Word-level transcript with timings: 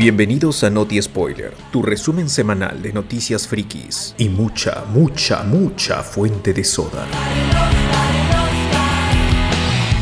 Bienvenidos 0.00 0.64
a 0.64 0.70
Noti 0.70 1.02
Spoiler, 1.02 1.52
tu 1.70 1.82
resumen 1.82 2.30
semanal 2.30 2.80
de 2.80 2.90
noticias 2.90 3.46
frikis 3.46 4.14
y 4.16 4.30
mucha, 4.30 4.86
mucha, 4.86 5.42
mucha 5.42 6.02
fuente 6.02 6.54
de 6.54 6.64
soda. 6.64 7.06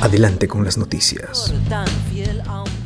Adelante 0.01 0.47
con 0.47 0.65
las 0.65 0.79
noticias. 0.79 1.53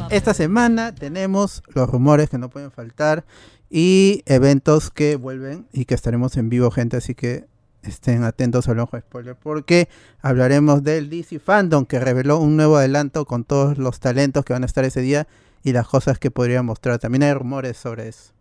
Esta 0.09 0.33
semana 0.33 0.95
tenemos 0.95 1.63
los 1.75 1.87
rumores 1.87 2.31
que 2.31 2.39
no 2.39 2.49
pueden 2.49 2.71
faltar 2.71 3.27
y 3.69 4.23
eventos 4.25 4.91
que 4.91 5.17
vuelven 5.17 5.67
y 5.71 5.85
que 5.85 5.95
estaremos 5.95 6.39
en 6.39 6.49
vivo, 6.49 6.71
gente, 6.71 6.97
así 6.97 7.15
que 7.15 7.45
estén 7.83 8.25
atentos 8.25 8.71
al 8.71 8.79
ojo 8.79 8.99
spoiler 8.99 9.37
porque 9.37 9.91
hablaremos 10.23 10.83
del 10.83 11.11
DC 11.11 11.41
Fandom 11.41 11.85
que 11.85 12.01
reveló 12.01 12.39
un 12.39 12.57
nuevo 12.57 12.79
adelanto 12.79 13.27
con 13.27 13.45
todos 13.45 13.77
los 13.77 14.01
talentos 14.01 14.47
que 14.47 14.55
van 14.55 14.63
a 14.63 14.67
estar 14.67 14.87
ese 14.87 15.03
día 15.03 15.27
y 15.63 15.73
las 15.73 15.87
cosas 15.87 16.19
que 16.19 16.31
podría 16.31 16.63
mostrar. 16.63 16.99
También 16.99 17.23
hay 17.23 17.35
rumores 17.35 17.77
sobre 17.77 18.09
eso. 18.09 18.33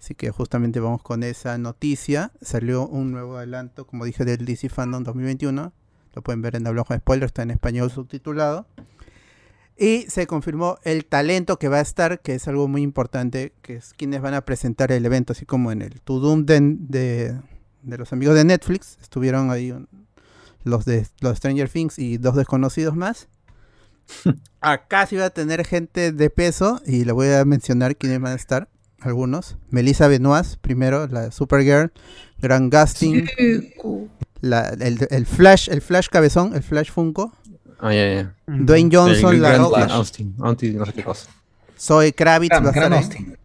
Así 0.00 0.14
que 0.14 0.30
justamente 0.30 0.80
vamos 0.80 1.02
con 1.02 1.22
esa 1.22 1.58
noticia. 1.58 2.32
Salió 2.40 2.86
un 2.86 3.12
nuevo 3.12 3.36
adelanto, 3.36 3.86
como 3.86 4.04
dije, 4.04 4.24
del 4.24 4.44
DC 4.44 4.68
Fandom 4.70 5.04
2021. 5.04 5.72
Lo 6.14 6.22
pueden 6.22 6.42
ver 6.42 6.56
en 6.56 6.66
el 6.66 6.78
ojo 6.78 6.94
de 6.94 7.00
spoiler, 7.00 7.26
está 7.26 7.42
en 7.42 7.50
español 7.50 7.90
subtitulado. 7.90 8.66
Y 9.76 10.06
se 10.08 10.26
confirmó 10.26 10.78
el 10.84 11.06
talento 11.06 11.58
que 11.58 11.68
va 11.68 11.78
a 11.78 11.82
estar, 11.82 12.20
que 12.20 12.34
es 12.34 12.48
algo 12.48 12.68
muy 12.68 12.82
importante, 12.82 13.52
que 13.62 13.76
es 13.76 13.94
quienes 13.94 14.20
van 14.20 14.34
a 14.34 14.42
presentar 14.42 14.92
el 14.92 15.04
evento, 15.06 15.32
así 15.32 15.46
como 15.46 15.72
en 15.72 15.82
el 15.82 16.00
To 16.00 16.18
Doom 16.18 16.44
de, 16.44 17.38
de 17.82 17.98
los 17.98 18.12
amigos 18.12 18.34
de 18.34 18.44
Netflix. 18.44 18.98
Estuvieron 19.00 19.50
ahí 19.50 19.74
los 20.64 20.84
de 20.84 21.06
los 21.20 21.38
Stranger 21.38 21.68
Things 21.68 21.98
y 21.98 22.18
dos 22.18 22.36
desconocidos 22.36 22.94
más. 22.94 23.28
Acá 24.60 25.06
sí 25.06 25.16
va 25.16 25.26
a 25.26 25.30
tener 25.30 25.64
gente 25.66 26.12
de 26.12 26.30
peso 26.30 26.80
y 26.86 27.04
le 27.04 27.12
voy 27.12 27.28
a 27.28 27.44
mencionar 27.44 27.96
quiénes 27.96 28.20
van 28.20 28.32
a 28.32 28.36
estar. 28.36 28.68
Algunos. 29.00 29.56
Melissa 29.70 30.08
Benoist, 30.08 30.56
primero, 30.60 31.06
la 31.06 31.30
Supergirl. 31.30 31.90
Grant 32.38 32.72
Gustin. 32.74 33.28
La, 34.42 34.68
el, 34.68 35.06
el, 35.10 35.26
Flash, 35.26 35.68
el 35.70 35.80
Flash 35.82 36.08
cabezón, 36.08 36.54
el 36.54 36.62
Flash 36.62 36.90
Funko. 36.90 37.32
Ah, 37.78 37.92
ya, 37.94 38.12
ya. 38.14 38.34
Dwayne 38.46 38.90
Johnson, 38.94 39.34
El 39.34 39.42
la 39.42 39.48
Grant 39.50 39.64
Roca. 39.64 39.84
Austin, 39.94 40.34
Austin, 40.40 40.76
no 40.78 40.86
sé 40.86 40.92
qué 40.92 41.02
cosa. 41.04 41.30
Zoe 41.78 42.12
Kravitz 42.12 42.50
Gran, 42.50 42.64
va 42.64 42.68
a 42.68 42.72
estar 42.72 42.88
gran. 42.90 42.98
Austin. 43.02 43.36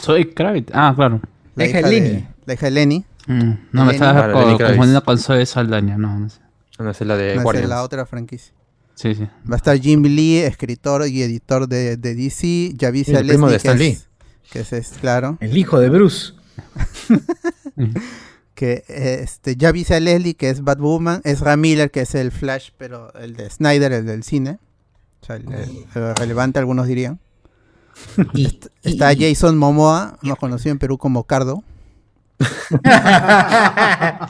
Soy 0.00 0.26
Kravitz. 0.34 0.70
Ah, 0.74 0.92
claro. 0.94 1.20
La 1.54 1.64
La 1.64 1.66
hija 1.70 1.80
hija 1.80 1.88
de 1.88 2.00
Lenny. 2.00 2.28
La 2.46 2.54
hija 2.54 2.66
de 2.66 2.70
Lenny. 2.72 3.04
Mm, 3.26 3.34
no, 3.40 3.56
Lenny. 3.72 3.86
me 3.86 3.92
estaba 3.94 4.28
Kravitz. 4.28 4.58
confundiendo 4.66 5.04
con 5.04 5.18
Zoe 5.18 5.46
Saldaña. 5.46 5.96
No, 5.96 6.18
no 6.18 6.28
sé. 6.28 6.40
No, 6.78 6.90
es 6.90 7.00
la 7.00 7.16
de 7.16 7.24
no, 7.26 7.30
esa 7.30 7.38
es 7.38 7.42
Guardians. 7.44 7.68
la 7.70 7.82
otra 7.82 8.04
franquicia. 8.06 8.52
Sí, 8.94 9.14
sí. 9.14 9.24
Va 9.50 9.54
a 9.54 9.56
estar 9.56 9.78
Jim 9.78 10.02
Lee, 10.02 10.38
escritor 10.38 11.06
y 11.08 11.22
editor 11.22 11.66
de, 11.68 11.96
de 11.96 12.14
DC. 12.14 12.74
Javicia 12.80 13.18
el 13.18 13.26
primo 13.26 13.48
Leslie, 13.48 13.52
de 13.52 13.56
Stan 13.56 13.76
que 13.78 13.84
Lee. 13.84 13.90
es, 13.90 14.06
que 14.50 14.60
es, 14.60 14.72
es, 14.72 14.88
claro. 15.00 15.36
El 15.40 15.56
hijo 15.56 15.80
de 15.80 15.90
Bruce. 15.90 16.32
que 18.54 18.84
este 18.88 19.56
Javicia 19.58 19.98
Leslie, 19.98 20.34
que 20.34 20.48
es 20.50 20.62
Batwoman, 20.62 21.20
Ezra 21.24 21.56
Miller, 21.56 21.90
que 21.90 22.02
es 22.02 22.14
el 22.14 22.30
Flash, 22.30 22.70
pero 22.78 23.12
el 23.14 23.34
de 23.34 23.50
Snyder, 23.50 23.92
el 23.92 24.06
del 24.06 24.22
cine. 24.22 24.58
O 25.22 25.26
sea, 25.26 25.36
el, 25.36 25.52
el- 25.52 25.86
el 25.94 26.14
relevante, 26.16 26.58
algunos 26.60 26.86
dirían. 26.86 27.18
Y, 28.34 28.60
Está 28.82 29.12
y- 29.12 29.20
Jason 29.34 29.56
Momoa, 29.58 30.18
más 30.22 30.38
conocido 30.38 30.70
en 30.72 30.78
Perú 30.78 30.98
como 30.98 31.24
Cardo. 31.24 31.64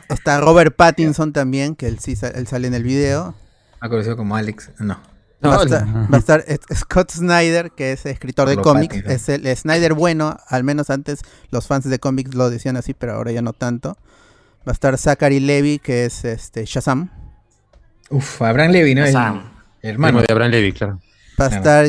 Está 0.08 0.40
Robert 0.40 0.74
Pattinson 0.76 1.32
también, 1.32 1.74
que 1.74 1.86
él 1.88 1.98
sí 1.98 2.14
él 2.34 2.46
sale 2.46 2.68
en 2.68 2.74
el 2.74 2.82
video. 2.82 3.34
Ha 3.84 3.88
conocido 3.90 4.16
como 4.16 4.34
Alex. 4.34 4.70
No. 4.78 4.98
No, 5.42 5.50
Va 5.50 5.56
a, 5.60 5.64
estar, 5.64 5.86
va 5.86 6.16
a 6.16 6.18
estar 6.18 6.44
es- 6.46 6.60
Scott 6.74 7.10
Snyder, 7.10 7.70
que 7.72 7.92
es 7.92 8.06
escritor 8.06 8.48
de 8.48 8.56
cómics. 8.56 8.96
Es 9.04 9.28
el 9.28 9.46
Snyder 9.54 9.92
bueno, 9.92 10.38
al 10.48 10.64
menos 10.64 10.88
antes 10.88 11.20
los 11.50 11.66
fans 11.66 11.84
de 11.84 11.98
cómics 11.98 12.34
lo 12.34 12.48
decían 12.48 12.78
así, 12.78 12.94
pero 12.94 13.12
ahora 13.12 13.30
ya 13.30 13.42
no 13.42 13.52
tanto. 13.52 13.98
Va 14.66 14.70
a 14.70 14.72
estar 14.72 14.96
Zachary 14.96 15.40
Levy, 15.40 15.80
que 15.80 16.06
es 16.06 16.24
este 16.24 16.64
Shazam. 16.64 17.10
Uf, 18.08 18.40
Abraham 18.40 18.70
Levy, 18.72 18.94
¿no? 18.94 19.04
El, 19.04 19.12
Sam. 19.12 19.42
el 19.82 19.90
hermano. 19.90 20.22
De 20.22 20.32
Abraham 20.32 20.50
Levy, 20.52 20.72
claro. 20.72 21.00
Va 21.38 21.46
a 21.46 21.48
estar 21.50 21.86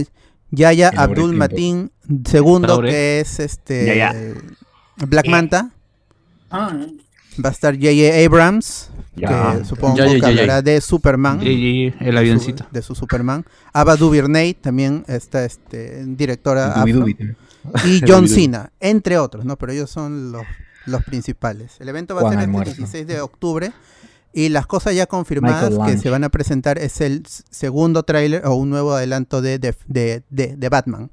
Yaya 0.51 0.89
El 0.89 1.00
Abdul. 1.00 1.33
Matin 1.33 1.94
segundo, 2.25 2.81
que 2.81 3.22
es 3.22 3.39
este 3.39 3.85
Yaya. 3.85 4.13
Black 4.97 5.29
Manta. 5.29 5.69
Ah, 6.51 6.73
Va 7.44 7.50
a 7.50 7.51
estar 7.53 7.73
J.J. 7.75 8.25
Abrams, 8.25 8.89
Ya. 9.15 9.57
que 9.59 9.65
supongo 9.65 9.97
Ya, 9.97 10.05
ya, 10.07 10.11
que 10.13 10.19
ya, 10.19 10.21
ya. 10.21 10.27
hablará 10.41 10.61
de 10.61 10.81
Superman. 10.81 11.39
Y, 11.41 11.47
y 11.49 11.85
el 11.87 11.93
de 11.99 12.11
su- 12.11 12.17
avioncito. 12.17 12.65
De 12.71 12.81
su, 12.81 12.95
Superman. 12.95 13.45
Ava 13.73 13.95
DuVernay, 13.95 14.53
también 14.55 15.03
está 15.07 15.45
este, 15.45 16.03
directora 16.05 16.73
Dubi 16.75 16.91
afro. 16.91 17.01
Dubi. 17.01 17.17
Y 17.85 18.01
John. 18.07 18.27
Cena, 18.27 18.71
entre 18.79 19.17
otros, 19.17 19.45
¿no? 19.45 19.57
Pero 19.57 19.71
ellos 19.71 19.89
son 19.89 20.31
los, 20.31 20.43
los 20.85 21.03
principales. 21.03 21.73
El 21.79 21.89
evento 21.89 22.13
va 22.15 22.21
a 22.21 22.23
ser 22.25 22.33
el 22.33 22.39
este 22.41 22.51
Muerto. 22.51 22.73
16 22.75 23.07
de 23.07 23.21
octubre. 23.21 23.71
Y 24.33 24.49
las 24.49 24.67
cosas 24.67 24.93
ya 24.93 25.05
confirmadas 25.05 25.73
que 25.85 25.97
se 25.97 26.09
van 26.09 26.25
a 26.25 26.29
presentar 26.29 26.77
es 26.77 26.99
el 26.99 27.23
segundo 27.49 28.03
tráiler 28.03 28.45
o 28.45 28.53
un 28.55 28.69
nuevo 28.69 28.93
adelanto 28.93 29.41
de, 29.41 29.59
de, 29.59 29.73
de- 29.87 30.23
de- 30.29 30.57
de 30.57 30.69
Batman. 30.69 31.09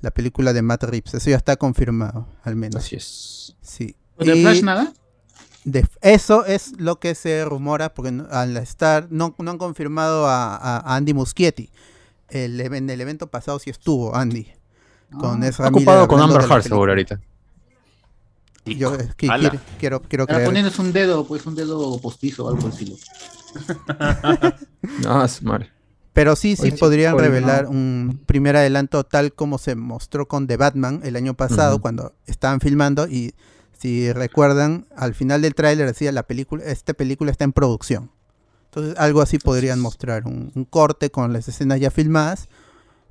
La 0.00 0.12
película 0.12 0.52
de 0.52 0.62
Matt 0.62 0.84
Reeves. 0.84 1.14
Eso 1.14 1.30
ya 1.30 1.36
está 1.36 1.56
confirmado, 1.56 2.28
al 2.44 2.54
menos. 2.54 2.76
Así 2.84 2.94
es. 2.94 3.56
Sí. 3.62 3.96
¿De 4.20 4.36
Y- 4.36 4.42
Flash 4.42 4.62
nada? 4.62 4.92
De- 5.66 5.86
eso 6.00 6.46
es 6.46 6.78
lo 6.78 6.98
que 7.00 7.14
se 7.14 7.44
rumora, 7.44 7.92
porque 7.92 8.12
no- 8.12 8.26
al 8.30 8.56
estar, 8.56 9.08
no, 9.10 9.34
no 9.38 9.50
han 9.50 9.58
confirmado 9.58 10.26
a, 10.28 10.78
Andy 10.96 11.12
Muschietti. 11.12 11.70
El, 12.28 12.60
en 12.60 12.88
el 12.88 13.00
evento 13.00 13.26
pasado 13.26 13.58
sí 13.58 13.70
estuvo 13.70 14.14
Andy. 14.16 14.46
Con 15.18 15.34
Ah. 15.34 15.36
Miller 15.36 15.54
ocupado 15.66 16.08
con 16.08 16.20
Amber 16.20 16.42
Heard 16.50 16.62
seguro 16.62 16.92
ahorita. 16.92 17.20
Yo 18.64 18.94
eh, 18.94 19.08
que- 19.16 19.28
quiero, 19.28 19.58
quiero, 19.78 20.02
quiero 20.02 20.26
creer. 20.26 20.44
poniéndose 20.46 20.80
un 20.82 20.92
dedo, 20.92 21.24
pues 21.26 21.44
un 21.46 21.54
dedo 21.54 22.00
postizo 22.00 22.46
o 22.46 22.48
algo 22.48 22.68
así. 22.68 22.96
No, 25.02 25.24
es 25.24 25.42
madre. 25.42 25.70
Pero 26.12 26.34
sí, 26.34 26.56
sí 26.56 26.62
Oye, 26.68 26.78
podrían 26.78 27.18
revelar 27.18 27.66
un 27.66 28.22
primer 28.24 28.56
adelanto 28.56 29.04
tal 29.04 29.34
como 29.34 29.58
se 29.58 29.74
mostró 29.76 30.26
con 30.26 30.46
The 30.46 30.56
Batman 30.56 31.00
el 31.04 31.14
año 31.14 31.34
pasado 31.34 31.78
cuando 31.80 32.14
estaban 32.26 32.60
filmando 32.60 33.06
y 33.06 33.34
si 33.78 34.12
recuerdan, 34.12 34.86
al 34.96 35.14
final 35.14 35.42
del 35.42 35.54
tráiler 35.54 35.86
decía 35.86 36.12
la 36.12 36.22
película, 36.24 36.64
esta 36.64 36.94
película 36.94 37.30
está 37.30 37.44
en 37.44 37.52
producción. 37.52 38.10
Entonces 38.66 38.94
algo 38.98 39.22
así 39.22 39.38
podrían 39.38 39.80
mostrar, 39.80 40.26
un, 40.26 40.52
un 40.54 40.64
corte 40.64 41.10
con 41.10 41.32
las 41.32 41.48
escenas 41.48 41.80
ya 41.80 41.90
filmadas 41.90 42.48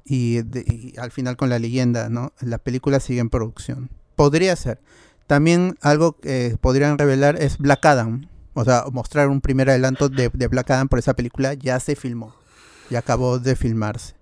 y, 0.03 0.41
de- 0.43 0.61
y 0.67 0.93
al 0.99 1.11
final 1.11 1.37
con 1.37 1.49
la 1.49 1.57
leyenda, 1.59 2.09
¿no? 2.09 2.33
La 2.41 2.57
película 2.59 2.99
sigue 2.99 3.19
en 3.19 3.29
producción. 3.29 3.89
Podría 4.15 4.55
ser. 4.55 4.79
También 5.27 5.75
algo 5.81 6.13
que 6.17 6.55
podrían 6.61 6.97
revelar 6.97 7.41
es 7.41 7.57
Black 7.57 7.83
Adam. 7.85 8.27
O 8.53 8.63
sea, 8.63 8.85
mostrar 8.91 9.29
un 9.29 9.41
primer 9.41 9.69
adelanto 9.69 10.07
de, 10.07 10.29
de 10.31 10.47
Black 10.47 10.69
Adam 10.71 10.87
por 10.87 10.99
esa 10.99 11.15
película 11.15 11.55
ya 11.55 11.79
se 11.79 11.95
filmó. 11.95 12.35
Ya 12.91 12.99
acabó 12.99 13.39
de 13.39 13.55
filmarse. 13.55 14.13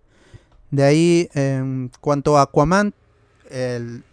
De 0.71 0.83
ahí, 0.83 1.29
en 1.33 1.91
cuanto 1.99 2.37
a 2.37 2.43
Aquaman, 2.43 2.93
el, 3.51 4.03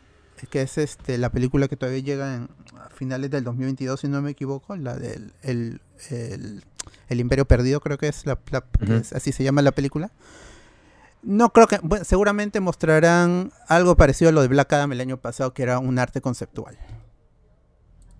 que 0.49 0.63
es 0.63 0.79
este 0.79 1.19
la 1.19 1.31
película 1.31 1.69
que 1.69 1.77
todavía 1.77 2.01
llega 2.03 2.35
en, 2.37 2.49
a 2.79 2.89
finales 2.91 3.31
del 3.31 3.45
2022, 3.45 4.01
si 4.01 4.09
no 4.09 4.23
me 4.23 4.31
equivoco, 4.31 4.77
la 4.77 4.95
del 4.97 5.33
el, 5.43 5.81
el- 6.11 6.65
el 7.09 7.21
Imperio 7.21 7.45
Perdido, 7.47 7.81
creo 7.81 7.99
que 7.99 8.09
es, 8.09 8.25
la, 8.27 8.39
la- 8.51 8.65
es- 9.01 9.13
así 9.13 9.33
se 9.33 9.45
llama 9.45 9.63
la 9.63 9.73
película. 9.73 10.11
No 11.23 11.53
creo 11.53 11.67
que, 11.67 11.79
bueno, 11.83 12.05
seguramente 12.05 12.61
mostrarán 12.61 13.53
algo 13.69 13.95
parecido 13.97 14.31
a 14.31 14.33
lo 14.33 14.41
de 14.41 14.49
Black 14.49 14.73
Adam 14.73 14.93
el 14.93 15.01
año 15.03 15.19
pasado, 15.19 15.53
que 15.53 15.63
era 15.63 15.79
un 15.79 15.99
arte 15.99 16.21
conceptual. 16.23 16.79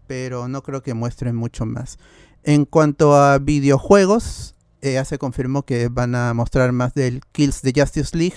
Pero 0.07 0.49
no 0.49 0.63
creo 0.63 0.83
que 0.83 0.93
muestren 0.95 1.37
mucho 1.37 1.67
más. 1.67 1.99
En 2.43 2.65
cuanto 2.65 3.15
a 3.17 3.39
videojuegos, 3.39 4.55
eh, 4.83 4.95
ya 4.95 5.05
se 5.05 5.19
confirmó 5.19 5.63
que 5.65 5.89
van 5.89 6.15
a 6.15 6.35
mostrar 6.35 6.73
más 6.73 6.95
del 6.95 7.23
Kills 7.33 7.63
the 7.63 7.73
Justice 7.75 8.17
League, 8.17 8.37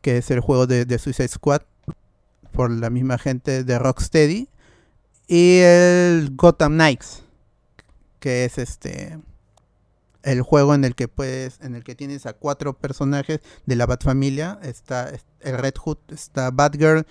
que 0.00 0.18
es 0.18 0.30
el 0.30 0.40
juego 0.40 0.66
de, 0.66 0.84
de 0.84 0.98
Suicide 0.98 1.28
Squad, 1.28 1.62
por 2.54 2.70
la 2.70 2.88
misma 2.88 3.18
gente 3.18 3.64
de 3.64 3.78
Rocksteady. 3.78 4.48
Y 5.26 5.58
el 5.60 6.30
Gotham 6.36 6.74
Knights, 6.74 7.22
que 8.20 8.44
es 8.44 8.58
este 8.58 9.18
el 10.22 10.40
juego 10.40 10.74
en 10.74 10.84
el 10.84 10.94
que 10.94 11.06
puedes, 11.08 11.60
en 11.60 11.74
el 11.74 11.84
que 11.84 11.94
tienes 11.94 12.24
a 12.24 12.32
cuatro 12.32 12.72
personajes 12.78 13.40
de 13.66 13.76
la 13.76 13.84
Batfamilia. 13.86 14.58
Está 14.62 15.10
el 15.40 15.58
Red 15.58 15.74
Hood, 15.78 15.98
está 16.08 16.50
Batgirl, 16.50 17.04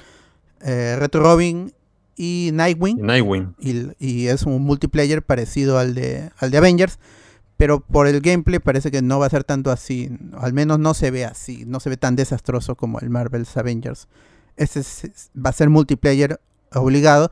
eh, 0.62 0.95
Red 0.98 1.12
Robin 1.13 1.74
y 2.16 2.50
Nightwing 2.54 3.00
Y 3.00 3.01
Nightwing. 3.01 3.56
y, 3.60 3.92
y 4.00 4.28
es 4.28 4.44
un 4.44 4.62
multiplayer 4.63 5.22
parecido 5.24 5.78
al 5.78 5.94
de, 5.94 6.31
al 6.38 6.50
de 6.51 6.57
Avengers, 6.57 7.00
pero 7.57 7.80
por 7.81 8.07
el 8.07 8.22
gameplay 8.22 8.60
parece 8.60 8.90
que 8.92 9.01
no 9.01 9.19
va 9.19 9.28
a 9.28 9.30
ser 9.30 9.44
tanto 9.44 9.72
así, 9.72 10.10
al 10.38 10.54
menos 10.54 10.80
no 10.80 10.94
se 10.94 11.12
ve 11.12 11.25
así, 11.25 11.66
no 11.66 11.80
se 11.80 11.90
ve 11.90 11.98
tan 11.98 12.16
desastroso 12.16 12.75
como 12.75 13.00
el 13.00 13.10
Marvel's 13.10 13.57
Avengers. 13.57 14.07
Este 14.58 14.80
es- 14.82 15.04
es- 15.04 15.32
va 15.36 15.50
a 15.50 15.54
ser 15.54 15.70
multiplayer 15.70 16.40
obligado, 16.74 17.32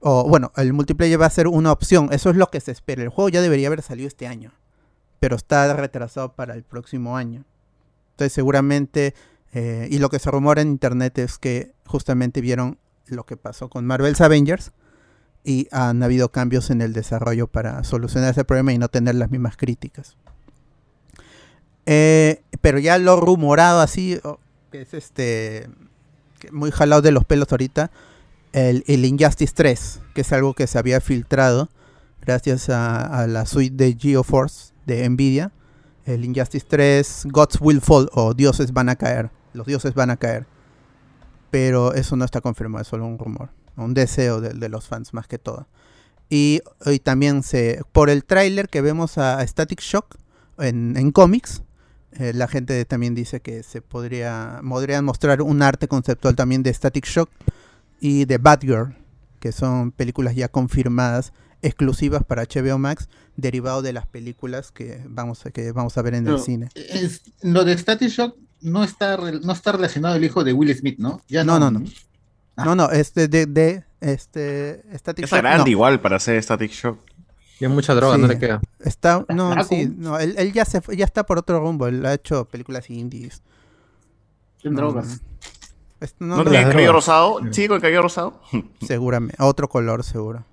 o 0.00 0.28
bueno, 0.28 0.52
el 0.56 0.72
multiplayer 0.72 1.20
va 1.20 1.26
a 1.26 1.30
ser 1.30 1.46
una 1.48 1.72
opción, 1.72 2.08
eso 2.12 2.30
es 2.30 2.36
lo 2.36 2.48
que 2.48 2.60
se 2.60 2.72
espera. 2.72 3.02
El 3.02 3.08
juego 3.08 3.28
ya 3.28 3.40
debería 3.40 3.68
haber 3.68 3.82
salido 3.82 4.08
este 4.08 4.26
año, 4.26 4.52
pero 5.20 5.36
está 5.36 5.72
retrasado 5.74 6.32
para 6.34 6.54
el 6.54 6.62
próximo 6.64 7.16
año. 7.16 7.44
Entonces 8.12 8.32
seguramente 8.32 9.14
Eh, 9.54 9.86
y 9.90 9.98
lo 9.98 10.08
que 10.08 10.18
se 10.18 10.30
rumora 10.30 10.62
en 10.62 10.68
internet 10.68 11.18
es 11.18 11.36
que 11.36 11.74
justamente 11.84 12.40
vieron 12.40 12.78
lo 13.04 13.26
que 13.26 13.36
pasó 13.36 13.68
con 13.68 13.84
Marvel's 13.84 14.22
Avengers 14.22 14.72
y 15.44 15.68
han 15.72 16.02
habido 16.02 16.30
cambios 16.30 16.70
en 16.70 16.80
el 16.80 16.94
desarrollo 16.94 17.48
para 17.48 17.84
solucionar 17.84 18.30
ese 18.30 18.44
problema 18.46 18.72
y 18.72 18.78
no 18.78 18.88
tener 18.88 19.14
las 19.14 19.30
mismas 19.30 19.58
críticas. 19.58 20.16
Eh, 21.84 22.42
pero 22.62 22.78
ya 22.78 22.96
lo 22.96 23.20
rumorado 23.20 23.80
así, 23.82 24.18
oh, 24.24 24.38
es 24.72 24.94
este 24.94 25.68
muy 26.50 26.70
jalado 26.70 27.02
de 27.02 27.12
los 27.12 27.24
pelos 27.24 27.48
ahorita, 27.50 27.90
el, 28.52 28.84
el 28.86 29.04
Injustice 29.04 29.52
3, 29.54 30.00
que 30.14 30.22
es 30.22 30.32
algo 30.32 30.54
que 30.54 30.66
se 30.66 30.78
había 30.78 31.00
filtrado 31.00 31.68
gracias 32.22 32.68
a, 32.70 33.26
la 33.26 33.44
suite 33.46 33.76
de 33.76 33.96
GeoForce 33.98 34.72
de 34.86 35.08
Nvidia. 35.08 35.52
El 36.04 36.24
Injustice 36.24 36.66
3, 36.68 37.26
Gods 37.30 37.60
Will 37.60 37.80
Fall 37.80 38.08
o 38.12 38.34
Dioses 38.34 38.72
van 38.72 38.88
a 38.88 38.96
caer. 38.96 39.30
Los 39.52 39.66
dioses 39.66 39.94
van 39.94 40.10
a 40.10 40.16
caer. 40.16 40.46
Pero 41.50 41.92
eso 41.94 42.16
no 42.16 42.24
está 42.24 42.40
confirmado, 42.40 42.82
es 42.82 42.88
solo 42.88 43.06
un 43.06 43.18
rumor. 43.18 43.50
Un 43.76 43.94
deseo 43.94 44.40
de, 44.40 44.68
los 44.68 44.88
fans 44.88 45.12
más 45.12 45.26
que 45.26 45.38
todo. 45.38 45.66
Y, 46.30 46.60
y 46.86 46.98
también 46.98 47.42
se 47.42 47.82
por 47.92 48.08
el 48.08 48.24
tráiler 48.24 48.68
que 48.68 48.80
vemos 48.80 49.18
a, 49.18 49.38
a 49.38 49.46
Static 49.46 49.80
Shock 49.80 50.16
en, 50.58 50.96
en 50.96 51.12
cómics, 51.12 51.62
eh, 52.18 52.32
la 52.34 52.48
gente 52.48 52.84
también 52.84 53.14
dice 53.14 53.40
que 53.40 53.62
se 53.62 53.80
podría 53.82 54.60
podrían 54.68 55.04
mostrar 55.04 55.42
un 55.42 55.62
arte 55.62 55.88
conceptual 55.88 56.34
también 56.36 56.62
de 56.62 56.72
Static 56.72 57.06
Shock 57.06 57.30
y 58.00 58.24
de 58.24 58.38
Batgirl, 58.38 58.94
que 59.40 59.52
son 59.52 59.92
películas 59.92 60.34
ya 60.34 60.48
confirmadas 60.48 61.32
exclusivas 61.62 62.24
para 62.24 62.42
HBO 62.44 62.76
Max, 62.78 63.08
derivado 63.36 63.82
de 63.82 63.92
las 63.92 64.06
películas 64.06 64.72
que 64.72 65.00
vamos 65.08 65.46
a, 65.46 65.50
que 65.52 65.70
vamos 65.72 65.96
a 65.96 66.02
ver 66.02 66.14
en 66.14 66.26
el 66.26 66.38
cine. 66.40 66.68
es- 66.74 67.22
lo 67.42 67.64
de 67.64 67.76
Static 67.78 68.08
Shock 68.08 68.36
no 68.60 68.82
está, 68.84 69.16
re- 69.16 69.40
no 69.40 69.52
está 69.52 69.72
relacionado 69.72 70.16
el 70.16 70.24
hijo 70.24 70.42
de 70.44 70.52
Will 70.52 70.74
Smith, 70.76 70.98
¿no? 70.98 71.20
Ya 71.28 71.44
No, 71.44 71.58
no, 71.58 71.70
no. 71.70 71.82
Ah. 72.56 72.64
No, 72.64 72.74
no, 72.74 72.90
este 72.90 73.28
de, 73.28 73.46
de 73.46 73.84
este 74.00 74.82
Static 74.98 75.26
Shock, 75.26 75.38
grande 75.38 75.64
no. 75.64 75.70
igual 75.70 76.00
para 76.00 76.16
hacer 76.16 76.42
Static 76.42 76.70
Shock. 76.72 76.98
Y 77.60 77.66
mucha 77.68 77.94
droga, 77.94 78.18
no 78.18 78.26
le 78.26 78.38
queda. 78.38 78.60
Está, 78.80 79.24
no, 79.28 79.62
sí, 79.64 79.92
no, 79.96 80.18
él, 80.18 80.34
él 80.36 80.52
ya 80.52 80.64
se 80.64 80.80
ya 80.96 81.04
está 81.04 81.24
por 81.24 81.38
otro 81.38 81.60
rumbo, 81.60 81.86
él 81.86 82.04
ha 82.04 82.14
hecho 82.14 82.44
películas 82.46 82.90
indies. 82.90 83.42
En 84.64 84.72
No, 84.74 84.80
drogas. 84.80 85.20
es- 86.00 86.14
¿No, 86.18 86.42
no, 86.42 86.50
el 86.52 86.68
cabello 86.70 86.92
rosado? 86.92 87.40
¿Sí, 87.52 87.68
con 87.68 87.76
el 87.76 87.80
cabello 87.82 88.02
rosado? 88.02 88.40
seguramente, 88.86 89.36
a 89.38 89.46
otro 89.46 89.68
color 89.68 90.02
seguro. 90.02 90.44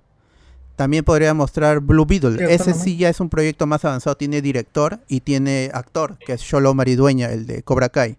También 0.76 1.04
podría 1.04 1.34
mostrar 1.34 1.80
Blue 1.80 2.06
Beetle. 2.06 2.38
Sí, 2.38 2.44
Ese 2.48 2.72
sí 2.74 2.96
ya 2.96 3.08
es 3.10 3.20
un 3.20 3.28
proyecto 3.28 3.66
más 3.66 3.84
avanzado, 3.84 4.16
tiene 4.16 4.40
director 4.40 4.98
y 5.08 5.20
tiene 5.20 5.70
actor, 5.74 6.16
que 6.18 6.32
es 6.34 6.40
Sholo 6.40 6.72
Maridueña, 6.72 7.30
el 7.32 7.46
de 7.46 7.62
Cobra 7.62 7.88
Kai. 7.90 8.16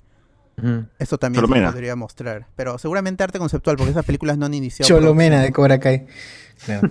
Eso 1.00 1.18
también 1.18 1.44
se 1.48 1.62
podría 1.72 1.95
mostrar, 1.95 2.45
pero 2.56 2.78
seguramente 2.78 3.24
arte 3.24 3.39
conceptual 3.39 3.78
porque 3.78 3.92
esas 3.92 4.06
películas 4.06 4.38
no 4.38 4.45
han 4.45 4.54
iniciado. 4.54 4.88
Cholomena 4.88 5.42
de 5.42 5.51
Cobra 5.51 5.80
Kai. 5.80 6.06
Claro. 6.66 6.89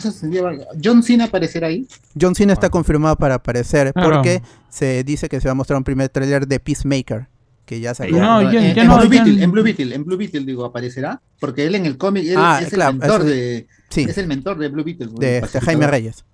Eso 0.00 0.10
sería- 0.10 0.42
John 0.82 1.02
Cena 1.02 1.24
aparecerá 1.24 1.68
ahí. 1.68 1.86
John 2.20 2.34
Cena 2.34 2.52
está 2.54 2.68
confirmado 2.70 3.16
para 3.16 3.34
aparecer 3.36 3.92
Claro. 3.92 4.10
porque 4.16 4.42
se 4.68 5.04
dice 5.04 5.28
que 5.28 5.40
se 5.40 5.48
va 5.48 5.52
a 5.52 5.54
mostrar 5.54 5.76
un 5.76 5.84
primer 5.84 6.08
tráiler 6.08 6.46
de 6.46 6.58
Peacemaker, 6.58 7.28
que 7.66 7.80
ya 7.80 7.94
salió. 7.94 8.18
No, 8.18 8.42
ya- 8.50 8.68
en, 8.70 8.74
ya 8.74 8.82
en 8.82 8.88
no, 8.88 8.96
Blue 8.98 9.04
ya- 9.12 9.24
Beetle, 9.24 9.44
en 9.44 9.50
Blue 9.52 9.62
Beetle, 9.62 9.94
en 9.94 10.04
Blue 10.04 10.16
Beetle, 10.16 10.40
digo, 10.44 10.64
aparecerá. 10.64 11.20
Porque 11.38 11.66
él 11.66 11.74
en 11.74 11.86
el 11.86 11.96
cómic 11.98 12.26
Ah, 12.36 12.60
es 12.62 12.70
claro, 12.70 12.92
el 12.92 12.98
mentor 12.98 13.24
de. 13.24 13.66
Sí, 13.90 14.02
Es 14.08 14.16
el 14.18 14.26
mentor 14.26 14.58
de 14.58 14.68
Blue 14.68 14.84
Beetle. 14.84 15.08
de 15.18 15.38
este, 15.38 15.60
Jaime. 15.60 15.86
Reyes. 15.86 16.24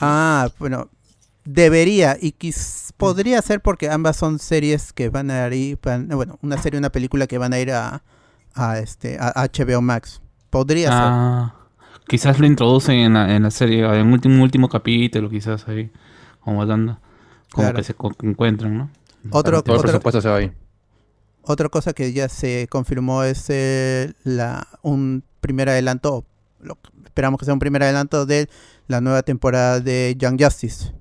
Ah, 0.00 0.50
bueno, 0.58 0.90
debería 1.44 2.16
y 2.20 2.32
quis- 2.32 2.92
podría 2.96 3.40
ser 3.42 3.60
porque 3.60 3.88
ambas 3.88 4.16
son 4.16 4.38
series 4.38 4.92
que 4.92 5.08
van 5.08 5.30
a 5.30 5.48
ir, 5.54 5.78
van- 5.82 6.08
bueno, 6.08 6.38
una 6.42 6.60
serie 6.60 6.76
y 6.76 6.80
una 6.80 6.90
película 6.90 7.26
que 7.26 7.38
van 7.38 7.52
a 7.52 7.58
ir 7.60 7.70
a, 7.72 8.02
a 8.54 8.78
este 8.78 9.16
a 9.18 9.32
HBO 9.44 9.80
Max. 9.80 10.20
Podría 10.54 10.88
Ah, 10.92 11.54
quizás 12.06 12.38
lo 12.38 12.46
introducen 12.46 12.96
en 12.96 13.14
la, 13.14 13.34
en 13.34 13.42
la 13.42 13.50
serie, 13.50 13.84
en 13.98 14.12
último 14.12 14.42
último 14.42 14.68
capítulo, 14.68 15.28
quizás 15.28 15.66
ahí, 15.68 15.90
como 16.40 16.64
dando, 16.64 16.98
como 17.52 17.66
Claro. 17.66 17.76
que 17.76 17.82
se 17.84 17.94
encuentran, 18.22 18.78
¿no? 18.78 18.90
Otro, 19.30 19.62
Todo 19.62 19.74
el 19.74 19.78
otro- 19.80 19.82
presupuesto 19.90 20.20
se 20.20 20.28
va 20.28 20.36
ahí. 20.36 20.52
otra 21.42 21.68
cosa 21.68 21.92
que 21.92 22.12
ya 22.12 22.28
se 22.28 22.68
confirmó 22.70 23.24
es 23.24 23.46
eh, 23.48 24.12
la 24.22 24.66
un 24.82 25.24
primer 25.40 25.68
adelanto, 25.68 26.24
lo- 26.60 26.78
esperamos 27.04 27.38
que 27.40 27.44
sea 27.46 27.54
un 27.54 27.60
primer 27.60 27.82
adelanto 27.82 28.24
de 28.26 28.48
la 28.86 29.00
nueva 29.00 29.22
temporada 29.22 29.80
de 29.80 30.14
Young 30.18 30.40
Justice, 30.40 30.92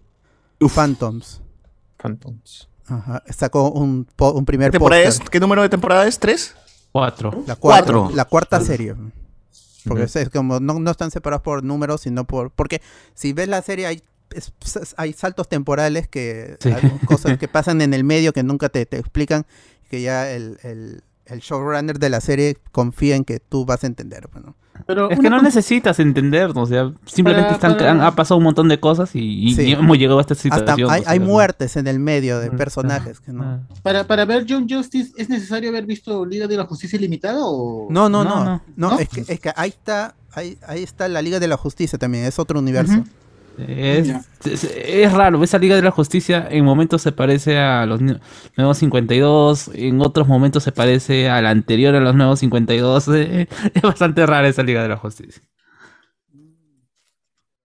Phantoms. 0.74 1.42
Phantoms. 1.98 2.70
Ajá, 2.88 3.22
sacó 3.30 3.70
un, 3.72 4.08
un 4.18 4.46
primer 4.46 4.72
¿Qué, 4.72 4.80
temporada 4.80 5.04
es? 5.04 5.20
¿Qué 5.20 5.40
número 5.40 5.62
de 5.62 5.70
temporada 5.70 6.08
es? 6.08 6.18
¿Tres? 6.20 6.56
Cuatro. 6.92 7.32
La 7.48 7.56
cuarta, 7.56 7.92
Cuatro. 7.94 8.12
la 8.16 8.26
cuarta 8.26 8.60
serie. 8.62 8.96
Porque 9.88 10.04
es 10.04 10.30
como 10.30 10.60
no, 10.60 10.80
no 10.80 10.92
están 10.92 11.12
separados 11.12 11.44
por 11.44 11.64
números, 11.64 12.02
sino 12.02 12.26
por. 12.26 12.52
Porque 12.52 12.82
si 13.14 13.34
ves 13.34 13.48
la 13.48 13.62
serie, 13.62 13.86
hay, 13.88 14.02
es- 14.32 14.54
hay 14.98 15.14
saltos 15.14 15.50
temporales 15.50 16.08
que. 16.08 16.58
Sí. 16.60 16.70
hay 16.72 17.00
cosas 17.06 17.38
que 17.38 17.48
pasan 17.50 17.82
en 17.82 17.94
el 17.94 18.04
medio 18.04 18.34
que 18.34 18.44
nunca 18.44 18.70
te, 18.70 18.86
te 18.86 18.98
explican. 18.98 19.46
Que 19.90 20.02
ya 20.02 20.32
el, 20.32 20.58
el, 20.64 21.04
el 21.26 21.40
showrunner 21.40 22.00
de 22.00 22.10
la 22.10 22.20
serie 22.22 22.58
confía 22.72 23.16
en 23.16 23.26
que 23.26 23.40
tú 23.40 23.66
vas 23.66 23.84
a 23.84 23.88
entender. 23.88 24.28
Bueno. 24.32 24.56
Pero 24.86 25.10
Es 25.10 25.20
que 25.20 25.30
no 25.30 25.42
necesitas 25.42 26.00
entenderlo, 26.00 26.62
o 26.62 26.66
sea, 26.66 26.92
simplemente 27.06 27.44
Para- 27.46 27.56
están, 27.56 27.78
para- 27.78 27.92
han- 27.92 28.02
ha 28.02 28.16
pasado 28.16 28.38
un 28.40 28.44
montón 28.44 28.68
de 28.68 28.80
cosas 28.80 29.16
y, 29.16 29.20
y 29.50 29.54
Sí. 29.56 29.72
hemos 29.72 29.98
llegado 29.98 30.18
a 30.18 30.22
esta 30.22 30.34
Hasta 30.34 30.44
situación. 30.58 30.90
hay, 30.90 31.02
o 31.02 31.04
sea, 31.04 31.12
hay 31.14 31.20
¿no? 31.20 31.26
muertes 31.26 31.76
en 31.78 31.88
el 31.88 32.00
medio 32.00 32.40
de 32.40 32.52
personajes. 32.52 33.20
Que 33.20 33.32
no. 33.32 33.44
ah. 33.44 33.60
Para, 33.84 34.06
para 34.08 34.26
ver 34.26 34.46
John 34.50 34.68
Justice, 34.70 35.14
¿es 35.18 35.30
necesario 35.30 35.70
haber 35.70 35.86
visto 35.86 36.26
Liga 36.26 36.48
de 36.48 36.58
la 36.58 36.66
Justicia 36.66 36.98
Ilimitada 36.98 37.40
o...? 37.42 37.88
No, 37.90 38.10
no, 38.10 38.24
No, 38.24 38.30
no. 38.30 38.44
no. 38.46 38.62
no, 38.76 38.90
¿No? 38.92 39.00
Es, 39.00 39.10
que, 39.10 39.22
es 39.28 39.40
que 39.40 39.52
ahí 39.56 39.70
está. 39.70 40.16
Ahí, 40.36 40.58
ahí 40.68 40.82
está 40.82 41.08
la 41.08 41.22
Liga 41.22 41.40
de 41.40 41.48
la 41.48 41.58
Justicia 41.58 42.00
también. 42.00 42.26
Es 42.26 42.40
otro 42.40 42.60
universo. 42.60 43.04
Es, 43.56 44.16
es, 44.46 44.64
es 44.64 45.14
raro, 45.14 45.44
esa 45.44 45.60
Liga 45.60 45.76
de 45.76 45.84
la 45.84 45.92
Justicia 45.92 46.48
en 46.50 46.66
momentos 46.66 47.04
se 47.04 47.12
parece 47.12 47.60
a 47.60 47.86
los 47.86 48.02
nu- 48.02 48.20
nuevos 48.58 48.80
52, 48.80 49.70
en 49.76 50.02
otros 50.02 50.28
momentos 50.28 50.64
se 50.64 50.72
parece 50.72 51.30
a 51.30 51.40
la 51.42 51.52
anterior 51.52 51.94
a 51.96 52.00
los 52.00 52.16
nuevos 52.16 52.40
52. 52.40 53.08
eh, 53.14 53.48
es 53.74 53.82
bastante 53.84 54.26
rara 54.26 54.48
esa 54.48 54.64
Liga 54.64 54.82
de 54.82 54.90
la 54.90 54.98
Justicia. 54.98 55.42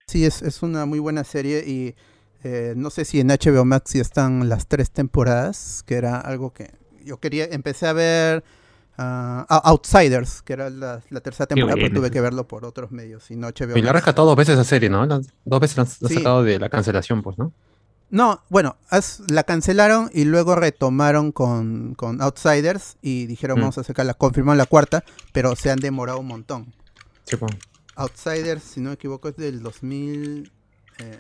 Sí, 0.07 0.25
es, 0.25 0.43
es 0.43 0.63
una 0.63 0.87
muy 0.87 0.99
buena 0.99 1.25
serie 1.25 1.65
y 1.67 1.95
eh, 2.43 2.73
no 2.77 2.91
sé 2.91 3.05
si 3.05 3.21
en 3.21 3.31
HBO 3.31 3.65
Max 3.65 3.93
ya 3.93 4.01
están 4.03 4.49
las 4.49 4.67
tres 4.67 4.91
temporadas, 4.91 5.83
que 5.87 5.97
era 5.97 6.19
algo 6.19 6.53
que 6.53 6.71
yo 7.05 7.19
quería, 7.21 7.45
empecé 7.45 7.87
a 7.87 7.93
ver 7.93 8.45
Out- 8.99 9.63
Outsiders, 9.65 10.43
que 10.43 10.53
era 10.55 10.71
la, 10.71 11.01
la 11.11 11.21
tercera 11.21 11.47
temporada, 11.47 11.77
pero 11.81 11.95
tuve 11.95 12.11
que 12.11 12.21
verlo 12.21 12.47
por 12.49 12.65
otros 12.65 12.91
medios 12.91 13.31
y 13.31 13.37
no 13.37 13.49
HBO 13.49 13.77
Y 13.77 13.83
la 13.83 13.91
ha 13.91 13.93
rescatado 13.93 14.27
dos 14.27 14.37
veces 14.37 14.55
esa 14.55 14.65
serie, 14.65 14.91
¿no? 14.91 15.07
Las- 15.07 15.29
dos 15.45 15.61
veces 15.61 15.77
la 15.77 15.83
han 15.85 15.89
la 16.01 16.07
han 16.07 16.09
Sí. 16.09 16.15
sacado 16.17 16.43
de 16.43 16.59
la 16.59 16.69
cancelación, 16.69 17.23
pues, 17.23 17.39
¿no? 17.39 17.53
No, 18.11 18.43
bueno, 18.49 18.77
as- 18.89 19.23
la 19.29 19.45
cancelaron 19.45 20.11
y 20.15 20.25
luego 20.25 20.55
retomaron 20.57 21.31
con, 21.31 21.95
con 21.95 22.21
Outsiders 22.23 22.97
y 23.03 23.27
dijeron 23.27 23.59
Mm. 23.59 23.61
vamos 23.61 23.79
a 23.79 23.85
sacarla, 23.85 24.15
confirmaron 24.15 24.59
la 24.59 24.67
cuarta, 24.67 25.05
pero 25.33 25.55
se 25.57 25.71
han 25.71 25.79
demorado 25.79 26.19
un 26.19 26.27
montón. 26.27 26.73
Sí, 27.25 27.37
pues. 27.37 27.53
Outsiders, 27.97 28.63
si 28.63 28.81
no 28.81 28.89
me 28.91 28.95
equivoco, 28.95 29.29
es 29.29 29.37
del 29.37 29.63
2000... 29.63 30.51
eh, 31.01 31.19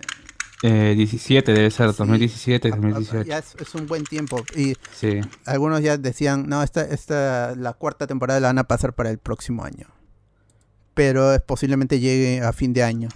Eh, 0.62 0.94
17 0.96 1.52
debe 1.52 1.70
ser, 1.70 1.90
Sí. 1.92 1.96
2017, 1.98 2.68
ah, 2.68 2.72
ah, 2.74 2.76
2018. 2.76 3.22
ya 3.28 3.38
es, 3.38 3.54
es 3.60 3.74
un 3.76 3.86
buen 3.86 4.02
tiempo 4.04 4.42
y 4.56 4.74
Sí. 4.92 5.20
algunos 5.46 5.82
ya 5.82 5.96
decían, 5.96 6.48
no, 6.48 6.62
esta, 6.64 6.82
esta, 6.82 7.54
la 7.54 7.74
cuarta 7.74 8.06
temporada 8.08 8.40
la 8.40 8.48
van 8.48 8.58
a 8.58 8.64
pasar 8.64 8.92
para 8.92 9.10
el 9.10 9.18
próximo 9.18 9.64
año. 9.64 9.86
Pero 10.94 11.32
es- 11.32 11.40
posiblemente 11.42 12.00
llegue 12.00 12.40
a 12.42 12.52
fin 12.52 12.72
de 12.72 12.82
año. 12.82 13.08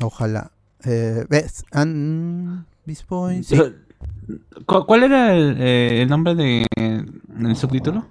Ojalá. 0.00 0.50
Eh, 0.84 1.24
¿Ves? 1.30 1.64
An- 1.70 2.66
Beast 2.84 3.08
Boy, 3.08 3.42
sí. 3.44 3.56
¿Cu- 4.66 4.84
¿Cuál 4.86 5.04
era 5.04 5.34
el, 5.34 5.56
eh, 5.60 6.02
el 6.02 6.08
nombre 6.08 6.34
de, 6.34 6.66
del 7.28 7.56
subtítulo? 7.56 8.06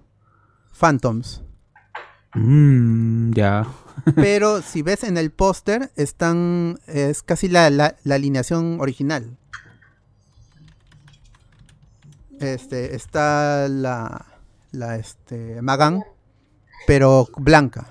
Phantoms. 0.80 1.42
Mm, 2.34 3.32
ya. 3.34 3.68
Pero 4.16 4.62
si 4.62 4.82
ves 4.82 5.04
en 5.04 5.18
el 5.18 5.32
póster, 5.32 5.92
están. 5.96 6.80
Es 6.88 7.24
casi 7.24 7.48
la, 7.50 7.70
la, 7.70 7.96
la 8.04 8.16
alineación 8.16 8.80
original. 8.80 9.38
Este, 12.40 12.96
está 12.96 13.68
la. 13.68 14.26
La 14.72 14.96
este. 14.96 15.62
Magan. 15.62 16.04
Pero 16.88 17.28
blanca. 17.38 17.88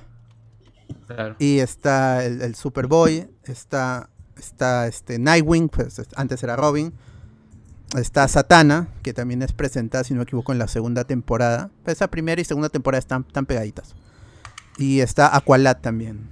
Claro. 1.07 1.37
Y 1.39 1.59
está 1.59 2.25
el, 2.25 2.41
el 2.43 2.55
Superboy. 2.55 3.29
Está. 3.45 4.09
Está 4.37 4.87
este 4.87 5.19
Nightwing. 5.19 5.69
Pues 5.69 5.99
es- 5.99 6.09
antes 6.17 6.43
era 6.43 6.57
Robin. 6.57 6.93
Está 7.97 8.27
Satana. 8.29 8.89
Que 9.03 9.13
también 9.13 9.43
es 9.43 9.53
presentada, 9.53 10.03
si 10.05 10.15
no 10.15 10.19
me 10.19 10.23
equivoco, 10.25 10.53
en 10.53 10.59
la 10.59 10.69
segunda 10.69 11.05
temporada. 11.05 11.71
Pues 11.85 11.99
esa 11.99 12.09
primera 12.09 12.41
y 12.41 12.45
segunda 12.45 12.71
temporada 12.71 12.99
están, 13.01 13.25
están 13.27 13.45
pegaditas. 13.47 13.95
Y 14.79 15.01
está 15.01 15.35
Aqualad 15.37 15.77
también. 15.79 16.29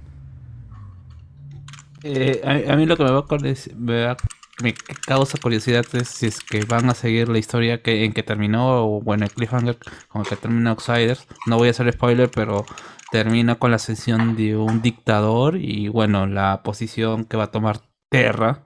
Eh, 2.03 2.41
a, 2.43 2.73
a 2.73 2.75
mí 2.77 2.85
lo 2.85 2.95
que 2.97 3.03
me 3.03 3.11
va 3.11 3.17
a, 3.17 3.21
acordar- 3.21 3.55
me 3.75 4.05
va 4.05 4.11
a 4.11 4.17
me 4.61 4.73
causa 4.73 5.37
curiosidad 5.41 5.85
es 5.93 6.09
si 6.09 6.25
es 6.27 6.41
que 6.41 6.65
van 6.65 6.89
a 6.89 6.93
seguir 6.93 7.29
la 7.29 7.37
historia 7.39 7.81
que 7.81 8.03
en 8.03 8.11
que 8.11 8.23
terminó, 8.23 8.83
o 8.95 9.01
bueno, 9.01 9.23
el 9.23 9.31
cliffhanger 9.31 9.77
con 10.09 10.21
el 10.21 10.27
que 10.27 10.35
termina 10.35 10.71
Outsiders. 10.71 11.25
No 11.47 11.57
voy 11.57 11.69
a 11.69 11.71
hacer 11.71 11.91
spoiler, 11.93 12.29
pero 12.29 12.65
termina 13.11 13.55
con 13.55 13.71
la 13.71 13.77
ascensión 13.77 14.35
de 14.35 14.57
un 14.57 14.81
dictador 14.81 15.55
y 15.55 15.87
bueno, 15.87 16.25
la 16.27 16.61
posición 16.63 17.23
que 17.23 17.37
va 17.37 17.45
a 17.45 17.51
tomar 17.51 17.79
Terra. 18.09 18.65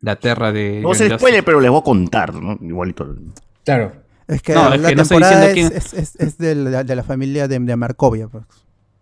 La 0.00 0.14
Terra 0.16 0.52
de... 0.52 0.80
No 0.82 0.90
Justice. 0.90 1.18
spoiler, 1.18 1.44
pero 1.44 1.60
les 1.60 1.70
voy 1.70 1.80
a 1.80 1.84
contar, 1.84 2.32
¿no? 2.34 2.56
Igualito. 2.60 3.16
Claro. 3.64 3.92
Es 4.28 4.40
que 4.42 4.54
No, 4.54 4.72
es 4.72 4.80
la 4.80 4.88
que 4.90 4.94
no 4.94 5.02
estoy 5.02 5.16
temporada 5.20 5.48
diciendo 5.48 5.74
es, 5.74 5.92
es, 5.94 6.14
es- 6.14 6.16
es 6.20 6.38
de, 6.38 6.54
la, 6.54 6.84
de 6.84 6.94
la 6.94 7.02
familia 7.02 7.48
de, 7.48 7.58
de 7.58 7.76
Markovia. 7.76 8.28
pues. 8.28 8.44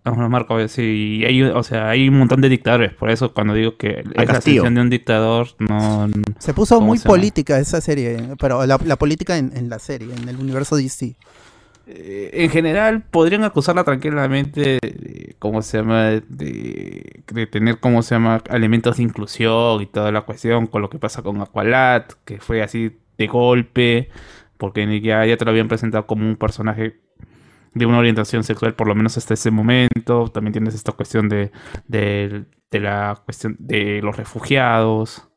Vamos, 0.07 0.31
Marco, 0.31 0.69
sí, 0.69 1.19
y 1.21 1.25
hay, 1.25 1.43
o 1.43 1.63
sea, 1.65 1.89
hay 1.91 2.09
un 2.09 2.19
montón 2.19 2.41
de 2.41 2.49
dictadores, 2.49 2.95
por 2.95 3.11
eso 3.11 3.35
cuando 3.35 3.55
digo 3.55 3.77
que 3.77 4.05
es 4.05 4.07
la 4.15 4.25
Castillo. 4.25 4.63
ascensión 4.63 4.75
de 4.77 4.81
un 4.81 4.89
dictador, 4.91 5.49
no... 5.59 6.09
Se 6.39 6.55
puso 6.55 6.77
¿Cómo 6.77 6.87
muy 6.87 6.99
se 6.99 7.09
llama? 7.09 7.17
política 7.17 7.59
esa 7.59 7.81
serie, 7.81 8.37
pero 8.39 8.65
la, 8.67 8.79
la 8.85 8.97
política 8.97 9.37
en, 9.37 9.51
en 9.57 9.69
la 9.69 9.81
serie, 9.81 10.15
en 10.15 10.29
el 10.29 10.37
universo 10.37 10.77
DC. 10.77 11.17
Eh, 11.89 12.31
en 12.35 12.51
general 12.51 13.03
podrían 13.11 13.45
acusarla 13.45 13.85
tranquilamente 13.85 14.79
de, 14.83 15.37
¿cómo 15.39 15.63
se 15.63 15.79
llama? 15.79 16.05
De, 16.29 17.23
de 17.33 17.47
tener, 17.47 17.79
¿cómo 17.81 18.03
se 18.03 18.15
llama? 18.17 18.43
Elementos 18.51 18.97
de 18.99 19.05
inclusión 19.05 19.83
y 19.83 19.87
toda 19.87 20.11
la 20.13 20.23
cuestión 20.23 20.67
con 20.69 20.83
lo 20.83 20.91
que 20.91 20.99
pasa 20.99 21.23
con 21.23 21.41
Aqualad, 21.41 22.05
que 22.25 22.41
fue 22.41 22.63
así 22.63 22.99
de 23.19 23.27
golpe, 23.29 24.11
porque 24.57 25.01
ya, 25.01 25.25
ya 25.27 25.37
te 25.37 25.45
lo 25.45 25.51
habían 25.53 25.69
presentado 25.69 26.07
como 26.07 26.29
un 26.29 26.37
personaje 26.37 27.01
de 27.77 27.85
una 27.85 27.99
orientación 27.99 28.43
sexual, 28.43 28.75
por 28.75 28.89
lo 28.89 28.95
menos 28.95 29.19
hasta 29.19 29.35
ese 29.35 29.51
momento. 29.51 30.29
También 30.33 30.53
tienes 30.53 30.75
esta 30.75 30.93
cuestión 30.93 31.29
de, 31.29 31.53
de, 31.87 32.47
la 32.73 33.21
cuestión 33.25 33.57
de 33.59 34.01
los 34.03 34.17
refugiados. 34.17 35.29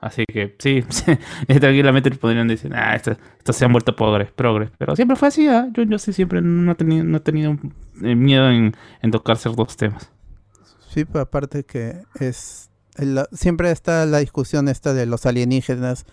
Así 0.00 0.24
que 0.26 0.56
sí, 0.58 0.82
tranquilamente 1.46 2.10
podrían 2.10 2.48
decir, 2.48 2.74
ah, 2.74 2.94
estos, 2.94 3.16
se 3.56 3.64
han 3.64 3.72
vuelto 3.72 3.94
progres, 3.96 4.30
progres. 4.32 4.70
Pero 4.76 4.96
siempre 4.96 5.16
fue 5.16 5.28
así, 5.28 5.46
¿ah? 5.48 5.68
yo, 5.72 5.84
yo 5.84 5.98
sí 5.98 6.12
siempre 6.12 6.42
no 6.42 6.72
he 6.72 6.74
tenido, 6.74 7.04
no 7.04 7.16
he 7.16 7.20
tenido 7.20 7.56
eh, 8.02 8.14
miedo 8.14 8.50
en, 8.50 8.74
en 9.00 9.10
tocar 9.10 9.38
ciertos 9.38 9.76
temas. 9.76 10.10
Sí, 10.90 11.04
pero 11.04 11.20
aparte 11.20 11.64
que 11.64 12.02
es 12.20 12.70
siempre 13.32 13.70
está 13.70 14.04
la 14.06 14.18
discusión 14.18 14.68
esta 14.68 14.94
de 14.94 15.06
los 15.06 15.26
alienígenas 15.26 16.06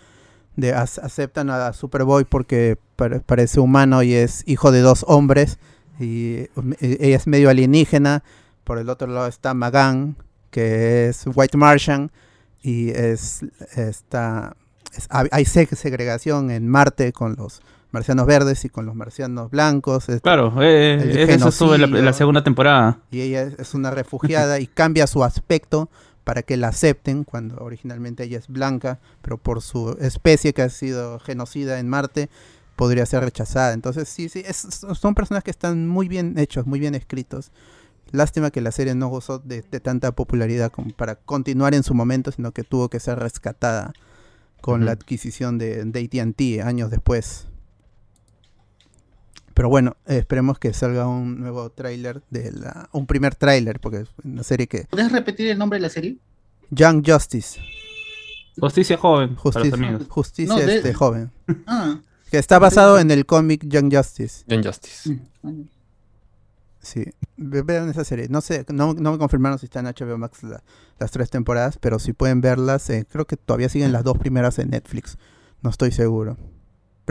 de 0.56 0.74
ac- 0.74 1.00
aceptan 1.02 1.50
a 1.50 1.72
Superboy 1.72 2.24
porque 2.24 2.76
pare- 2.96 3.20
parece 3.20 3.60
humano 3.60 4.02
y 4.02 4.14
es 4.14 4.42
hijo 4.46 4.70
de 4.72 4.80
dos 4.80 5.04
hombres 5.08 5.58
y 5.98 6.46
um, 6.56 6.72
e- 6.80 6.98
ella 7.00 7.16
es 7.16 7.26
medio 7.26 7.48
alienígena. 7.50 8.22
Por 8.64 8.78
el 8.78 8.88
otro 8.88 9.06
lado 9.08 9.26
está 9.26 9.54
Magan, 9.54 10.16
que 10.50 11.08
es 11.08 11.24
White 11.26 11.56
Martian 11.56 12.10
y 12.62 12.90
es 12.90 13.40
está 13.76 14.54
es- 14.96 15.06
hay 15.10 15.28
hay 15.32 15.44
seg- 15.44 15.74
segregación 15.74 16.50
en 16.50 16.68
Marte 16.68 17.12
con 17.12 17.34
los 17.36 17.62
marcianos 17.90 18.26
verdes 18.26 18.64
y 18.64 18.68
con 18.70 18.86
los 18.86 18.94
marcianos 18.94 19.50
blancos. 19.50 20.06
Claro, 20.22 20.54
eh, 20.62 20.94
El 21.24 21.30
eso 21.30 21.50
sube 21.50 21.76
la, 21.78 21.86
la 21.86 22.12
segunda 22.12 22.42
temporada. 22.44 23.00
y 23.10 23.20
ella 23.20 23.42
es 23.58 23.74
una 23.74 23.90
refugiada 23.90 24.60
y 24.60 24.66
cambia 24.66 25.06
su 25.06 25.22
aspecto 25.24 25.90
para 26.24 26.42
que 26.42 26.56
la 26.56 26.68
acepten 26.68 27.24
cuando 27.24 27.56
originalmente 27.58 28.24
ella 28.24 28.38
es 28.38 28.48
blanca, 28.48 29.00
pero 29.22 29.38
por 29.38 29.60
su 29.62 29.96
especie 30.00 30.52
que 30.52 30.62
ha 30.62 30.68
sido 30.68 31.18
genocida 31.18 31.78
en 31.78 31.88
Marte 31.88 32.30
podría 32.76 33.06
ser 33.06 33.22
rechazada. 33.24 33.72
Entonces 33.72 34.08
sí, 34.08 34.28
sí, 34.28 34.42
es- 34.46 34.84
son 34.94 35.14
personas 35.14 35.42
que 35.44 35.50
están 35.50 35.88
muy 35.88 36.08
bien 36.08 36.38
hechos, 36.38 36.66
muy 36.66 36.80
bien 36.80 36.94
escritos. 36.94 37.50
Lástima 38.12 38.50
que 38.50 38.60
la 38.60 38.72
serie 38.72 38.94
no 38.94 39.08
gozó 39.08 39.38
de, 39.38 39.62
de 39.62 39.80
tanta 39.80 40.12
popularidad 40.12 40.70
como 40.70 40.90
para 40.90 41.14
continuar 41.16 41.74
en 41.74 41.82
su 41.82 41.94
momento, 41.94 42.30
sino 42.30 42.52
que 42.52 42.62
tuvo 42.62 42.88
que 42.88 43.00
ser 43.00 43.18
rescatada 43.18 43.92
con 44.60 44.84
la 44.84 44.92
adquisición 44.92 45.58
de, 45.58 45.84
de 45.84 46.00
AT&T 46.00 46.62
años 46.62 46.90
después. 46.90 47.46
Pero 49.54 49.68
bueno, 49.68 49.96
eh, 50.06 50.18
esperemos 50.18 50.58
que 50.58 50.72
salga 50.72 51.06
un 51.06 51.40
nuevo 51.40 51.70
tráiler 51.70 52.22
de 52.30 52.52
la, 52.52 52.88
un 52.92 53.06
primer 53.06 53.34
tráiler, 53.34 53.80
porque 53.80 53.98
es 53.98 54.08
una 54.24 54.42
serie 54.42 54.66
que 54.66 54.86
¿Puedes 54.90 55.12
repetir 55.12 55.48
el 55.48 55.58
nombre 55.58 55.78
de 55.78 55.82
la 55.82 55.88
serie? 55.90 56.16
Young 56.70 57.02
Justice, 57.06 57.60
Justicia 58.58 58.96
joven, 58.96 59.34
para 59.36 59.42
los 59.42 59.42
justicia, 59.42 59.74
amigos. 59.88 60.06
justicia 60.08 60.54
No, 60.54 60.60
de- 60.60 60.76
este 60.76 60.94
joven, 60.94 61.30
Ah. 61.66 61.98
que 62.30 62.38
está 62.38 62.58
basado 62.58 62.98
en 62.98 63.10
el 63.10 63.26
cómic 63.26 63.64
Young 63.66 63.94
Justice. 63.94 64.44
John 64.48 64.62
Justice. 64.64 65.18
mm. 65.42 65.62
Sí, 66.80 67.04
ve- 67.36 67.62
vean 67.62 67.88
esa 67.90 68.04
serie. 68.04 68.26
No 68.28 68.40
sé, 68.40 68.64
no, 68.72 68.92
no 68.94 69.12
me 69.12 69.18
confirmaron 69.18 69.58
si 69.58 69.66
está 69.66 69.78
en 69.80 69.86
HBO 69.86 70.18
Max 70.18 70.42
la- 70.42 70.62
las 70.98 71.10
tres 71.12 71.30
temporadas, 71.30 71.78
pero 71.78 71.98
si 72.00 72.12
pueden 72.12 72.40
verlas, 72.40 72.90
eh, 72.90 73.06
creo 73.08 73.24
que 73.26 73.36
todavía 73.36 73.68
siguen 73.68 73.92
las 73.92 74.02
dos 74.02 74.18
primeras 74.18 74.58
en 74.58 74.70
Netflix. 74.70 75.16
No 75.62 75.70
estoy 75.70 75.92
seguro. 75.92 76.36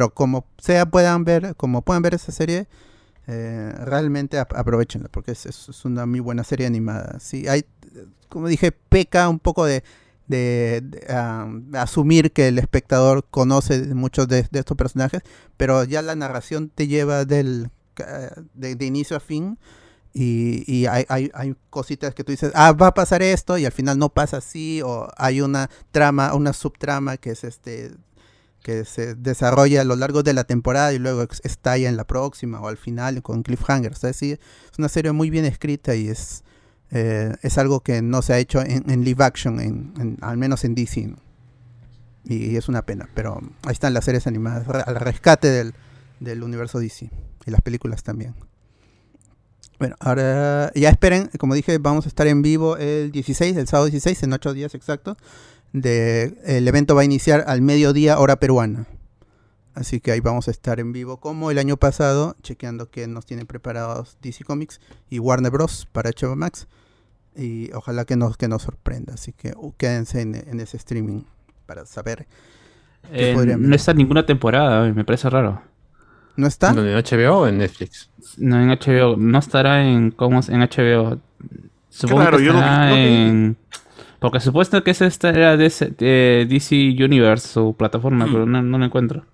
Pero 0.02 0.16
como 0.16 0.48
sea 0.58 0.88
puedan 0.88 1.24
ver, 1.26 1.54
como 1.58 1.84
puedan 1.84 2.02
ver 2.02 2.16
esa 2.16 2.32
serie, 2.32 2.68
eh, 3.28 3.72
realmente 3.86 4.40
ap- 4.40 4.56
aprovechenla, 4.56 5.10
porque 5.10 5.34
es, 5.34 5.46
es- 5.46 5.86
una 5.86 6.08
muy 6.08 6.20
buena 6.20 6.44
serie 6.44 6.66
animada. 6.66 7.20
Sí, 7.20 7.48
hay, 7.48 7.66
como 8.28 8.48
dije, 8.48 8.72
peca 8.72 9.30
un 9.30 9.38
poco 9.38 9.64
de, 9.64 9.84
de- 10.26 10.82
de, 10.84 11.06
ah, 11.08 11.48
asumir 11.74 12.32
que 12.32 12.48
el 12.48 12.58
espectador 12.58 13.28
conoce 13.30 13.94
muchos 13.94 14.28
de, 14.28 14.48
de 14.50 14.60
estos 14.60 14.76
personajes, 14.76 15.22
pero 15.56 15.84
ya 15.84 16.02
la 16.02 16.16
narración 16.16 16.70
te 16.74 16.88
lleva 16.88 17.24
del 17.26 17.70
de, 18.56 18.76
de 18.76 18.86
inicio 18.86 19.16
a 19.18 19.20
fin 19.20 19.60
y, 20.14 20.64
y 20.66 20.88
hay, 20.88 21.06
hay, 21.10 21.30
hay 21.36 21.56
cositas 21.70 22.16
que 22.16 22.24
tú 22.24 22.32
dices, 22.32 22.52
ah, 22.56 22.72
va 22.74 22.88
a 22.88 22.94
pasar 22.96 23.22
esto 23.22 23.56
y 23.60 23.66
al 23.66 23.72
final 23.72 24.00
no 24.00 24.10
pasa 24.10 24.38
así, 24.38 24.82
o 24.84 25.08
hay 25.16 25.42
una 25.42 25.70
trama, 25.92 26.34
una 26.34 26.54
subtrama 26.54 27.18
que 27.18 27.30
es 27.32 27.44
este 27.44 27.92
que 28.62 28.86
se 28.86 29.16
desarrolla 29.16 29.82
a 29.82 29.84
lo 29.84 29.96
largo 29.96 30.24
de 30.24 30.34
la 30.34 30.44
temporada 30.44 30.94
y 30.94 31.00
luego 31.00 31.24
estalla 31.44 31.90
en 31.90 31.98
la 31.98 32.06
próxima 32.06 32.62
o 32.62 32.68
al 32.68 32.78
final 32.78 33.22
con 33.22 33.44
cliffhanger. 33.44 33.92
O 33.94 33.96
sea, 33.96 34.14
sí, 34.14 34.32
es 34.34 34.40
una 34.80 34.90
serie 34.90 35.12
muy 35.12 35.30
bien 35.30 35.46
escrita 35.46 35.96
y 35.96 36.08
es, 36.08 36.44
eh, 36.92 37.34
es 37.42 37.58
algo 37.58 37.82
que 37.82 38.02
no 38.02 38.22
se 38.22 38.34
ha 38.34 38.38
hecho 38.40 38.62
en, 38.62 38.90
en 38.90 39.04
live 39.04 39.24
action, 39.24 39.60
en, 39.60 39.94
en- 40.00 40.18
al 40.22 40.38
menos 40.38 40.64
en 40.64 40.76
DC. 40.76 41.08
¿no? 41.08 41.18
Y, 42.26 42.52
y 42.52 42.56
es 42.58 42.70
una 42.70 42.84
pena, 42.86 43.10
pero 43.16 43.42
ahí 43.64 43.72
están 43.74 43.94
las 43.94 44.06
series 44.06 44.28
animadas, 44.28 44.68
re- 44.68 44.84
al 44.86 44.96
rescate 44.96 45.48
del, 45.50 45.74
del 46.20 46.44
universo 46.44 46.80
DC 46.80 47.10
y 47.46 47.52
las 47.52 47.62
películas 47.62 48.04
también. 48.04 48.36
Bueno, 49.80 49.96
ahora 50.00 50.72
ya 50.76 50.90
esperen, 50.90 51.32
como 51.40 51.56
dije, 51.56 51.80
vamos 51.80 52.06
a 52.06 52.10
estar 52.10 52.28
en 52.28 52.44
vivo 52.44 52.78
el 52.78 53.12
16, 53.12 53.58
el 53.58 53.68
sábado 53.68 53.88
16, 53.88 54.22
en 54.22 54.34
8 54.34 54.54
días 54.54 54.76
exactos. 54.76 55.18
De, 55.74 56.38
el 56.46 56.68
evento 56.68 56.96
va 56.96 57.02
a 57.02 57.06
iniciar 57.06 57.44
al 57.48 57.62
mediodía 57.62 58.20
hora 58.20 58.36
peruana. 58.38 58.88
Así 59.74 60.02
que 60.02 60.12
ahí 60.12 60.20
vamos 60.20 60.50
a 60.50 60.52
estar 60.52 60.82
en 60.82 60.92
vivo 60.92 61.18
como 61.18 61.50
el 61.50 61.58
año 61.58 61.78
pasado, 61.78 62.36
chequeando 62.44 62.90
que 62.90 63.08
nos 63.08 63.26
tienen 63.26 63.48
preparados 63.48 64.18
DC 64.22 64.44
Comics 64.44 64.82
y 65.10 65.20
Warner 65.20 65.50
Bros. 65.52 65.88
para 65.94 66.10
HBO 66.12 66.36
Max. 66.36 66.68
Y 67.38 67.72
ojalá 67.72 68.04
que 68.04 68.18
nos, 68.18 68.36
que 68.36 68.50
nos 68.50 68.64
sorprenda. 68.64 69.14
Así 69.14 69.32
que 69.32 69.54
uh, 69.56 69.72
quédense 69.78 70.20
en, 70.20 70.36
en 70.36 70.60
ese 70.60 70.76
streaming 70.76 71.22
para 71.66 71.86
saber. 71.86 72.28
¿Qué 73.14 73.32
Eh, 73.32 73.34
podrían 73.34 73.68
no 73.68 73.74
está 73.74 73.92
en 73.92 73.98
ninguna 74.00 74.26
temporada, 74.26 74.86
eh, 74.88 74.94
me 74.94 75.06
parece 75.06 75.30
raro. 75.30 75.62
¿No 76.36 76.48
está? 76.48 76.74
¿Dónde, 76.74 76.92
¿En 76.92 76.98
HBO 76.98 77.40
o 77.40 77.48
en 77.48 77.58
Netflix? 77.60 78.10
No 78.38 78.62
en 78.62 78.70
HBO, 78.70 79.16
no 79.16 79.40
estará 79.40 79.86
en 79.88 80.12
cómo 80.12 80.40
es- 80.42 80.50
en 80.50 80.62
HBO. 80.62 81.20
Supongo 81.90 82.30
que 82.38 82.44
yo 82.46 82.52
no 82.54 82.60
vi- 82.60 82.66
estará 82.66 82.90
no 82.90 82.96
en 82.98 83.58
porque 84.22 84.40
supuesto 84.40 84.82
que 84.84 84.92
esa 84.92 85.06
esta 85.08 85.30
era 85.32 85.58
de, 85.58 86.46
DC 86.48 86.76
Universe 87.04 87.48
su 87.50 87.76
plataforma, 87.76 88.28
Mm. 88.28 88.32
pero 88.32 88.46
no, 88.46 88.62
no 88.62 88.78
la 88.78 88.86
encuentro. 88.86 89.26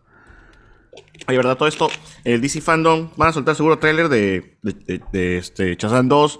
Ay, 1.27 1.36
verdad, 1.38 1.58
todo 1.58 1.67
esto, 1.67 1.89
el 2.24 2.39
DC 2.41 2.62
Fandom 2.62 3.10
van 3.17 3.29
a 3.29 3.34
soltar 3.34 3.53
seguro 3.56 3.77
tráiler 3.79 4.08
de, 4.08 4.58
de, 4.63 4.74
de- 4.74 5.01
de, 5.12 5.38
este, 5.38 5.75
Shazam 5.75 6.08
2 6.08 6.39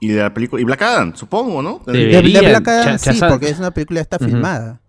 y 0.00 0.08
de 0.08 0.22
la 0.22 0.32
película, 0.32 0.62
y 0.62 0.64
Black 0.64 0.80
Adam, 0.82 1.16
supongo, 1.16 1.60
¿no? 1.60 1.82
De, 1.86 2.20
Black 2.40 2.68
Adam 2.68 2.98
sí, 2.98 3.20
porque 3.28 3.50
es 3.50 3.58
una 3.58 3.72
película 3.72 3.98
ya 3.98 4.02
está 4.02 4.18
filmada. 4.18 4.80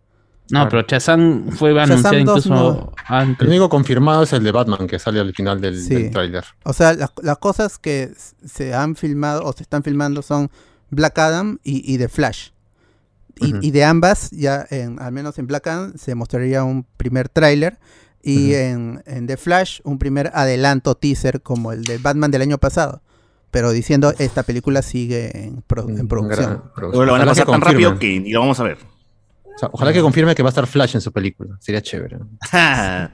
No, 0.51 0.68
Claro. 0.68 0.70
pero 0.70 0.86
Shazam 0.88 1.51
fue 1.51 1.74
Shazam 1.74 1.92
anunciado 1.92 2.16
2 2.36 2.46
incluso 2.46 2.50
no. 2.54 2.92
antes. 3.08 3.42
El 3.42 3.48
único 3.50 3.70
confirmado 3.70 4.24
es 4.24 4.34
el 4.34 4.44
de 4.44 4.51
Batman 4.51 4.88
que 4.88 4.98
sale 5.00 5.20
al 5.20 5.34
final 5.34 5.60
del, 5.62 5.80
Sí. 5.80 5.94
del 5.96 6.12
tráiler. 6.12 6.44
O 6.63 6.74
sea, 6.74 6.94
las, 6.94 7.12
las 7.22 7.38
cosas 7.39 7.78
que 7.80 8.12
se 8.46 8.74
han 8.74 8.96
filmado 8.96 9.44
o 9.46 9.54
se 9.54 9.63
están 9.63 9.84
filmando 9.84 10.22
son 10.22 10.50
Black 10.92 11.18
Adam 11.20 11.58
y, 11.63 11.92
y 11.94 11.98
The 11.98 12.08
Flash. 12.10 12.50
Y, 13.41 13.72
de 13.72 13.84
ambas, 13.84 14.31
ya 14.31 14.65
en, 14.69 15.01
al 15.01 15.12
menos 15.12 15.38
en 15.39 15.48
Black 15.48 15.67
Adam, 15.67 15.93
se 15.98 16.15
mostraría 16.15 16.63
un 16.63 16.84
primer 16.98 17.29
tráiler. 17.29 17.79
Y 18.22 18.53
en, 18.53 19.01
en 19.05 19.27
The 19.27 19.38
Flash, 19.38 19.79
un 19.84 19.98
primer 19.98 20.31
adelanto 20.34 20.96
teaser 20.96 21.41
como 21.41 21.72
el 21.72 21.84
de 21.84 21.98
Batman 22.00 22.31
del 22.31 22.41
año 22.41 22.58
pasado. 22.58 23.01
Pero 23.51 23.72
diciendo, 23.72 24.13
esta 24.19 24.43
película 24.43 24.81
sigue 24.81 25.46
en, 25.46 25.62
pro- 25.62 25.88
en 25.89 26.08
producción. 26.08 26.63
Pero 26.75 26.91
lo 26.91 26.98
van 26.98 27.08
a 27.10 27.12
Ojalá 27.13 27.24
que 27.24 27.27
pasar 27.29 27.46
tan 27.48 27.62
rápido 27.62 27.98
que 27.98 28.19
ni 28.19 28.31
lo 28.31 28.41
vamos 28.41 28.60
a 28.60 28.63
ver. 28.63 28.77
O 29.55 29.58
sea, 29.58 29.69
ojalá 29.72 29.91
que 29.93 30.01
confirme 30.01 30.36
que 30.36 30.43
va 30.43 30.50
a 30.50 30.51
estar 30.51 30.67
Flash 30.67 30.96
en 30.96 31.01
su 31.01 31.12
película. 31.12 31.58
Sería 31.60 31.81
chévere. 31.81 32.17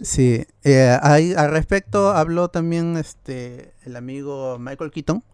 Sí, 0.00 0.46
eh, 0.62 0.96
ahí, 1.02 1.34
al 1.36 1.50
respecto 1.50 2.10
habló 2.10 2.48
también 2.48 2.96
este 2.96 3.72
el 3.84 3.96
amigo 3.96 4.56
Michael 4.58 4.92
Keaton, 4.92 5.24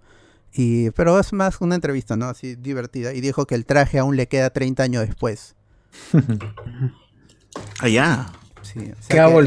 y, 0.54 0.90
pero 0.90 1.18
es 1.18 1.32
más 1.32 1.60
una 1.60 1.74
entrevista, 1.74 2.16
¿no? 2.16 2.26
Así 2.26 2.54
divertida, 2.54 3.12
y 3.12 3.20
dijo 3.20 3.46
que 3.46 3.56
el 3.56 3.66
traje 3.66 3.98
aún 3.98 4.16
le 4.16 4.28
queda 4.28 4.50
30 4.50 4.82
años 4.82 5.06
después. 5.06 5.56
Allá. 7.80 8.30
Sí, 8.62 8.78
o 8.78 9.02
sea 9.02 9.28
¿Qué 9.28 9.44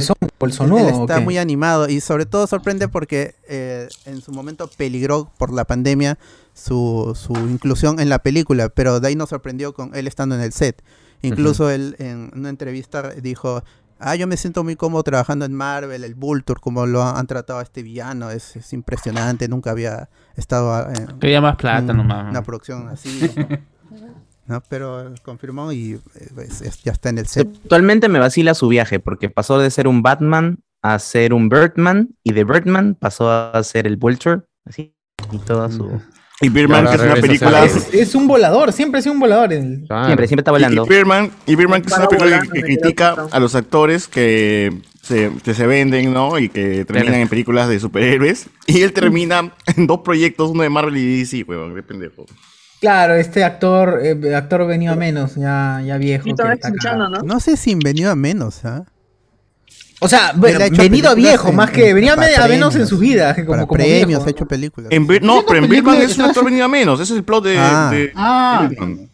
está 1.02 1.20
muy 1.22 1.40
animado 1.40 1.90
y 1.90 2.02
sobre 2.02 2.28
todo 2.28 2.46
sorprende 2.46 2.88
porque 2.88 3.34
eh, 3.50 3.88
en 4.06 4.22
su 4.22 4.32
momento 4.32 4.70
peligró 4.78 5.32
por 5.40 5.52
la 5.52 5.66
pandemia 5.66 6.20
su, 6.54 7.18
su 7.20 7.34
inclusión 7.34 8.00
en 8.00 8.10
la 8.10 8.20
película, 8.20 8.70
pero 8.70 9.00
de 9.00 9.08
ahí 9.08 9.16
nos 9.16 9.30
sorprendió 9.30 9.74
con 9.74 9.96
él 9.96 10.08
estando 10.08 10.36
en 10.36 10.42
el 10.42 10.54
set. 10.54 10.84
Incluso 11.24 11.72
él 11.72 11.96
en 11.98 12.32
una 12.36 12.50
entrevista 12.50 13.10
dijo, 13.10 13.64
ah, 14.00 14.16
yo 14.16 14.28
me 14.28 14.38
siento 14.38 14.64
muy 14.64 14.76
cómodo 14.76 15.04
trabajando 15.04 15.46
en 15.46 15.54
Marvel, 15.54 16.04
el 16.04 16.16
Vulture, 16.16 16.60
como 16.60 16.86
lo 16.86 17.04
han, 17.04 17.18
han 17.18 17.28
tratado 17.28 17.60
a 17.60 17.64
este 17.64 17.84
villano, 17.84 18.30
es, 18.32 18.56
es 18.56 18.74
impresionante, 18.74 19.48
nunca 19.48 19.72
había 19.72 20.10
estado 20.36 20.74
ah, 20.74 20.92
en 20.96 21.20
Quería 21.20 21.42
más 21.42 21.56
plata 21.56 21.92
un- 21.92 21.98
nomás. 21.98 22.30
una 22.30 22.44
producción 22.44 22.88
así. 22.90 23.32
¿no? 24.46 24.62
Pero 24.70 25.14
confirmó 25.24 25.72
y 25.72 25.94
eh, 25.94 26.02
es- 26.48 26.62
es- 26.62 26.84
ya 26.84 26.92
está 26.92 27.10
en 27.10 27.18
el 27.20 27.28
set. 27.28 27.48
Actualmente 27.64 28.10
me 28.10 28.20
vacila 28.20 28.54
su 28.54 28.68
viaje 28.68 29.00
porque 29.00 29.30
pasó 29.30 29.60
de 29.60 29.70
ser 29.72 29.88
un 29.88 30.02
Batman 30.02 30.60
a 30.84 31.00
ser 31.00 31.34
un 31.34 31.50
Birdman 31.50 32.16
y 32.24 32.34
de 32.34 32.44
Birdman 32.44 32.96
pasó 32.96 33.30
a 33.32 33.62
ser 33.64 33.88
el 33.88 33.98
Vulture, 33.98 34.42
así 34.66 34.94
y 35.32 35.40
toda 35.40 35.70
su 35.72 36.00
Y 36.40 36.50
Birdman, 36.50 36.86
que 36.86 36.96
es 36.96 37.02
una 37.02 37.16
película. 37.16 37.66
Es, 37.66 37.94
es 37.94 38.14
un 38.16 38.28
volador, 38.28 38.72
siempre 38.72 39.00
ha 39.00 39.02
sido 39.02 39.14
un 39.14 39.20
volador. 39.20 39.52
el- 39.54 39.86
Claro. 39.88 40.06
siempre 40.06 40.28
siempre 40.28 40.42
está 40.42 40.52
volando. 40.52 40.86
y 40.86 40.90
Birdman, 40.90 41.32
y 41.48 41.56
Birdman, 41.56 41.82
que 41.82 41.88
es 41.88 41.98
una 41.98 42.08
película 42.08 42.42
que, 42.42 42.62
critica 42.62 43.16
a 43.32 43.40
los 43.40 43.56
actores 43.56 44.08
que 44.08 44.72
se, 45.02 45.32
que 45.44 45.54
se 45.56 45.66
venden, 45.66 46.14
¿no? 46.14 46.38
Y 46.38 46.50
que 46.50 46.86
terminan 46.86 47.22
en 47.22 47.28
películas 47.28 47.70
de 47.70 47.80
superhéroes. 47.80 48.48
Y 48.68 48.82
él 48.84 48.94
termina 48.94 49.52
en 49.76 49.88
dos 49.88 50.02
proyectos, 50.02 50.52
uno 50.52 50.62
de 50.64 50.70
Marvel 50.70 50.98
y 50.98 51.20
DC, 51.20 51.44
weón, 51.48 51.74
qué 51.74 51.82
pendejo. 51.82 52.26
Claro, 52.80 53.16
este 53.16 53.44
actor, 53.44 54.00
eh, 54.04 54.36
actor 54.36 54.68
venido 54.68 54.94
a 54.94 54.96
menos, 54.96 55.34
ya, 55.36 55.82
ya 55.84 55.98
viejo. 55.98 56.28
Y 56.28 56.32
estaba 56.32 56.50
que 56.50 56.56
está 56.56 56.68
escuchando, 56.68 57.06
cagado. 57.06 57.26
¿no? 57.26 57.34
No 57.34 57.40
sé 57.40 57.58
si 57.58 57.74
venido 57.74 58.12
a 58.12 58.16
menos, 58.16 58.64
¿ah? 58.66 58.86
O 60.00 60.08
sea, 60.08 60.32
venido 60.34 61.10
a 61.10 61.16
viejo, 61.16 61.50
en- 61.50 61.56
más 61.56 61.72
que 61.72 61.90
en- 61.90 61.96
venía 61.96 62.14
a, 62.14 62.48
menos 62.48 62.76
en 62.76 62.86
su 62.88 62.98
vida. 63.00 63.34
Como, 63.36 63.48
Para 63.48 63.66
como 63.66 63.78
premios 63.78 64.08
viejo. 64.08 64.24
ha 64.26 64.30
hecho 64.30 64.46
películas. 64.46 64.92
En 64.92 65.08
no, 65.22 65.44
pero 65.48 65.64
en 65.64 65.70
Birdman 65.70 66.02
es 66.02 66.18
un 66.18 66.26
actor 66.26 66.46
venido 66.46 66.66
a 66.66 66.68
menos. 66.68 67.00
Ese 67.00 67.14
es 67.14 67.18
el 67.18 67.24
plot 67.24 67.44
de. 67.46 67.58
Ah. 67.58 67.90
de- 67.92 68.12
Ah, 68.16 68.68
de 68.70 69.08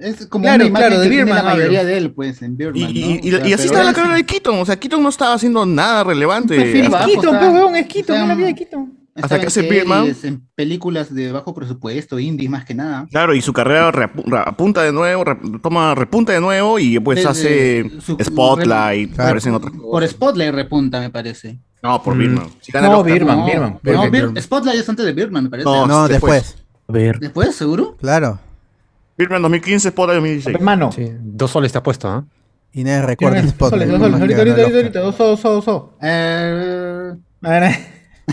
es 0.00 0.26
como 0.26 0.42
Claro, 0.42 0.56
una 0.56 0.64
imagen 0.66 0.88
claro, 0.88 1.00
de 1.00 1.04
que 1.04 1.10
tiene 1.10 1.24
Birdman 1.24 1.44
la 1.44 1.50
mayoría 1.54 1.84
de 1.84 1.96
él, 1.96 2.10
pues, 2.10 2.42
en 2.42 2.52
Y, 2.52 2.56
Birdman, 2.56 2.80
y- 2.80 2.84
¿no? 2.84 3.20
y- 3.22 3.34
O 3.34 3.38
sea, 3.38 3.46
y 3.48 3.52
así 3.52 3.66
está 3.66 3.84
la 3.84 3.92
carrera 3.92 4.16
de 4.16 4.26
Keaton. 4.26 4.58
O 4.58 4.64
sea, 4.66 4.74
Keaton 4.74 5.00
no 5.00 5.08
estaba 5.08 5.34
haciendo 5.34 5.64
nada 5.64 6.02
relevante. 6.02 6.56
Keaton, 6.56 7.38
pues, 7.38 7.52
weón, 7.52 7.76
es 7.76 7.86
Keaton, 7.86 8.16
es 8.22 8.26
la 8.28 8.34
vida 8.34 8.46
de 8.48 8.54
Keaton. 8.56 8.92
Hasta 9.14 9.38
que 9.40 9.46
hace 9.46 9.62
Birdman. 9.62 10.14
En 10.22 10.46
películas 10.54 11.14
de 11.14 11.32
bajo 11.32 11.54
presupuesto, 11.54 12.18
indies 12.18 12.48
más 12.48 12.64
que 12.64 12.74
nada. 12.74 13.06
Claro, 13.10 13.34
y 13.34 13.42
su 13.42 13.52
carrera 13.52 13.92
reapu- 13.92 14.24
reapunta 14.24 14.82
de 14.82 14.92
nuevo, 14.92 15.22
toma, 15.62 15.94
repunta 15.94 16.32
de 16.32 16.40
nuevo 16.40 16.78
y 16.78 16.98
pues 16.98 17.16
Desde 17.16 17.28
hace 17.28 17.90
su- 18.00 18.16
Spotlight, 18.22 19.14
Claro. 19.14 19.28
aparecen 19.28 19.54
otras 19.54 19.72
Por. 19.74 20.06
Spotlight 20.08 20.54
repunta, 20.54 21.00
me 21.00 21.10
parece. 21.10 21.58
No, 21.82 22.02
por 22.02 22.14
Mm. 22.14 22.18
Birdman. 22.18 22.46
Si 22.60 22.76
el 22.76 22.82
No, 22.84 23.02
Birdman, 23.04 23.38
no, 23.40 23.44
Birdman. 23.46 23.70
no, 23.72 23.80
Birdman, 23.82 24.10
Bir- 24.10 24.20
Birdman. 24.22 24.42
Spotlight 24.42 24.78
es 24.80 24.88
antes 24.88 25.04
de 25.04 25.12
Birdman, 25.12 25.44
me 25.44 25.50
parece. 25.50 25.68
No, 25.68 25.86
No, 25.86 26.08
después. 26.08 26.32
después. 26.44 26.64
A 26.88 26.92
ver. 26.92 27.18
¿Después, 27.18 27.54
seguro? 27.54 27.96
Claro. 28.00 28.38
Birdman 29.18 29.42
2015, 29.42 29.90
Spotlight 29.90 30.16
2016. 30.16 30.56
Hermano. 30.56 30.90
Sí, 30.90 31.10
dos 31.20 31.50
soles 31.50 31.70
te 31.70 31.78
ha 31.78 31.82
puesto, 31.82 32.08
¿ah? 32.08 32.24
Y 32.72 32.82
nadie 32.84 33.02
recuerda 33.02 33.36
el 33.40 33.44
Dos 33.44 33.52
spot. 33.52 33.70
soles, 33.70 33.88
dos 33.90 33.98
soles, 34.00 34.20
ahorita, 34.20 34.38
ahorita, 34.38 34.62
ahorita, 34.62 34.78
ahorita, 34.78 35.00
dos 35.00 35.16
soles, 35.16 35.42
dos 35.42 35.64
soles. 35.64 35.90
Eh... 36.00 37.12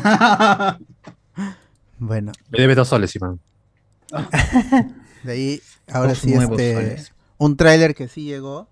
Bueno, 2.01 2.31
Me 2.49 2.59
debes 2.59 2.77
dos 2.77 2.87
soles, 2.87 3.13
Iván. 3.15 3.39
de 5.23 5.31
ahí, 5.31 5.61
ahora 5.91 6.09
Dos 6.09 6.19
sí, 6.19 6.33
este, 6.33 6.73
soles. 6.73 7.13
un 7.37 7.57
tráiler 7.57 7.93
que 7.93 8.07
sí 8.07 8.23
llegó 8.23 8.69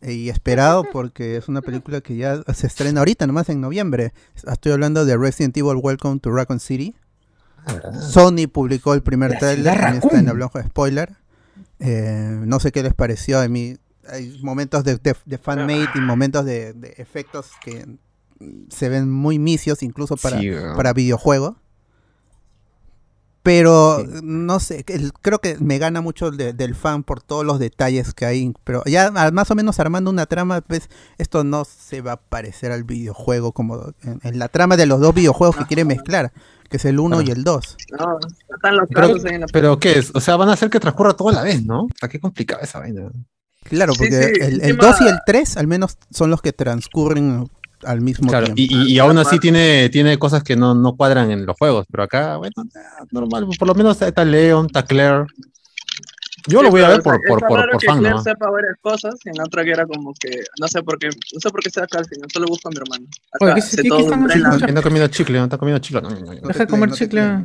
eh, 0.00 0.12
y 0.12 0.28
esperado 0.30 0.84
porque 0.92 1.36
es 1.36 1.48
una 1.48 1.60
película 1.60 2.00
que 2.00 2.16
ya 2.16 2.40
se 2.54 2.66
estrena 2.68 3.00
ahorita, 3.00 3.26
nomás 3.26 3.48
en 3.48 3.60
noviembre. 3.60 4.12
Estoy 4.36 4.72
hablando 4.72 5.04
de 5.04 5.16
Resident 5.16 5.56
Evil 5.56 5.80
Welcome 5.82 6.20
to 6.20 6.30
Raccoon 6.30 6.60
City. 6.60 6.94
Sony 8.00 8.46
publicó 8.50 8.94
el 8.94 9.02
primer 9.02 9.32
La 9.32 9.38
ciudad 9.40 9.74
también 9.78 10.02
está 10.02 10.18
en 10.20 10.28
hablamos 10.28 10.54
de 10.54 10.62
spoiler. 10.62 11.16
Eh, 11.80 12.38
no 12.44 12.60
sé 12.60 12.70
qué 12.72 12.82
les 12.82 12.94
pareció 12.94 13.40
a 13.40 13.48
mí. 13.48 13.76
Hay 14.08 14.38
momentos 14.42 14.84
de, 14.84 14.96
de, 14.96 15.14
de 15.26 15.38
fanmade 15.38 15.88
y 15.96 16.00
momentos 16.00 16.44
de, 16.46 16.72
de 16.72 16.94
efectos 16.96 17.50
que 17.62 17.98
se 18.70 18.88
ven 18.88 19.10
muy 19.10 19.38
misios, 19.38 19.82
incluso 19.82 20.16
para, 20.16 20.40
Sí, 20.40 20.50
para 20.76 20.92
videojuego. 20.92 21.56
Pero 23.42 24.04
no 24.22 24.60
sé, 24.60 24.84
el- 24.88 25.12
creo 25.14 25.38
que 25.38 25.56
me 25.58 25.78
gana 25.78 26.02
mucho 26.02 26.30
de- 26.30 26.52
del 26.52 26.74
fan 26.74 27.02
por 27.02 27.22
todos 27.22 27.46
los 27.46 27.58
detalles 27.58 28.12
que 28.12 28.26
hay. 28.26 28.52
Pero 28.64 28.82
ya 28.84 29.10
ah, 29.14 29.30
más 29.30 29.50
o 29.50 29.54
menos 29.54 29.80
armando 29.80 30.10
una 30.10 30.26
trama, 30.26 30.60
pues 30.60 30.90
esto 31.16 31.44
no 31.44 31.64
se 31.64 32.02
va 32.02 32.12
a 32.12 32.16
parecer 32.20 32.72
al 32.72 32.84
videojuego 32.84 33.52
como 33.52 33.94
en, 34.02 34.20
en 34.22 34.38
la 34.38 34.48
trama 34.48 34.76
de 34.76 34.84
los 34.86 35.00
dos 35.00 35.14
videojuegos 35.14 35.56
que 35.56 35.64
quiere 35.64 35.84
mezclar, 35.86 36.32
que 36.68 36.76
es 36.76 36.84
el 36.84 36.98
1 37.00 37.22
y 37.22 37.30
el 37.30 37.42
2. 37.42 37.76
No, 37.98 38.18
están 38.54 38.76
los 38.76 38.88
Pero, 38.92 39.26
en 39.28 39.40
la 39.40 39.46
pero 39.46 39.78
¿qué 39.78 39.98
es? 39.98 40.10
O 40.14 40.20
sea, 40.20 40.36
van 40.36 40.50
a 40.50 40.52
hacer 40.52 40.68
que 40.68 40.80
transcurra 40.80 41.14
todo 41.14 41.30
a 41.30 41.32
la 41.32 41.42
vez, 41.42 41.64
¿no? 41.64 41.86
Está 41.94 42.08
qué 42.08 42.20
complicada 42.20 42.62
esa 42.62 42.80
vaina. 42.80 43.10
Claro, 43.64 43.92
porque 43.96 44.12
sí, 44.34 44.40
el, 44.42 44.60
el 44.60 44.70
encima- 44.72 44.86
2 44.88 45.00
y 45.02 45.08
el 45.08 45.18
3 45.24 45.56
al 45.56 45.66
menos 45.68 45.96
son 46.10 46.28
los 46.30 46.42
que 46.42 46.52
transcurren 46.52 47.48
al 47.84 48.00
mismo 48.00 48.28
Claro, 48.28 48.52
tiempo. 48.52 48.60
y, 48.60 48.88
y, 48.90 48.92
y 48.94 48.98
aún 48.98 49.18
así 49.18 49.38
tiene, 49.38 49.88
tiene 49.90 50.18
cosas 50.18 50.42
que 50.42 50.56
no, 50.56 50.74
no 50.74 50.96
cuadran 50.96 51.30
en 51.30 51.46
los 51.46 51.56
juegos, 51.56 51.86
pero 51.90 52.02
acá, 52.04 52.36
bueno, 52.36 52.54
normal, 53.10 53.46
por 53.58 53.68
lo 53.68 53.74
menos 53.74 54.00
está 54.02 54.24
Leon, 54.24 54.66
está 54.66 54.84
Claire. 54.84 55.26
Yo 56.46 56.62
lo 56.62 56.70
voy 56.70 56.80
a 56.82 56.88
ver 56.88 57.02
por, 57.02 57.20
por, 57.26 57.40
por, 57.40 57.68
por 57.70 57.78
que 57.78 57.86
fan, 57.86 57.98
Claire 57.98 58.16
¿no? 58.16 58.22
sepa 58.22 58.48
varias 58.50 58.76
cosas 58.80 59.14
y 59.24 59.28
en 59.28 59.34
la 59.36 59.44
otra 59.44 59.64
que 59.64 59.70
era 59.70 59.84
como 59.86 60.14
que 60.14 60.40
no 60.58 60.66
sé 60.68 60.82
por 60.82 60.98
qué 60.98 61.08
no 61.08 61.40
sé 61.40 61.50
por 61.50 61.60
qué 61.60 61.68
está 61.68 61.84
acá 61.84 61.98
al 61.98 62.06
final 62.06 62.26
solo 62.32 62.46
busco 62.46 62.68
a 62.68 62.70
mi 62.70 62.76
hermano 62.78 63.06
comiendo 64.82 65.08
chicle, 65.08 65.38
no 65.38 65.44
está 65.44 65.58
comiendo 65.58 65.78
chicle. 65.80 66.00
no, 66.00 66.10
no, 66.10 66.20
no. 66.20 66.48
deja 66.48 66.60
de 66.60 66.66
comer 66.66 66.90
chicle. 66.92 67.44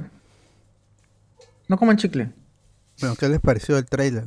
No 1.67 1.77
coman 1.77 1.97
chicle. 1.97 2.29
Bueno, 2.99 3.15
¿qué 3.15 3.27
les 3.29 3.39
pareció 3.39 3.77
el 3.77 3.85
trailer? 3.85 4.25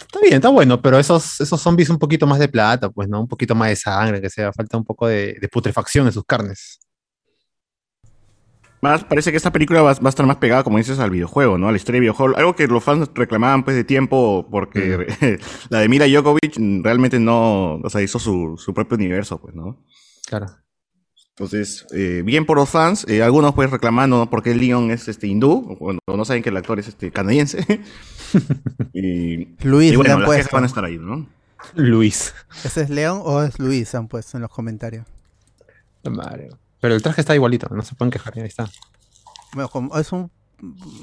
Está 0.00 0.20
bien, 0.20 0.34
está 0.34 0.48
bueno, 0.48 0.80
pero 0.80 0.98
esos, 0.98 1.40
esos 1.40 1.60
zombies 1.60 1.90
un 1.90 1.98
poquito 1.98 2.26
más 2.26 2.38
de 2.38 2.48
plata, 2.48 2.90
pues, 2.90 3.08
¿no? 3.08 3.20
Un 3.20 3.28
poquito 3.28 3.54
más 3.54 3.68
de 3.68 3.76
sangre, 3.76 4.20
que 4.20 4.30
sea, 4.30 4.52
falta 4.52 4.76
un 4.76 4.84
poco 4.84 5.06
de, 5.06 5.36
de 5.40 5.48
putrefacción 5.48 6.06
en 6.06 6.12
sus 6.12 6.24
carnes. 6.24 6.80
Más, 8.82 9.04
parece 9.04 9.30
que 9.30 9.36
esta 9.36 9.52
película 9.52 9.82
va, 9.82 9.92
va 9.92 10.06
a 10.06 10.08
estar 10.08 10.24
más 10.24 10.36
pegada, 10.36 10.64
como 10.64 10.78
dices, 10.78 10.98
al 10.98 11.10
videojuego, 11.10 11.58
¿no? 11.58 11.68
A 11.68 11.70
la 11.70 11.76
historia 11.76 11.98
de 11.98 12.00
videojuego. 12.00 12.36
Algo 12.36 12.56
que 12.56 12.66
los 12.66 12.82
fans 12.82 13.10
reclamaban, 13.14 13.62
pues, 13.62 13.76
de 13.76 13.84
tiempo, 13.84 14.48
porque 14.50 15.06
la 15.68 15.80
de 15.80 15.88
Mila 15.88 16.06
Djokovic 16.06 16.58
mm, 16.58 16.82
realmente 16.82 17.20
no, 17.20 17.74
o 17.76 17.90
sea, 17.90 18.00
hizo 18.00 18.18
su, 18.18 18.56
su 18.56 18.72
propio 18.72 18.96
universo, 18.96 19.38
pues, 19.38 19.54
¿no? 19.54 19.84
Claro. 20.26 20.46
Entonces, 21.36 21.86
eh, 21.92 22.22
bien 22.24 22.44
por 22.44 22.58
los 22.58 22.68
fans, 22.68 23.06
eh, 23.08 23.22
algunos 23.22 23.54
pues 23.54 23.70
reclamando 23.70 24.18
¿no? 24.18 24.30
porque 24.30 24.54
Leon 24.54 24.90
es 24.90 25.08
este 25.08 25.26
hindú, 25.26 25.76
o 25.80 25.92
no, 25.92 26.00
no 26.06 26.24
saben 26.24 26.42
que 26.42 26.50
el 26.50 26.56
actor 26.56 26.78
es 26.78 26.88
este 26.88 27.10
canadiense. 27.10 27.64
y, 28.92 29.56
Luis 29.64 29.92
y 29.92 29.96
bueno, 29.96 30.14
han 30.14 30.20
las 30.20 30.28
quejas 30.30 30.42
puesto. 30.42 30.56
van 30.56 30.64
a 30.64 30.66
estar 30.66 30.84
ahí, 30.84 30.98
¿no? 30.98 31.26
Luis. 31.74 32.34
¿Ese 32.64 32.82
es 32.82 32.90
León 32.90 33.20
o 33.24 33.42
es 33.42 33.58
Luis? 33.58 33.94
Han 33.94 34.08
puesto 34.08 34.36
en 34.36 34.42
los 34.42 34.50
comentarios. 34.50 35.06
Mario. 36.04 36.58
Pero 36.80 36.94
el 36.94 37.02
traje 37.02 37.20
está 37.20 37.34
igualito, 37.34 37.68
no 37.74 37.82
se 37.82 37.94
pueden 37.94 38.10
quejar, 38.10 38.34
ahí 38.38 38.44
está. 38.44 38.70
Bueno, 39.54 39.68
como 39.68 39.98
es 39.98 40.12
un. 40.12 40.30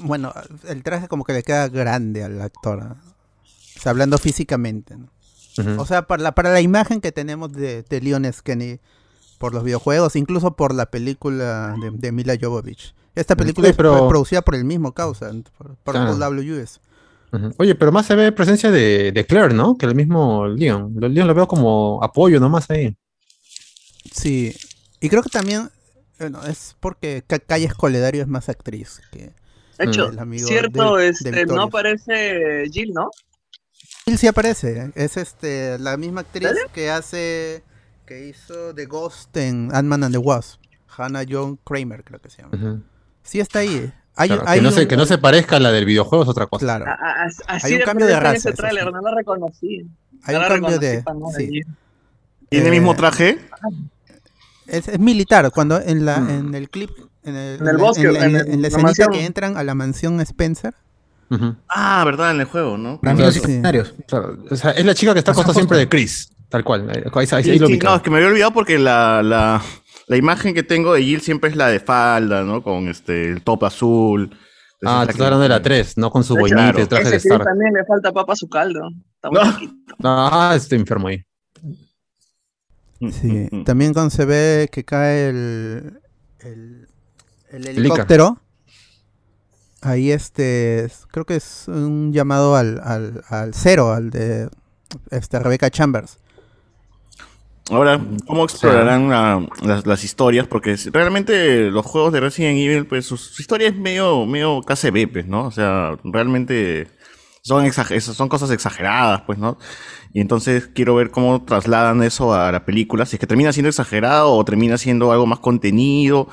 Bueno, 0.02 0.32
el 0.68 0.82
traje 0.82 1.08
como 1.08 1.24
que 1.24 1.32
le 1.32 1.42
queda 1.42 1.68
grande 1.68 2.22
al 2.24 2.40
actor. 2.40 2.84
¿no? 2.84 2.92
O 2.92 3.80
sea, 3.80 3.90
hablando 3.90 4.18
físicamente. 4.18 4.96
¿no? 4.96 5.10
O 5.80 5.86
sea, 5.86 6.02
para 6.02 6.22
la, 6.22 6.32
para 6.32 6.52
la 6.52 6.60
imagen 6.60 7.00
que 7.00 7.12
tenemos 7.12 7.52
de, 7.52 7.82
de 7.82 8.00
Leon 8.00 8.24
S. 8.24 8.42
Por 9.38 9.54
los 9.54 9.62
videojuegos, 9.64 10.16
incluso 10.16 10.56
por 10.56 10.74
la 10.74 10.86
película 10.86 11.74
de, 11.80 11.90
de 11.92 12.12
Mila 12.12 12.36
Jovovich. 12.40 12.94
Esta 13.14 13.34
película 13.36 13.72
pero- 13.76 13.96
fue 13.98 14.08
producida 14.08 14.42
por 14.42 14.54
el 14.54 14.64
mismo 14.64 14.92
causa, 14.92 15.30
por, 15.56 15.76
por 15.76 15.94
Claro. 15.94 16.10
Oye, 17.58 17.74
pero 17.74 17.92
más 17.92 18.06
se 18.06 18.14
ve 18.16 18.32
presencia 18.32 18.70
de, 18.70 19.12
de 19.12 19.26
Claire, 19.26 19.52
¿no? 19.54 19.76
Que 19.76 19.84
el 19.86 19.94
mismo 19.94 20.46
Leon. 20.46 20.94
Leon 20.98 21.26
lo 21.28 21.34
veo 21.34 21.46
como 21.46 22.02
apoyo 22.02 22.40
nomás 22.40 22.70
ahí. 22.70 22.96
Sí, 24.12 24.54
y 25.00 25.08
creo 25.08 25.22
que 25.22 25.28
también 25.30 25.70
bueno, 26.18 26.42
es 26.46 26.74
porque 26.80 27.22
Ca- 27.26 27.38
Calle 27.38 27.66
Escoledario 27.66 28.22
es 28.22 28.28
más 28.28 28.48
actriz 28.48 29.00
que 29.12 29.32
de 29.78 29.84
hecho 29.84 30.08
el 30.08 30.18
amigo 30.18 30.48
cierto 30.48 30.96
de- 30.96 31.04
de 31.04 31.08
este 31.10 31.46
no 31.46 31.62
aparece 31.62 32.64
Jill 32.72 32.92
no 32.92 33.10
Jill 34.06 34.18
sí 34.18 34.26
aparece, 34.26 34.90
es 34.96 35.16
este 35.16 35.78
la 35.78 35.96
misma 35.96 36.22
actriz 36.22 36.48
que 36.72 36.90
hace 36.90 37.62
que 38.08 38.26
hizo 38.28 38.74
The 38.74 38.86
Ghost 38.86 39.36
en 39.36 39.68
Ant-Man 39.72 40.04
and 40.04 40.14
the 40.14 40.18
Wasp, 40.18 40.60
Hannah 40.96 41.24
John 41.28 41.58
Kramer 41.62 42.02
creo 42.02 42.20
que 42.20 42.30
se 42.30 42.42
llama. 42.42 42.80
Sí 43.22 43.38
está 43.40 43.58
ahí. 43.60 43.92
Hay, 44.16 44.28
Claro, 44.30 44.42
hay 44.46 44.58
que, 44.58 44.62
no 44.64 44.70
se, 44.72 44.80
un- 44.82 44.88
que 44.88 44.96
no 44.96 45.06
se 45.06 45.18
parezca 45.18 45.56
a 45.56 45.60
la 45.60 45.70
del 45.70 45.84
videojuego 45.84 46.24
es 46.24 46.28
otra 46.30 46.46
cosa. 46.46 46.64
claro, 46.64 46.86
A- 46.86 46.94
a- 46.94 47.24
as- 47.26 47.42
así 47.46 47.66
Hay 47.68 47.74
un 47.74 47.82
cambio 47.82 48.06
de 48.06 48.18
raza, 48.18 48.50
sí. 48.50 48.56
no 48.92 49.00
la 49.02 49.14
reconocí 49.14 49.86
hay 50.24 50.34
No 50.34 50.40
un 50.40 50.42
la 50.42 50.48
cambio 50.48 50.78
reconocí 50.80 51.46
de 51.46 51.60
sí. 51.60 51.60
¿Tiene 52.48 52.66
el 52.68 52.72
Eh, 52.72 52.76
mismo 52.80 52.96
traje? 52.96 53.38
Es, 54.66 54.88
es 54.88 54.98
militar, 54.98 55.50
cuando 55.52 55.80
en 55.80 56.04
la 56.04 56.18
Mm. 56.20 56.30
en 56.30 56.54
el 56.54 56.68
clip, 56.70 56.90
en 57.22 57.36
el, 57.36 57.60
En 57.60 57.68
el 57.68 57.76
la- 57.76 57.82
bosque, 57.82 58.02
en, 58.06 58.12
la- 58.14 58.24
en 58.24 58.24
en- 58.24 58.32
la 58.32 58.40
la 58.40 58.68
escenita 58.68 58.82
mansión. 58.82 59.10
que 59.12 59.24
entran 59.24 59.56
a 59.56 59.62
la 59.64 59.74
mansión 59.74 60.20
Spencer. 60.20 60.74
Ah, 61.68 62.02
verdad, 62.06 62.30
en 62.32 62.40
el 62.40 62.46
juego, 62.46 62.78
¿no? 62.78 62.98
Amigos 63.04 63.34
Sí. 63.34 63.60
Claro, 64.06 64.38
o 64.50 64.56
sea, 64.56 64.70
es 64.72 64.84
la 64.84 64.94
chica 64.94 65.12
que 65.12 65.18
está 65.18 65.32
Pasa 65.32 65.42
acostada 65.42 65.54
siempre 65.60 65.78
de 65.78 65.88
Chris, 65.88 66.30
tal 66.48 66.64
cual. 66.64 66.88
Ahí, 66.90 67.02
ahí- 67.04 67.28
ahí 67.32 67.44
Sí, 67.44 67.58
lo 67.58 67.66
sí, 67.66 67.72
ubican. 67.74 67.90
no, 67.90 67.96
es 67.96 68.02
que 68.02 68.10
me 68.10 68.16
había 68.16 68.28
olvidado 68.28 68.52
porque 68.52 68.78
la, 68.78 69.22
la, 69.22 69.62
la 70.06 70.16
imagen 70.16 70.54
que 70.54 70.62
tengo 70.62 70.94
de 70.94 71.02
Jill 71.02 71.20
siempre 71.20 71.50
es 71.50 71.56
la 71.56 71.68
de 71.68 71.80
falda, 71.80 72.42
¿no? 72.42 72.62
Con 72.62 72.88
este 72.88 73.30
el 73.30 73.42
top 73.42 73.64
azul. 73.64 74.22
Entonces, 74.22 74.40
Ah, 74.86 75.02
estás 75.02 75.20
hablando 75.20 75.40
de 75.42 75.48
la 75.48 75.58
que- 75.58 75.64
3, 75.64 75.96
no 75.98 76.10
con 76.10 76.22
su 76.24 76.34
boinita 76.34 76.56
claro. 76.72 76.82
y 76.82 76.86
traje 76.86 77.10
de 77.10 77.16
Ese 77.16 77.28
Chris 77.28 77.32
Star. 77.32 77.44
también 77.46 77.72
le 77.74 77.84
falta 77.84 78.12
papa 78.12 78.32
a 78.32 78.36
su 78.36 78.48
caldo. 78.48 78.80
Está 79.16 79.30
muy 79.30 79.66
No. 79.98 80.28
Ah, 80.30 80.52
estoy 80.56 80.78
enfermo 80.78 81.08
ahí. 81.08 81.18
Mm, 83.00 83.10
Sí, 83.10 83.26
mm, 83.50 83.56
mm. 83.60 83.64
también 83.64 83.92
cuando 83.92 84.10
se 84.10 84.24
ve 84.24 84.68
que 84.72 84.84
cae 84.84 85.28
el, 85.28 86.00
el, 86.40 86.88
el 87.50 87.60
Ica. 87.62 87.70
helicóptero, 87.70 88.40
ahí 89.82 90.10
este, 90.10 90.84
es- 90.84 91.06
creo 91.10 91.24
que 91.24 91.36
es 91.36 91.64
un 91.68 92.12
llamado 92.12 92.56
al, 92.56 92.80
al, 92.82 93.22
al 93.28 93.54
cero, 93.54 93.92
al 93.92 94.10
de 94.10 94.48
este, 95.10 95.38
Rebecca 95.38 95.70
Chambers. 95.70 96.18
Ahora, 97.70 98.00
¿cómo 98.26 98.44
explorarán 98.44 99.10
la- 99.10 99.46
las, 99.62 99.86
las 99.86 100.04
historias? 100.04 100.46
Porque 100.46 100.74
realmente 100.92 101.70
los 101.70 101.84
juegos 101.84 102.12
de 102.12 102.20
Resident 102.20 102.58
Evil, 102.58 102.86
pues 102.86 103.04
su, 103.06 103.16
su 103.18 103.42
historia 103.42 103.68
es 103.68 103.76
medio, 103.76 104.24
medio 104.24 104.62
KCB, 104.62 105.06
pues, 105.12 105.26
¿no? 105.26 105.44
O 105.46 105.50
sea, 105.50 105.96
realmente 106.02 106.88
son, 107.42 107.66
exager- 107.66 108.00
son 108.00 108.28
cosas 108.30 108.50
exageradas, 108.52 109.22
pues, 109.26 109.38
¿no? 109.38 109.58
Y 110.14 110.20
entonces 110.22 110.68
quiero 110.74 110.94
ver 110.94 111.10
cómo 111.10 111.44
trasladan 111.44 112.02
eso 112.02 112.32
a 112.32 112.50
la 112.50 112.64
película, 112.64 113.04
si 113.04 113.16
es 113.16 113.20
que 113.20 113.26
termina 113.26 113.52
siendo 113.52 113.68
exagerado 113.68 114.32
o 114.32 114.44
termina 114.46 114.78
siendo 114.78 115.12
algo 115.12 115.26
más 115.26 115.40
contenido. 115.40 116.28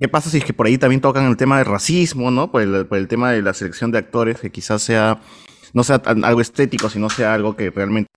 ¿Qué 0.00 0.06
pasa 0.08 0.30
si 0.30 0.38
es 0.38 0.44
que 0.44 0.52
por 0.52 0.66
ahí 0.66 0.78
también 0.78 1.00
tocan 1.00 1.26
el 1.26 1.36
tema 1.36 1.58
del 1.58 1.66
racismo, 1.66 2.30
¿no? 2.30 2.52
Por 2.52 2.62
el, 2.62 2.86
por 2.86 2.98
el 2.98 3.08
tema 3.08 3.32
de 3.32 3.42
la 3.42 3.52
selección 3.54 3.90
de 3.90 3.98
actores, 3.98 4.38
que 4.40 4.50
quizás 4.52 4.80
sea, 4.82 5.20
no 5.72 5.82
sea 5.82 5.98
tan- 5.98 6.24
algo 6.24 6.40
estético, 6.40 6.88
sino 6.88 7.10
sea 7.10 7.34
algo 7.34 7.56
que 7.56 7.70
realmente 7.70 8.08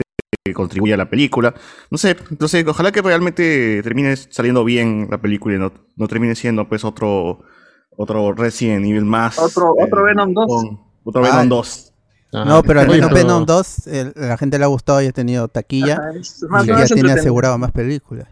que 0.44 0.54
contribuye 0.54 0.94
a 0.94 0.98
la 0.98 1.08
película. 1.10 1.54
No 1.92 1.98
sé, 2.00 2.18
entonces 2.32 2.66
ojalá 2.68 2.92
que 2.92 3.02
realmente 3.04 3.82
termine 3.84 4.16
saliendo 4.16 4.64
bien 4.66 5.08
la 5.12 5.20
película 5.20 5.56
y 5.56 5.60
no, 5.60 5.72
no 5.96 6.08
termine 6.08 6.34
siendo 6.36 6.68
pues 6.68 6.84
otro 6.84 7.42
otro 7.96 8.34
Resident 8.34 8.84
Evil 8.86 9.06
más. 9.06 9.38
Otro- 9.38 9.76
otro 9.80 10.04
Venom 10.04 10.34
2. 10.34 10.46
con- 10.48 10.80
Otro 11.04 11.26
Ah, 11.26 11.30
Venom 11.30 11.50
2. 11.50 11.94
Ah, 12.34 12.46
no, 12.46 12.64
pero 12.64 12.80
al 12.80 12.88
menos 12.88 13.10
pero- 13.12 13.22
Venom 13.28 13.46
2, 13.46 13.88
el- 13.88 14.14
la 14.16 14.38
gente 14.38 14.58
le 14.58 14.64
ha 14.64 14.68
gustado 14.68 15.02
y 15.02 15.08
ha 15.08 15.12
tenido 15.12 15.48
taquilla 15.48 15.96
Ajá, 15.96 16.12
y 16.14 16.18
más- 16.50 16.66
ya 16.66 16.74
más 16.76 16.92
tiene 16.92 17.12
asegurado 17.12 17.58
más 17.60 17.72
películas. 17.72 18.28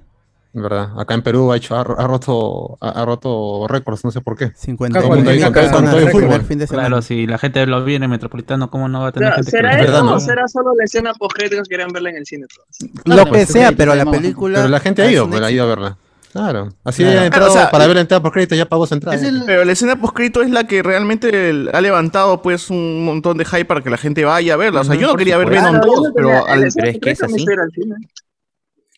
¿Verdad? 0.51 0.99
Acá 0.99 1.13
en 1.13 1.21
Perú 1.21 1.51
ha, 1.51 1.57
hecho, 1.57 1.75
ha, 1.75 1.81
ha 1.81 2.07
roto, 2.07 2.77
ha, 2.81 2.89
ha 2.89 3.05
roto 3.05 3.67
récords, 3.67 4.03
no 4.03 4.09
sé 4.09 4.19
por 4.21 4.35
qué. 4.35 4.51
50 4.55 4.99
Todo 4.99 5.13
el 5.13 5.23
fin 6.43 6.57
de 6.57 6.65
semana. 6.65 6.87
Claro, 6.87 7.01
si 7.03 7.27
la 7.27 7.37
gente 7.37 7.65
lo 7.67 7.83
viene 7.83 8.05
en 8.05 8.11
Metropolitano, 8.11 8.71
¿cómo 8.71 8.87
no 8.89 9.01
va 9.01 9.07
a 9.09 9.11
tener 9.11 9.29
sea, 9.29 9.35
gente 9.35 9.51
¿Será 9.51 9.75
que 9.77 9.83
Es 9.83 9.89
eso 9.89 9.99
o 9.99 10.03
¿no? 10.03 10.19
será 10.19 10.47
solo 10.47 10.71
la 10.75 10.85
escena 10.85 11.13
post 11.13 11.35
que 11.37 11.49
querían 11.69 11.89
verla 11.91 12.09
en 12.09 12.15
el 12.17 12.25
cine? 12.25 12.47
todos? 12.47 12.89
Lo 13.05 13.25
que 13.25 13.29
pues, 13.29 13.49
sea, 13.49 13.71
pero 13.73 13.93
la 13.93 14.05
película. 14.05 14.57
Pero 14.59 14.69
la 14.69 14.79
gente 14.79 15.03
ha 15.03 15.11
ido, 15.11 15.25
un 15.25 15.31
pues, 15.31 15.41
ha 15.43 15.51
ido 15.51 15.63
a 15.65 15.67
verla. 15.67 15.97
Claro. 16.31 16.69
Así 16.83 17.03
Claro. 17.03 17.19
ha 17.21 17.25
entrado 17.25 17.49
O 17.49 17.53
sea, 17.53 17.71
para 17.71 17.87
ver 17.87 17.95
la 17.95 18.01
entrada 18.01 18.21
por 18.21 18.31
crédito, 18.31 18.55
ya 18.55 18.65
pagó 18.65 18.85
su 18.85 18.93
entrada. 18.93 19.15
Es 19.17 19.23
el- 19.23 19.43
Pero 19.45 19.65
la 19.65 19.71
escena 19.71 19.95
postcrito 19.99 20.41
es 20.41 20.49
la 20.51 20.65
que 20.65 20.83
realmente 20.83 21.49
el- 21.49 21.69
ha 21.73 21.81
levantado 21.81 22.41
pues 22.41 22.69
un 22.69 23.03
montón 23.05 23.37
de 23.37 23.45
hype 23.45 23.65
para 23.65 23.81
que 23.81 23.89
la 23.89 23.97
gente 23.97 24.25
vaya 24.25 24.53
a 24.53 24.57
verla. 24.57 24.81
O 24.81 24.83
sea, 24.83 24.95
yo 24.95 25.07
no 25.07 25.15
quería 25.15 25.37
ver. 25.37 25.49
Venom 25.49 25.71
Claro, 25.71 25.85
yo 25.85 25.91
2, 25.95 26.07
no 26.09 26.13
pero 26.15 26.29
al, 26.47 26.67
Pero 26.75 26.87
es 26.87 26.97
que 26.99 27.11
es 27.11 27.23
así. 27.23 27.45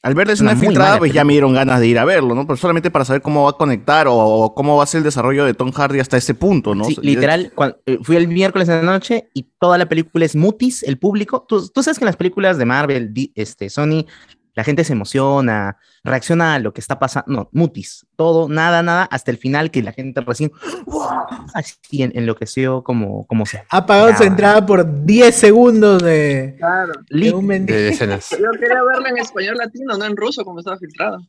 Al 0.03 0.15
ver 0.15 0.29
una 0.39 0.55
filtrada, 0.55 0.97
pues 0.97 1.13
ya 1.13 1.23
me 1.23 1.33
dieron 1.33 1.53
ganas 1.53 1.79
de 1.79 1.87
ir 1.87 1.99
a 1.99 2.05
verlo, 2.05 2.33
¿no? 2.33 2.47
Pero 2.47 2.57
solamente 2.57 2.89
para 2.89 3.05
saber 3.05 3.21
cómo 3.21 3.43
va 3.43 3.51
a 3.51 3.53
conectar 3.53 4.07
o, 4.07 4.15
o 4.15 4.55
cómo 4.55 4.77
va 4.77 4.83
a 4.83 4.87
ser 4.87 4.99
el 4.99 5.03
desarrollo 5.03 5.45
de 5.45 5.53
Tom 5.53 5.71
Hardy 5.71 5.99
hasta 5.99 6.17
ese 6.17 6.33
punto, 6.33 6.73
¿no? 6.73 6.85
Sí, 6.85 6.97
literal, 7.03 7.53
eh, 7.85 7.99
fui 8.01 8.15
el 8.15 8.27
miércoles 8.27 8.67
en 8.69 8.77
la 8.77 8.91
noche 8.91 9.29
y 9.35 9.43
toda 9.59 9.77
la 9.77 9.87
película 9.87 10.25
es 10.25 10.35
mutis, 10.35 10.81
el 10.81 10.97
público. 10.97 11.45
Tú, 11.47 11.69
tú 11.69 11.83
sabes 11.83 11.99
que 11.99 12.03
en 12.03 12.07
las 12.07 12.15
películas 12.15 12.57
de 12.57 12.65
Marvel, 12.65 13.13
este, 13.35 13.69
Sony, 13.69 14.05
la 14.53 14.63
gente 14.63 14.83
se 14.83 14.93
emociona, 14.93 15.77
reacciona 16.03 16.55
a 16.55 16.59
lo 16.59 16.73
que 16.73 16.81
está 16.81 16.99
pasando. 16.99 17.31
No, 17.31 17.49
mutis, 17.53 18.05
todo, 18.15 18.49
nada, 18.49 18.83
nada, 18.83 19.03
hasta 19.05 19.31
el 19.31 19.37
final 19.37 19.71
que 19.71 19.81
la 19.81 19.93
gente 19.93 20.21
recién 20.21 20.51
¡wow! 20.85 21.07
así 21.53 21.75
en- 22.01 22.11
enloqueció 22.15 22.83
como, 22.83 23.25
como 23.27 23.45
se. 23.45 23.63
Ha 23.69 23.85
pagado 23.85 24.15
su 24.17 24.23
entrada 24.23 24.65
por 24.65 25.05
10 25.05 25.33
segundos 25.35 26.01
de, 26.03 26.55
Claro. 26.57 26.93
de 27.09 27.17
Lit. 27.17 27.33
un 27.33 27.45
mendigo. 27.47 27.77
De 27.79 27.89
escenas. 27.89 28.29
Yo 28.31 28.51
quería 28.59 28.83
verla 28.83 29.09
en 29.09 29.17
español 29.19 29.55
latino, 29.57 29.97
no 29.97 30.05
en 30.05 30.15
ruso 30.17 30.43
como 30.43 30.59
estaba 30.59 30.77
filtrado. 30.77 31.19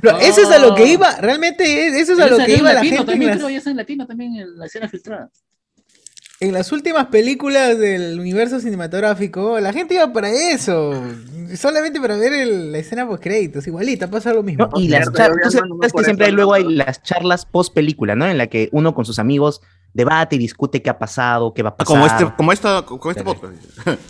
Pero 0.00 0.18
Eso 0.18 0.42
es 0.42 0.50
a 0.50 0.58
lo 0.58 0.74
que 0.74 0.86
iba, 0.86 1.16
realmente 1.20 1.86
es- 1.88 1.94
eso 1.94 2.12
es 2.12 2.18
a 2.20 2.26
lo 2.28 2.36
que 2.38 2.56
iba 2.56 2.72
la 2.72 2.80
gente 2.82 2.96
en 3.00 3.06
también, 3.06 3.30
las, 3.30 3.38
creo, 3.38 3.50
ya 3.50 3.58
está 3.58 3.70
en 3.70 3.76
latino 3.76 4.06
también 4.06 4.36
en 4.36 4.58
la 4.58 4.66
escena 4.66 4.88
filtrada. 4.88 5.30
En 6.42 6.52
las 6.52 6.72
últimas 6.72 7.06
películas 7.06 7.78
del 7.78 8.18
universo 8.18 8.58
cinematográfico. 8.60 9.60
La 9.60 9.72
gente 9.72 9.94
iba 9.94 10.12
para 10.12 10.28
eso, 10.30 10.92
solamente 11.56 12.00
para 12.00 12.16
ver 12.16 12.32
el- 12.32 12.72
la 12.72 12.78
escena 12.78 13.06
post 13.06 13.22
créditos. 13.22 13.66
Igualita, 13.66 14.08
pasa 14.10 14.32
lo 14.34 14.42
mismo. 14.42 14.68
¿no? 14.72 14.80
Y 14.80 14.88
las 14.88 15.02
Cierto, 15.02 15.18
char- 15.18 15.30
yo 15.30 15.36
tú 15.44 15.50
sabes 15.78 15.92
que 15.92 16.04
siempre 16.04 16.26
eso, 16.26 16.34
luego 16.36 16.54
hay 16.54 16.64
las 16.64 17.02
charlas 17.02 17.46
post 17.46 17.72
película, 17.72 18.16
¿no? 18.16 18.26
En 18.26 18.38
la 18.38 18.48
que 18.48 18.68
uno 18.72 18.94
con 18.94 19.04
sus 19.04 19.18
amigos 19.18 19.60
debate 19.94 20.36
y 20.36 20.38
discute 20.38 20.82
qué 20.82 20.90
ha 20.90 20.98
pasado, 20.98 21.54
qué 21.54 21.62
va 21.62 21.70
a 21.70 21.76
pasar. 21.76 21.86
como 21.94 22.06
este, 22.06 22.32
como 22.36 22.52
esta, 22.52 22.82
como 22.82 23.10
este 23.10 23.22
podcast. 23.24 23.54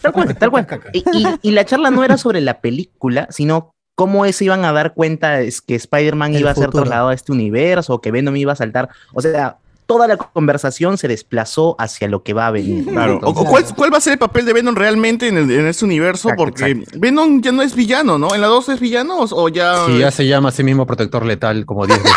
Tal 0.01 0.12
cual, 0.12 0.37
tal 0.37 0.51
cual. 0.51 0.66
Y, 0.92 0.99
y- 1.12 1.27
y 1.42 1.51
la 1.51 1.64
charla 1.64 1.90
no 1.90 2.03
era 2.05 2.16
sobre 2.16 2.40
la 2.40 2.61
película, 2.61 3.27
sino 3.31 3.75
cómo 3.95 4.25
se 4.33 4.45
iban 4.47 4.64
a 4.64 4.73
dar 4.73 4.95
cuenta 4.95 5.40
es 5.42 5.61
que 5.61 5.75
Spider-Man 5.75 6.35
iba 6.35 6.51
a 6.51 6.55
ser 6.55 6.64
futuro. 6.66 6.85
trasladado 6.85 7.09
a 7.11 7.14
este 7.14 7.31
universo 7.33 7.92
o 7.95 8.01
que 8.01 8.11
Venom 8.11 8.35
iba 8.37 8.53
a 8.53 8.57
saltar. 8.57 8.88
O 9.12 9.21
sea, 9.21 9.59
toda 9.87 10.07
la 10.09 10.16
conversación 10.16 10.97
se 10.99 11.09
desplazó 11.09 11.77
hacia 11.79 12.09
lo 12.09 12.23
que 12.23 12.33
va 12.33 12.47
a 12.47 12.51
venir. 12.51 12.87
Claro. 12.87 13.14
O- 13.14 13.29
Entonces, 13.29 13.42
o 13.47 13.51
¿cuál, 13.51 13.64
cuál 13.77 13.92
va 13.92 13.99
a 13.99 14.01
ser 14.01 14.14
el 14.14 14.18
papel 14.18 14.45
de 14.47 14.53
Venom 14.53 14.75
realmente 14.75 15.29
en, 15.29 15.37
el- 15.37 15.51
en 15.51 15.66
este 15.66 15.85
universo? 15.85 16.29
Exacto, 16.29 16.45
Porque 16.45 16.64
exacto. 16.71 16.99
Venom 17.01 17.40
ya 17.42 17.53
no 17.53 17.62
es 17.62 17.75
villano, 17.75 18.18
¿no? 18.18 18.35
¿En 18.35 18.40
la 18.40 18.47
2 18.47 18.68
es 18.71 18.81
villano 18.81 19.18
o, 19.21 19.49
ya...? 19.49 19.87
Sí, 19.87 19.99
ya 19.99 20.11
se 20.11 20.27
llama 20.27 20.49
a 20.49 20.53
sí 20.53 20.62
mismo 20.64 20.87
protector 20.87 21.25
letal 21.27 21.66
como 21.66 21.87
10 21.87 22.03
veces. 22.03 22.16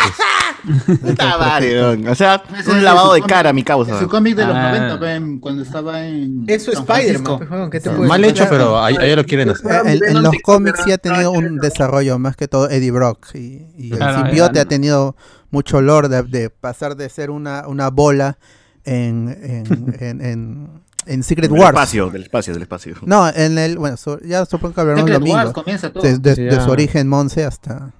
Madre, 1.18 1.80
weón. 1.80 2.08
O 2.08 2.14
sea, 2.14 2.42
Ese 2.58 2.70
un 2.70 2.78
es 2.78 2.82
lavado 2.82 3.14
de 3.14 3.22
cara, 3.22 3.52
mi 3.52 3.62
causa. 3.62 3.98
su 3.98 4.08
cómic 4.08 4.34
de 4.36 4.46
los 4.46 4.54
Ah. 4.56 4.70
90, 4.72 4.96
ven, 4.96 5.38
cuando 5.38 5.62
estaba 5.62 6.04
en. 6.06 6.44
Eso 6.48 6.72
es 6.72 6.78
Spider-Man. 6.78 7.38
Pues, 7.38 7.50
weón, 7.50 7.70
¿qué 7.70 7.80
te 7.80 7.90
Ah. 7.90 7.92
Mal 7.92 8.24
hecho, 8.24 8.46
pero 8.48 8.82
ahí, 8.82 8.96
ahí 8.98 9.14
lo 9.14 9.24
quieren 9.24 9.50
hacer. 9.50 9.86
Eh, 9.86 10.00
En, 10.08 10.22
los 10.22 10.34
cómics 10.42 10.80
sí 10.84 10.92
ha 10.92 10.98
tenido 10.98 11.30
un 11.30 11.58
desarrollo, 11.58 12.18
más 12.18 12.36
que 12.36 12.48
todo 12.48 12.68
Eddie 12.68 12.90
Brock. 12.90 13.28
Y, 13.34 13.62
y 13.76 13.90
el 13.92 13.98
Claro, 13.98 14.22
simbiote 14.24 14.52
era- 14.58 14.62
ha 14.62 14.64
tenido 14.68 15.16
mucho 15.50 15.78
olor 15.78 16.08
de, 16.08 16.22
de 16.22 16.50
pasar 16.50 16.96
de 16.96 17.08
ser 17.08 17.30
una, 17.30 17.66
una 17.68 17.90
bola 17.90 18.38
en, 18.84 19.28
en, 19.42 19.96
en, 20.00 20.20
en, 20.24 20.68
en 21.06 21.22
Secret 21.22 21.50
Del 21.50 21.58
Wars. 21.60 21.70
espacio, 21.74 22.10
del 22.10 22.22
espacio, 22.24 22.52
del 22.52 22.62
espacio. 22.62 22.94
No, 23.02 23.28
en 23.28 23.58
el. 23.58 23.78
Bueno, 23.78 23.96
so- 23.96 24.20
ya 24.20 24.44
supongo 24.44 24.74
que 24.74 24.80
hablaremos 24.80 25.08
el 25.10 25.16
Secret 25.16 25.30
Wars, 25.32 25.42
domingo. 25.44 25.62
comienza 25.62 25.92
todo. 25.92 26.02
De, 26.02 26.18
de- 26.18 26.34
de 26.34 26.50
ya. 26.56 26.64
su 26.64 26.70
origen 26.70 27.08
Monse 27.08 27.44
hasta. 27.44 27.92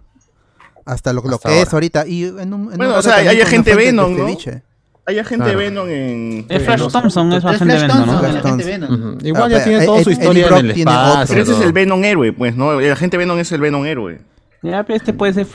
Hasta 0.84 1.12
lo, 1.12 1.20
lo 1.22 1.34
Hasta 1.34 1.48
que 1.48 1.54
ahora. 1.56 1.66
es 1.68 1.74
ahorita. 1.74 2.06
Y 2.06 2.24
en 2.24 2.54
un, 2.54 2.70
en 2.72 2.76
Bueno, 2.78 2.96
o 2.96 3.02
sea, 3.02 3.16
hay 3.16 3.40
agente 3.40 3.70
de 3.70 3.76
Venom, 3.76 4.16
¿no? 4.16 4.26
ceviche. 4.26 4.62
Hay 5.08 5.18
agente 5.20 5.44
Claro. 5.44 5.58
Venom 5.60 5.88
en... 5.88 6.46
Es 6.48 6.62
Flash 6.64 6.82
en- 6.82 6.88
Thompson, 6.90 7.32
es 7.32 7.40
Flash 7.42 7.60
Venom, 7.60 8.06
¿no? 8.06 8.18
Agente 8.18 8.40
Thompson. 8.40 8.58
Venom. 8.58 9.18
Igual 9.22 9.42
Ah, 9.44 9.48
ya 9.48 9.54
pero 9.58 9.64
tiene 9.70 9.84
toda 9.86 9.98
Ed- 9.98 10.04
su 10.04 10.10
historia 10.10 10.46
en 10.48 10.54
el 10.56 10.70
espacio. 10.72 11.24
Pero 11.28 11.42
ese 11.42 11.52
es 11.52 11.60
el 11.60 11.72
Venom 11.72 12.04
héroe, 12.04 12.32
pues, 12.32 12.56
¿no? 12.56 12.80
El 12.80 12.90
agente 12.92 13.16
Venom 13.16 13.38
es 13.38 13.52
el 13.52 13.60
Venom 13.60 13.84
héroe. 13.86 14.20
Ya, 14.62 14.82
pero 14.84 14.96
este 14.96 15.12
puede 15.12 15.32
ser 15.32 15.46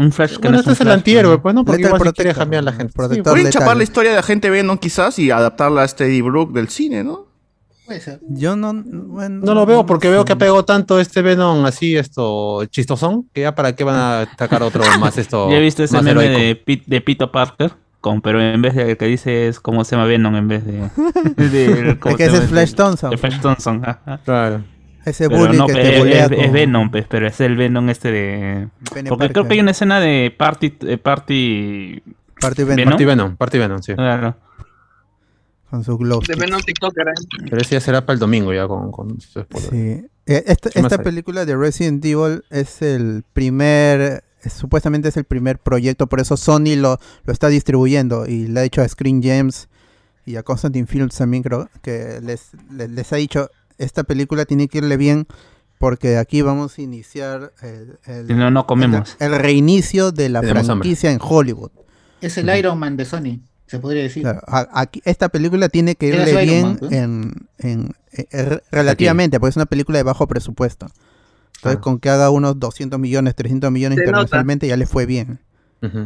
un 0.00 0.12
Flash 0.12 0.32
que 0.32 0.38
Bueno, 0.38 0.52
no 0.52 0.58
este 0.58 0.70
un 0.70 0.74
es 0.74 0.80
el 0.80 0.90
antihéroe, 0.90 1.36
¿no? 1.36 1.42
pues, 1.42 1.54
¿no? 1.54 1.64
Porque 1.64 1.82
igual 1.82 2.12
quiere 2.14 2.34
cambiar 2.34 2.60
a 2.60 2.64
la 2.64 2.72
gente. 2.72 2.92
Protector. 2.92 3.24
Sí, 3.36 3.42
Pueden 3.42 3.52
chapar 3.52 3.76
la 3.76 3.82
historia 3.82 4.12
de 4.12 4.18
agente 4.18 4.50
Venom 4.50 4.78
quizás 4.78 5.18
y 5.18 5.30
adaptarla 5.30 5.82
a 5.82 5.84
este 5.84 6.20
Brook 6.22 6.52
del 6.52 6.68
cine, 6.68 7.04
¿no? 7.04 7.26
Puede 7.86 8.00
ser. 8.00 8.20
Yo 8.28 8.54
no. 8.56 8.72
Bueno, 8.72 9.40
No 9.44 9.54
lo 9.54 9.66
veo 9.66 9.84
porque 9.84 10.08
veo 10.08 10.24
que 10.24 10.32
ha 10.32 10.38
pegado 10.38 10.64
tanto 10.64 11.00
este 11.00 11.22
Venom 11.22 11.64
así, 11.66 11.96
esto, 11.96 12.64
chistosón, 12.66 13.28
que 13.32 13.40
ya 13.42 13.54
para 13.54 13.74
qué 13.74 13.82
van 13.84 13.96
a 13.96 14.20
atacar 14.20 14.62
otro 14.62 14.82
más 15.00 15.18
esto. 15.18 15.50
Ya 15.50 15.56
he 15.56 15.60
visto 15.60 15.82
ese 15.82 16.00
meme 16.00 16.28
de, 16.28 16.54
Pit- 16.56 16.84
de 16.86 17.00
Pito 17.00 17.32
Parker, 17.32 17.72
con, 18.00 18.20
pero 18.22 18.40
en 18.40 18.62
vez 18.62 18.76
de 18.76 18.96
que 18.96 19.06
dice 19.06 19.48
es 19.48 19.58
como 19.58 19.84
se 19.84 19.96
llama 19.96 20.06
Venom 20.06 20.36
en 20.36 20.46
vez 20.48 20.64
de. 20.64 20.88
de 21.50 21.98
¿cómo 22.00 22.12
Es 22.12 22.16
que 22.18 22.26
se 22.30 22.34
ese 22.36 22.44
es 22.44 22.50
Flash 22.50 22.74
Thompson. 22.74 23.10
De 23.10 23.16
Flash 23.18 23.40
Thompson, 23.40 23.82
ajá. 23.84 24.20
Claro. 24.24 24.62
Ese 25.04 25.28
Pero 25.28 25.40
bully 25.46 25.56
no, 25.58 25.66
que 25.66 25.72
pe- 25.74 25.82
te 25.82 25.92
es, 25.94 25.98
bulea 25.98 26.24
es- 26.26 26.32
es 26.32 26.52
Venom, 26.52 26.90
pues, 26.90 27.06
pero 27.08 27.26
es 27.26 27.40
el 27.40 27.56
Venom 27.56 27.88
este 27.88 28.12
de. 28.12 28.68
Porque 29.08 29.30
creo 29.30 29.46
que 29.48 29.54
hay 29.54 29.60
una 29.60 29.70
escena 29.70 29.98
de 30.00 30.34
Party. 30.36 30.76
eh, 30.82 30.98
party 30.98 32.02
Party 32.40 32.64
Venom, 32.64 32.76
Venom. 32.76 32.90
Party 32.90 33.04
Venom, 33.04 33.36
Party 33.36 33.58
Venom, 33.58 33.82
sí. 33.82 33.94
claro. 33.94 34.36
con 35.70 35.84
su 35.84 35.96
glow 35.96 36.20
De. 36.26 36.34
Venom 36.34 36.60
TikToker, 36.60 37.06
¿eh? 37.08 37.44
Pero 37.48 37.62
ese 37.62 37.76
ya 37.76 37.80
será 37.80 38.04
para 38.04 38.14
el 38.14 38.20
domingo 38.20 38.52
ya 38.52 38.66
con, 38.66 38.90
con 38.90 39.20
su 39.20 39.40
spoiler. 39.42 39.70
Sí. 39.70 40.06
Eh, 40.26 40.44
Esta, 40.46 40.98
película 40.98 41.44
de 41.44 41.56
Resident 41.56 42.04
Evil 42.04 42.42
es 42.50 42.82
el 42.82 43.24
primer, 43.32 44.24
es- 44.42 44.52
supuestamente 44.52 45.08
es 45.08 45.16
el 45.16 45.24
primer 45.24 45.58
proyecto, 45.58 46.08
por 46.08 46.20
eso 46.20 46.36
Sony 46.36 46.76
lo, 46.76 46.98
lo 47.24 47.32
está 47.32 47.48
distribuyendo 47.48 48.26
y 48.26 48.46
le 48.48 48.60
ha 48.60 48.62
dicho 48.64 48.82
a 48.82 48.88
Screen 48.88 49.22
Gems 49.22 49.68
y 50.26 50.36
a 50.36 50.42
Constantine 50.42 50.86
Films 50.86 51.16
también 51.16 51.42
creo 51.42 51.68
que 51.82 52.20
les, 52.22 52.50
les, 52.72 52.90
les 52.90 53.12
ha 53.12 53.16
dicho 53.16 53.48
esta 53.84 54.04
película 54.04 54.44
tiene 54.44 54.68
que 54.68 54.78
irle 54.78 54.96
bien 54.96 55.26
porque 55.78 56.18
aquí 56.18 56.42
vamos 56.42 56.78
a 56.78 56.82
iniciar 56.82 57.52
el, 57.62 57.98
el- 58.06 58.26
Si 58.26 58.34
no, 58.34 58.50
no 58.50 58.66
comemos. 58.66 59.16
el, 59.18 59.32
el 59.32 59.38
reinicio 59.40 60.12
de 60.12 60.28
la 60.28 60.40
Tenemos 60.40 60.68
hambre. 60.68 60.84
franquicia 60.88 61.10
en 61.10 61.18
Hollywood. 61.22 61.70
Es 62.20 62.36
el 62.38 62.54
Iron 62.56 62.78
Man 62.78 62.96
de 62.96 63.04
Sony. 63.06 63.40
se 63.66 63.78
podría 63.78 64.02
decir. 64.02 64.22
Claro, 64.24 64.40
aquí, 64.72 65.00
esta 65.04 65.28
película 65.30 65.68
tiene 65.68 65.94
que 65.94 66.08
irle 66.08 66.44
bien 66.44 66.78
Man, 66.82 66.92
en, 66.92 67.32
en- 67.58 67.92
eh, 68.12 68.26
eh, 68.32 68.60
relativamente, 68.72 69.38
porque 69.40 69.50
es 69.50 69.56
una 69.56 69.66
película 69.66 69.96
de 69.98 70.02
bajo 70.02 70.26
presupuesto. 70.26 70.86
Entonces, 71.56 71.78
Ah. 71.78 71.80
con 71.80 71.98
que 72.00 72.10
haga 72.10 72.30
unos 72.30 72.58
200 72.58 72.98
millones, 72.98 73.34
300 73.36 73.70
millones 73.70 73.96
Se 73.96 74.02
nota. 74.02 74.10
internacionalmente, 74.10 74.66
ya 74.66 74.76
le 74.76 74.86
fue 74.86 75.06
bien. 75.06 75.40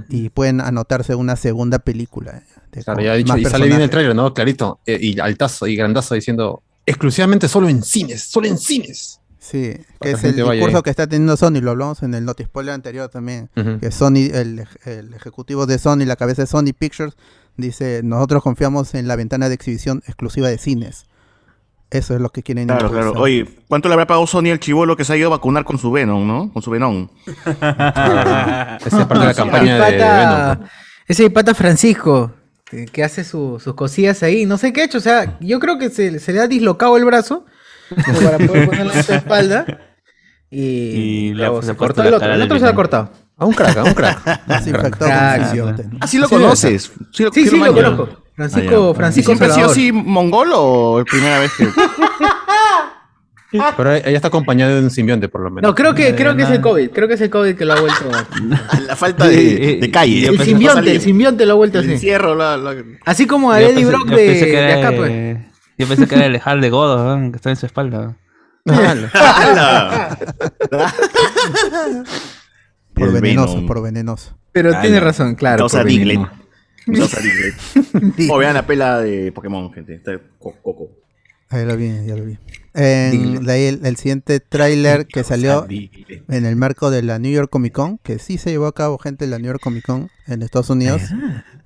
Y 0.09 0.29
pueden 0.29 0.61
anotarse 0.61 1.17
una 1.17 1.35
segunda 1.37 1.81
película. 1.81 2.43
de- 2.71 2.85
Claro, 2.85 3.01
ya 3.03 3.15
dicho, 3.15 3.37
y 3.37 3.45
sale 3.45 3.67
bien 3.67 3.81
el 3.81 3.91
trailer, 3.91 4.15
¿no? 4.15 4.33
Clarito. 4.35 4.79
eh, 4.87 4.99
y 5.01 5.19
altazo 5.19 5.67
y 5.67 5.75
grandazo 5.75 6.15
diciendo 6.15 6.63
exclusivamente 6.87 7.49
solo 7.49 7.69
en 7.69 7.83
cines, 7.83 8.23
solo 8.25 8.47
en 8.47 8.59
cines. 8.59 9.21
Sí, 9.39 9.77
que 10.01 10.13
es 10.13 10.25
el 10.25 10.37
discurso 10.37 10.83
que 10.83 10.89
está 10.91 11.07
teniendo 11.07 11.37
Sony, 11.37 11.61
lo 11.61 11.73
hablamos 11.73 12.03
en 12.03 12.15
el 12.15 12.25
Noti 12.25 12.45
Spoiler 12.45 12.73
anterior 12.75 13.11
también. 13.11 13.51
Que 13.81 13.91
Sony, 13.91 14.31
el, 14.33 14.65
el 14.87 15.13
ejecutivo 15.15 15.67
de 15.67 15.79
Sony, 15.79 16.05
la 16.07 16.17
cabeza 16.17 16.43
de 16.43 16.47
Sony 16.47 16.73
Pictures, 16.77 17.15
dice, 17.59 18.01
nosotros 18.03 18.43
confiamos 18.43 18.95
en 18.95 19.07
la 19.07 19.17
ventana 19.17 19.49
de 19.51 19.55
exhibición 19.55 20.03
exclusiva 20.07 20.49
de 20.49 20.57
cines. 20.57 21.05
Eso 21.91 22.15
es 22.15 22.21
lo 22.23 22.31
que 22.31 22.43
quieren 22.43 22.67
Claro, 22.69 22.91
claro. 22.91 23.13
Oye, 23.13 23.47
¿cuánto 23.69 23.89
le 23.89 23.93
habrá 23.95 24.07
pagado 24.07 24.27
Sony 24.27 24.47
al 24.51 24.59
chivolo 24.61 24.97
que 24.97 25.05
se 25.05 25.13
ha 25.13 25.17
ido 25.19 25.27
a 25.29 25.37
vacunar 25.37 25.65
con 25.65 25.77
su 25.79 25.93
Venom, 25.93 26.27
no? 26.27 26.51
Con 26.53 26.63
su 26.63 26.71
Venom. 26.71 27.09
Esa 27.27 28.79
es 28.81 28.95
parte 29.07 29.19
de 29.21 29.27
la 29.27 29.35
campaña 29.37 29.77
de, 29.85 29.93
de 29.93 29.99
pata- 29.99 30.55
Venom. 30.55 30.69
Ese 31.07 31.31
pata 31.31 31.55
Francisco, 31.55 32.33
que, 32.93 33.05
hace 33.05 33.25
su- 33.25 33.61
sus 33.63 33.75
cosillas 33.75 34.23
ahí, 34.23 34.47
no 34.47 34.59
sé 34.59 34.73
qué 34.73 34.83
ha 34.83 34.85
hecho, 34.85 34.99
o 34.99 35.01
sea, 35.01 35.37
yo 35.41 35.59
creo 35.61 35.79
que 35.79 35.91
se, 35.91 36.19
se 36.19 36.33
le 36.33 36.41
ha 36.41 36.47
dislocado 36.49 36.97
el 36.97 37.05
brazo 37.05 37.45
como 38.05 38.19
para 38.21 38.39
poder 38.39 38.67
ponerlo 38.71 38.93
en 38.93 39.05
su 39.05 39.13
espalda. 39.13 39.67
Y, 40.51 40.61
Y 40.63 41.29
le 41.35 41.45
luego 41.45 41.59
ha- 41.59 41.63
se 41.63 41.75
cortó 41.75 42.03
el 42.03 42.11
la 42.13 42.17
otro, 42.19 42.33
el 42.33 42.43
otro 42.43 42.59
se 42.59 42.65
lo 42.65 42.71
ha 42.71 42.75
cortado. 42.75 43.11
A 43.37 43.45
un 43.47 43.53
crack, 43.55 43.77
a 43.77 43.83
un 43.85 43.95
crack. 43.95 44.21
Ah, 45.01 46.07
sí 46.09 46.19
lo 46.19 46.29
Sí, 46.29 46.35
conoces. 46.35 46.93
Sí, 47.13 47.25
lo, 47.25 47.33
Sí, 47.33 47.49
sí, 47.49 47.59
lo 47.59 47.75
conozco. 47.75 48.09
Francisco, 48.37 48.91
Ah. 48.91 48.95
Francisco 48.97 49.33
¿Y 49.33 49.37
¿Siempre 49.37 49.49
ha 49.49 49.55
sido 49.55 49.71
así 49.71 49.93
mongol 49.93 50.51
o 50.55 51.01
es 51.01 51.07
primera 51.07 51.41
vez 51.41 51.51
que.? 51.57 51.69
Pero 53.77 53.93
ella 53.95 54.11
está 54.11 54.29
acompañada 54.29 54.75
de 54.75 54.81
un 54.83 54.91
simbionte, 54.91 55.29
por 55.29 55.41
lo 55.43 55.51
menos. 55.51 55.69
No, 55.69 55.75
creo 55.75 55.95
que, 55.95 56.15
creo 56.15 56.35
que 56.37 56.43
es 56.43 56.51
el. 56.51 56.61
COVID, 56.61 56.91
creo 56.91 57.09
que 57.09 57.15
es 57.15 57.21
el 57.21 57.31
COVID 57.31 57.55
que 57.57 57.65
lo 57.65 57.73
ha 57.75 57.81
vuelto. 57.81 58.11
La 58.87 58.97
falta 58.97 59.29
de, 59.29 59.79
de 59.81 59.91
calle. 59.91 60.27
El 60.29 60.39
simbionte, 60.41 60.91
el 60.93 61.01
simbionte 61.01 61.47
lo 61.47 61.53
ha 61.53 61.57
vuelto 61.57 61.79
El 61.79 61.85
así. 61.85 61.93
encierro, 61.95 62.35
la, 62.35 62.57
la- 62.57 62.77
Así 63.05 63.27
como 63.27 63.51
a 63.53 63.61
Yo 63.61 63.69
Eddie 63.69 63.85
pensé- 63.85 63.89
Brock 63.89 64.09
de, 64.09 64.73
acá, 64.73 64.93
pues. 64.97 65.11
de- 65.11 65.39
Yo 65.79 65.87
pensé 65.89 66.07
que 66.07 66.15
era 66.15 66.27
el 66.27 66.41
Hal 66.45 66.61
de 66.61 66.71
Godo, 66.71 67.17
¿no? 67.19 67.31
que 67.31 67.37
está 67.37 67.51
en 67.51 67.57
su 67.57 67.67
espalda. 67.67 68.17
¡Hala! 68.67 70.19
Por 72.95 73.13
venenoso, 73.13 73.67
por 73.67 73.83
venenoso. 73.83 74.39
Pero 74.53 74.71
tiene 74.81 75.01
razón, 75.01 75.35
claro. 75.35 75.59
Causa 75.59 75.83
Diglett. 75.83 76.21
Causa 76.87 77.21
Diglett. 77.21 78.31
O 78.31 78.39
vean 78.39 78.55
la 78.55 78.65
pela 78.67 79.01
de 79.01 79.33
Pokémon, 79.33 79.73
gente. 79.73 79.95
Está 79.97 80.13
co- 80.39 80.55
Coco. 80.63 80.91
Ahí 81.55 81.65
lo 81.65 81.77
vi, 81.77 81.89
ya 82.07 82.17
lo 82.17 82.25
vi. 82.25 82.39
En- 82.77 83.45
de 83.45 83.53
ahí 83.53 83.65
el, 83.67 83.87
el 83.87 83.97
siguiente 83.97 84.41
tráiler 84.41 85.07
que 85.07 85.23
salió 85.23 85.65
en 85.69 86.45
el 86.45 86.57
marco 86.57 86.91
de 86.91 87.03
la 87.03 87.19
New 87.21 87.31
York 87.33 87.49
Comic 87.49 87.73
Con, 87.73 87.99
que 87.99 88.19
sí 88.19 88.37
se 88.39 88.51
llevó 88.51 88.67
a 88.67 88.75
cabo 88.75 88.99
gente 88.99 89.25
de 89.27 89.31
la 89.31 89.39
New 89.39 89.47
York 89.47 89.61
Comic 89.63 89.87
Con 89.87 90.11
en 90.27 90.43
Estados 90.43 90.71
Unidos, 90.71 91.03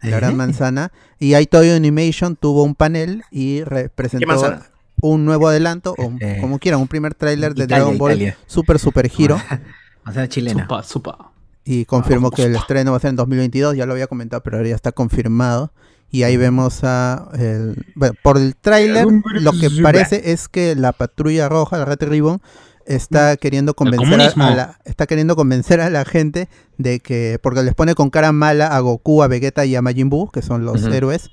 la 0.03 0.17
Gran 0.17 0.37
Manzana, 0.37 0.93
y 1.19 1.33
ahí 1.35 1.47
Toy 1.47 1.71
Animation 1.71 2.37
tuvo 2.37 2.63
un 2.63 2.75
panel 2.75 3.23
y 3.31 3.63
re- 3.65 3.89
presentó 3.89 4.27
manzana? 4.27 4.67
un 5.01 5.25
nuevo 5.25 5.49
adelanto, 5.49 5.95
o 5.97 6.07
un- 6.09 6.19
Eh, 6.21 6.39
como 6.43 6.59
quieran, 6.59 6.81
un 6.81 6.89
primer 6.89 7.15
tráiler 7.15 7.55
de 7.55 7.67
Dragon 7.67 7.97
Ball 7.97 8.13
Italia. 8.13 8.37
Super 8.47 8.79
Super 8.79 9.11
Hero, 9.19 9.41
O 10.07 10.13
sea, 10.13 10.29
chilena. 10.29 10.63
Supa, 10.65 10.83
supa. 10.83 11.33
y 11.65 11.85
confirmó 11.87 12.31
que 12.31 12.43
el 12.45 12.57
estreno 12.57 12.91
va 12.93 12.97
a 12.99 13.01
ser 13.01 13.11
en 13.11 13.17
2022, 13.17 13.77
ya 13.77 13.87
lo 13.87 13.93
había 13.93 14.07
comentado, 14.09 14.43
pero 14.43 14.57
ahora 14.59 14.69
ya 14.69 14.75
está 14.75 14.93
confirmado. 14.93 15.73
Y 16.11 16.23
ahí 16.23 16.37
vemos 16.37 16.85
a... 16.85 17.29
El, 17.39 17.85
bueno, 17.95 18.15
por 18.23 18.39
el 18.39 18.57
tráiler, 18.57 19.07
lo 19.41 19.53
que 19.53 19.69
parece 19.83 20.33
es 20.33 20.49
que 20.49 20.75
la 20.75 20.93
patrulla 20.93 21.49
roja, 21.49 21.77
la 21.79 21.85
Red 21.85 22.03
Ribbon, 22.09 22.41
está 22.87 23.37
queriendo 23.37 23.75
convencer 23.75 24.19
a, 24.41 24.51
la, 24.57 24.79
está 24.87 25.07
queriendo 25.07 25.37
convencer 25.37 25.81
a 25.83 25.91
la 25.91 26.07
gente 26.07 26.49
de 26.79 27.01
que 27.01 27.39
porque 27.43 27.63
les 27.63 27.75
pone 27.75 27.95
con 27.95 28.09
cara 28.09 28.33
mala 28.33 28.69
a 28.69 28.81
Goku, 28.81 29.23
a 29.23 29.29
Vegeta 29.29 29.67
y 29.67 29.77
a 29.77 29.83
Majin 29.83 30.09
Buu, 30.09 30.31
que 30.31 30.41
son 30.41 30.65
los 30.65 30.83
héroes, 30.85 31.31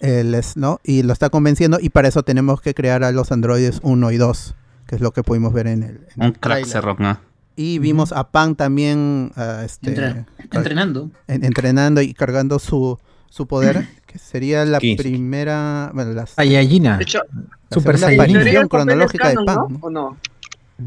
eh, 0.00 0.22
les- 0.24 0.58
¿no? 0.58 0.80
Y 0.84 1.02
lo 1.02 1.14
está 1.14 1.30
convenciendo 1.30 1.78
y 1.80 1.88
para 1.88 2.08
eso 2.08 2.22
tenemos 2.24 2.60
que 2.60 2.74
crear 2.74 3.04
a 3.04 3.12
los 3.12 3.32
androides 3.32 3.80
1 3.82 4.10
y 4.10 4.18
2, 4.18 4.54
que 4.86 4.96
es 4.96 5.00
lo 5.00 5.12
que 5.12 5.22
pudimos 5.22 5.54
ver 5.54 5.68
en 5.68 5.82
el, 5.84 5.90
en 6.14 6.22
Un 6.22 6.22
el 6.26 6.38
crack 6.38 7.00
¿no? 7.00 7.18
Y 7.56 7.78
vimos 7.78 8.12
a 8.12 8.30
Pan 8.30 8.56
también 8.56 9.32
este, 9.64 9.92
Entra- 9.94 10.26
entrenando. 10.52 11.10
en- 11.28 11.44
entrenando 11.44 12.02
y 12.02 12.12
cargando 12.12 12.58
su, 12.58 12.98
su 13.30 13.46
poder, 13.46 13.86
que 14.12 14.18
sería 14.18 14.64
la 14.64 14.78
primera, 14.78 15.90
bueno, 15.94 16.12
las, 16.12 16.30
Saiyajina. 16.30 16.98
De 16.98 17.04
hecho, 17.04 17.20
la 17.32 17.42
Super 17.74 17.98
papel 17.98 18.68
cronológica 18.68 19.28
de 19.30 19.34
Pan. 19.36 19.56
¿no? 19.56 19.68
¿no? 19.70 19.78
¿O 19.80 19.90
no? 19.90 20.16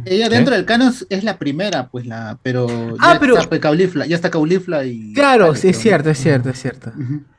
Ella 0.04 0.30
dentro 0.30 0.54
del 0.56 0.66
canon 0.66 0.94
es- 1.10 1.24
la 1.24 1.38
primera, 1.38 1.88
pues 1.88 2.06
la, 2.06 2.38
pero 2.44 2.68
Ah, 3.00 3.14
ya 3.14 3.20
pero- 3.20 3.36
está 3.38 3.50
pues, 3.50 3.62
Caulifla, 3.62 4.06
ya 4.06 4.16
está 4.16 4.30
Caulifla 4.30 4.84
y 4.86 5.14
Claro, 5.14 5.56
sí, 5.56 5.70
es 5.70 5.78
cierto, 5.80 6.10
es 6.10 6.20
cierto, 6.20 6.50
es 6.50 6.62
cierto. 6.62 6.92
Ujú, 6.92 7.22
Ya 7.22 7.35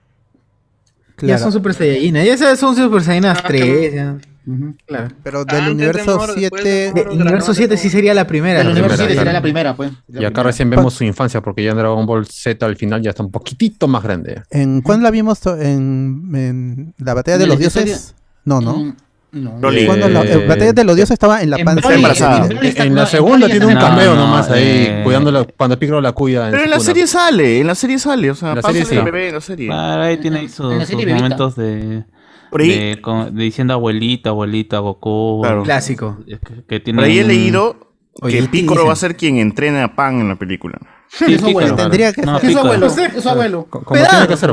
Claro, 1.16 1.42
son 1.42 1.52
Super 1.52 1.74
Saiyajina, 1.74 2.22
ya 2.24 2.34
esas 2.34 2.58
son 2.58 2.76
Super 2.76 3.02
Saiyajinas 3.02 3.38
Ah, 3.42 3.44
3, 3.48 3.94
ya. 3.94 4.18
ujú. 4.46 4.74
Claro. 4.86 5.08
pero 5.22 5.44
del 5.44 5.56
Antes 5.56 5.66
de 5.66 5.72
universo 5.84 6.26
7, 6.34 6.62
de 6.62 6.70
De- 6.70 6.88
Moro, 6.94 7.12
Universo 7.12 7.36
Dragon 7.38 7.54
7 7.54 7.68
Ball. 7.74 7.78
sí 7.78 7.90
sería 7.90 8.14
la 8.14 8.26
primera. 8.26 8.60
El 8.60 8.66
la 8.66 8.72
universo 8.72 8.96
primera, 8.96 8.96
siete 9.08 9.12
claro. 9.14 9.24
será 9.24 9.32
la 9.32 9.42
primera, 9.42 9.76
pues. 9.76 9.90
Y 10.08 10.24
acá 10.24 10.42
recién 10.42 10.70
vemos 10.70 10.94
su 10.94 11.04
infancia, 11.04 11.40
porque 11.40 11.64
ya 11.64 11.70
en 11.70 11.76
Dragon 11.78 12.06
Ball 12.06 12.26
Z 12.26 12.64
al 12.66 12.76
final 12.76 13.02
ya 13.02 13.10
está 13.10 13.22
un 13.22 13.30
poquitito 13.30 13.88
más 13.88 14.02
grande. 14.02 14.42
¿en 14.50 14.82
cuándo 14.82 15.04
la 15.04 15.10
vimos? 15.10 15.40
En, 15.46 16.30
en 16.34 16.94
la 16.98 17.14
batalla 17.14 17.38
de 17.38 17.44
¿En 17.44 17.50
los 17.50 17.58
dioses? 17.58 18.14
No, 18.44 18.60
¿no. 18.60 18.94
No. 19.36 19.52
Broly. 19.58 19.86
¿Cuándo 19.86 20.08
la 20.08 20.22
Eh, 20.24 20.46
batalla 20.46 20.72
de 20.72 20.84
los 20.84 20.96
dioses 20.96 21.12
estaba 21.12 21.42
en 21.42 21.50
la 21.50 21.56
en 21.58 21.64
panza 21.64 21.80
Broly, 21.88 21.94
embarazada. 21.96 22.46
Está- 22.62 22.84
En 22.84 22.90
no, 22.90 22.96
la 22.96 23.00
en 23.02 23.06
segunda 23.08 23.46
tiene 23.48 23.66
un 23.66 23.74
cameo 23.74 24.14
no, 24.14 24.20
nomás 24.26 24.50
ahí, 24.50 24.62
eh. 24.88 25.00
cuidándolo 25.04 25.46
cuando 25.56 25.78
Piccolo 25.78 26.00
la 26.00 26.12
cuida. 26.12 26.50
Pero 26.50 26.64
en 26.64 26.70
la 26.70 26.80
serie 26.80 27.06
sale, 27.06 27.60
en 27.60 27.66
la 27.66 27.74
serie 27.74 27.98
sale. 27.98 28.30
O 28.30 28.34
sea, 28.34 28.50
En 28.50 28.56
la 28.56 28.62
pasa 28.62 28.72
serie 28.74 28.82
el 28.92 28.98
sí. 28.98 29.04
bebé 29.04 29.28
en 29.28 29.34
la 29.34 29.40
serie. 29.40 29.66
Claro, 29.68 30.02
ahí 30.02 30.16
tiene 30.18 30.38
ahí 30.38 30.44
En 30.46 30.50
sus, 30.50 30.88
sus 30.88 31.06
momentos 31.06 31.56
de, 31.56 32.04
Por 32.50 32.60
ahí, 32.62 32.68
de, 32.90 33.00
con- 33.00 33.34
de 33.34 33.42
diciendo 33.44 33.74
abuelita, 33.74 34.30
abuelita, 34.30 34.78
Goku. 34.78 35.40
Claro. 35.42 35.62
Clásico. 35.62 36.18
Que, 36.26 36.38
que 36.66 36.80
tiene 36.80 36.96
por 36.98 37.04
ahí 37.04 37.18
he 37.18 37.24
leído 37.24 37.92
Oye, 38.22 38.38
que 38.38 38.42
¿qué 38.44 38.48
Piccolo 38.48 38.86
va 38.86 38.94
a 38.94 38.96
ser 38.96 39.16
quien 39.16 39.36
entrene 39.36 39.82
a 39.82 39.94
Pan 39.94 40.20
en 40.20 40.28
la 40.28 40.36
película. 40.36 40.78
Sí, 41.08 41.34
Es 41.34 41.40
su 41.40 41.48
abuelo. 41.48 41.74
Tendría 41.76 42.12
que 42.12 42.22
No, 42.22 42.38
ser. 42.40 42.48
Es 42.48 42.52
su 42.54 42.58
abuelo, 42.60 42.86
es 42.86 43.22
su 43.22 43.28
abuelo. 43.28 43.66
Como 43.68 43.84
tiene 43.92 44.26
que 44.26 44.36
ser, 44.36 44.52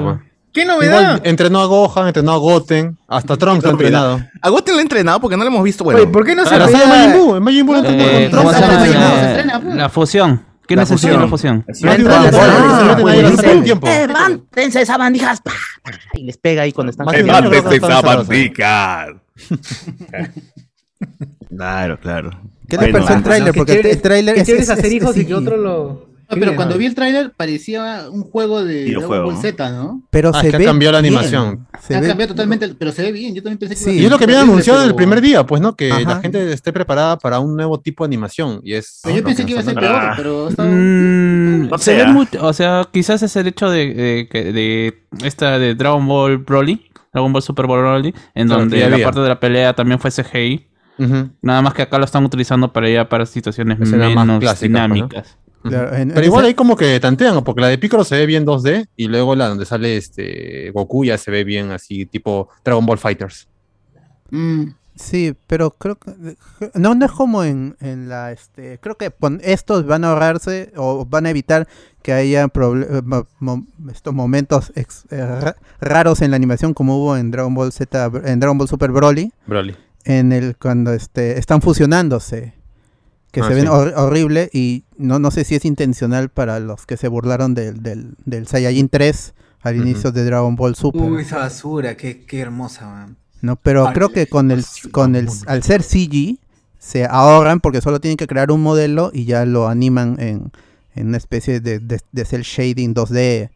¿Qué 0.53 0.61
Igual 0.61 0.77
novedad? 0.77 1.21
entrenó 1.23 1.61
a 1.61 1.65
Gohan, 1.65 2.07
entrenó 2.07 2.31
a 2.33 2.37
Goten, 2.37 2.97
hasta 3.07 3.37
Trunks 3.37 3.63
lo 3.63 3.69
ha 3.69 3.73
entrenado. 3.73 4.21
A 4.41 4.49
Goten 4.49 4.75
le 4.75 4.79
ha 4.79 4.83
entrenado 4.83 5.19
porque 5.19 5.35
no 5.35 5.43
lo 5.43 5.49
hemos 5.49 5.63
visto. 5.63 5.83
Bueno, 5.83 5.99
Oye, 6.01 6.09
¿por 6.11 6.23
qué 6.25 6.35
no 6.35 6.45
se 6.45 6.55
de 6.57 6.63
apellida- 6.63 7.39
Majin 7.39 7.65
Buu, 7.65 7.73
lo. 7.73 7.81
La 9.75 9.89
fusión. 9.89 10.45
¿Quién 10.65 10.77
La 10.77 10.83
necesita 10.85 11.17
la 11.19 11.27
fusión. 11.27 11.65
ah. 11.67 11.73
¡Levántense 13.83 14.81
esas 14.81 14.97
bandijas! 14.97 15.41
Y 16.13 16.23
les 16.23 16.37
pega 16.37 16.61
ahí 16.61 16.71
cuando 16.71 16.91
están. 16.91 17.05
No 17.07 17.11
están 17.51 17.71
cerrados. 17.99 18.27
Claro, 21.49 21.99
claro. 21.99 22.31
¿Qué 22.67 22.77
Bueno, 22.77 22.93
pareció 22.93 23.15
el 23.15 23.21
ah, 23.21 23.23
tráiler? 23.23 23.53
Qué 23.53 23.57
Porque 23.59 23.79
el- 23.91 24.01
tráiler 24.01 24.43
qué 24.43 24.55
es, 24.55 24.69
hacer 24.69 24.91
hijos 24.91 25.15
y 25.17 25.25
que 25.25 25.35
otro 25.35 25.57
lo. 25.57 26.12
Pero 26.39 26.55
cuando 26.55 26.77
vi 26.77 26.85
el 26.85 26.95
tráiler 26.95 27.31
parecía 27.35 28.05
un 28.11 28.23
juego 28.23 28.63
de 28.63 28.85
Dragon 28.91 29.07
Ball 29.25 29.33
¿no? 29.35 29.41
Z, 29.41 29.69
¿no? 29.71 30.03
Pero 30.09 30.31
Ah, 30.33 30.41
se 30.41 30.47
es 30.47 30.51
que 30.51 30.55
ha 30.55 30.59
ve 30.59 30.65
cambiado 30.65 30.91
la 30.93 30.99
animación. 30.99 31.67
Se 31.81 31.95
ha 31.95 31.99
ve- 32.01 32.07
cambiado 32.07 32.33
totalmente, 32.33 32.65
el- 32.65 32.75
pero 32.75 32.91
se 32.91 33.01
ve 33.01 33.11
bien. 33.11 33.33
Yo 33.35 33.41
también 33.43 33.57
pensé 33.59 33.75
que 33.75 33.81
Sí. 33.81 33.89
iba 33.91 33.99
a 33.99 34.01
Y 34.01 34.05
es 34.05 34.11
lo 34.11 34.17
que 34.17 34.23
habían 34.25 34.41
anunciado 34.41 34.79
desde 34.79 34.89
el 34.91 34.95
primer 34.95 35.21
día, 35.21 35.45
pues, 35.45 35.61
¿no? 35.61 35.75
Que 35.75 35.91
Ajá. 35.91 36.01
la 36.01 36.19
gente 36.21 36.51
esté 36.53 36.71
preparada 36.73 37.17
para 37.17 37.39
un 37.39 37.55
nuevo 37.55 37.79
tipo 37.79 38.03
de 38.03 38.07
animación. 38.07 38.59
Y 38.63 38.73
es. 38.73 38.99
Pero 39.03 39.15
yo 39.17 39.23
pensé 39.23 39.45
que 39.45 39.51
iba 39.51 39.59
a 39.61 39.63
ser 39.63 39.77
Ah. 39.77 39.81
peor, 39.81 40.13
pero 40.17 40.47
estaba- 40.49 40.69
Mm, 40.69 41.69
No 41.69 41.77
se 41.77 41.83
sé, 41.83 41.95
ve 41.97 42.05
muy- 42.07 42.27
o 42.39 42.53
sea, 42.53 42.87
quizás 42.91 43.21
es 43.23 43.35
el 43.35 43.47
hecho 43.47 43.69
de, 43.69 43.93
de, 43.93 44.27
que- 44.29 44.51
de 44.51 45.03
esta 45.25 45.57
de 45.59 45.75
Dragon 45.75 46.05
Ball 46.07 46.37
Broly, 46.37 46.89
Dragon 47.13 47.31
Ball 47.31 47.41
Super 47.43 47.67
Broly, 47.67 48.13
en 48.35 48.47
Claro, 48.47 48.61
donde 48.61 48.79
la 48.79 48.85
había. 48.87 49.05
parte 49.05 49.19
de 49.21 49.29
la 49.29 49.39
pelea 49.39 49.73
también 49.73 49.99
fue 49.99 50.11
CGI. 50.11 50.67
Nada 51.41 51.61
más 51.61 51.73
que 51.73 51.81
acá 51.81 51.97
lo 51.97 52.05
están 52.05 52.23
utilizando 52.23 52.71
para 52.71 52.87
ya 52.89 53.09
para 53.09 53.25
situaciones 53.25 53.79
menos 53.79 54.39
clásicas, 54.39 54.59
dinámicas. 54.61 55.37
Claro, 55.63 55.95
en- 55.95 56.09
Pero 56.09 56.19
en 56.19 56.25
igual 56.25 56.45
ahí 56.45 56.53
como 56.53 56.75
que 56.75 56.99
tantean, 56.99 57.43
porque 57.43 57.61
la 57.61 57.67
de 57.67 57.77
Piccolo 57.77 58.03
se 58.03 58.15
ve 58.17 58.25
bien 58.25 58.45
2D 58.45 58.87
y 58.97 59.07
luego 59.07 59.35
la 59.35 59.47
donde 59.47 59.65
sale 59.65 59.97
este 59.97 60.71
Goku 60.71 61.05
ya 61.05 61.17
se 61.17 61.31
ve 61.31 61.43
bien 61.43 61.71
así 61.71 62.05
tipo 62.05 62.49
Dragon 62.63 62.85
Ball 62.85 62.97
Fighters. 62.97 63.47
Mm, 64.29 64.65
Sí, 64.95 65.33
pero 65.47 65.71
creo 65.71 65.95
que 65.95 66.11
no, 66.75 66.93
no 66.93 67.03
es 67.07 67.11
como 67.11 67.43
en, 67.43 67.75
en 67.81 68.09
la 68.09 68.31
este, 68.31 68.77
creo 68.79 68.95
que 68.95 69.11
estos 69.41 69.87
van 69.87 70.03
a 70.05 70.11
ahorrarse 70.11 70.71
o 70.75 71.03
van 71.03 71.25
a 71.25 71.31
evitar 71.31 71.67
que 72.03 72.13
haya 72.13 72.43
eh, 72.43 73.01
mo- 73.39 73.65
estos 73.91 74.13
momentos 74.13 74.71
ex- 74.75 75.05
eh, 75.09 75.25
ra- 75.25 75.55
raros 75.81 76.21
en 76.21 76.29
la 76.29 76.35
animación 76.37 76.75
como 76.75 76.97
hubo 76.99 77.17
en 77.17 77.31
Dragon 77.31 77.55
Ball 77.55 77.71
Z, 77.71 78.11
en 78.25 78.39
Dragon 78.39 78.55
Ball 78.55 78.67
Super 78.67 78.91
Broly, 78.91 79.31
Broly. 79.47 79.75
en 80.05 80.31
el 80.31 80.55
cuando 80.57 80.93
este 80.93 81.39
están 81.39 81.63
fusionándose, 81.63 82.53
que 83.33 83.41
Ah, 83.41 83.47
se 83.47 83.55
ven 83.55 83.63
sí. 83.65 83.69
hor- 83.69 83.93
horrible 83.97 84.49
y 84.53 84.83
no 84.95 85.19
no 85.19 85.29
sé 85.31 85.43
si 85.43 85.55
es 85.55 85.65
intencional 85.65 86.29
para 86.29 86.59
los 86.61 86.85
que 86.85 86.95
se 86.95 87.07
burlaron 87.09 87.53
del 87.55 87.83
del, 87.83 88.13
del 88.23 88.47
Saiyajin 88.47 88.87
3 88.87 89.33
al 89.61 89.75
inicio 89.75 90.11
de 90.11 90.23
Dragon 90.23 90.55
Ball 90.55 90.75
Super. 90.75 91.01
Uy, 91.01 91.21
esa 91.23 91.37
basura, 91.39 91.97
qué, 91.97 92.25
qué 92.25 92.39
hermosa, 92.41 92.85
man. 92.85 93.17
¿no? 93.41 93.55
Pero 93.57 93.91
creo 93.93 94.09
que 94.09 94.27
con 94.27 94.51
el, 94.51 94.63
con 94.91 95.15
el, 95.15 95.27
al 95.47 95.63
ser 95.63 95.83
CG 95.83 96.37
se 96.79 97.05
ahorran 97.05 97.59
porque 97.59 97.81
solo 97.81 97.99
tienen 97.99 98.17
que 98.17 98.27
crear 98.27 98.51
un 98.51 98.61
modelo 98.61 99.09
y 99.13 99.25
ya 99.25 99.45
lo 99.45 99.67
animan 99.67 100.17
en, 100.19 100.51
en 100.95 101.07
una 101.07 101.17
especie 101.17 101.59
de, 101.59 101.79
de, 101.79 101.99
de 102.11 102.25
cel 102.25 102.43
shading 102.43 102.93
2D. 102.93 103.49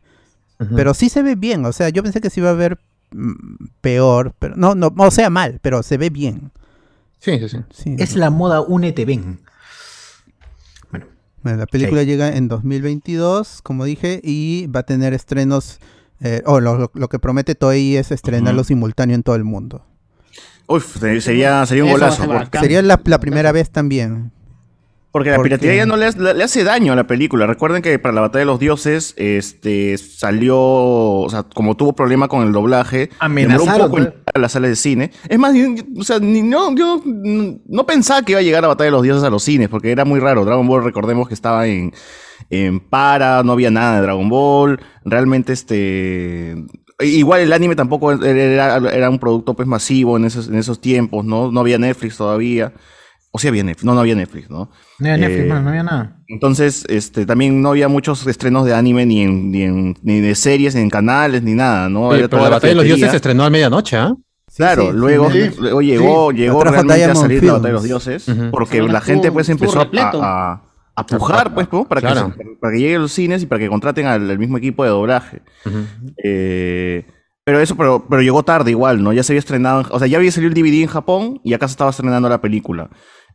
Pero 0.75 0.93
sí 0.95 1.09
se 1.09 1.21
ve 1.21 1.35
bien, 1.35 1.63
o 1.65 1.71
sea, 1.71 1.89
yo 1.89 2.01
pensé 2.01 2.19
que 2.19 2.29
se 2.31 2.39
iba 2.39 2.49
a 2.49 2.53
ver 2.53 2.79
mm, 3.11 3.33
peor, 3.81 4.33
pero 4.39 4.55
no, 4.55 4.73
no, 4.75 4.91
o 4.97 5.11
sea, 5.11 5.29
mal, 5.29 5.59
pero 5.61 5.83
se 5.83 5.97
ve 5.97 6.09
bien. 6.09 6.51
Sí, 7.19 7.37
sí, 7.47 7.57
sí. 7.69 7.95
Es 7.99 8.15
la 8.15 8.29
moda 8.29 8.61
únete, 8.61 9.05
ven. 9.05 9.39
Bueno, 11.43 11.59
la 11.59 11.65
película 11.67 12.03
llega 12.03 12.35
en 12.35 12.47
2022, 12.47 13.61
como 13.61 13.85
dije, 13.85 14.19
y 14.23 14.67
va 14.67 14.81
a 14.81 14.83
tener 14.83 15.13
estrenos, 15.13 15.79
eh, 16.19 16.41
o 16.45 16.59
lo, 16.59 16.77
lo- 16.77 16.91
lo 16.93 17.09
que 17.09 17.19
promete 17.19 17.55
Toei 17.55 17.95
es 17.95 18.11
estrenarlo 18.11 18.63
simultáneo 18.63 19.15
en 19.15 19.23
todo 19.23 19.35
el 19.35 19.43
mundo. 19.43 19.85
Uf, 20.67 20.97
se- 20.99 21.21
sería, 21.21 21.65
sería 21.65 21.83
un 21.85 21.89
Eso 21.91 21.99
golazo. 21.99 22.25
porque-. 22.25 22.59
Sería 22.59 22.81
la, 22.81 22.99
la 23.05 23.19
primera 23.19 23.51
vez 23.51 23.69
también. 23.69 24.31
Porque 25.11 25.29
la 25.31 25.37
Porque- 25.37 25.49
piratería 25.51 25.75
ya 25.77 25.85
no 25.85 25.95
le, 25.97 26.05
hace- 26.05 26.19
le 26.33 26.43
hace 26.43 26.63
daño 26.63 26.93
a 26.93 26.95
la 26.95 27.07
película. 27.07 27.47
Recuerden 27.47 27.81
que 27.81 27.97
para 27.97 28.13
la 28.13 28.21
batalla 28.21 28.41
de 28.41 28.45
los 28.45 28.59
dioses, 28.59 29.13
este 29.17 29.97
salió, 29.97 30.57
o 30.59 31.27
sea, 31.29 31.43
como 31.43 31.75
tuvo 31.75 31.93
problema 31.93 32.27
con 32.27 32.45
el 32.45 32.51
doblaje, 32.51 33.09
Amenazaron, 33.19 33.89
un 33.91 33.95
poco 34.05 34.13
a 34.33 34.39
la 34.39 34.49
sala 34.49 34.67
de 34.67 34.75
cine. 34.75 35.11
Es 35.29 35.39
más, 35.39 35.55
yo- 35.55 35.69
o 35.97 36.03
sea, 36.03 36.19
ni- 36.19 36.41
no, 36.43 36.75
yo 36.75 37.01
no, 37.05 37.85
pensaba 37.85 38.21
que 38.21 38.33
iba 38.33 38.39
a 38.41 38.43
llegar 38.43 38.63
a 38.65 38.67
batalla 38.67 38.85
de 38.87 38.91
los 38.91 39.01
dioses 39.03 39.23
a 39.23 39.29
los 39.29 39.41
cines, 39.43 39.69
porque 39.69 39.91
era 39.91 40.05
muy 40.05 40.19
raro. 40.19 40.45
Dragon 40.45 40.67
Ball, 40.67 40.83
recordemos 40.83 41.27
que 41.27 41.33
estaba 41.33 41.65
en, 41.67 41.93
en 42.49 42.79
para, 42.79 43.41
no 43.43 43.53
había 43.53 43.71
nada 43.71 43.95
de 43.95 44.01
Dragon 44.03 44.27
Ball. 44.29 44.79
Realmente, 45.05 45.53
este. 45.53 46.55
Igual 46.99 47.41
el 47.41 47.53
anime 47.53 47.75
tampoco 47.75 48.11
era, 48.11 48.77
era 48.77 49.09
un 49.09 49.19
producto 49.19 49.53
pues 49.53 49.67
masivo 49.67 50.17
en 50.17 50.25
esos, 50.25 50.47
en 50.47 50.55
esos 50.55 50.81
tiempos, 50.81 51.23
¿no? 51.25 51.51
No 51.51 51.59
había 51.61 51.77
Netflix 51.77 52.17
todavía. 52.17 52.73
O 53.37 53.39
sí 53.39 53.47
había 53.47 53.63
Netflix, 53.63 53.85
no, 53.85 53.93
no 53.93 53.99
había 53.99 54.15
Netflix, 54.15 54.49
¿no? 54.49 54.71
No 54.97 55.07
había 55.11 55.17
Netflix, 55.17 55.45
Eh, 55.45 55.61
no 55.61 55.69
había 55.69 55.83
nada. 55.83 56.17
Entonces, 56.27 56.85
este, 56.89 57.27
también 57.27 57.61
no 57.61 57.69
había 57.69 57.87
muchos 57.87 58.25
estrenos 58.25 58.65
de 58.65 58.73
anime 58.73 59.05
ni 59.05 59.21
en, 59.21 59.51
ni 59.51 59.61
en- 59.61 59.95
ni 60.01 60.19
de 60.21 60.33
series, 60.33 60.73
ni 60.73 60.81
en 60.81 60.89
canales, 60.89 61.43
ni 61.43 61.53
nada, 61.53 61.87
¿no? 61.87 62.07
Oye, 62.07 62.27
pero 62.27 62.41
la 62.43 62.49
batalla 62.49 62.69
de 62.71 62.75
los 62.75 62.85
dioses 62.85 63.11
se 63.11 63.15
estrenó 63.17 63.43
a 63.43 63.49
medianoche, 63.51 63.95
¿ah? 63.95 64.15
Claro, 64.55 64.83
sí, 64.91 64.97
luego, 64.97 65.29
sí. 65.31 65.51
luego 65.59 65.81
llegó, 65.83 66.31
Sí. 66.31 66.37
llegó 66.37 66.63
realmente 66.63 67.03
a 67.05 67.13
salir 67.13 67.43
la 67.43 67.53
batalla 67.53 67.67
de 67.67 67.73
los 67.73 67.83
dioses, 67.83 68.25
porque 68.49 68.81
la 68.81 69.01
gente 69.01 69.27
estuvo- 69.27 69.33
pues 69.35 69.49
empezó 69.49 69.79
a, 69.81 69.87
a- 70.23 70.61
a 70.95 71.05
pujar, 71.05 71.53
pues, 71.53 71.67
¿no? 71.71 71.85
para, 71.87 72.01
Claro. 72.01 72.33
que, 72.35 72.43
para 72.59 72.73
que 72.73 72.79
lleguen 72.79 72.95
a 72.97 72.99
los 73.01 73.11
cines 73.11 73.43
y 73.43 73.45
para 73.45 73.59
que 73.59 73.69
contraten 73.69 74.07
al, 74.07 74.31
al 74.31 74.39
mismo 74.39 74.57
equipo 74.57 74.83
de 74.83 74.89
doblaje. 74.89 75.41
Eh, 76.23 77.05
pero 77.43 77.59
eso, 77.61 77.75
pero, 77.77 78.05
pero 78.09 78.21
llegó 78.21 78.43
tarde 78.43 78.71
igual, 78.71 79.01
¿no? 79.01 79.13
Ya 79.13 79.23
se 79.23 79.31
había 79.31 79.39
estrenado, 79.39 79.85
o 79.91 79.99
sea, 79.99 80.07
ya 80.07 80.17
había 80.17 80.31
salido 80.31 80.49
el 80.49 80.53
DVD 80.53 80.81
en 80.83 80.87
Japón 80.89 81.39
y 81.45 81.53
acá 81.53 81.67
se 81.67 81.73
estaba 81.73 81.91
estrenando 81.91 82.27
la 82.27 82.41
película. 82.41 82.89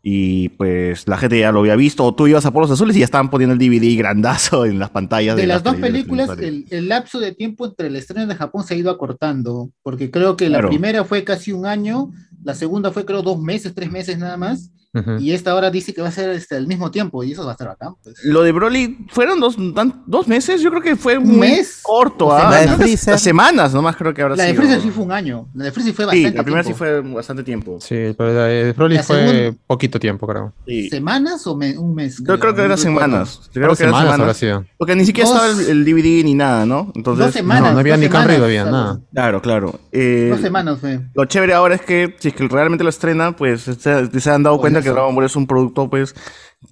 Y 0.05 0.49
pues 0.51 1.07
la 1.07 1.17
gente 1.17 1.39
ya 1.39 1.53
lo 1.53 1.61
había 1.61 1.77
visto, 1.77 2.05
o 2.05 2.13
tú 2.15 2.27
ibas 2.27 2.45
a 2.45 2.51
Polos 2.51 2.71
Azules 2.73 2.97
y 2.97 2.99
ya 2.99 3.05
estaban 3.05 3.31
poniendo 3.31 3.53
el 3.55 3.59
DVD 3.61 3.97
grandazo 3.97 4.67
en 4.67 4.81
las 4.81 4.91
pantallas. 4.91 5.37
De 5.37 5.47
las 5.47 5.63
dos 5.63 5.77
televisiones 5.77 6.27
películas, 6.29 6.39
el, 6.71 6.77
el 6.77 6.89
lapso 6.89 7.21
de 7.21 7.33
tiempo 7.33 7.67
entre 7.67 7.87
el 7.87 7.95
estreno 7.95 8.27
de 8.27 8.35
Japón 8.35 8.65
se 8.65 8.75
ha 8.75 8.77
ido 8.77 8.91
acortando, 8.91 9.71
porque 9.83 10.11
creo 10.11 10.37
que 10.37 10.49
la 10.49 10.59
Claro. 10.59 10.71
primera 10.71 11.05
fue 11.05 11.23
casi 11.23 11.53
un 11.53 11.67
año, 11.67 12.11
la 12.43 12.55
segunda 12.55 12.91
fue 12.91 13.05
creo 13.05 13.23
dos 13.23 13.41
meses, 13.41 13.75
tres 13.75 13.93
meses 13.93 14.19
nada 14.19 14.37
más, 14.37 14.73
y 15.19 15.33
esta 15.33 15.53
ahora 15.53 15.71
dice 15.71 15.95
que 15.95 16.03
va 16.03 16.09
a 16.09 16.13
ser 16.13 16.31
este, 16.31 16.55
al 16.57 16.67
mismo 16.67 16.91
tiempo, 16.91 17.25
y 17.25 17.33
eso 17.33 17.45
va 17.45 17.51
a 17.51 17.53
estar 17.53 17.69
bacán. 17.69 17.95
pues. 18.03 18.15
Lo 18.25 18.43
de 18.43 18.53
Broly, 18.53 19.07
¿fueron 19.11 19.41
dos, 19.41 19.57
tan- 19.75 20.03
dos 20.07 20.29
meses? 20.29 20.61
Yo 20.61 20.71
creo 20.71 20.83
que 20.83 20.97
fue 20.97 21.17
¿Un 21.17 21.39
mes? 21.39 21.81
corto. 21.83 22.27
¿O 22.27 22.33
¿ah? 22.33 22.41
semanas? 22.41 22.67
La 22.67 22.71
de 22.73 22.77
Freezer. 22.77 23.19
Semanas 23.19 23.75
nomás 23.75 23.97
creo 23.97 24.13
que 24.13 24.21
ahora 24.23 24.37
La 24.37 24.45
de 24.45 24.55
Freezer 24.55 24.81
sí 24.83 24.91
fue 24.91 25.05
un 25.05 25.13
año, 25.13 25.49
la 25.55 25.65
de 25.65 25.73
Freezer 25.73 25.95
fue 25.95 26.05
bastante 26.05 26.29
Sí, 26.31 26.35
la 26.37 26.43
primera 26.43 26.63
tiempo. 26.63 26.85
sí 26.85 26.91
fue 26.91 27.01
bastante 27.15 27.43
tiempo. 27.43 27.79
Sí, 27.81 28.15
pero 28.19 28.33
la 28.35 28.45
de 28.45 28.73
Broly 28.73 28.97
La 28.97 29.03
fue 29.03 29.17
segunda- 29.27 29.59
poquito 29.67 29.99
tiempo, 29.99 30.27
creo. 30.27 30.53
Sí. 30.67 30.91
¿Semanas 30.91 31.47
o 31.47 31.57
me- 31.57 31.79
un 31.79 31.95
mes? 31.95 32.19
Yo 32.19 32.39
creo 32.39 32.53
que 32.55 32.61
no 32.61 32.65
eran 32.67 32.79
semanas. 32.79 33.41
Creo 33.53 33.69
Creo 33.69 33.77
que 33.77 33.83
eran 33.85 33.95
semanas 33.95 34.21
habrá 34.21 34.35
semanas. 34.35 34.67
sido. 34.67 34.77
Porque 34.77 34.95
ni 34.97 35.07
siquiera 35.07 35.31
Dos- 35.31 35.39
estaba 35.59 35.63
el, 35.63 35.79
el 35.79 35.85
DVD 35.87 36.23
ni 36.25 36.35
nada, 36.35 36.67
¿no? 36.67 36.93
Entonces, 36.95 37.25
Dos 37.27 37.35
semanas. 37.35 37.63
No, 37.69 37.73
no 37.75 37.79
había 37.81 37.95
dos 37.95 38.01
ni 38.03 38.09
Camry, 38.09 38.35
semanas, 38.35 38.39
no 38.41 38.45
había 38.45 38.65
nada. 38.67 39.01
Claro, 39.13 39.41
claro. 39.43 39.81
Eh, 39.91 40.29
Dos 40.31 40.41
semanas 40.41 40.79
fue. 40.81 41.01
Lo 41.15 41.25
chévere 41.25 41.55
ahora 41.55 41.77
es 41.77 41.81
que 41.83 42.15
si 42.19 42.29
es 42.29 42.35
que 42.35 42.47
realmente 42.49 42.85
lo 42.85 42.91
estrenan, 42.91 43.35
pues 43.35 43.63
se, 43.63 43.75
se 44.21 44.31
han 44.31 44.43
dado 44.43 44.61
Pues 44.61 44.73
que. 44.85 44.91
Dragon 44.91 45.15
Ball 45.15 45.25
es 45.25 45.37
un 45.37 45.47
producto 45.47 45.89
pues 45.91 46.15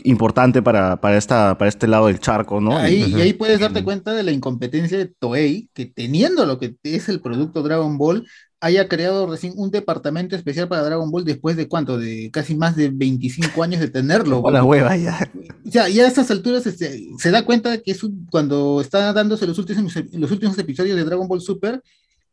importante 0.05 0.62
para, 0.62 1.01
para 1.01 1.16
esta 1.16 1.59
para 1.59 1.68
este 1.68 1.87
lado 1.88 2.07
del 2.07 2.20
charco, 2.20 2.61
¿no? 2.61 2.77
Ahí, 2.77 3.03
Y- 3.12 3.18
y 3.18 3.20
ahí 3.20 3.33
puedes 3.33 3.59
darte 3.61 3.83
cuenta 3.83 4.12
de 4.12 4.23
la 4.23 4.31
incompetencia 4.33 4.96
de 4.99 5.07
Toei, 5.07 5.68
que 5.75 5.87
teniendo 5.87 6.46
lo 6.46 6.59
que 6.59 6.77
es 6.85 7.09
el 7.09 7.20
producto 7.20 7.62
Dragon 7.62 7.99
Ball, 7.99 8.27
haya 8.62 8.88
creado 8.88 9.27
recién 9.27 9.55
un 9.57 9.70
departamento 9.70 10.37
especial 10.37 10.68
para 10.68 10.83
Dragon 10.83 11.11
Ball 11.11 11.25
después 11.25 11.57
de 11.57 11.66
cuánto, 11.66 11.99
de 11.99 12.31
casi 12.31 12.55
más 12.55 12.77
de 12.77 12.90
25 12.90 13.62
años 13.62 13.81
de 13.81 13.88
tenerlo. 13.88 14.42
Con 14.42 14.53
la 14.53 14.62
hueva 14.62 14.96
ya. 14.99 15.31
Ya, 15.64 15.88
ya 15.88 16.05
a 16.05 16.09
estas 16.09 16.31
alturas 16.31 16.66
este, 16.66 17.09
se 17.18 17.31
da 17.31 17.44
cuenta 17.44 17.70
de 17.70 17.83
que 17.83 17.90
es 17.92 18.05
un- 18.05 18.27
cuando 18.31 18.81
está 18.83 19.12
dándose 19.14 19.46
los 19.46 19.59
últimos, 19.59 19.94
los 20.12 20.31
últimos 20.31 20.59
episodios 20.59 20.96
de 20.96 21.05
Dragon 21.05 21.27
Ball 21.27 21.40
Super, 21.40 21.83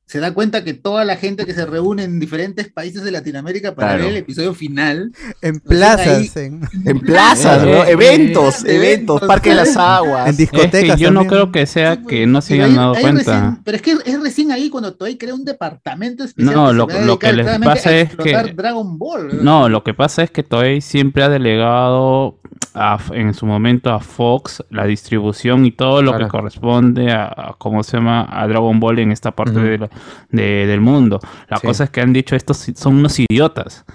se 0.08 0.20
da 0.22 0.34
cuenta 0.34 0.64
que 0.64 0.74
toda 0.74 1.04
la 1.04 1.18
gente 1.18 1.46
que 1.46 1.54
se 1.54 1.66
reúne 1.66 2.06
en 2.06 2.18
diferentes 2.20 2.70
países 2.72 3.04
de 3.04 3.12
Latinoamérica 3.12 3.76
para 3.76 3.90
Claro. 3.90 4.04
ver 4.06 4.12
el 4.14 4.18
episodio 4.18 4.54
final, 4.54 5.12
En 5.42 5.56
ahí- 5.56 5.60
plazas, 5.60 6.38
en, 6.38 6.62
En 6.86 7.00
plazas, 7.02 7.62
¿no? 7.64 7.84
Eh, 7.84 7.92
eventos, 7.92 8.64
eh, 8.64 8.78
eventos, 8.78 9.20
Parque 9.22 9.50
de 9.50 9.56
las. 9.58 9.76
Aguas. 9.78 10.24
en 10.24 10.30
Es 10.32 10.38
que 10.38 10.42
discotecas. 10.58 10.98
yo 11.00 11.12
no 11.12 11.28
creo 11.28 11.52
que 11.52 11.66
sea 11.66 12.02
que 12.04 12.26
no 12.26 12.42
se 12.42 12.54
hayan 12.56 12.70
ahí- 12.72 12.76
dado 12.78 12.96
ahí 12.96 13.02
cuenta. 13.02 13.20
recién- 13.20 13.58
pero 13.66 13.76
es 13.76 13.82
que 13.84 13.92
es 14.06 14.22
recién 14.22 14.52
ahí 14.54 14.70
cuando 14.70 14.94
Toei 14.94 15.18
crea 15.18 15.34
un 15.36 15.44
departamento 15.44 16.24
especial. 16.24 16.56
No, 16.56 16.68
que 16.70 16.74
lo- 16.74 17.00
a 17.02 17.06
lo 17.06 17.20
que 17.20 17.34
les 17.34 17.46
pasa 17.60 17.96
es 17.96 18.06
explotar 18.08 18.46
que- 18.46 18.54
Dragon 18.54 18.98
Ball. 18.98 19.44
No, 19.44 19.68
lo 19.68 19.84
que 19.84 19.94
pasa 19.94 20.24
es 20.24 20.32
que 20.32 20.42
Toei 20.44 20.80
siempre 20.80 21.24
ha 21.24 21.30
delegado 21.30 22.40
a- 22.74 22.98
en 23.12 23.34
su 23.34 23.46
momento 23.46 23.92
a 23.92 24.00
Fox 24.00 24.64
la 24.70 24.86
distribución 24.86 25.66
y 25.66 25.72
todo 25.72 26.02
lo 26.02 26.18
que 26.18 26.28
corresponde 26.28 27.12
a, 27.12 27.26
a 27.26 27.56
cómo 27.58 27.84
se 27.84 27.98
llama 27.98 28.28
a 28.30 28.48
Dragon 28.48 28.80
Ball 28.80 29.00
en 29.00 29.12
esta 29.12 29.32
parte 29.32 29.60
de 29.60 29.78
la- 29.80 29.90
de- 30.30 30.66
del 30.68 30.82
mundo. 30.82 31.20
La 31.50 31.58
Sí. 31.58 31.68
cosa 31.68 31.84
es 31.86 31.90
que 31.90 32.02
han 32.02 32.14
dicho 32.14 32.36
estos 32.36 32.58
son 32.76 32.96
unos 32.98 33.18
idiotas 33.20 33.86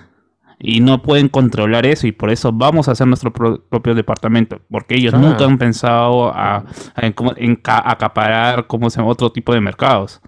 y 0.65 0.81
no 0.81 1.03
pueden 1.03 1.29
controlar 1.29 1.87
eso 1.87 2.07
y 2.07 2.13
por 2.13 2.31
eso 2.31 2.53
vamos 2.53 2.89
a 2.89 2.93
hacer 2.93 3.07
nuestro 3.07 3.33
pro- 3.33 3.65
propio 3.69 3.95
departamento 3.95 4.61
porque 4.71 4.95
ellos 4.97 5.13
Claro. 5.13 5.29
nunca 5.29 5.45
han 5.45 5.59
pensado 5.59 6.29
a, 6.33 6.57
a 6.59 6.65
en 7.37 7.61
acaparar 7.65 8.67
como 8.67 8.89
se 8.91 8.99
llama 8.99 9.11
otro 9.11 9.31
tipo 9.33 9.53
de 9.53 9.61
mercados. 9.61 10.21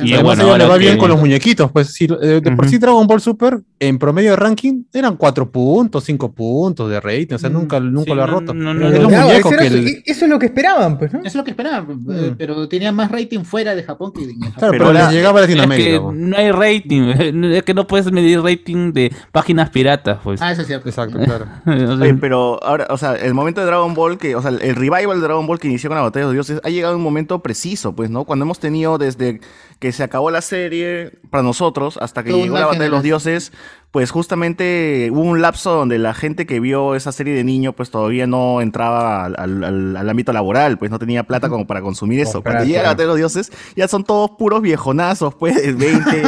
Y 0.00 0.14
Además, 0.14 0.38
bueno, 0.38 0.56
le 0.56 0.66
va 0.66 0.76
bien 0.78 0.94
que- 0.94 0.98
con 0.98 1.10
los 1.10 1.20
muñequitos. 1.20 1.70
Pues 1.70 1.92
si, 1.92 2.06
eh, 2.06 2.40
de 2.42 2.52
por 2.52 2.66
sí 2.68 2.78
Dragon 2.78 3.06
Ball 3.06 3.20
Super, 3.20 3.60
en 3.88 3.98
promedio 3.98 4.30
de 4.30 4.36
ranking, 4.36 4.84
eran 4.92 5.16
4 5.16 5.50
puntos, 5.50 6.04
5 6.04 6.32
puntos 6.32 6.90
de 6.90 7.00
rating. 7.00 7.34
O 7.34 7.38
sea, 7.38 7.50
Mm. 7.50 7.52
nunca, 7.52 7.80
nunca 7.80 8.10
Sí, 8.10 8.14
lo 8.16 8.22
ha 8.22 8.26
roto. 8.26 8.54
no, 8.54 8.74
no, 8.74 8.86
es 8.88 8.92
no. 8.94 8.98
los 9.00 9.08
Claro, 9.08 9.26
muñecos 9.28 9.52
eso, 9.52 9.60
que 9.60 9.66
era- 9.66 9.74
el- 9.76 10.02
eso 10.06 10.24
es 10.24 10.30
lo 10.30 10.38
que 10.38 10.46
esperaban, 10.46 10.98
pues, 10.98 11.12
¿no? 11.12 11.18
Eso 11.20 11.28
es 11.28 11.34
lo 11.34 11.44
que 11.44 11.50
esperaba, 11.50 11.78
eh, 11.78 12.30
Mm. 12.32 12.34
pero 12.38 12.68
tenía 12.68 12.92
más 12.92 13.10
rating 13.10 13.40
fuera 13.44 13.74
de 13.74 13.82
Japón 13.82 14.12
que 14.12 14.22
en 14.24 14.40
Japón. 14.40 14.52
Claro, 14.58 14.70
Pero 14.72 14.84
pero, 14.84 14.92
les 14.92 15.02
ahora- 15.02 15.12
llegaba 15.12 15.40
a 15.40 15.42
Es 15.44 15.48
Latinoamérica. 15.48 15.90
que 15.90 16.00
po. 16.00 16.12
no 16.12 16.36
hay 16.36 16.50
rating, 16.52 17.02
es 17.54 17.62
que 17.62 17.74
no 17.74 17.86
puedes 17.86 18.10
medir 18.12 18.40
rating 18.42 18.92
de 18.92 19.12
páginas 19.32 19.70
piratas, 19.70 20.18
pues. 20.22 20.40
Ah, 20.42 20.52
eso 20.52 20.62
es 20.62 20.66
cierto. 20.66 20.88
Exacto, 20.88 21.18
claro. 21.18 21.46
O 21.66 21.96
sea, 21.96 22.04
Oye, 22.04 22.14
pero 22.14 22.62
ahora, 22.64 22.86
o 22.90 22.96
sea, 22.98 23.14
el 23.14 23.34
momento 23.34 23.60
de 23.60 23.66
Dragon 23.66 23.94
Ball, 23.94 24.18
que, 24.18 24.34
o 24.36 24.42
sea, 24.42 24.50
el 24.50 24.76
revival 24.76 25.16
de 25.20 25.22
Dragon 25.26 25.46
Ball 25.46 25.58
que 25.58 25.68
inició 25.68 25.90
con 25.90 25.96
la 25.96 26.02
batalla 26.02 26.26
de 26.26 26.34
los 26.34 26.46
dioses, 26.46 26.60
ha 26.64 26.70
llegado 26.70 26.96
un 26.96 27.02
momento 27.02 27.40
preciso, 27.42 27.94
pues, 27.94 28.10
¿no? 28.10 28.24
Cuando 28.24 28.44
hemos 28.44 28.58
tenido 28.58 28.98
desde 28.98 29.40
que 29.78 29.92
se 29.92 30.02
acabó 30.02 30.30
la 30.30 30.40
serie 30.40 31.12
para 31.30 31.42
nosotros 31.42 31.98
hasta 32.00 32.22
que 32.22 32.32
llegó 32.32 32.54
la 32.54 32.66
batalla 32.66 32.84
de 32.84 32.88
los 32.90 33.02
dioses, 33.02 33.52
pues 33.90 34.10
justamente 34.10 35.08
hubo 35.12 35.20
un 35.20 35.40
lapso 35.40 35.72
donde 35.72 35.98
la 35.98 36.14
gente 36.14 36.46
que 36.46 36.58
vio 36.58 36.94
esa 36.96 37.12
serie 37.12 37.32
de 37.34 37.44
niño, 37.44 37.74
pues 37.74 37.90
todavía 37.90 38.26
no 38.26 38.60
entraba 38.60 39.24
al, 39.26 39.36
al- 39.38 39.96
al- 39.96 40.10
ámbito 40.10 40.32
laboral, 40.32 40.78
pues 40.78 40.90
no 40.90 40.98
tenía 40.98 41.22
plata 41.22 41.48
como 41.48 41.66
para 41.66 41.80
consumir 41.80 42.18
eso. 42.20 42.42
Cuando 42.42 42.58
Comprar, 42.60 42.66
llega 42.66 42.78
la 42.82 42.82
claro. 42.88 42.98
de 42.98 43.06
los 43.06 43.16
dioses, 43.16 43.52
ya 43.76 43.86
son 43.86 44.02
todos 44.02 44.32
puros 44.38 44.62
viejonazos, 44.62 45.34
pues, 45.36 45.54
de 45.62 45.72
20, 45.72 46.22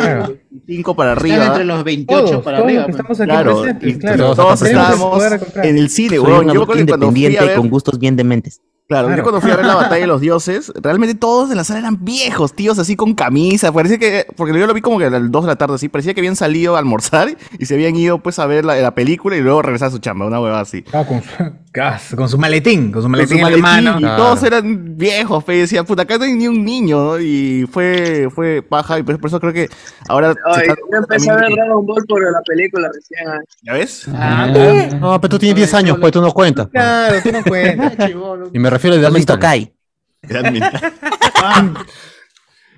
25 0.51 0.95
para 0.97 1.13
Están 1.15 1.25
arriba. 1.33 1.47
entre 1.47 1.65
los 1.65 1.83
28 1.85 2.25
Todos, 2.25 2.45
para 2.45 2.59
todos 2.59 2.69
arriba. 2.69 2.85
pues. 2.85 2.97
estamos 2.97 3.21
aquí 3.21 3.31
Claro, 3.31 3.63
presentes, 3.63 3.99
claro. 3.99 4.17
todos 4.19 4.37
todos 4.37 4.63
estábamos 4.63 5.23
en 5.65 5.79
el 5.79 5.91
cine, 5.91 6.17
Soy 6.17 6.19
weón. 6.25 6.47
un 6.49 6.55
Yo 6.55 6.63
acuerdo 6.63 6.85
que 6.85 6.89
cuando 6.89 7.11
fui 7.11 7.25
a 7.25 7.29
independiente 7.29 7.47
ver, 7.47 7.57
con 7.57 7.69
gustos 7.69 7.99
bien 7.99 8.15
dementes. 8.17 8.61
Claro, 8.89 9.15
yo 9.15 9.23
cuando 9.23 9.41
fui 9.41 9.51
a 9.51 9.57
ver 9.57 9.67
la 9.67 9.75
batalla 9.77 10.01
de 10.03 10.07
los 10.07 10.21
dioses, 10.21 10.73
realmente 10.83 11.15
todos 11.15 11.51
en 11.51 11.57
la 11.57 11.65
sala 11.65 11.81
eran 11.81 12.05
viejos, 12.05 12.55
tíos 12.55 12.79
así 12.79 12.97
con 12.97 13.15
camisa, 13.15 13.73
parecía 13.73 13.99
que, 13.99 14.27
porque 14.37 14.59
yo 14.59 14.67
lo 14.67 14.75
vi 14.75 14.81
como 14.81 14.99
que 14.99 15.07
a 15.07 15.11
las 15.11 15.31
2 15.31 15.45
de 15.45 15.49
la 15.49 15.57
tarde 15.57 15.75
así, 15.75 15.89
parecía 15.89 16.15
que 16.15 16.21
habían 16.21 16.37
salido 16.37 16.77
a 16.77 16.79
almorzar 16.79 17.29
y 17.59 17.67
se 17.67 17.75
habían 17.75 17.97
ido 17.97 18.19
pues 18.19 18.39
a 18.39 18.47
ver 18.47 18.65
la, 18.65 18.77
la 18.77 18.95
película 18.95 19.37
y 19.37 19.41
luego 19.41 19.63
regresar 19.63 19.89
a 19.89 19.91
su 19.91 19.99
chamba, 19.99 20.27
una 20.27 20.41
hueva 20.41 20.61
así. 20.61 20.85
Ah, 20.93 21.05
con, 21.05 21.23
su, 21.23 22.17
con 22.17 22.41
maletín, 22.41 22.93
con 22.93 23.03
su 23.03 23.07
Con 23.07 23.13
maletín, 23.13 23.39
su 23.41 23.47
en 23.47 23.53
la 23.53 23.59
maletín, 23.59 23.85
mano. 23.85 23.99
y 23.99 24.03
Claro. 24.03 24.23
todos 24.23 24.43
eran 24.45 24.97
viejos, 24.97 25.45
pe, 25.45 25.57
y 25.57 25.61
decía, 25.61 25.85
puta, 25.85 26.03
acá 26.03 26.17
no 26.19 26.25
hay 26.25 26.33
ni 26.35 26.49
un 26.49 26.65
niño, 26.65 27.03
¿no? 27.03 27.21
Y 27.21 27.67
fue, 27.71 28.29
fue 28.35 28.63
paja, 28.63 28.99
y 28.99 29.03
por, 29.03 29.19
por 29.21 29.29
eso 29.29 29.41
creo 29.41 29.53
que 29.53 29.69
ahora 30.09 30.33
se 30.33 30.39
Ay, 30.47 30.63
está- 30.69 30.75
yo 30.91 30.99
empecé 30.99 31.31
a 31.31 31.37
ver 31.37 31.51
Dragon 31.55 31.85
Ball 31.87 32.05
por 32.09 32.23
la 32.33 32.41
película 32.47 32.89
recién. 32.95 33.29
ah. 33.29 33.39
¿Ya 33.63 33.73
ves? 33.75 34.07
Ah, 34.15 34.47
No, 35.01 35.21
pero 35.21 35.31
tú 35.31 35.39
tienes 35.39 35.57
10 35.57 35.75
años, 35.75 35.99
pues 36.01 36.13
tú 36.13 36.21
no 36.23 36.33
cuentas. 36.33 36.69
pues. 36.73 36.83
Claro, 36.83 37.17
tú 37.23 37.33
no 37.33 37.43
cuentas. 37.45 37.93
ah. 37.99 38.07
Y 38.53 38.59
me 38.59 38.71
refiero 38.77 38.97
a 38.97 39.09
¿Has 39.09 39.15
visto 39.15 39.33
Dalton. 39.37 39.41
Kai? 39.51 39.73
Edad 40.23 40.51
mental. 40.53 40.93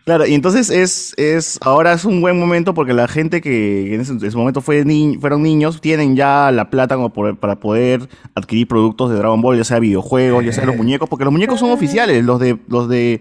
Claro, 0.05 0.27
y 0.27 0.33
entonces 0.33 0.71
es, 0.71 1.13
es, 1.19 1.59
ahora 1.61 1.93
es 1.93 2.07
un 2.07 2.23
buen 2.23 2.39
momento 2.41 2.73
porque 2.73 2.95
la 2.95 3.07
gente 3.09 3.43
que 3.43 3.95
en 3.95 4.01
ese, 4.01 4.13
en 4.13 4.25
ese 4.25 4.37
momento 4.39 4.63
fue 4.63 4.83
ni- 4.87 5.19
fueron 5.19 5.43
niños 5.43 5.83
tienen 5.83 6.17
ya 6.17 6.51
la 6.51 6.71
plata 6.71 6.95
como 6.95 7.13
por- 7.13 7.37
para 7.39 7.61
poder 7.61 8.09
adquirir 8.35 8.67
productos 8.67 9.11
de 9.11 9.17
Dragon 9.19 9.43
Ball, 9.43 9.59
ya 9.59 9.65
sea 9.65 9.79
videojuegos, 9.81 10.47
ya 10.47 10.53
sea 10.55 10.65
los 10.65 10.77
muñecos, 10.77 11.11
porque 11.11 11.25
los 11.27 11.33
muñecos 11.33 11.61
son 11.61 11.71
oficiales, 11.73 12.25
los 12.25 12.41
de, 12.41 12.59
los 12.69 12.89
de, 12.89 13.21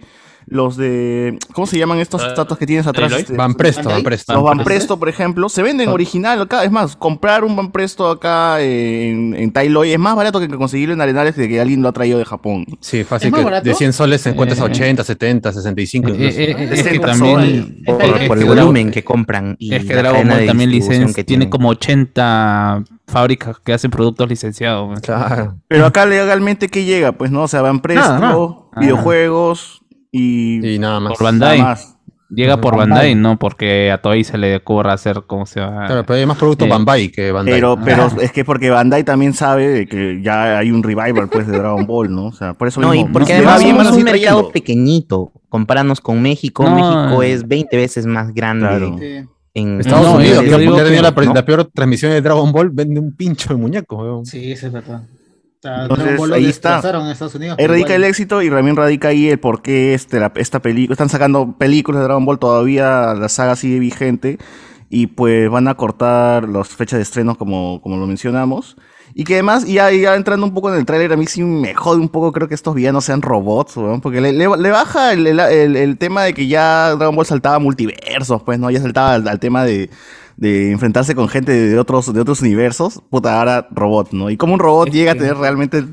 los 0.49 0.77
de, 0.77 1.37
¿cómo 1.53 1.67
se 1.67 1.77
llaman 1.77 1.99
estos 1.99 2.23
estatuas 2.23 2.57
que 2.57 2.65
tienes 2.65 2.87
atrás? 2.87 3.11
Este, 3.11 3.35
Van 3.35 3.53
Presto, 3.53 3.89
Van 3.89 4.01
Presto. 4.01 4.33
Los 4.33 4.43
Van 4.43 4.63
Presto, 4.63 4.97
por 4.97 5.09
ejemplo, 5.09 5.49
se 5.49 5.61
venden 5.61 5.89
original 5.89 6.41
acá. 6.41 6.63
Es 6.63 6.71
más, 6.71 6.95
comprar 6.95 7.43
un 7.43 7.55
Van 7.55 7.71
Presto 7.71 8.09
acá 8.09 8.61
en, 8.61 9.35
en 9.35 9.51
Tailoy 9.51 9.91
es 9.91 9.99
más 9.99 10.15
barato 10.15 10.39
que 10.39 10.47
conseguirlo 10.49 10.93
en 10.93 11.01
Arenales 11.01 11.35
de 11.35 11.49
que 11.49 11.59
alguien 11.59 11.81
lo 11.81 11.89
ha 11.89 11.91
traído 11.91 12.17
de 12.17 12.23
Japón. 12.25 12.65
Sí, 12.79 13.03
fácil 13.03 13.27
¿Es 13.27 13.31
más 13.33 13.39
que 13.41 13.45
barato? 13.45 13.65
de 13.69 13.75
100 13.75 13.91
soles 13.93 14.21
se 14.21 14.29
encuentras 14.29 14.59
a 14.61 14.65
Eh, 14.65 14.71
80, 14.71 15.03
70, 15.03 15.51
65 15.51 16.07
Eh, 16.07 16.11
incluso. 16.13 16.39
eh, 16.39 16.43
eh, 16.51 16.55
es 16.63 16.69
que 16.69 16.75
60 16.77 17.07
también. 17.07 17.83
Por, 17.85 18.01
es 18.03 18.27
por 18.27 18.37
que 18.37 18.43
el 18.43 18.49
volumen 18.49 18.91
que 18.91 19.03
compran 19.03 19.55
y 19.59 19.73
es 19.75 19.83
que 19.85 19.95
Dragon 19.95 20.27
Ball 20.27 20.45
también 20.45 20.69
distribución 20.71 21.09
licen- 21.09 21.15
que 21.15 21.23
tiene 21.23 21.49
como 21.49 21.69
80 21.69 22.83
fábricas 23.07 23.57
que 23.59 23.73
hacen 23.73 23.91
productos 23.91 24.27
licenciados. 24.29 24.99
Claro. 25.01 25.57
Pero 25.67 25.85
acá 25.85 26.05
legalmente, 26.05 26.67
¿qué 26.69 26.85
llega? 26.85 27.11
Pues 27.13 27.31
no, 27.31 27.43
o 27.43 27.47
sea, 27.47 27.61
Van 27.61 27.81
Presto, 27.81 28.01
Nada, 28.01 28.19
nada. 28.19 28.47
videojuegos 28.79 29.81
y, 30.11 30.75
Y 30.75 30.79
nada 30.79 30.99
más. 30.99 31.13
Por 31.13 31.23
Bandai. 31.23 31.57
nada 31.59 31.69
más. 31.71 31.93
Llega 32.29 32.59
por 32.59 32.75
Bandai, 32.75 33.15
no 33.15 33.39
porque 33.39 33.89
a 33.89 34.01
Toei 34.01 34.25
se 34.25 34.37
le 34.37 34.57
ocurra 34.57 34.91
hacer 34.91 35.23
como 35.27 35.45
se 35.45 35.61
llama. 35.61 35.85
Claro, 35.87 36.03
pero 36.05 36.19
hay 36.19 36.25
más 36.25 36.37
productos 36.37 36.67
Eh, 36.67 36.69
Bandai 36.71 37.09
que 37.09 37.31
Bandai. 37.31 37.53
Pero, 37.55 37.79
pero 37.81 38.07
es 38.21 38.33
que 38.33 38.43
porque 38.43 38.69
Bandai 38.69 39.05
también 39.05 39.33
sabe 39.33 39.69
de 39.69 39.87
que 39.87 40.21
ya 40.21 40.57
hay 40.57 40.69
un 40.71 40.83
revival 40.83 41.29
pues 41.31 41.47
de 41.47 41.57
Dragon 41.57 41.85
Ball, 41.87 42.13
¿no? 42.13 42.25
O 42.25 42.31
sea, 42.33 42.53
por 42.53 42.67
eso 42.67 42.81
No, 42.81 42.93
y 42.93 43.05
porque 43.05 43.41
va 43.41 43.55
además 43.55 43.87
somos 43.87 43.97
un 43.97 44.03
mercado 44.03 44.51
pequeñito. 44.51 45.31
Comparanos 45.47 46.01
con 46.01 46.21
México, 46.21 46.63
No, 46.63 46.75
México 46.75 47.23
eh. 47.23 47.31
es 47.31 47.47
20 47.47 47.77
veces 47.77 48.05
más 48.05 48.33
grande 48.33 48.67
Claro. 48.67 48.97
Sí. 48.99 49.05
en 49.53 49.79
Estados 49.79 50.05
No, 50.07 50.15
Unidos, 50.17 50.39
que 50.43 50.49
que- 50.49 50.57
la, 51.01 51.11
no. 51.11 51.33
la 51.33 51.45
peor 51.45 51.63
transmisión 51.73 52.11
de 52.11 52.21
Dragon 52.21 52.51
Ball, 52.51 52.69
vende 52.71 52.99
un 52.99 53.15
pincho 53.15 53.53
de 53.53 53.55
muñecos. 53.55 53.97
weón. 53.99 54.25
Sí, 54.25 54.51
eso 54.51 54.67
es 54.67 54.73
verdad. 54.73 55.03
Sea, 55.61 55.83
Entonces, 55.83 56.19
ahí 56.33 56.45
está. 56.45 56.79
en 56.83 57.07
Estados 57.07 57.33
Unidos. 57.35 57.57
Ahí 57.59 57.65
radica 57.67 57.89
igual. 57.93 58.03
el 58.03 58.09
éxito 58.09 58.41
y 58.43 58.49
también 58.49 58.75
radica 58.75 59.07
ahí 59.07 59.27
el 59.29 59.39
por 59.39 59.61
qué 59.61 59.93
este, 59.95 60.19
la- 60.19 60.31
esta 60.35 60.61
película. 60.61 60.93
Están 60.93 61.09
sacando 61.09 61.55
películas 61.57 61.99
de 62.01 62.05
Dragon 62.05 62.25
Ball 62.25 62.37
todavía, 62.39 63.13
la 63.15 63.27
saga 63.29 63.55
sigue 63.55 63.79
vigente. 63.79 64.37
Y 64.89 65.07
pues 65.07 65.49
van 65.49 65.67
a 65.67 65.75
cortar 65.75 66.47
las 66.47 66.69
fechas 66.69 66.97
de 66.97 67.03
estreno 67.03 67.35
como, 67.37 67.81
como 67.81 67.97
lo 67.97 68.07
mencionamos. 68.07 68.77
Y 69.15 69.23
que 69.23 69.33
además, 69.33 69.65
ya, 69.65 69.91
ya 69.91 70.15
entrando 70.15 70.45
un 70.45 70.53
poco 70.53 70.69
en 70.71 70.77
el 70.79 70.85
tráiler, 70.85 71.11
a 71.11 71.17
mí 71.17 71.25
sí 71.25 71.41
me 71.43 71.73
jode 71.73 71.99
un 71.99 72.09
poco, 72.09 72.31
creo 72.31 72.47
que 72.47 72.53
estos 72.53 72.75
villanos 72.75 73.03
sean 73.03 73.21
robots, 73.23 73.73
porque 74.01 74.21
le, 74.21 74.31
le- 74.31 74.47
le 74.57 74.69
baja 74.71 75.11
el, 75.13 75.25
el- 75.27 75.97
tema 75.97 76.23
de 76.23 76.33
que 76.35 76.47
ya 76.47 76.91
Dragon 76.95 77.15
Ball 77.15 77.25
saltaba 77.25 77.57
multiversos, 77.57 78.43
pues, 78.43 78.59
¿no? 78.59 78.69
Ya 78.69 78.79
saltaba 78.79 79.15
al, 79.15 79.27
al 79.27 79.39
tema 79.39 79.63
de, 79.63 79.89
de 80.37 80.71
enfrentarse 80.71 81.13
con 81.15 81.27
gente 81.27 81.51
de 81.51 81.77
otros, 81.77 82.13
de 82.13 82.21
otros 82.21 82.41
universos. 82.41 83.01
Puta, 83.09 83.37
ahora 83.39 83.67
robot, 83.71 84.11
¿no? 84.13 84.29
Y 84.29 84.37
como 84.37 84.53
un 84.53 84.59
robot 84.59 84.89
llega 84.89 85.11
a 85.11 85.15
tener 85.15 85.35
realmente... 85.37 85.85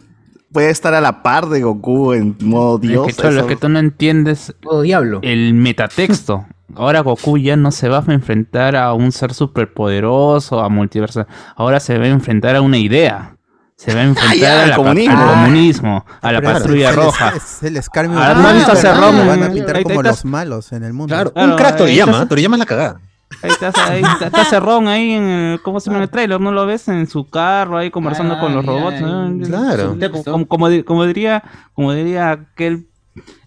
Puede 0.53 0.70
estar 0.70 0.95
a 0.95 1.01
la 1.01 1.20
par 1.24 1.49
de 1.49 1.62
Goku 1.62 2.12
en 2.12 2.36
modo 2.42 2.78
Dios. 2.78 3.09
es 3.09 3.16
que, 3.16 3.22
Cholo, 3.22 3.34
eso- 3.34 3.40
es 3.40 3.47
que 3.47 3.57
tú 3.57 3.68
no 3.68 3.80
entiendes 3.80 4.55
Oh, 4.64 4.82
diablo. 4.82 5.18
el 5.22 5.53
metatexto. 5.55 6.47
Ahora 6.76 7.01
Goku 7.01 7.38
ya 7.38 7.57
no 7.57 7.72
se 7.72 7.88
va 7.88 8.05
a 8.07 8.12
enfrentar 8.12 8.76
a 8.76 8.92
un 8.95 9.11
ser 9.11 9.34
superpoderoso, 9.34 10.61
a 10.61 10.68
multiverso. 10.68 11.26
Ahora 11.57 11.80
se 11.80 11.99
va 11.99 12.05
a 12.05 12.09
enfrentar 12.09 12.55
a 12.55 12.61
una 12.61 12.78
idea. 12.78 13.36
Se 13.76 13.92
va 13.95 14.03
a 14.03 14.05
enfrentar 14.05 14.59
a 14.59 14.62
al 14.62 14.70
la- 14.70 14.76
comunismo. 14.76 15.18
al 15.18 15.28
comunismo, 15.34 16.07
a 16.22 16.32
la 16.32 16.38
es- 16.38 16.45
patrulla 16.45 16.90
el- 16.90 16.97
roja. 16.97 17.32
Es 17.36 17.62
el 17.64 17.76
escarmio. 17.76 18.16
Ahora, 18.18 18.32
humano, 18.34 18.42
¿no 18.42 18.49
has 18.49 18.55
visto 18.55 18.70
a 18.70 18.74
¿verdad? 18.76 18.95
Cerrón? 18.95 19.18
Lo 19.18 19.26
van 19.26 19.42
a 19.42 19.51
pintar 19.53 19.82
como 19.82 20.03
los 20.03 20.24
malos 20.24 20.72
en 20.72 20.84
el 20.84 20.92
mundo. 20.92 21.12
Claro, 21.14 21.32
Claro, 21.32 21.51
un 21.51 21.57
crack 21.59 21.76
Toriyama. 21.78 22.28
Toriyama 22.28 22.55
es 22.57 22.61
la 22.61 22.66
cagada. 22.66 23.01
Ahí 23.45 23.51
está, 23.51 23.72
ahí 23.90 24.03
está, 24.03 24.26
está 24.26 24.45
Cerrón 24.47 24.88
ahí 24.88 25.12
en 25.12 25.22
el, 25.24 25.61
¿cómo 25.62 25.78
se 25.80 25.86
llama 25.86 25.99
en 25.99 26.03
el 26.05 26.09
trailer? 26.11 26.40
¿No 26.40 26.51
lo 26.51 26.64
ves? 26.66 26.88
En 26.88 27.07
su 27.07 27.28
carro 27.28 27.76
ahí 27.76 27.90
conversando 27.90 28.34
Ah, 28.36 28.40
con 28.40 28.55
los 28.55 28.64
robots. 28.64 28.97
claro. 29.47 29.97
Como, 30.11 30.24
como- 30.24 30.47
como 30.49 30.68
di- 30.70 30.82
como 30.82 31.05
diría, 31.05 31.42
como 31.74 31.92
diría 31.92 32.30
aquel 32.30 32.86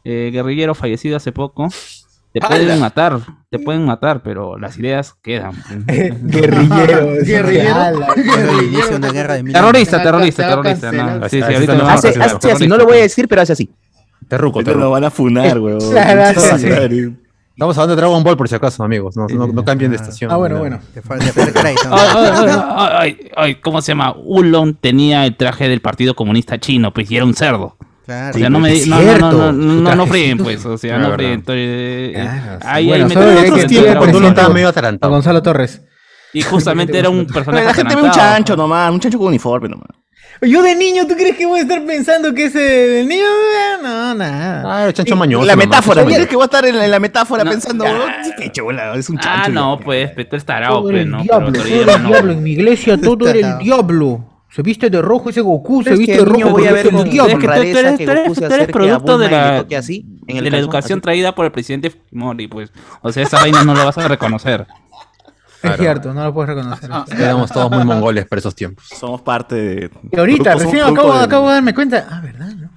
eh, 0.03 0.29
guerrillero 0.31 0.75
fallecido 0.75 1.17
hace 1.17 1.31
poco, 1.31 1.67
te 2.31 2.39
pueden 2.41 2.79
matar, 2.79 3.19
te 3.49 3.57
pueden 3.57 3.85
matar, 3.85 4.21
pero 4.21 4.59
las 4.59 4.77
ideas 4.77 5.15
quedan. 5.23 5.53
Guerrillero. 5.87 7.13
Guerrillero. 7.25 8.05
Terrorista, 9.51 9.97
Te 9.97 10.03
terrorista, 10.03 10.43
te 10.43 10.49
terrorista. 10.49 10.91
¿no? 10.91 11.29
Sí, 11.29 11.37
sí, 11.37 11.41
Así 11.41 11.53
ahorita 11.55 11.73
está, 11.73 11.83
no 11.83 11.89
Hace, 11.89 12.13
sí, 12.13 12.19
hace 12.21 12.51
así, 12.51 12.67
no 12.67 12.77
lo 12.77 12.85
voy 12.85 12.97
a 12.99 13.01
decir, 13.01 13.27
pero 13.27 13.41
hace 13.41 13.53
así. 13.53 13.69
Terruco, 14.27 14.59
Ahorita 14.59 14.73
lo 14.73 14.91
van 14.91 15.05
a 15.05 15.09
funar, 15.09 15.59
weón. 15.61 15.79
Claro. 15.91 16.39
Estamos 17.57 17.75
hablando 17.75 17.95
de 17.95 18.01
Dragon 18.01 18.23
Ball 18.23 18.37
por 18.37 18.47
si 18.47 18.53
acaso, 18.53 18.83
amigos. 18.83 19.17
No, 19.17 19.25
no, 19.27 19.47
no 19.47 19.65
cambien 19.65 19.89
de 19.89 19.97
estación. 19.97 20.29
Ah, 20.31 20.35
bueno, 20.35 20.57
No. 20.57 20.61
bueno. 20.61 20.79
Ay, 23.35 23.55
¿Cómo 23.55 23.81
se 23.81 23.93
llama? 23.93 24.13
Ulon 24.15 24.75
tenía 24.75 25.25
el 25.25 25.35
traje 25.35 25.67
del 25.67 25.81
Partido 25.81 26.13
Comunista 26.13 26.59
Chino, 26.59 26.93
pues 26.93 27.09
y 27.09 27.15
era 27.15 27.25
un 27.25 27.33
cerdo. 27.33 27.75
Claro. 28.05 28.35
O 28.35 28.37
sea, 28.37 28.49
no 28.51 28.59
me 28.59 28.69
no, 28.85 28.85
no, 28.85 28.95
no, 28.95 29.01
cierto. 29.01 29.51
no, 29.53 29.95
no, 29.95 30.05
fríen, 30.05 30.37
pues, 30.37 30.63
o 30.67 30.77
sea, 30.77 30.99
no 30.99 31.13
fríen. 31.13 31.31
Entonces, 31.31 31.65
eh, 31.65 32.29
sí. 32.61 32.67
ahí, 32.67 32.91
ahí 32.91 33.03
me 33.03 34.27
estaba 34.27 34.49
medio 34.49 34.67
A 34.67 34.69
atarantado. 34.69 35.11
Gonzalo 35.11 35.41
Torres. 35.41 35.81
Y 36.33 36.43
justamente 36.43 36.99
era 36.99 37.09
un 37.09 37.25
personaje 37.25 37.65
La 37.65 37.73
gente 37.73 37.95
ve 37.95 38.03
un 38.03 38.11
chancho 38.11 38.55
nomás, 38.55 38.91
un 38.91 38.99
chancho 38.99 39.17
con 39.17 39.29
uniforme 39.29 39.67
nomás. 39.67 39.87
Yo 40.41 40.61
de 40.61 40.75
niño, 40.75 41.07
¿tú 41.07 41.15
crees 41.15 41.35
que 41.35 41.45
voy 41.47 41.59
a 41.59 41.61
estar 41.63 41.83
pensando 41.85 42.33
que 42.33 42.45
ese 42.45 43.03
niño? 43.07 43.23
No, 43.81 44.13
nada. 44.13 44.63
Ah, 44.65 44.87
el 44.87 44.93
chancho 44.93 45.15
mañoso. 45.15 45.45
La 45.45 45.55
metáfora, 45.55 46.01
chancho 46.01 46.13
¿crees 46.15 46.29
que 46.29 46.35
voy 46.35 46.43
a 46.43 46.45
estar 46.45 46.65
en, 46.65 46.75
en 46.75 46.91
la 46.91 46.99
metáfora 46.99 47.43
No, 47.43 47.51
pensando? 47.51 47.83
claro. 47.83 48.03
"Oh, 48.05 48.23
sí, 48.23 48.31
qué 48.37 48.51
chola, 48.51 48.93
es 48.95 49.09
un 49.09 49.17
chancho. 49.17 49.41
Ah, 49.45 49.49
no, 49.49 49.79
ya". 49.79 49.85
pues, 49.85 50.11
pero 50.15 50.29
tú 50.29 50.35
eres 50.35 50.45
tarado, 50.45 50.73
Todo 50.75 50.83
pues, 50.89 51.01
el 51.01 51.09
¿no? 51.09 51.23
diablo, 51.23 51.51
Pero 51.51 51.97
no. 51.97 52.07
diablo. 52.09 52.31
En 52.33 52.43
mi 52.43 52.51
iglesia 52.51 52.97
todo 53.01 53.27
era 53.27 53.57
el 53.57 53.57
diablo. 53.63 54.25
Se 54.49 54.61
viste 54.61 54.89
de 54.89 55.01
rojo 55.01 55.29
ese 55.29 55.41
Goku, 55.41 55.83
se 55.83 55.95
viste 55.95 56.17
de 56.17 56.25
rojo 56.25 56.49
voy 56.51 56.67
a 56.67 56.71
ver 56.71 56.87
el 56.87 57.03
diablo. 57.09 57.33
Es 57.33 57.39
que 57.39 57.47
tú- 57.47 57.53
tú 57.53 57.59
eres- 57.77 57.97
que 57.97 58.05
tú 58.05 58.11
eres- 58.11 58.33
tú 58.33 58.45
eres 58.45 58.67
producto 58.67 59.17
de 59.17 59.29
la- 59.29 59.57
toque 59.61 59.75
así 59.75 60.05
en 60.27 60.37
el 60.37 60.43
de 60.45 60.51
la 60.51 60.57
educación 60.57 60.97
así. 60.99 61.03
traída 61.03 61.35
por 61.35 61.45
el 61.45 61.51
presidente 61.51 61.89
Fujimori, 61.89 62.47
pues. 62.47 62.71
O 63.01 63.11
sea, 63.11 63.23
esa 63.23 63.39
vaina 63.39 63.63
no 63.63 63.73
la 63.73 63.83
vas 63.83 63.97
a 63.97 64.07
reconocer. 64.07 64.65
Es 65.63 65.77
cierto, 65.77 66.13
no 66.13 66.23
lo 66.23 66.33
puedes 66.33 66.49
reconocer. 66.49 66.89
Éramos 67.17 67.51
todos 67.51 67.71
muy 67.71 67.83
mongoles 67.83 68.25
por 68.25 68.37
esos 68.37 68.55
tiempos. 68.55 68.85
Somos 68.87 69.21
parte 69.21 69.55
de. 69.55 69.91
Y 70.11 70.19
ahorita, 70.19 70.55
recién 70.55 70.83
acabo, 70.83 71.47
de 71.47 71.53
darme 71.53 71.73
cuenta. 71.73 72.07
Ah, 72.09 72.21
¿verdad? 72.21 72.47
¿no? 72.55 72.69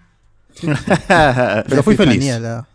Pero 1.69 1.83
fui 1.83 1.97
feliz. 1.97 2.39
La- 2.41 2.67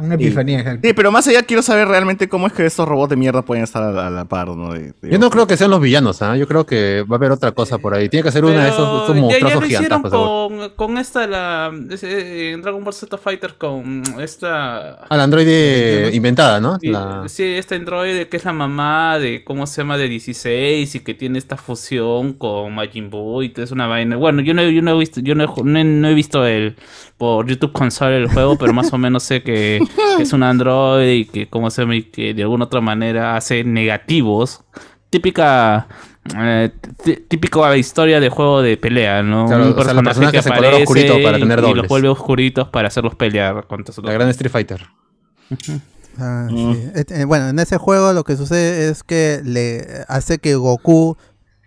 Una 0.00 0.14
epifanía. 0.14 0.78
Sí, 0.82 0.92
pero 0.92 1.10
más 1.10 1.26
allá 1.28 1.42
quiero 1.42 1.62
saber 1.62 1.88
realmente 1.88 2.28
cómo 2.28 2.46
es 2.46 2.52
que 2.52 2.66
estos 2.66 2.88
robots 2.88 3.10
de 3.10 3.16
mierda 3.16 3.42
pueden 3.42 3.64
estar 3.64 3.82
a 3.82 3.90
la, 3.92 4.06
a 4.06 4.10
la 4.10 4.24
par, 4.24 4.48
¿no? 4.48 4.72
De- 4.72 4.92
de- 5.00 5.10
Yo 5.10 5.18
no 5.18 5.30
creo 5.30 5.46
que 5.46 5.56
sean 5.56 5.70
los 5.70 5.80
villanos, 5.80 6.22
¿ah? 6.22 6.36
Yo 6.36 6.46
creo 6.48 6.66
que 6.66 7.02
va 7.10 7.16
a 7.16 7.18
haber 7.18 7.32
otra 7.32 7.52
cosa 7.52 7.78
por 7.78 7.94
ahí. 7.94 8.08
Tiene 8.08 8.24
que 8.24 8.32
ser 8.32 8.44
una 8.44 8.62
de 8.64 8.68
esos, 8.70 9.04
esos 9.04 9.26
Pero 9.32 9.48
ya- 9.48 9.54
lo 9.60 9.66
hicieron 9.66 10.02
con, 10.02 10.70
con 10.76 10.98
esta, 10.98 11.26
la, 11.26 11.70
en 11.72 12.62
Dragon 12.62 12.82
Ball 12.84 12.94
Z 12.94 13.16
Fighter, 13.18 13.54
con 13.58 14.02
esta... 14.20 15.04
Ah, 15.08 15.16
la 15.16 15.24
androide 15.24 16.10
inventada, 16.14 16.60
¿no? 16.60 16.78
Sí, 16.80 16.88
La- 16.88 17.24
Sí, 17.26 17.44
esta 17.44 17.74
androide 17.74 18.28
que 18.28 18.36
es 18.36 18.44
la 18.44 18.52
mamá 18.52 19.18
de, 19.18 19.44
¿cómo 19.44 19.66
se 19.66 19.82
llama? 19.82 19.96
De 19.96 20.08
16 20.08 20.94
y 20.94 21.00
que 21.00 21.14
tiene 21.14 21.38
esta 21.38 21.56
fusión 21.56 22.32
con 22.34 22.74
Majin 22.74 23.10
Buu 23.10 23.42
y 23.42 23.48
todo 23.50 23.64
es 23.64 23.70
una 23.72 23.86
vaina. 23.86 24.16
Bueno, 24.16 24.42
yo 24.42 24.54
no, 24.54 24.62
yo 24.62 24.82
no 24.82 24.92
he 24.94 24.98
visto, 24.98 25.20
yo 25.20 25.34
no 25.34 25.44
he, 25.44 25.62
no 25.64 25.78
he- 25.78 25.84
no 25.84 26.08
he 26.08 26.14
visto 26.14 26.44
el, 26.46 26.76
por 27.18 27.46
YouTube 27.46 27.72
console 27.72 28.16
el 28.16 28.28
juego, 28.28 28.56
pero 28.58 28.72
más 28.72 28.92
o 28.92 28.98
menos 28.98 29.22
sé 29.22 29.42
que, 29.42 29.80
que 30.16 30.22
es 30.22 30.32
una 30.32 30.50
androide 30.50 31.14
y 31.16 31.24
que, 31.24 31.48
¿cómo 31.48 31.70
se 31.70 31.82
llama? 31.82 31.96
Y 31.96 32.04
que 32.04 32.34
de 32.34 32.42
alguna 32.42 32.64
otra 32.66 32.80
manera 32.80 33.36
hace 33.36 33.64
negativos. 33.64 34.62
Típica... 35.10 35.88
eh, 36.38 36.70
tí- 37.04 37.16
típico 37.28 37.74
historia 37.74 38.18
de 38.20 38.28
juego 38.30 38.62
de 38.62 38.76
pelea, 38.76 39.22
¿no? 39.22 39.46
Claro, 39.46 39.74
o 39.76 39.84
sea, 39.84 39.92
los 39.92 40.02
personajes 40.04 40.46
en 40.46 40.52
color 40.54 40.74
oscurito 40.74 41.14
para 41.22 41.38
tener 41.38 41.58
y- 41.58 41.62
y 41.62 41.64
los 41.64 41.70
dobles. 41.76 41.88
vuelve 41.88 42.08
oscuritos 42.08 42.68
para 42.68 42.88
hacerlos 42.88 43.14
pelear 43.16 43.66
contra 43.66 43.94
la 44.02 44.12
gran 44.12 44.28
Street 44.30 44.50
Fighter. 44.50 44.86
Ah, 46.18 46.48
Mm. 46.50 46.72
sí. 46.74 46.80
Eh, 47.10 47.24
Bueno, 47.24 47.48
en 47.48 47.58
ese 47.58 47.76
juego 47.78 48.12
lo 48.12 48.24
que 48.24 48.36
sucede 48.36 48.88
es 48.90 49.02
que 49.02 49.40
le 49.44 49.86
hace 50.08 50.38
que 50.38 50.54
Goku 50.54 51.16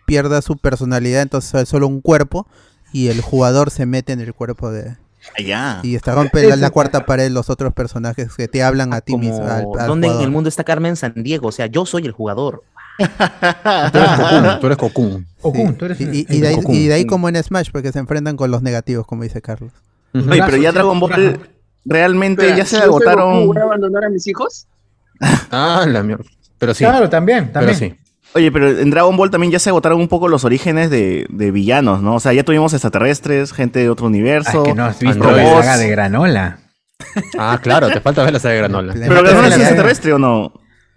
pierda 0.06 0.42
su 0.42 0.58
personalidad, 0.58 1.22
entonces 1.24 1.64
es 1.64 1.70
solo 1.70 1.88
un 1.88 2.02
cuerpo 2.02 2.48
y 2.94 3.08
el 3.08 3.22
jugador 3.22 3.72
se 3.72 3.86
mete 3.86 4.14
en 4.14 4.22
el 4.22 4.34
cuerpo 4.34 4.72
de 4.72 4.96
Ah, 5.38 5.42
ya. 5.42 5.80
y 5.84 5.96
está 5.96 6.14
rompe 6.16 6.48
la, 6.48 6.56
la 6.56 6.70
cuarta 6.70 7.06
pared 7.06 7.30
los 7.30 7.50
otros 7.50 7.74
personajes 7.74 8.34
que 8.36 8.48
te 8.48 8.64
hablan 8.64 8.94
a 8.94 9.02
ti 9.02 9.18
mismo. 9.18 9.44
al- 9.46 9.64
Como, 9.64 9.78
al 9.80 9.88
¿Dónde 9.88 10.08
en 10.08 10.22
el 10.22 10.32
mundo 10.32 10.48
está 10.50 10.64
Carmen 10.64 10.96
San 10.96 11.14
Diego? 11.16 11.48
O 11.48 11.52
sea, 11.52 11.66
yo 11.68 11.86
soy 11.86 12.06
el 12.06 12.12
jugador. 12.12 12.64
Tú 12.98 13.98
eres 13.98 14.10
Cocoon, 14.18 14.60
tú 14.62 14.66
eres 14.68 14.78
Cocoon. 14.78 15.28
Goku, 15.42 15.68
Sí. 15.68 15.74
tú 15.74 15.86
eres 15.86 16.00
y, 16.00 16.40
de 16.40 16.48
ahí, 16.48 16.56
Goku. 16.56 16.72
y 16.74 16.88
de 16.88 16.94
ahí 16.94 17.06
como 17.06 17.28
en 17.28 17.42
Smash, 17.44 17.70
porque 17.72 17.92
se 17.92 18.00
enfrentan 18.00 18.38
con 18.38 18.50
los 18.52 18.62
negativos, 18.62 19.06
como 19.06 19.24
dice 19.24 19.42
Carlos. 19.42 19.72
Oye, 20.14 20.42
pero 20.46 20.56
ya 20.58 20.72
Dragon. 20.72 20.98
Ball 21.02 21.40
realmente 21.84 22.44
Espera, 22.44 22.58
ya 22.58 22.66
se 22.66 22.78
agotaron. 22.78 23.48
¿Voy 23.48 23.58
a 23.58 23.64
abandonar 23.64 24.06
a 24.06 24.10
mis 24.10 24.26
hijos? 24.28 24.68
Ah, 25.52 25.86
la 25.88 26.04
mierda. 26.04 26.24
Pero 26.58 26.74
sí, 26.74 26.86
Claro, 26.86 27.10
también, 27.10 27.52
pero 27.54 27.66
también. 27.68 27.78
sí. 27.92 28.00
Oye, 28.36 28.52
pero 28.52 28.70
en 28.70 28.90
Dragon 28.92 29.16
Ball 29.16 29.32
también 29.32 29.52
ya 29.52 29.60
se 29.60 29.70
agotaron 29.70 30.00
un 30.00 30.08
poco 30.10 30.28
los 30.28 30.44
orígenes 30.44 30.90
de, 30.90 31.26
de 31.30 31.52
villanos, 31.52 32.02
¿no? 32.02 32.16
O 32.16 32.20
sea, 32.20 32.34
ya 32.34 32.44
tuvimos 32.44 32.74
extraterrestres, 32.74 33.54
gente 33.54 33.80
de 33.80 33.90
otro 33.90 34.06
Ah, 34.06 34.10
universo. 34.10 34.62
es 34.64 34.70
que 34.70 34.76
no 34.76 34.86
has 34.86 35.00
visto 35.00 35.32
la 35.32 35.46
saga 35.64 35.78
de 35.78 35.90
Granola. 35.90 36.60
Ah, 37.38 37.60
claro, 37.64 37.88
te 37.90 38.02
falta 38.02 38.24
ver 38.24 38.34
la 38.34 38.40
saga 38.40 38.54
de 38.56 38.60
Granola. 38.60 38.94
¿Pero 38.94 39.24
Granola 39.24 39.48
es 39.48 39.56
extraterrestre 39.58 40.14
o 40.14 40.20
no? 40.20 40.54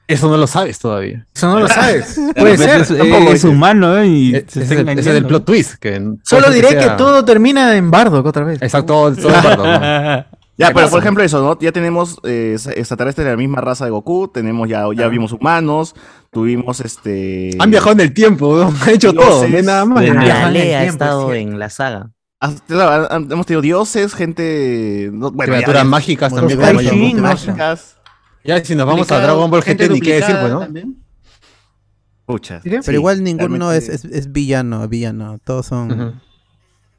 Eso 0.09 0.29
no 0.31 0.37
lo 0.39 0.47
sabes 0.47 0.79
todavía. 0.79 1.27
Eso 1.35 1.49
no 1.49 1.61
lo 1.61 1.69
sabes. 1.69 2.17
De 2.35 2.35
Puede 2.35 2.57
ser. 2.57 2.81
es, 2.81 2.89
tampoco. 2.89 3.31
es 3.31 3.45
humano, 3.45 3.99
¿eh? 3.99 4.07
Y 4.07 4.35
Ese 4.35 4.47
se 4.51 4.61
es, 4.63 4.71
está 4.71 4.81
el, 4.81 4.89
ese 4.89 5.01
es 5.01 5.07
el 5.07 5.13
engañando. 5.17 5.29
plot 5.29 5.45
twist. 5.45 5.75
Que 5.75 6.03
Solo 6.25 6.51
diré 6.51 6.69
que 6.69 6.83
sea- 6.83 6.97
todo 6.97 7.25
termina 7.27 7.77
en 7.77 7.91
Bardock 7.91 8.25
otra 8.25 8.45
vez. 8.45 8.63
Exacto, 8.63 8.87
todo, 8.95 9.15
todo 9.15 9.29
es 9.37 9.43
verdad, 9.45 10.27
¿no? 10.31 10.38
Ya, 10.59 10.69
¿Qué 10.69 10.75
pero 10.75 10.87
pasa? 10.87 10.91
por 10.91 11.01
ejemplo 11.03 11.23
eso, 11.23 11.41
¿no? 11.41 11.57
Ya 11.61 11.71
tenemos 11.71 12.19
eh, 12.25 12.57
extraterrestres 12.75 13.25
de 13.25 13.31
la 13.31 13.37
misma 13.37 13.61
raza 13.61 13.85
de 13.85 13.93
Goku, 13.93 14.27
tenemos 14.29 14.69
ya, 14.69 14.85
ya 14.95 15.07
vimos 15.07 15.33
humanos, 15.33 15.95
tuvimos 16.33 16.81
este... 16.81 17.51
Han 17.61 17.71
viajado 17.71 17.93
en 17.93 18.01
el 18.01 18.13
tiempo, 18.13 18.57
¿no? 18.57 18.75
han 18.83 18.89
hecho 18.91 19.13
todo, 19.13 19.47
no 19.47 19.63
nada 19.63 19.85
más. 19.85 20.03
El 20.03 20.19
ha 20.19 20.85
estado 20.85 21.33
es 21.33 21.41
en 21.41 21.59
la 21.61 21.71
saga. 21.71 22.11
Ah, 22.41 22.53
claro, 22.67 23.09
hemos 23.31 23.47
tenido 23.47 23.63
dioses, 23.63 24.15
gente... 24.15 25.11
no, 25.13 25.31
bueno, 25.31 25.53
ya- 25.53 25.59
Criaturas 25.59 25.87
mágicas 25.87 26.35
también. 26.35 26.59
Kaijin, 26.59 26.91
como. 26.91 27.17
¿no? 27.23 27.23
mágicas. 27.23 27.97
Ya, 28.45 28.65
si 28.65 28.75
nos 28.75 28.87
vamos 28.87 29.11
a 29.13 29.21
Dragon 29.21 29.51
Ball 29.51 29.63
gente 29.63 29.87
GT, 29.87 29.93
ni 29.93 30.01
qué 30.01 30.15
decir, 30.17 30.37
pues, 30.41 30.53
¿no? 30.53 30.61
también. 30.61 30.97
Pucha. 32.25 32.61
Pero 32.63 32.93
igual 32.93 33.23
ninguno 33.23 33.73
es, 33.73 33.89
realmente- 33.89 34.09
es, 34.09 34.17
es 34.27 34.33
villano, 34.33 34.87
villano. 34.89 35.39
Todos 35.45 35.67
son. 35.67 36.21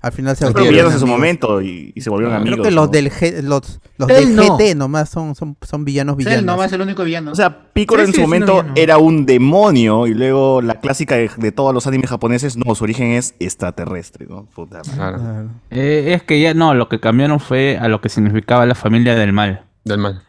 Al 0.01 0.13
final 0.13 0.33
se 0.37 0.45
volvieron 0.45 0.69
villanos 0.71 0.93
en 0.93 0.99
su 1.01 1.07
momento 1.07 1.61
y, 1.61 1.91
y 1.93 1.99
se 1.99 2.09
volvieron 2.09 2.33
amigos. 2.33 2.59
Creo 2.59 2.63
que 2.63 2.71
los 2.71 2.85
¿no? 2.85 2.91
del 2.91 3.11
G- 3.11 3.41
los, 3.41 3.81
los 3.97 4.09
Él 4.09 4.27
del 4.27 4.35
no. 4.37 4.57
GT 4.57 4.75
nomás 4.77 5.09
son, 5.09 5.35
son, 5.35 5.57
son 5.61 5.83
villanos 5.83 6.15
Cell 6.15 6.23
villanos. 6.25 6.45
nomás 6.45 6.67
es 6.67 6.73
el 6.73 6.81
único 6.81 7.03
villano. 7.03 7.31
O 7.31 7.35
sea, 7.35 7.73
Piccolo 7.73 8.03
Sí, 8.03 8.07
en 8.07 8.13
sí, 8.13 8.15
su 8.15 8.21
momento 8.21 8.63
era 8.75 8.97
un 8.97 9.25
demonio 9.25 10.07
y 10.07 10.13
luego 10.13 10.61
la 10.61 10.75
clásica 10.79 11.15
de, 11.15 11.29
de 11.35 11.51
todos 11.51 11.73
los 11.73 11.85
animes 11.85 12.09
japoneses, 12.09 12.55
no, 12.55 12.73
su 12.75 12.85
origen 12.85 13.07
es 13.11 13.35
extraterrestre, 13.39 14.25
¿no? 14.29 14.45
Puta 14.45 14.77
madre. 14.77 14.91
Claro, 14.95 15.17
Claro. 15.17 15.49
Eh, 15.69 16.13
es 16.15 16.23
que 16.23 16.39
ya 16.39 16.53
no, 16.53 16.73
lo 16.73 16.87
que 16.87 17.01
cambiaron 17.01 17.41
fue 17.41 17.77
a 17.77 17.89
lo 17.89 17.99
que 17.99 18.07
significaba 18.07 18.65
la 18.65 18.75
familia 18.75 19.15
del 19.15 19.33
mal. 19.33 19.65
del 19.83 19.97
mal. 19.97 20.23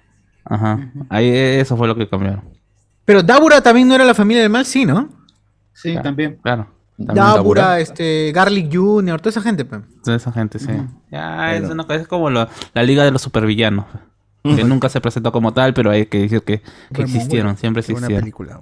Ajá. 0.46 0.90
Ahí 1.10 1.28
eso 1.28 1.76
fue 1.76 1.86
lo 1.86 1.94
que 1.94 2.08
cambiaron. 2.08 2.42
Pero 3.04 3.22
Dabura 3.22 3.60
también 3.60 3.86
no 3.86 3.94
era 3.94 4.04
la 4.04 4.14
familia 4.14 4.42
del 4.42 4.50
mal, 4.50 4.66
sí, 4.66 4.84
¿no? 4.84 5.08
sí, 5.72 5.94
también. 6.02 6.38
Claro. 6.42 6.64
También 6.64 6.79
Dabura. 7.06 7.80
este, 7.80 8.30
Garlic 8.34 8.74
Jr., 8.74 9.20
toda 9.20 9.30
esa 9.30 9.40
gente, 9.40 9.64
pues. 9.64 9.82
toda 10.04 10.16
esa 10.16 10.30
gente, 10.32 10.58
sí. 10.58 10.68
Ya, 11.10 11.54
es, 11.56 11.68
una 11.68 11.84
es 11.90 12.06
como 12.06 12.30
lo- 12.30 12.48
la 12.74 12.82
liga 12.82 13.04
de 13.04 13.10
los 13.10 13.22
supervillanos. 13.22 13.86
Que 14.42 14.64
nunca 14.64 14.88
se 14.88 15.00
presentó 15.02 15.32
como 15.32 15.52
tal, 15.52 15.74
pero 15.74 15.90
hay 15.90 16.06
que 16.06 16.18
decir 16.20 16.42
que, 16.42 16.62
existieron, 16.90 17.48
buena, 17.48 17.56
siempre 17.58 17.80
existieron. 17.80 18.20
película. 18.20 18.60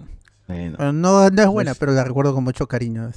Bueno. 0.48 0.74
Pero 0.76 0.92
no, 0.92 1.30
no 1.30 1.42
es 1.42 1.48
buena, 1.48 1.74
pero 1.74 1.92
la 1.92 2.02
recuerdo 2.04 2.34
con 2.34 2.42
mucho 2.42 2.66
cariño. 2.66 3.08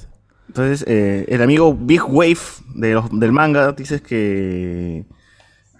Entonces, 0.46 0.84
eh, 0.86 1.24
el 1.28 1.42
amigo 1.42 1.74
Big 1.74 2.02
Wave 2.06 2.38
de 2.76 2.94
los- 2.94 3.18
del 3.18 3.32
manga 3.32 3.72
dices 3.72 4.00
que 4.02 5.06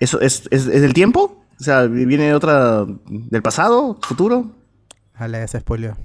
eso 0.00 0.20
es, 0.20 0.48
es, 0.50 0.66
es 0.66 0.80
del 0.82 0.92
tiempo, 0.94 1.44
o 1.60 1.62
sea, 1.62 1.82
viene 1.82 2.24
de 2.24 2.34
otra 2.34 2.84
del 3.06 3.42
pasado, 3.42 3.98
futuro. 4.02 4.50
Ojalá 5.14 5.38
ya 5.38 5.46
se 5.46 5.60
spoileó. 5.60 5.96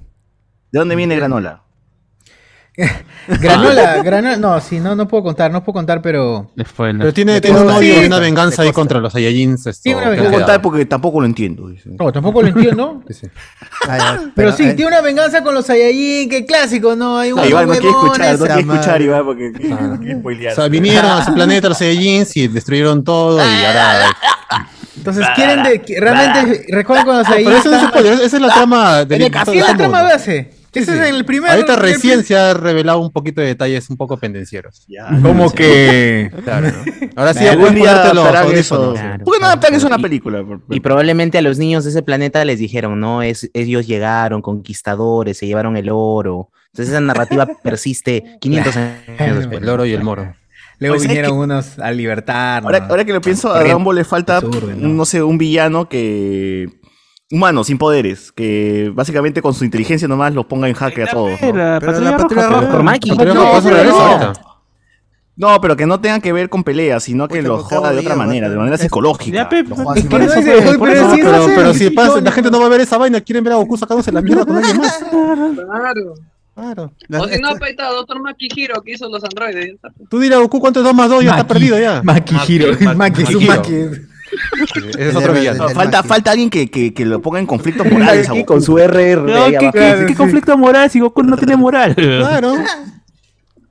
¿De 0.70 0.78
dónde 0.78 0.94
viene 0.94 1.16
Granola? 1.16 1.62
Granola, 3.40 4.02
granola, 4.02 4.36
no, 4.36 4.60
sí, 4.60 4.78
no, 4.80 4.94
no 4.94 5.06
puedo 5.06 5.22
contar, 5.24 5.50
no 5.50 5.62
puedo 5.62 5.74
contar, 5.74 6.00
pero... 6.00 6.50
Después, 6.54 6.94
Pero 6.96 7.12
tiene, 7.12 7.40
tiene 7.40 7.60
un 7.60 7.68
odio 7.68 7.94
Sí, 7.96 8.00
y 8.02 8.06
una 8.06 8.18
venganza 8.20 8.62
ahí 8.62 8.72
contra 8.72 9.00
los 9.00 9.12
Saiyajins. 9.12 9.66
esto, 9.66 9.82
Sí, 9.82 9.92
una 9.92 10.04
que 10.04 10.08
han 10.10 10.16
No 10.24 10.30
venganza. 10.30 10.62
porque 10.62 10.86
tampoco 10.86 11.20
lo 11.20 11.26
entiendo. 11.26 11.68
dice. 11.68 11.90
No, 11.98 12.10
tampoco 12.12 12.40
lo 12.42 12.48
entiendo. 12.48 13.02
Ah, 13.88 13.98
ya, 13.98 14.20
Pero, 14.34 14.52
sí, 14.52 14.64
eh, 14.64 14.74
tiene 14.74 14.88
una 14.90 15.00
venganza 15.00 15.42
con 15.42 15.54
los 15.54 15.66
Saiyajin, 15.66 16.28
que 16.30 16.46
clásico, 16.46 16.94
¿no? 16.96 17.18
Hay 17.18 17.32
un 17.32 17.38
No, 17.40 17.46
Iván 17.46 17.66
no 17.68 17.72
quiere 17.72 17.88
escuchar, 17.88 18.38
no 18.38 18.44
quiere 18.46 18.60
escuchar. 18.60 19.02
Iván, 19.02 19.24
porque 19.24 19.52
quiere 19.56 19.74
O 20.14 20.18
spoilear. 20.20 20.54
sea, 20.54 20.68
vinieron 20.68 21.10
a 21.10 21.24
su 21.24 21.34
planeta 21.34 21.68
los 21.68 21.78
Saiyajins 21.78 22.36
y 22.36 22.48
destruyeron 22.48 23.02
todo 23.04 23.38
y 23.38 23.64
ahora... 23.64 24.06
Entonces 24.96 25.26
quieren 25.34 25.62
de... 25.62 25.80
que- 25.82 26.00
Realmente, 26.00 26.66
recuerdan 26.70 27.04
cuando 27.04 27.22
los 27.22 27.28
Pero 27.28 27.44
Saiyajin... 27.50 27.58
eso 27.60 27.70
no 27.70 27.76
es 27.76 27.82
estaban- 27.82 27.90
spoiler, 27.90 28.12
esa 28.26 28.36
es 28.36 28.42
la 28.42 28.54
trama 28.54 29.04
del 29.04 29.30
Así 29.36 29.58
es 29.58 29.66
la 29.66 29.76
trama 29.76 30.02
base. 30.02 30.50
Ese 30.72 30.94
es 30.94 31.14
el 31.14 31.24
primer... 31.24 31.50
Ahorita 31.50 31.76
recién 31.76 32.24
se 32.24 32.36
ha 32.36 32.54
revelado 32.54 33.00
un 33.00 33.10
poquito 33.10 33.40
de 33.40 33.48
detalles 33.48 33.88
un 33.90 33.96
poco 33.96 34.16
pendencieros. 34.16 34.84
Ya, 34.88 35.08
Como 35.22 35.50
que... 35.50 36.30
Claro. 36.44 36.68
Ahora 37.16 37.34
sí, 37.34 37.46
algún 37.46 37.74
día 37.74 38.12
los 38.12 38.52
eso. 38.52 38.92
Claro. 38.94 39.24
¿Por 39.24 39.34
qué 39.34 39.40
no 39.40 39.46
adaptan 39.46 39.74
eso 39.74 39.86
a 39.86 39.88
una 39.88 39.98
película? 39.98 40.44
Y 40.70 40.80
probablemente 40.80 41.38
a 41.38 41.42
los 41.42 41.58
niños 41.58 41.84
de 41.84 41.90
ese 41.90 42.02
planeta 42.02 42.44
les 42.44 42.58
dijeron, 42.58 43.00
no, 43.00 43.22
es, 43.22 43.50
ellos 43.54 43.86
llegaron, 43.86 44.42
conquistadores, 44.42 45.38
se 45.38 45.46
llevaron 45.46 45.76
el 45.76 45.88
oro. 45.90 46.50
Entonces 46.72 46.92
esa 46.92 47.00
narrativa 47.00 47.46
persiste 47.62 48.38
500 48.40 48.76
años 48.76 49.36
después. 49.36 49.62
El 49.62 49.68
oro 49.68 49.86
y 49.86 49.92
el 49.92 50.02
moro. 50.02 50.34
Luego 50.80 50.94
¿sabes 50.96 51.08
vinieron 51.08 51.38
unos 51.38 51.78
a 51.78 51.90
libertar. 51.90 52.62
Ahora, 52.62 52.86
ahora 52.88 53.04
que 53.04 53.12
lo 53.12 53.20
pienso, 53.20 53.52
a 53.52 53.58
Dragon 53.60 53.82
Ball 53.82 53.96
le 53.96 54.04
falta, 54.04 54.36
Absurdo, 54.36 54.68
¿no? 54.76 54.88
no 54.88 55.04
sé, 55.04 55.22
un 55.22 55.36
villano 55.38 55.88
que... 55.88 56.68
Humano, 57.30 57.62
sin 57.62 57.76
poderes, 57.76 58.32
que 58.32 58.90
básicamente 58.94 59.42
con 59.42 59.52
su 59.52 59.62
inteligencia 59.62 60.08
nomás 60.08 60.32
los 60.32 60.46
ponga 60.46 60.66
en 60.66 60.72
jaque 60.72 61.02
a 61.02 61.08
todos. 61.08 61.38
¿no? 61.42 61.52
La 61.52 61.78
Pero 61.78 62.16
patrulla 62.16 62.16
roja, 63.84 64.32
No, 65.36 65.60
que 65.76 65.84
no 65.84 66.00
tenga 66.00 66.20
que 66.20 66.32
ver 66.32 66.48
con 66.48 66.64
peleas, 66.64 67.02
sino 67.02 67.28
que 67.28 67.42
los 67.42 67.64
joda 67.64 67.92
de 67.92 67.98
otra 67.98 68.16
manera, 68.16 68.48
de 68.48 68.56
manera 68.56 68.78
psicológica. 68.78 69.46
Pero 69.46 69.66
si 71.74 71.90
pasa, 71.90 72.22
la 72.22 72.32
gente 72.32 72.50
no 72.50 72.60
va 72.60 72.66
a 72.66 72.70
ver 72.70 72.80
esa 72.80 72.96
vaina, 72.96 73.20
quieren 73.20 73.44
ver 73.44 73.52
a 73.52 73.56
Goku 73.56 73.76
sacándose 73.76 74.10
la 74.10 74.22
mierda 74.22 74.46
con 74.46 74.56
alguien 74.56 74.78
más. 74.78 74.98
Claro. 76.54 76.92
Claro. 77.06 77.24
O 77.24 77.28
si 77.28 77.40
no, 77.40 77.50
ahí 77.50 77.70
está 77.70 77.88
Doctor 77.90 78.20
Makihiro 78.20 78.82
que 78.82 78.92
hizo 78.92 79.08
los 79.08 79.22
androides. 79.22 79.76
Tú 80.10 80.18
dirás 80.18 80.40
Goku 80.40 80.58
cuánto 80.58 80.80
es 80.80 80.84
2 80.84 80.94
más 80.94 81.08
2, 81.08 81.22
ya 81.24 81.30
está 81.30 81.46
perdido 81.46 81.78
ya. 81.78 82.02
Maki 82.02 82.34
Hiro. 82.48 82.72
Maki, 82.96 83.22
Maki, 83.46 83.74
es. 84.88 84.96
Ese 84.96 85.08
es 85.10 85.16
otro 85.16 85.32
villano. 85.32 85.64
No, 85.64 85.68
falta, 85.70 86.02
falta 86.02 86.30
alguien 86.32 86.50
que, 86.50 86.70
que, 86.70 86.92
que 86.94 87.04
lo 87.06 87.20
ponga 87.22 87.38
en 87.38 87.46
Aquí 88.28 88.40
Goku. 88.40 88.54
con 88.54 88.62
su 88.62 88.78
RR 88.78 89.22
No, 89.22 89.46
¿qué, 89.46 90.14
conflicto 90.16 90.56
moral 90.58 90.90
si 90.90 91.00
Goku 91.00 91.22
no 91.22 91.36
tiene 91.36 91.56
moral? 91.56 91.94
Claro. 91.94 92.54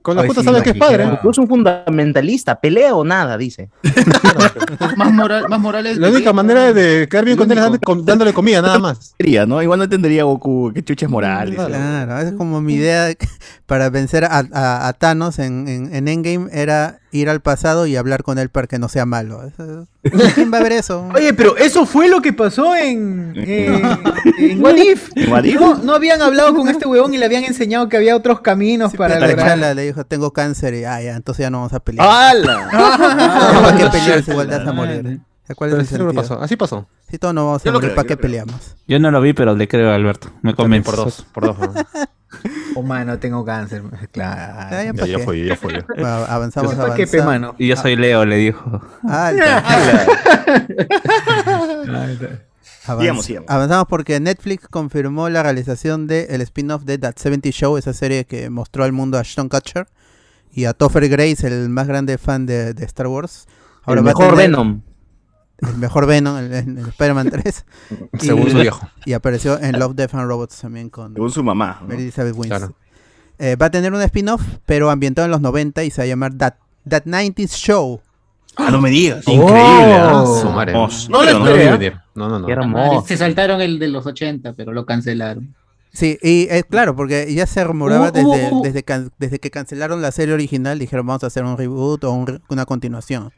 Con 0.02 0.16
la 0.16 0.24
puta 0.24 0.40
sí, 0.40 0.46
sabe 0.46 0.64
que 0.64 0.70
es 0.70 0.78
padre. 0.78 1.04
qué 1.04 1.10
Goku 1.10 1.32
es 1.32 1.38
un 1.38 1.50
fundamentalista, 1.50 2.62
pelea 2.62 2.96
o 2.96 3.04
nada, 3.04 3.38
dice. 3.38 3.70
Más, 4.96 5.12
moral, 5.12 5.46
más 5.50 5.60
morales. 5.60 5.98
La 5.98 6.10
única 6.10 6.32
manera 6.34 6.72
de 6.72 7.08
quedar 7.10 7.26
bien 7.26 7.36
con 7.38 7.52
él 7.52 7.58
es 7.58 8.06
dándole 8.06 8.32
comida, 8.34 8.62
nada 8.62 8.80
más. 8.80 9.16
¿no? 9.48 9.62
Igual 9.62 9.80
no 9.80 9.84
entendería 9.84 10.24
Goku 10.24 10.72
que 10.74 10.84
chuches 10.84 11.10
morales. 11.10 11.56
Claro, 11.56 12.20
es 12.20 12.32
como 12.34 12.62
mi 12.62 12.76
idea 12.76 13.14
para 13.66 13.90
vencer 13.90 14.24
a, 14.24 14.46
a- 14.54 14.88
a 14.88 14.94
Thanos 14.94 15.40
en, 15.40 15.68
en, 15.68 15.94
en 15.94 16.08
Endgame 16.08 16.48
era 16.54 17.00
ir 17.12 17.30
al 17.30 17.42
pasado 17.42 17.86
y 17.86 17.96
hablar 17.98 18.24
con 18.24 18.38
él 18.40 18.48
para 18.50 18.68
que 18.68 18.80
no 18.80 18.88
sea 18.88 19.06
malo. 19.06 19.44
Eso- 19.46 19.88
¿Quién 20.36 20.54
va 20.54 20.60
a 20.60 20.64
ver 20.64 20.74
eso? 20.74 21.08
Oye, 21.16 21.34
pero 21.34 21.58
eso 21.58 21.86
fue 21.86 22.08
lo 22.08 22.22
que 22.22 22.34
pasó 22.34 22.76
en, 22.76 23.34
eh, 23.36 23.82
en 24.40 24.62
What 24.64 24.76
If. 24.76 25.10
¿En 25.16 25.32
What 25.32 25.44
If? 25.44 25.60
No, 25.60 25.76
no 25.76 25.94
habían 25.94 26.22
hablado 26.22 26.56
con 26.56 26.68
este 26.68 26.86
huevón 26.88 27.14
y 27.14 27.18
le 27.18 27.26
habían 27.26 27.44
enseñado 27.44 27.90
que 27.90 27.98
había 27.98 28.16
otros 28.16 28.42
caminos 28.42 28.94
para 28.94 29.16
Pero 29.16 29.28
lograr. 29.28 29.48
T'Challa 29.48 29.74
le 29.74 29.82
dijo, 29.84 30.06
tengo 30.06 30.32
cáncer 30.32 30.74
y 30.76 30.86
ah, 30.86 31.02
ya, 31.02 31.16
entonces 31.16 31.44
ya 31.44 31.50
no 31.50 31.58
vamos 31.60 31.74
a 31.74 31.80
pelear. 31.80 32.08
¡Hala! 32.08 32.70
¿Para 33.64 33.78
qué 33.78 33.86
pelear 33.88 34.24
si 34.24 34.32
igual 34.32 34.48
vas 34.48 34.68
a 34.68 34.74
morir? 34.74 35.20
¿Cuál 35.56 35.80
es 35.80 35.92
el 35.94 36.10
sí 36.10 36.16
pasó. 36.16 36.42
Así 36.42 36.58
pasó. 36.58 36.88
Si 37.10 37.18
todos 37.18 37.34
no 37.34 37.46
vamos 37.46 37.66
a 37.66 37.72
morir, 37.72 37.96
¿para 37.96 38.08
qué 38.08 38.18
peleamos? 38.18 38.76
Yo 38.88 39.00
no 39.00 39.12
lo 39.12 39.22
vi, 39.22 39.34
pero 39.34 39.56
le 39.56 39.68
creo 39.68 39.92
a 39.92 39.96
Alberto. 39.96 40.30
Me 40.42 40.54
convence. 40.54 40.90
por 40.90 40.98
dos. 40.98 41.26
Por 41.34 41.46
dos. 41.46 41.58
¿no? 42.82 42.84
Oh, 42.84 42.84
mano, 42.84 43.18
tengo 43.20 43.44
cáncer. 43.46 43.84
Ya, 43.92 44.08
Claro. 44.08 44.70
ya, 44.72 44.84
Ya, 44.84 44.94
¿para 44.94 45.08
ya 45.08 45.20
fue, 45.20 45.44
ya 45.46 45.56
fue. 45.56 45.74
ya. 45.74 45.86
Bueno, 45.88 46.08
avanzamos, 46.28 46.76
¿Para 46.76 46.96
qué, 46.96 47.08
pe, 47.08 47.20
avanzamos. 47.22 47.26
mano? 47.50 47.56
Y 47.58 47.68
yo 47.68 47.76
soy 47.76 47.96
Leo, 47.96 48.26
le 48.26 48.38
dijo. 48.38 48.82
Alta. 49.08 49.64
Avanz- 52.86 53.00
Sigamos, 53.02 53.26
sigamos. 53.26 53.50
Avanzamos 53.50 53.86
porque 53.90 54.20
Netflix 54.20 54.68
confirmó 54.70 55.30
la 55.30 55.44
realización 55.44 56.08
del 56.08 56.28
el 56.30 56.42
spin-off 56.42 56.84
de 56.84 56.98
That 56.98 57.16
70 57.18 57.50
Show, 57.52 57.78
esa 57.78 57.94
serie 57.94 58.26
que 58.26 58.50
mostró 58.50 58.84
al 58.84 58.94
mundo 58.94 59.18
a 59.18 59.22
Ashton 59.22 59.50
Kutcher 59.50 59.88
y 60.52 60.66
a 60.66 60.74
Topher 60.74 61.08
Grace, 61.10 61.46
el 61.48 61.70
más 61.70 61.88
grande 61.88 62.18
fan 62.18 62.46
de, 62.46 62.74
de 62.74 62.86
Star 62.86 63.08
Wars. 63.08 63.46
el 63.88 63.96
va 63.98 64.00
a 64.00 64.04
mejor 64.04 64.30
tener- 64.36 64.38
Venom. 64.52 64.82
El 65.60 65.78
mejor 65.78 66.06
Venom, 66.06 66.38
el, 66.38 66.54
el 66.54 66.78
Spider-Man 66.90 67.30
3. 67.32 67.66
Según 68.20 68.52
su 68.52 68.58
viejo. 68.60 68.88
y 69.06 69.14
apareció 69.14 69.60
en 69.60 69.80
Love, 69.80 69.96
Death 69.96 70.14
and 70.16 70.28
Robots 70.28 70.58
también 70.62 70.90
con 70.90 71.14
Según 71.14 71.32
su 71.32 71.44
mamá. 71.44 71.80
¿no? 71.82 71.88
Mary 71.88 72.04
Elizabeth 72.04 72.36
Winstead. 72.36 72.58
Claro. 72.60 72.76
Eh, 73.40 73.56
va 73.56 73.68
a 73.68 73.72
tener 73.72 73.94
un 73.94 74.02
spin-off, 74.02 74.42
pero 74.66 74.90
ambientado 74.90 75.26
en 75.26 75.32
los 75.32 75.42
90 75.42 75.84
y 75.84 75.92
se 75.92 76.02
va 76.02 76.04
a 76.04 76.08
llamar 76.08 76.34
That, 76.36 76.54
That 76.88 77.04
90s 77.06 77.50
Show. 77.56 78.02
Ah, 78.56 78.72
no 78.72 78.82
me 78.82 78.90
digas. 78.90 79.20
Increíble, 79.28 79.54
¿ah? 79.96 80.24
Oh. 80.26 80.42
Su 80.42 80.50
madre. 80.50 80.72
Hermoso. 80.72 81.10
No 81.12 81.24
lo 81.24 81.40
No. 82.16 82.40
No, 82.40 82.40
no. 82.68 83.02
Se 83.06 83.18
saltaron 83.18 83.62
el 83.62 83.78
de 83.80 83.88
los 83.90 84.06
80, 84.06 84.54
pero 84.54 84.74
lo 84.74 84.86
cancelaron. 84.86 85.54
Sí, 85.94 86.18
y 86.22 86.48
eh, 86.52 86.64
claro, 86.70 86.96
porque 86.96 87.34
ya 87.34 87.48
se 87.48 87.64
rumoraba 87.64 88.10
Hubo- 88.10 88.12
desde, 88.12 88.26
hubo- 88.50 88.58
hubo- 88.60 88.64
desde, 88.64 88.84
can- 88.84 89.12
desde 89.18 89.40
que 89.40 89.50
cancelaron 89.50 90.02
la 90.02 90.12
serie 90.12 90.34
original, 90.34 90.78
dijeron 90.78 91.08
vamos 91.08 91.24
a 91.24 91.28
hacer 91.28 91.44
un 91.44 91.58
reboot 91.58 92.04
o 92.04 92.12
un 92.12 92.42
una 92.50 92.66
continuación. 92.66 93.32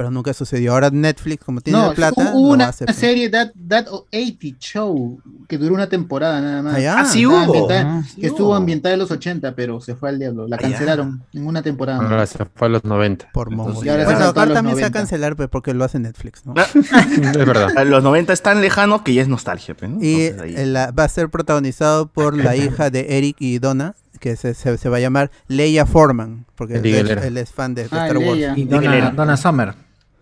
Pero 0.00 0.10
nunca 0.10 0.32
sucedió. 0.32 0.72
Ahora 0.72 0.88
Netflix, 0.90 1.44
como 1.44 1.60
tiene 1.60 1.78
No, 1.78 1.88
la 1.88 1.94
plata, 1.94 2.30
hubo 2.32 2.48
lo 2.48 2.54
una 2.54 2.68
hace, 2.68 2.90
serie 2.94 3.28
That, 3.28 3.50
That 3.68 3.86
80 3.90 4.56
Show 4.58 5.20
que 5.46 5.58
duró 5.58 5.74
una 5.74 5.90
temporada 5.90 6.40
nada 6.40 6.62
más. 6.62 6.74
Ah, 6.76 6.80
ya. 6.80 7.00
Ah, 7.00 7.04
sí 7.04 7.22
Estaba 7.24 7.44
hubo. 7.44 7.52
ambientada- 7.68 7.98
Ah, 7.98 8.02
que 8.18 8.26
estuvo 8.26 8.54
ambientada 8.54 8.94
en 8.94 8.98
los 9.00 9.10
80, 9.10 9.54
pero 9.54 9.80
se 9.82 9.94
fue 9.94 10.08
al 10.08 10.18
diablo. 10.18 10.48
La 10.48 10.56
Ah, 10.56 10.58
cancelaron 10.58 11.22
en 11.34 11.46
una 11.46 11.60
temporada. 11.62 12.00
Ahora 12.00 12.26
se 12.26 12.38
fue 12.46 12.66
a 12.68 12.70
los 12.70 12.84
90. 12.84 13.28
por 13.34 13.52
y 13.52 13.88
ahora 13.90 14.04
Bueno, 14.04 14.32
también 14.32 14.54
se 14.54 14.54
va 14.54 14.58
a 14.58 14.62
90. 14.62 14.90
cancelar 14.90 15.36
pues, 15.36 15.48
porque 15.50 15.74
lo 15.74 15.84
hace 15.84 15.98
Netflix, 15.98 16.46
¿no? 16.46 16.54
es 16.80 17.46
verdad. 17.46 17.68
Los 17.84 18.02
90 18.02 18.32
es 18.32 18.40
tan 18.40 18.62
lejano 18.62 19.04
que 19.04 19.12
ya 19.12 19.20
es 19.20 19.28
nostalgia, 19.28 19.74
pues, 19.74 19.90
¿no? 19.90 19.98
Y 20.02 20.22
Entonces, 20.28 20.66
la- 20.68 20.92
va 20.92 21.04
a 21.04 21.08
ser 21.08 21.28
protagonizado 21.28 22.06
por 22.06 22.36
la 22.36 22.56
hija 22.56 22.88
de 22.88 23.18
Eric 23.18 23.36
y 23.38 23.58
Donna, 23.58 23.94
que 24.18 24.36
se, 24.36 24.54
se- 24.54 24.78
se 24.78 24.88
va 24.88 24.98
a 24.98 25.00
llamar 25.00 25.30
Leia 25.48 25.84
Foreman, 25.86 26.46
porque 26.54 26.74
él, 26.76 26.86
él- 26.86 27.36
es 27.38 27.50
fan 27.52 27.74
de, 27.74 27.82
de 27.84 27.88
Ah, 27.92 28.06
Star 28.06 28.18
Wars. 28.18 28.32
Leia. 28.38 28.54
Y 28.56 28.64
Donna, 28.64 29.10
Donna 29.10 29.36
Summer. 29.36 29.74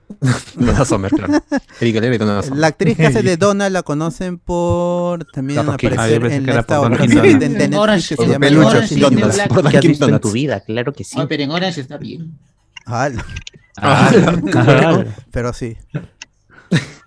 Donna 0.54 0.84
Summer, 0.84 1.10
claro. 1.10 1.34
Y 1.80 1.92
Donna 1.92 2.42
Summer. 2.42 2.58
La 2.58 2.66
actriz 2.68 2.96
que 2.96 3.06
hace 3.06 3.22
de 3.22 3.36
Donna 3.38 3.68
la 3.70 3.82
conocen 3.82 4.38
por 4.38 5.24
también 5.26 5.60
La. 5.66 5.72
Ah, 5.72 5.74
aparecer 5.74 6.20
pensé 6.20 6.36
en 6.36 6.48
esta 6.48 6.80
otra 6.80 7.06
serie 7.06 7.34
de, 7.36 7.48
de 7.48 7.48
Netflix 7.48 7.76
Orange- 7.78 8.08
que 8.08 8.16
se 8.16 8.26
llama 8.28 8.46
Orange 8.68 8.88
sí, 8.88 8.94
is 8.94 9.00
the 9.00 9.10
New 9.10 9.20
Donuts. 9.20 9.34
Black. 9.36 9.48
Por 9.48 9.70
¿Qué 9.70 9.76
has 9.78 9.84
visto 9.84 10.08
en 10.08 10.20
tu 10.20 10.32
vida? 10.32 10.60
Claro 10.60 10.92
que 10.92 11.04
sí. 11.04 11.16
Ay, 11.20 11.26
pero 11.28 11.42
en 11.42 11.50
Orange 11.50 11.80
está 11.80 11.96
bien. 11.98 12.38
Ah, 12.86 13.10
Ah, 13.80 15.04
pero 15.30 15.52
sí. 15.52 15.76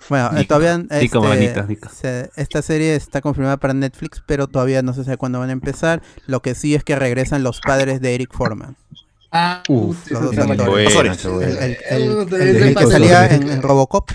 Bueno, 0.09 0.31
eh, 0.37 0.45
todavía 0.45 0.83
este, 0.89 1.19
manita, 1.19 1.63
Nico. 1.63 1.87
se- 1.89 2.29
esta 2.35 2.61
serie 2.61 2.95
está 2.95 3.21
confirmada 3.21 3.57
para 3.57 3.73
Netflix, 3.73 4.21
pero 4.25 4.47
todavía 4.47 4.81
no 4.81 4.93
se 4.93 5.03
sabe 5.05 5.15
cuándo 5.17 5.39
van 5.39 5.49
a 5.49 5.53
empezar. 5.53 6.01
Lo 6.27 6.41
que 6.41 6.53
sí 6.55 6.75
es 6.75 6.83
que 6.83 6.95
regresan 6.97 7.43
los 7.43 7.61
padres 7.61 8.01
de 8.01 8.15
Eric 8.15 8.33
Foreman. 8.33 8.75
Ah, 9.31 9.63
Uf, 9.69 10.11
los 10.11 10.21
dos 10.23 10.33
esa- 10.33 10.45
Qué 10.45 10.51
actores. 10.51 10.93
buena, 10.93 11.11
Osores. 11.13 11.17
qué 11.17 11.27
El, 11.27 11.57
el- 11.57 11.77
el- 11.89 12.33
El- 12.41 12.55
el 12.57 12.63
el 12.63 12.75
que 12.75 12.85
salía 12.87 13.27
en, 13.27 13.49
en 13.49 13.61
Robocop. 13.61 14.11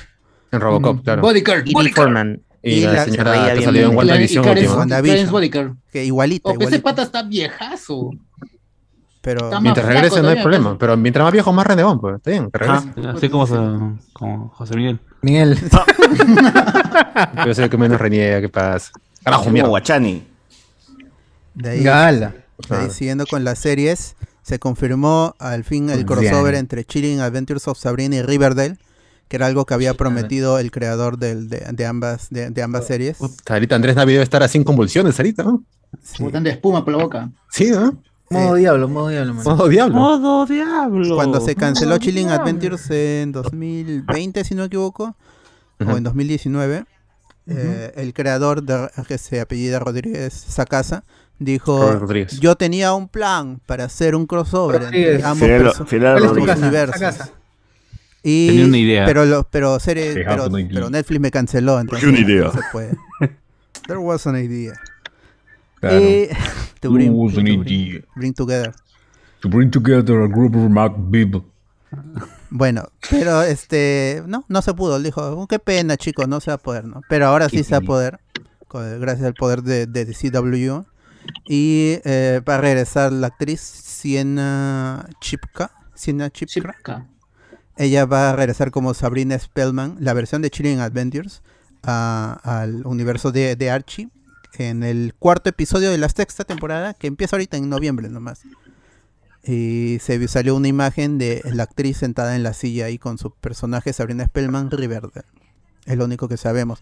En 0.53 0.61
Robocop, 0.61 1.03
claro. 1.03 1.23
Bodyguard. 1.23 1.61
Edie 1.63 1.73
Bodyguard. 1.73 1.95
Foreman. 1.95 2.43
Y, 2.63 2.71
y 2.73 2.81
la, 2.81 3.05
señora 3.05 3.33
que 3.47 3.53
bien 3.53 3.65
salió 3.65 3.89
en. 3.91 3.97
WandaVision 3.97 4.45
Clarence- 4.45 5.31
Bodyguard. 5.31 5.73
Que 5.91 6.05
igualita, 6.05 6.51
Oh, 6.51 6.53
pero 6.55 6.69
ese 6.69 6.77
igualita. 6.79 6.83
pata 6.91 7.03
está 7.03 7.23
viejazo. 7.23 8.11
Pero 9.23 9.45
Está 9.47 9.61
Mientras 9.61 9.87
regrese 9.87 10.23
no 10.23 10.29
hay 10.29 10.41
problema. 10.41 10.77
Pero 10.79 10.97
mientras 10.97 11.25
más 11.25 11.33
viejo, 11.33 11.53
más 11.53 11.67
renegón, 11.67 12.01
pues. 12.01 12.17
Está 12.17 12.31
bien, 12.31 12.51
que 12.51 12.59
regrese. 12.59 12.89
Así 13.09 13.29
como, 13.29 13.99
como 14.13 14.49
José 14.51 14.77
Miguel. 14.77 15.01
Miguel. 15.23 15.59
Yo 17.47 17.55
sé 17.55 17.69
que 17.69 17.77
menos 17.77 18.01
reniega, 18.01 18.41
¿qué 18.41 18.49
pasa? 18.49 18.93
Carajo, 19.25 19.51
mierda. 19.51 19.69
Guachani. 19.71 20.27
de 21.55 21.71
ahí, 21.71 21.83
Gala. 21.83 22.35
de 22.69 22.77
ahí 22.77 22.91
siguiendo 22.91 23.27
con 23.27 23.43
las 23.45 23.59
series, 23.59 24.15
se 24.47 24.61
confirmó 24.61 25.35
al 25.41 25.65
fin 25.65 25.91
el 25.91 26.07
crossover 26.07 26.55
entre 26.55 26.85
Chilling 26.85 27.19
Adventures 27.21 27.67
of 27.67 27.79
Sabrina 27.79 28.15
y 28.17 28.23
Riverdale, 28.23 28.79
que 29.27 29.35
era 29.37 29.47
algo 29.47 29.67
que 29.67 29.75
había 29.75 29.95
prometido 29.95 30.61
el 30.61 30.71
creador 30.71 31.19
del- 31.19 31.49
de, 31.49 31.67
de 31.73 31.87
ambas, 31.87 32.29
de, 32.31 32.51
de 32.51 32.63
ambas 32.63 32.87
series. 32.87 33.17
Puta, 33.17 33.55
Ahorita 33.55 33.75
Andrés 33.75 33.97
Navi 33.97 34.13
debe 34.13 34.23
estar 34.23 34.45
así 34.45 34.57
en 34.57 34.63
convulsiones, 34.63 35.19
ahorita, 35.19 35.43
¿no? 35.43 35.65
Sí. 36.01 36.23
Botando 36.23 36.49
espuma 36.49 36.85
por 36.85 36.95
la 36.97 37.03
boca. 37.03 37.31
Sí, 37.51 37.71
¿no? 37.73 38.01
Modo 38.31 38.55
diablo, 38.55 38.89
modo 38.89 39.09
diablo, 39.09 39.35
mano. 39.35 39.51
Modo 39.51 39.69
diablo. 39.69 39.95
¡Modo 39.97 40.47
diablo! 40.47 41.17
Cuando 41.17 41.41
se 41.41 41.57
canceló 41.57 41.91
Modo 41.91 41.99
Chilling 41.99 42.27
diablo. 42.29 42.43
Adventures 42.45 42.91
en 42.91 43.33
2020, 43.33 44.45
si 44.45 44.55
no 44.55 44.63
me 44.63 44.67
equivoco, 44.67 45.17
o 45.85 45.97
en 45.97 46.05
2019, 46.05 46.85
eh, 47.49 47.93
el 47.97 48.13
creador, 48.15 48.63
de, 48.63 48.89
que 49.09 49.19
se 49.19 49.41
apellida 49.41 49.79
Rodríguez 49.81 50.33
Sacasa, 50.35 51.05
dijo, 51.39 52.01
yo 52.41 52.57
tenía 52.57 52.95
un 52.95 53.09
plan 53.09 53.61
para 53.67 53.85
hacer 53.85 54.15
un 54.15 54.27
crossover 54.27 54.83
entre 54.85 55.23
ambos, 55.25 55.39
Fidel, 55.39 55.71
Fidel 55.87 56.57
universos. 56.59 57.31
Y, 58.23 58.49
Tenía 58.49 58.65
una 58.67 58.79
idea. 58.79 59.05
Pero, 59.07 59.25
lo, 59.25 59.45
pero, 59.49 59.79
serie, 59.79 60.13
pero, 60.15 60.49
pero 60.51 60.91
Netflix 60.91 61.21
me 61.21 61.31
canceló, 61.31 61.79
entonces 61.79 62.09
una 62.09 62.19
idea. 62.19 62.45
no 62.45 62.53
se 62.53 62.61
puede. 62.73 62.97
There 63.87 63.99
was 64.01 64.27
an 64.27 64.37
idea. 64.37 64.73
Claro. 65.81 66.01
Y, 66.01 66.29
to 66.81 66.91
bring, 66.91 67.09
There 67.13 67.17
was 67.23 67.35
to 67.35 67.39
an 67.41 67.45
bring- 67.45 67.63
idea. 67.63 68.01
bring 68.17 68.35
together. 68.35 68.73
To 69.43 69.49
bring 69.49 69.71
together 69.71 70.23
a 70.23 70.27
group 70.29 70.57
of 70.57 70.69
mad 70.71 70.93
people. 71.13 71.43
Bueno, 72.51 72.89
pero 73.11 73.43
este, 73.43 74.23
no, 74.27 74.45
no 74.49 74.61
se 74.63 74.75
pudo. 74.75 74.99
Dijo, 75.01 75.21
"Oh, 75.23 75.47
qué 75.47 75.59
pena, 75.61 75.97
chicos, 75.97 76.27
no 76.27 76.41
se 76.41 76.51
va 76.51 76.55
a 76.57 76.59
poder, 76.59 76.85
¿no? 76.85 77.03
Pero 77.09 77.27
ahora 77.27 77.49
sí 77.49 77.63
se 77.63 77.73
va 77.73 77.79
a 77.79 77.81
poder, 77.83 78.19
con- 78.67 79.01
gracias 79.01 79.27
al 79.27 79.35
poder 79.35 79.63
de, 79.63 79.87
de 79.87 80.05
CW. 80.07 80.85
Y 81.47 81.99
eh, 82.05 82.41
va 82.49 82.57
a 82.57 82.61
regresar 82.61 83.13
la 83.13 83.29
actriz 83.29 83.61
Sienna 83.61 85.09
Chipka. 85.21 85.71
Sienna 85.95 86.31
Chipka. 86.31 86.53
Chipka. 86.55 87.07
Ella 87.77 88.07
va 88.07 88.31
a 88.31 88.37
regresar 88.37 88.71
como 88.71 88.95
Sabrina 88.95 89.39
Spellman, 89.39 89.97
la 90.01 90.15
versión 90.15 90.43
de 90.43 90.51
Chilling 90.51 90.81
Adventures, 90.81 91.43
a- 91.83 92.41
al 92.43 92.87
universo 92.87 93.33
de, 93.33 93.55
de 93.57 93.71
Archie, 93.71 94.09
en 94.59 94.83
el 94.83 95.15
cuarto 95.19 95.51
episodio 95.51 95.91
de 95.91 95.99
la 95.99 96.09
sexta 96.09 96.45
temporada, 96.45 96.95
que 96.95 97.07
empieza 97.07 97.37
ahorita 97.37 97.57
en 97.59 97.69
noviembre 97.69 98.09
nomás. 98.09 98.41
Y 99.45 99.99
se 100.01 100.27
salió 100.27 100.57
una 100.57 100.69
imagen 100.69 101.19
de 101.19 101.43
la 101.45 101.65
actriz 101.65 101.99
sentada 101.99 102.35
en 102.35 102.43
la 102.43 102.53
silla 102.53 102.87
ahí 102.87 102.99
con 102.99 103.19
su 103.19 103.31
personaje 103.31 103.93
Sabrina 103.93 104.25
Spellman 104.25 104.71
Riverdale. 104.71 105.27
Es 105.85 105.97
lo 105.97 106.05
único 106.07 106.27
que 106.29 106.37
sabemos. 106.37 106.81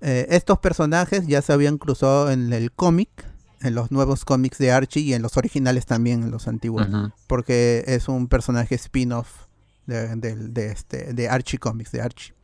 Eh, 0.00 0.26
estos 0.30 0.58
personajes 0.60 1.26
ya 1.26 1.42
se 1.42 1.52
habían 1.52 1.76
cruzado 1.76 2.30
en 2.30 2.52
el 2.52 2.72
cómic, 2.72 3.10
en 3.62 3.74
los 3.74 3.90
nuevos 3.90 4.24
cómics 4.24 4.58
de 4.58 4.72
Archie 4.72 5.02
y 5.02 5.14
en 5.14 5.22
los 5.22 5.36
originales 5.36 5.86
también, 5.86 6.22
en 6.22 6.30
los 6.30 6.48
antiguos 6.48 6.86
porque 7.26 7.84
es 7.86 8.08
un 8.08 8.28
personaje 8.28 8.74
spin-off 8.74 9.28
de, 9.86 10.70
este, 10.70 11.12
de 11.12 11.28
Archie 11.28 11.58
Comics, 11.58 11.92
de 11.92 12.02
Archie. 12.02 12.34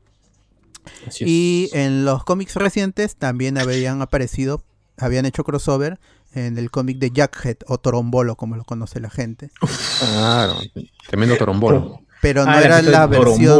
Así 1.06 1.24
es. 1.24 1.30
Y 1.30 1.70
en 1.72 2.04
los 2.04 2.24
cómics 2.24 2.56
recientes 2.56 3.16
también 3.16 3.58
habían 3.58 4.02
aparecido, 4.02 4.62
habían 4.96 5.26
hecho 5.26 5.44
crossover 5.44 6.00
en 6.34 6.58
el 6.58 6.70
cómic 6.70 6.98
de 6.98 7.10
Jackhead 7.10 7.58
o 7.66 7.78
Torombolo, 7.78 8.36
como 8.36 8.56
lo 8.56 8.64
conoce 8.64 9.00
la 9.00 9.10
gente. 9.10 9.50
Claro, 9.98 10.56
tremendo 11.08 11.36
torombolo. 11.36 12.00
Pero 12.22 12.44
no 12.46 12.50
Ah, 12.52 12.62
era 12.62 12.76
la 12.92 13.06
versión, 13.08 13.58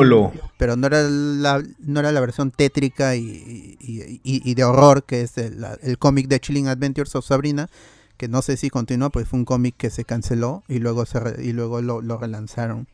pero 0.57 0.77
no 0.77 0.87
era 0.87 1.03
la, 1.03 1.63
no 1.81 2.01
era 2.01 2.13
la 2.13 2.21
versión 2.21 2.51
tétrica 2.53 3.17
y, 3.17 3.77
y- 3.81 4.21
y- 4.23 4.51
y 4.51 4.55
de 4.55 4.65
horror 4.65 5.05
que 5.05 5.21
es 5.23 5.37
el, 5.37 5.63
el 5.83 5.99
cómic 5.99 6.29
de 6.29 6.41
Chilling 6.41 6.69
Adventures 6.69 7.15
of 7.17 7.27
Sabrina, 7.27 7.69
que 8.17 8.29
no 8.29 8.41
sé 8.41 8.57
si 8.57 8.71
continúa, 8.71 9.11
pues 9.11 9.27
fue 9.29 9.41
un 9.41 9.45
cómic 9.45 9.75
que 9.77 9.91
se 9.91 10.05
canceló 10.05 10.63
y 10.69 10.79
luego 10.79 11.05
se 11.07 11.19
re- 11.21 11.45
y 11.45 11.53
luego 11.53 11.83
lo, 11.83 12.01
lo 12.01 12.17
relanzaron. 12.19 12.87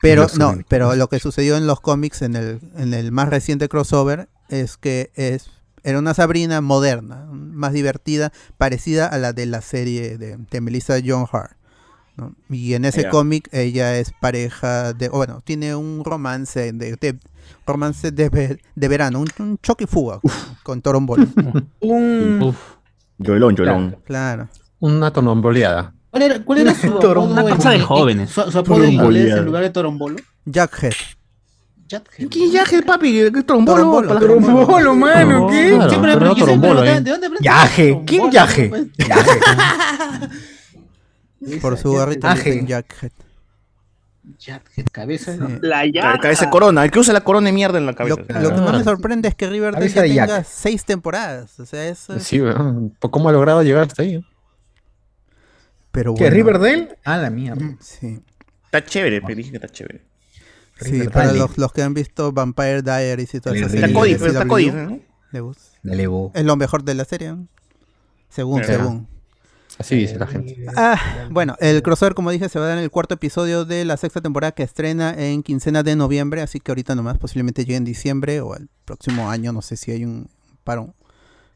Pero 0.00 0.22
no, 0.38 0.52
pero 0.68 0.94
lo 0.94 1.08
que 1.08 1.18
sucedió 1.18 1.56
en 1.56 1.66
los 1.66 1.80
cómics 1.80 2.22
en 2.22 2.36
el, 2.36 2.60
en 2.76 2.92
el 2.94 3.10
más 3.10 3.30
reciente 3.30 3.68
crossover 3.68 4.28
es 4.48 4.76
que 4.76 5.10
es 5.16 5.50
era 5.84 5.98
una 6.00 6.12
Sabrina 6.12 6.60
moderna, 6.60 7.26
más 7.32 7.72
divertida, 7.72 8.32
parecida 8.58 9.06
a 9.06 9.16
la 9.16 9.32
de 9.32 9.46
la 9.46 9.62
serie 9.62 10.18
de, 10.18 10.36
de 10.36 10.60
Melissa 10.60 10.98
John 11.04 11.24
Hart. 11.32 11.52
¿No? 12.18 12.34
Y 12.50 12.74
en 12.74 12.84
ese 12.84 13.04
Ya. 13.04 13.10
cómic 13.10 13.48
ella 13.52 13.96
es 13.98 14.12
pareja 14.20 14.92
de, 14.92 15.08
o 15.08 15.12
bueno, 15.12 15.40
tiene 15.44 15.74
un 15.74 16.04
romance 16.04 16.72
de, 16.72 16.96
de- 16.96 17.18
romance 17.66 18.10
de, 18.10 18.28
ve- 18.28 18.58
de 18.74 18.88
verano, 18.88 19.20
un, 19.20 19.28
un 19.38 19.58
choque 19.62 19.84
y 19.84 19.86
fuga 19.86 20.20
con 20.62 20.82
Torombolo. 20.82 21.26
Un. 21.80 22.40
Uf. 22.42 22.56
Joelón, 23.24 23.56
Joelón. 23.56 23.96
claro. 24.04 24.48
Una 24.80 25.10
toromboleada. 25.12 25.92
¿Cuál 26.10 26.22
era, 26.22 26.44
cuál 26.44 26.58
era 26.58 26.74
su 26.74 26.86
apodo 26.96 27.22
Una 27.22 27.42
cosa 27.42 27.70
de 27.70 27.76
en- 27.76 27.82
jóvenes. 27.82 28.30
Su, 28.30 28.50
su 28.50 28.58
apodo 28.58 28.84
en 28.84 28.92
inglés 28.92 29.32
en 29.34 29.44
lugar 29.44 29.62
de 29.62 29.70
Torombolo? 29.70 30.16
Jackhead. 30.44 30.92
Jackhead. 31.88 32.28
¿Qué 32.28 32.50
yaje, 32.50 32.82
papi? 32.82 33.30
¿Qué 33.32 33.42
trombolo? 33.44 33.76
Torombolo, 33.78 34.08
Para- 34.08 34.20
Trombolo, 34.20 34.94
mano, 34.94 35.46
¿qué? 35.48 35.70
Claro, 35.74 35.88
Siempre 35.88 36.10
me 36.16 36.34
preguntar, 36.34 36.86
¿eh? 36.86 37.00
¿de 37.00 37.10
dónde 37.10 37.26
aprendes 37.26 37.40
Yaje. 37.40 38.02
¿Quién 38.06 38.30
yaje? 38.30 38.68
Pues, 38.68 38.82
Por 41.60 41.76
su 41.78 41.98
Aje. 42.00 42.50
dicen 42.50 42.66
Jackhead. 42.66 43.12
Jackhead, 44.38 44.86
cabeza. 44.92 45.34
Sí. 45.34 45.40
La 45.62 45.86
yaja. 45.86 46.18
Cabeza 46.18 46.50
corona. 46.50 46.84
El 46.84 46.90
que 46.90 46.98
usa 46.98 47.14
la 47.14 47.22
corona 47.22 47.46
de 47.46 47.52
mierda 47.52 47.78
en 47.78 47.86
la 47.86 47.92
Lo, 47.92 47.96
cabeza. 47.96 48.40
lo 48.40 48.54
que 48.54 48.60
más 48.60 48.76
me 48.76 48.84
sorprende 48.84 49.28
es 49.28 49.34
que 49.34 49.48
Riverdale 49.48 49.86
Cabeza 49.92 50.06
ya 50.06 50.24
tenga 50.26 50.38
Jack. 50.38 50.46
seis 50.46 50.84
temporadas. 50.84 51.58
O 51.60 51.64
sea, 51.66 51.88
eso 51.88 52.14
es- 52.14 52.24
Sí. 52.24 52.40
Pues, 52.40 53.10
¿cómo 53.10 53.28
ha 53.28 53.32
logrado 53.32 53.62
llegar 53.62 53.84
hasta 53.86 54.02
ahí? 54.02 54.22
Pero 55.92 56.14
¿Qué? 56.14 56.24
bueno, 56.24 56.36
¿Riverdale? 56.36 56.98
Ah, 57.04 57.16
la 57.16 57.30
mierda. 57.30 57.76
Sí. 57.80 58.20
Está 58.66 58.84
chévere, 58.84 59.22
pero 59.22 59.34
dije 59.34 59.50
que 59.50 59.56
está 59.56 59.68
chévere. 59.68 60.02
Sí, 60.80 61.02
para 61.12 61.32
los, 61.32 61.56
los 61.58 61.72
que 61.72 61.82
han 61.82 61.94
visto 61.94 62.30
Vampire 62.32 62.82
Diaries 62.82 63.34
y 63.34 63.40
todas 63.40 63.58
esas 63.58 63.74
Está 63.74 63.92
Cody, 63.92 64.12
de 64.12 64.18
pero 64.18 64.32
está 64.32 64.46
Cody. 64.46 64.70
¿no? 64.70 65.00
Es 66.34 66.44
lo 66.44 66.56
mejor 66.56 66.84
de 66.84 66.94
la 66.94 67.04
serie. 67.04 67.32
¿no? 67.32 67.48
Según, 68.28 68.62
según. 68.64 69.08
Así 69.78 69.94
dice 69.94 70.18
la 70.18 70.26
gente. 70.26 70.66
Ah, 70.76 71.28
bueno, 71.30 71.54
el 71.60 71.82
crossover, 71.82 72.14
como 72.14 72.30
dije, 72.30 72.48
se 72.48 72.58
va 72.58 72.64
a 72.64 72.68
dar 72.70 72.78
en 72.78 72.84
el 72.84 72.90
cuarto 72.90 73.14
episodio 73.14 73.64
de 73.64 73.84
la 73.84 73.96
sexta 73.96 74.20
temporada 74.20 74.52
que 74.52 74.64
estrena 74.64 75.14
en 75.16 75.44
quincena 75.44 75.84
de 75.84 75.94
noviembre, 75.94 76.42
así 76.42 76.58
que 76.58 76.72
ahorita 76.72 76.96
nomás 76.96 77.18
posiblemente 77.18 77.64
llegue 77.64 77.76
en 77.76 77.84
diciembre 77.84 78.40
o 78.40 78.56
el 78.56 78.68
próximo 78.84 79.30
año, 79.30 79.52
no 79.52 79.62
sé 79.62 79.76
si 79.76 79.92
hay 79.92 80.04
un 80.04 80.28
parón, 80.64 80.94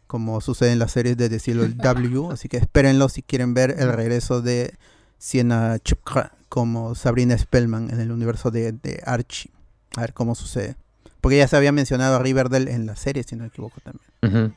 como 0.07 0.41
sucede 0.41 0.73
en 0.73 0.79
las 0.79 0.93
series 0.93 1.16
de 1.16 1.29
The 1.29 1.39
W, 1.75 2.29
así 2.33 2.49
que 2.49 2.59
espérenlo 2.59 3.09
si 3.09 3.23
quieren 3.23 3.55
ver 3.55 3.75
el 3.77 3.93
regreso 3.93 4.41
de 4.41 4.75
Sienna 5.18 5.79
Chipka 5.81 6.33
como 6.49 6.95
Sabrina 6.95 7.37
Spellman 7.37 7.91
en 7.91 7.99
el 7.99 8.12
universo 8.12 8.51
de, 8.51 8.73
de 8.73 9.03
Archie. 9.05 9.51
A 9.97 10.03
ver 10.03 10.12
cómo 10.12 10.35
sucede. 10.35 10.77
Porque 11.20 11.39
ya 11.39 11.49
se 11.49 11.57
había 11.57 11.73
mencionado 11.73 12.16
a 12.16 12.18
Riverdale 12.18 12.73
en 12.73 12.85
la 12.87 12.95
serie, 12.95 13.23
si 13.23 13.37
no 13.37 13.43
me 13.43 13.49
equivoco 13.49 13.81
también. 13.81 14.55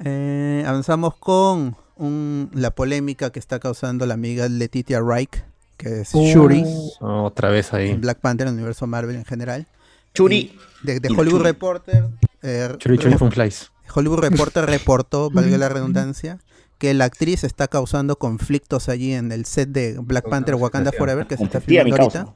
Eh, 0.00 0.64
avanzamos 0.66 1.14
con 1.16 1.76
un- 1.96 2.50
la 2.54 2.70
polémica 2.70 3.30
que 3.30 3.38
está 3.38 3.58
causando 3.58 4.06
la 4.06 4.14
amiga 4.14 4.48
Letitia 4.48 5.00
Wright, 5.02 5.34
que 5.76 6.00
es 6.00 6.12
Shuri, 6.12 6.64
Otra 7.00 7.50
vez 7.50 7.72
ahí. 7.74 7.90
en 7.90 8.00
Black 8.00 8.18
Panther, 8.20 8.46
en 8.46 8.54
el 8.54 8.58
universo 8.58 8.86
Marvel 8.86 9.16
en 9.16 9.24
general. 9.24 9.66
Churi. 10.14 10.56
De, 10.82 10.96
Hollywood 11.08 11.38
Churi. 11.38 11.42
Reporter. 11.44 12.04
eh, 12.42 12.74
Churi 12.78 12.98
Churi 12.98 13.16
Fun 13.18 13.32
Flies. 13.32 13.70
Hollywood 13.94 14.20
Reporter 14.20 14.64
reportó, 14.66 15.30
valga 15.30 15.58
la 15.58 15.68
redundancia, 15.68 16.38
que 16.78 16.92
la 16.94 17.04
actriz 17.06 17.44
está 17.44 17.68
causando 17.68 18.16
conflictos 18.16 18.88
allí 18.88 19.12
en 19.14 19.32
el 19.32 19.44
set 19.46 19.68
de 19.70 19.96
Black 20.00 20.28
Panther 20.28 20.54
Wakanda 20.54 20.92
Forever, 20.92 21.26
que 21.26 21.36
se 21.36 21.44
está 21.44 21.60
filmando 21.60 21.96
ahorita, 21.96 22.34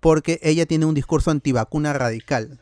porque 0.00 0.38
ella 0.42 0.66
tiene 0.66 0.86
un 0.86 0.94
discurso 0.94 1.30
antivacuna 1.30 1.92
radical. 1.92 2.60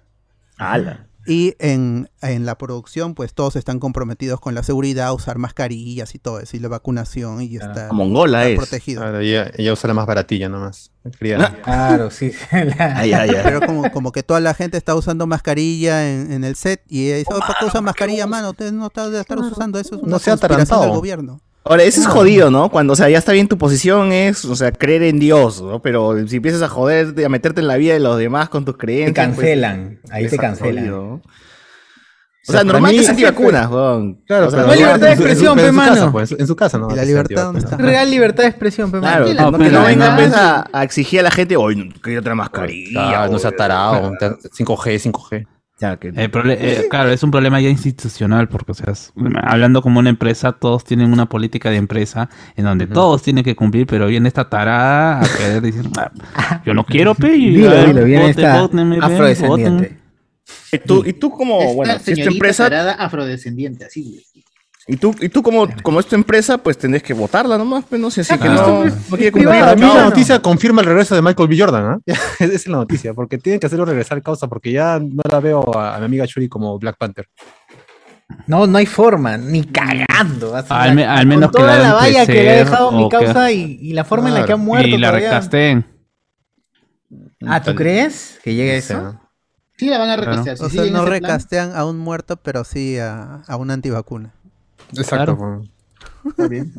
Ala. 0.58 1.06
Y 1.26 1.54
en, 1.60 2.10
en 2.20 2.46
la 2.46 2.58
producción, 2.58 3.14
pues 3.14 3.32
todos 3.32 3.54
están 3.56 3.78
comprometidos 3.78 4.40
con 4.40 4.54
la 4.54 4.62
seguridad, 4.62 5.06
a 5.06 5.12
usar 5.12 5.38
mascarillas 5.38 6.14
y 6.14 6.18
todo 6.18 6.40
eso, 6.40 6.56
y 6.56 6.60
la 6.60 6.68
vacunación, 6.68 7.42
y 7.42 7.56
está, 7.56 7.88
A 7.90 7.92
mongola 7.92 8.40
está 8.40 8.50
es. 8.50 8.56
protegido. 8.68 9.20
Ella, 9.20 9.50
ella 9.56 9.72
usa 9.72 9.88
la 9.88 9.94
más 9.94 10.06
baratilla 10.06 10.48
nomás. 10.48 10.90
Claro, 11.62 12.10
sí. 12.10 12.32
La- 12.50 12.96
Ay, 12.98 13.12
ay, 13.12 13.30
ay. 13.30 13.40
Pero 13.42 13.60
como, 13.60 13.90
como 13.92 14.12
que 14.12 14.22
toda 14.22 14.40
la 14.40 14.54
gente 14.54 14.76
está 14.76 14.94
usando 14.94 15.26
mascarilla 15.26 16.08
en, 16.10 16.32
en 16.32 16.44
el 16.44 16.56
set 16.56 16.82
y 16.88 17.06
ella 17.06 17.16
dice, 17.18 17.30
"Oh, 17.34 17.38
¿para 17.40 17.54
qué 17.58 17.66
usan 17.66 17.84
mascarilla, 17.84 18.26
mano? 18.26 18.50
Ustedes 18.50 18.72
no 18.72 18.86
están 18.86 19.10
de 19.12 19.20
estar 19.20 19.38
usando 19.38 19.78
eso, 19.78 19.96
es 19.96 20.02
una 20.02 20.10
No 20.10 20.20
conspiración 20.20 20.38
del 20.38 20.44
atarantado. 20.66 20.94
gobierno. 20.94 21.40
Ahora, 21.64 21.84
eso 21.84 22.00
es 22.00 22.06
jodido, 22.08 22.50
¿no? 22.50 22.68
Cuando, 22.70 22.92
o 22.94 22.96
sea, 22.96 23.08
ya 23.08 23.18
está 23.18 23.32
bien 23.32 23.46
tu 23.46 23.56
posición 23.56 24.10
es, 24.12 24.44
o 24.44 24.56
sea, 24.56 24.72
creer 24.72 25.04
en 25.04 25.18
Dios, 25.20 25.62
¿no? 25.62 25.80
Pero 25.80 26.16
si 26.26 26.36
empiezas 26.36 26.60
a 26.62 26.68
joder, 26.68 27.14
a 27.24 27.28
meterte 27.28 27.60
en 27.60 27.68
la 27.68 27.76
vida 27.76 27.92
de 27.94 28.00
los 28.00 28.18
demás 28.18 28.48
con 28.48 28.64
tus 28.64 28.76
creencias. 28.76 29.14
Te 29.14 29.20
pues, 29.20 29.36
cancelan, 29.36 30.00
ahí 30.10 30.26
te 30.26 30.36
cancelan. 30.38 30.84
jodido, 30.84 31.02
¿no? 31.04 31.22
O 32.48 32.50
sea, 32.52 32.64
normal 32.64 32.90
mí- 32.90 32.98
que 32.98 33.04
es 33.04 33.08
antivacunas, 33.10 33.70
weón. 33.70 34.20
Claro, 34.26 34.48
O 34.48 34.50
sea, 34.50 34.62
no 34.62 34.72
hay 34.72 34.78
libertad 34.80 35.06
de 35.06 35.12
expresión, 35.12 35.52
en 35.60 35.64
su 35.64 35.70
pe, 35.70 35.72
mano. 35.72 36.10
pues, 36.10 36.32
en 36.36 36.46
su 36.48 36.56
casa, 36.56 36.76
¿no? 36.76 36.88
¿Y 36.90 36.96
la 36.96 37.04
libertad 37.04 37.44
dónde 37.44 37.58
antivacuna. 37.60 37.76
está? 37.76 37.92
Real 38.00 38.10
libertad 38.10 38.42
de 38.42 38.48
expresión, 38.48 38.90
pe, 38.90 38.98
mano. 39.00 39.24
Claro, 39.26 39.32
la- 39.32 39.42
no, 39.52 39.58
que 39.58 39.70
no 39.70 39.84
venga 39.84 40.16
venganza- 40.16 40.16
pues, 40.16 40.34
a, 40.34 40.80
a 40.80 40.82
exigir 40.82 41.20
a 41.20 41.22
la 41.22 41.30
gente, 41.30 41.56
hoy 41.56 41.94
quiero 42.02 42.18
otra 42.20 42.34
mascarilla. 42.34 43.22
Ah, 43.22 43.28
no 43.30 43.38
sea 43.38 43.50
o- 43.50 43.52
tarado. 43.52 44.10
5G, 44.52 44.98
5G. 44.98 45.46
Ya, 45.82 45.96
que- 45.96 46.08
El 46.14 46.30
prole- 46.30 46.56
eh, 46.60 46.86
claro, 46.90 47.10
es 47.10 47.22
un 47.24 47.32
problema 47.32 47.60
ya 47.60 47.68
institucional, 47.68 48.48
porque, 48.48 48.70
o 48.70 48.74
sea, 48.74 48.92
es- 48.92 49.12
hablando 49.42 49.82
como 49.82 49.98
una 49.98 50.10
empresa, 50.10 50.52
todos 50.52 50.84
tienen 50.84 51.12
una 51.12 51.26
política 51.26 51.70
de 51.70 51.76
empresa 51.76 52.30
en 52.56 52.64
donde 52.66 52.86
todos 52.86 53.20
tienen 53.22 53.42
que 53.42 53.56
cumplir, 53.56 53.86
pero 53.88 54.06
viene 54.06 54.28
esta 54.28 54.48
tarada 54.48 55.20
a 55.20 55.28
querer 55.36 55.60
decir, 55.60 55.84
"Ah, 55.96 56.12
yo 56.64 56.72
no 56.72 56.84
quiero, 56.84 57.16
pe, 57.16 57.34
y 57.34 57.50
Dilo, 57.50 57.70
ver, 57.70 57.86
dilo, 57.88 58.04
viene 58.04 58.26
voten, 58.28 58.30
esta 58.44 59.04
afrodescendiente. 59.04 59.82
voten". 59.88 59.98
¿Y 60.70 60.78
tú, 60.78 61.02
y 61.04 61.12
tú 61.14 61.30
como, 61.30 61.60
Esta 61.60 61.74
bueno, 61.74 61.92
si 61.94 61.96
es 61.98 62.04
tu 62.04 62.10
señorita 62.14 62.32
empresa, 62.32 62.64
tarada 62.70 62.92
afrodescendiente, 62.92 63.84
así. 63.86 64.24
Y 64.88 64.96
tú, 64.96 65.14
y 65.20 65.28
tú 65.28 65.42
como, 65.42 65.68
como 65.82 66.00
es 66.00 66.06
tu 66.06 66.14
empresa, 66.16 66.58
pues 66.58 66.76
tenés 66.76 67.02
que 67.02 67.14
votarla 67.14 67.56
nomás, 67.56 67.84
pues 67.88 68.00
no 68.00 68.10
sé, 68.10 68.24
si 68.24 68.34
es 68.34 68.40
que 68.40 68.48
Ah. 68.48 68.54
no, 68.54 68.84
no 68.84 68.90
quiere 69.16 69.30
cumplir. 69.32 69.32
Privado, 69.32 69.60
Para 69.60 69.74
mí 69.76 69.80
la 69.82 70.00
no. 70.02 70.08
noticia 70.10 70.40
confirma 70.40 70.80
el 70.82 70.88
regreso 70.88 71.14
de 71.14 71.22
Michael 71.22 71.48
B. 71.48 71.58
Jordan, 71.58 71.84
¿ah? 71.84 71.98
Esa 72.38 72.52
es 72.52 72.66
la 72.66 72.78
noticia, 72.78 73.14
porque 73.14 73.38
tienen 73.38 73.60
que 73.60 73.66
hacerlo 73.66 73.84
regresar 73.84 74.20
causa, 74.22 74.48
porque 74.48 74.72
ya 74.72 74.98
no 74.98 75.22
la 75.30 75.40
veo 75.40 75.76
a, 75.78 75.94
a 75.96 75.98
mi 76.00 76.06
amiga 76.06 76.24
Shuri 76.26 76.48
como 76.48 76.78
Black 76.78 76.96
Panther. 76.98 77.26
No, 78.46 78.66
no 78.66 78.78
hay 78.78 78.86
forma, 78.86 79.36
ni 79.36 79.62
cagando. 79.64 80.54
Al 80.70 80.94
me- 80.94 81.04
al 81.04 81.26
menos 81.26 81.50
con 81.52 81.60
que 81.60 81.66
la 81.66 81.72
toda 81.74 81.78
la 81.82 81.88
hagan 81.90 82.00
valla 82.00 82.26
que 82.26 82.32
le 82.32 82.50
ha 82.50 82.56
dejado 82.64 82.90
mi 82.92 83.08
que- 83.08 83.16
causa 83.16 83.52
y, 83.52 83.78
y 83.80 83.92
la 83.92 84.04
forma 84.04 84.28
en 84.30 84.34
la 84.34 84.44
que 84.46 84.52
ha 84.52 84.56
muerto. 84.56 84.88
Y 84.88 84.96
la 84.98 85.08
todavía. 85.08 85.28
recasten. 85.28 85.86
Ah, 87.46 87.62
¿tú 87.62 87.74
crees 87.74 88.38
que 88.42 88.54
llegue 88.54 88.76
eso? 88.78 89.18
Sí, 89.76 89.88
la 89.88 89.98
van 89.98 90.10
a 90.10 90.16
Claro. 90.16 90.30
recastear. 90.30 90.56
si 90.56 90.64
O 90.64 90.68
sea, 90.70 90.84
no 90.92 91.00
plan, 91.00 91.06
recastean 91.06 91.72
a 91.76 91.84
un 91.84 91.98
muerto, 91.98 92.36
pero 92.36 92.64
sí 92.64 92.98
a, 92.98 93.42
a 93.46 93.56
una 93.56 93.74
antivacuna. 93.74 94.32
Exacto. 94.96 95.36
Claro. 95.36 95.62
está 96.28 96.48
bien. 96.48 96.72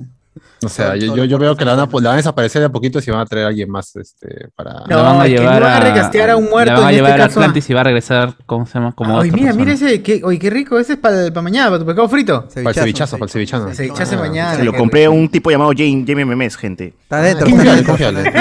O 0.63 0.69
sea, 0.69 0.95
yo, 0.95 1.15
yo, 1.15 1.23
el 1.23 1.29
yo 1.29 1.37
veo 1.37 1.55
que 1.55 1.63
la 1.65 1.75
van, 1.75 1.81
a, 1.81 1.91
la 1.91 2.09
van 2.09 2.13
a 2.13 2.15
desaparecer 2.15 2.61
de 2.61 2.65
a 2.67 2.69
poquito 2.69 2.99
si 3.01 3.11
van 3.11 3.19
a 3.19 3.25
traer 3.25 3.45
a 3.45 3.49
alguien 3.49 3.69
más 3.69 3.95
este, 3.97 4.47
para... 4.55 4.73
No, 4.73 4.85
La 4.87 4.95
van 5.03 5.21
a 5.21 5.23
que 5.25 5.29
llevar 5.29 5.59
no 5.61 5.65
van 5.67 5.73
a 5.73 5.79
recastear 5.81 6.29
a 6.31 6.37
un 6.37 6.49
muerto, 6.49 6.73
La 6.73 6.79
van 6.79 6.87
a 6.87 6.89
en 6.89 6.95
este 6.95 7.03
llevar 7.03 7.11
a 7.21 7.23
caso, 7.27 7.39
Atlantis 7.41 7.69
y 7.69 7.73
va 7.73 7.81
a 7.81 7.83
regresar, 7.83 8.33
¿cómo 8.47 8.65
se 8.65 8.73
llama? 8.75 8.93
Como 8.93 9.15
Oye, 9.17 9.29
otra 9.29 9.35
mira, 9.41 9.53
persona. 9.53 9.65
mira 9.75 9.91
ese. 9.91 10.01
Qué, 10.01 10.21
oye, 10.23 10.39
qué 10.39 10.49
rico. 10.49 10.79
Ese 10.79 10.93
es 10.93 10.99
para 10.99 11.29
mañana, 11.41 11.67
para 11.67 11.79
tu 11.79 11.85
pescado 11.85 12.09
frito. 12.09 12.47
Para 12.47 12.69
el 12.69 12.73
cevichazo, 12.75 13.17
para 13.17 13.25
el 13.25 13.31
cevichano. 13.31 13.73
Se 13.73 13.85
echase 13.85 14.15
Ah. 14.15 14.19
mañana. 14.19 14.55
Se 14.55 14.63
lo 14.63 14.73
compré 14.73 15.05
a 15.05 15.09
un 15.11 15.29
tipo 15.29 15.51
llamado 15.51 15.71
Jane, 15.75 16.03
Jamie 16.07 16.25
Memes, 16.25 16.55
gente. 16.55 16.93
Está 17.03 17.17
Ah, 17.17 17.29
está 17.29 17.43
confiable, 17.45 17.71
adentro. 17.71 17.91
confiable. 17.93 18.31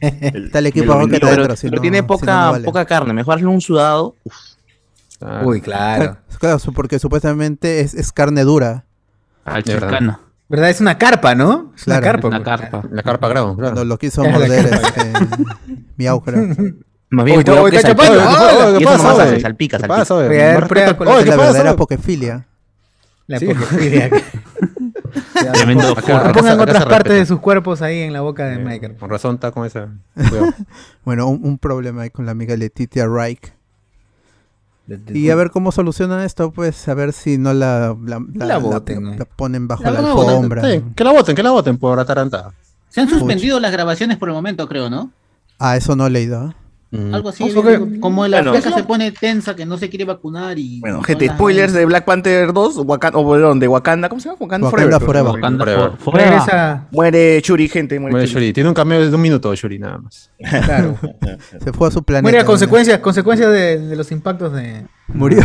Está 0.00 0.58
el 0.60 0.66
equipo 0.66 0.96
vendió, 0.98 1.18
Pero, 1.20 1.80
tiene 1.82 2.02
poca, 2.02 2.60
poca 2.64 2.84
carne. 2.86 3.12
Mejor 3.12 3.34
hazle 3.34 3.48
un 3.48 3.60
sudado. 3.60 4.14
Uf, 4.24 4.34
Ah, 5.20 5.42
Uy, 5.44 5.60
claro. 5.60 6.16
Claro, 6.38 6.58
porque 6.74 6.98
supuestamente 6.98 7.80
es, 7.80 7.94
es 7.94 8.12
carne 8.12 8.42
dura. 8.42 8.84
Al 9.44 9.62
De 9.62 9.74
verdad. 9.74 10.18
Es 10.70 10.80
una 10.80 10.98
carpa, 10.98 11.34
¿no? 11.34 11.72
Es 11.74 11.86
una 11.86 12.00
carpa. 12.00 12.28
Una 12.28 12.42
carpa. 12.42 12.82
La 12.90 13.02
carpa 13.02 13.28
Cuando 13.32 13.56
claro. 13.56 13.84
lo 13.84 13.98
quiso 13.98 14.22
morder 14.28 14.66
este, 14.66 15.12
Miau, 15.96 16.20
creo. 16.22 16.46
Más 17.08 17.24
bien, 17.24 17.42
cuidado 17.42 17.66
que 17.70 17.76
está 17.76 17.88
salpica. 17.96 18.78
¿qué 18.78 18.84
pasa, 18.84 19.40
salpica, 19.40 19.76
¿Qué 19.78 19.80
salpica. 19.82 19.86
pasa, 19.88 20.14
oye? 20.14 20.26
Voy 20.28 20.36
a 20.40 20.46
ver, 20.46 20.60
Más 20.60 20.68
prueba 20.68 20.88
respeto- 20.88 20.98
con 20.98 21.08
Oye, 21.08 21.18
Es 21.18 21.24
¿qué 21.24 21.30
la 21.30 21.36
pasa, 21.36 21.46
verdadera 21.46 21.70
oye? 21.70 21.78
pokefilia. 21.78 22.46
La 23.28 23.38
Sí. 23.38 23.46
pokefilia. 23.46 24.10
Tremendo 25.52 25.88
Acá- 25.92 26.00
furro. 26.02 26.16
acá 26.16 26.32
Pongan 26.32 26.60
otras 26.60 26.84
partes 26.86 27.14
de 27.14 27.26
sus 27.26 27.40
cuerpos 27.40 27.80
ahí 27.82 28.00
en 28.00 28.12
la 28.12 28.20
boca 28.20 28.46
de 28.46 28.56
Eh, 28.56 28.58
Michael. 28.64 28.96
Con 28.96 29.08
razón 29.10 29.36
está 29.36 29.50
con 29.52 29.64
esa. 29.66 29.88
Bueno, 31.04 31.26
un, 31.28 31.40
un 31.44 31.58
problema 31.58 32.02
ahí 32.02 32.10
con 32.10 32.26
la 32.26 32.32
amiga 32.32 32.56
Letitia 32.56 33.06
Reich. 33.06 33.52
Y 35.12 35.30
a 35.30 35.34
ver 35.34 35.50
cómo 35.50 35.72
solucionan 35.72 36.20
esto, 36.20 36.52
pues 36.52 36.86
a 36.88 36.94
ver 36.94 37.12
si 37.12 37.38
no 37.38 37.52
la, 37.52 37.96
la, 38.04 38.20
La 38.34 38.58
boten, 38.58 39.04
la- 39.04 39.10
¿no? 39.12 39.16
la 39.18 39.24
ponen 39.24 39.66
bajo 39.66 39.82
La 39.82 39.98
alfombra. 39.98 40.62
Sí, 40.70 40.82
que 40.94 41.02
la 41.04 41.12
voten, 41.12 41.34
que 41.34 41.42
la 41.42 41.50
voten 41.50 41.76
por 41.78 41.98
atarantada. 41.98 42.52
Se 42.88 43.00
han 43.00 43.08
suspendido 43.08 43.58
las 43.60 43.72
grabaciones 43.72 44.16
por 44.16 44.28
el 44.28 44.34
momento, 44.34 44.68
creo, 44.68 44.88
¿no? 44.88 45.10
Ah, 45.58 45.76
eso 45.76 45.96
no 45.96 46.06
he 46.06 46.10
leído. 46.10 46.54
Algo 47.12 47.28
así. 47.30 47.42
Ojo 47.42 47.62
que- 47.62 47.70
digo, 47.72 47.88
como 48.00 48.26
la 48.28 48.42
Bueno. 48.42 48.60
se 48.60 48.84
pone 48.84 49.10
tensa, 49.12 49.54
que 49.56 49.66
no 49.66 49.76
se 49.76 49.88
quiere 49.90 50.04
vacunar 50.04 50.58
y. 50.58 50.80
Bueno, 50.80 51.02
gente, 51.02 51.28
spoilers 51.28 51.72
de 51.72 51.84
Black 51.84 52.04
Panther 52.04 52.52
2, 52.52 52.78
Wakanda, 52.84 53.18
o 53.18 53.30
perdón, 53.30 53.58
de 53.60 53.68
Wakanda, 53.68 54.08
¿cómo 54.08 54.20
se 54.20 54.28
llama? 54.28 54.38
Wakanda, 54.40 54.66
Wakanda 54.68 55.00
Forever. 55.00 55.06
Forever. 55.06 55.32
Wakanda 55.34 55.64
Forever. 55.64 55.90
for- 55.90 55.98
forever. 55.98 56.30
Regresa. 56.30 56.86
Muere 56.92 57.42
Churi, 57.42 57.68
gente, 57.68 57.98
muere, 57.98 58.12
Muere 58.12 58.26
Churi. 58.28 58.46
Shuri. 58.46 58.52
Tiene 58.52 58.68
un 58.68 58.74
cambio 58.74 59.08
de 59.10 59.14
un 59.14 59.20
minuto, 59.20 59.54
Shuri, 59.54 59.78
nada 59.78 59.98
más. 59.98 60.30
Claro. 60.64 60.96
Se 61.62 61.72
fue 61.72 61.88
a 61.88 61.90
su 61.90 62.02
planeta. 62.02 62.22
Muere 62.22 62.38
a 62.38 62.44
consecuencias, 62.44 62.98
consecuencias 63.00 63.50
de, 63.50 63.78
de 63.78 63.96
los 63.96 64.10
impactos 64.12 64.52
de. 64.52 64.86
Murió. 65.08 65.42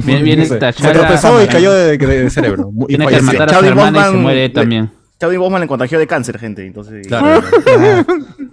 Sé, 0.00 0.30
esta 0.42 0.70
Se 0.72 0.92
tropezó 0.92 1.42
y 1.42 1.48
cayó 1.48 1.72
de, 1.72 1.98
de 1.98 2.30
cerebro. 2.30 2.70
Y 2.82 2.96
Tiene 2.96 3.06
que 3.08 3.20
matar 3.20 3.52
a 3.52 3.58
su 3.58 3.64
hermana 3.64 3.98
y 4.08 4.10
se 4.12 4.16
muere 4.16 4.40
le- 4.42 4.48
también. 4.50 4.90
Chadwick 5.20 5.40
Boseman 5.40 5.62
le 5.62 5.66
contagió 5.66 5.98
de 5.98 6.06
cáncer, 6.06 6.38
gente, 6.38 6.64
entonces... 6.64 7.04
Claro. 7.08 7.42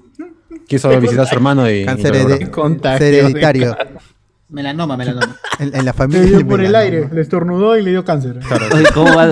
Ah, 0.66 0.68
Quiso 0.68 1.00
visitar 1.00 1.26
a 1.26 1.28
su 1.28 1.36
hermano 1.36 1.70
y. 1.70 1.86
Cáncer 1.86 2.16
hereditario. 3.02 3.78
Melanoma, 4.50 4.96
melanoma. 4.96 5.36
En, 5.60 5.68
en 5.76 5.86
la 5.86 5.92
Le 5.92 5.94
familia. 5.94 6.38
dio 6.38 6.48
por 6.48 6.62
el 6.62 6.76
aire, 6.76 7.10
le 7.12 7.22
estornudó 7.22 7.78
y 7.78 7.82
le 7.84 7.92
dio 7.92 8.06
cáncer. 8.06 8.40
Oye, 8.74 8.86
¿cómo 8.94 9.12
va? 9.16 9.28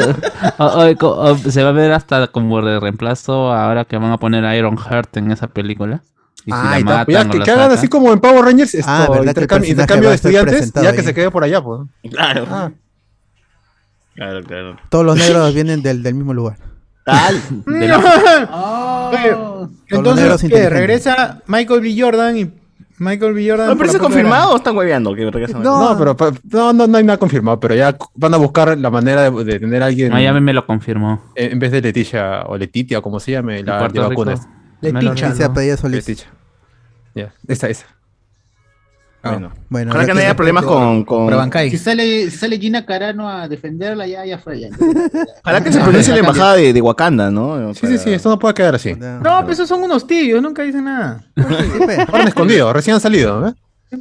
oye, 0.77 1.51
se 1.51 1.61
va 1.63 1.69
a 1.69 1.71
ver 1.71 1.91
hasta 1.91 2.27
como 2.27 2.61
de 2.61 2.79
reemplazo 2.79 3.51
ahora 3.53 3.85
que 3.85 3.97
van 3.97 4.11
a 4.11 4.17
poner 4.17 4.43
a 4.45 4.55
Iron 4.57 4.75
Heart 4.77 5.17
en 5.17 5.31
esa 5.31 5.47
película. 5.47 6.01
Y 6.45 6.51
si 6.51 6.51
Ah, 6.51 6.77
la 6.79 6.85
matan 6.85 7.05
ya, 7.13 7.29
que, 7.29 7.39
que 7.39 7.51
hagan 7.51 7.71
así 7.71 7.87
como 7.87 8.11
en 8.11 8.19
Power 8.19 8.43
Rangers, 8.43 8.73
esto, 8.73 8.89
Ah, 8.91 9.01
¿verdad 9.01 9.15
que 9.17 9.21
el 9.21 9.27
intercambio, 9.29 9.69
intercambio 9.69 10.09
de 10.09 10.15
estudiantes, 10.15 10.73
ya 10.73 10.89
ahí? 10.89 10.95
que 10.95 11.03
se 11.03 11.13
quede 11.13 11.31
por 11.31 11.43
allá, 11.43 11.61
pues. 11.63 11.81
Claro. 12.11 12.45
Ah, 12.49 12.71
Claro, 14.15 14.43
claro. 14.43 14.77
Todos 14.89 15.05
los 15.05 15.17
negros 15.17 15.53
vienen 15.55 15.81
del, 15.81 16.03
del 16.03 16.13
mismo 16.15 16.33
lugar. 16.33 16.57
Tal. 17.05 17.35
De 17.65 17.87
la- 17.87 17.97
Oye, 19.09 19.67
Entonces, 19.89 20.49
¿qué? 20.49 20.69
Regresa 20.69 21.41
Michael 21.47 21.81
B. 21.81 21.95
Jordan 21.99 22.37
y 22.37 22.51
Michael 22.99 23.33
B. 23.33 23.49
Jordan. 23.49 23.67
¿No 23.67 23.73
la 23.73 23.77
puerta 23.77 23.99
confirmado 23.99 24.51
o 24.53 24.57
están 24.57 24.77
hueveando 24.77 25.13
que 25.15 25.29
regresa? 25.31 25.57
No. 25.59 25.89
no, 25.91 25.97
pero 25.97 26.15
pa- 26.15 26.31
no, 26.51 26.73
no, 26.73 26.87
no 26.87 26.97
hay 26.97 27.03
nada 27.03 27.17
confirmado, 27.17 27.59
pero 27.59 27.75
ya 27.75 27.95
van 28.15 28.33
a 28.33 28.37
buscar 28.37 28.77
la 28.77 28.89
manera 28.89 29.29
de, 29.29 29.43
de 29.43 29.59
tener 29.59 29.81
a 29.83 29.87
alguien 29.87 30.11
Miami 30.11 30.41
me 30.41 30.53
lo 30.53 30.65
confirmó. 30.65 31.21
en 31.35 31.51
en 31.53 31.59
vez 31.59 31.71
de 31.71 31.81
Leticia 31.81 32.43
o 32.47 32.57
Letitia 32.57 32.99
o 32.99 33.01
como 33.01 33.19
se 33.19 33.31
llame, 33.31 33.63
la 33.63 33.79
de 33.87 33.99
vacunas. 33.99 34.47
Leticia, 34.81 35.77
Solís. 35.77 36.07
Leticia. 36.07 36.29
Ya, 37.15 37.33
esa, 37.47 37.69
esa. 37.69 37.85
Bueno. 39.23 39.53
Bueno, 39.69 39.91
Ojalá 39.91 40.05
que 40.05 40.13
no 40.13 40.19
haya 40.19 40.35
problemas 40.35 40.65
con... 40.65 41.05
con... 41.05 41.29
Si 41.69 41.77
sale, 41.77 42.29
si 42.29 42.37
sale 42.37 42.59
Gina 42.59 42.85
Carano 42.85 43.29
a 43.29 43.47
defenderla, 43.47 44.05
ya, 44.05 44.25
ya 44.25 44.37
fue. 44.37 44.59
Ya. 44.59 44.67
Ojalá 45.43 45.63
que 45.63 45.71
se 45.71 45.79
pronuncie 45.79 46.13
la 46.13 46.19
embajada 46.19 46.55
de, 46.55 46.73
de 46.73 46.81
Wakanda, 46.81 47.31
¿no? 47.31 47.73
Sí, 47.73 47.87
sí, 47.87 47.97
sí, 47.97 48.11
esto 48.11 48.29
no 48.29 48.37
puede 48.37 48.53
quedar 48.53 48.75
así. 48.75 48.93
No, 48.95 49.19
No, 49.21 49.39
pero 49.41 49.53
esos 49.53 49.69
son 49.69 49.81
unos 49.81 50.05
tibios, 50.05 50.41
nunca 50.41 50.63
dicen 50.63 50.83
nada. 50.83 51.23
Ahora 51.37 52.23
han 52.23 52.27
escondido, 52.27 52.73
recién 52.73 52.95
han 52.95 53.01
salido, 53.01 53.47
¿eh? 53.47 53.53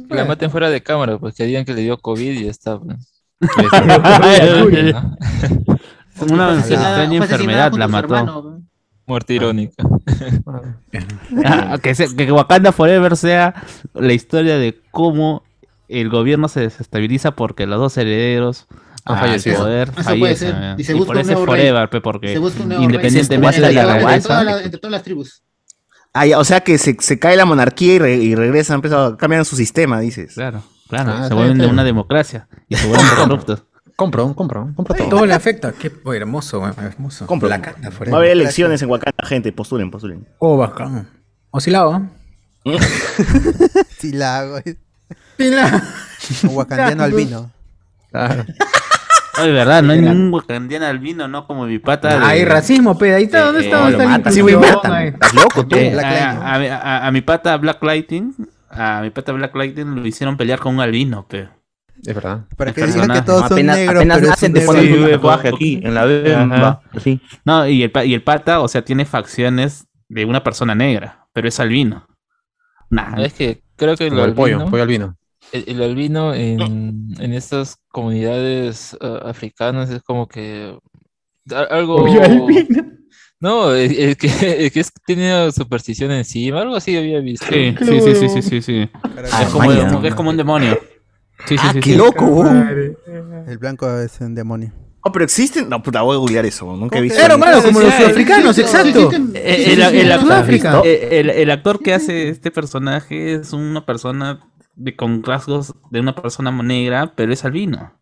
Que 0.09 0.15
la 0.15 0.25
maten 0.25 0.51
fuera 0.51 0.69
de 0.69 0.83
cámara, 0.83 1.17
pues 1.17 1.35
que 1.35 1.45
digan 1.45 1.63
que 1.63 1.73
le 1.73 1.81
dio 1.81 1.97
COVID 1.97 2.31
y 2.31 2.43
ya 2.45 2.51
está. 2.51 2.79
pues. 2.79 2.97
Una 6.19 6.53
extraña 6.59 6.59
asesinada 6.59 7.03
enfermedad 7.15 7.71
junto 7.71 7.77
la 7.77 7.87
mató. 7.87 8.52
Muerte 9.05 9.33
irónica. 9.33 9.83
Ah, 11.45 11.77
que, 11.81 11.95
se- 11.95 12.15
que 12.15 12.31
Wakanda 12.31 12.71
Forever 12.71 13.17
sea 13.17 13.53
la 13.93 14.13
historia 14.13 14.57
de 14.57 14.79
cómo 14.91 15.43
el 15.89 16.09
gobierno 16.09 16.47
se 16.47 16.61
desestabiliza 16.61 17.31
porque 17.31 17.65
los 17.67 17.79
dos 17.79 17.97
herederos 17.97 18.67
Han 19.05 19.15
al 19.15 19.21
fallecido. 19.21 19.57
poder 19.57 19.91
Eso 19.97 20.15
puede. 20.17 20.33
Y 20.77 20.83
se 20.83 20.93
Y 20.93 20.95
busca 20.95 21.07
por 21.13 21.17
un 21.17 21.27
nuevo 21.27 21.45
rey. 21.45 21.55
Forever, 21.61 21.89
pe, 21.89 22.01
porque 22.01 22.33
Se 22.33 22.39
busca 22.39 22.61
un 22.63 22.69
nuevo 22.69 22.83
independientemente 22.83 23.59
rey. 23.59 23.75
de 23.75 23.83
la 23.83 24.15
entre, 24.15 24.63
entre 24.63 24.79
todas 24.79 24.91
las 24.91 25.03
tribus. 25.03 25.43
Ah, 26.13 26.25
ya, 26.27 26.39
o 26.39 26.43
sea 26.43 26.61
que 26.61 26.77
se, 26.77 26.95
se 26.99 27.17
cae 27.19 27.35
la 27.35 27.45
monarquía 27.45 27.95
y, 27.95 27.99
re- 27.99 28.15
y 28.17 28.35
regresan, 28.35 28.81
a- 28.93 29.17
cambian 29.17 29.45
su 29.45 29.55
sistema, 29.55 29.99
dices. 29.99 30.35
Claro, 30.35 30.63
claro, 30.87 31.11
Ah, 31.13 31.27
se 31.27 31.33
vuelven 31.33 31.57
de 31.57 31.67
una 31.67 31.83
democracia 31.83 32.47
y 32.69 32.75
se 32.75 32.87
vuelven 32.87 33.05
corruptos. 33.17 33.63
Compro, 33.95 34.33
compro, 34.33 34.71
compro 34.75 34.95
todo. 34.95 35.09
Todo 35.09 35.25
le 35.25 35.33
afecta. 35.33 35.71
Qué 35.71 35.91
oh, 36.03 36.13
hermoso, 36.13 36.59
weón, 36.59 36.73
hermoso. 36.77 37.25
Compro. 37.27 37.47
Wakanda 37.49 37.91
Forever. 37.91 38.13
Va 38.13 38.17
a 38.17 38.19
haber 38.21 38.31
elecciones 38.31 38.81
en 38.81 38.89
Wakanda, 38.89 39.23
gente, 39.25 39.51
postulen, 39.51 39.91
postulen. 39.91 40.27
Oh, 40.39 40.57
bacán. 40.57 41.07
Oscilado, 41.51 41.95
¿eh? 42.65 42.77
Si 43.99 44.11
la 44.13 44.39
hago. 44.39 44.59
Sí, 45.37 45.49
la- 45.49 45.83
Un 46.43 46.55
wakandiano 46.55 47.03
albino. 47.03 47.51
Claro. 48.11 48.45
Ay, 49.35 49.51
verdad, 49.51 49.81
no 49.83 49.93
hay 49.93 50.01
ningún 50.01 50.33
wakandiano 50.33 50.85
albino, 50.85 51.27
no 51.27 51.45
como 51.47 51.65
mi 51.65 51.79
pata. 51.79 52.19
de- 52.19 52.25
Hay 52.25 52.45
racismo, 52.45 52.97
pe. 52.97 53.13
Ahí 53.13 53.23
está, 53.25 53.41
¿dónde 53.45 53.61
Eh, 53.61 53.65
está? 53.65 53.77
eh, 53.77 53.81
¿Dónde 53.81 53.91
está 53.97 54.03
la 54.05 54.17
matan. 54.17 54.33
Sí, 54.33 54.41
güey, 54.41 54.53
inclusión 54.55 54.77
matan. 54.77 54.93
ahí? 54.93 55.07
Estás 55.09 55.33
loco 55.33 55.67
tú. 55.67 55.75
Eh, 55.75 55.89
Black 55.91 56.05
a, 56.05 56.09
Lightning. 56.11 56.71
a- 56.71 56.77
a- 56.81 57.07
a 57.07 57.11
mi 57.11 57.21
pata 57.21 57.57
Black 57.57 57.83
Lighting, 57.83 58.35
a 58.69 59.01
mi 59.01 59.09
pata 59.09 59.31
Black 59.33 59.55
Lighting 59.55 59.95
lo 59.95 60.05
hicieron 60.07 60.37
pelear 60.37 60.59
con 60.59 60.75
un 60.75 60.81
albino, 60.81 61.27
pe. 61.27 61.49
Es 62.05 62.13
verdad. 62.15 62.45
Para 62.57 62.71
El 62.71 62.75
que 62.75 62.85
digan 62.87 63.11
que 63.11 63.21
todos 63.21 63.41
son 63.43 63.53
apenas 63.53 63.77
negros, 63.77 63.95
apenas 63.97 64.17
pero 64.17 64.25
es 64.25 64.29
nacen 64.31 64.53
te 64.53 64.61
ponen 64.61 64.85
Sí, 64.85 64.93
un 64.93 65.09
tatuaje 65.11 65.47
aquí 65.49 65.79
en 65.83 65.93
la. 65.95 66.81
Así. 66.91 67.21
No, 67.45 67.67
y 67.67 67.83
el, 67.83 67.91
y 68.05 68.13
el 68.13 68.23
pata, 68.23 68.59
o 68.61 68.67
sea, 68.67 68.83
tiene 68.83 69.05
facciones 69.05 69.87
de 70.09 70.25
una 70.25 70.43
persona 70.43 70.75
negra, 70.75 71.27
pero 71.33 71.47
es 71.47 71.59
albino. 71.59 72.07
Nah, 72.89 73.19
Es 73.23 73.33
que 73.33 73.63
creo 73.75 73.95
que 73.95 74.05
el 74.07 74.09
Como 74.11 74.25
el 74.25 74.33
pollo, 74.33 74.55
albino, 74.57 74.69
pollo 74.71 74.83
albino. 74.83 75.17
el, 75.51 75.63
el 75.67 75.81
albino 75.81 76.33
en, 76.33 77.07
en 77.19 77.33
estas 77.33 77.77
comunidades 77.87 78.95
ah, 79.01 79.21
africanas 79.25 79.89
es 79.89 80.01
como 80.03 80.27
que 80.27 80.77
algo... 81.69 81.97
Pollo 81.97 82.23
albino. 82.23 82.83
No, 83.39 83.73
es, 83.73 83.91
es 83.91 84.15
que, 84.17 84.27
es 84.65 84.71
que 84.71 84.79
es, 84.79 84.91
tiene 85.05 85.51
superstición 85.51 86.11
encima, 86.11 86.61
algo 86.61 86.75
así 86.77 86.95
había 86.95 87.19
visto. 87.19 87.45
sí, 87.49 87.75
sí, 87.77 87.99
sí, 88.01 88.15
sí, 88.15 88.29
sí, 88.29 88.41
sí, 88.41 88.61
sí. 88.61 88.89
Ah, 89.31 89.43
Es 89.43 89.49
como, 89.49 89.67
vaya. 89.67 89.87
como 89.87 90.01
que 90.01 90.07
es 90.07 90.15
como 90.15 90.29
un 90.29 90.37
demonio. 90.37 90.79
Sí, 91.45 91.57
sí, 91.57 91.63
Ah, 91.67 91.71
sí. 91.73 91.79
qué 91.81 91.89
sí. 91.91 91.95
loco, 91.97 92.25
weón. 92.25 92.95
El 93.47 93.57
blanco 93.57 93.89
es 93.99 94.19
un 94.21 94.33
demonio. 94.35 94.71
Oh, 95.01 95.11
pero 95.11 95.25
existen. 95.25 95.67
No, 95.67 95.83
puta, 95.83 96.01
voy 96.01 96.15
a 96.15 96.19
googlear 96.19 96.45
eso. 96.45 96.65
Nunca 96.77 96.97
he 96.97 97.01
visto. 97.01 97.19
Claro, 97.19 97.37
como 97.61 97.81
los 97.81 97.93
sudafricanos, 97.93 98.57
exacto. 98.57 99.11
Eh, 99.33 99.73
El, 99.73 99.81
actor, 100.11 100.21
Sudáfrica. 100.21 100.81
el- 100.85 101.29
el 101.29 101.51
actor 101.51 101.79
que 101.81 101.93
hace 101.93 102.29
este 102.29 102.51
personaje 102.51 103.33
es 103.33 103.51
una 103.51 103.85
persona 103.85 104.39
de, 104.75 104.95
con 104.95 105.21
rasgos 105.23 105.73
de 105.91 105.99
una 105.99 106.15
persona 106.15 106.51
negra, 106.63 107.11
pero 107.15 107.33
es 107.33 107.43
albino. 107.43 107.99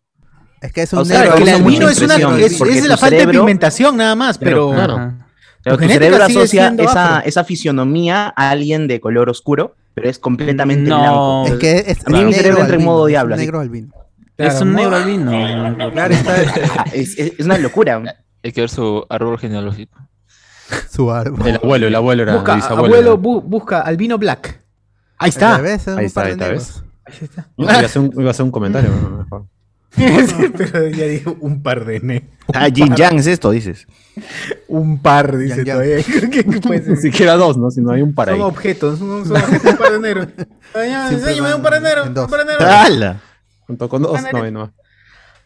Es 0.60 0.72
que 0.72 0.82
es 0.82 0.92
un 0.92 1.00
O 1.00 1.04
sea, 1.04 1.22
negro. 1.22 1.36
Claro, 1.38 1.50
el 1.50 1.62
albino 1.64 1.88
es 1.88 2.00
una 2.00 2.14
es, 2.38 2.54
porque 2.56 2.78
es 2.78 2.86
la 2.86 2.96
falta 2.96 3.16
de 3.16 3.26
pigmentación 3.28 3.96
nada 3.96 4.14
más, 4.14 4.38
pero 4.38 4.70
Claro. 4.70 4.94
Ajá. 4.94 5.26
Pero 5.64 5.78
Tu 5.78 5.88
cerebro 5.88 6.22
asocia 6.24 6.62
siendo 6.68 6.82
esa, 6.84 7.16
afro. 7.18 7.28
esa 7.28 7.44
fisionomía 7.44 8.32
a 8.36 8.50
alguien 8.50 8.86
de 8.88 9.00
color 9.00 9.28
oscuro, 9.28 9.74
pero 9.94 10.08
es 10.08 10.18
completamente 10.18 10.88
No. 10.88 10.98
blanco. 11.44 11.46
Es 11.46 11.54
que 11.60 11.90
es, 11.90 12.06
A 12.06 12.10
mí 12.10 12.18
es 12.20 12.24
mi 12.24 12.32
cerebro 12.32 12.58
negro 12.58 12.60
entra 12.64 12.76
en 12.76 12.84
modo 12.84 13.06
es 13.06 13.10
diablo, 13.10 13.34
un 13.34 13.38
así. 13.38 13.46
negro 13.46 13.60
albino. 13.60 13.92
es 14.38 14.60
un 14.60 14.72
negro 14.74 14.96
albino. 14.96 15.30
Claro, 15.92 16.14
está 16.14 16.42
es, 16.92 17.18
es- 17.18 17.32
es 17.38 17.44
una 17.46 17.58
locura. 17.58 18.02
Hay 18.44 18.52
que 18.52 18.60
ver 18.62 18.70
su 18.70 19.06
árbol 19.08 19.38
genealógico. 19.38 19.98
su 20.90 21.10
árbol. 21.10 21.46
El 21.46 21.56
abuelo, 21.56 21.86
el 21.86 21.94
abuelo 21.94 22.22
era. 22.22 22.34
busca, 22.34 22.52
el 22.54 22.56
bisabuelo 22.60 22.94
abuelo, 22.96 23.18
bu- 23.20 23.42
busca 23.42 23.80
albino 23.80 24.18
black. 24.18 24.60
Ahí 25.18 25.28
está. 25.28 25.56
son 25.78 25.98
Ahí 25.98 26.04
un 26.04 26.06
está, 26.06 26.22
ahí 26.22 26.32
está. 26.32 26.46
Ahí 27.04 27.18
está. 27.20 27.48
Iba 27.56 27.72
a 27.72 27.78
hacer 27.80 28.02
un, 28.02 28.12
iba 28.16 28.28
a 28.28 28.30
hacer 28.30 28.44
un 28.44 28.50
comentario. 28.50 28.90
pero 29.00 29.10
mejor. 29.18 29.46
pero 30.56 30.88
ya 30.88 31.04
dijo 31.06 31.36
un 31.40 31.62
par 31.62 31.84
de 31.84 32.00
ne. 32.00 32.28
Ah, 32.54 32.68
Jin 32.72 32.94
Yang 32.94 33.16
es 33.18 33.26
esto, 33.26 33.50
dices. 33.50 33.86
Un 34.68 35.00
par, 35.00 35.36
dice 35.36 35.64
Yang, 35.64 35.66
yang. 35.66 35.76
todavía. 35.76 36.04
¿Qué, 36.30 36.44
qué 36.44 36.60
puede 36.60 36.80
Ni 36.80 36.86
ser? 36.86 36.96
siquiera 36.98 37.34
dos, 37.34 37.56
¿no? 37.56 37.70
Sino 37.70 37.92
hay 37.92 38.02
un 38.02 38.14
para 38.14 38.32
ahí. 38.32 38.38
Son 38.38 38.46
objetos, 38.46 38.98
son, 38.98 39.24
son 39.26 39.36
objetos, 39.36 39.72
un 39.72 39.76
par 39.78 39.92
de 39.92 39.98
negros. 40.00 40.28
Enséñame 40.74 41.54
un 41.54 41.62
par 41.62 41.74
de 41.74 41.80
negros, 41.80 42.08
un 42.08 42.14
par 42.14 42.38
de 42.40 42.44
negros. 42.44 42.68
¡Hala! 42.68 43.20
Junto 43.66 43.88
con 43.88 44.02
dos, 44.02 44.20
no, 44.32 44.42
ahí 44.42 44.50
no. 44.50 44.72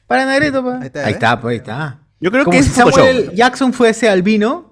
Para 0.07 0.25
negrito, 0.27 0.65
pa. 0.65 0.79
Ahí 0.81 0.87
está, 0.87 1.01
Ahí 1.05 1.11
¿eh? 1.11 1.15
está, 1.15 1.41
pues 1.41 1.53
ahí 1.53 1.57
está. 1.59 1.99
Yo 2.21 2.31
creo 2.31 2.45
Como 2.45 2.53
que 2.53 2.59
es 2.61 2.67
si 2.67 2.81
Photoshop. 2.81 2.95
Samuel 3.07 3.31
Jackson 3.35 3.73
fuese 3.73 4.09
albino. 4.09 4.66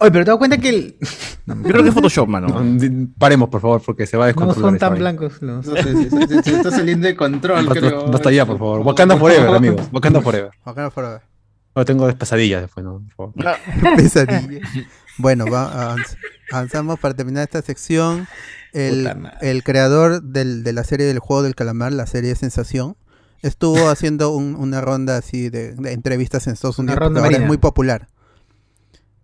Oye, 0.00 0.10
pero 0.12 0.24
te 0.24 0.30
das 0.30 0.38
cuenta 0.38 0.58
que 0.58 0.68
el- 0.68 0.96
Yo 1.46 1.62
creo 1.62 1.82
que 1.82 1.88
es 1.88 1.94
Photoshop, 1.94 2.28
mano. 2.28 2.46
No, 2.62 3.08
Paremos, 3.18 3.48
por 3.48 3.60
favor, 3.60 3.82
porque 3.84 4.06
se 4.06 4.16
va 4.16 4.24
a 4.24 4.26
no 4.28 4.28
descontrolar. 4.28 4.62
son 4.70 4.76
esa 4.76 4.88
tan 4.90 4.98
blancos 4.98 5.42
los. 5.42 5.66
No 5.66 5.76
sé, 5.76 5.82
se, 5.82 6.10
se- 6.10 6.42
se 6.42 6.56
está 6.56 6.70
saliendo 6.70 7.06
de 7.08 7.16
control, 7.16 7.66
Basta, 7.66 7.80
creo. 7.80 8.06
basta 8.10 8.30
ya, 8.30 8.46
por 8.46 8.58
favor. 8.58 8.80
Wakanda 8.80 9.16
Forever, 9.16 9.48
amigos. 9.48 9.88
Wakanda 9.92 10.20
Forever. 10.20 10.50
Wakanda 10.64 10.90
Forever. 10.90 11.20
No 11.74 11.84
tengo 11.84 12.12
pesadillas 12.16 12.62
después, 12.62 12.84
¿no? 12.84 13.02
Por 13.16 13.32
favor. 13.34 13.56
Pesadilla. 13.96 14.60
Bueno, 15.20 15.46
va- 15.46 15.96
avanz- 15.96 16.16
avanzamos 16.52 17.00
para 17.00 17.12
terminar 17.14 17.42
esta 17.42 17.60
sección. 17.60 18.28
El, 18.72 19.64
creador 19.64 20.22
del- 20.22 20.62
de 20.62 20.72
la 20.72 20.84
serie 20.84 21.06
del 21.06 21.18
juego 21.18 21.42
del 21.42 21.56
calamar, 21.56 21.92
la 21.92 22.06
serie 22.06 22.36
Sensación, 22.36 22.96
estuvo 23.42 23.88
haciendo 23.88 24.30
un- 24.30 24.54
una 24.54 24.80
ronda 24.80 25.16
así 25.16 25.48
de, 25.50 25.72
de 25.74 25.92
entrevistas 25.92 26.46
en 26.46 26.52
Estados 26.52 26.78
Una 26.78 26.92
Unidos, 26.92 27.00
ronda 27.06 27.20
ahora 27.20 27.30
es 27.30 27.36
marina. 27.38 27.48
muy 27.48 27.56
popular. 27.58 28.06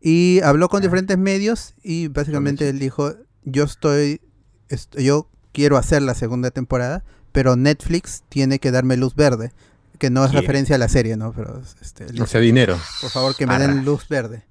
Y 0.07 0.40
habló 0.42 0.68
con 0.68 0.82
diferentes 0.82 1.16
medios 1.16 1.72
y 1.82 2.09
básicamente 2.09 2.68
él 2.68 2.78
dijo, 2.78 3.14
yo 3.44 3.64
estoy, 3.64 4.20
est- 4.68 4.94
yo 4.98 5.30
quiero 5.52 5.78
hacer 5.78 6.02
la 6.02 6.14
segunda 6.14 6.50
temporada, 6.50 7.02
pero 7.32 7.57
Netflix 7.57 8.22
tiene 8.28 8.59
que 8.59 8.70
darme 8.70 8.98
luz 8.98 9.14
verde, 9.14 9.52
que 9.98 10.11
no 10.11 10.22
es 10.26 10.32
Yeah. 10.32 10.42
referencia 10.42 10.74
a 10.76 10.78
la 10.78 10.90
serie, 10.90 11.16
¿no? 11.16 11.32
Pero 11.32 11.62
este, 11.80 12.05
O 12.20 12.26
sea, 12.26 12.40
dinero. 12.42 12.78
por 13.00 13.11
favor 13.11 13.34
que 13.34 13.46
me 13.46 13.55
Arra. 13.55 13.68
den 13.68 13.86
luz 13.86 14.07
verde. 14.09 14.44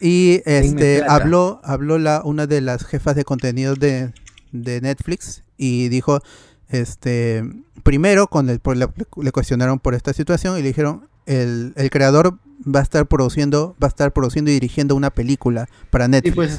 Y 0.00 0.40
este 0.46 1.02
habló, 1.08 1.60
habló 1.64 1.98
la, 1.98 2.22
una 2.24 2.46
de 2.46 2.60
las 2.60 2.84
jefas 2.84 3.16
de 3.16 3.24
contenido 3.24 3.74
de, 3.74 4.12
de 4.52 4.80
Netflix 4.82 5.42
y 5.56 5.88
dijo, 5.88 6.20
este, 6.68 7.42
primero 7.82 8.28
con 8.28 8.48
el, 8.50 8.60
por 8.60 8.76
la- 8.76 8.92
le 9.20 9.32
cuestionaron 9.32 9.80
por 9.80 9.94
esta 9.94 10.12
situación 10.12 10.56
y 10.58 10.62
le 10.62 10.68
dijeron, 10.68 11.08
el, 11.26 11.72
el 11.76 11.90
creador 11.90 12.38
va 12.64 12.80
a 12.80 12.82
estar 12.82 13.06
produciendo, 13.08 13.74
va 13.82 13.86
a 13.86 13.88
estar 13.88 14.12
produciendo 14.12 14.50
y 14.50 14.54
dirigiendo 14.54 14.94
una 14.94 15.10
película 15.10 15.68
para 15.90 16.04
Sí, 16.06 16.10
Netflix. 16.12 16.34
pues. 16.36 16.58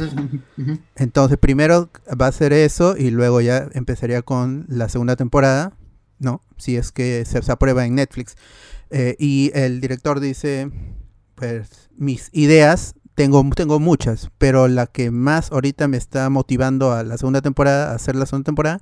Entonces 0.95 1.37
primero 1.37 1.89
va 2.19 2.25
a 2.25 2.29
hacer 2.29 2.51
eso 2.53 2.97
y 2.97 3.09
luego 3.11 3.41
ya 3.41 3.69
empezaría 3.73 4.21
con 4.21 4.65
la 4.67 4.89
segunda 4.89 5.15
temporada, 5.15 5.73
¿no? 6.19 6.41
Si 6.57 6.75
es 6.75 6.91
que 6.91 7.23
se, 7.25 7.41
se 7.41 7.51
aprueba 7.51 7.85
en 7.85 7.95
Netflix. 7.95 8.35
Eh, 8.89 9.15
y 9.17 9.51
el 9.55 9.81
director 9.81 10.19
dice, 10.19 10.69
pues 11.35 11.89
mis 11.95 12.29
ideas, 12.33 12.95
tengo, 13.15 13.47
tengo 13.55 13.79
muchas, 13.79 14.29
pero 14.37 14.67
la 14.67 14.87
que 14.87 15.09
más 15.11 15.51
ahorita 15.51 15.87
me 15.87 15.97
está 15.97 16.29
motivando 16.29 16.91
a 16.91 17.03
la 17.03 17.17
segunda 17.17 17.41
temporada, 17.41 17.91
a 17.91 17.95
hacer 17.95 18.15
la 18.15 18.25
segunda 18.25 18.45
temporada, 18.45 18.81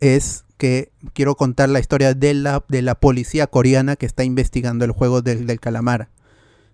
es 0.00 0.44
que 0.60 0.92
quiero 1.14 1.36
contar 1.36 1.70
la 1.70 1.80
historia 1.80 2.12
de 2.12 2.34
la, 2.34 2.62
de 2.68 2.82
la 2.82 2.94
policía 2.94 3.46
coreana 3.46 3.96
que 3.96 4.04
está 4.04 4.24
investigando 4.24 4.84
el 4.84 4.92
juego 4.92 5.22
del, 5.22 5.46
del 5.46 5.58
calamar 5.58 6.10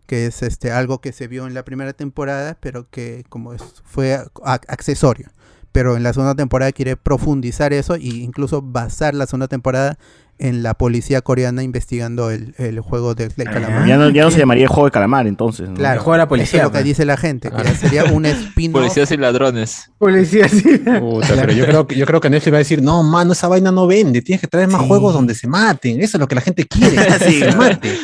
que 0.06 0.26
es 0.26 0.42
este 0.42 0.72
algo 0.72 1.00
que 1.00 1.12
se 1.12 1.28
vio 1.28 1.46
en 1.46 1.54
la 1.54 1.64
primera 1.64 1.92
temporada, 1.92 2.56
pero 2.60 2.88
que 2.90 3.24
como 3.28 3.52
es, 3.52 3.62
fue 3.84 4.18
accesorio. 4.42 5.30
Pero 5.72 5.96
en 5.96 6.02
la 6.02 6.12
segunda 6.12 6.34
temporada 6.34 6.72
quiere 6.72 6.96
profundizar 6.96 7.72
eso 7.72 7.96
e 7.96 8.06
incluso 8.06 8.62
basar 8.62 9.14
la 9.14 9.26
segunda 9.26 9.48
temporada 9.48 9.98
en 10.38 10.62
la 10.62 10.74
policía 10.74 11.22
coreana 11.22 11.62
investigando 11.62 12.30
el, 12.30 12.54
el 12.58 12.80
juego 12.80 13.14
del, 13.14 13.30
del 13.36 13.46
calamar. 13.48 13.86
Ya 13.86 13.96
no, 13.96 14.10
ya 14.10 14.24
no 14.24 14.30
se 14.30 14.38
llamaría 14.38 14.64
el 14.64 14.68
juego 14.68 14.84
de 14.86 14.90
calamar, 14.90 15.26
entonces. 15.26 15.68
¿no? 15.68 15.74
Claro, 15.76 16.00
juego 16.02 16.12
de 16.12 16.18
la 16.18 16.24
eso 16.24 16.28
policía, 16.28 16.58
es 16.60 16.64
lo 16.64 16.70
que 16.70 16.74
pues. 16.78 16.84
dice 16.84 17.04
la 17.04 17.16
gente, 17.16 17.50
que 17.50 17.68
sería 17.74 18.04
un 18.04 18.26
spin-off. 18.26 18.80
Policías 18.82 19.10
y 19.12 19.16
ladrones. 19.16 19.90
Policía, 19.98 20.48
sí. 20.48 20.62
Puta, 21.00 21.28
pero 21.34 21.52
yo 21.52 21.64
creo, 21.66 21.86
que, 21.86 21.96
yo 21.96 22.06
creo 22.06 22.20
que 22.20 22.28
Netflix 22.30 22.52
va 22.52 22.56
a 22.56 22.58
decir, 22.58 22.82
no, 22.82 23.02
mano, 23.02 23.32
esa 23.32 23.48
vaina 23.48 23.72
no 23.72 23.86
vende, 23.86 24.22
tienes 24.22 24.40
que 24.40 24.46
traer 24.46 24.68
más 24.68 24.82
Sí. 24.82 24.88
juegos 24.88 25.14
donde 25.14 25.34
se 25.34 25.48
maten, 25.48 26.00
eso 26.02 26.16
es 26.16 26.20
lo 26.20 26.28
que 26.28 26.34
la 26.34 26.40
gente 26.42 26.66
quiere, 26.66 26.96
que 27.18 27.40
se 27.40 27.52
mate. 27.56 27.96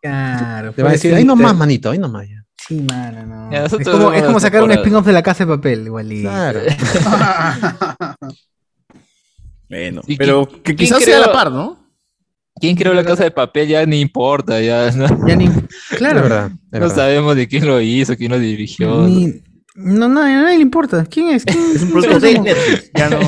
Claro. 0.00 0.72
Te 0.72 0.82
va 0.82 0.88
a 0.90 0.92
decir, 0.92 1.14
ahí 1.14 1.24
nomás, 1.24 1.54
manito, 1.56 1.90
ahí 1.90 1.98
nomás 1.98 2.28
ya. 2.28 2.42
Sí, 2.66 2.80
mano, 2.80 3.26
no. 3.26 3.52
Ya, 3.52 3.66
es 3.66 3.88
como, 3.88 4.12
es 4.12 4.22
como 4.22 4.40
sacar 4.40 4.62
un 4.62 4.70
spin-off 4.72 5.04
de 5.04 5.12
la 5.12 5.22
casa 5.22 5.44
de 5.44 5.54
papel, 5.54 5.84
igual. 5.86 6.10
y- 6.10 6.22
Claro. 6.22 6.60
Bueno, 9.74 10.02
¿Y 10.06 10.16
pero 10.16 10.46
quién- 10.46 10.62
que 10.62 10.76
quizás 10.76 11.02
sea 11.02 11.18
a 11.18 11.26
la 11.26 11.32
par, 11.32 11.50
¿no? 11.50 11.78
¿Quién 12.60 12.76
creó 12.76 12.94
la 12.94 13.02
casa 13.04 13.24
de 13.24 13.30
papel? 13.32 13.66
Ya 13.68 13.84
ni 13.84 14.00
importa, 14.00 14.60
ya 14.60 14.90
no, 14.96 15.26
Ya 15.26 15.34
ni. 15.36 15.46
Es 15.46 15.98
Claro. 15.98 16.22
verdad, 16.22 16.50
no 16.50 16.56
verdad. 16.70 16.94
sabemos 16.94 17.34
de 17.34 17.48
quién 17.48 17.66
lo 17.66 17.80
hizo, 17.80 18.16
quién 18.16 18.30
lo 18.30 18.38
dirigió. 18.38 19.06
Ni- 19.06 19.42
no, 19.74 20.08
no, 20.08 20.20
a 20.22 20.28
nadie 20.28 20.56
le 20.58 20.62
importa. 20.62 21.04
¿Quién 21.04 21.30
es? 21.30 21.44
¿Quién 21.44 21.58
Es 21.74 21.82
un 21.82 21.90
producto 21.90 22.20
de 22.20 22.38
Netflix. 22.38 22.90
Ya 22.94 23.10
no. 23.10 23.18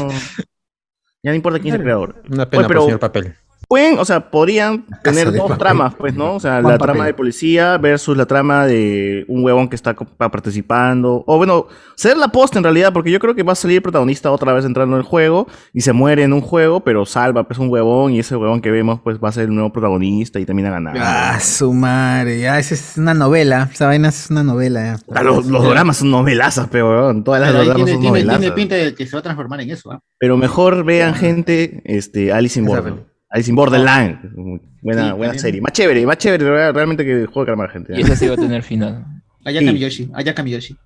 Ya 1.23 1.31
no 1.33 1.35
importa 1.35 1.59
quién 1.59 1.75
es 1.75 1.79
el 1.81 1.85
creador. 1.85 2.23
Una 2.31 2.49
pena 2.49 2.61
Oye, 2.61 2.69
pero- 2.69 2.69
por 2.69 2.77
el 2.77 2.83
señor 2.83 3.01
papel. 3.01 3.35
Pueden, 3.69 3.99
o 3.99 4.05
sea, 4.05 4.31
podrían 4.31 4.87
tener 5.03 5.33
dos 5.33 5.43
papel. 5.43 5.59
tramas, 5.59 5.95
pues, 5.97 6.15
¿no? 6.15 6.35
O 6.37 6.41
sea, 6.41 6.61
Juan 6.61 6.73
la 6.73 6.79
Papel. 6.79 6.93
trama 6.95 7.07
de 7.07 7.15
policía 7.15 7.79
versus 7.79 8.17
la 8.17 8.27
trama 8.27 8.67
de 8.67 9.25
un 9.29 9.45
huevón 9.45 9.69
que 9.69 9.77
está 9.77 9.95
participando. 9.95 11.25
O 11.27 11.37
bueno, 11.39 11.67
ser 11.97 12.17
la 12.17 12.29
posta 12.29 12.59
en 12.59 12.65
realidad, 12.65 12.93
porque 12.93 13.11
yo 13.11 13.19
creo 13.19 13.35
que 13.35 13.43
va 13.43 13.53
a 13.53 13.57
salir 13.57 13.77
el 13.79 13.83
protagonista 13.83 14.31
otra 14.31 14.53
vez 14.53 14.65
entrando 14.65 14.97
en 14.97 15.01
el 15.01 15.07
juego 15.07 15.47
y 15.73 15.81
se 15.81 15.93
muere 15.93 16.23
en 16.23 16.33
un 16.33 16.41
juego, 16.41 16.81
pero 16.81 17.07
salva 17.07 17.45
pues 17.47 17.59
un 17.59 17.69
huevón 17.71 18.13
y 18.13 18.21
ese 18.21 18.37
huevón 18.37 18.61
que 18.61 18.71
vemos 18.71 19.01
pues 19.03 19.19
va 19.19 19.29
a 19.31 19.33
ser 19.33 19.45
el 19.45 19.55
nuevo 19.55 19.73
protagonista 19.73 20.39
y 20.39 20.47
termina 20.47 20.71
ganando. 20.71 21.01
Ah, 21.03 21.39
su 21.41 21.73
madre. 21.73 22.41
Ya, 22.41 22.59
esa 22.59 22.75
es 22.75 22.95
una 22.97 23.15
novela. 23.15 23.69
Esa 23.73 23.87
vaina 23.87 24.09
es 24.09 24.31
una 24.31 24.43
novela. 24.43 24.85
Ya. 24.85 24.99
Ah, 25.15 25.23
los, 25.23 25.47
los 25.47 25.65
dramas 25.69 25.97
son 25.99 26.11
novelazas, 26.11 26.69
pero 26.71 26.89
huevón, 26.91 27.25
todas 27.25 27.41
las 27.41 27.51
Pero 27.53 27.63
tiene, 27.75 27.79
son 27.79 27.87
tiene- 28.01 28.07
novelazas. 28.09 28.41
tiene 28.41 28.55
pinta 28.55 28.75
de 28.77 28.95
que 28.95 29.07
se 29.07 29.13
va 29.17 29.21
a 29.21 29.23
transformar 29.23 29.61
en 29.61 29.71
eso, 29.71 29.91
¿ah? 29.93 30.01
Pero 30.19 30.37
mejor 30.37 30.85
vean 30.85 31.15
gente, 31.15 31.83
este, 31.85 32.33
Alice 32.33 32.59
in 32.59 32.67
Borderland. 32.67 33.03
Alice 33.29 33.51
in 33.51 33.57
Borderland. 33.57 34.19
Buena, 34.35 34.61
Sí, 34.73 34.83
buena 34.83 35.05
también. 35.11 35.39
serie. 35.39 35.61
Más 35.61 35.73
chévere, 35.73 36.07
más 36.07 36.19
chévere 36.19 36.45
re- 36.45 36.73
realmente 36.73 37.05
que 37.05 37.27
Juego 37.27 37.41
de 37.41 37.47
Calamar, 37.47 37.71
gente. 37.71 37.95
Y 37.97 38.03
esa 38.03 38.15
sí 38.17 38.27
va 38.29 38.35
a 38.35 38.37
tener 38.37 38.63
final. 38.63 39.05
Ayaka 39.45 39.67
Sí. 39.67 39.73
Miyoshi, 39.73 40.11
Ayaka 40.15 40.43
Miyoshi. 40.43 40.77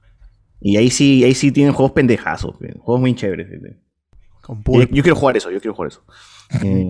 Y 0.61 0.77
ahí 0.77 0.91
sí, 0.91 1.25
ahí 1.25 1.35
sí 1.35 1.53
tienen 1.53 1.73
juegos 1.73 1.93
pendejazos, 1.93 2.57
eh, 2.63 2.75
juegos 2.79 3.01
muy 3.01 3.15
chéveres. 3.15 3.49
eh. 3.51 3.79
Yo, 4.67 4.83
yo 4.91 5.03
quiero 5.03 5.15
jugar 5.17 5.37
eso, 5.37 5.51
yo 5.51 5.61
quiero 5.61 5.75
jugar 5.75 5.89
eso. 5.93 6.03
Eh, 6.65 6.89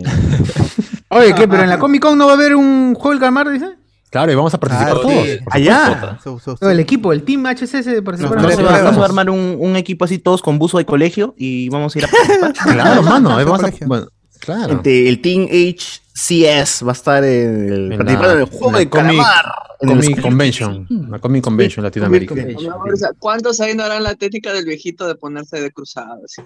Oye, 1.10 1.34
¿qué? 1.34 1.46
¿Pero 1.46 1.62
en 1.64 1.68
la 1.68 1.78
Comic 1.78 2.00
Con 2.02 2.16
no 2.16 2.26
va 2.26 2.32
a 2.32 2.34
haber 2.34 2.54
un 2.54 2.94
juego 2.94 3.10
del 3.10 3.18
calamar, 3.18 3.50
dice? 3.50 3.66
Claro, 4.10 4.32
y 4.32 4.34
vamos 4.34 4.54
a 4.54 4.58
participar 4.58 4.92
Ah, 4.96 5.00
todos. 5.02 5.26
Allá. 5.50 6.18
No, 6.60 6.70
el 6.70 6.80
equipo, 6.80 7.12
el 7.12 7.22
Team 7.24 7.44
HSS 7.46 8.02
participar 8.02 8.38
en 8.38 8.44
Vamos 8.44 8.56
vamos 8.82 8.98
a 8.98 9.04
armar 9.04 9.28
un, 9.30 9.56
un 9.58 9.76
equipo 9.76 10.04
así 10.04 10.18
todos 10.18 10.40
con 10.42 10.58
buzo 10.58 10.78
de 10.78 10.84
colegio 10.86 11.34
y 11.36 11.68
vamos 11.68 11.94
a 11.94 11.98
ir 11.98 12.04
a 12.06 12.08
participar. 12.40 12.74
Claro, 12.74 13.02
mano, 13.02 13.36
ahí 13.36 13.44
vamos 13.44 13.62
a, 13.64 13.70
bueno, 13.86 14.06
claro. 14.40 14.68
gente, 14.74 15.08
el 15.08 15.20
Team 15.22 15.46
HCS 15.50 16.84
va 16.84 16.90
a 16.90 16.92
estar 16.92 17.22
en 17.24 17.72
el, 17.72 17.92
En 17.92 17.98
participando 17.98 18.26
la- 18.28 18.32
en 18.34 18.38
el 18.40 18.44
juego 18.46 18.78
de 18.78 18.90
Comic- 18.90 18.90
Calamar. 18.90 19.44
En 19.82 19.88
el 19.90 19.96
Comic 20.00 20.20
Convention, 20.20 20.86
la 21.08 21.18
Comic 21.20 21.42
Convention 21.44 21.84
Latinoamérica. 21.84 22.34
O 22.34 22.96
sea, 22.96 23.10
¿Cuántos 23.18 23.60
ahí 23.60 23.74
no 23.74 23.82
harán 23.84 24.02
la 24.02 24.14
técnica 24.14 24.52
del 24.52 24.64
viejito 24.66 25.06
de 25.08 25.14
ponerse 25.14 25.58
de 25.60 25.70
cruzado? 25.72 26.20
así? 26.24 26.42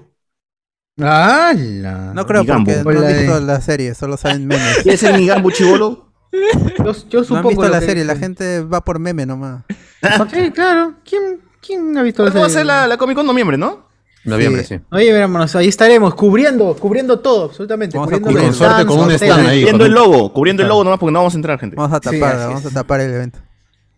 ¡Hala! 1.00 2.12
No 2.14 2.24
creo 2.26 2.42
Migambo. 2.42 2.70
porque 2.84 3.00
no 3.00 3.06
han 3.06 3.18
visto 3.18 3.40
la 3.40 3.60
serie, 3.60 3.94
solo 3.94 4.16
saben 4.16 4.46
memes. 4.46 4.78
¿Quién 4.82 4.94
es 4.94 5.02
el 5.02 5.18
Migambo 5.18 5.50
chivolo? 5.50 6.12
Yo, 6.32 6.44
yo 6.78 6.84
No 6.84 7.18
han 7.18 7.24
supongo 7.24 7.48
visto 7.48 7.68
la 7.68 7.80
que- 7.80 7.86
serie, 7.86 8.04
la 8.04 8.16
gente 8.16 8.60
va 8.60 8.84
por 8.84 8.98
meme 9.00 9.26
nomás. 9.26 9.64
Sí, 10.32 10.50
claro. 10.52 10.94
¿Quién, 11.04 11.40
quién 11.60 11.96
ha 11.98 12.02
visto 12.02 12.22
la 12.24 12.30
Vamos 12.30 12.44
a 12.46 12.48
serie? 12.48 12.60
hacer 12.60 12.66
la, 12.66 12.86
la 12.86 12.96
Comic 12.96 13.16
Con 13.16 13.26
noviembre, 13.26 13.56
¿no? 13.58 13.88
Noviembre, 14.24 14.64
sí. 14.64 14.80
Oye, 14.90 15.12
verámonos, 15.12 15.54
ahí 15.56 15.68
estaremos, 15.68 16.14
cubriendo, 16.14 16.74
cubriendo 16.76 17.18
todo, 17.20 17.44
absolutamente. 17.46 17.98
Vamos 17.98 18.12
a 18.12 18.18
cubriendo 18.18 18.30
Y 18.30 18.34
cubrir. 18.34 18.48
con 18.48 18.54
suerte 18.58 18.86
con 18.86 18.98
un 19.00 19.10
stand 19.12 19.46
ahí. 19.46 19.60
Cubriendo 19.60 19.84
con 19.84 19.86
el 19.86 19.92
logo, 19.92 20.32
cubriendo 20.32 20.62
el 20.62 20.68
logo 20.68 20.84
nomás 20.84 20.98
porque 20.98 21.12
no 21.12 21.18
vamos 21.18 21.34
a 21.34 21.36
entrar, 21.36 21.58
gente. 21.58 21.76
Vamos 21.76 21.92
a 21.94 22.00
tapar, 22.00 22.36
vamos 22.38 22.60
es. 22.64 22.66
a 22.66 22.70
tapar 22.70 23.00
el 23.00 23.12
evento. 23.12 23.38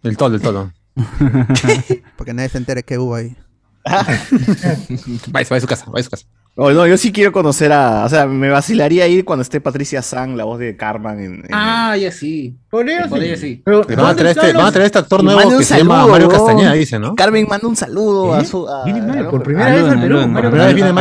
El 0.02 0.16
tolo, 0.16 0.34
el 0.36 0.40
tolo. 0.42 0.72
Porque 2.16 2.32
nadie 2.32 2.48
se 2.48 2.58
entere 2.58 2.82
que 2.82 2.96
hubo 2.98 3.14
ahí. 3.14 3.36
Vaya, 3.84 5.46
vaya 5.50 5.56
a 5.56 5.60
su 5.60 5.66
casa, 5.66 5.84
vaya 5.88 6.00
a 6.00 6.04
su 6.04 6.10
casa. 6.10 6.26
Oh, 6.58 6.70
no, 6.70 6.86
yo 6.86 6.96
sí 6.96 7.12
quiero 7.12 7.32
conocer 7.32 7.70
a. 7.70 8.04
O 8.06 8.08
sea, 8.08 8.26
me 8.26 8.48
vacilaría 8.48 9.06
ir 9.06 9.26
cuando 9.26 9.42
esté 9.42 9.60
Patricia 9.60 10.00
Sang, 10.00 10.36
la 10.36 10.44
voz 10.44 10.58
de 10.58 10.74
Carmen. 10.74 11.18
En, 11.20 11.34
en- 11.34 11.42
Ah, 11.52 11.94
ya 11.98 12.10
sí. 12.10 12.56
Por 12.70 12.88
eso 12.88 13.14
sí. 13.14 13.36
sí. 13.36 13.62
Pero, 13.62 13.82
Van 13.82 13.98
a, 13.98 14.02
¿dónde 14.08 14.14
traer 14.14 14.30
este, 14.36 14.46
están 14.46 14.52
van 14.54 14.60
a 14.60 14.64
los- 14.64 14.72
traer 14.72 14.86
este 14.86 14.98
actor 14.98 15.22
nuevo 15.22 15.58
que 15.58 15.64
se 15.64 15.76
llama 15.76 16.06
Mario. 16.06 16.28
Castañeda, 16.30 16.72
dice, 16.72 16.98
¿no? 16.98 17.14
Carmen 17.14 17.46
manda 17.46 17.68
un 17.68 17.76
saludo 17.76 18.34
a 18.34 18.42
su. 18.42 18.66
a- 18.66 18.84
Viene 18.84 19.02
Mario, 19.02 19.30
por 19.30 19.42
primera 19.42 19.74
vez 19.74 19.84
al 19.84 20.00
Perú. 20.00 20.16
Por 20.32 20.40
primera 20.50 20.66
vez 20.66 20.74
viene. 20.74 20.92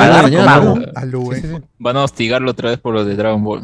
Van 1.80 1.98
a 1.98 2.04
hostigarlo 2.04 2.52
otra 2.52 2.72
vez 2.72 2.80
por 2.80 2.94
lo 2.94 3.06
de 3.06 3.16
Dragon 3.16 3.42
Ball. 3.44 3.64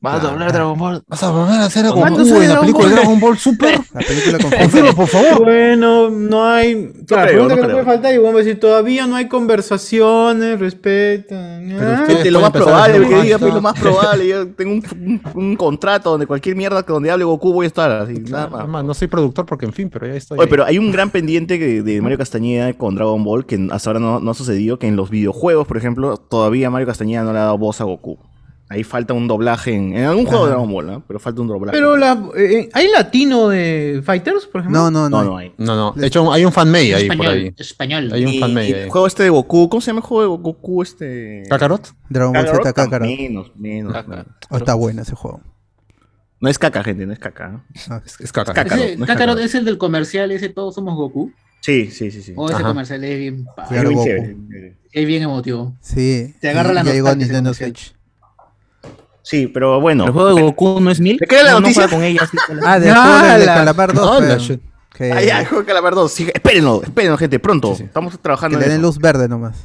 Vas 0.00 0.22
a 0.24 0.28
hablar 0.30 0.52
Dragon 0.52 0.78
Ball. 0.78 1.02
Vas 1.08 1.22
a 1.24 1.30
volver 1.30 1.54
a 1.56 1.64
hacer 1.64 1.84
a 1.86 1.90
¿Cuándo 1.90 2.18
Goku 2.20 2.28
sale 2.30 2.44
en 2.44 2.48
la 2.50 2.54
Dragon 2.54 2.66
película 2.72 2.88
de 2.88 2.94
Ball? 2.94 3.02
Dragon 3.02 3.20
Ball 3.20 3.38
Super. 3.38 3.80
La 3.94 4.00
película 4.00 4.38
con 4.38 4.50
Confirma, 4.52 4.92
por 4.92 5.06
favor. 5.08 5.44
Bueno, 5.44 6.10
no 6.10 6.46
hay. 6.46 6.92
Claro, 7.06 7.22
creo, 7.30 7.46
pregunta 7.48 7.54
no 7.56 7.60
que 7.62 7.66
no 7.66 7.72
puede 7.72 7.84
faltar 7.84 8.14
y 8.14 8.18
vamos 8.18 8.34
a 8.34 8.38
decir, 8.38 8.60
todavía 8.60 9.06
no 9.08 9.16
hay 9.16 9.26
conversaciones, 9.28 10.60
respeto. 10.60 11.34
Pero 11.34 11.80
¿ah? 11.90 12.04
Gente, 12.06 12.30
lo 12.30 12.40
más 12.40 12.50
probable, 12.52 13.08
que 13.08 13.22
diga, 13.22 13.38
pues, 13.38 13.52
lo 13.54 13.60
más 13.60 13.78
probable. 13.80 14.28
Yo 14.28 14.48
tengo 14.52 14.72
un, 14.74 14.84
un- 15.02 15.20
un 15.34 15.56
contrato 15.56 16.10
donde 16.10 16.26
cualquier 16.26 16.54
mierda 16.54 16.82
que 16.84 16.92
donde 16.92 17.10
hable 17.10 17.24
Goku 17.24 17.52
voy 17.52 17.64
a 17.64 17.66
estar. 17.66 17.90
Así, 17.90 18.14
nada 18.14 18.46
más. 18.48 18.60
Además, 18.60 18.84
no 18.84 18.94
soy 18.94 19.08
productor 19.08 19.46
porque, 19.46 19.66
en 19.66 19.72
fin, 19.72 19.90
pero 19.90 20.06
ya 20.06 20.14
estoy. 20.14 20.38
Oye, 20.38 20.44
ahí. 20.46 20.50
pero 20.50 20.64
hay 20.64 20.78
un 20.78 20.92
gran 20.92 21.10
pendiente 21.10 21.58
de 21.58 22.00
Mario 22.02 22.18
Castañeda 22.18 22.72
con 22.74 22.94
Dragon 22.94 23.22
Ball 23.24 23.46
que 23.46 23.68
hasta 23.72 23.90
ahora 23.90 23.98
no, 24.00 24.20
no 24.20 24.30
ha 24.30 24.34
sucedido, 24.34 24.78
que 24.78 24.86
en 24.86 24.94
los 24.94 25.10
videojuegos, 25.10 25.66
por 25.66 25.76
ejemplo, 25.76 26.16
todavía 26.18 26.70
Mario 26.70 26.86
Castañeda 26.86 27.24
no 27.24 27.32
le 27.32 27.38
ha 27.40 27.42
dado 27.42 27.58
voz 27.58 27.80
a 27.80 27.84
Goku. 27.84 28.16
Ahí 28.70 28.84
falta 28.84 29.14
un 29.14 29.26
doblaje 29.26 29.72
en, 29.74 29.96
en 29.96 30.04
algún 30.04 30.26
juego 30.26 30.44
de 30.44 30.50
Dragon 30.50 30.70
Ball, 30.70 30.86
¿no? 30.86 31.02
Pero 31.06 31.18
falta 31.18 31.40
un 31.40 31.48
doblaje. 31.48 31.74
Pero 31.76 31.96
la, 31.96 32.22
eh, 32.36 32.68
¿hay 32.74 32.88
latino 32.88 33.48
de 33.48 34.02
Fighters, 34.04 34.44
por 34.46 34.60
ejemplo? 34.60 34.78
No, 34.78 34.90
no, 34.90 35.08
no, 35.08 35.24
no. 35.24 35.30
no 35.30 35.36
hay. 35.38 35.54
No, 35.56 35.74
no. 35.74 35.92
De 35.92 36.06
hecho, 36.06 36.30
hay 36.30 36.44
un 36.44 36.52
fanmade 36.52 36.94
ahí 36.94 37.06
por 37.06 37.14
Español. 37.16 37.32
ahí. 37.32 37.54
Español. 37.56 38.10
Hay 38.12 38.24
un 38.26 38.40
fanmade 38.40 38.68
y 38.68 38.72
ahí. 38.74 38.80
el 38.82 38.90
juego 38.90 39.06
este 39.06 39.22
de 39.22 39.30
Goku, 39.30 39.70
¿cómo 39.70 39.80
se 39.80 39.86
llama 39.86 40.00
el 40.00 40.06
juego 40.06 40.36
de 40.36 40.42
Goku 40.42 40.82
este? 40.82 41.44
¿Kakarot? 41.48 41.94
Dragon 42.10 42.32
Ball 42.34 42.46
Z 42.46 42.72
Kakarot. 42.74 43.08
Menos, 43.08 43.52
menos. 43.56 43.92
Caca. 43.94 44.26
Oh, 44.50 44.58
está 44.58 44.74
bueno 44.74 45.00
ese 45.00 45.14
juego. 45.14 45.40
No 46.40 46.48
es 46.50 46.58
caca, 46.58 46.84
gente, 46.84 47.06
no 47.06 47.12
es 47.14 47.18
caca. 47.18 47.64
Ah, 47.88 48.02
Es, 48.04 48.20
es 48.20 48.32
Kakarot. 48.32 48.54
Kakarot, 48.54 48.84
Ese, 48.84 48.96
no 48.98 49.04
es 49.04 49.08
Kakarot 49.08 49.34
Kakarot. 49.36 49.38
es 49.44 49.54
el 49.54 49.64
del 49.64 49.78
comercial, 49.78 50.30
ese 50.30 50.50
Todos 50.50 50.74
Somos 50.74 50.94
Goku. 50.94 51.32
Sí, 51.62 51.90
sí, 51.90 52.10
sí, 52.10 52.22
sí. 52.22 52.32
O 52.36 52.46
ese 52.48 52.56
Ajá. 52.56 52.68
comercial 52.68 53.02
es 53.02 53.18
bien, 53.18 53.46
Claro, 53.68 53.90
Es 53.90 54.04
chévere. 54.04 54.76
bien 55.06 55.22
emotivo. 55.22 55.74
Sí. 55.80 56.34
Te 56.40 56.50
agarra 56.50 56.70
y 56.72 56.74
la 56.74 56.82
ya 56.84 56.92
llegó 56.92 57.08
a 57.08 57.14
nostalgia 57.16 57.24
ese 57.24 57.42
Nintendo. 57.42 57.54
Switch. 57.54 57.94
Sí, 59.28 59.46
pero 59.46 59.80
bueno. 59.80 60.06
El 60.06 60.12
juego 60.12 60.34
de 60.34 60.42
Goku 60.42 60.80
no 60.80 60.90
es 60.90 61.00
mil. 61.00 61.18
¿Te 61.18 61.26
queda 61.26 61.42
la 61.42 61.52
no, 61.52 61.60
noticia? 61.60 61.84
No 61.84 61.90
con 61.90 62.02
ella. 62.02 62.20
que 62.46 62.54
la- 62.54 62.72
Ah, 62.72 62.78
de 62.80 62.90
¡Hala! 62.90 63.44
Calamar 63.54 63.92
2. 63.92 64.10
¡Hala, 64.10 64.38
pero 64.38 64.60
que, 64.94 65.12
Ah, 65.12 65.22
ya, 65.22 65.40
el 65.40 65.46
juego 65.46 65.62
de 65.62 65.66
Calamar 65.68 65.94
2. 65.94 66.10
Sí, 66.12 66.28
espérenlo, 66.32 66.82
espérenlo, 66.82 67.18
gente, 67.18 67.38
pronto. 67.38 67.72
Sí, 67.72 67.78
sí. 67.78 67.84
Estamos 67.84 68.12
que 68.12 68.18
trabajando 68.18 68.58
le 68.58 68.64
en 68.64 68.70
den 68.70 68.78
eso. 68.80 68.86
luz 68.88 68.98
verde 68.98 69.28
nomás. 69.28 69.56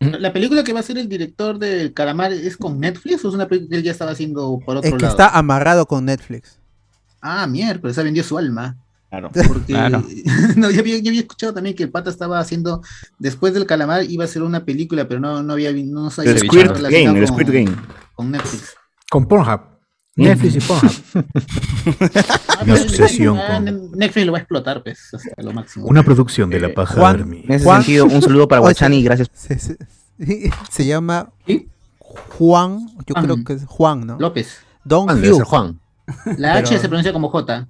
La 0.00 0.32
película 0.32 0.64
que 0.64 0.72
va 0.72 0.80
a 0.80 0.82
ser 0.82 0.98
el 0.98 1.08
director 1.08 1.58
del 1.60 1.94
Calamar 1.94 2.32
es 2.32 2.56
con 2.56 2.80
Netflix 2.80 3.24
o 3.24 3.28
es 3.28 3.34
una 3.34 3.46
película 3.46 3.70
que 3.70 3.76
él 3.76 3.82
ya 3.84 3.92
estaba 3.92 4.10
haciendo 4.10 4.58
por 4.66 4.76
otro 4.78 4.88
Es 4.88 4.96
que 4.96 5.02
lado. 5.02 5.12
está 5.16 5.28
amarrado 5.38 5.86
con 5.86 6.04
Netflix. 6.04 6.58
Ah, 7.20 7.46
miércoles, 7.46 7.94
se 7.94 8.02
vendió 8.02 8.24
su 8.24 8.36
alma. 8.36 8.76
Claro. 9.12 9.30
Porque 9.46 9.72
Claro. 9.74 10.02
no, 10.56 10.70
yo, 10.70 10.80
había, 10.80 10.96
yo 10.98 11.10
había 11.10 11.20
escuchado 11.20 11.52
también 11.52 11.76
que 11.76 11.82
el 11.82 11.90
pata 11.90 12.08
estaba 12.08 12.38
haciendo, 12.38 12.80
después 13.18 13.52
del 13.52 13.66
calamar 13.66 14.04
iba 14.10 14.24
a 14.24 14.26
hacer 14.26 14.42
una 14.42 14.64
película, 14.64 15.06
pero 15.06 15.20
no, 15.20 15.42
no 15.42 15.52
había 15.52 15.70
no 15.72 16.10
sabía 16.10 16.30
El 16.32 16.38
Squid 16.38 16.68
Game, 16.88 17.18
el 17.20 17.26
con- 17.26 17.26
Squid 17.26 17.50
Game. 17.52 17.76
Con 18.14 18.30
Netflix. 18.30 18.74
Con 19.10 19.26
Pornhub. 19.26 19.60
Netflix 20.16 20.56
y 20.56 20.60
Pornhub. 20.60 20.92
Ah, 22.48 22.64
Mi 22.64 22.72
obsesión 22.72 23.38
ah, 23.38 23.54
con- 23.62 23.90
Netflix 23.92 24.24
lo 24.26 24.32
va 24.32 24.38
a 24.38 24.40
explotar, 24.40 24.82
pues, 24.82 25.12
hasta 25.12 25.42
lo 25.42 25.52
máximo. 25.52 25.86
Una 25.86 26.02
producción 26.02 26.48
de 26.48 26.60
la 26.60 26.72
Paja 26.72 26.94
Juan- 26.94 27.16
Army. 27.20 27.42
En 27.44 27.52
ese 27.52 27.64
Juan- 27.64 27.82
sentido, 27.82 28.04
un 28.06 28.22
saludo 28.22 28.48
para 28.48 28.60
Guachani 28.60 29.02
gracias. 29.02 29.28
Se, 29.34 29.58
se- 29.58 29.76
se 30.70 30.86
llama 30.86 31.30
¿Sí? 31.46 31.68
Juan, 31.98 32.86
yo 33.06 33.14
Juan. 33.14 33.24
creo 33.24 33.44
que 33.44 33.52
es 33.54 33.64
Juan, 33.66 34.06
¿no? 34.06 34.18
López. 34.18 34.58
Don 34.84 35.04
Juan, 35.06 35.18
Hugh. 35.22 35.42
Juan. 35.44 35.80
La 36.38 36.54
H 36.54 36.68
Pero- 36.70 36.80
se 36.80 36.88
pronuncia 36.88 37.12
como 37.12 37.28
J. 37.28 37.66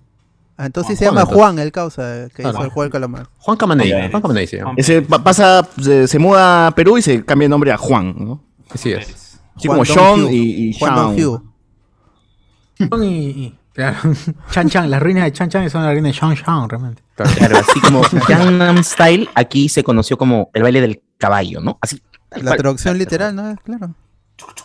Ah, 0.57 0.67
entonces 0.67 0.89
Juan, 0.91 0.97
se 0.99 1.05
llama 1.07 1.21
entonces. 1.23 1.39
Juan 1.43 1.59
el 1.59 1.73
causa 1.73 2.29
que 2.29 2.43
Claro. 2.43 2.51
hizo 2.59 2.65
el 2.65 2.71
juego 2.71 2.83
del 2.83 2.93
calamar. 2.93 3.29
Juan 3.39 3.57
Camaney. 3.57 3.93
Ok. 3.93 4.11
Juan 4.11 4.23
Camaney 4.23 4.47
se 4.47 4.57
llama. 4.59 4.75
Ese 4.77 5.03
pa- 5.03 5.23
pasa, 5.25 5.67
se, 5.81 6.07
se 6.07 6.19
muda 6.19 6.69
a 6.69 6.71
Perú 6.73 6.99
y 6.99 7.03
se 7.03 7.25
cambia 7.25 7.47
el 7.47 7.51
nombre 7.51 7.73
a 7.73 7.77
Juan, 7.79 8.15
¿no? 8.19 8.45
Así 8.71 8.93
es. 8.93 9.41
Así 9.57 9.69
Juan 9.69 9.79
como 9.79 9.85
Sean 9.85 10.25
Hugh. 10.25 10.31
y, 10.31 10.69
y 10.69 10.79
Juan 10.79 10.95
Don 12.79 13.03
y, 13.05 13.07
y- 13.07 13.59
claro. 13.73 13.97
Chan 14.51 14.69
Chan, 14.69 14.91
las 14.91 15.03
ruinas 15.03 15.25
de 15.25 15.33
Chan 15.33 15.49
Chan 15.49 15.71
son 15.71 15.83
las 15.85 15.93
ruinas 15.93 16.13
de 16.15 16.19
Shang 16.19 16.35
Shang, 16.35 16.69
realmente. 16.69 17.03
Claro, 17.15 17.59
así 17.59 17.81
como 17.81 18.03
Gangnam 18.29 18.83
Style, 18.83 19.29
aquí 19.35 19.69
se 19.69 19.83
conoció 19.85 20.17
como 20.19 20.51
el 20.55 20.63
baile 20.63 20.81
del 20.81 21.03
caballo, 21.19 21.61
¿no? 21.61 21.79
Así. 21.81 22.03
La 22.41 22.57
traducción 22.57 22.97
literal, 22.99 23.35
¿no? 23.37 23.55
Claro. 23.63 23.95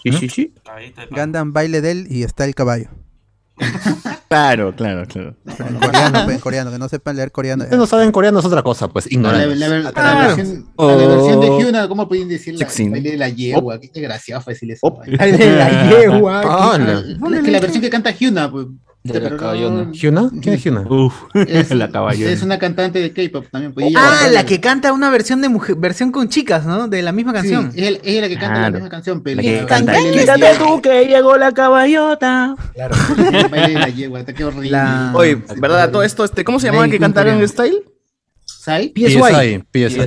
Sí, 0.02 0.12
sí, 0.14 0.30
sí. 0.30 0.54
Gundam 1.12 1.52
baile 1.54 1.82
de 1.82 1.92
él 1.92 2.08
y 2.10 2.24
está 2.24 2.46
el 2.46 2.56
caballo. 2.56 2.90
Claro, 4.30 4.76
claro, 4.76 5.06
claro. 5.08 5.36
En 5.46 5.76
coreano, 5.80 6.24
pues, 6.26 6.36
en 6.36 6.42
coreano, 6.42 6.72
que 6.72 6.78
no 6.78 6.90
sepan 6.90 7.16
leer 7.16 7.32
coreano. 7.32 7.64
Ustedes 7.64 7.80
no 7.80 7.88
saben 7.88 8.12
coreano 8.12 8.40
es 8.40 8.46
otra 8.46 8.62
cosa, 8.62 8.90
pues 8.90 9.06
La, 9.06 9.14
ignorantes. 9.14 9.58
la- 9.58 9.68
la- 9.70 9.92
Claro. 9.94 10.20
la 10.20 10.36
versión, 10.36 10.66
a 10.78 10.84
la 10.86 10.96
versión 11.08 11.40
de 11.42 11.48
Hyuna, 11.48 11.88
¿cómo 11.88 12.08
pueden 12.10 12.28
decir 12.28 12.56
la, 12.60 12.66
de 12.68 13.18
la 13.18 13.30
yegua? 13.30 13.80
Qué 13.80 13.90
desgraciado 13.94 14.42
fue 14.42 14.54
decirle 14.54 14.74
eso. 14.74 14.98
De 15.06 15.56
la 15.56 15.90
yegua. 15.90 16.42
Ah, 16.44 16.72
Ah, 16.74 16.78
la- 16.78 17.38
es 17.38 17.44
que 17.44 17.52
la 17.52 17.60
versión 17.62 17.82
que 17.82 17.90
canta 17.90 18.12
Hyuna, 18.12 18.52
pues. 18.52 18.66
De 19.14 19.20
la 19.20 19.24
pero 19.26 19.36
no- 19.36 19.42
caballona. 19.42 19.92
¿Hyuna? 19.92 20.30
¿Quién 20.42 20.56
es 20.56 20.64
Hyuna? 20.64 20.82
Uf, 20.82 21.14
Es, 21.36 21.72
la 21.72 21.90
caballona. 21.92 22.32
es 22.32 22.42
una 22.44 22.58
cantante 22.60 23.00
de 23.00 23.12
K-pop 23.14 23.46
también. 23.52 23.74
Pues, 23.74 23.88
Ah, 23.96 24.28
la 24.32 24.46
que 24.46 24.60
canta 24.60 24.92
una 24.94 25.10
versión 25.10 25.42
de 25.42 25.50
mujer, 25.50 25.76
versión 25.76 26.12
con 26.12 26.30
chicas, 26.30 26.66
¿no? 26.66 26.88
De 26.88 27.02
la 27.02 27.12
misma 27.12 27.32
Sí, 27.32 27.38
canción. 27.38 27.72
es 27.76 27.88
el- 27.88 28.02
ella 28.04 28.22
la 28.22 28.28
que 28.30 28.38
canta 28.38 28.60
la 28.62 28.72
misma 28.72 28.90
canción, 28.90 29.22
pero 29.22 29.36
La 29.38 29.42
que 29.42 29.66
canta, 29.66 29.94
Quítate 29.94 30.40
yegua. 30.40 30.58
tú 30.58 30.82
que 30.82 31.06
llegó 31.06 31.38
la 31.38 31.52
caballota. 31.52 32.56
Claro, 32.74 32.96
la 33.52 33.90
yegua, 33.90 34.24
qué 34.26 34.44
horrible. 34.44 34.70
La- 34.72 35.12
Oye, 35.16 35.42
¿verdad? 35.58 35.92
Todo 35.92 36.04
esto, 36.04 36.24
este, 36.24 36.44
¿cómo 36.44 36.60
se 36.60 36.68
llamaba 36.68 36.86
el 36.86 36.92
que 36.92 37.00
cantaba 37.00 37.30
en 37.32 37.48
style? 37.48 37.84
PSI. 38.68 38.92
PSI, 38.94 39.64
PSI, 39.74 40.02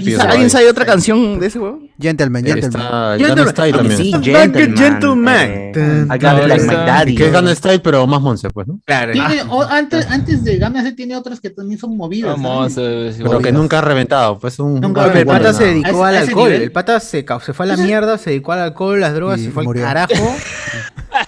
PSI. 0.00 0.14
¿Alguien 0.20 0.50
sabe 0.50 0.68
otra 0.68 0.84
canción 0.84 1.38
de 1.38 1.46
ese 1.46 1.58
huevo? 1.58 1.80
Gentleman, 2.00 2.44
Gentleman. 2.44 3.48
Style 3.48 3.72
también. 3.76 3.96
Sí, 3.96 4.10
Like 4.10 4.24
Gentleman. 4.32 4.74
a 4.74 4.76
gentleman. 4.76 5.50
eh. 5.50 7.14
Que 7.16 7.26
es 7.26 7.32
Gangnam 7.32 7.54
Style, 7.56 7.80
pero 7.80 8.06
más 8.06 8.20
monse, 8.20 8.50
pues, 8.50 8.66
¿no? 8.66 8.80
Claro. 8.84 9.12
O- 9.50 9.62
antes, 9.62 10.06
antes 10.10 10.44
de 10.44 10.58
Gamma 10.58 10.82
C 10.82 10.92
tiene 10.92 11.16
otras 11.16 11.40
que 11.40 11.50
también 11.50 11.78
son 11.78 11.96
movidas. 11.96 12.36
Pero 12.76 13.38
que 13.38 13.52
nunca 13.52 13.78
ha 13.78 13.82
reventado, 13.82 14.38
pues 14.38 14.58
un... 14.58 14.82
El 14.84 15.26
pata 15.26 15.52
se 15.52 15.64
dedicó 15.66 16.04
al 16.04 16.16
alcohol. 16.16 16.52
El 16.52 16.72
pata 16.72 17.00
se, 17.00 17.24
fue 17.24 17.66
a 17.66 17.68
la 17.68 17.76
mierda, 17.76 18.18
se 18.18 18.30
dedicó 18.30 18.52
al 18.52 18.60
alcohol, 18.60 19.00
las 19.00 19.14
drogas, 19.14 19.40
Y 19.40 19.44
se 19.46 19.50
fue 19.50 19.64
al 19.66 19.72
carajo. 19.74 20.14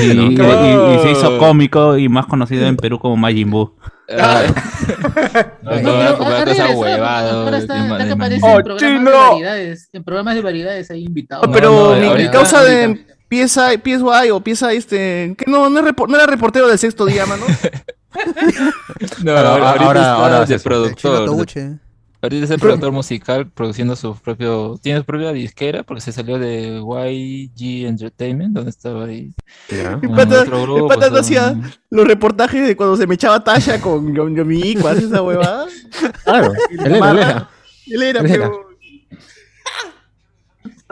Y, 0.00 0.06
y- 0.06 0.10
y- 0.10 0.94
y 0.96 0.98
se 1.02 1.10
hizo 1.12 1.38
cómico 1.38 1.96
y 1.98 2.08
más 2.08 2.26
conocido 2.26 2.66
en 2.66 2.76
Perú 2.76 2.98
como 2.98 3.16
Majin 3.16 3.50
Buu. 3.50 3.74
ah, 4.18 4.42
no, 5.62 5.70
No, 5.80 6.16
no, 6.18 6.36
esa 6.50 6.70
huevada. 6.70 7.32
Ahora 7.42 7.58
está, 7.58 7.74
de- 7.74 7.80
está 7.82 7.98
de- 7.98 8.04
que 8.06 8.12
aparece 8.12 8.46
¡Oh, 8.46 8.58
en 8.58 8.62
programas 8.64 8.80
de 8.80 8.98
chino! 8.98 9.10
variedades. 9.30 9.88
En 9.92 10.04
programas 10.04 10.34
de 10.34 10.40
variedades 10.42 10.90
hay 10.90 11.04
invitados. 11.04 11.46
No, 11.46 11.52
pero 11.52 11.94
no, 11.96 12.14
mi, 12.16 12.28
causa 12.28 12.62
de 12.64 13.04
PSI, 13.30 13.78
PSY 13.82 14.30
o 14.32 14.42
PSI, 14.44 14.76
este, 14.76 15.34
que 15.38 15.44
no, 15.50 15.68
no, 15.70 15.80
es 15.80 15.86
repo- 15.86 16.08
no 16.08 16.16
era 16.16 16.26
reportero 16.26 16.68
del 16.68 16.78
sexto 16.78 17.04
día, 17.06 17.26
mano. 17.26 17.44
No, 19.24 19.32
Ahora- 19.32 19.48
ahora, 19.50 19.80
ahora- 19.86 20.12
ahora, 20.14 20.46
Ahorita 22.22 22.44
es 22.44 22.50
el 22.52 22.60
productor 22.60 22.92
musical 22.92 23.50
produciendo 23.50 23.96
su 23.96 24.14
propio. 24.14 24.78
Tiene 24.80 25.00
su 25.00 25.04
propia 25.04 25.32
disquera 25.32 25.82
porque 25.82 26.00
se 26.00 26.12
salió 26.12 26.38
de 26.38 26.80
YG 26.80 27.86
Entertainment, 27.86 28.54
donde 28.54 28.70
estaba 28.70 29.06
ahí. 29.06 29.34
Con 30.00 30.14
pata, 30.14 30.44
pata 30.44 31.10
no 31.10 31.16
son- 31.16 31.16
hacía 31.16 31.60
los 31.90 32.06
reportajes 32.06 32.64
de 32.66 32.76
cuando 32.76 32.96
se 32.96 33.06
me 33.08 33.16
echaba 33.16 33.42
Tasha 33.42 33.80
con 33.80 34.14
Yo- 34.14 34.28
Yomico, 34.28 34.86
hace 34.86 35.06
esa 35.06 35.20
huevada. 35.20 35.66
Claro, 36.24 36.52
él 36.70 36.80
era, 36.80 36.96
él 37.10 37.18
era. 37.18 37.48
Él 37.88 38.02
era, 38.02 38.20
Él 38.20 38.26
era. 38.30 38.50
pero... 38.50 38.71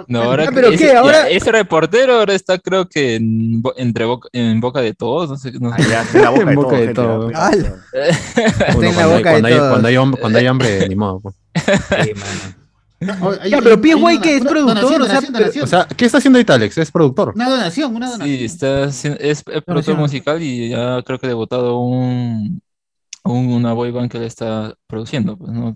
No, 0.09 0.22
ahora 0.24 0.44
Ah, 0.48 0.51
¿pero 0.55 0.68
ese, 0.68 0.78
qué? 0.78 0.92
ya, 0.92 1.01
Ahora- 1.01 1.28
ese 1.28 1.53
reportero 1.53 2.14
ahora 2.18 2.34
está, 2.34 2.59
creo 2.59 2.88
que 2.88 3.16
en, 3.16 3.62
entre 3.76 4.05
boca, 4.05 4.28
en 4.32 4.61
boca 4.61 4.80
de 4.80 4.94
todos. 4.94 5.30
No 5.30 5.36
sé. 5.36 5.53
No 5.61 5.70
sé. 5.76 5.82
Ah, 5.82 6.05
ya, 6.12 6.18
en 6.18 6.22
la 6.46 6.55
boca 6.55 6.76
de 6.76 6.86
ya, 6.86 6.92
todos. 6.94 7.32
cuando, 8.74 9.88
hay, 9.88 9.94
hom- 9.94 10.18
cuando 10.18 10.38
hay 10.38 10.46
hambre, 10.46 10.88
ni 10.88 10.96
modo. 10.96 11.20
pues. 11.20 11.34
Oh, 13.22 13.30
hay- 13.40 13.51
Ya, 13.51 13.61
pero 13.62 13.78
una- 14.16 14.20
que 14.20 14.36
es 14.36 14.44
productor, 14.44 14.74
donación, 14.98 15.03
o 15.03 15.07
sea. 15.07 15.62
O 15.62 15.66
sea, 15.66 15.86
¿qué 15.96 16.05
está 16.05 16.18
haciendo 16.18 16.38
Italex? 16.38 16.76
Es 16.78 16.90
productor. 16.90 17.32
una 17.34 17.48
donación, 17.48 17.96
una 17.96 18.11
donación. 18.11 18.36
Sí, 18.38 18.44
está, 18.44 18.84
haciendo- 18.84 19.18
es, 19.20 19.38
es 19.38 19.42
productor 19.42 19.64
Donación. 19.74 19.96
musical 19.98 20.42
y 20.42 20.68
ya 20.68 21.03
creo 21.03 21.18
que 21.18 21.26
ha 21.26 21.28
debutado 21.30 21.78
un- 21.78 22.61
una 23.25 23.73
boy 23.73 23.91
band 23.91 24.11
que 24.11 24.18
le 24.18 24.27
está 24.27 24.75
produciendo. 24.87 25.37
Pues, 25.37 25.53
¿no? 25.53 25.75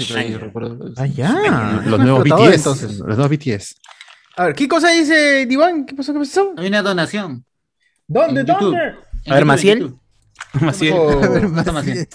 Y. 0.00 0.34
Ah, 0.96 1.06
ya. 1.06 1.82
Los 1.86 2.00
nuevos 2.00 2.24
BTS. 2.24 2.54
entonces. 2.54 2.98
Los 2.98 3.16
nuevos 3.16 3.30
BTS. 3.30 3.76
A 4.36 4.46
ver, 4.46 4.54
¿qué 4.54 4.66
cosa 4.66 4.90
dice 4.90 5.46
Diván? 5.46 5.86
¿Qué 5.86 5.94
pasó? 5.94 6.12
¿Qué 6.12 6.18
pasó? 6.18 6.54
Hay 6.56 6.66
una 6.66 6.82
donación. 6.82 7.44
¿Dónde? 8.06 8.44
¿Dónde? 8.44 8.78
En 9.24 9.32
A 9.32 9.36
ver, 9.36 9.44
YouTube, 9.44 9.82
en 9.84 10.00
Maciel. 10.60 10.94
No 10.94 11.72
Maciel. 11.72 12.08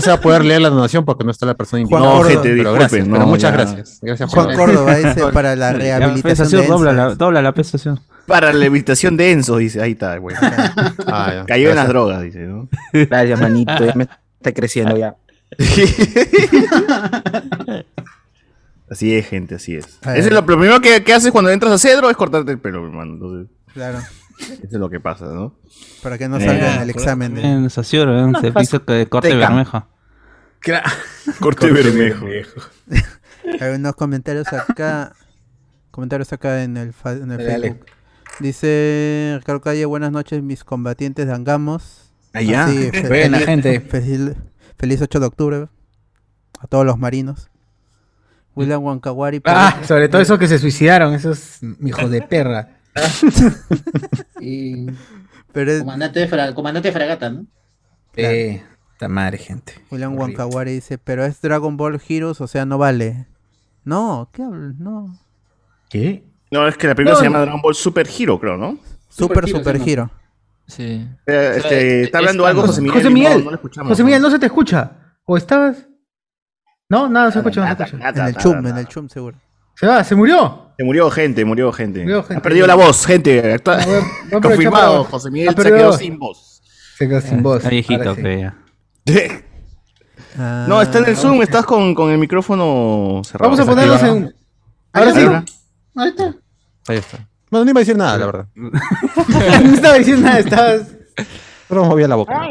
se 0.00 0.10
va 0.10 0.16
a 0.16 0.20
poder 0.20 0.44
leer 0.44 0.60
la 0.60 0.70
donación 0.70 1.04
porque 1.04 1.24
no 1.24 1.30
está 1.30 1.46
la 1.46 1.54
persona 1.54 1.84
Juan 1.86 2.02
invitada. 2.02 2.04
No, 2.04 2.22
Córdoba. 2.22 2.30
gente, 2.30 2.42
pero 2.42 2.54
disculpen, 2.54 2.78
gracias, 2.78 3.04
pero 3.08 3.18
no, 3.18 3.26
muchas 3.26 3.50
ya. 3.50 3.56
gracias. 3.56 3.98
Gracias 4.02 4.30
Juan 4.30 4.46
por 4.46 4.54
Córdoba 4.54 4.96
dice 4.96 5.26
para 5.32 5.56
la 5.56 5.72
La 5.72 5.78
rehabilitación 5.78 6.62
de 6.62 6.66
dobla, 6.66 6.92
la, 6.92 7.14
dobla 7.14 7.42
la 7.42 7.52
prestación. 7.52 8.00
Para 8.26 8.52
la 8.52 8.58
rehabilitación 8.58 9.16
de 9.16 9.32
Enzo, 9.32 9.56
dice. 9.56 9.82
Ahí 9.82 9.92
está, 9.92 10.16
güey. 10.18 10.36
Ah. 11.06 11.44
Cayó 11.46 11.70
en 11.70 11.76
las 11.76 11.86
Gracias. 11.86 11.88
drogas, 11.88 12.22
dice, 12.22 12.40
¿no? 12.40 12.68
Gracias, 12.92 13.40
manito. 13.40 13.84
Ya 13.84 13.94
me 13.94 14.04
está 14.04 14.52
creciendo 14.52 14.96
ya. 14.96 15.16
Así 18.90 19.14
es, 19.14 19.26
gente, 19.26 19.54
así 19.54 19.76
es. 19.76 19.84
Eso 20.00 20.28
es 20.28 20.32
lo 20.32 20.46
primero 20.46 20.80
que, 20.80 21.04
que 21.04 21.12
haces 21.12 21.30
cuando 21.30 21.50
entras 21.50 21.72
a 21.72 21.78
Cedro 21.78 22.08
es 22.08 22.16
cortarte 22.16 22.52
el 22.52 22.58
pelo, 22.58 22.86
hermano. 22.86 23.14
Entonces, 23.14 23.54
Claro, 23.74 23.98
eso 24.38 24.58
es 24.62 24.72
lo 24.72 24.88
que 24.90 25.00
pasa, 25.00 25.26
¿no? 25.26 25.54
para 26.02 26.16
que 26.18 26.28
no 26.28 26.38
salga 26.38 26.72
Eh, 26.72 26.76
en 26.76 26.82
el 26.82 26.90
examen. 26.90 27.34
de- 27.34 27.42
En 27.42 27.56
un 27.58 27.70
servicio 27.70 28.84
que 28.84 29.06
corte 29.08 29.28
Teca. 29.30 29.48
bermeja. 29.48 29.88
Corte 31.40 31.70
bermejo. 31.70 32.26
Hay 33.60 33.74
unos 33.74 33.94
comentarios 33.94 34.46
acá. 34.52 35.12
Comentarios 35.90 36.32
acá 36.32 36.62
en 36.62 36.76
el, 36.76 36.92
fa- 36.92 37.12
en 37.12 37.30
el 37.30 37.38
Dale, 37.38 37.44
dale. 37.50 37.68
Facebook. 37.70 37.86
Dice 38.40 39.34
Ricardo 39.38 39.60
Calle, 39.60 39.84
buenas 39.86 40.12
noches 40.12 40.42
mis 40.42 40.62
combatientes 40.64 41.26
de 41.26 41.32
Angamos. 41.32 42.12
Allá. 42.32 42.66
Buena 43.08 43.38
feliz- 43.38 43.46
gente. 43.46 43.80
Feliz, 43.80 44.36
feliz 44.78 45.00
8 45.02 45.20
de 45.20 45.26
octubre 45.26 45.68
a 46.60 46.66
todos 46.66 46.84
los 46.84 46.98
marinos. 46.98 47.48
William 48.54 48.82
Wankawari. 48.84 49.40
Ah, 49.44 49.78
sobre 49.84 50.08
todo 50.08 50.20
esos 50.20 50.38
que 50.38 50.48
se 50.48 50.58
suicidaron, 50.58 51.14
esos 51.14 51.60
hijos 51.80 52.10
de 52.10 52.22
perra. 52.22 52.77
Y 54.40 54.86
pero 55.52 55.72
es- 55.72 55.80
comandante, 55.80 56.20
de 56.20 56.28
fra- 56.28 56.54
comandante 56.54 56.88
de 56.88 56.92
fragata, 56.92 57.30
¿no? 57.30 57.46
Eh, 58.16 58.62
esta 58.92 59.08
madre, 59.08 59.38
gente. 59.38 59.74
Horrible. 59.90 60.08
Wankawari 60.16 60.72
dice, 60.72 60.98
pero 60.98 61.24
es 61.24 61.40
Dragon 61.40 61.76
Ball 61.76 62.00
Heroes, 62.08 62.40
o 62.40 62.46
sea, 62.46 62.64
no 62.64 62.78
vale. 62.78 63.26
No, 63.84 64.28
¿qué 64.32 64.42
hablas? 64.42 64.74
No. 64.78 65.18
¿Qué? 65.88 66.24
No, 66.50 66.66
es 66.66 66.76
que 66.76 66.86
la 66.88 66.94
película 66.94 67.14
No, 67.14 67.18
se 67.20 67.24
no. 67.26 67.30
llama 67.30 67.42
Dragon 67.44 67.60
Ball 67.62 67.74
Super 67.74 68.08
Hero, 68.08 68.38
creo, 68.40 68.56
¿no? 68.56 68.78
Super, 69.08 69.48
Super 69.48 69.76
Hero. 69.86 70.10
Sí. 70.66 71.06
Eh, 71.26 71.52
este, 71.56 72.02
está 72.04 72.18
es- 72.18 72.22
hablando 72.22 72.44
algo 72.46 72.62
José 72.62 72.80
Miguel. 72.80 72.94
José 72.96 73.04
no- 73.08 73.14
Miguel, 73.14 73.44
no 73.44 73.50
lo 73.50 73.56
escuchamos, 73.56 73.88
José 73.90 74.04
Miguel, 74.04 74.20
no 74.22 74.30
se 74.30 74.38
te 74.38 74.46
escucha. 74.46 74.92
¿O 75.24 75.36
estabas? 75.36 75.86
No, 76.88 77.08
nada, 77.08 77.26
no 77.26 77.32
se 77.32 77.38
escucha, 77.38 77.60
no 77.60 77.66
se 77.76 77.82
escucha. 77.84 78.08
En 78.08 78.26
el 78.26 78.36
chum, 78.36 78.66
en 78.66 78.76
el 78.78 78.86
chum 78.88 79.08
seguro. 79.08 79.36
Se 79.78 79.86
va, 79.86 80.02
se 80.04 80.14
murió. 80.14 80.72
Se 80.76 80.84
murió 80.84 81.10
gente, 81.10 81.44
murió 81.44 81.72
gente. 81.72 82.00
Murió 82.02 82.22
gente. 82.22 82.36
Ha 82.38 82.42
perdido 82.42 82.66
la 82.66 82.74
voz, 82.74 83.04
gente. 83.06 83.54
Actua- 83.54 83.78
Ah, 83.80 83.84
voy 83.86 83.94
a- 83.94 83.98
voy 83.98 84.06
a 84.06 84.08
aprovechar 84.36 84.40
Confirmado, 84.42 84.98
para- 85.02 85.10
José 85.10 85.30
Miguel 85.30 85.48
Ah, 85.48 85.52
se 85.52 85.62
pero- 85.62 85.76
quedó 85.76 85.92
sin 85.92 86.18
voz. 86.18 86.62
Se 86.96 87.08
quedó 87.08 87.20
sin 87.20 87.42
voz. 87.42 87.56
Está 87.58 87.68
viejito, 87.70 88.14
que 88.16 88.40
ya. 88.40 88.56
No, 90.68 90.80
está 90.82 90.98
en 90.98 91.04
el 91.06 91.12
Ah, 91.14 91.16
Zoom, 91.16 91.42
estás 91.42 91.64
con, 91.64 91.94
con 91.94 92.10
el 92.10 92.18
micrófono 92.18 93.22
cerrado. 93.24 93.50
Vamos 93.50 93.60
a 93.60 93.68
ponerlos 93.70 94.02
en. 94.02 94.34
Ahora 94.92 95.12
sí. 95.12 95.20
Ahí 95.96 96.08
está. 96.10 96.34
Ahí 96.88 96.96
está. 96.98 97.28
No, 97.50 97.64
no 97.64 97.70
iba 97.70 97.80
a 97.80 97.82
decir 97.82 97.96
nada, 97.96 98.18
la 98.18 98.26
verdad. 98.26 98.46
no 98.54 99.74
estaba 99.74 99.94
diciendo 99.94 100.22
nada, 100.22 100.38
estabas. 100.38 100.82
Solo 101.68 101.84
movía 101.84 102.06
la 102.08 102.14
boca. 102.16 102.48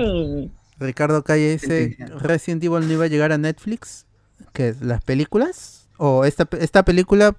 Ricardo 0.80 1.24
Calle 1.24 1.52
dice, 1.54 1.98
Resident 2.20 2.64
Evil 2.64 2.88
no 2.88 2.94
iba 2.94 3.06
a 3.06 3.08
llegar 3.08 3.32
a 3.32 3.38
Netflix. 3.38 4.06
¿Qué? 4.54 4.76
¿Las 4.82 5.02
películas? 5.04 5.77
O 5.98 6.26
esta, 6.26 6.46
pe- 6.46 6.64
esta 6.64 6.84
película 6.84 7.36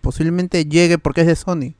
posiblemente 0.00 0.64
llegue 0.64 0.98
porque 0.98 1.22
es 1.22 1.26
de 1.26 1.36
Sony. 1.36 1.74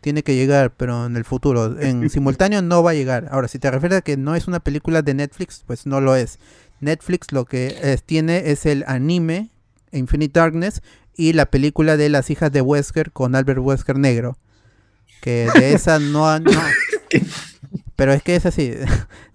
Tiene 0.00 0.22
que 0.22 0.34
llegar, 0.34 0.72
pero 0.76 1.04
en 1.06 1.16
el 1.16 1.24
futuro. 1.24 1.78
En 1.78 2.08
simultáneo 2.08 2.62
no 2.62 2.82
va 2.82 2.92
a 2.92 2.94
llegar. 2.94 3.28
Ahora, 3.30 3.48
si 3.48 3.58
te 3.58 3.70
refieres 3.70 3.98
a 3.98 4.02
que 4.02 4.16
no 4.16 4.34
es 4.34 4.48
una 4.48 4.60
película 4.60 5.02
de 5.02 5.12
Netflix, 5.14 5.62
pues 5.66 5.86
no 5.86 6.00
lo 6.00 6.16
es. 6.16 6.38
Netflix 6.80 7.32
lo 7.32 7.44
que 7.44 7.76
es- 7.82 8.02
tiene 8.02 8.50
es 8.50 8.64
el 8.66 8.84
anime 8.86 9.50
Infinite 9.92 10.38
Darkness 10.40 10.80
y 11.14 11.34
la 11.34 11.46
película 11.46 11.98
de 11.98 12.08
las 12.08 12.30
hijas 12.30 12.50
de 12.50 12.62
Wesker 12.62 13.12
con 13.12 13.34
Albert 13.34 13.58
Wesker 13.60 13.98
negro. 13.98 14.38
Que 15.20 15.48
de 15.54 15.72
esa 15.74 15.98
no... 15.98 16.30
ha- 16.30 16.38
no 16.40 16.50
pero 17.96 18.14
es 18.14 18.22
que 18.22 18.36
es 18.36 18.46
así. 18.46 18.70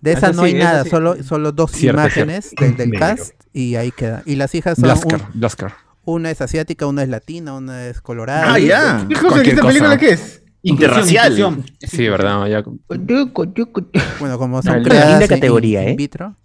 De 0.01 0.11
esa 0.13 0.29
Eso 0.29 0.33
no 0.37 0.43
hay 0.43 0.55
nada, 0.55 0.83
solo, 0.85 1.21
solo 1.23 1.51
dos 1.51 1.71
Cierto, 1.71 1.99
imágenes 2.01 2.51
del, 2.59 2.75
del 2.75 2.91
cast 2.97 3.33
y 3.53 3.75
ahí 3.75 3.91
queda. 3.91 4.23
Y 4.25 4.35
las 4.35 4.55
hijas 4.55 4.75
son 4.79 4.83
Blasker, 4.85 5.21
un- 5.21 5.39
Blasker. 5.39 5.71
Una 6.05 6.31
es 6.31 6.41
asiática, 6.41 6.85
una 6.87 7.03
es 7.03 7.09
latina, 7.09 7.53
una 7.53 7.85
es 7.87 8.01
colorada. 8.01 8.53
Ah, 8.53 8.59
ya. 8.59 9.05
¿Qué 9.07 9.15
cosa? 9.15 9.41
¿Esta 9.41 9.61
película 9.63 9.97
qué 9.97 10.09
es? 10.11 10.41
Interracial. 10.61 11.31
Inclusión, 11.37 11.65
Sí, 11.79 12.07
verdad. 12.07 12.45
Ya. 12.47 12.63
Bueno, 14.19 14.37
como 14.37 14.61
son 14.63 14.75
linda 14.75 14.89
creadas 14.89 15.21
in- 15.23 15.27
categoría, 15.27 15.83
in, 15.83 15.89
¿eh? 15.89 15.95
vitro. 15.95 16.35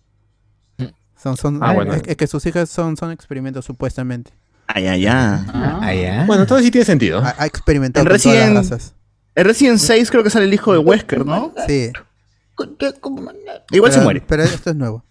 Son, 1.23 1.37
son, 1.37 1.59
Ah, 1.63 1.75
bueno. 1.75 1.93
es, 1.95 2.03
es 2.07 2.17
que 2.17 2.27
sus 2.27 2.45
hijas 2.47 2.69
son, 2.71 2.97
son 2.97 3.11
experimentos 3.13 3.65
supuestamente. 3.65 4.33
Ay, 4.67 4.87
ay, 4.87 5.07
ay. 5.07 5.45
Ah, 5.53 5.95
ya. 5.95 6.25
Bueno, 6.27 6.43
entonces 6.43 6.65
sí 6.65 6.71
tiene 6.71 6.85
sentido. 6.85 7.19
Ha, 7.21 7.35
ha 7.39 7.47
experimentado 7.47 8.05
En 8.07 8.11
con 8.11 8.19
todas 8.21 8.37
las 8.37 8.47
Resident- 8.49 8.55
razas. 8.57 8.95
En 9.35 9.45
Resident 9.45 9.79
6 9.79 10.11
creo 10.11 10.23
que 10.25 10.31
sale 10.31 10.47
el 10.47 10.55
hijo 10.55 10.73
de 10.73 10.79
Wesker, 10.79 11.25
¿no? 11.27 11.53
Sí. 11.67 11.91
Igual 13.71 13.93
se 13.93 14.01
muere. 14.01 14.23
Pero 14.27 14.43
esto 14.43 14.71
es 14.71 14.77
nuevo. 14.77 15.05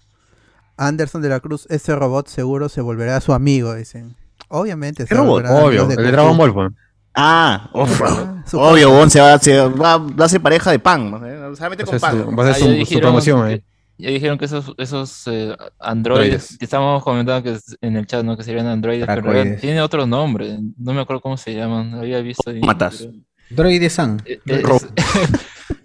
Anderson 0.78 1.22
de 1.22 1.30
la 1.30 1.40
Cruz, 1.40 1.66
ese 1.70 1.96
robot 1.96 2.28
seguro 2.28 2.70
se 2.70 2.82
volverá 2.82 3.20
su 3.22 3.34
amigo, 3.34 3.74
dicen. 3.76 4.16
Obviamente. 4.50 5.06
¿Qué 5.06 5.16
robot? 5.16 5.46
Obvio, 5.50 5.90
el 5.90 5.96
de. 5.96 6.12
Dragon 6.12 6.38
Ball, 6.38 6.54
pues. 6.54 6.72
Ah, 7.16 7.70
uf, 7.74 8.02
Ah, 8.04 8.44
obvio, 8.54 8.92
Bon 8.92 9.10
se 9.10 9.20
va, 9.20 9.38
se 9.40 9.58
va, 9.60 9.98
va 9.98 10.26
a 10.26 10.30
ser 10.30 10.42
pareja 10.42 10.72
de 10.72 10.80
pan. 10.80 11.12
¿no? 11.12 11.20
Se 11.56 11.62
va 11.62 11.68
a 11.68 11.70
meter 11.70 11.86
con 11.86 12.00
ser 12.00 12.02
pan. 12.02 12.24
su- 12.24 12.36
va 12.36 12.44
a 12.50 12.54
ser 12.54 12.56
Ah, 12.56 12.60
su, 12.60 12.66
ya 12.66 12.72
su 12.72 12.78
dijeron- 12.80 13.02
promoción 13.02 13.46
ahí. 13.46 13.64
Ya 13.98 14.10
dijeron 14.12 14.38
que 14.38 14.46
esos, 14.46 14.74
esos 14.78 15.24
eh, 15.28 15.58
androides, 15.78 16.58
que 16.58 16.64
estábamos 16.66 17.04
comentando 17.04 17.44
que 17.44 17.52
es- 17.58 17.76
en 17.82 17.98
el 17.98 18.06
chat, 18.08 18.24
¿no? 18.24 18.38
Que 18.38 18.44
serían 18.44 18.68
androides, 18.68 19.06
pero 19.08 19.22
realidad 19.24 19.58
tiene 19.60 19.82
otro 19.82 20.06
nombre. 20.08 20.58
No 20.78 20.94
me 20.94 21.02
acuerdo 21.02 21.22
cómo 21.22 21.36
se 21.36 21.54
llaman. 21.54 21.96
Había 21.96 22.22
visto 22.22 22.50
ahí. 22.50 22.62
Matas. 22.62 23.00
pero- 23.00 23.14
Droide 23.50 23.90
San. 23.90 24.22
eh, 24.26 24.40
Ro- 24.62 24.80
con, 24.80 25.40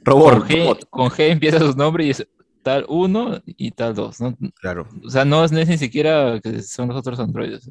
Robot, 0.05 0.47
G, 0.49 0.59
robot. 0.63 0.87
con 0.91 1.09
G 1.11 1.31
empieza 1.31 1.59
su 1.59 1.73
nombre 1.77 2.05
y 2.05 2.11
es 2.11 2.27
tal 2.63 2.85
uno 2.89 3.41
y 3.47 3.71
tal 3.73 3.95
dos, 3.95 4.21
¿no? 4.21 4.37
Claro. 4.61 4.87
O 5.05 5.11
sea, 5.11 5.25
no 5.25 5.45
es, 5.45 5.51
no 5.53 5.59
es 5.59 5.69
ni 5.69 5.79
siquiera 5.79 6.39
que 6.43 6.63
son 6.63 6.89
los 6.89 6.97
otros 6.99 7.19
androides. 7.19 7.69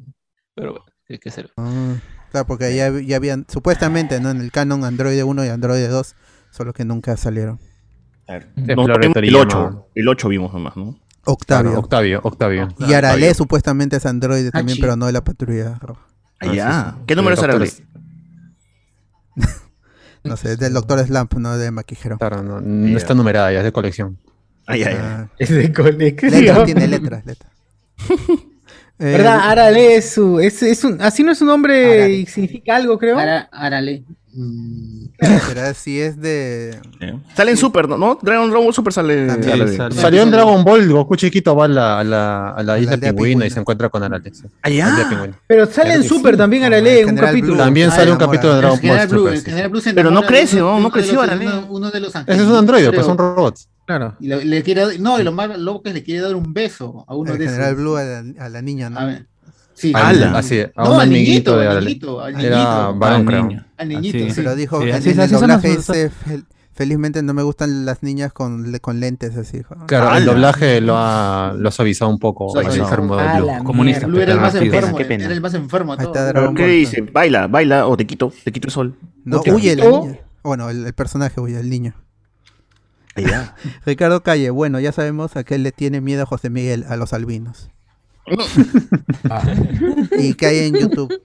Pero 0.54 0.70
bueno, 0.72 0.84
hay 1.08 1.18
que 1.18 1.30
ser. 1.30 1.50
Ah, 1.56 1.96
claro, 2.30 2.46
porque 2.46 2.74
ya, 2.74 2.90
ya 3.00 3.16
habían, 3.16 3.46
supuestamente, 3.48 4.20
¿no? 4.20 4.30
En 4.30 4.40
el 4.40 4.50
canon 4.52 4.84
Android 4.84 5.22
1 5.22 5.44
y 5.44 5.48
Android 5.48 5.88
2, 5.88 6.14
solo 6.50 6.72
que 6.72 6.84
nunca 6.84 7.16
salieron. 7.16 7.58
Vimos 8.56 8.88
el 9.16 9.36
8. 9.36 9.88
El 9.94 10.08
8 10.08 10.28
vimos 10.28 10.52
nomás, 10.52 10.76
¿no? 10.76 10.98
Octavio. 11.26 11.70
Claro, 11.70 11.80
Octavio, 11.80 12.20
Octavio. 12.22 12.68
Y 12.78 12.92
Arale 12.92 13.32
supuestamente 13.34 13.96
es 13.96 14.06
Android 14.06 14.50
también, 14.50 14.74
Hachi. 14.74 14.80
pero 14.80 14.96
no 14.96 15.06
de 15.06 15.12
la 15.12 15.24
patrulla 15.24 15.78
roja. 15.80 16.06
Ah, 16.40 16.46
ya. 16.46 16.84
sí, 16.90 16.96
sí. 16.98 17.04
¿Qué 17.06 17.16
número 17.16 17.34
es 17.34 17.42
Arale? 17.42 17.70
No 20.24 20.38
sé, 20.38 20.52
es 20.52 20.58
del 20.58 20.72
Doctor 20.72 21.04
Slump, 21.06 21.34
no 21.34 21.58
de 21.58 21.70
Maquijero. 21.70 22.16
Claro, 22.16 22.42
no, 22.42 22.58
no 22.58 22.96
está 22.96 23.12
numerada, 23.12 23.52
ya 23.52 23.58
es 23.58 23.64
de 23.64 23.72
colección. 23.72 24.18
Ay, 24.66 24.82
ay, 24.82 24.94
ay. 24.94 24.98
Ah, 25.02 25.28
Es 25.38 25.50
de 25.50 25.70
colección. 25.70 26.64
tiene 26.64 26.88
letras, 26.88 27.26
letras. 27.26 27.52
Eh, 28.98 29.04
¿Verdad? 29.12 29.40
Arale 29.50 29.96
es 29.96 30.10
su. 30.12 30.38
Es, 30.40 30.62
es 30.62 30.84
un, 30.84 31.00
así 31.02 31.22
no 31.24 31.32
es 31.32 31.40
un 31.40 31.48
nombre 31.48 31.94
Arale. 32.02 32.12
y 32.14 32.26
significa 32.26 32.76
algo, 32.76 32.98
creo. 32.98 33.18
Ara- 33.18 33.48
Arale. 33.50 34.04
Mm, 34.36 35.06
pero 35.18 35.74
si 35.74 36.00
es 36.00 36.20
de. 36.20 36.70
Eh. 37.00 37.14
Sale 37.36 37.52
en 37.52 37.56
Super, 37.56 37.88
¿no? 37.88 37.96
¿no? 37.96 38.18
Dragon 38.20 38.48
Dragon 38.50 38.64
Ball 38.66 38.74
Super 38.74 38.92
sale. 38.92 39.26
También 39.28 39.68
sale. 39.76 39.94
Salió 39.94 40.22
en 40.22 40.30
Dragon 40.32 40.64
Ball, 40.64 40.88
Goku 40.88 41.14
chiquito 41.16 41.54
va 41.54 41.66
a 41.66 41.68
la, 41.68 41.98
a 42.00 42.04
la, 42.04 42.48
a 42.50 42.62
la 42.62 42.74
la 42.74 42.78
isla 42.80 42.96
pingüina 42.96 43.46
y 43.46 43.50
se 43.50 43.60
encuentra 43.60 43.88
con 43.88 44.02
Arale. 44.02 44.32
sí. 44.34 44.42
Ah, 44.62 45.06
pingüina. 45.08 45.38
Pero 45.46 45.66
sale 45.66 45.90
Claro 45.90 46.02
en 46.02 46.08
Super 46.08 46.34
sí. 46.34 46.38
también 46.38 46.64
Arale, 46.64 47.00
el 47.00 47.06
un 47.06 47.16
capítulo. 47.16 47.54
Blue. 47.54 47.62
También 47.64 47.90
Ah, 47.90 47.96
sale 47.96 48.10
un 48.12 48.18
capítulo 48.18 48.54
de 48.54 48.58
Dragon 48.60 48.80
Ball 48.82 49.06
Blue, 49.08 49.36
Super. 49.36 49.82
sí. 49.82 49.90
Pero 49.94 50.10
no 50.10 50.22
crece, 50.24 50.58
¿no? 50.58 50.80
No 50.80 50.90
creció, 50.90 51.20
Arale. 51.20 51.46
Uno, 51.46 51.66
uno 51.70 51.90
de 51.92 52.00
los 52.00 52.14
Ese 52.14 52.32
es 52.32 52.40
un 52.42 52.56
androide, 52.56 52.90
pues 52.92 53.06
son 53.06 53.16
robots. 53.18 53.68
Claro. 53.86 54.16
Y 54.20 54.28
le, 54.28 54.44
le 54.44 54.62
quiere, 54.62 54.98
no, 54.98 55.20
y 55.20 55.22
lo 55.24 55.32
más 55.32 55.58
loco 55.58 55.82
es 55.84 55.92
que 55.92 55.94
le 56.00 56.04
quiere 56.04 56.20
dar 56.22 56.34
un 56.34 56.54
beso 56.54 57.04
a 57.06 57.14
uno 57.14 57.32
El 57.32 57.38
de 57.38 57.44
esos. 57.44 57.56
General 57.56 57.74
Blue 57.76 57.96
a 57.96 58.02
la, 58.04 58.24
a 58.44 58.48
la 58.48 58.62
niña, 58.62 58.88
¿no? 58.90 58.98
A 59.00 59.04
ver. 59.04 59.26
Sí. 59.74 59.92
Al- 59.94 60.22
¡Hala! 60.22 60.38
así, 60.38 60.60
a 60.60 60.70
No, 60.76 60.94
un 60.94 61.00
al 61.00 61.08
amiguito 61.08 61.56
niñito, 61.56 61.58
de 61.58 61.66
al 61.68 61.84
niñito, 61.84 62.20
al 62.22 62.44
Era 62.44 62.56
niñito. 62.56 62.98
varón, 62.98 63.20
Al 63.20 63.26
creo. 63.26 63.46
niño. 63.46 63.66
Al 63.76 63.88
niñito, 63.88 64.18
sí. 64.18 64.32
Pero 64.36 64.54
dijo, 64.54 64.80
Sí, 64.82 64.90
así- 64.90 65.10
en 65.10 65.20
así 65.20 65.34
el 65.34 65.40
doblaje 65.40 65.68
los- 65.74 65.86
dice, 65.88 66.10
"Fel- 66.26 66.44
felizmente 66.72 67.22
no 67.22 67.34
me 67.34 67.42
gustan 67.42 67.84
las 67.84 68.02
niñas 68.02 68.32
con, 68.32 68.70
le- 68.72 68.80
con 68.80 69.00
lentes 69.00 69.36
así. 69.36 69.58
dijo. 69.58 69.74
Claro, 69.86 70.06
el 70.10 70.12
¡Hala! 70.22 70.32
doblaje 70.32 70.80
lo 70.80 70.94
ha, 70.96 71.54
lo 71.58 71.68
ha 71.68 71.72
suavizado 71.72 72.10
un 72.10 72.18
poco 72.20 72.46
al 72.56 72.62
Suavizado. 72.64 72.84
enfermo 72.84 73.16
de 73.16 73.24
Blue. 73.40 73.64
Comunista. 73.64 74.06
Blue 74.06 74.20
era 74.20 74.32
el 74.34 74.40
más 74.40 74.52
Qué 74.52 74.60
pena, 74.60 74.74
enfermo, 74.76 74.96
qué 74.96 75.04
pena. 75.04 75.24
era 75.24 75.34
el 75.34 75.40
más 75.40 75.54
enfermo 75.54 75.94
está 75.94 76.32
¿Pero 76.32 76.54
qué 76.54 76.66
dice? 76.68 77.00
Baila, 77.02 77.48
baila 77.48 77.86
o 77.88 77.96
te 77.96 78.06
quito, 78.06 78.32
te 78.44 78.52
quito 78.52 78.68
el 78.68 78.72
sol. 78.72 78.96
No, 79.24 79.40
¿Te 79.40 79.52
huye 79.52 79.74
la 79.76 79.84
niña. 79.90 80.18
Bueno, 80.44 80.70
el, 80.70 80.86
el 80.86 80.92
personaje 80.94 81.40
huye, 81.40 81.58
el 81.58 81.68
niño. 81.68 81.94
Ah, 83.16 83.20
ya. 83.20 83.54
Ricardo 83.86 84.22
Calle, 84.22 84.50
bueno, 84.50 84.80
ya 84.80 84.92
sabemos 84.92 85.36
a 85.36 85.44
qué 85.44 85.58
le 85.58 85.72
tiene 85.72 86.00
miedo 86.00 86.22
a 86.22 86.26
José 86.26 86.50
Miguel, 86.50 86.84
a 86.88 86.96
los 86.96 87.12
albinos. 87.12 87.70
¿Y 90.18 90.34
qué 90.34 90.46
hay 90.46 90.58
en 90.68 90.74
YouTube? 90.74 91.22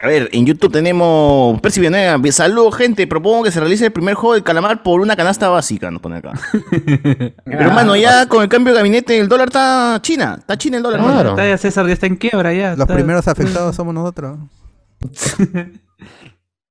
A 0.00 0.06
ver, 0.06 0.28
en 0.32 0.46
YouTube 0.46 0.70
tenemos 0.70 1.60
Percy 1.60 1.80
Villanueva. 1.80 2.30
Saludos, 2.30 2.76
gente. 2.76 3.06
Propongo 3.08 3.42
que 3.42 3.50
se 3.50 3.58
realice 3.58 3.86
el 3.86 3.92
primer 3.92 4.14
juego 4.14 4.34
del 4.34 4.44
calamar 4.44 4.84
por 4.84 5.00
una 5.00 5.16
canasta 5.16 5.48
básica. 5.48 5.90
Nos 5.90 6.00
pone 6.00 6.18
acá. 6.18 6.34
Pero 6.70 7.32
hermano, 7.60 7.96
ya 7.96 8.26
con 8.28 8.42
el 8.44 8.48
cambio 8.48 8.72
de 8.74 8.78
gabinete, 8.78 9.18
el 9.18 9.26
dólar 9.28 9.48
está 9.48 9.98
China. 10.02 10.36
Está 10.38 10.56
China 10.56 10.76
el 10.76 10.84
dólar. 10.84 11.00
Claro. 11.00 11.30
Está 11.30 11.48
ya 11.48 11.58
César 11.58 11.86
ya 11.88 11.94
está 11.94 12.06
en 12.06 12.14
quiebra 12.14 12.52
ya. 12.54 12.70
Los 12.72 12.80
está- 12.80 12.94
primeros 12.94 13.26
afectados 13.26 13.74
somos 13.74 13.92
nosotros. 13.92 14.38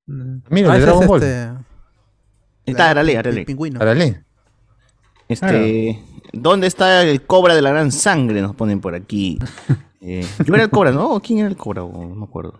Mira, 0.06 0.70
Ah, 0.70 0.74
de 0.74 0.78
ese 0.78 0.86
Dragon 0.86 1.04
es 1.04 1.08
Ball. 1.10 1.24
este, 1.24 1.50
Está 2.66 2.90
Arale, 2.92 3.12
el 3.14 3.18
Arale. 3.18 3.44
pingüino. 3.46 3.82
Arale. 3.82 4.24
Este, 5.28 6.02
¿Dónde 6.34 6.68
está 6.68 7.04
el 7.04 7.22
cobra 7.24 7.56
de 7.56 7.62
la 7.62 7.72
gran 7.72 7.92
sangre? 7.92 8.42
Nos 8.42 8.56
ponen 8.56 8.82
por 8.82 8.96
aquí. 8.96 9.40
Eh, 10.00 10.26
yo 10.46 10.54
era 10.54 10.64
el 10.64 10.70
cobra, 10.70 10.92
¿no? 10.92 11.20
¿Quién 11.20 11.40
era 11.40 11.50
el 11.50 11.58
cobra? 11.58 11.82
No 11.82 12.16
me 12.16 12.24
acuerdo. 12.24 12.54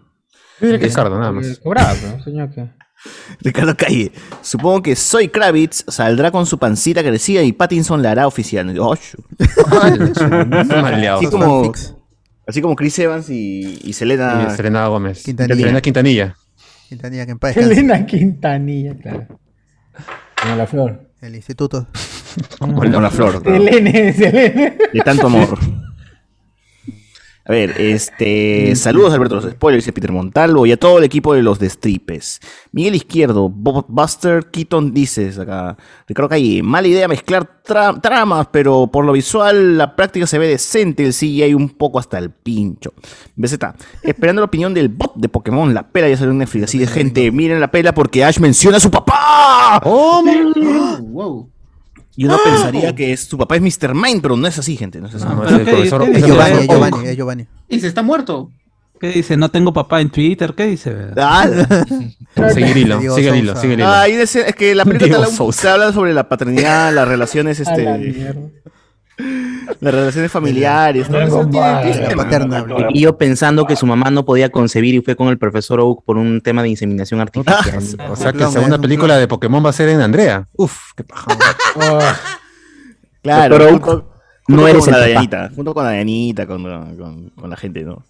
Yo 0.60 0.66
diría 0.66 0.80
que 0.80 0.88
Ricardo, 0.88 1.18
nada 1.18 1.32
más. 1.32 1.60
Cobraba, 1.60 1.94
señor, 2.24 2.50
que. 2.50 2.68
Ricardo 3.42 3.78
Calle. 3.78 4.12
Supongo 4.42 4.82
que 4.82 4.96
Soy 4.96 5.30
Kravitz 5.30 5.86
saldrá 5.88 6.32
con 6.32 6.46
su 6.46 6.58
pancita 6.58 7.04
crecida 7.04 7.44
y 7.44 7.54
Pattinson 7.54 8.02
la 8.02 8.12
hará 8.12 8.28
oficial. 8.28 8.68
Oh. 8.80 8.96
Así 11.16 11.28
como, 11.28 11.72
así 12.48 12.62
como 12.62 12.76
Chris 12.76 12.98
Evans 13.00 13.30
y, 13.30 13.80
y 13.84 13.94
Selena. 13.94 14.48
Y 14.50 14.56
Selena 14.56 14.88
Gómez. 14.88 15.24
Quintanilla. 15.24 15.56
Selena 15.56 15.82
Quintanilla. 15.82 16.36
Quintanilla, 16.90 17.26
que 17.26 17.32
en 17.32 17.40
paz 17.40 17.56
descanse. 17.56 17.80
Elena 17.80 18.06
Quintanilla, 18.06 18.98
claro. 18.98 19.28
Como 20.42 20.56
la 20.56 20.68
flor. 20.68 21.12
El 21.22 21.36
instituto. 21.36 21.88
Con 22.60 23.04
la 23.04 23.10
flor. 23.10 23.42
De 23.44 25.02
tanto 25.04 25.28
amor. 25.28 25.58
A 27.50 27.54
ver, 27.54 27.80
este. 27.80 28.76
Saludos, 28.76 29.14
Alberto, 29.14 29.36
los 29.36 29.46
spoilers, 29.50 29.86
dice 29.86 29.94
Peter 29.94 30.12
Montalvo 30.12 30.66
y 30.66 30.74
a 30.74 30.78
todo 30.78 30.98
el 30.98 31.06
equipo 31.06 31.34
de 31.34 31.42
los 31.42 31.60
Destripes. 31.60 32.42
Miguel 32.74 32.96
Izquierdo, 32.96 33.48
Bob 33.48 33.86
Buster 33.88 34.48
Keaton 34.52 34.94
dices 34.94 35.40
acá. 35.40 35.78
Ricardo 36.10 36.28
Calle, 36.28 36.62
mala 36.62 36.90
idea 36.90 37.08
mezclar 37.08 37.62
tra- 37.66 38.02
tramas, 38.02 38.48
pero 38.52 38.88
por 38.88 39.06
lo 39.06 39.14
visual 39.14 39.78
la 39.78 39.96
práctica 39.96 40.28
se 40.28 40.38
ve 40.38 40.48
decente, 40.50 41.06
el 41.06 41.14
CGI 41.14 41.54
un 41.54 41.70
poco 41.70 42.00
hasta 42.00 42.18
el 42.18 42.32
pincho. 42.32 42.94
BZ, 43.38 43.60
esperando 44.04 44.42
la 44.42 44.46
opinión 44.48 44.74
del 44.74 44.90
bot 44.90 45.14
de 45.16 45.30
Pokémon, 45.30 45.74
la 45.74 45.88
pela 45.88 46.10
ya 46.10 46.18
salió 46.18 46.32
en 46.34 46.40
Netflix. 46.40 46.66
Así 46.66 46.80
de 46.80 46.88
gente, 46.88 47.32
miren 47.32 47.62
la 47.62 47.72
pela 47.72 47.94
porque 47.94 48.26
Ash 48.26 48.40
menciona 48.40 48.76
a 48.76 48.82
su 48.82 48.92
papá. 48.92 49.80
¡Oh, 49.86 50.22
Oh, 50.22 50.98
wow. 51.02 51.50
Y 52.18 52.26
uno 52.26 52.38
pensaría 52.44 52.94
que 52.96 53.14
es- 53.14 53.22
su 53.26 53.38
papá 53.38 53.56
es 53.56 53.62
Mr. 53.62 53.94
Mind, 53.94 54.22
pero 54.22 54.36
no 54.36 54.48
es 54.48 54.58
así, 54.58 54.76
gente. 54.76 55.00
No 55.00 55.08
es 55.08 55.16
así. 55.16 55.24
No, 55.26 55.40
Pero 55.44 55.48
es 55.48 55.54
el 55.60 55.66
¿qué- 55.66 55.72
profesor- 55.72 56.02
qué 56.02 56.10
es 56.10 56.16
el 56.16 56.22
dice? 56.24 56.28
Giovanni, 56.28 56.52
profesor. 56.54 56.76
Giovanni, 56.76 57.08
es 57.10 57.16
Giovanni. 57.18 57.48
Y 57.70 57.80
se 57.80 57.88
está 57.88 58.02
muerto. 58.02 58.52
¿Qué 59.00 59.10
dice? 59.10 59.38
No 59.38 59.50
tengo 59.50 59.72
papá 59.72 60.02
en 60.02 60.10
Twitter. 60.10 60.56
¿Qué 60.56 60.66
dice? 60.66 60.96
Ah, 61.16 61.46
Sigue 62.54 62.72
el 62.72 62.78
hilo, 62.80 63.00
sigue 63.16 63.30
el 63.30 63.36
hilo, 63.38 63.56
sigue 63.56 63.74
el 63.76 63.80
hilo. 63.82 63.88
Ah, 63.88 64.02
ahí 64.02 64.16
dice- 64.16 64.50
es 64.50 64.56
que 64.56 64.74
la 64.74 64.84
película 64.86 65.28
te 65.28 65.68
habla, 65.68 65.94
sobre 65.94 66.14
la 66.14 66.28
paternidad, 66.28 66.92
las 66.94 67.08
relaciones, 67.08 67.60
A 67.68 67.78
la 67.78 67.96
este. 67.98 68.36
Las 69.80 69.94
relaciones 69.94 70.32
familiares. 70.32 71.08
todo 71.08 71.22
eso 71.22 71.48
tiene- 71.48 72.16
paterna. 72.16 72.66
Y 72.90 73.02
yo 73.02 73.18
pensando 73.18 73.66
que 73.66 73.76
su 73.76 73.86
mamá 73.86 74.10
no 74.12 74.26
podía 74.26 74.50
concebir 74.50 74.96
y 74.96 75.02
fue 75.02 75.16
con 75.16 75.28
el 75.30 75.38
profesor 75.38 75.80
Oak 75.80 76.04
por 76.06 76.18
un 76.18 76.42
tema 76.42 76.62
de 76.64 76.70
inseminación 76.70 77.20
artificial. 77.20 77.84
O 78.10 78.16
sea 78.16 78.32
que 78.34 78.40
la 78.40 78.52
segunda 78.52 78.78
película 78.78 79.18
de 79.18 79.28
Pokémon 79.28 79.66
va 79.66 79.70
a 79.72 79.74
ser 79.74 79.90
en 79.90 80.02
Andrea. 80.02 80.48
Uf, 80.56 80.92
qué 80.96 81.04
paja. 81.04 81.28
Claro, 83.24 83.58
Doctor 83.58 83.72
junto, 83.72 83.92
Oak, 83.92 84.06
junto 84.46 84.62
no 84.62 84.68
eres 84.68 84.84
con 84.86 84.94
la. 84.94 85.00
Dayanita, 85.00 85.52
junto 85.54 85.74
con 85.74 85.84
la 85.84 85.90
Dayanita, 85.90 86.48
con, 86.48 86.64
con, 86.64 87.30
con 87.32 87.50
la 87.50 87.58
gente, 87.58 87.84
¿no? 87.84 88.04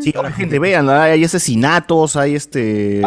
Sí, 0.00 0.12
con 0.12 0.24
la 0.24 0.32
gente, 0.32 0.58
vean, 0.58 0.90
hay 0.90 1.24
asesinatos, 1.24 2.16
hay 2.16 2.34
este... 2.34 3.00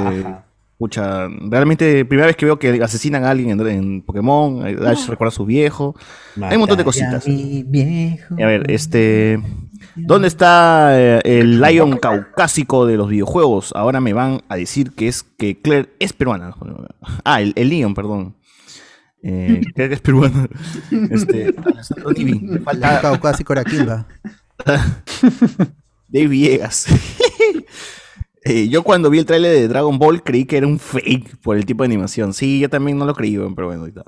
Escucha, 0.82 1.28
realmente, 1.41 2.06
primera 2.06 2.26
vez 2.26 2.36
que 2.36 2.45
veo 2.45 2.58
que 2.58 2.82
asesinan 2.82 3.24
a 3.24 3.30
alguien 3.30 3.52
en, 3.52 3.68
en 3.68 4.02
Pokémon, 4.02 4.66
Ash 4.84 5.08
recuerda 5.08 5.30
a 5.30 5.36
su 5.36 5.45
viejo, 5.45 5.95
hay 6.41 6.56
un 6.56 6.62
montón 6.62 6.80
de 6.80 6.84
cositas. 6.84 7.28
Mi 7.28 7.62
viejo. 7.62 8.34
Y 8.36 8.41
a 8.41 8.48
ver, 8.48 8.72
este. 8.72 9.40
¿Dónde 9.95 10.28
está 10.28 10.99
eh, 10.99 11.22
el 11.24 11.62
Lion 11.62 11.98
caucásico 11.98 12.88
de 12.88 12.98
los 12.98 13.10
videojuegos? 13.10 13.74
Ahora 13.76 14.02
me 14.02 14.14
van 14.14 14.41
a 14.49 14.56
decir 14.56 14.94
que 14.94 15.08
es 15.08 15.22
que 15.22 15.62
Claire 15.62 15.90
es 15.99 16.14
peruana. 16.14 16.56
Ah, 17.24 17.44
el, 17.44 17.53
el 17.56 17.70
Leon, 17.70 17.94
perdón. 17.94 18.36
Eh, 19.22 19.62
Claire 19.76 19.94
es 19.94 20.02
peruana. 20.02 20.49
Este. 21.12 21.53
Alessandro 21.64 22.10
El 22.16 22.60
falta 22.64 23.02
caucásico 23.02 23.53
era 23.53 23.64
Kimba. 23.64 24.08
Dave 26.08 26.28
Villegas. 26.28 26.88
Eh, 28.43 28.69
yo 28.69 28.81
cuando 28.81 29.11
vi 29.11 29.19
el 29.19 29.26
tráiler 29.27 29.51
de 29.53 29.68
Dragon 29.68 29.99
Ball 29.99 30.23
creí 30.23 30.45
que 30.45 30.57
era 30.57 30.65
un 30.65 30.80
fake 30.80 31.38
por 31.41 31.57
el 31.57 31.65
tipo 31.68 31.84
de 31.84 31.85
animación. 31.88 32.34
Sí, 32.34 32.59
yo 32.59 32.69
también 32.69 32.97
no 32.97 33.05
lo 33.05 33.13
creí, 33.13 33.38
pero 33.55 33.68
bueno, 33.68 33.81
ahorita. 33.81 34.03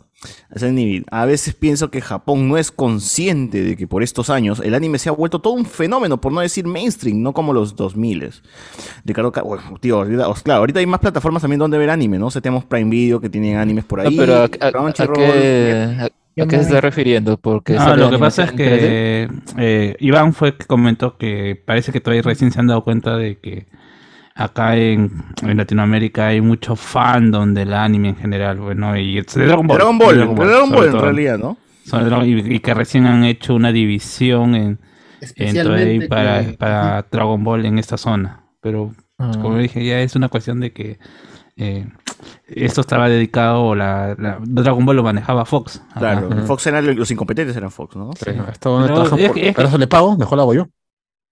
A 1.11 1.25
veces 1.25 1.53
pienso 1.53 1.91
que 1.91 2.01
Japón 2.01 2.49
no 2.49 2.57
es 2.57 2.71
consciente 2.71 3.61
de 3.61 3.75
que 3.77 3.85
por 3.87 4.01
estos 4.01 4.31
años 4.31 4.59
el 4.63 4.73
anime 4.73 4.97
se 4.97 5.09
ha 5.09 5.11
vuelto 5.11 5.39
todo 5.39 5.53
un 5.53 5.65
fenómeno, 5.65 6.19
por 6.19 6.31
no 6.33 6.39
decir 6.41 6.65
mainstream, 6.65 7.21
no 7.21 7.33
como 7.33 7.53
los 7.53 7.75
2000 7.75 8.31
Ricardo, 9.05 9.31
Ca- 9.31 9.43
bueno, 9.43 9.63
tío, 9.79 9.97
ahorita, 9.97 10.25
claro, 10.43 10.59
ahorita 10.61 10.79
hay 10.79 10.87
más 10.87 10.99
plataformas 10.99 11.41
también 11.43 11.59
donde 11.59 11.77
ver 11.77 11.91
anime, 11.91 12.17
¿no? 12.17 12.27
O 12.27 12.31
sea, 12.31 12.41
tenemos 12.41 12.65
Prime 12.65 12.89
Video 12.89 13.21
que 13.21 13.29
tienen 13.29 13.57
animes 13.57 13.85
por 13.85 14.01
No, 14.01 14.09
ahí. 14.09 14.17
pero 14.17 14.35
a, 14.35 14.43
a- 14.43 14.45
a- 14.45 14.49
qué, 15.13 15.23
a- 15.99 16.05
a 16.05 16.47
qué 16.47 16.55
se 16.57 16.61
está 16.61 16.81
refiriendo? 16.81 17.37
Porque 17.37 17.75
Ah, 17.75 17.85
sale 17.85 18.01
lo 18.03 18.09
que 18.09 18.17
pasa 18.17 18.43
es 18.45 18.49
animación 18.49 18.79
3D. 18.79 18.79
que 18.79 19.29
eh, 19.57 19.95
Iván 19.99 20.33
fue 20.33 20.57
que 20.57 20.65
comentó 20.65 21.17
que 21.17 21.61
parece 21.63 21.91
que 21.91 21.99
todavía 22.01 22.23
recién 22.23 22.51
se 22.51 22.59
han 22.59 22.65
dado 22.67 22.83
cuenta 22.83 23.15
de 23.17 23.37
que 23.37 23.67
acá 24.35 24.75
en, 24.77 25.11
en 25.41 25.57
Latinoamérica 25.57 26.27
hay 26.27 26.41
mucho 26.41 26.75
fandom 26.75 27.53
del 27.53 27.73
anime 27.73 28.09
en 28.09 28.15
general, 28.15 28.57
bueno, 28.59 28.95
y 28.97 29.15
de 29.15 29.23
Dragon 29.45 29.67
Ball. 29.67 29.77
Dragon 29.77 29.97
Ball, 29.97 30.15
Dragon 30.17 30.35
Ball 30.71 30.85
en 30.85 30.91
todo. 30.91 31.01
realidad, 31.01 31.37
¿no? 31.37 31.57
Y, 32.25 32.55
y 32.55 32.59
que 32.59 32.73
recién 32.73 33.05
han 33.05 33.23
hecho 33.25 33.53
una 33.55 33.71
división 33.71 34.55
en, 34.55 34.79
en 35.35 36.07
para, 36.07 36.45
que- 36.45 36.53
para 36.53 37.05
Dragon 37.11 37.43
Ball 37.43 37.65
en 37.65 37.77
esta 37.77 37.97
zona. 37.97 38.41
Pero 38.61 38.93
Ah. 39.19 39.31
como 39.41 39.57
dije, 39.59 39.85
ya 39.85 39.99
es 39.99 40.15
una 40.15 40.27
cuestión 40.27 40.59
de 40.59 40.73
que 40.73 40.97
eh, 41.55 41.87
esto 42.47 42.81
estaba 42.81 43.07
dedicado, 43.07 43.75
la, 43.75 44.15
la- 44.17 44.39
Dragon 44.41 44.83
Ball 44.85 44.95
lo 44.95 45.03
manejaba 45.03 45.45
Fox. 45.45 45.83
Claro, 45.95 46.29
Ajá. 46.31 46.41
Fox 46.43 46.65
eran 46.67 46.95
los 46.95 47.11
incompetentes, 47.11 47.55
eran 47.55 47.69
Fox, 47.69 47.95
¿no? 47.95 48.09
Sí, 48.13 48.31
esto 48.51 48.79
no 48.79 48.85
Pero 48.87 48.95
trabajan 49.03 49.19
es 49.19 49.53
por- 49.55 49.65
eso 49.65 49.77
le 49.77 49.87
pago, 49.87 50.17
mejor 50.17 50.37
lo 50.37 50.41
hago 50.41 50.53
yo. 50.55 50.67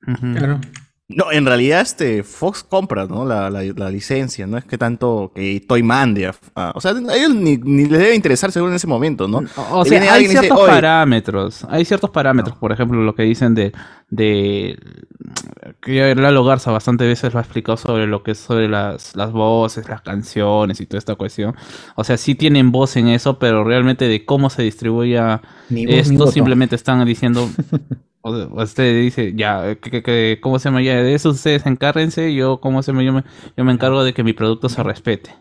Ujú. 0.07 0.59
No, 1.15 1.31
en 1.31 1.45
realidad 1.45 1.81
este 1.81 2.23
Fox 2.23 2.63
compra, 2.63 3.05
¿no? 3.05 3.25
La, 3.25 3.49
la- 3.49 3.63
la 3.63 3.89
licencia, 3.89 4.47
no 4.47 4.57
es 4.57 4.65
que 4.65 4.77
tanto 4.77 5.31
que 5.35 5.63
Toy 5.67 5.83
mande. 5.83 6.29
o 6.29 6.81
sea, 6.81 6.91
a 6.91 7.15
ellos 7.15 7.33
ni, 7.35 7.57
ni 7.57 7.85
les 7.85 7.99
debe 7.99 8.15
interesar 8.15 8.51
seguro 8.51 8.71
en 8.71 8.75
ese 8.75 8.87
momento, 8.87 9.27
¿no? 9.27 9.43
O 9.71 9.85
sea, 9.85 10.13
hay 10.13 10.23
dice, 10.27 10.39
ciertos 10.39 10.59
"Oye, 10.59 10.71
parámetros. 10.71 11.65
Hay 11.69 11.85
ciertos 11.85 12.09
parámetros. 12.09 12.55
Por 12.57 12.71
ejemplo, 12.71 13.01
lo 13.03 13.15
que 13.15 13.23
dicen 13.23 13.55
de. 13.55 13.71
de 14.09 14.77
que 15.81 16.13
Lalo 16.15 16.43
Garza 16.43 16.71
bastante 16.71 17.05
veces 17.07 17.33
lo 17.33 17.39
ha 17.39 17.41
explicado 17.43 17.77
sobre 17.77 18.05
lo 18.07 18.23
que 18.23 18.31
es 18.31 18.37
sobre 18.37 18.67
las, 18.67 19.15
las 19.15 19.31
voces, 19.31 19.87
las 19.89 20.01
canciones 20.01 20.79
y 20.81 20.85
toda 20.85 20.99
esta 20.99 21.15
cuestión. 21.15 21.55
O 21.95 22.03
sea, 22.03 22.17
sí 22.17 22.35
tienen 22.35 22.71
voz 22.71 22.95
en 22.97 23.07
eso, 23.07 23.39
pero 23.39 23.63
realmente 23.63 24.07
de 24.07 24.25
cómo 24.25 24.49
se 24.49 24.61
distribuya 24.63 25.41
Ni 25.69 25.85
voz 25.85 25.93
ni 26.09 26.15
esto, 26.15 26.27
simplemente 26.31 26.75
están 26.75 27.03
diciendo. 27.05 27.49
usted 28.23 29.01
dice, 29.01 29.33
ya, 29.35 29.75
que, 29.75 29.89
que- 29.91 30.03
que- 30.03 30.39
¿cómo 30.41 30.59
se 30.59 30.69
llama? 30.69 30.81
Ya, 30.81 30.95
de 31.01 31.13
eso 31.13 31.29
ustedes 31.29 31.65
encárrense. 31.65 32.33
Yo, 32.33 32.59
¿cómo 32.61 32.83
se 32.83 32.91
llama? 32.91 33.03
Yo 33.03 33.13
me, 33.13 33.23
yo 33.57 33.63
me 33.63 33.71
encargo 33.71 34.03
de 34.03 34.13
que 34.13 34.23
mi 34.23 34.33
producto 34.33 34.69
se 34.69 34.83
respete. 34.83 35.31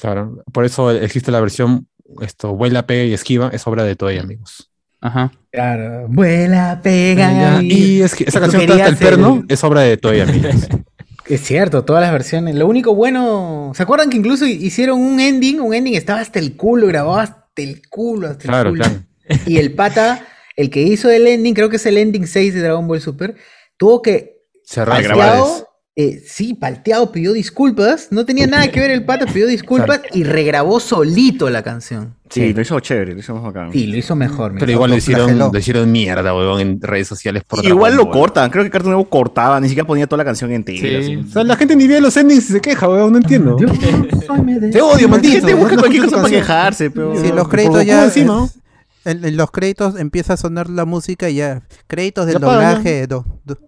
Claro, 0.00 0.42
por 0.52 0.64
eso 0.64 0.90
existe 0.90 1.30
la 1.30 1.40
versión 1.40 1.86
esto, 2.20 2.54
vuela, 2.54 2.86
pega 2.86 3.04
y 3.04 3.12
esquiva, 3.12 3.48
es 3.52 3.66
obra 3.66 3.84
de 3.84 3.96
Toei, 3.96 4.18
amigos. 4.18 4.70
Ajá. 5.00 5.32
Claro. 5.50 6.06
Vuela, 6.08 6.80
pega. 6.82 7.60
Y 7.62 8.02
es 8.02 8.14
que 8.14 8.24
esa 8.24 8.38
canción 8.40 8.62
hasta 8.70 8.86
el 8.86 8.96
perno 8.96 9.42
el- 9.46 9.52
es 9.52 9.62
obra 9.64 9.80
de 9.82 9.96
Toei, 9.96 10.20
amigos. 10.20 10.54
Es 11.24 11.40
cierto, 11.42 11.84
todas 11.84 12.02
las 12.02 12.10
versiones. 12.12 12.56
Lo 12.56 12.66
único 12.66 12.96
bueno. 12.96 13.70
¿Se 13.76 13.84
acuerdan 13.84 14.10
que 14.10 14.16
incluso 14.16 14.44
hicieron 14.44 14.98
un 15.00 15.20
ending? 15.20 15.60
Un 15.60 15.72
ending 15.72 15.94
estaba 15.94 16.18
hasta 16.20 16.40
el 16.40 16.56
culo, 16.56 16.88
grabado 16.88 17.16
hasta 17.16 17.62
el 17.62 17.80
culo, 17.88 18.26
hasta 18.28 18.42
Claro, 18.42 18.70
el 18.70 18.76
culo. 18.78 18.84
claro. 19.28 19.40
Y 19.46 19.58
el 19.58 19.72
pata, 19.72 20.20
el 20.56 20.70
que 20.70 20.82
hizo 20.82 21.10
el 21.10 21.26
ending, 21.26 21.54
creo 21.54 21.68
que 21.68 21.76
es 21.76 21.86
el 21.86 21.98
ending 21.98 22.26
6 22.26 22.54
de 22.54 22.60
Dragon 22.60 22.86
Ball 22.86 23.00
Super, 23.00 23.34
tuvo 23.76 24.02
que. 24.02 24.36
Cerrar 24.64 25.02
palteado, 25.04 25.68
eh, 25.96 26.22
sí, 26.26 26.54
palteado, 26.54 27.10
pidió 27.12 27.32
disculpas. 27.32 28.08
No 28.12 28.24
tenía 28.24 28.46
nada 28.46 28.68
que 28.70 28.80
ver 28.80 28.90
el 28.92 29.04
pata, 29.04 29.26
pidió 29.26 29.46
disculpas 29.46 30.00
y 30.14 30.22
regrabó 30.24 30.80
solito 30.80 31.50
la 31.50 31.62
canción. 31.62 32.14
Sí, 32.30 32.54
lo 32.54 32.62
hizo 32.62 32.80
chévere, 32.80 33.12
lo 33.12 33.20
hizo 33.20 33.34
bacán. 33.42 33.72
Sí, 33.72 33.88
lo 33.88 33.98
hizo 33.98 34.16
mejor. 34.16 34.52
Pero 34.54 34.64
mira. 34.64 34.72
igual 34.72 34.90
le 34.92 34.96
hicieron, 34.98 35.50
hicieron 35.54 35.92
mierda, 35.92 36.34
weón, 36.34 36.60
en 36.60 36.80
redes 36.80 37.08
sociales 37.08 37.42
por 37.46 37.62
Igual 37.62 37.96
lo 37.96 38.08
cortan, 38.08 38.48
creo 38.50 38.64
que 38.64 38.70
Cartoon 38.70 38.92
Network 38.92 39.10
cortaba, 39.10 39.60
ni 39.60 39.68
siquiera 39.68 39.86
ponía 39.86 40.06
toda 40.06 40.18
la 40.18 40.24
canción 40.24 40.50
entera. 40.52 41.00
así. 41.00 41.16
O 41.16 41.26
sea, 41.26 41.44
la 41.44 41.56
gente 41.56 41.76
ni 41.76 41.86
ve 41.86 42.00
los 42.00 42.16
endings 42.16 42.48
y 42.48 42.52
se 42.54 42.60
queja, 42.62 42.88
weón, 42.88 43.12
no 43.12 43.18
entiendo. 43.18 43.56
Te 43.56 44.80
odio, 44.80 45.02
La 45.02 45.08
maldito. 45.08 45.34
gente 45.34 45.54
busca 45.54 45.74
no 45.74 45.80
cualquier 45.82 46.04
cosa 46.04 46.16
para 46.16 46.30
quejarse, 46.30 46.90
pero... 46.90 47.14
Sí, 47.20 47.28
los 47.28 47.42
por 47.42 47.48
créditos 47.50 47.84
ya. 47.84 48.04
encima. 48.04 48.44
es- 48.46 48.58
en, 49.04 49.24
en 49.24 49.36
los 49.36 49.50
créditos 49.50 49.98
empieza 49.98 50.34
a 50.34 50.36
sonar 50.36 50.68
la 50.70 50.84
música 50.84 51.28
y 51.30 51.36
ya. 51.36 51.62
Créditos 51.86 52.26
del 52.26 52.34
Ya 52.34 52.38
doblaje. 52.40 53.06
do- 53.06 53.24
do- 53.44 53.58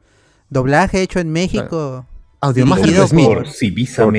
doblaje 0.50 1.02
hecho 1.02 1.18
en 1.20 1.30
México. 1.32 2.06
Audiomaster 2.40 2.84
dirigido 2.86 3.06
3000. 3.08 3.26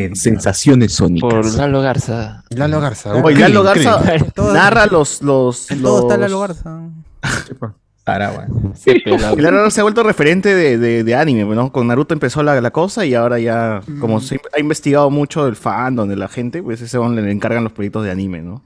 por- 0.09 0.17
Sensaciones 0.17 0.93
sónicas. 0.93 1.29
Por 1.29 1.53
Lalo 1.55 1.81
Garza. 1.81 2.43
Lalo 2.49 2.81
Garza. 2.81 3.13
Oye, 3.15 3.37
Lalo 3.39 3.61
Garza 3.63 4.01
narra 4.53 4.87
los... 4.87 5.21
los, 5.21 5.69
En 5.69 5.81
todo 5.83 6.01
está 6.01 6.17
los- 6.17 6.31
Lalo 6.31 6.39
Garza. 6.39 6.79
Y 8.85 9.09
Lalo 9.41 9.57
Garza 9.57 9.71
se 9.71 9.79
ha 9.81 9.83
vuelto 9.83 10.03
referente 10.03 10.53
de, 10.53 10.77
de, 10.77 11.03
de 11.03 11.15
anime, 11.15 11.43
¿no? 11.55 11.71
Con 11.71 11.87
Naruto 11.87 12.13
empezó 12.13 12.43
la, 12.43 12.59
la 12.61 12.71
cosa 12.71 13.05
y 13.05 13.13
ahora 13.15 13.39
ya, 13.39 13.81
como 13.99 14.19
se 14.21 14.39
ha 14.55 14.59
investigado 14.59 15.09
mucho 15.09 15.47
el 15.47 15.55
fandom 15.55 16.07
de 16.07 16.15
la 16.15 16.27
gente, 16.27 16.61
pues 16.61 16.81
ese 16.81 16.97
le 16.99 17.31
encargan 17.31 17.63
los 17.63 17.73
proyectos 17.73 18.03
de 18.03 18.11
anime, 18.11 18.41
¿no? 18.41 18.63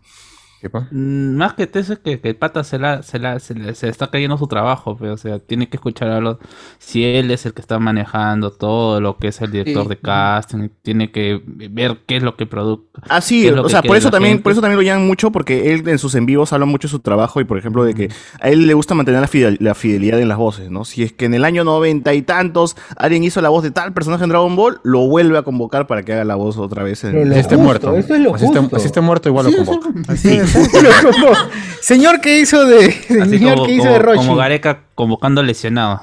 Mm, 0.92 1.36
Más 1.36 1.54
que 1.54 1.70
eso 1.74 1.94
es 1.94 2.00
que, 2.00 2.20
que 2.20 2.30
el 2.30 2.36
pata 2.36 2.64
se 2.64 2.80
la, 2.80 3.02
se 3.04 3.20
la, 3.20 3.40
se 3.40 3.54
le 3.56 3.76
se 3.76 3.86
le 3.86 3.92
está 3.92 4.08
cayendo 4.10 4.38
su 4.38 4.48
trabajo, 4.48 4.98
pero, 5.00 5.14
o 5.14 5.18
sea, 5.18 5.40
tiene 5.40 5.70
que 5.70 5.78
escuchar 5.78 6.10
a 6.10 6.20
los, 6.20 6.38
si 6.78 7.04
él 7.06 7.32
es 7.32 7.46
el 7.46 7.54
que 7.54 7.62
está 7.62 7.80
manejando 7.80 8.52
todo 8.52 9.00
lo 9.02 9.18
que 9.18 9.30
es 9.30 9.42
el 9.42 9.52
director 9.52 9.84
Sí. 9.84 9.90
de 9.90 9.98
casting, 9.98 10.70
tiene 10.82 11.12
que 11.12 11.42
ver 11.46 12.00
qué 12.06 12.18
es 12.18 12.24
lo 12.24 12.36
que 12.36 12.46
producto. 12.46 13.02
Ah, 13.08 13.22
sí, 13.22 13.48
o 13.50 13.70
sea, 13.70 13.82
por 13.82 13.96
eso 13.98 14.12
también, 14.12 14.42
por 14.42 14.52
eso 14.52 14.62
también 14.62 14.78
lo 14.78 14.84
llaman 14.84 15.06
mucho, 15.08 15.32
porque 15.32 15.74
él 15.74 15.88
en 15.88 15.98
sus 16.00 16.16
en 16.16 16.26
vivos 16.26 16.52
habla 16.54 16.66
mucho 16.66 16.88
de 16.88 16.92
su 16.92 17.00
trabajo 17.00 17.40
y, 17.42 17.44
por 17.46 17.58
ejemplo, 17.58 17.84
de 17.84 17.94
que 17.94 18.10
a 18.42 18.50
él 18.50 18.68
le 18.68 18.74
gusta 18.74 18.96
mantener 18.96 19.22
la, 19.22 19.28
fidel- 19.28 19.58
la 19.60 19.76
fidelidad 19.76 20.20
en 20.20 20.28
las 20.28 20.38
voces, 20.38 20.70
¿no? 20.70 20.86
Si 20.86 21.04
es 21.04 21.14
que 21.14 21.26
en 21.26 21.34
el 21.34 21.46
año 21.46 21.64
noventa 21.64 22.14
y 22.14 22.22
tantos 22.22 22.76
alguien 22.98 23.24
hizo 23.24 23.42
la 23.42 23.50
voz 23.50 23.64
de 23.64 23.72
tal 23.72 23.94
personaje 23.94 24.24
en 24.24 24.30
Dragon 24.30 24.56
Ball, 24.56 24.80
lo 24.84 25.08
vuelve 25.08 25.38
a 25.38 25.44
convocar 25.44 25.88
para 25.88 26.04
que 26.04 26.14
haga 26.14 26.26
la 26.26 26.36
voz 26.36 26.58
otra 26.58 26.84
vez. 26.84 27.04
En... 27.04 27.34
Justo, 27.34 27.58
muerto. 27.58 27.96
Esto 27.96 28.16
es 28.16 28.22
lo 28.96 29.02
muerto, 29.02 29.30
igual 29.30 29.46
lo 29.52 29.56
convoca. 29.66 29.90
Así 30.08 30.30
es. 30.30 30.49
Señor 31.82 32.22
que 32.22 32.40
hizo 32.40 32.66
de. 32.66 32.86
Así 32.88 33.38
Señor 33.38 33.56
como, 33.56 33.66
que 33.66 33.74
hizo 33.74 33.84
como- 33.84 33.94
de 33.94 34.00
Roshi. 34.00 34.18
como 34.18 34.36
Gareca 34.36 34.80
convocando 34.96 35.44
lesionado. 35.44 36.02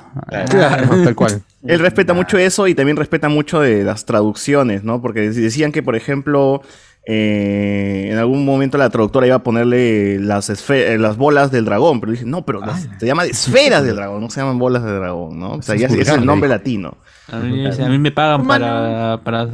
Claro, 0.48 0.88
tal 1.04 1.14
cual. 1.14 1.42
Él 1.66 1.80
respeta 1.80 2.14
mucho 2.14 2.38
eso 2.38 2.66
y 2.68 2.74
también 2.74 2.96
respeta 2.96 3.28
mucho 3.28 3.60
de 3.60 3.82
las 3.84 4.04
traducciones, 4.06 4.84
¿no? 4.84 5.02
Porque 5.02 5.28
decían 5.30 5.72
que, 5.72 5.82
por 5.82 5.96
ejemplo, 5.96 6.62
eh, 7.06 8.08
en 8.10 8.18
algún 8.18 8.44
momento 8.44 8.78
la 8.78 8.88
traductora 8.90 9.26
iba 9.26 9.36
a 9.36 9.42
ponerle 9.42 10.18
las, 10.20 10.48
eh, 10.70 10.96
las 10.98 11.16
bolas 11.16 11.50
del 11.50 11.64
dragón, 11.64 12.00
pero 12.00 12.12
dicen, 12.12 12.30
no, 12.30 12.44
pero 12.46 12.60
las- 12.60 12.88
se 12.98 13.06
llama 13.06 13.24
esferas 13.24 13.84
del 13.84 13.96
dragón, 13.96 14.20
no 14.22 14.30
se 14.30 14.40
llaman 14.40 14.58
bolas 14.58 14.84
del 14.84 14.96
dragón, 14.98 15.38
¿no? 15.38 15.52
O 15.54 15.62
sea, 15.62 15.74
ya 15.76 15.88
es 15.88 16.08
el 16.08 16.24
nombre 16.24 16.48
dijo. 16.48 16.58
latino. 16.58 16.96
A 17.32 17.38
mí, 17.38 17.66
a 17.66 17.88
mí 17.88 17.98
me 17.98 18.12
pagan 18.12 18.46
para, 18.46 19.20
para, 19.24 19.48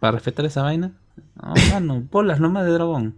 para 0.00 0.12
respetar 0.12 0.46
esa 0.46 0.62
vaina. 0.62 0.92
No, 1.40 1.54
mano, 1.72 2.02
bolas 2.10 2.40
nomás 2.40 2.64
de 2.64 2.70
dragón. 2.72 3.16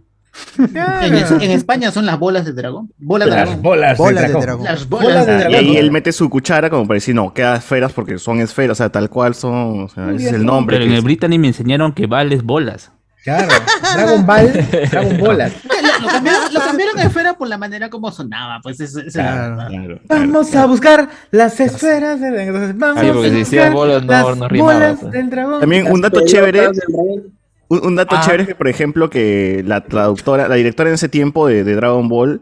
En, 0.57 1.13
es- 1.15 1.31
en 1.31 1.51
España 1.51 1.91
son 1.91 2.05
las 2.05 2.17
bolas 2.19 2.45
de 2.45 2.53
dragón. 2.53 2.91
Bolas 2.97 3.29
de 3.29 3.35
Las 3.35 3.45
dragón. 3.45 3.61
bolas, 3.63 3.97
Bolas 3.97 4.15
de 4.15 4.21
de 4.21 4.27
dragón. 4.27 4.41
dragón. 4.43 4.65
Las 4.65 4.89
Bolas 4.89 5.05
bolas 5.07 5.25
de 5.27 5.31
de 5.33 5.37
Y 5.37 5.41
dragón. 5.43 5.59
ahí 5.69 5.77
él 5.77 5.91
mete 5.91 6.11
su 6.11 6.29
cuchara 6.29 6.69
como 6.69 6.87
para 6.87 6.95
decir, 6.95 7.13
no, 7.15 7.33
queda 7.33 7.55
esferas 7.57 7.91
porque 7.93 8.17
son 8.17 8.39
esferas, 8.39 8.71
o 8.71 8.75
sea, 8.75 8.89
tal 8.89 9.09
cual 9.09 9.35
son, 9.35 9.83
o 9.83 9.89
sea, 9.89 10.11
ese 10.11 10.27
es 10.27 10.33
el 10.33 10.45
nombre. 10.45 10.75
Pero 10.77 10.85
en 10.85 10.89
que 10.91 10.95
el 10.95 10.99
es- 10.99 11.03
Brittany 11.03 11.37
me 11.39 11.47
enseñaron 11.47 11.93
que 11.93 12.07
vales 12.07 12.43
bolas. 12.43 12.91
Claro. 13.23 13.47
Dragon 13.95 14.23
Ball, 14.27 14.51
Dragon 14.91 15.17
Bolas. 15.17 15.51
Lo, 15.63 16.01
lo 16.05 16.07
cambiaron, 16.09 16.53
lo 16.53 16.59
cambiaron 16.59 16.99
a 16.99 17.03
esfera 17.05 17.33
por 17.33 17.47
la 17.47 17.57
manera 17.57 17.89
como 17.89 18.11
sonaba, 18.11 18.59
pues 18.61 18.79
eso, 18.79 18.99
eso 18.99 19.19
era- 19.19 19.55
Claro. 19.55 19.67
Claro. 19.67 19.99
Vamos 20.07 20.55
a 20.55 20.65
buscar 20.67 21.09
las 21.31 21.59
esferas 21.59 22.21
de 22.21 22.27
entonces, 22.43 22.77
Vamos 22.77 22.97
Ay, 23.01 23.09
a 23.09 23.13
buscar 23.13 23.73
bolas, 23.73 24.03
no- 24.05 24.11
las 24.11 24.37
no 24.37 24.47
rimaba, 24.47 24.73
bolas 24.73 24.97
pues. 25.01 25.11
del 25.11 25.29
dragón. 25.31 25.59
También 25.59 25.91
un 25.91 26.01
dato 26.01 26.21
chévere, 26.23 26.59
dragón. 26.71 27.33
Un, 27.69 27.85
un 27.85 27.95
dato 27.95 28.15
Ah. 28.17 28.21
chévere 28.23 28.43
es 28.43 28.49
que, 28.49 28.55
por 28.55 28.67
ejemplo, 28.67 29.09
que 29.09 29.63
la 29.65 29.85
traductora, 29.85 30.47
la 30.47 30.55
directora 30.55 30.89
en 30.89 30.95
ese 30.95 31.09
tiempo 31.09 31.47
de, 31.47 31.63
de 31.63 31.75
Dragon 31.75 32.07
Ball, 32.07 32.39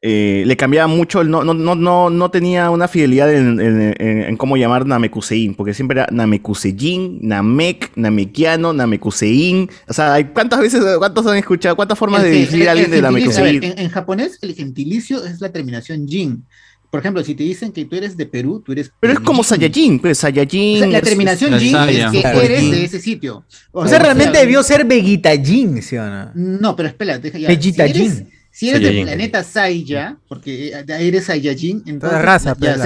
eh, 0.00 0.44
le 0.46 0.56
cambiaba 0.56 0.86
mucho, 0.86 1.20
el 1.20 1.28
no, 1.28 1.42
no, 1.42 1.54
no, 1.54 1.74
no, 1.74 2.08
no 2.08 2.30
tenía 2.30 2.70
una 2.70 2.86
fidelidad 2.86 3.34
en, 3.34 3.60
en- 3.60 3.94
en- 3.98 4.22
en 4.22 4.36
cómo 4.36 4.56
llamar 4.56 4.86
Namekusein, 4.86 5.56
porque 5.56 5.74
siempre 5.74 5.98
era 6.00 6.08
Namekusein, 6.12 7.18
Namek, 7.20 7.90
Namekiano, 7.96 8.72
Namekusein. 8.72 9.68
O 9.88 9.92
sea, 9.92 10.14
hay- 10.14 10.26
¿cuántas 10.26 10.60
veces, 10.60 10.84
cuántos 10.98 11.26
han 11.26 11.36
escuchado, 11.36 11.74
cuántas 11.74 11.98
formas 11.98 12.22
de 12.22 12.30
El- 12.32 12.44
decir 12.46 12.68
a 12.68 12.72
alguien 12.72 12.90
de 12.92 13.02
Namekusein? 13.02 13.64
En, 13.64 13.78
en 13.78 13.88
japonés, 13.90 14.38
el 14.42 14.54
gentilicio 14.54 15.24
es 15.24 15.40
la 15.40 15.50
terminación 15.50 16.06
jin. 16.06 16.46
Por 16.90 17.00
ejemplo, 17.00 17.22
si 17.22 17.34
te 17.34 17.42
dicen 17.42 17.70
que 17.72 17.84
tú 17.84 17.96
eres 17.96 18.16
de 18.16 18.24
Perú, 18.24 18.62
tú 18.64 18.72
eres. 18.72 18.90
Pero 18.98 19.12
es 19.12 19.20
como 19.20 19.42
Jin. 19.42 19.48
Saiyajin, 19.48 19.98
pues 20.00 20.18
Saiyajin. 20.18 20.76
O 20.76 20.78
sea, 20.78 20.86
la 20.88 21.00
terminación 21.02 21.58
jin 21.58 21.76
es 21.76 22.10
que 22.10 22.20
Claro. 22.20 22.40
eres 22.40 22.70
de 22.70 22.84
ese 22.84 23.00
sitio. 23.00 23.44
O 23.72 23.86
sea, 23.86 23.98
realmente 23.98 24.32
sea, 24.32 24.40
debió 24.40 24.62
ser 24.62 24.84
Vegeta 24.86 25.30
Jin, 25.36 25.82
¿sí 25.82 25.96
o 25.96 26.06
no? 26.08 26.30
No, 26.34 26.74
pero 26.76 26.88
espera, 26.88 27.18
deja 27.18 27.38
ya. 27.38 27.48
Vegeta 27.48 27.86
Jin. 27.88 28.30
si 28.50 28.70
eres 28.70 28.82
del 28.82 29.02
planeta 29.02 29.44
Saiya, 29.44 30.16
porque 30.28 30.68
eh, 30.68 30.82
de 30.82 30.94
ahí 30.94 31.08
eres 31.08 31.24
Saiyajin, 31.26 31.82
entonces 31.86 32.22
raza, 32.22 32.56
ya 32.58 32.76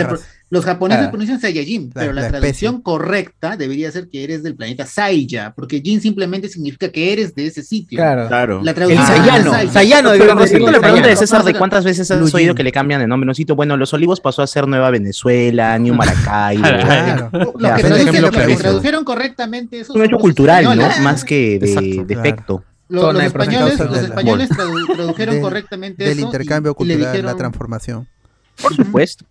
los 0.52 0.66
japoneses 0.66 1.06
Ah. 1.06 1.10
pronuncian 1.10 1.40
Saiyajin, 1.40 1.90
La- 1.94 2.00
pero 2.02 2.12
la, 2.12 2.20
la 2.22 2.28
traducción 2.28 2.74
especie. 2.74 2.82
correcta 2.82 3.56
debería 3.56 3.90
ser 3.90 4.08
que 4.10 4.22
eres 4.22 4.42
del 4.42 4.54
planeta 4.54 4.84
Saiya, 4.84 5.54
porque 5.56 5.80
Jin 5.80 6.02
simplemente 6.02 6.46
significa 6.48 6.90
que 6.90 7.10
eres 7.10 7.34
de 7.34 7.46
ese 7.46 7.62
sitio. 7.62 7.96
Claro. 7.96 8.28
Claro. 8.28 8.60
La 8.62 8.72
El 8.72 8.74
traducción 8.74 9.06
Sayano. 9.06 9.50
Saiya. 9.50 9.72
Sayano 9.72 10.10
Pero 10.10 10.24
debió 10.26 10.34
respecto 10.40 10.68
a 10.68 10.72
la 10.72 10.80
pregunta 10.80 11.08
de. 11.08 11.16
César 11.16 11.42
de 11.42 11.54
cuántas 11.54 11.84
veces 11.86 12.10
has 12.10 12.18
Blue 12.20 12.28
oído 12.34 12.54
que 12.54 12.62
le 12.64 12.70
cambian 12.70 13.00
de 13.00 13.06
nombre 13.06 13.28
a 13.28 13.30
un 13.30 13.34
sitio, 13.34 13.56
bueno, 13.56 13.78
Los 13.78 13.94
Olivos 13.94 14.20
pasó 14.20 14.42
a 14.42 14.46
ser 14.46 14.68
Nueva 14.68 14.90
Venezuela, 14.90 15.78
New 15.78 15.94
Maracaibo. 15.94 16.62
Claro. 16.64 17.30
Lo 17.32 17.52
que, 17.54 17.62
Ya, 17.62 17.76
traducen- 17.78 17.92
ejemplo 18.08 18.20
lo 18.20 18.30
que 18.30 18.56
tradujeron 18.56 19.04
correctamente 19.04 19.80
eso 19.80 19.94
Es 19.94 19.96
un 19.96 20.04
hecho 20.04 20.18
cultural, 20.18 20.64
¿no? 20.64 20.88
Más 21.02 21.24
que 21.24 21.58
de 21.58 22.04
defecto. 22.06 22.62
Lo- 22.90 23.10
los 23.10 23.22
españoles, 23.22 23.78
los 23.78 23.88
tradu- 23.88 24.94
tradujeron 24.96 25.34
Del- 25.36 25.42
correctamente 25.42 26.04
Del 26.04 26.18
eso. 26.18 26.26
intercambio 26.26 26.76
y- 26.78 26.82
y 26.82 26.86
le 26.88 26.94
cultural, 26.98 27.24
la 27.24 27.36
transformación. 27.36 28.06
Por 28.60 28.74
supuesto. 28.76 29.24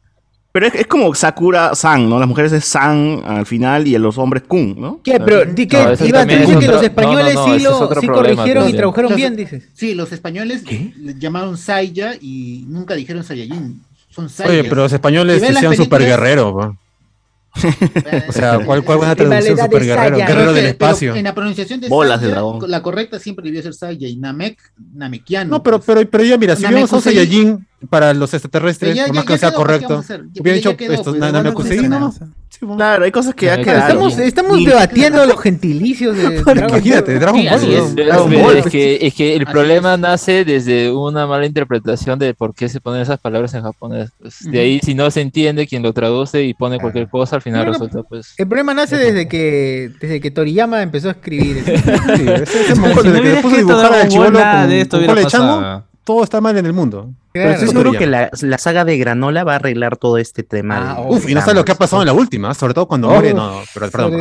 Pero 0.54 0.68
es, 0.68 0.76
es 0.76 0.88
como 0.88 1.16
Sakura-san, 1.16 2.10
¿no? 2.10 2.20
Las 2.20 2.28
mujeres 2.28 2.52
es 2.52 2.66
san 2.66 3.22
al 3.26 3.46
final 3.46 3.88
y 3.88 3.98
los 3.98 4.18
hombres 4.18 4.44
kun, 4.48 4.76
¿no? 4.78 5.00
¿Qué? 5.02 5.18
Pero 5.20 5.46
di 5.46 5.66
que 5.66 5.78
No, 5.78 5.96
también 5.96 6.42
es 6.42 6.48
decir 6.48 6.60
que 6.60 6.66
otro- 6.66 6.74
los 6.76 6.84
españoles 6.84 7.34
no, 7.36 7.42
no, 7.42 7.48
no, 7.48 7.54
sí 7.54 7.56
es 7.58 7.64
lo 7.64 7.96
sí 8.02 8.08
problema 8.08 8.36
corrigieron 8.36 8.70
y 8.70 8.74
tradujeron 8.74 9.12
Los- 9.12 9.16
bien, 9.18 9.36
dices. 9.38 9.64
Sí, 9.74 9.96
los 9.96 10.12
españoles 10.12 10.64
le 10.70 11.16
llamaron 11.18 11.58
Saiya 11.58 12.16
y 12.20 12.66
nunca 12.68 12.96
dijeron 12.96 13.24
Saiyajin. 13.24 13.82
Son 14.10 14.30
Saiyas. 14.30 14.52
Oye, 14.60 14.70
pero 14.70 14.82
los 14.84 14.92
españoles 14.92 15.42
decían 15.42 15.74
super 15.76 16.02
guerrero, 16.02 16.76
O 18.28 18.32
sea, 18.32 18.60
¿cuál, 18.66 18.84
cuál 18.84 18.98
buena 18.98 19.16
traducción? 19.16 19.56
De 19.56 19.64
Super 19.64 19.84
guerrero, 19.84 20.18
guerrero 20.18 20.54
del 20.54 20.66
espacio. 20.68 21.16
en 21.16 21.24
la 21.26 21.36
pronunciación 21.36 21.82
de 21.82 21.90
Bolas 21.90 22.22
de 22.22 22.30
dragón. 22.30 22.70
la 22.70 22.82
correcta 22.82 23.20
siempre 23.20 23.44
debió 23.46 23.62
ser 23.62 23.74
Saya 23.74 24.08
y 24.08 24.16
Namek, 24.18 24.58
Namekiano. 24.94 25.50
No, 25.50 25.64
pero, 25.64 25.80
pero, 25.82 26.10
pero 26.10 26.24
ya 26.24 26.38
mira, 26.38 26.56
si 26.56 26.62
hubiéramos 26.64 26.90
usado 26.92 27.02
Saiyajin 27.02 27.68
para 27.90 28.14
los 28.14 28.34
extraterrestres, 28.34 28.96
ya- 28.96 29.06
por 29.08 29.16
ya- 29.16 29.20
más 29.20 29.26
que 29.26 29.34
ya 29.34 29.38
sea 29.40 29.50
quedó, 29.50 29.58
¿qué 29.58 29.64
correcto, 29.64 30.04
hubiera 30.40 30.56
dicho 30.56 30.76
esto, 30.80 31.12
pues, 31.16 31.32
Namekusei, 31.34 31.88
no, 31.90 32.14
bueno. 32.62 32.78
Claro, 32.78 33.06
hay 33.06 33.12
cosas 33.12 33.34
que 33.36 33.48
ya 33.48 33.58
quedaron. 33.62 33.82
Estamos, 33.90 34.18
estamos 34.20 34.58
Ni- 34.58 34.66
debatiendo 34.66 35.26
los 35.26 35.40
gentilicios 35.42 36.16
de 36.16 36.24
Dragon 36.44 36.70
Imagínate, 36.70 37.12
Ball. 37.12 37.20
Dragon 37.20 37.42
Sí, 37.42 37.48
Ball. 37.48 37.56
así 37.56 37.74
es. 37.74 37.96
Dragon 37.96 38.32
Ball. 38.42 38.58
es 38.58 38.66
que, 38.68 39.08
es 39.08 39.14
que 39.14 39.36
el 39.36 39.42
Así 39.44 39.52
problema 39.52 39.98
nace 39.98 40.46
desde 40.46 40.92
una 40.92 41.26
mala 41.28 41.46
interpretación 41.46 42.20
de 42.20 42.34
por 42.34 42.54
qué 42.54 42.70
se 42.70 42.80
ponen 42.80 43.02
esas 43.02 43.20
palabras 43.20 43.54
en 43.54 43.64
japonés. 43.64 44.10
Pues, 44.20 44.40
de 44.52 44.60
ahí, 44.60 44.80
si 44.84 44.94
no 44.94 45.10
se 45.12 45.22
entiende, 45.22 45.68
quien 45.68 45.84
lo 45.84 45.92
traduce 45.94 46.44
y 46.44 46.54
pone 46.54 46.80
cualquier 46.80 47.10
cosa, 47.10 47.36
al 47.38 47.42
final 47.42 47.62
Creo 47.62 47.74
que- 47.74 47.80
resulta 47.86 48.04
pues. 48.08 48.34
El 48.38 48.48
problema 48.48 48.74
nace 48.74 48.98
desde 48.98 49.28
que 49.28 49.92
desde 50.00 50.20
que 50.22 50.32
Toriyama 50.32 50.82
empezó 50.82 51.10
a 51.10 51.12
escribir. 51.12 51.64
Sí, 51.66 52.26
ese, 52.28 52.44
ese 52.44 52.76
Si 52.76 52.80
mongol, 52.80 53.06
no 53.06 53.12
desde 53.12 53.22
que 53.24 53.30
le 53.36 53.42
puso 53.42 53.56
a 53.56 53.58
escrito 53.58 53.58
dibujar 53.58 53.86
al 53.86 53.92
Dragon 53.92 54.02
Ball, 54.02 54.10
chivolo 54.10 54.32
nada 54.40 54.52
con, 54.52 54.62
cola 55.08 55.16
de 55.22 55.26
chango, 55.28 55.56
pasado. 55.56 55.84
todo 56.04 56.24
está 56.24 56.42
mal 56.42 56.58
en 56.58 56.66
el 56.66 56.74
mundo. 56.74 57.10
Claro. 57.34 57.52
Estoy 57.52 57.64
Eso 57.64 57.72
seguro 57.72 57.92
que 57.98 58.08
la, 58.08 58.30
la 58.42 58.58
saga 58.58 58.84
de 58.84 58.98
Granola 58.98 59.44
va 59.46 59.54
a 59.54 59.56
arreglar 59.56 59.96
todo 59.98 60.18
este 60.18 60.44
tema. 60.44 60.96
Ah, 60.98 61.02
de- 61.02 61.08
Uf, 61.16 61.30
y 61.30 61.34
no 61.34 61.40
sabes 61.40 61.56
lo 61.56 61.64
que 61.66 61.72
ha 61.72 61.76
pasado 61.76 62.02
en 62.02 62.08
la 62.08 62.14
última, 62.14 62.54
sobre 62.54 62.74
todo 62.74 62.88
cuando 62.88 63.08
Oh. 63.08 63.14
muere. 63.14 63.34
No, 63.34 63.52
no, 63.52 63.62
pero 63.74 63.90
perdón. 63.90 64.12
No, 64.12 64.18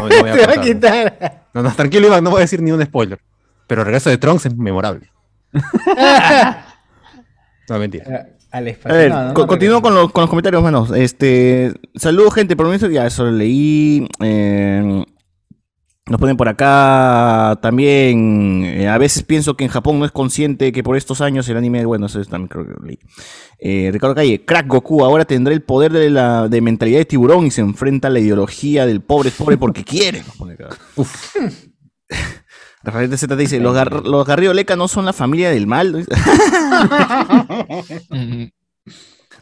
no, 0.00 0.08
no 0.08 0.20
voy 0.20 0.30
a 0.30 0.34
Te 0.34 0.46
va 0.46 0.52
a 0.52 0.54
contar. 0.56 0.60
quitar. 0.64 1.42
No, 1.54 1.62
no, 1.62 1.72
tranquilo, 1.72 2.06
Iván, 2.08 2.22
no 2.22 2.30
voy 2.30 2.38
a 2.38 2.40
decir 2.42 2.60
ni 2.60 2.70
un 2.70 2.82
spoiler. 2.84 3.18
Pero 3.66 3.80
el 3.80 3.86
regreso 3.86 4.10
de 4.10 4.18
Trunks 4.18 4.46
es 4.46 4.56
memorable. 4.56 5.10
No, 7.68 7.78
mentira. 7.78 8.26
Al 8.50 8.68
A 8.84 8.92
ver, 8.92 9.10
No, 9.10 9.28
no, 9.28 9.34
co- 9.34 9.40
no, 9.42 9.46
continúo 9.48 9.82
con 9.82 9.94
los, 9.94 10.12
con 10.12 10.20
los 10.22 10.30
comentarios, 10.30 10.62
manos. 10.62 10.90
Este, 10.92 11.72
saludos, 11.94 12.34
gente, 12.34 12.54
por 12.56 12.72
eso 12.74 12.88
ya 12.88 13.06
eso 13.06 13.24
lo 13.24 13.32
leí. 13.32 14.06
eh, 14.20 15.04
nos 16.06 16.20
ponen 16.20 16.36
por 16.36 16.48
acá 16.48 17.58
también. 17.62 18.62
eh, 18.64 18.88
a 18.88 18.98
veces 18.98 19.22
pienso 19.22 19.56
que 19.56 19.64
en 19.64 19.70
Japón 19.70 19.98
no 19.98 20.04
es 20.04 20.12
consciente 20.12 20.70
que 20.72 20.82
por 20.82 20.96
estos 20.96 21.20
años 21.20 21.48
el 21.48 21.56
anime, 21.56 21.84
bueno, 21.86 22.06
eso 22.06 22.22
también 22.24 22.48
creo 22.48 22.66
que 22.66 22.74
leí. 22.86 22.98
Eh, 23.58 23.88
Ricardo 23.92 24.14
Calle, 24.14 24.44
crack 24.44 24.66
Goku, 24.66 25.02
ahora 25.04 25.24
tendrá 25.24 25.54
el 25.54 25.62
poder 25.62 25.92
de 25.92 26.10
la 26.10 26.48
de 26.48 26.60
mentalidad 26.60 26.98
de 26.98 27.04
tiburón 27.06 27.46
y 27.46 27.50
se 27.50 27.62
enfrenta 27.62 28.08
a 28.08 28.10
la 28.10 28.20
ideología 28.20 28.84
del 28.86 29.00
pobre 29.00 29.30
es 29.30 29.34
pobre 29.34 29.56
porque 29.56 29.82
quiere. 29.86 30.18
Nos 30.20 30.36
pone 30.36 30.54
acá. 30.54 30.68
Uf. 30.96 31.36
Rafael 32.82 33.08
de 33.08 33.16
Z 33.16 33.34
dice, 33.36 33.58
los, 33.60 33.74
gar- 33.74 34.02
los 34.04 34.26
Garrido 34.26 34.52
Leca 34.52 34.76
no 34.76 34.88
son 34.88 35.06
la 35.06 35.14
familia 35.14 35.48
del 35.48 35.66
mal. 35.66 36.04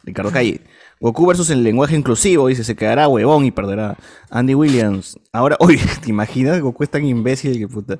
Ricardo 0.04 0.30
Calle. 0.30 0.60
Goku 1.02 1.26
versus 1.26 1.50
el 1.50 1.64
lenguaje 1.64 1.96
inclusivo, 1.96 2.46
dice, 2.46 2.62
se 2.62 2.76
quedará 2.76 3.08
huevón 3.08 3.44
y 3.44 3.50
perderá. 3.50 3.96
Andy 4.30 4.54
Williams. 4.54 5.18
Ahora, 5.32 5.56
oye, 5.60 5.80
¿te 6.00 6.10
imaginas? 6.10 6.60
Goku 6.60 6.84
es 6.84 6.90
tan 6.90 7.04
imbécil 7.04 7.58
que 7.58 7.66
puta. 7.66 7.98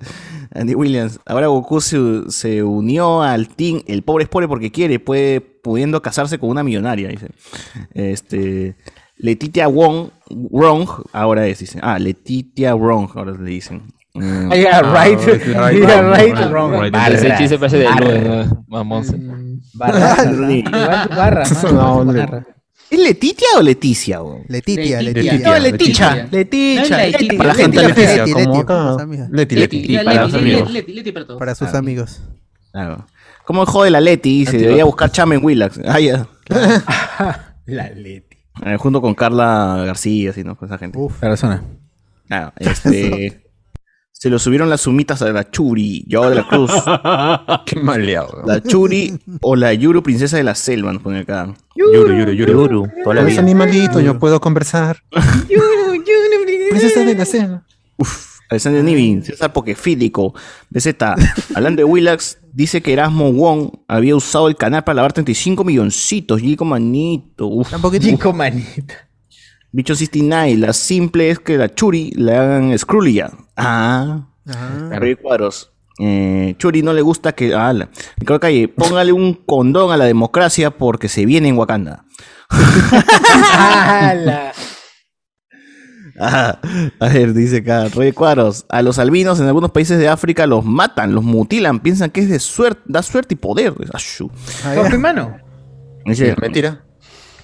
Andy 0.54 0.76
Williams. 0.76 1.18
Ahora 1.26 1.48
Goku 1.48 1.80
se, 1.80 1.98
se 2.28 2.62
unió 2.62 3.22
al 3.22 3.48
team 3.48 3.82
El 3.88 4.02
pobre 4.02 4.22
es 4.24 4.30
pobre 4.30 4.46
porque 4.46 4.70
quiere, 4.70 5.00
puede, 5.00 5.40
pudiendo 5.40 6.00
casarse 6.00 6.38
con 6.38 6.48
una 6.50 6.62
millonaria, 6.62 7.08
dice. 7.08 7.28
Este. 7.92 8.76
Letitia 9.18 9.66
Wong, 9.68 10.08
Wrong, 10.30 10.88
ahora 11.12 11.46
es, 11.46 11.58
dice. 11.58 11.78
Ah, 11.82 11.98
Letitia 11.98 12.74
Wrong, 12.74 13.08
ahora 13.14 13.32
le 13.32 13.50
dicen. 13.50 13.82
Mm. 14.14 14.52
Ah, 14.52 14.56
yeah, 14.56 14.80
right. 14.82 15.18
right, 15.18 15.42
Yeah, 15.78 16.02
right, 16.02 16.34
right, 16.36 16.50
wrong. 16.52 16.72
right. 16.80 16.92
Barra, 16.92 17.14
Ese 17.14 17.34
chiste 17.38 17.58
parece 17.58 17.78
de 17.78 17.86
barra. 17.86 18.46
Mamón. 18.68 19.04
se- 19.04 19.16
Barra, 19.74 20.16
tu 21.08 21.16
barra, 21.16 21.42
Eso 21.42 21.66
mano, 21.72 22.04
no, 22.04 22.12
barra. 22.12 22.46
¿Es 22.92 22.98
Letitia 22.98 23.48
o 23.56 23.62
Leticia? 23.62 24.22
weón? 24.22 24.42
Letitia, 24.48 25.00
Letitia. 25.00 25.32
Letitia. 25.32 25.48
No, 25.48 25.58
Leticia. 25.58 26.14
Leticha. 26.14 26.28
Leticha. 26.30 27.06
Letitia. 27.06 27.38
Para 27.38 27.48
la 27.48 27.54
gente 27.54 27.76
Leti, 27.76 27.88
Leticia, 27.88 28.16
Leti, 28.18 28.32
como 28.32 28.44
Leti, 28.44 28.58
acá. 28.60 28.96
sus. 28.98 29.28
Leti, 29.30 29.54
Leti, 29.56 29.56
Leti. 29.56 29.92
Leti, 29.92 30.04
para 30.04 30.22
los 30.22 30.32
Leti, 30.32 30.44
amigos. 30.44 30.70
Leti, 30.72 30.92
Leti 30.92 31.12
para 31.12 31.26
todos. 31.26 31.38
Para 31.38 31.54
sus 31.54 31.72
amigos. 31.72 32.20
Claro. 32.70 33.06
¿Cómo 33.46 33.64
jode 33.64 33.90
la 33.90 34.00
Leti? 34.02 34.40
Dice, 34.40 34.58
debería 34.58 34.84
buscar 34.84 35.10
chama 35.10 35.34
en 35.36 35.42
Willax. 35.42 35.80
Ah, 35.86 36.00
ya. 36.00 36.26
La 37.64 37.88
Leti. 37.88 38.36
Eh, 38.66 38.76
junto 38.76 39.00
con 39.00 39.14
Carla 39.14 39.84
García, 39.86 40.30
así, 40.30 40.44
¿no? 40.44 40.54
Con 40.56 40.68
esa 40.68 40.76
gente. 40.76 40.98
Uf. 40.98 41.18
Persona. 41.18 41.62
Claro, 42.28 42.52
este. 42.58 43.41
se 44.22 44.30
lo 44.30 44.38
subieron 44.38 44.70
las 44.70 44.82
sumitas 44.82 45.20
a 45.22 45.32
la 45.32 45.50
Churi, 45.50 46.04
yo 46.06 46.30
de 46.30 46.36
la 46.36 46.46
Cruz. 46.46 46.70
Qué 47.66 47.74
maleado. 47.80 48.44
La 48.46 48.62
Churi 48.62 49.18
o 49.40 49.56
la 49.56 49.74
Yuru, 49.74 50.00
princesa 50.00 50.36
de 50.36 50.44
la 50.44 50.54
selva, 50.54 50.92
nos 50.92 51.02
pone 51.02 51.18
acá. 51.18 51.52
Yuru, 51.74 52.16
yuru, 52.16 52.30
yuru. 52.30 52.52
Yuru, 52.52 52.88
toda 53.02 53.16
la 53.16 53.22
Con 53.22 53.30
ese 53.30 53.30
vida. 53.30 53.40
animalito 53.40 53.98
yo 53.98 54.20
puedo 54.20 54.40
conversar. 54.40 55.02
Princesa 56.70 57.04
de 57.04 57.16
la 57.16 57.24
selva. 57.24 57.64
Uf, 57.96 58.38
Alexander 58.48 58.84
Nivi, 58.84 59.22
César 59.24 59.52
Pokefílico, 59.52 60.32
BZ. 60.70 60.86
Hablando 61.56 61.80
de 61.80 61.84
Willax, 61.84 62.38
dice 62.52 62.80
que 62.80 62.92
Erasmo 62.92 63.32
Wong 63.32 63.70
había 63.88 64.14
usado 64.14 64.46
el 64.46 64.54
canal 64.54 64.84
para 64.84 64.94
lavar 64.94 65.14
35 65.14 65.64
milloncitos. 65.64 66.40
Gico 66.40 66.64
manito. 66.64 67.48
Uf. 67.48 67.72
Poquito. 67.80 68.06
Chico 68.06 68.32
manita. 68.32 69.08
Bicho 69.72 69.96
69, 69.96 70.58
la 70.58 70.72
simple 70.72 71.30
es 71.30 71.40
que 71.40 71.58
la 71.58 71.74
Churi 71.74 72.12
le 72.14 72.36
hagan 72.36 72.78
Skrullia. 72.78 73.32
Ah. 73.56 74.26
Ajá. 74.48 74.98
Rey 74.98 75.14
Cuadros. 75.16 75.70
Eh, 75.98 76.54
Churi 76.58 76.82
no 76.82 76.92
le 76.92 77.02
gusta 77.02 77.32
que. 77.32 77.54
Ah, 77.54 77.72
la- 77.72 77.88
Ricardo 78.16 78.40
Calle, 78.40 78.66
póngale 78.68 79.12
un 79.12 79.34
condón 79.34 79.92
a 79.92 79.96
la 79.96 80.04
democracia 80.06 80.70
porque 80.70 81.08
se 81.08 81.26
viene 81.26 81.48
en 81.48 81.56
Wakanda. 81.58 82.04
Ah, 86.18 86.58
a 87.00 87.08
ver, 87.08 87.32
dice 87.34 87.58
acá, 87.58 87.88
Rey 87.94 88.12
Cuadros. 88.12 88.64
A 88.68 88.82
los 88.82 88.98
albinos 88.98 89.40
en 89.40 89.46
algunos 89.46 89.70
países 89.70 89.98
de 89.98 90.08
África 90.08 90.46
los 90.46 90.64
matan, 90.64 91.14
los 91.14 91.24
mutilan, 91.24 91.80
piensan 91.80 92.10
que 92.10 92.20
es 92.20 92.28
de 92.28 92.38
suerte, 92.38 92.80
da 92.86 93.02
suerte 93.02 93.34
y 93.34 93.36
poder. 93.36 93.74
Ashu. 93.92 94.30
Papi, 94.62 94.98
mano. 94.98 95.36
Dice, 96.04 96.34
Mentira. 96.40 96.84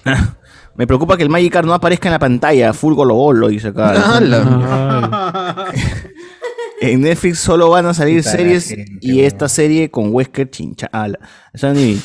me 0.79 0.87
preocupa 0.87 1.17
que 1.19 1.25
el 1.25 1.29
Magikarp 1.29 1.67
no 1.67 1.75
aparezca 1.75 2.09
en 2.09 2.13
la 2.13 2.19
pantalla, 2.19 2.73
full 2.73 2.95
golo 2.95 3.15
golo, 3.15 3.49
dice 3.49 3.69
acá. 3.69 3.93
En 6.81 7.01
Netflix 7.01 7.41
solo 7.41 7.71
van 7.71 7.87
a 7.87 7.93
salir 7.95 8.19
Puta 8.23 8.31
series 8.31 8.69
gente, 8.69 8.99
y 9.01 9.23
esta 9.23 9.49
serie 9.49 9.91
con 9.91 10.15
Wesker 10.15 10.49
Chinchala. 10.49 11.19
Sandy, 11.53 12.01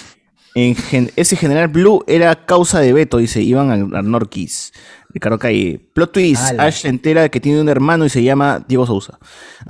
En 0.55 0.75
gen- 0.75 1.11
ese 1.15 1.35
general 1.35 1.67
Blue 1.67 2.03
era 2.07 2.35
causa 2.47 2.79
de 2.79 2.91
veto, 2.91 3.17
dice 3.19 3.39
Iván 3.43 3.69
Ar- 3.69 3.95
Arnorquis. 3.99 4.73
Ricardo 5.11 5.37
Calle. 5.37 5.79
Plot 5.93 6.11
twist. 6.11 6.41
Ala. 6.43 6.63
Ash 6.63 6.81
se 6.81 6.87
entera 6.87 7.29
que 7.29 7.39
tiene 7.39 7.61
un 7.61 7.69
hermano 7.69 8.03
y 8.05 8.09
se 8.09 8.23
llama 8.23 8.65
Diego 8.67 8.87
Sousa. 8.87 9.19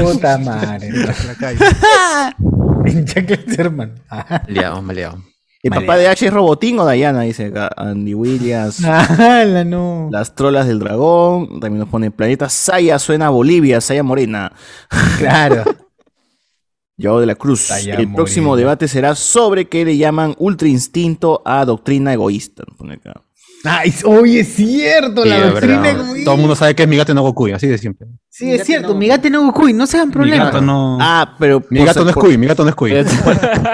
Puta 0.00 0.38
madre. 0.38 0.90
La 0.92 1.34
calle. 1.34 1.58
En 2.86 3.04
hermano. 3.58 3.94
Ajá. 4.08 4.44
Maleado, 4.46 4.80
maleado. 4.80 5.33
¿El 5.64 5.70
papá 5.70 5.96
de 5.96 6.06
Ash 6.08 6.22
es 6.22 6.32
Robotín 6.32 6.78
o 6.78 6.88
Diana? 6.88 7.22
Dice 7.22 7.46
acá. 7.46 7.70
Andy 7.76 8.14
Williams. 8.14 8.80
Las 10.10 10.34
trolas 10.34 10.66
del 10.66 10.78
dragón. 10.78 11.58
También 11.60 11.78
nos 11.80 11.88
pone 11.88 12.10
Planeta 12.10 12.48
Saya. 12.48 12.98
Suena 12.98 13.26
a 13.26 13.30
Bolivia. 13.30 13.80
Saya 13.80 14.02
Morena. 14.02 14.52
Claro. 15.18 15.64
Yo 16.96 17.18
de 17.18 17.26
la 17.26 17.34
Cruz. 17.34 17.62
Saya 17.62 17.96
El 17.96 18.12
próximo 18.12 18.56
debate 18.56 18.86
será 18.88 19.14
sobre 19.16 19.68
qué 19.68 19.84
le 19.84 19.96
llaman 19.96 20.34
ultra 20.38 20.68
instinto 20.68 21.42
a 21.44 21.64
doctrina 21.64 22.12
egoísta. 22.12 22.62
nos 22.68 22.76
pone 22.76 22.94
acá. 22.94 23.22
Ay, 23.64 23.92
oye, 24.04 24.40
es 24.40 24.54
cierto, 24.54 25.22
Sí, 25.22 25.28
la 25.30 25.46
doctrina 25.50 25.80
verdad. 25.80 26.00
egoísta. 26.04 26.24
Todo 26.24 26.34
el 26.34 26.40
mundo 26.40 26.54
sabe 26.54 26.74
que 26.74 26.82
es 26.82 26.88
mi 26.88 26.96
gato 26.96 27.14
no 27.14 27.22
Goku, 27.22 27.48
así 27.54 27.66
de 27.66 27.78
siempre. 27.78 28.06
Sí, 28.36 28.50
es 28.50 28.64
cierto, 28.64 28.96
mi 28.96 29.06
gato 29.06 29.30
no 29.30 29.44
Goku, 29.46 29.68
no 29.72 29.86
se 29.86 29.96
hagan 29.96 30.08
Mi 30.08 30.12
problemas. 30.14 30.46
gato 30.46 30.60
no. 30.60 30.98
Ah, 31.00 31.36
pero. 31.38 31.62
Mi 31.70 31.84
gato 31.84 32.02
no 32.02 32.08
es 32.10 32.14
por- 32.14 32.24
Cuy, 32.24 32.36
mi 32.36 32.48
gato 32.48 32.64
no 32.64 32.70
es 32.70 32.74
Cuy. 32.74 32.92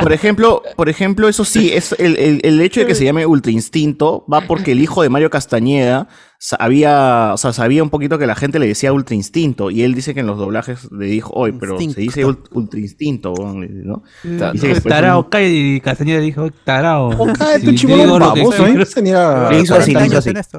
Por 0.03 0.13
ejemplo, 0.13 0.63
por 0.77 0.91
ejemplo, 0.91 1.29
eso 1.29 1.47
sí, 1.47 1.71
es 1.73 1.95
el, 1.99 2.19
el- 2.19 2.41
el 2.45 2.61
hecho 2.61 2.81
de 2.81 2.87
que 2.87 2.95
se 2.95 3.07
llame 3.07 3.25
Ultra 3.25 3.53
Instinto 3.53 4.27
va 4.31 4.43
porque 4.43 4.73
el 4.73 4.81
hijo 4.81 5.03
de 5.03 5.09
Mario 5.09 5.31
Castañeda 5.31 6.09
sabía, 6.39 7.31
o 7.33 7.39
sea, 7.39 7.55
sabía 7.55 7.83
un 7.83 7.89
poquito 7.89 8.19
que 8.19 8.27
la 8.27 8.35
gente 8.35 8.59
le 8.59 8.67
decía 8.67 8.93
Ultra 8.93 9.15
Instinto 9.15 9.71
y 9.71 9.83
él 9.83 9.95
dice 9.95 10.13
que 10.13 10.21
en 10.21 10.27
los 10.27 10.37
doblajes 10.37 10.93
le 10.93 11.07
dijo, 11.07 11.33
oye, 11.35 11.55
pero 11.59 11.79
se 11.81 11.99
dice 12.01 12.27
ult- 12.27 12.49
Ultra 12.53 12.81
Instinto, 12.81 13.33
weón", 13.33 13.67
¿no? 13.85 14.03
Ta- 14.39 14.53
Dice 14.53 14.79
Tarao, 14.83 15.31
cae 15.31 15.49
y 15.51 15.81
Castañeda 15.81 16.21
dijo, 16.21 16.51
tarao. 16.65 17.11
Oh, 17.19 17.27
cállate, 17.27 17.61
Si 17.61 17.69
un 17.69 17.77
chibolón 17.77 18.05
digo 18.07 18.19
lo 18.19 18.35
que 18.35 18.41
baboso, 18.43 18.67
¿eh? 18.67 18.87
Tenía 18.95 19.49
Le 19.51 19.61
hizo 19.61 19.75
así, 19.75 19.93
le 19.93 20.01
40 20.01 20.07
hizo 20.31 20.59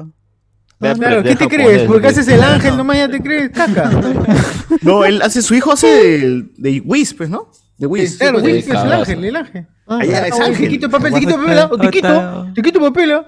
Claro, 0.82 1.22
¿qué 1.22 1.36
te 1.36 1.48
crees? 1.48 1.82
Porque 1.82 2.08
dice. 2.08 2.20
haces 2.20 2.34
el 2.34 2.42
ángel, 2.42 2.76
nomás 2.76 2.96
ya 2.96 3.08
te 3.08 3.20
crees 3.20 3.50
caca. 3.50 3.90
No, 4.82 5.04
él 5.04 5.20
hace, 5.22 5.42
su 5.42 5.54
hijo 5.54 5.72
hace 5.72 5.86
de, 5.86 6.44
de 6.56 6.80
Whis, 6.84 7.14
pues, 7.14 7.28
¿no? 7.30 7.50
De 7.78 7.86
Whis. 7.86 8.16
Claro, 8.16 8.40
pues, 8.40 8.52
sí, 8.52 8.58
es 8.58 8.66
el 8.66 8.72
cabrón. 8.72 8.92
ángel, 8.94 9.24
el 9.24 9.36
ángel. 9.36 9.66
Ah, 9.86 10.04
ya, 10.04 10.26
es 10.26 10.40
Ah, 10.40 10.44
ángel. 10.46 10.64
Te 10.64 10.68
quito 10.68 10.90
papel, 10.90 11.12
te 11.12 11.20
quito 11.20 11.36
papel, 11.36 11.80
te 11.80 11.90
quito, 11.90 12.46
te 12.54 12.62
quito 12.62 12.80
papel. 12.80 13.22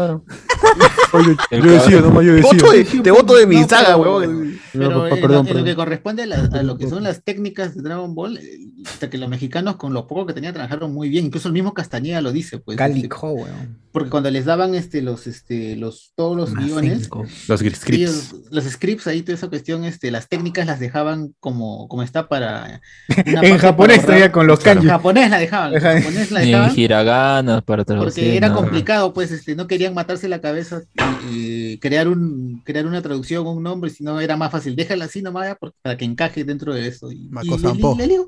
Ah. 0.00 0.20
Yo 1.50 1.60
decía, 1.72 2.00
nomás 2.00 2.24
yo 2.24 2.34
decía. 2.34 2.50
Voto 2.52 2.70
de- 2.72 2.84
te 2.84 3.10
voto 3.10 3.34
de 3.34 3.46
mi 3.46 3.56
No, 3.60 3.68
saga, 3.68 3.96
pero- 3.98 4.18
huevón. 4.18 4.60
Pero 4.72 4.88
No, 4.90 5.06
en, 5.08 5.20
perdón, 5.20 5.46
lo, 5.50 5.58
en 5.58 5.64
que 5.64 5.74
corresponde 5.74 6.22
a, 6.22 6.26
la- 6.26 6.48
a 6.52 6.62
lo 6.62 6.78
que 6.78 6.88
son 6.88 7.02
las 7.02 7.24
técnicas 7.24 7.74
de 7.74 7.82
Dragon 7.82 8.14
Ball, 8.14 8.36
eh, 8.38 8.42
hasta 8.86 9.10
que 9.10 9.18
los 9.18 9.28
mexicanos 9.28 9.74
con 9.74 9.92
lo 9.92 10.06
poco 10.06 10.26
que 10.26 10.32
tenían 10.34 10.54
trabajaron 10.54 10.94
muy 10.94 11.08
bien, 11.08 11.24
incluso 11.26 11.48
el 11.48 11.54
mismo 11.54 11.74
Castañeda 11.74 12.20
lo 12.20 12.30
dice, 12.30 12.58
pues. 12.58 12.76
este, 12.78 12.92
Calico, 12.92 13.30
weón. 13.32 13.78
porque 13.90 14.10
cuando 14.10 14.30
les 14.30 14.44
daban 14.44 14.76
este 14.76 15.02
los 15.02 15.26
este 15.26 15.74
los 15.74 16.12
todos 16.14 16.36
los 16.36 16.54
guiones, 16.54 17.10
Los 17.48 17.58
scripts. 17.60 17.88
ellos- 17.88 18.34
los 18.52 18.62
scripts 18.64 19.08
ahí 19.08 19.22
toda 19.22 19.34
esa 19.34 19.48
cuestión, 19.48 19.82
este, 19.84 20.12
las 20.12 20.28
técnicas 20.28 20.64
las 20.68 20.78
dejaban 20.78 21.34
como, 21.40 21.88
como 21.88 22.04
está 22.04 22.28
para 22.28 22.80
En 23.26 23.58
japonés 23.58 23.96
para 23.98 24.06
todavía 24.06 24.30
con 24.32 24.46
los 24.46 24.60
En 24.60 24.64
kanji. 24.74 24.86
japonés 24.86 25.30
la 25.30 25.38
dejaban, 25.38 25.74
en 25.74 25.80
japonés 25.80 26.30
la 26.30 26.40
Ni 26.42 26.46
dejaban 26.52 26.78
hiraganas 26.78 27.62
para 27.64 27.84
traducir. 27.84 28.22
porque 28.22 28.36
era 28.36 28.52
complicado, 28.52 29.12
pues, 29.12 29.32
este, 29.32 29.56
no 29.56 29.66
querían 29.66 29.89
matarse 29.92 30.28
la 30.28 30.40
cabeza 30.40 30.82
y, 31.30 31.72
y 31.74 31.78
crear 31.78 32.08
un, 32.08 32.62
crear 32.64 32.86
una 32.86 33.02
traducción, 33.02 33.46
un 33.46 33.62
nombre, 33.62 33.90
sino 33.90 34.20
era 34.20 34.36
más 34.36 34.50
fácil, 34.50 34.74
déjala 34.76 35.06
así 35.06 35.22
nomás 35.22 35.46
ya, 35.48 35.54
porque- 35.54 35.76
para 35.82 35.96
que 35.96 36.04
encaje 36.04 36.44
dentro 36.44 36.74
de 36.74 36.86
eso. 36.88 37.10
Y, 37.12 37.28
y, 37.42 37.48
le- 37.96 38.06
le 38.06 38.18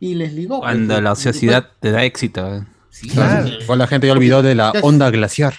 y 0.00 0.14
les 0.14 0.32
ligó. 0.34 0.60
Cuando 0.60 1.00
la 1.00 1.10
y 1.10 1.12
ociosidad 1.12 1.68
te 1.80 1.90
da 1.90 2.04
éxito. 2.04 2.54
¿eh? 2.54 2.64
Sí, 2.90 3.08
Claro. 3.08 3.46
claro. 3.46 3.62
Igual 3.62 3.78
la 3.78 3.86
gente 3.86 4.06
ya 4.06 4.12
olvidó 4.12 4.42
de 4.42 4.54
la 4.54 4.72
onda 4.82 5.10
glaciar. 5.10 5.54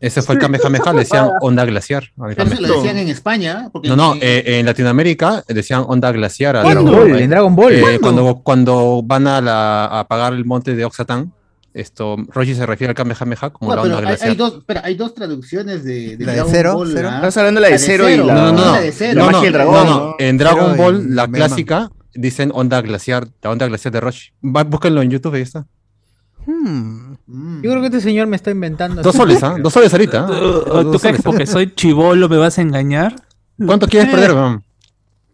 Ese 0.00 0.22
fue 0.22 0.36
el 0.36 0.40
Kamehameha, 0.40 0.92
le 0.92 1.00
decían 1.00 1.28
onda 1.40 1.64
glaciar. 1.64 2.04
al 2.20 2.34
Pero 2.36 2.44
eso 2.44 2.54
lo 2.54 2.68
Kamehameha. 2.68 2.76
decían 2.82 2.98
en 2.98 3.08
España, 3.08 3.68
porque 3.72 3.88
No, 3.88 3.96
no, 3.96 4.14
eh, 4.20 4.44
en 4.60 4.64
Latinoamérica 4.66 5.42
decían 5.48 5.84
onda 5.88 6.12
glaciar. 6.12 6.56
a 6.56 6.62
¿Cuándo? 6.62 6.84
Dragon 6.92 7.08
Ball. 7.10 7.20
En 7.20 7.30
Dragon 7.30 7.56
Ball. 7.56 7.72
Eh, 7.74 7.80
¿Cuándo? 7.80 8.00
cuando, 8.00 8.34
cuando 8.44 9.02
van 9.04 9.26
a, 9.26 9.40
la, 9.40 9.84
a 9.86 10.00
apagar 10.00 10.34
el 10.34 10.44
monte 10.44 10.76
de 10.76 10.84
Oxatán, 10.84 11.32
esto, 11.74 12.16
Roshi 12.28 12.54
se 12.54 12.66
refiere 12.66 12.90
al 12.90 12.94
Kamehameha 12.96 13.50
como 13.50 13.68
Bueno, 13.68 13.76
la 13.76 13.82
pero 13.82 13.96
onda 13.98 13.98
hay, 13.98 14.04
glaciar. 14.16 14.30
hay 14.30 14.36
dos, 14.36 14.54
espera, 14.58 14.80
hay 14.84 14.94
dos 14.94 15.14
traducciones 15.14 15.84
de, 15.84 16.16
de 16.16 16.24
¿La 16.24 16.32
de 16.32 16.44
cero? 16.48 16.74
Ball. 16.74 16.92
¿Cero? 16.92 17.08
¿ah? 17.12 17.16
Estás 17.16 17.36
hablando 17.36 17.60
de 17.60 17.66
la 17.68 17.72
de 17.72 17.78
cero 17.78 18.08
y 18.08 18.16
la- 18.16 18.34
No, 18.34 18.34
no, 18.34 18.52
no. 18.52 18.72
La 18.72 18.80
de 18.80 18.92
cero. 18.92 19.14
No, 19.20 19.24
magia 19.26 19.38
no, 19.38 19.42
del 19.42 19.52
dragón, 19.52 19.86
no. 19.86 20.14
En 20.18 20.38
Dragon 20.38 20.70
Cero 20.72 20.82
Ball, 20.82 20.96
en 20.96 21.16
la 21.16 21.22
Man. 21.26 21.32
clásica, 21.34 21.90
dicen 22.14 22.50
onda 22.54 22.80
glaciar, 22.80 23.28
la 23.42 23.50
onda 23.50 23.66
glaciar 23.66 23.92
de 23.92 24.00
Roshi. 24.00 24.32
Va, 24.44 24.64
búsquenlo 24.64 25.02
en 25.02 25.10
YouTube, 25.10 25.34
ahí 25.34 25.42
está. 25.42 25.66
Hmm. 26.46 27.16
Mm. 27.26 27.62
Yo 27.62 27.70
creo 27.70 27.80
que 27.80 27.86
este 27.88 28.00
señor 28.00 28.26
me 28.26 28.36
está 28.36 28.50
inventando. 28.50 29.02
Dos 29.02 29.14
soles, 29.14 29.42
¿ah? 29.42 29.56
Dos 29.60 29.72
soles 29.72 29.92
ahorita. 29.92 30.26
¿ah? 30.26 30.82
¿Tú, 30.82 30.98
crees 30.98 31.20
porque 31.22 31.46
soy 31.46 31.74
chivolo 31.74 32.28
me 32.28 32.38
vas 32.38 32.58
a 32.58 32.62
engañar? 32.62 33.14
¿Cuánto 33.64 33.86
quieres 33.86 34.08
perder, 34.08 34.32
weón? 34.32 34.64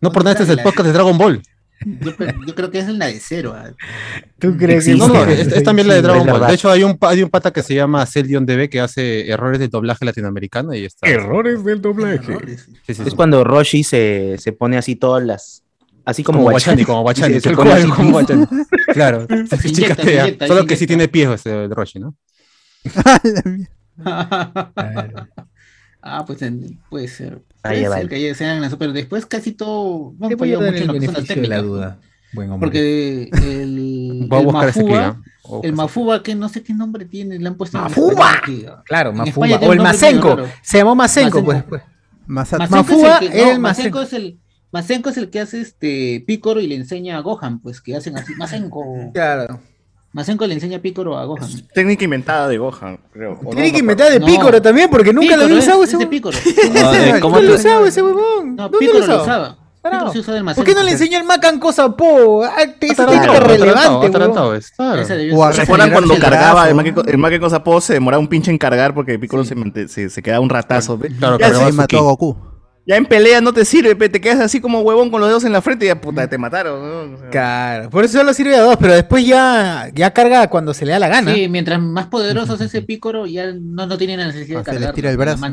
No 0.01 0.11
por 0.11 0.24
nada, 0.24 0.32
este 0.32 0.44
es 0.44 0.51
el 0.51 0.62
podcast 0.62 0.86
de 0.86 0.93
Dragon 0.93 1.16
Ball. 1.16 1.40
Yo, 1.85 2.55
creo 2.55 2.70
que 2.70 2.78
es 2.78 2.89
la 2.89 3.06
de 3.06 3.19
cero. 3.20 3.55
¿ah? 3.56 3.70
¿Tú 4.39 4.56
crees 4.56 4.86
No, 4.97 5.09
no, 5.09 5.24
es, 5.24 5.47
es 5.48 5.62
también 5.62 5.89
la 5.89 5.94
de 5.94 6.02
Dragon 6.02 6.27
Ball. 6.27 6.47
De 6.47 6.55
hecho, 6.55 6.70
hay 6.70 6.82
un, 6.82 6.97
hay 7.01 7.23
un 7.23 7.31
pata 7.31 7.52
que 7.52 7.62
se 7.62 7.74
llama 7.74 8.05
Celdion 8.06 8.47
DB 8.47 8.69
que 8.69 8.81
hace 8.81 9.31
errores 9.31 9.59
de 9.59 9.69
doblaje 9.69 10.05
latinoamericano 10.05 10.74
y 10.74 10.85
está. 10.85 11.09
Errores 11.09 11.65
del 11.65 11.81
doblaje. 11.82 12.15
Errores. 12.15 12.66
Sí, 12.86 12.94
sí, 12.94 13.02
Es 13.02 13.09
sí. 13.11 13.16
cuando 13.16 13.44
Roshi 13.44 13.85
se, 13.85 14.36
se 14.39 14.52
pone 14.52 14.77
así 14.78 14.97
todas 14.97 15.23
las. 15.24 15.62
Así 16.06 16.23
como, 16.23 16.39
Como 16.40 16.51
Guachani, 16.51 16.85
como 16.85 17.02
Guachani, 17.02 17.35
Sí, 17.35 17.40
se 17.40 17.48
tal 17.48 17.56
pone 17.56 17.70
cual, 17.70 17.82
así. 17.82 17.90
como 17.93 18.11
Guachani. 18.12 18.47
Claro, 18.93 19.27
se 19.27 19.28
Se 19.28 19.36
inyecta, 19.36 19.56
se 19.56 19.73
chicatea. 19.73 20.23
inyecta, 20.24 20.47
Solo 20.47 20.66
que 20.66 20.77
sí 20.77 20.86
tiene 20.86 21.09
pies 21.09 21.31
ese 21.31 21.65
el 21.65 21.70
Roshi, 21.70 21.98
¿no? 21.98 22.15
La 23.24 23.43
mierda. 23.44 25.31
Ah, 26.05 26.24
pues 26.26 26.43
en- 26.43 26.78
puede 26.90 27.09
ser. 27.09 27.43
Ahí 27.62 27.78
Puede 27.81 27.89
va. 27.89 27.97
ser 27.97 28.09
que 28.09 28.35
sean 28.35 28.60
las 28.60 28.76
pero 28.76 28.93
después 28.93 29.26
casi 29.26 29.52
todo. 29.52 30.12
no 30.18 30.28
Te 30.28 30.35
voy 30.36 30.52
a 30.52 30.59
dar 30.59 30.70
mucho 30.72 30.85
en 30.85 30.90
el 30.90 31.01
beneficio 31.01 31.43
de 31.43 31.48
la 31.48 31.62
duda. 31.62 31.98
Buen 32.35 32.51
hombre. 32.51 32.66
Porque 32.68 33.31
el, 33.32 34.26
Voy 34.28 34.39
a 34.39 34.40
el 34.40 34.47
buscar 34.47 34.68
ese. 34.68 34.82
Mafuba, 34.85 35.06
buscar 35.09 35.59
el 35.62 35.64
ese 35.64 35.72
Mafuba, 35.72 36.22
que 36.22 36.35
no 36.35 36.48
sé 36.48 36.62
qué 36.62 36.74
nombre 36.74 37.05
tiene, 37.06 37.39
le 37.39 37.47
han 37.48 37.55
puesto 37.56 37.78
¡Mafuba! 37.78 38.43
Claro, 38.85 39.10
en 39.10 39.16
Mafuba. 39.16 39.47
España 39.48 39.68
O 39.68 39.72
el 39.72 39.81
Masenko. 39.81 40.36
Se 40.62 40.78
llamó 40.78 40.94
Masenko, 40.94 41.44
pues. 41.44 41.59
Masenko. 41.59 41.68
pues. 41.70 41.82
Masenko 42.26 42.66
Mafuba 42.76 43.16
es 43.18 43.22
el 43.22 43.31
que, 43.32 43.43
no, 43.44 43.51
el 43.52 43.59
Masenko 43.60 43.98
Masenko. 43.98 44.02
es 44.02 44.12
el 44.12 44.39
Masenko 44.72 45.09
es 45.10 45.16
el 45.18 45.31
que 45.31 45.40
hace 45.40 45.60
este 45.60 46.24
Picoro 46.26 46.60
y 46.60 46.66
le 46.66 46.74
enseña 46.74 47.16
a 47.16 47.20
Gohan, 47.20 47.60
pues 47.60 47.81
que 47.81 47.94
hacen 47.97 48.16
así. 48.18 48.35
Masenko. 48.35 48.82
Claro. 49.14 49.60
Masenko 50.14 50.46
le 50.46 50.54
enseña 50.54 50.76
a 50.76 50.80
Picoro 50.80 51.18
a 51.18 51.24
Gohan. 51.24 51.50
Técnica 51.74 52.04
inventada 52.04 52.46
de 52.46 52.56
Gohan, 52.56 53.00
creo. 53.12 53.32
¿o 53.44 53.50
Tiene 53.50 53.66
no? 53.66 53.72
que 53.72 53.80
inventar 53.80 54.12
de 54.12 54.20
No. 54.20 54.26
Pícoro 54.26 54.62
también, 54.62 54.88
porque 54.88 55.12
nunca 55.12 55.36
lo 55.36 55.42
Picoro 55.42 55.44
había 55.46 55.58
usado 55.58 55.82
es 55.82 55.88
ese 55.88 55.96
huevón. 55.96 56.10
Picoro. 56.10 56.38
Ah, 56.76 56.92
eh, 56.96 57.20
¿Cómo 57.20 57.34
¿Dónde 57.34 57.50
lo 57.50 57.56
usaba 57.56 57.88
ese 57.88 58.00
huevón? 58.00 58.54
No, 58.54 58.62
¿Dónde 58.68 58.78
Picoro 58.78 59.04
lo 59.04 59.22
usaba? 59.22 59.58
Picoro 59.82 60.12
se 60.12 60.54
¿Por 60.54 60.64
qué 60.64 60.74
no 60.74 60.84
le 60.84 60.92
enseñó 60.92 61.18
el 61.18 61.24
Macan 61.24 61.58
Cosa 61.58 61.96
Po? 61.96 62.44
Ah, 62.44 62.52
Atarantado, 62.62 63.06
técnica 63.10 63.40
relevante, 63.40 64.06
atarantado 64.06 64.52
O 65.36 65.52
¿Se 65.52 65.66
cuando 65.66 66.16
cargaba 66.16 66.68
el 66.68 67.18
Maque 67.18 67.40
Cosa 67.40 67.64
Po? 67.64 67.80
Se 67.80 67.94
demoraba 67.94 68.20
un 68.20 68.28
pinche 68.28 68.52
en 68.52 68.58
cargar 68.58 68.94
porque 68.94 69.18
Piccolo 69.18 69.44
se, 69.44 69.56
se, 69.88 70.08
se 70.10 70.22
quedaba 70.22 70.40
un 70.40 70.48
ratazo. 70.48 70.96
Claro, 71.18 71.40
ya, 71.40 71.52
su 71.52 71.74
mató 71.74 71.98
a 71.98 72.02
Goku. 72.02 72.53
Ya 72.86 72.97
en 72.97 73.06
pelea 73.06 73.40
no 73.40 73.52
te 73.52 73.65
sirve, 73.65 73.97
pe, 73.97 74.09
te 74.09 74.20
quedas 74.20 74.40
así 74.40 74.61
como 74.61 74.81
huevón 74.81 75.11
con 75.11 75.20
los 75.20 75.28
dedos 75.31 75.44
en 75.44 75.52
la 75.52 75.62
frente 75.62 75.86
y 75.86 75.89
ya 75.89 76.01
puta, 76.01 76.28
te 76.28 76.36
mataron. 76.39 76.81
¿no? 77.11 77.15
O 77.15 77.19
sea, 77.19 77.31
Claro, 77.31 77.90
por 77.90 78.05
eso 78.05 78.19
solo 78.19 78.35
sirve 78.35 78.56
a 78.56 78.61
dos, 78.61 78.77
pero 78.78 78.93
después 78.94 79.27
ya, 79.27 79.90
ya 79.94 80.12
carga 80.12 80.48
cuando 80.51 80.74
se 80.74 80.85
le 80.85 80.93
da 80.93 80.98
la 80.98 81.09
gana. 81.09 81.32
Sí, 81.35 81.48
mientras 81.48 81.81
más 81.81 82.06
poderoso 82.06 82.55
es 82.56 82.61
ese 82.61 82.82
Picoro, 82.82 83.27
ya 83.27 83.52
no, 83.52 83.86
no 83.86 83.97
tiene 83.97 84.16
la 84.16 84.27
necesidad 84.27 84.59
de 84.59 84.65
se 84.65 84.70
le 84.73 84.77
cargar. 84.78 84.94
tira 84.94 85.11
el 85.11 85.16
brazo. 85.16 85.47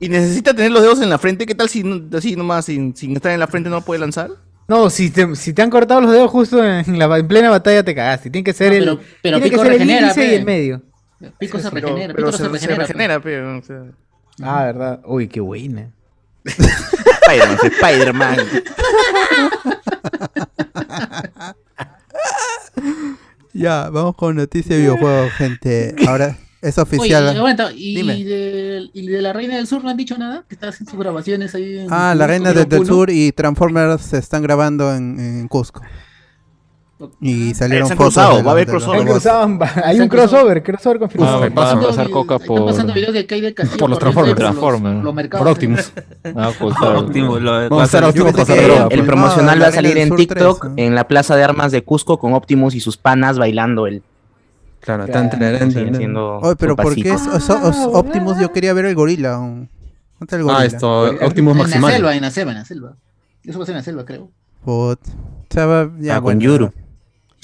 Y 0.00 0.08
necesita 0.08 0.52
tener 0.54 0.70
los 0.72 0.82
dedos 0.82 1.00
en 1.00 1.08
la 1.10 1.18
frente. 1.18 1.46
¿Qué 1.46 1.54
tal 1.54 1.68
si 1.68 1.82
así 2.14 2.36
nomás, 2.36 2.66
sin, 2.66 2.94
sin 2.94 3.16
estar 3.16 3.32
en 3.32 3.40
la 3.40 3.46
frente, 3.46 3.70
no 3.70 3.80
puede 3.80 4.00
lanzar? 4.00 4.30
No, 4.68 4.88
si 4.90 5.10
te, 5.10 5.34
si 5.36 5.52
te 5.52 5.60
han 5.62 5.70
cortado 5.70 6.00
los 6.00 6.10
dedos 6.10 6.30
justo 6.30 6.62
en, 6.64 6.98
la, 6.98 7.18
en 7.18 7.28
plena 7.28 7.50
batalla 7.50 7.82
te 7.82 7.94
cagaste. 7.94 8.30
Tiene 8.30 8.44
que 8.44 8.52
ser 8.52 8.72
No, 8.72 8.76
el, 8.78 8.84
pero- 8.84 9.00
pero 9.22 9.36
tiene 9.38 9.50
que 9.50 9.50
Pico 9.50 9.62
ser 9.62 9.72
el 9.72 9.78
regenera, 9.78 10.06
índice 10.08 10.26
y 10.26 10.34
el 10.34 10.44
medio. 10.44 10.82
Pico 11.38 11.58
se 11.58 11.70
regenera, 11.70 12.14
pero 12.14 12.26
Picoro 12.30 12.32
se, 12.32 12.38
se 12.38 12.44
se 12.44 12.50
regenera. 12.76 13.18
regenera, 13.18 13.20
pe, 13.20 13.40
o 13.40 13.62
sea. 13.62 13.82
Ah, 14.42 14.64
verdad. 14.64 15.00
Uy, 15.06 15.28
qué 15.28 15.40
buena. 15.40 15.90
Spider-Man, 16.44 17.58
Spider-Man. 17.62 18.36
Ya, 23.52 23.88
vamos 23.90 24.16
con 24.16 24.36
noticias 24.36 24.70
de 24.70 24.78
videojuegos, 24.78 25.32
gente. 25.32 25.94
Ahora 26.08 26.36
es 26.60 26.76
oficial. 26.78 27.38
Oye, 27.40 27.54
¿y, 27.76 27.94
Dime. 27.96 28.24
de, 28.24 28.90
¿y 28.92 29.06
de 29.06 29.22
la 29.22 29.32
Reina 29.32 29.56
del 29.56 29.66
Sur 29.66 29.84
no 29.84 29.90
han 29.90 29.96
dicho 29.96 30.18
nada? 30.18 30.44
Que 30.48 30.54
está 30.56 30.68
haciendo 30.68 30.90
sus 30.90 30.98
grabaciones 31.00 31.54
ahí 31.54 31.78
en 31.78 31.86
Ah, 31.90 32.14
la 32.16 32.26
Reina 32.26 32.52
de- 32.52 32.64
del 32.64 32.80
Puno. 32.80 32.84
Sur 32.86 33.10
y 33.10 33.30
Transformers 33.32 34.02
se 34.02 34.18
están 34.18 34.42
grabando 34.42 34.92
en, 34.94 35.18
en 35.20 35.48
Cusco. 35.48 35.82
Y 37.20 37.54
salieron 37.54 37.88
fotos. 37.88 38.04
cruzado, 38.04 38.36
de 38.36 38.42
va 38.42 38.50
a 38.50 38.52
haber 38.52 38.68
los- 38.68 38.86
los 38.86 38.94
crossover. 39.04 39.68
Hay 39.84 40.00
un 40.00 40.08
crossover, 40.08 40.62
crossover 40.62 40.98
confirmado. 41.00 41.42
Ah. 41.42 41.46
Están 41.46 41.52
a 41.52 41.54
pasar 41.66 41.86
pasando- 41.88 42.10
coca 42.10 42.34
Están 42.36 42.46
por- 42.46 42.66
pasando 42.66 42.94
videos 42.94 43.12
de 43.14 43.26
Kai 43.26 43.52
Castillo. 43.54 43.78
Por 43.78 43.90
los 43.90 43.98
corriendo 43.98 44.34
Transformers. 44.36 44.54
por 44.54 44.72
Transformers. 44.80 45.14
mercados 45.14 45.44
Por 45.44 45.52
Optimus. 45.52 45.92
Ah, 46.36 46.50
pues, 46.58 46.76
a 46.76 46.98
Optimus 46.98 47.40
con 47.40 48.92
El 48.92 49.04
promocional 49.04 49.60
va 49.62 49.66
a 49.66 49.72
salir 49.72 49.98
en 49.98 50.14
TikTok 50.14 50.60
3, 50.60 50.70
¿no? 50.70 50.74
en 50.82 50.94
la 50.94 51.08
Plaza 51.08 51.34
de 51.36 51.42
Armas 51.44 51.72
de 51.72 51.82
Cusco 51.82 52.18
con 52.18 52.32
Optimus 52.32 52.74
y 52.74 52.80
sus 52.80 52.96
panas 52.96 53.38
bailando 53.38 53.86
el. 53.86 54.02
Claro, 54.80 55.06
Claro, 55.06 55.30
tan, 55.30 55.42
haciendo 55.94 56.38
Oye, 56.40 56.56
pero 56.56 56.76
¿por 56.76 56.94
qué 56.94 57.10
pasito. 57.10 57.36
es, 57.36 57.44
es- 57.44 57.50
es- 57.50 57.86
Optimus? 57.92 58.38
Yo 58.38 58.52
quería 58.52 58.72
ver 58.74 58.84
el 58.84 58.94
gorila. 58.94 59.38
un- 59.40 59.68
¿Dónde 60.20 60.20
está 60.20 60.36
el 60.36 60.42
gorila? 60.42 60.60
Ah, 60.60 60.64
esto, 60.66 61.02
Optimus 61.26 61.52
En 61.52 61.58
la 61.58 61.64
Maximal. 61.64 61.92
selva, 61.92 62.14
en 62.16 62.22
la 62.22 62.30
selva, 62.30 62.50
en 62.52 62.58
la 62.58 62.64
selva. 62.64 62.96
Eso 63.44 63.58
va 63.58 63.62
a 63.62 63.66
ser 63.66 63.72
en 63.72 63.78
la 63.78 63.82
selva, 63.84 64.04
creo. 64.04 64.30
O 64.66 64.94
sea, 65.50 65.90
ya, 65.98 66.16
Ah, 66.16 66.20
con 66.20 66.38
Yuru. 66.38 66.70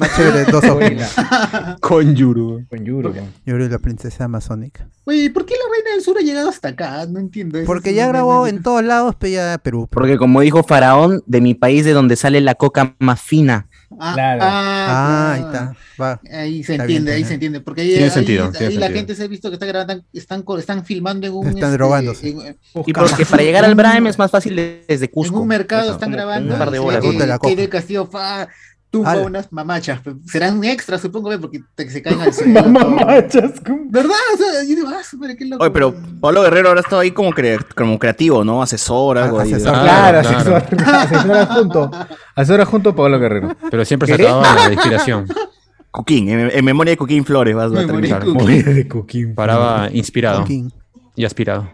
Más 0.01 0.17
chévere, 0.17 0.45
dos. 0.51 0.65
Con 1.81 2.15
Yuru. 2.15 2.65
Con 2.69 2.85
Yuru. 2.85 3.15
Yuru 3.47 3.65
y 3.65 3.69
la 3.69 3.79
princesa 3.79 4.25
amazónica. 4.25 4.89
Oye, 5.05 5.31
¿por 5.31 5.45
qué 5.45 5.55
la 5.55 5.75
Reina 5.75 5.91
del 5.95 6.03
Sur 6.03 6.17
ha 6.19 6.23
llegado 6.23 6.49
hasta 6.49 6.69
acá? 6.69 7.07
No 7.07 7.19
entiendo. 7.21 7.59
eso 7.59 7.67
Porque 7.67 7.95
ya 7.95 8.07
grabó 8.09 8.47
en 8.47 8.63
todos 8.63 8.83
lados, 8.85 9.15
pero 9.19 9.33
ya 9.33 9.59
Perú. 9.59 9.89
Porque 9.91 10.17
como 10.19 10.41
dijo 10.41 10.63
Faraón, 10.63 11.23
de 11.27 11.41
mi 11.41 11.55
país 11.55 11.85
de 11.85 11.93
donde 11.93 12.17
sale 12.17 12.41
la 12.41 12.55
coca 12.55 12.95
más 12.99 13.21
fina. 13.21 13.67
Ah, 13.99 14.13
Claro. 14.15 14.41
Ah, 14.45 15.33
ahí 15.35 15.41
está. 15.43 15.77
Va. 16.01 16.21
Ahí 16.33 16.63
se 16.63 16.73
Está 16.75 16.85
entiende, 16.85 17.11
bien, 17.11 17.23
ahí 17.23 17.29
se 17.29 17.35
entiende. 17.35 17.61
Porque 17.61 17.81
ahí, 17.83 17.89
Tiene 17.89 18.05
ahí- 18.05 18.11
sentido, 18.11 18.45
ahí 18.47 18.51
tiene 18.53 18.75
la 18.75 18.81
sentido. 18.87 18.97
gente 18.99 19.15
se 19.17 19.25
ha 19.25 19.27
visto 19.27 19.49
que 19.51 19.55
está 19.55 19.67
grabando, 19.67 20.05
están, 20.13 20.85
filmando 20.85 21.27
en 21.27 21.33
un. 21.33 21.47
este, 21.49 21.59
Están 21.59 21.73
drogándose. 21.73 22.29
En, 22.31 22.57
Y 22.87 22.93
porque 22.93 23.27
para 23.27 23.43
llegar 23.43 23.65
al 23.65 23.75
Brahim 23.75 24.07
es 24.07 24.17
más 24.19 24.31
fácil 24.31 24.55
desde 24.87 25.07
en 25.07 25.11
Cusco. 25.11 25.41
un 25.41 25.49
mercado 25.49 25.85
Eso, 25.85 25.93
están 25.95 26.13
grabando. 26.13 26.53
Un 26.53 26.59
par 26.59 26.71
de 26.71 26.79
horas. 26.79 27.03
que- 27.43 27.57
del 27.57 27.69
castillo 27.69 28.07
fa, 28.07 28.49
tumba 28.91 29.13
Ala. 29.13 29.23
unas 29.27 29.53
mamachas. 29.53 30.01
pe- 30.01 30.15
Serán 30.27 30.63
extras, 30.65 31.01
supongo, 31.01 31.31
porque 31.41 31.61
te- 31.75 31.89
se 31.89 32.03
caen 32.03 32.21
al 32.21 32.33
suelo. 32.35 32.63
Mamachas. 32.69 33.53
¿Verdad? 33.89 34.17
O 34.35 34.37
sea, 34.37 34.63
yo 34.69 34.75
digo, 34.77 34.89
ah, 34.89 35.03
súper, 35.03 35.37
qué 35.37 35.45
loco. 35.47 35.63
Oye, 35.63 35.71
pero 35.73 35.95
Pablo 36.21 36.43
Guerrero 36.43 36.69
ahora 36.69 36.81
está 36.81 36.99
ahí 37.01 37.11
como, 37.13 37.31
como 37.77 37.99
creativo, 37.99 38.45
¿no? 38.45 38.63
Asesor, 38.63 39.19
algo. 39.19 39.41
Asesor. 39.41 39.73
Ah, 39.75 39.83
Claro, 39.83 40.29
claro. 40.29 40.57
asesor, 40.57 40.85
asesora 40.87 41.47
junto. 41.47 41.91
Asesora 42.35 42.65
junto 42.67 42.91
a 42.91 42.95
Pablo 42.97 43.19
Guerrero. 43.19 43.57
Pero 43.71 43.85
siempre 43.85 44.07
se 44.09 44.15
acababa 44.15 44.69
la 44.69 44.73
inspiración. 44.75 45.27
Cuquín, 45.93 46.29
en, 46.29 46.51
en 46.53 46.65
memoria 46.65 46.93
de 46.93 46.97
Cuquín 46.97 47.25
Flores 47.25 47.55
vas 47.57 47.67
a 47.67 47.75
Memoria 47.75 48.21
terminar. 48.21 48.25
de 48.25 48.33
Cuquín. 48.33 48.75
de 48.77 48.89
Coquín. 48.89 49.35
Paraba 49.35 49.89
inspirado 49.93 50.45
King. 50.45 50.69
y 51.17 51.25
aspirado. 51.25 51.69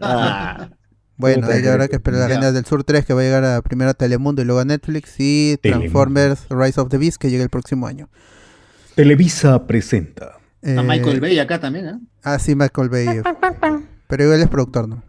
Ah, 0.00 0.68
Bueno, 1.18 1.42
Puta 1.42 1.54
hay 1.54 1.62
que- 1.62 1.70
ahora 1.70 1.88
que 1.88 1.96
esperar 1.96 2.20
la 2.20 2.26
Ya. 2.28 2.34
Reina 2.34 2.52
del 2.52 2.64
Sur 2.66 2.84
3 2.84 3.04
que 3.06 3.14
va 3.14 3.20
a 3.22 3.24
llegar 3.24 3.44
a 3.44 3.62
primero 3.62 3.90
a 3.90 3.94
Telemundo 3.94 4.42
y 4.42 4.44
luego 4.44 4.60
a 4.60 4.64
Netflix 4.64 5.14
y. 5.18 5.56
Transformers 5.62 6.46
Rise 6.50 6.80
of 6.80 6.88
the 6.90 6.98
Beast 6.98 7.16
que 7.18 7.30
llega 7.30 7.42
el 7.42 7.50
próximo 7.50 7.86
año. 7.86 8.08
Televisa 8.94 9.66
presenta. 9.66 10.36
Está 10.62 10.80
Eh, 10.80 10.84
Michael 10.84 11.20
Bay 11.20 11.38
acá 11.38 11.60
también, 11.60 11.86
¿eh? 11.88 11.98
Ah, 12.22 12.38
sí, 12.38 12.54
Michael 12.54 12.88
Bay. 12.88 13.06
Pero 14.08 14.24
igual 14.24 14.40
es 14.40 14.48
productor, 14.48 14.88
¿no? 14.88 15.02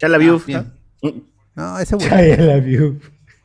Ya 0.00 0.08
la 0.08 0.18
vio. 0.18 0.38
bien. 0.40 0.72
No, 1.54 1.78
ese 1.78 1.94
bueno. 1.96 2.10
La 2.44 2.56
view. 2.58 2.98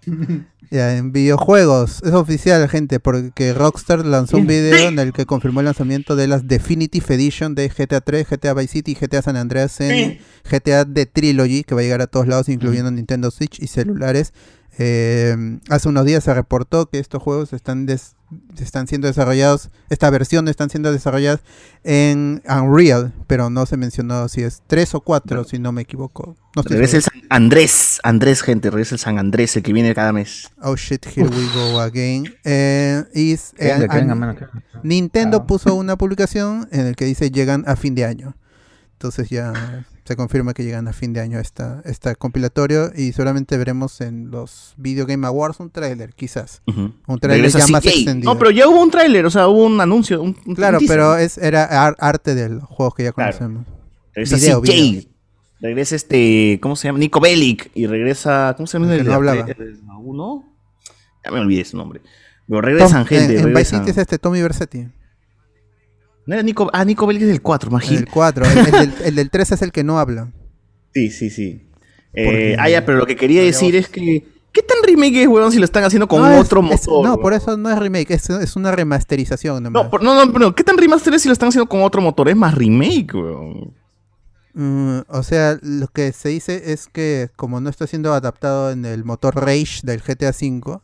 Ya, 0.72 0.96
en 0.98 1.12
videojuegos, 1.12 2.04
es 2.04 2.14
oficial, 2.14 2.70
gente, 2.70 3.00
porque 3.00 3.54
Rockstar 3.56 4.06
lanzó 4.06 4.38
un 4.38 4.46
video 4.46 4.90
en 4.90 5.00
el 5.00 5.14
que 5.14 5.26
confirmó 5.26 5.62
el 5.62 5.66
lanzamiento 5.66 6.16
de 6.16 6.28
las 6.28 6.48
Definitive 6.48 7.16
Edition 7.16 7.56
de 7.56 7.70
GTA 7.70 8.02
3, 8.02 8.28
GTA 8.30 8.54
Vice 8.54 8.74
City 8.74 8.92
y 8.92 8.96
GTA 8.96 9.24
San 9.24 9.36
Andreas 9.36 9.82
en 9.82 10.20
GTA 10.48 10.86
The 10.86 11.08
Trilogy, 11.08 11.64
que 11.64 11.74
va 11.74 11.82
a 11.82 11.84
llegar 11.84 12.02
a 12.02 12.08
todos 12.08 12.28
lados, 12.28 12.50
incluyendo 12.50 12.92
Nintendo 12.92 13.32
Switch 13.32 13.60
y 13.60 13.66
celulares. 13.66 14.32
Eh, 14.78 15.36
hace 15.70 15.90
unos 15.90 16.06
días 16.06 16.24
se 16.24 16.34
reportó 16.36 16.86
que 16.88 17.00
estos 17.00 17.22
juegos 17.24 17.52
están, 17.54 17.88
des- 17.88 18.16
están 18.58 18.88
siendo 18.88 19.08
desarrollados, 19.08 19.70
esta 19.90 20.10
versión 20.10 20.48
están 20.48 20.70
siendo 20.70 20.92
desarrolladas 20.92 21.42
en 21.84 22.42
Unreal, 22.50 23.14
pero 23.28 23.50
no 23.50 23.66
se 23.66 23.78
mencionó 23.78 24.28
si 24.28 24.42
es 24.44 24.62
3 24.68 24.96
o 24.96 25.02
4, 25.02 25.44
si 25.46 25.60
no 25.60 25.72
me 25.72 25.82
equivoco. 25.82 26.36
No 26.56 26.62
Regresa 26.64 26.98
el. 26.98 27.04
San 27.04 27.14
Andrés. 27.30 28.00
Andrés, 28.04 28.42
gente. 28.42 28.70
Regresa 28.70 28.96
el 28.96 29.00
San 29.00 29.18
Andrés, 29.20 29.56
el 29.58 29.64
que 29.64 29.74
viene 29.74 29.94
cada 29.96 30.12
mes. 30.14 30.50
Oh 30.62 30.76
shit, 30.76 31.06
here 31.16 31.28
we 31.30 31.48
go 31.54 31.80
again. 31.80 32.26
Eh, 32.44 33.04
y 33.14 33.34
s- 33.34 33.56
Que 33.56 33.66
venga, 33.88 33.96
eh, 33.98 34.02
an-. 34.12 34.38
Nintendo 34.84 35.46
puso 35.48 35.76
una 35.76 35.98
publicación 35.98 36.68
en 36.72 36.88
el 36.88 36.96
que 36.96 37.06
dice 37.06 37.32
llegan 37.32 37.64
a 37.68 37.76
fin 37.76 37.96
de 37.96 38.06
año. 38.06 38.36
Entonces 38.94 39.30
ya 39.30 39.86
se 40.10 40.16
confirma 40.16 40.54
que 40.56 40.64
llegan 40.64 40.88
a 40.88 40.94
fin 40.94 41.14
de 41.14 41.20
año 41.22 41.40
esta, 41.40 41.82
esta 41.86 42.16
compilatorio 42.16 42.92
y 42.96 43.12
seguramente 43.14 43.58
veremos 43.58 44.02
en 44.02 44.32
los 44.32 44.74
Video 44.76 45.06
Game 45.06 45.26
Awards 45.28 45.60
un 45.60 45.70
tráiler, 45.70 46.14
quizás. 46.16 46.62
Un 46.66 47.20
tráiler 47.22 47.52
ya 47.52 47.68
más 47.68 47.86
extendido. 47.86 48.34
No, 48.34 48.40
pero 48.40 48.50
ya 48.52 48.68
hubo 48.68 48.82
un 48.82 48.90
tráiler, 48.90 49.26
o 49.26 49.30
sea, 49.30 49.48
hubo 49.48 49.66
un 49.66 49.80
anuncio. 49.80 50.22
Un, 50.22 50.36
un 50.48 50.56
Claro, 50.56 50.80
teaser. 50.80 50.98
pero 50.98 51.16
es, 51.16 51.38
era 51.38 51.64
ar- 51.66 51.96
arte 52.00 52.34
de 52.34 52.50
los 52.50 52.64
juegos 52.64 52.96
que 52.96 53.04
ya 53.04 53.12
Claro. 53.12 53.38
conocemos. 53.38 53.68
Regresa 54.16 54.36
Video, 54.38 54.62
CJ. 54.62 54.72
video. 54.74 55.04
Regresa 55.62 55.96
este. 55.96 56.60
¿Cómo 56.62 56.76
se 56.76 56.88
llama? 56.88 57.00
Nico 57.00 57.20
Bellic. 57.20 57.70
Y 57.76 57.86
regresa. 57.86 58.54
¿Cómo 58.58 58.66
se 58.66 58.80
llama? 58.80 58.92
El 58.92 58.98
que 58.98 59.02
el 59.02 59.06
no 59.06 59.12
de- 59.12 59.16
hablaba. 59.16 59.46
el- 59.52 59.80
¿Uno? 60.02 60.44
Ya 61.24 61.32
me 61.32 61.40
olvidé 61.40 61.66
su 61.66 61.78
nombre. 61.78 62.02
Pero 62.48 62.62
regresan, 62.62 63.00
Tom- 63.00 63.06
gente. 63.08 63.38
en, 63.40 63.48
en 63.50 63.54
Vice. 63.54 63.78
City 63.78 63.92
es 63.92 63.98
este 64.00 64.18
Tommy 64.18 64.42
Versetti. 64.42 64.88
No 66.30 66.36
era 66.36 66.44
Nico. 66.44 66.70
Ah, 66.74 66.86
Nico 66.86 67.08
Bellic 67.08 67.24
es 67.24 67.28
del 67.30 67.42
4, 67.42 67.68
El 67.68 67.72
imagínate. 67.74 68.12
4. 68.12 68.46
El, 68.46 68.58
el 68.60 68.72
del, 68.72 68.94
el 69.06 69.16
del 69.16 69.30
3 69.32 69.52
es 69.52 69.62
el 69.64 69.72
que 69.72 69.84
no 69.84 69.98
habla. 70.00 70.32
Sí, 70.94 71.10
sí, 71.10 71.30
sí. 71.32 71.68
Eh, 72.14 72.56
ah, 72.60 72.70
ya, 72.70 72.86
pero 72.86 73.00
lo 73.00 73.06
que 73.08 73.16
quería 73.16 73.42
decir 73.42 73.76
es 73.76 73.88
que. 73.90 74.28
¿Qué 74.52 74.62
tan 74.64 74.78
remake 74.84 75.22
es, 75.24 75.28
weón, 75.28 75.52
si 75.52 75.60
lo 75.60 75.66
están 75.66 75.84
haciendo 75.84 76.08
con 76.08 76.22
No, 76.22 76.32
es- 76.32 76.40
otro 76.42 76.60
es- 76.62 76.66
motor? 76.88 77.04
no, 77.04 77.12
weón? 77.12 77.22
por 77.22 77.34
eso 77.34 77.56
no 77.58 77.70
es 77.72 77.78
remake, 77.78 78.12
es, 78.12 78.30
es 78.30 78.56
una 78.56 78.72
remasterización. 78.72 79.62
nomás. 79.64 79.84
No, 79.86 79.90
por- 79.90 80.02
no, 80.04 80.14
no, 80.26 80.32
pero 80.34 80.54
¿qué 80.56 80.64
tan 80.64 80.78
remaster 80.78 81.14
es 81.16 81.22
si 81.24 81.30
lo 81.30 81.34
están 81.34 81.50
haciendo 81.50 81.68
con 81.70 81.82
otro 81.82 82.02
motor? 82.02 82.30
Es 82.30 82.36
más 82.36 82.54
remake, 82.56 83.14
weón. 83.14 83.74
Mm, 84.54 85.00
o 85.08 85.24
sea, 85.24 85.58
lo 85.62 85.88
que 85.88 86.12
se 86.12 86.30
dice 86.30 86.72
es 86.74 86.88
que 86.88 87.30
como 87.36 87.62
no 87.62 87.70
está 87.70 87.86
siendo 87.88 88.14
adaptado 88.14 88.72
en 88.72 88.86
el 88.86 89.04
motor 89.04 89.36
Rage 89.36 89.82
del 89.84 90.02
GTA 90.02 90.30
V, 90.32 90.80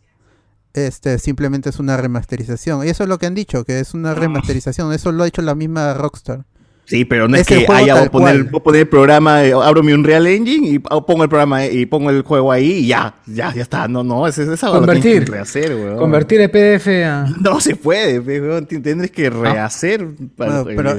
este 0.75 1.17
simplemente 1.19 1.69
es 1.69 1.79
una 1.79 1.97
remasterización. 1.97 2.85
Y 2.85 2.89
eso 2.89 3.03
es 3.03 3.09
lo 3.09 3.17
que 3.17 3.25
han 3.25 3.35
dicho, 3.35 3.63
que 3.65 3.79
es 3.79 3.93
una 3.93 4.13
remasterización. 4.13 4.91
Eso 4.93 5.11
lo 5.11 5.23
ha 5.23 5.25
dicho 5.25 5.41
la 5.41 5.55
misma 5.55 5.93
Rockstar. 5.93 6.45
Sí, 6.87 7.03
pero 7.03 7.27
no 7.27 7.35
es, 7.35 7.47
que 7.47 7.65
haya 7.67 7.95
voy 7.95 8.03
a 8.05 8.11
poner, 8.11 8.43
voy 8.43 8.59
a 8.59 8.63
poner 8.63 8.81
el 8.81 8.87
programa, 8.87 9.43
eh, 9.43 9.53
abro 9.53 9.81
mi 9.81 9.91
Unreal 9.91 10.27
Engine 10.27 10.67
y 10.69 10.77
pongo 10.77 11.23
el 11.23 11.29
programa 11.29 11.65
eh, 11.65 11.73
y 11.73 11.87
pongo 11.87 12.11
el 12.11 12.21
juego 12.21 12.51
ahí 12.51 12.73
y 12.73 12.85
ya, 12.87 13.15
ya, 13.25 13.51
ya 13.55 13.63
está. 13.63 13.87
No, 13.87 14.03
no, 14.03 14.27
es, 14.27 14.37
es 14.37 14.63
algo 14.63 14.81
que 14.81 14.85
tienes 14.85 15.03
Convertir. 15.03 15.25
que 15.25 15.31
rehacer, 15.31 15.75
weón. 15.75 15.97
Convertir 15.97 16.41
el 16.41 16.51
PDF 16.51 16.87
a. 17.07 17.25
No 17.41 17.59
se 17.59 17.75
puede, 17.75 18.19
weón. 18.19 18.67
Tendrás 18.67 19.09
que 19.09 19.31
rehacer. 19.31 20.07
para- 20.37 20.61
Bueno, 20.61 20.77
pero 20.77 20.91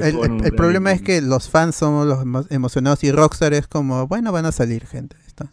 el, 0.43 0.53
problema 0.55 0.91
es 0.91 1.01
que 1.01 1.21
los 1.21 1.47
fans 1.49 1.77
somos 1.77 2.05
los 2.05 2.19
emo- 2.19 2.45
emocionados 2.49 3.01
y 3.05 3.11
Rockstar 3.13 3.53
es 3.53 3.67
como, 3.67 4.07
bueno, 4.07 4.33
van 4.33 4.45
a 4.45 4.51
salir, 4.51 4.85
gente. 4.87 5.15
está. 5.25 5.49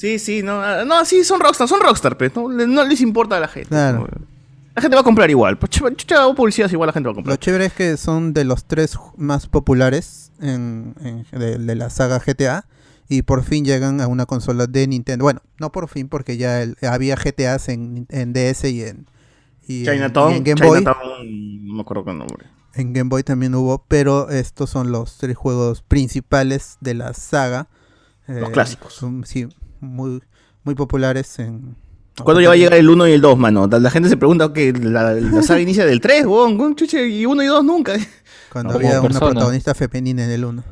Sí, 0.00 0.18
sí, 0.18 0.42
no, 0.42 0.62
ah, 0.62 0.84
no, 0.86 1.04
sí, 1.04 1.24
son 1.24 1.40
Rockstar, 1.40 1.68
son 1.68 1.80
Rockstar, 1.80 2.16
pero 2.16 2.32
no, 2.42 2.48
le- 2.48 2.66
no 2.66 2.84
les 2.86 3.00
importa 3.02 3.36
a 3.36 3.40
la 3.40 3.48
gente. 3.48 3.68
La 3.74 4.80
gente 4.82 4.94
va 4.96 5.00
a 5.02 5.04
comprar 5.04 5.28
igual. 5.28 5.58
Pues, 5.58 5.72
hago 6.16 6.34
publicidad, 6.34 6.70
igual 6.70 6.86
la 6.86 6.92
gente 6.94 7.08
va 7.08 7.10
a 7.10 7.12
Lo 7.12 7.16
comprar. 7.16 7.38
chévere 7.38 7.66
es 7.66 7.72
que 7.74 7.96
son 7.98 8.32
de 8.32 8.44
los 8.44 8.64
tres 8.64 8.96
ju- 8.96 9.12
más 9.18 9.46
populares 9.46 10.32
en, 10.40 10.94
en- 11.02 11.26
de, 11.38 11.58
de 11.58 11.74
la 11.74 11.90
saga 11.90 12.18
GTA 12.18 12.64
y 13.08 13.22
por 13.22 13.42
fin 13.42 13.64
llegan 13.66 14.00
a 14.00 14.06
una 14.06 14.24
consola 14.24 14.66
de 14.66 14.86
Nintendo. 14.86 15.24
Bueno, 15.24 15.42
no 15.58 15.70
por 15.70 15.88
fin 15.88 16.08
porque 16.08 16.38
ya 16.38 16.62
el- 16.62 16.76
había 16.82 17.16
GTAs 17.16 17.68
en, 17.68 18.06
en 18.08 18.32
DS 18.32 18.70
y 18.70 18.82
en, 18.84 19.06
y 19.66 19.80
en- 19.86 19.92
Chinatown, 19.96 20.32
y 20.32 20.36
en 20.36 20.44
Game 20.44 20.66
Boy. 20.66 20.78
Chinatown, 20.78 21.66
no 21.66 21.74
me 21.74 21.80
acuerdo 21.82 22.04
qué 22.06 22.14
nombre. 22.14 22.46
En 22.74 22.92
Game 22.94 23.10
Boy 23.10 23.22
también 23.22 23.54
hubo, 23.54 23.84
pero 23.86 24.30
estos 24.30 24.70
son 24.70 24.92
los 24.92 25.18
tres 25.18 25.36
juegos 25.36 25.82
principales 25.82 26.78
de 26.80 26.94
la 26.94 27.12
saga. 27.12 27.66
Los 28.28 28.48
Eh, 28.48 28.52
clásicos. 28.52 28.94
son, 28.94 29.26
sí, 29.26 29.48
muy, 29.80 30.22
muy 30.64 30.74
populares 30.74 31.38
en... 31.38 31.76
¿Cuándo 32.22 32.40
ya 32.42 32.48
va 32.48 32.54
a 32.54 32.56
llegar 32.56 32.74
el 32.74 32.90
1 32.90 33.08
y 33.08 33.12
el 33.12 33.20
2, 33.22 33.38
mano? 33.38 33.66
La, 33.66 33.78
la 33.78 33.90
gente 33.90 34.08
se 34.10 34.16
pregunta 34.16 34.52
que 34.52 34.72
la, 34.72 35.14
la 35.14 35.42
saga 35.42 35.60
inicia 35.60 35.86
del 35.86 36.00
3, 36.02 36.26
weón, 36.26 36.58
weón, 36.60 36.74
chuche, 36.76 37.08
y 37.08 37.24
1 37.24 37.42
y 37.42 37.46
2 37.46 37.64
nunca. 37.64 37.94
Cuando 38.52 38.72
No, 38.72 38.78
había 38.78 39.00
una 39.00 39.02
persona. 39.08 39.30
protagonista 39.30 39.74
femenina 39.74 40.24
en 40.24 40.30
el 40.30 40.44
1. 40.44 40.64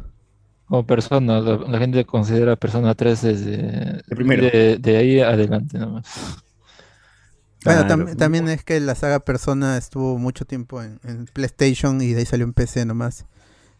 Como 0.66 0.86
persona, 0.86 1.40
la, 1.40 1.56
la 1.56 1.78
gente 1.78 2.04
considera 2.04 2.54
Persona 2.56 2.94
3 2.94 3.22
desde 3.22 4.02
primero. 4.10 4.42
De, 4.42 4.76
de 4.78 4.96
ahí 4.98 5.20
adelante 5.20 5.78
nomás. 5.78 6.04
Bueno, 7.64 7.86
Claro. 7.86 8.04
tam- 8.06 8.16
también 8.16 8.48
es 8.48 8.62
que 8.64 8.78
la 8.80 8.94
saga 8.94 9.20
Persona 9.20 9.78
estuvo 9.78 10.18
mucho 10.18 10.44
tiempo 10.44 10.82
en, 10.82 11.00
en 11.04 11.24
PlayStation 11.26 12.00
y 12.02 12.12
de 12.12 12.20
ahí 12.20 12.26
salió 12.26 12.44
en 12.44 12.52
PC 12.52 12.84
nomás. 12.84 13.24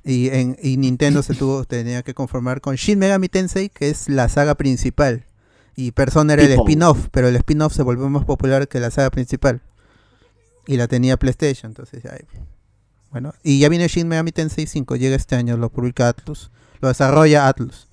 Y 0.04 0.28
en 0.28 0.56
y 0.62 0.76
Nintendo 0.76 1.22
se 1.22 1.34
tuvo 1.34 1.64
tenía 1.64 2.02
que 2.02 2.14
conformar 2.14 2.60
con 2.60 2.76
Shin 2.76 2.98
Megami 2.98 3.28
Tensei, 3.28 3.68
que 3.68 3.90
es 3.90 4.08
la 4.08 4.28
saga 4.28 4.54
principal. 4.54 5.24
Y 5.76 5.92
Persona 5.92 6.32
era 6.32 6.42
el 6.42 6.52
spin-off, 6.52 7.08
pero 7.10 7.28
el 7.28 7.36
spin-off 7.36 7.74
se 7.74 7.82
volvió 7.82 8.08
más 8.08 8.24
popular 8.24 8.68
que 8.68 8.80
la 8.80 8.90
saga 8.90 9.10
principal. 9.10 9.60
Y 10.66 10.76
la 10.76 10.88
tenía 10.88 11.16
PlayStation, 11.16 11.70
entonces 11.70 12.02
ya. 12.02 12.16
Bueno, 13.10 13.32
y 13.42 13.58
ya 13.60 13.68
viene 13.68 13.88
Shin 13.88 14.08
Megami 14.08 14.32
Tensei 14.32 14.66
5, 14.66 14.96
llega 14.96 15.16
este 15.16 15.36
año, 15.36 15.56
lo 15.56 15.70
publica 15.70 16.08
Atlus, 16.08 16.50
lo 16.80 16.88
desarrolla 16.88 17.48
Atlus. 17.48 17.88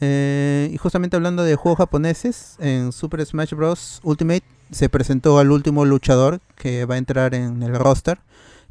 Eh, 0.00 0.68
y 0.72 0.76
justamente 0.78 1.14
hablando 1.14 1.44
de 1.44 1.54
juegos 1.54 1.78
japoneses, 1.78 2.56
en 2.58 2.90
Super 2.90 3.24
Smash 3.24 3.54
Bros. 3.54 4.00
Ultimate 4.02 4.42
se 4.72 4.88
presentó 4.88 5.38
al 5.38 5.52
último 5.52 5.84
luchador 5.84 6.40
que 6.56 6.86
va 6.86 6.96
a 6.96 6.98
entrar 6.98 7.34
en 7.34 7.62
el 7.62 7.74
roster. 7.76 8.18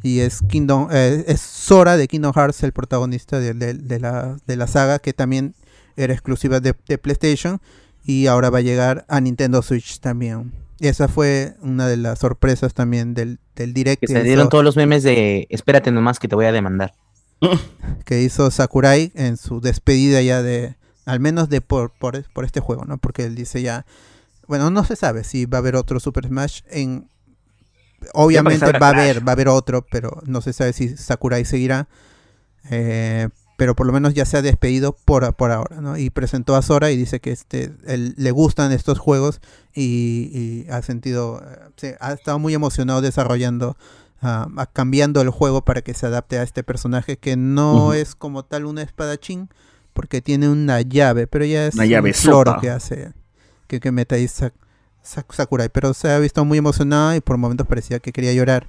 Y 0.03 0.19
es 0.22 0.40
Kingdom, 0.49 0.88
eh, 0.91 1.23
es 1.28 1.41
Sora 1.41 1.95
de 1.98 2.07
Kingdom 2.07 2.34
Hearts, 2.34 2.64
el 2.64 2.72
protagonista 2.72 3.40
de, 3.40 3.53
de- 3.53 3.73
de 3.76 3.99
la, 3.99 4.38
de 4.48 4.56
la 4.56 4.68
saga, 4.68 4.99
que 4.99 5.14
también 5.14 5.53
era 5.95 6.14
exclusiva 6.14 6.60
de, 6.60 6.73
PlayStation. 6.73 7.61
Y 8.03 8.26
ahora 8.28 8.49
va 8.49 8.60
a 8.60 8.61
llegar 8.61 9.06
a 9.10 9.22
Nintendo 9.22 9.61
Switch 9.61 9.99
también. 9.99 10.52
Esa 10.80 11.07
fue 11.07 11.53
una 11.61 11.88
de 11.88 11.98
las 11.98 12.18
sorpresas 12.18 12.73
también 12.73 13.14
del, 13.14 13.38
del 13.56 13.73
direct 13.73 13.99
Que 14.02 14.07
que 14.07 14.14
se 14.14 14.23
dieron 14.23 14.45
hizo- 14.45 14.49
todos 14.49 14.64
los 14.64 14.76
memes 14.76 15.03
de 15.03 15.45
espérate 15.52 15.91
nomás 15.91 16.18
que 16.18 16.28
te 16.28 16.34
voy 16.36 16.45
a 16.45 16.52
demandar. 16.52 16.94
que 18.06 18.22
hizo 18.23 18.49
Sakurai 18.49 19.11
en 19.14 19.38
su 19.38 19.61
despedida 19.61 20.22
ya 20.23 20.41
de, 20.41 20.76
al 21.06 21.19
menos 21.19 21.49
de 21.49 21.61
por, 21.61 21.91
por, 21.91 22.23
por 22.34 22.45
este 22.45 22.60
juego, 22.60 22.86
¿no? 22.86 22.98
Porque 22.98 23.26
él 23.26 23.36
dice 23.36 23.61
ya, 23.61 23.86
bueno, 24.48 24.72
no 24.72 24.84
se 24.84 24.95
sabe 24.95 25.23
si 25.23 25.45
va 25.45 25.60
a 25.60 25.60
haber 25.60 25.76
otro 25.76 25.99
Super 25.99 26.26
Smash 26.28 26.61
en... 26.72 27.07
Obviamente 28.14 28.65
va 28.80 28.88
a 28.88 28.90
haber, 28.91 29.28
va 29.28 29.32
a 29.32 29.34
haber 29.34 29.48
otro, 29.49 29.86
pero 29.90 30.22
no 30.26 30.41
se 30.41 30.53
sabe 30.53 30.73
si 30.73 30.95
Sakurai 30.98 31.45
seguirá. 31.45 31.88
Eh, 32.69 33.30
pero 33.57 33.76
por 33.76 33.86
lo 33.86 33.94
menos 33.94 34.14
ya 34.15 34.26
se 34.26 34.38
ha 34.38 34.41
despedido 34.41 34.94
por, 35.06 35.36
por 35.36 35.52
ahora, 35.52 35.82
¿no? 35.82 35.95
Y 35.98 36.10
presentó 36.10 36.56
a 36.56 36.61
Sora 36.64 36.90
y 36.90 36.98
dice 36.98 37.19
que 37.19 37.32
este, 37.32 37.72
él- 37.86 38.15
le 38.18 38.32
gustan 38.32 38.72
estos 38.72 38.98
juegos 38.98 39.40
y, 39.73 40.32
y 40.65 40.72
ha 40.72 40.82
sentido, 40.82 41.44
eh, 41.45 41.60
se- 41.76 41.98
ha 41.99 42.14
estado 42.14 42.40
muy 42.40 42.56
emocionado 42.56 43.02
desarrollando, 43.02 43.78
ah, 44.22 44.48
cambiando 44.73 45.22
el 45.22 45.30
juego 45.30 45.64
para 45.64 45.82
que 45.84 45.94
se 45.94 46.07
adapte 46.07 46.40
a 46.40 46.44
este 46.44 46.64
personaje 46.64 47.18
que 47.18 47.36
no 47.38 47.94
es 47.94 48.15
como 48.15 48.44
tal 48.44 48.65
un 48.65 48.80
espadachín, 48.80 49.49
porque 49.94 50.22
tiene 50.22 50.49
una 50.49 50.82
llave, 50.82 51.28
pero 51.28 51.45
ya 51.45 51.68
es 51.68 51.76
Una 51.76 51.84
un 51.84 51.90
llave 51.90 52.14
sota. 52.14 52.57
que 52.61 52.69
hace, 52.72 53.11
que, 53.68 53.80
que 53.80 53.90
Sak- 53.91 54.53
Sakurai, 55.03 55.69
pero 55.69 55.94
se 55.94 56.10
ha 56.11 56.19
visto 56.19 56.44
muy 56.45 56.57
emocionado 56.57 57.15
y 57.15 57.22
por 57.22 57.38
momentos 57.38 57.68
parecía 57.68 57.99
que 57.99 58.11
quería 58.11 58.34
llorar. 58.34 58.68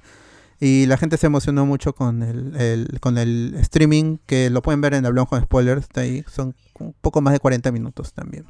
Y 0.59 0.85
la 0.85 0.97
gente 0.97 1.17
se 1.17 1.27
emocionó 1.27 1.65
mucho 1.65 1.93
con 1.93 2.23
el, 2.23 2.55
el- 2.55 2.99
con 3.01 3.17
el 3.17 3.55
streaming, 3.59 4.17
que 4.25 4.49
lo 4.49 4.61
pueden 4.61 4.81
ver 4.81 4.93
en 4.93 5.05
Hablón 5.05 5.25
con 5.25 5.41
Spoilers, 5.41 5.81
está 5.83 6.01
ahí, 6.01 6.23
son 6.31 6.55
un 6.79 6.93
poco 7.01 7.21
más 7.21 7.33
de 7.33 7.39
40 7.39 7.71
minutos 7.71 8.13
también. 8.13 8.45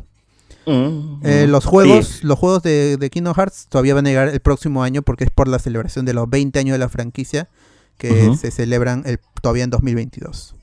Mm, 0.65 1.19
Eh, 1.23 1.45
mm. 1.47 1.49
los 1.51 1.65
juegos, 1.65 2.07
Sí. 2.07 2.19
los 2.27 2.37
juegos 2.39 2.63
de, 2.63 2.97
de 2.97 3.09
Kingdom 3.09 3.33
Hearts 3.33 3.67
todavía 3.67 3.95
van 3.95 4.05
a 4.05 4.09
llegar 4.09 4.27
el 4.29 4.39
próximo 4.39 4.83
año 4.83 5.01
porque 5.01 5.23
es 5.25 5.31
por 5.31 5.47
la 5.47 5.59
celebración 5.59 6.05
de 6.05 6.13
los 6.13 6.29
20 6.29 6.57
años 6.59 6.73
de 6.75 6.79
la 6.79 6.89
franquicia 6.89 7.49
que 7.97 8.35
se 8.37 8.49
celebran 8.51 9.03
el, 9.05 9.19
todavía 9.41 9.63
en 9.63 9.69
2022. 9.71 10.55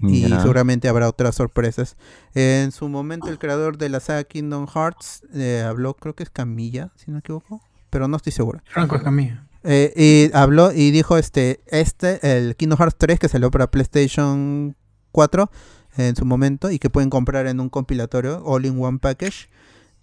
Y 0.00 0.28
seguramente 0.28 0.88
habrá 0.88 1.08
otras 1.08 1.34
sorpresas. 1.34 1.96
en 2.34 2.70
su 2.72 2.88
momento 2.88 3.28
el 3.28 3.38
creador 3.38 3.78
de 3.78 3.88
la 3.88 4.00
saga 4.00 4.24
Kingdom 4.24 4.66
Hearts 4.66 5.22
eh, 5.34 5.64
habló, 5.66 5.94
creo 5.94 6.14
que 6.14 6.22
es 6.22 6.30
Camilla, 6.30 6.92
si 6.96 7.06
no 7.06 7.14
me 7.14 7.18
equivoco, 7.20 7.62
pero 7.90 8.08
no 8.08 8.16
estoy 8.16 8.32
seguro. 8.32 8.60
Franco 8.66 8.96
Escamilla. 8.96 9.46
Eh, 9.68 9.92
y 9.96 10.36
habló 10.36 10.70
y 10.72 10.90
dijo 10.92 11.16
este, 11.16 11.60
este, 11.66 12.36
el 12.36 12.54
Kingdom 12.56 12.78
Hearts 12.78 12.96
3 12.98 13.18
que 13.18 13.28
salió 13.28 13.50
para 13.50 13.70
PlayStation 13.70 14.76
4 15.12 15.50
en 15.96 16.14
su 16.14 16.24
momento 16.24 16.70
y 16.70 16.78
que 16.78 16.90
pueden 16.90 17.10
comprar 17.10 17.46
en 17.46 17.58
un 17.58 17.68
compilatorio 17.68 18.42
All 18.44 18.66
in 18.66 18.80
One 18.80 18.98
Package. 18.98 19.48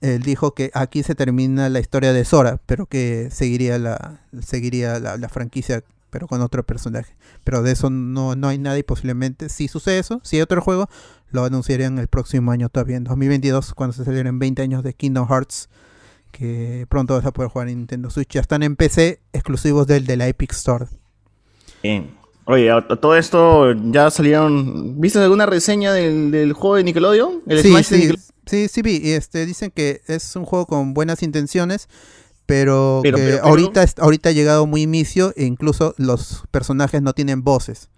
Él 0.02 0.22
dijo 0.22 0.54
que 0.54 0.70
aquí 0.74 1.02
se 1.02 1.16
termina 1.16 1.70
la 1.70 1.80
historia 1.80 2.12
de 2.12 2.26
Sora, 2.26 2.60
pero 2.66 2.88
que 2.88 3.30
seguiría 3.32 3.80
la, 3.80 4.20
seguiría 4.42 5.00
la, 5.00 5.16
la 5.16 5.30
franquicia, 5.30 5.84
pero 6.14 6.28
con 6.28 6.40
otro 6.42 6.64
personaje. 6.64 7.16
Pero 7.44 7.64
de 7.64 7.72
eso 7.72 7.90
no, 7.90 8.36
no 8.36 8.48
hay 8.48 8.60
nada 8.60 8.78
y 8.78 8.84
posiblemente, 8.84 9.50
si 9.50 9.68
sucede 9.68 9.98
eso, 9.98 10.22
si 10.24 10.36
hay 10.36 10.44
otro 10.44 10.62
juego, 10.62 10.88
lo 11.32 11.44
anunciarían 11.44 11.98
el 11.98 12.08
próximo 12.08 12.52
año 12.52 12.70
todavía, 12.70 12.98
en 12.98 13.04
2022, 13.04 13.74
cuando 13.74 13.94
se 13.94 14.06
celebren 14.06 14.38
20 14.38 14.62
años 14.62 14.84
de 14.84 14.94
Kingdom 14.94 15.28
Hearts, 15.28 15.70
que 16.32 16.86
pronto 16.88 17.16
vas 17.16 17.26
a 17.26 17.34
poder 17.34 17.50
jugar 17.50 17.68
en 17.70 17.80
Nintendo 17.80 18.12
Switch. 18.12 18.30
Ya 18.30 18.42
están 18.42 18.62
en 18.62 18.76
PC 18.76 19.22
exclusivos 19.34 19.88
del 19.88 20.06
de 20.06 20.18
la 20.18 20.28
Epic 20.28 20.52
Store. 20.52 20.86
Bien. 21.82 22.16
Oye, 22.46 22.70
a, 22.70 22.78
a 22.78 22.96
todo 22.98 23.16
esto 23.18 23.72
ya 23.92 24.12
salieron. 24.12 25.00
¿Viste 25.02 25.18
alguna 25.20 25.46
reseña 25.48 25.94
del, 25.94 26.30
del 26.30 26.54
juego 26.54 26.76
de 26.76 26.84
Nickelodeon? 26.84 27.42
El 27.48 27.62
Sí, 27.62 27.70
Smash 27.70 27.88
de 27.90 27.96
sí, 27.98 28.02
Nickelodeon. 28.02 28.26
sí, 28.46 28.68
sí 28.68 28.82
vi. 28.84 28.98
Y 28.98 29.12
este, 29.14 29.46
dicen 29.46 29.72
que 29.72 30.02
es 30.08 30.36
un 30.36 30.46
juego 30.46 30.68
con 30.68 30.94
buenas 30.94 31.24
intenciones, 31.24 31.88
pero, 32.46 33.00
Pero, 33.04 33.18
que 33.18 33.24
pero, 33.24 33.38
pero- 33.42 33.50
ahorita, 33.50 33.86
ahorita 34.00 34.30
ha 34.30 34.32
llegado 34.34 34.66
muy 34.66 34.82
inicio 34.84 35.34
e 35.36 35.46
incluso 35.46 35.94
los 35.98 36.44
personajes 36.52 37.02
no 37.02 37.14
tienen 37.14 37.44
voces. 37.44 37.90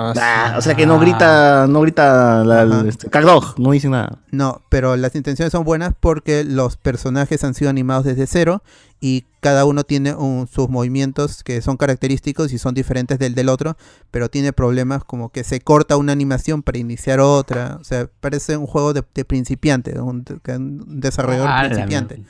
Ah, 0.00 0.54
o 0.56 0.60
sea 0.62 0.76
que 0.76 0.86
no 0.86 1.00
grita, 1.00 1.66
no 1.68 1.80
grita 1.80 2.44
la, 2.44 2.84
este, 2.86 3.10
Cagdog, 3.10 3.58
no 3.58 3.72
dice 3.72 3.88
nada. 3.88 4.18
No, 4.30 4.62
pero 4.68 4.96
las 4.96 5.16
intenciones 5.16 5.50
son 5.50 5.64
buenas 5.64 5.92
porque 5.98 6.44
los 6.44 6.76
personajes 6.76 7.42
han 7.42 7.52
sido 7.54 7.68
animados 7.68 8.04
desde 8.04 8.28
cero 8.28 8.62
y 9.00 9.24
cada 9.40 9.64
uno 9.64 9.82
tiene 9.82 10.14
un- 10.14 10.46
sus 10.46 10.68
movimientos 10.68 11.42
que 11.42 11.60
son 11.62 11.76
característicos 11.76 12.52
y 12.52 12.58
son 12.58 12.74
diferentes 12.74 13.18
del 13.18 13.34
del 13.34 13.48
otro, 13.48 13.76
pero 14.12 14.28
tiene 14.28 14.52
problemas 14.52 15.02
como 15.02 15.30
que 15.30 15.42
se 15.42 15.60
corta 15.60 15.96
una 15.96 16.12
animación 16.12 16.62
para 16.62 16.78
iniciar 16.78 17.18
otra. 17.18 17.78
O 17.80 17.84
sea, 17.84 18.08
parece 18.20 18.56
un 18.56 18.68
juego 18.68 18.92
de, 18.92 19.02
de 19.14 19.24
principiante, 19.24 19.98
un, 20.00 20.22
de 20.22 20.38
un 20.56 21.00
desarrollador 21.00 21.48
Ah, 21.50 21.64
principiante. 21.68 22.22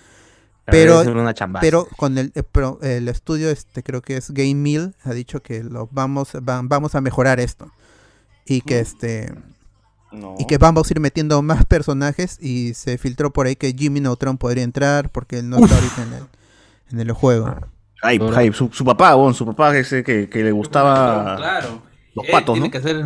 Pero, 0.71 1.01
una 1.03 1.35
chambaza. 1.35 1.61
pero 1.61 1.87
con 1.97 2.19
el, 2.19 2.33
eh, 2.35 2.43
pero 2.43 2.79
el 2.83 3.09
estudio, 3.09 3.51
este 3.51 3.83
creo 3.83 4.03
que 4.03 4.17
es 4.17 4.31
Game 4.31 4.55
Mill, 4.55 4.95
ha 5.05 5.13
dicho 5.13 5.43
que 5.43 5.63
lo 5.65 5.89
vamos, 5.93 6.31
van- 6.43 6.69
vamos 6.69 6.95
a 6.95 7.01
mejorar 7.01 7.41
esto. 7.41 7.71
Y 8.47 8.61
que 8.63 8.81
este 8.81 9.33
y 10.39 10.47
que 10.47 10.57
vamos 10.57 10.89
a 10.89 10.93
ir 10.95 11.01
metiendo 11.01 11.43
más 11.43 11.67
personajes 11.67 12.39
y 12.41 12.73
se 12.73 12.97
filtró 12.97 13.31
por 13.31 13.47
ahí 13.47 13.57
que 13.57 13.75
Jimmy 13.75 14.01
Neutron 14.01 14.39
podría 14.39 14.65
entrar 14.65 15.11
porque 15.11 15.41
él 15.41 15.51
no 15.51 15.59
está 15.59 15.75
ahorita 15.75 16.03
en 16.03 16.13
el, 16.15 16.23
en 16.93 17.01
el 17.01 17.13
juego. 17.13 17.55
Hype, 18.03 18.25
hype. 18.33 18.53
Su, 18.57 18.71
su 18.73 18.85
papá, 18.87 19.15
bon, 19.17 19.35
su 19.35 19.45
papá 19.45 19.77
ese 19.77 20.03
que, 20.03 20.29
que 20.31 20.43
le 20.43 20.53
gustaba 20.53 21.37
Claro. 21.37 21.83
los 22.15 22.25
Él 22.25 22.31
patos, 22.33 22.55
tiene 22.55 22.69
¿no? 22.69 22.71
que 22.73 22.79
hacer. 22.79 23.05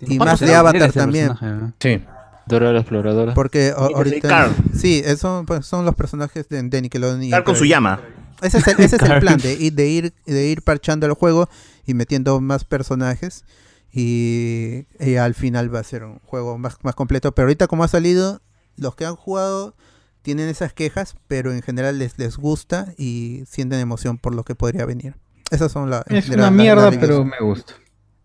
Y 0.00 0.18
más 0.18 0.40
de 0.40 0.54
Avatar 0.54 0.92
también. 0.92 1.32
Sí. 1.80 2.02
Dora 2.46 2.72
la 2.72 2.80
exploradora. 2.80 3.34
Porque 3.34 3.72
ahorita 3.76 4.28
Carl. 4.28 4.52
sí, 4.74 5.02
esos 5.04 5.44
pues, 5.46 5.64
son 5.66 5.84
los 5.84 5.94
personajes 5.94 6.48
de, 6.48 6.62
de 6.62 6.82
Nickelodeon. 6.82 7.22
y 7.22 7.30
Carl 7.30 7.44
con 7.44 7.56
su 7.56 7.64
llama. 7.64 8.00
Ese 8.42 8.58
es 8.58 8.66
el, 8.68 8.80
ese 8.80 8.96
es 8.96 9.02
el 9.02 9.08
Carl. 9.08 9.20
plan 9.20 9.38
de, 9.38 9.58
ir- 9.58 9.72
de 9.72 9.88
ir 9.88 10.12
de 10.26 10.46
ir 10.48 10.62
parchando 10.62 11.06
el 11.06 11.12
juego 11.14 11.48
y 11.86 11.94
metiendo 11.94 12.40
más 12.40 12.64
personajes 12.64 13.44
y, 13.92 14.86
y 15.00 15.16
al 15.16 15.34
final 15.34 15.74
va 15.74 15.78
a 15.80 15.84
ser 15.84 16.04
un 16.04 16.18
juego 16.20 16.58
más, 16.58 16.76
más 16.82 16.94
completo. 16.94 17.32
Pero 17.34 17.46
ahorita 17.46 17.66
como 17.66 17.84
ha 17.84 17.88
salido, 17.88 18.40
los 18.76 18.94
que 18.96 19.06
han 19.06 19.16
jugado 19.16 19.74
tienen 20.22 20.48
esas 20.48 20.72
quejas, 20.72 21.14
pero 21.28 21.52
en 21.52 21.62
general 21.62 21.98
les, 21.98 22.18
les 22.18 22.36
gusta 22.36 22.92
y 22.98 23.44
sienten 23.46 23.78
emoción 23.80 24.18
por 24.18 24.34
lo 24.34 24.42
que 24.44 24.54
podría 24.54 24.84
venir. 24.84 25.14
Esas 25.50 25.70
son 25.72 25.90
las 25.90 26.04
Es 26.08 26.28
de 26.28 26.34
una 26.34 26.44
la- 26.44 26.50
la- 26.50 26.56
mierda, 26.56 26.90
pero 26.98 27.24
me 27.24 27.38
gusta. 27.40 27.74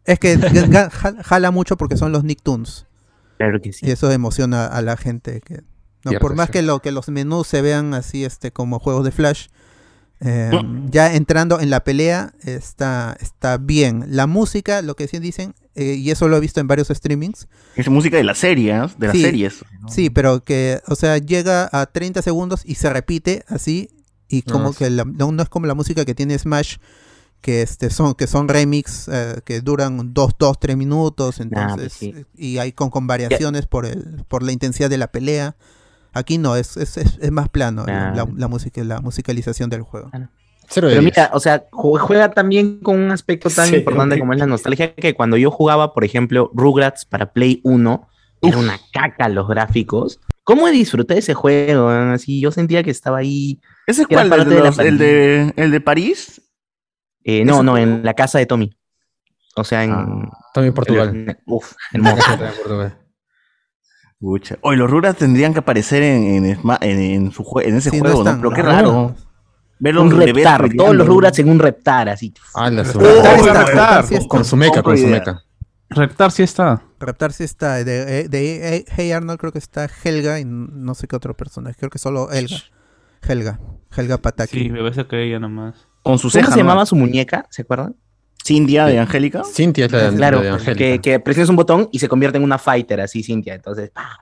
Es 0.05 0.17
que 0.19 0.37
jala 1.23 1.51
mucho 1.51 1.77
porque 1.77 1.97
son 1.97 2.11
los 2.11 2.23
Nicktoons. 2.23 2.87
Claro 3.39 3.59
que 3.61 3.73
sí. 3.73 3.87
Y 3.87 3.91
eso 3.91 4.11
emociona 4.11 4.67
a 4.67 4.81
la 4.83 4.95
gente. 4.97 5.41
Que, 5.41 5.63
no, 6.03 6.11
Cierto, 6.11 6.19
por 6.27 6.35
más 6.35 6.47
sí. 6.47 6.51
que, 6.51 6.61
lo, 6.61 6.79
que 6.81 6.91
los 6.91 7.09
menús 7.09 7.47
se 7.47 7.61
vean 7.63 7.95
así 7.95 8.23
este 8.23 8.51
como 8.51 8.77
juegos 8.79 9.03
de 9.05 9.11
Flash, 9.11 9.47
eh, 10.21 10.51
ya 10.91 11.15
entrando 11.15 11.59
en 11.61 11.69
la 11.69 11.83
pelea 11.83 12.33
está, 12.43 13.15
está 13.21 13.57
bien. 13.57 14.03
La 14.09 14.27
música, 14.27 14.81
lo 14.81 14.95
que 14.95 15.07
sí 15.07 15.19
dicen, 15.19 15.55
eh, 15.75 15.93
y 15.93 16.11
eso 16.11 16.27
lo 16.27 16.35
he 16.35 16.39
visto 16.41 16.59
en 16.59 16.67
varios 16.67 16.89
streamings. 16.89 17.47
Es 17.75 17.87
música 17.87 18.17
de 18.17 18.25
la 18.25 18.35
serie, 18.35 18.75
¿eh? 18.75 18.87
de 18.97 19.07
las 19.07 19.15
Sí, 19.15 19.21
series. 19.23 19.63
Sí, 19.87 20.09
pero 20.09 20.43
que, 20.43 20.81
o 20.87 20.95
sea, 20.95 21.17
llega 21.17 21.69
a 21.71 21.85
30 21.85 22.21
segundos 22.21 22.61
y 22.65 22.75
se 22.75 22.89
repite 22.89 23.45
así. 23.47 23.89
Y 24.27 24.41
como 24.43 24.69
Ah, 24.69 24.73
que 24.77 24.89
la- 24.91 25.05
no, 25.05 25.31
no 25.31 25.41
es 25.41 25.49
como 25.49 25.65
la 25.65 25.73
música 25.73 26.05
que 26.05 26.13
tiene 26.13 26.37
Smash, 26.37 26.75
que 27.41 27.61
este 27.61 27.89
son, 27.89 28.13
que 28.15 28.27
son 28.27 28.47
remix 28.47 29.07
eh, 29.11 29.41
que 29.45 29.61
duran 29.61 30.13
2, 30.13 30.31
2, 30.37 30.59
3 30.59 30.75
minutos. 30.77 31.39
Entonces, 31.39 31.77
pues 31.77 31.93
sí. 31.93 32.13
eh, 32.15 32.25
y 32.35 32.57
hay 32.57 32.71
con, 32.73 32.89
con 32.89 33.07
variaciones 33.07 33.65
por 33.65 33.85
el, 33.85 34.23
por 34.27 34.43
la 34.43 34.51
intensidad 34.51 34.89
de 34.89 34.97
la 34.97 35.07
pelea. 35.11 35.55
Aquí 36.13 36.37
no, 36.37 36.55
es, 36.55 36.75
es, 36.75 36.97
es, 36.97 37.17
es 37.21 37.31
más 37.31 37.49
plano 37.49 37.85
la- 37.85 38.07
la, 38.07 38.13
Claro. 38.13 38.31
la 38.35 38.47
música, 38.47 38.83
la 38.83 38.99
musicalización 38.99 39.69
del 39.69 39.83
juego. 39.83 40.09
Pero 40.73 41.01
mira, 41.01 41.31
o 41.33 41.39
sea, 41.39 41.67
ju- 41.71 41.97
juega 41.99 42.31
también 42.31 42.79
con 42.81 42.99
un 42.99 43.11
aspecto 43.11 43.49
tan 43.49 43.67
Sí, 43.69 43.75
importante 43.77 44.19
como 44.19 44.33
es 44.33 44.39
la 44.39 44.45
nostalgia, 44.45 44.93
que 44.93 45.13
cuando 45.15 45.35
yo 45.37 45.49
jugaba, 45.49 45.93
por 45.93 46.03
ejemplo, 46.03 46.51
Rugrats 46.53 47.05
para 47.05 47.31
Play 47.33 47.59
1, 47.63 48.07
era 48.41 48.57
una 48.57 48.79
caca 48.93 49.29
los 49.29 49.47
gráficos. 49.47 50.19
¿Cómo 50.43 50.67
disfruté 50.67 51.17
ese 51.17 51.33
juego? 51.33 51.89
Así, 51.89 52.39
yo 52.39 52.51
sentía 52.51 52.83
que 52.83 52.91
estaba 52.91 53.17
ahí. 53.19 53.59
¿Ese 53.87 54.03
es 54.03 54.07
cuál? 54.07 54.25
¿El 54.25 54.29
parte 54.29 54.49
de, 54.49 54.55
de 54.55 54.61
la 54.61 54.67
los- 54.67 54.79
el 54.79 54.97
de, 54.97 55.53
el 55.57 55.71
de 55.71 55.81
París? 55.81 56.41
Eh, 57.23 57.43
no, 57.45 57.55
¿Ese 57.55 57.63
no, 57.63 57.77
en 57.77 58.03
la 58.03 58.13
casa 58.13 58.39
de 58.39 58.45
Tommy. 58.45 58.75
O 59.55 59.63
sea, 59.63 59.83
en. 59.83 59.93
Tommy 60.53 60.71
Portugal. 60.71 61.09
en- 61.09 61.37
uf, 61.45 61.73
hermoso. 61.91 62.23
Pucha. 64.19 64.57
Oye, 64.61 64.77
los 64.77 64.89
Rugrats 64.89 65.17
tendrían 65.19 65.53
que 65.53 65.59
aparecer 65.59 66.03
en, 66.03 66.45
en, 66.45 66.45
en, 66.81 66.99
en 66.99 67.31
su 67.31 67.43
jue- 67.43 67.63
en 67.65 67.75
ese 67.77 67.89
Sí, 67.89 67.97
no 67.97 68.03
juego, 68.03 68.23
¿no? 68.23 68.29
están, 68.29 68.41
Pero 68.41 68.51
qué 68.53 68.63
no. 68.63 68.69
raro. 68.69 69.15
Verlos 69.81 70.03
un 70.03 70.19
reptar, 70.19 70.59
todos 70.59 70.69
peleando. 70.71 70.93
los 70.93 71.07
Rugrats 71.07 71.39
en 71.39 71.49
un 71.49 71.59
reptar, 71.59 72.09
así. 72.09 72.33
Ah, 72.53 72.69
la 72.69 72.81
Oh, 72.81 72.85
está, 72.85 72.99
Reptar, 72.99 73.65
Reptar 73.67 74.03
sí 74.03 74.09
con- 74.09 74.17
está. 74.17 74.27
Con 74.27 74.45
su 74.45 74.55
meca, 74.57 74.83
con 74.83 74.97
su 74.97 75.07
meca. 75.07 75.41
Reptar 75.89 76.31
sí 76.31 76.43
está. 76.43 76.83
Reptar 76.99 77.31
sí 77.31 77.45
está. 77.45 77.75
De, 77.85 78.27
de, 78.27 78.75
eh, 78.75 78.85
Hey 78.89 79.11
Arnold 79.13 79.39
creo 79.39 79.53
que 79.53 79.57
está 79.59 79.89
Helga 80.03 80.39
y 80.39 80.43
no 80.45 80.93
sé 80.95 81.07
qué 81.07 81.15
otro 81.15 81.33
personaje. 81.35 81.77
Creo 81.79 81.89
que 81.89 81.97
solo 81.97 82.29
Helga. 82.29 82.57
Helga. 83.21 83.59
Helga 83.95 84.17
Pataki. 84.17 84.59
Sí, 84.63 84.69
me 84.69 84.81
parece 84.81 85.07
que 85.07 85.23
ella 85.23 85.39
nomás. 85.39 85.87
Con 86.03 86.17
su 86.17 86.29
¿Cómo 86.29 86.31
ceja, 86.41 86.51
se 86.51 86.57
llamaba 86.57 86.85
su 86.85 86.95
muñeca? 86.95 87.45
¿Se 87.49 87.61
acuerdan? 87.63 87.95
Cintia 88.45 88.85
de 88.85 88.99
Angélica. 88.99 89.43
Cintia 89.43 89.85
es 89.85 89.91
la, 89.91 90.11
Claro, 90.11 90.41
de 90.41 90.49
Angélica. 90.49 90.75
que, 90.75 90.99
que 90.99 91.19
presionas 91.19 91.49
un 91.49 91.55
botón 91.57 91.89
y 91.91 91.99
se 91.99 92.07
convierte 92.07 92.37
en 92.37 92.43
una 92.43 92.57
fighter, 92.57 93.01
así, 93.01 93.21
Cintia. 93.23 93.53
Entonces, 93.55 93.89
¡pah! 93.91 94.17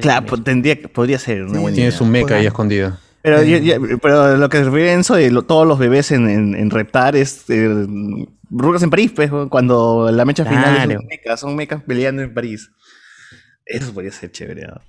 Claro, 0.00 0.26
pues, 0.26 0.44
tendría, 0.44 0.76
que- 0.80 0.88
podría 0.88 1.18
ser 1.18 1.42
una 1.44 1.54
Sí, 1.54 1.58
buena 1.60 1.74
Tiene 1.74 1.88
idea. 1.88 1.98
su 1.98 2.04
meca 2.04 2.34
ahí 2.34 2.40
Bueno. 2.42 2.48
escondida. 2.48 2.98
Pero, 3.22 3.42
ya- 3.42 3.58
ya- 3.58 3.78
pero 4.02 4.36
lo 4.36 4.48
que 4.50 4.58
se 4.58 4.64
refiere 4.64 4.92
Enzo 4.92 5.14
de 5.14 5.30
lo- 5.30 5.42
todos 5.42 5.66
los 5.66 5.78
bebés 5.78 6.12
en, 6.12 6.28
en, 6.28 6.54
en 6.54 6.70
Reptar 6.70 7.16
es 7.16 7.48
eh, 7.48 7.86
Rugrats 8.50 8.84
en 8.84 8.90
París, 8.90 9.12
pues, 9.16 9.30
cuando 9.48 10.10
la 10.12 10.24
mecha 10.26 10.44
final 10.44 10.62
Claro. 10.76 10.92
son 11.00 11.06
mecas, 11.08 11.40
son 11.40 11.56
mecas 11.56 11.82
peleando 11.82 12.22
en 12.22 12.32
París. 12.34 12.70
Eso 13.64 13.92
podría 13.94 14.12
ser 14.12 14.30
chévere. 14.30 14.66
¿no? 14.66 14.80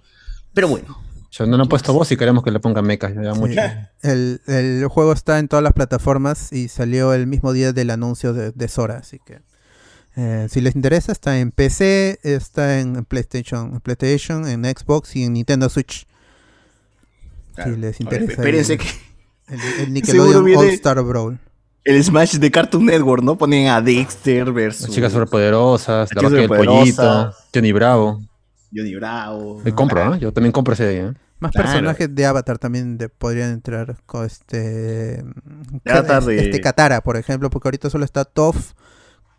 Pero 0.53 0.67
bueno. 0.67 0.99
Yo 1.37 1.45
no 1.45 1.57
le 1.57 1.63
han 1.63 1.69
puesto 1.69 1.91
voz 1.93 2.11
y 2.11 2.17
queremos 2.17 2.43
que 2.43 2.51
le 2.51 2.59
pongan 2.59 2.85
mecas. 2.85 3.13
Ya 3.13 3.33
Sí. 3.33 3.39
mucho. 3.39 3.59
El, 4.01 4.41
el 4.47 4.85
juego 4.87 5.11
está 5.13 5.39
en 5.39 5.47
todas 5.47 5.63
las 5.63 5.73
plataformas 5.73 6.51
y 6.53 6.67
salió 6.69 7.13
el 7.13 7.27
mismo 7.27 7.51
día 7.53 7.73
del 7.73 7.89
anuncio 7.89 8.33
de, 8.33 8.51
de 8.51 8.67
Sora, 8.67 8.97
así 8.97 9.19
que 9.25 9.39
eh, 10.15 10.47
si 10.49 10.61
les 10.61 10.75
interesa 10.75 11.11
está 11.11 11.39
en 11.39 11.51
PC, 11.51 12.19
está 12.23 12.79
en 12.79 13.03
PlayStation, 13.03 13.73
en 13.73 13.79
PlayStation, 13.81 14.47
en 14.47 14.63
Xbox 14.63 15.15
y 15.17 15.23
en 15.23 15.33
Nintendo 15.33 15.67
Switch. 15.69 16.07
Claro. 17.55 17.73
Si 17.73 17.79
les 17.81 17.99
interesa. 17.99 18.31
espérense 18.31 18.73
el- 18.73 18.79
que 18.79 18.87
el, 19.83 19.93
Nickelodeon 19.93 20.55
All 20.55 20.69
Star 20.69 21.01
Brawl. 21.01 21.39
el 21.83 22.03
Smash 22.03 22.35
de 22.37 22.51
Cartoon 22.51 22.85
Network, 22.85 23.23
¿no? 23.23 23.37
Ponen 23.37 23.67
a 23.67 23.81
Dexter 23.81 24.51
versus 24.53 24.83
Las 24.87 24.91
chicas 24.91 25.11
superpoderosas, 25.11 26.13
la 26.13 26.21
vaca 26.21 26.35
del 26.35 26.47
pollito. 26.47 27.33
Johnny 27.53 27.71
Bravo. 27.71 28.21
Johnny 28.73 28.95
Bravo. 28.95 29.61
Me 29.63 29.73
compro, 29.73 30.15
¿eh? 30.15 30.19
Yo 30.19 30.31
también 30.33 30.51
compro 30.51 30.73
ese 30.73 30.87
ahí, 30.87 30.95
¿eh? 30.97 31.13
Más 31.45 31.51
Claro. 31.51 31.67
personajes 31.69 32.13
de 32.15 32.25
Avatar 32.25 32.57
también 32.57 32.97
de- 32.97 33.09
podrían 33.09 33.51
entrar 33.51 33.95
con 34.05 34.25
este. 34.25 35.23
De 35.83 35.91
Avatar 35.91 36.23
de- 36.23 36.39
Este 36.45 36.59
Katara, 36.61 37.01
por 37.01 37.17
ejemplo, 37.17 37.49
porque 37.49 37.67
ahorita 37.67 37.89
solo 37.89 38.03
está 38.05 38.25
Toph, 38.25 38.71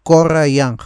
Korra 0.03 0.47
y 0.49 0.55
Yang. 0.57 0.79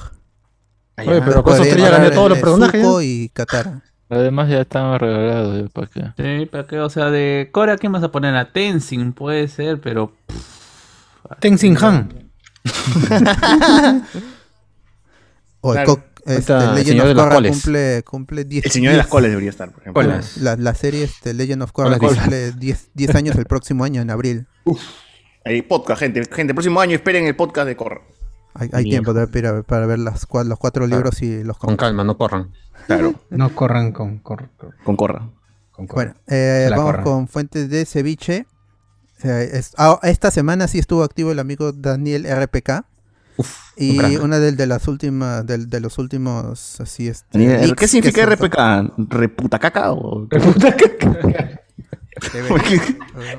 Oye, 0.99 1.23
pero 1.23 1.43
con 1.43 1.55
esos 1.55 1.77
ya 1.77 2.11
todos 2.13 2.31
los 2.31 2.39
personajes. 2.39 2.85
Y 3.03 3.29
Katara. 3.31 3.83
Además 4.09 4.49
ya 4.49 4.63
están 4.63 4.99
regalados, 4.99 5.63
ya, 5.63 5.69
¿para 5.69 5.87
qué? 5.87 6.41
Sí, 6.41 6.47
¿para 6.47 6.67
qué? 6.67 6.81
O 6.81 6.91
sea, 6.91 7.11
de 7.11 7.49
Cora, 7.53 7.77
¿quién 7.79 7.93
vas 7.93 8.03
a 8.03 8.11
poner? 8.11 8.35
A 8.35 8.51
Tenzin, 8.53 9.13
puede 9.13 9.47
ser, 9.49 9.81
pero. 9.81 10.13
Tenzin 11.39 11.77
Han. 11.83 12.31
O 15.61 15.75
el 15.75 15.85
Claro. 15.85 16.03
Este, 16.27 16.53
Legend 16.53 16.85
señor 16.87 17.03
of 17.03 17.09
de 17.09 17.15
las 17.15 17.25
Korra 17.25 17.35
coles. 17.37 17.53
cumple, 17.53 18.03
cumple 18.05 18.45
10 18.45 18.65
El 18.67 18.71
señor 18.71 18.91
de 18.93 18.97
las 18.99 19.07
10 19.07 19.11
coles 19.11 19.31
debería 19.31 19.51
estar, 19.51 19.71
por 19.71 19.81
ejemplo. 19.83 20.03
Colas. 20.03 20.37
La, 20.39 20.57
la 20.57 20.75
serie 20.75 21.05
este, 21.05 21.35
Legend 21.35 21.63
of 21.63 21.73
Korra 21.73 21.99
Colas, 21.99 22.19
cumple 22.19 22.53
10, 22.53 22.91
10 22.95 23.15
años 23.15 23.37
el 23.37 23.47
próximo 23.47 23.85
año, 23.85 24.01
en 24.03 24.11
abril. 24.11 24.47
Hay 25.45 25.63
podcast, 25.63 26.01
gente. 26.01 26.23
Gente, 26.25 26.53
el 26.53 26.55
próximo 26.55 26.81
año 26.81 26.95
esperen 26.95 27.27
el 27.27 27.37
podcast 27.37 27.67
de 27.67 27.77
Corra. 27.77 28.03
Hay, 28.55 28.69
hay 28.73 28.85
tiempo 28.85 29.15
de- 29.15 29.27
para, 29.29 29.63
para 29.63 29.87
ver 29.87 29.99
las, 30.01 30.27
los 30.45 30.59
cuatro 30.59 30.87
libros 30.87 31.23
y 31.23 31.45
los 31.45 31.57
Con 31.57 31.77
calma, 31.77 32.05
no 32.05 32.17
corran. 32.19 32.53
Claro. 32.87 33.15
No 33.31 33.55
corran 33.55 33.93
con, 33.93 34.19
cor- 34.19 34.51
con- 34.57 34.75
Con 34.85 34.97
Corra. 34.97 35.31
con 35.71 35.87
corra. 35.87 36.15
Bueno, 36.15 36.15
eh, 36.27 36.69
vamos 36.77 36.97
con 37.05 37.29
fuentes 37.29 37.71
de 37.71 37.85
ceviche. 37.87 38.47
Eh, 39.23 39.51
es- 39.53 39.73
ah, 39.79 39.99
esta 40.03 40.31
semana 40.31 40.67
sí 40.67 40.79
estuvo 40.79 41.03
activo 41.05 41.31
el 41.33 41.39
amigo 41.39 41.73
Daniel 41.73 42.27
RPK. 42.27 42.85
Y 43.77 44.17
un 44.17 44.23
una 44.25 44.39
del- 44.39 44.57
de, 44.57 44.67
las 44.67 44.87
últimas, 44.89 45.47
del- 45.47 45.69
de 45.71 45.81
los 45.81 45.99
últimos, 45.99 46.81
así 46.81 47.09
es. 47.09 47.25
Daniel, 47.33 47.75
¿Qué 47.77 47.89
significa 47.89 48.25
RPK? 48.27 48.93
¿Reputa 49.09 49.59
caca 49.59 49.93
o...? 49.93 50.27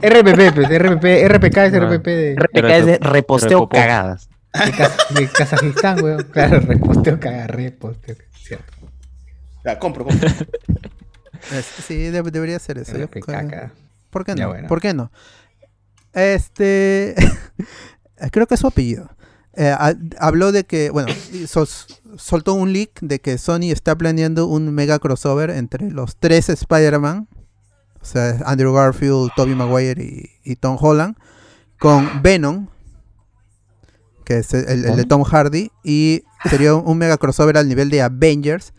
RPP, 0.01 0.53
pues, 0.55 0.69
RPP, 0.69 1.27
RPK 1.27 1.57
es 1.65 1.73
RPP 1.73 2.05
de, 2.07 2.35
RPK 2.35 2.69
es 2.77 2.85
de 2.85 2.97
reposteo 2.99 3.69
cagadas. 3.69 4.29
de, 4.53 4.71
Kaz- 4.73 5.09
de 5.13 5.27
Kazajistán, 5.27 6.03
weón. 6.03 6.23
Claro, 6.31 6.59
reposteo 6.61 7.19
cagada, 7.19 7.47
reposteo. 7.47 8.15
Cierto. 8.33 8.73
Ya, 9.63 9.77
compro, 9.79 10.05
compro. 10.05 10.29
Sí, 11.87 11.95
de- 11.97 12.21
debería 12.21 12.59
ser 12.59 12.77
eso. 12.77 12.97
Yo 12.97 13.05
RPK, 13.05 13.25
caga. 13.25 13.71
¿Por 14.11 14.25
qué 14.25 14.35
Ya, 14.35 14.43
no? 14.43 14.49
bueno. 14.49 14.67
¿Por 14.67 14.79
qué 14.81 14.93
no? 14.93 15.11
Este. 16.13 17.15
creo 18.31 18.45
que 18.47 18.53
es 18.55 18.59
su 18.59 18.67
apellido. 18.67 19.09
Eh, 19.55 19.67
ha- 19.77 19.95
habló 20.19 20.51
de 20.51 20.63
que, 20.65 20.89
bueno, 20.91 21.11
sol- 21.47 21.67
soltó 22.17 22.53
un 22.53 22.71
leak 22.71 22.99
de 23.01 23.19
que 23.19 23.37
Sony 23.37 23.71
está 23.71 23.97
planeando 23.97 24.47
un 24.47 24.73
mega 24.73 24.97
crossover 24.99 25.49
entre 25.49 25.91
los 25.91 26.15
tres 26.17 26.47
Spider-Man, 26.49 27.27
o 28.01 28.05
sea, 28.05 28.37
Andrew 28.45 28.73
Garfield, 28.73 29.31
Tobey 29.35 29.53
Maguire 29.55 30.01
y, 30.03 30.29
y 30.43 30.55
Tom 30.55 30.77
Holland, 30.79 31.15
con 31.79 32.21
Venom, 32.23 32.67
que 34.25 34.37
es 34.37 34.53
el, 34.53 34.85
el 34.85 34.95
de 34.95 35.03
Tom 35.05 35.23
Hardy, 35.23 35.71
y 35.83 36.23
sería 36.49 36.73
un, 36.75 36.97
mega 36.97 37.17
crossover 37.17 37.57
al 37.57 37.67
nivel 37.67 37.89
de 37.89 38.01
Avengers, 38.01 38.73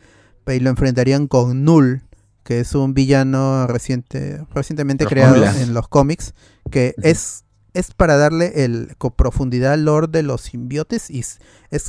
y 0.46 0.58
lo 0.60 0.70
enfrentarían 0.70 1.26
con 1.28 1.64
Null, 1.64 2.02
que 2.44 2.60
es 2.60 2.74
un 2.74 2.94
villano 2.94 3.66
reciente, 3.66 4.44
recientemente 4.54 5.04
Los 5.04 5.12
creado 5.12 5.34
en 5.62 5.74
los 5.74 5.88
cómics, 5.88 6.34
que 6.70 6.94
es, 7.02 7.44
es 7.74 7.92
para 7.94 8.16
darle 8.16 8.64
el, 8.64 8.94
con 8.98 9.12
profundidad 9.12 9.72
al 9.72 9.84
lore 9.84 10.06
de 10.10 10.22
los 10.22 10.42
simbiotes 10.42 11.10
y 11.10 11.20
es 11.20 11.40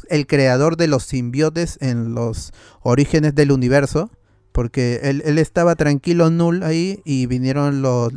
el 0.10 0.28
creador 0.28 0.78
de 0.78 0.88
los 0.88 1.04
simbiotes 1.04 1.78
en 1.82 2.14
los 2.14 2.54
orígenes 2.82 3.36
del 3.36 3.52
universo, 3.52 4.10
porque 4.52 5.02
él, 5.04 5.22
él 5.26 5.38
estaba 5.38 5.76
tranquilo 5.76 6.30
Null 6.30 6.64
ahí 6.64 7.02
y 7.06 7.26
vinieron 7.26 7.82
los, 7.82 8.14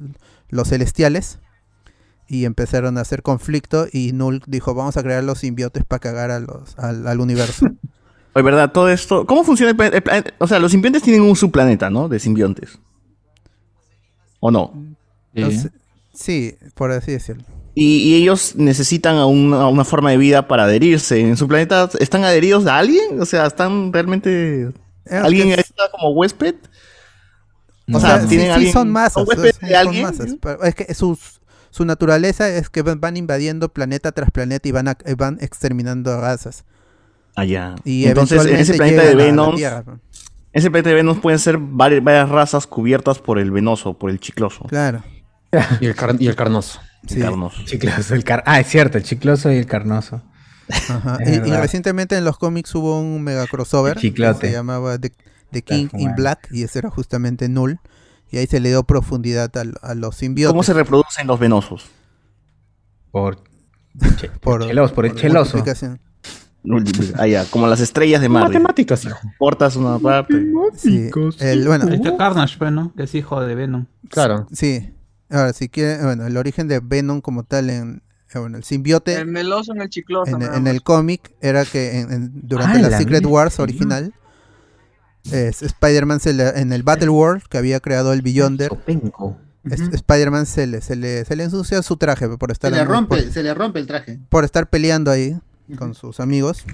los 0.48 0.68
celestiales 0.68 1.38
y 2.28 2.44
empezaron 2.44 2.98
a 2.98 3.02
hacer 3.02 3.22
conflicto 3.22 3.86
y 3.92 4.12
Null 4.12 4.42
dijo 4.46 4.74
vamos 4.74 4.96
a 4.96 5.02
crear 5.02 5.24
los 5.24 5.38
simbiotes 5.38 5.84
para 5.84 6.00
cagar 6.00 6.30
a 6.30 6.40
los, 6.40 6.78
al, 6.78 7.06
al 7.06 7.20
universo. 7.20 7.66
Oye, 8.34 8.42
¿verdad? 8.42 8.70
Todo 8.70 8.90
esto... 8.90 9.24
¿Cómo 9.24 9.44
funciona 9.44 9.72
el, 9.72 9.94
el 9.94 10.34
O 10.38 10.46
sea, 10.46 10.58
los 10.58 10.70
simbiontes 10.70 11.02
tienen 11.02 11.22
un 11.22 11.34
subplaneta, 11.34 11.88
¿no? 11.88 12.06
De 12.06 12.18
simbiontes. 12.18 12.78
¿O 14.40 14.50
no? 14.50 14.74
Entonces, 15.32 15.72
sí, 16.12 16.54
por 16.74 16.90
así 16.90 17.12
decirlo. 17.12 17.44
Y, 17.78 17.98
y 17.98 18.14
ellos 18.22 18.54
necesitan 18.56 19.16
a 19.16 19.26
una, 19.26 19.60
a 19.62 19.68
una 19.68 19.84
forma 19.84 20.10
de 20.10 20.16
vida 20.16 20.48
para 20.48 20.64
adherirse. 20.64 21.20
¿En 21.20 21.36
su 21.36 21.46
planeta 21.46 21.90
están 22.00 22.24
adheridos 22.24 22.66
a 22.66 22.78
alguien? 22.78 23.20
O 23.20 23.26
sea, 23.26 23.44
¿están 23.46 23.92
realmente... 23.92 24.70
¿Alguien 25.10 25.50
es- 25.52 25.58
está 25.58 25.90
como 25.92 26.08
huésped? 26.10 26.54
O 27.92 28.00
sea, 28.00 28.22
sí, 28.22 28.28
¿tienen 28.28 28.46
sí 28.46 28.52
alguien- 28.52 28.72
son 28.72 28.90
masas. 28.90 29.24
son 29.26 29.42
de 29.42 29.52
son 29.52 29.74
alguien? 29.74 30.02
masas, 30.04 30.36
pero 30.40 30.64
es 30.64 30.74
que 30.74 30.92
sus- 30.94 31.40
su 31.70 31.84
naturaleza 31.84 32.48
es 32.48 32.70
que 32.70 32.80
van, 32.82 33.16
invadiendo 33.18 33.68
planeta 33.68 34.10
tras 34.10 34.30
planeta 34.30 34.66
y 34.68 34.72
van, 34.72 34.88
a- 34.88 34.96
van 35.18 35.36
exterminando 35.42 36.18
razas. 36.18 36.64
Allá. 37.36 37.74
Y 37.84 38.06
Entonces, 38.06 38.46
en 38.46 38.56
ese 38.56 38.72
planeta 38.74 39.02
de 39.04 39.14
Venom... 39.14 39.54
¿no? 39.60 40.00
Ese 40.54 40.70
planeta 40.70 40.88
de 40.88 40.94
Venom 40.96 41.20
pueden 41.20 41.38
ser 41.38 41.58
vari- 41.58 42.02
varias 42.02 42.30
razas 42.30 42.66
cubiertas 42.66 43.18
por 43.18 43.38
el 43.38 43.50
venoso, 43.50 43.92
por 43.92 44.08
el 44.08 44.18
chicloso. 44.18 44.64
Claro. 44.64 45.02
Y 45.80 45.86
el, 45.86 45.94
car- 45.94 46.16
y 46.18 46.26
el 46.26 46.34
carnoso. 46.34 46.80
El 47.10 47.22
carnoso. 47.22 47.62
Chicloso, 47.64 48.14
el 48.14 48.24
car 48.24 48.42
ah, 48.46 48.60
es 48.60 48.66
cierto, 48.66 48.98
el 48.98 49.04
chicloso 49.04 49.52
y 49.52 49.56
el 49.56 49.66
carnoso. 49.66 50.22
Ajá. 50.68 51.18
Y, 51.24 51.38
recientemente 51.52 52.16
en 52.16 52.24
los 52.24 52.38
cómics 52.38 52.74
hubo 52.74 52.98
un 53.00 53.22
mega 53.22 53.46
crossover 53.46 53.96
que 53.96 54.34
se 54.40 54.52
llamaba 54.52 54.98
The, 54.98 55.12
The 55.52 55.62
King 55.62 55.88
in 55.92 56.00
bueno. 56.00 56.14
Black 56.16 56.48
y 56.50 56.64
ese 56.64 56.80
era 56.80 56.90
justamente 56.90 57.48
Null. 57.48 57.78
Y 58.30 58.38
ahí 58.38 58.46
se 58.46 58.58
le 58.58 58.70
dio 58.70 58.82
profundidad 58.82 59.56
al- 59.56 59.76
a, 59.82 59.94
los 59.94 60.16
simbiotes. 60.16 60.52
¿Cómo 60.52 60.64
se 60.64 60.72
reproducen 60.72 61.28
los 61.28 61.38
venosos? 61.38 61.86
Por, 63.12 63.44
por, 64.40 64.66
chelos, 64.66 64.92
por 64.92 65.06
el 65.06 65.14
cheloso. 65.14 65.56
multiplicación. 65.56 66.00
Allá, 67.18 67.44
como 67.48 67.68
las 67.68 67.80
estrellas 67.80 68.20
de 68.20 68.28
Marvel. 68.28 68.54
Matemáticas, 68.54 69.04
hijo. 69.04 69.20
Cortas 69.38 69.76
una 69.76 69.98
parte. 70.00 70.44
Sí, 70.74 71.08
el, 71.38 71.66
bueno, 71.66 71.88
está 71.88 72.16
Carnage, 72.16 72.58
pues, 72.58 72.72
¿no? 72.72 72.92
Que 72.94 73.04
es 73.04 73.14
hijo 73.14 73.40
de 73.40 73.54
Venom. 73.54 73.86
Claro. 74.10 74.48
Sí. 74.52 74.92
Ahora, 75.30 75.52
si 75.52 75.68
quieren, 75.68 76.02
bueno, 76.04 76.26
el 76.26 76.36
origen 76.36 76.68
de 76.68 76.80
Venom 76.80 77.20
como 77.20 77.42
tal 77.44 77.70
en 77.70 78.02
eh, 78.34 78.38
bueno, 78.38 78.56
el 78.58 78.64
simbiote 78.64 79.14
El 79.14 79.26
meloso 79.26 79.72
en 79.72 79.80
el 79.82 79.88
chicloso. 79.88 80.36
en, 80.40 80.66
el 80.66 80.82
cómic 80.82 81.32
era 81.40 81.64
que 81.64 82.00
en- 82.00 82.12
en- 82.12 82.30
durante 82.48 82.78
Ah, 82.78 82.82
la 82.82 82.88
la 82.90 82.98
Secret. 82.98 83.24
Wars 83.24 83.58
original 83.60 84.12
es- 85.30 85.62
Spider-Man 85.62 86.20
se 86.20 86.32
le- 86.32 86.58
en 86.60 86.72
el 86.72 86.82
Battle 86.82 87.08
World 87.10 87.42
que 87.48 87.58
había 87.58 87.80
creado 87.80 88.12
el 88.12 88.22
Beyonder 88.22 88.70
es- 89.64 89.80
Spider-Man 89.80 90.46
se 90.46 90.66
le, 90.66 90.80
se, 90.80 90.96
le, 90.96 91.24
se 91.24 91.34
le 91.36 91.44
ensucia 91.44 91.82
su 91.82 91.96
traje 91.96 92.28
por 92.28 92.50
Se 92.50 92.52
estar 92.52 92.72
le 92.72 92.84
rompe, 92.84 93.22
por, 93.22 93.32
se 93.32 93.42
le 93.42 93.54
rompe 93.54 93.78
el 93.80 93.86
traje. 93.86 94.20
por 94.28 94.44
estar 94.44 94.68
peleando 94.70 95.10
ahí 95.10 95.36
con 95.78 95.94
sus 95.94 96.20
amigos 96.20 96.64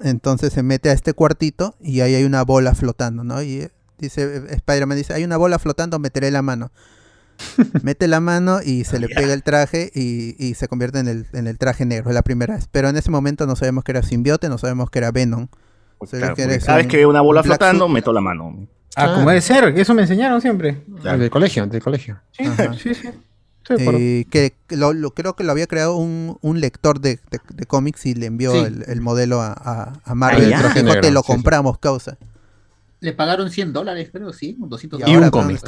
entonces 0.00 0.52
se 0.52 0.62
mete 0.64 0.90
a 0.90 0.92
este 0.92 1.12
cuartito 1.12 1.76
y 1.80 2.00
ahí 2.00 2.14
hay 2.16 2.24
una 2.24 2.42
bola 2.42 2.74
flotando 2.74 3.22
¿no? 3.22 3.40
y 3.42 3.60
eh, 3.60 3.70
dice 3.98 4.22
eh, 4.38 4.42
Spider-Man 4.50 4.96
dice 4.98 5.14
hay 5.14 5.22
una 5.24 5.36
bola 5.36 5.58
flotando 5.60 5.98
meteré 6.00 6.30
la 6.32 6.42
mano 6.42 6.72
mete 7.82 8.08
la 8.08 8.20
mano 8.20 8.60
y 8.64 8.84
se 8.84 8.98
le 8.98 9.08
pega 9.08 9.32
el 9.32 9.42
traje 9.42 9.90
y, 9.94 10.34
y 10.38 10.54
se 10.54 10.68
convierte 10.68 10.98
en 10.98 11.08
el, 11.08 11.26
en 11.32 11.46
el 11.46 11.58
traje 11.58 11.84
negro, 11.84 12.10
es 12.10 12.14
la 12.14 12.22
primera 12.22 12.54
vez. 12.54 12.68
Pero 12.70 12.88
en 12.88 12.96
ese 12.96 13.10
momento 13.10 13.46
no 13.46 13.56
sabemos 13.56 13.84
que 13.84 13.92
era 13.92 14.02
simbiote, 14.02 14.48
no 14.48 14.58
sabemos 14.58 14.90
que 14.90 14.98
era 14.98 15.10
Venom. 15.10 15.48
Ve 16.00 16.18
Claro, 16.18 16.34
que 16.34 16.42
cada 16.58 16.76
vez 16.76 16.84
un- 16.86 16.90
que 16.90 16.96
veo 16.98 17.08
una 17.08 17.20
bola 17.22 17.40
un 17.40 17.46
flotando, 17.46 17.88
meto 17.88 18.12
la 18.12 18.20
mano. 18.20 18.66
Ah, 18.96 19.14
como 19.14 19.28
debe 19.30 19.40
ser, 19.40 19.64
eso 19.78 19.94
me 19.94 20.02
enseñaron 20.02 20.40
siempre. 20.40 20.82
Del 20.86 21.30
colegio, 21.30 21.66
del 21.66 21.82
colegio. 21.82 22.20
Sí, 22.32 22.44
Ajá. 22.44 22.74
sí, 22.74 22.94
sí. 22.94 23.08
Acuerdo. 23.66 23.92
Eh, 23.98 24.26
que 24.30 24.52
que 24.66 24.76
lo, 24.76 24.92
lo- 24.92 25.12
creo 25.14 25.34
que 25.36 25.42
lo 25.42 25.50
había 25.50 25.66
creado 25.66 25.96
un, 25.96 26.36
un 26.42 26.60
lector 26.60 27.00
de, 27.00 27.18
de- 27.30 27.40
de 27.54 27.64
cómics 27.66 28.04
y 28.04 28.14
le 28.14 28.26
envió 28.26 28.52
Sí. 28.52 28.58
el, 28.58 28.84
el 28.86 29.00
modelo 29.00 29.40
a, 29.40 29.52
a, 29.56 29.92
a 30.04 30.14
Marvel. 30.14 30.44
Ah. 30.44 30.48
Dijo, 30.48 30.60
Traje 30.60 30.80
te 30.80 30.84
negro, 30.84 31.10
lo 31.10 31.20
sí, 31.20 31.26
sí. 31.26 31.32
compramos, 31.32 31.78
causa. 31.78 32.18
Le 33.00 33.12
pagaron 33.14 33.50
100 33.50 33.72
dólares, 33.72 34.10
creo, 34.12 34.32
sí, 34.34 34.54
200 34.58 35.00
Y 35.00 35.02
dólares. 35.02 35.16
ahora 35.16 35.30
cómic. 35.30 35.60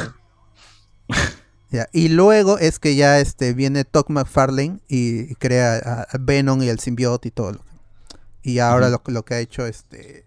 Ya, 1.71 1.89
Y 1.93 2.09
luego 2.09 2.59
es 2.59 2.79
que 2.79 2.95
ya 2.95 3.19
este 3.21 3.53
viene 3.53 3.85
Todd 3.85 4.07
McFarlane 4.09 4.79
y, 4.89 5.35
crea 5.35 6.07
a, 6.13 6.19
Venom 6.19 6.63
y 6.63 6.69
el 6.69 6.79
simbiote 6.79 7.29
y 7.29 7.31
todo. 7.33 7.53
Lo, 7.53 7.61
y 8.43 8.61
ahora 8.61 8.89
lo, 8.89 9.03
lo 9.07 9.25
que 9.25 9.35
ha 9.35 9.41
hecho 9.41 9.67
este 9.67 10.25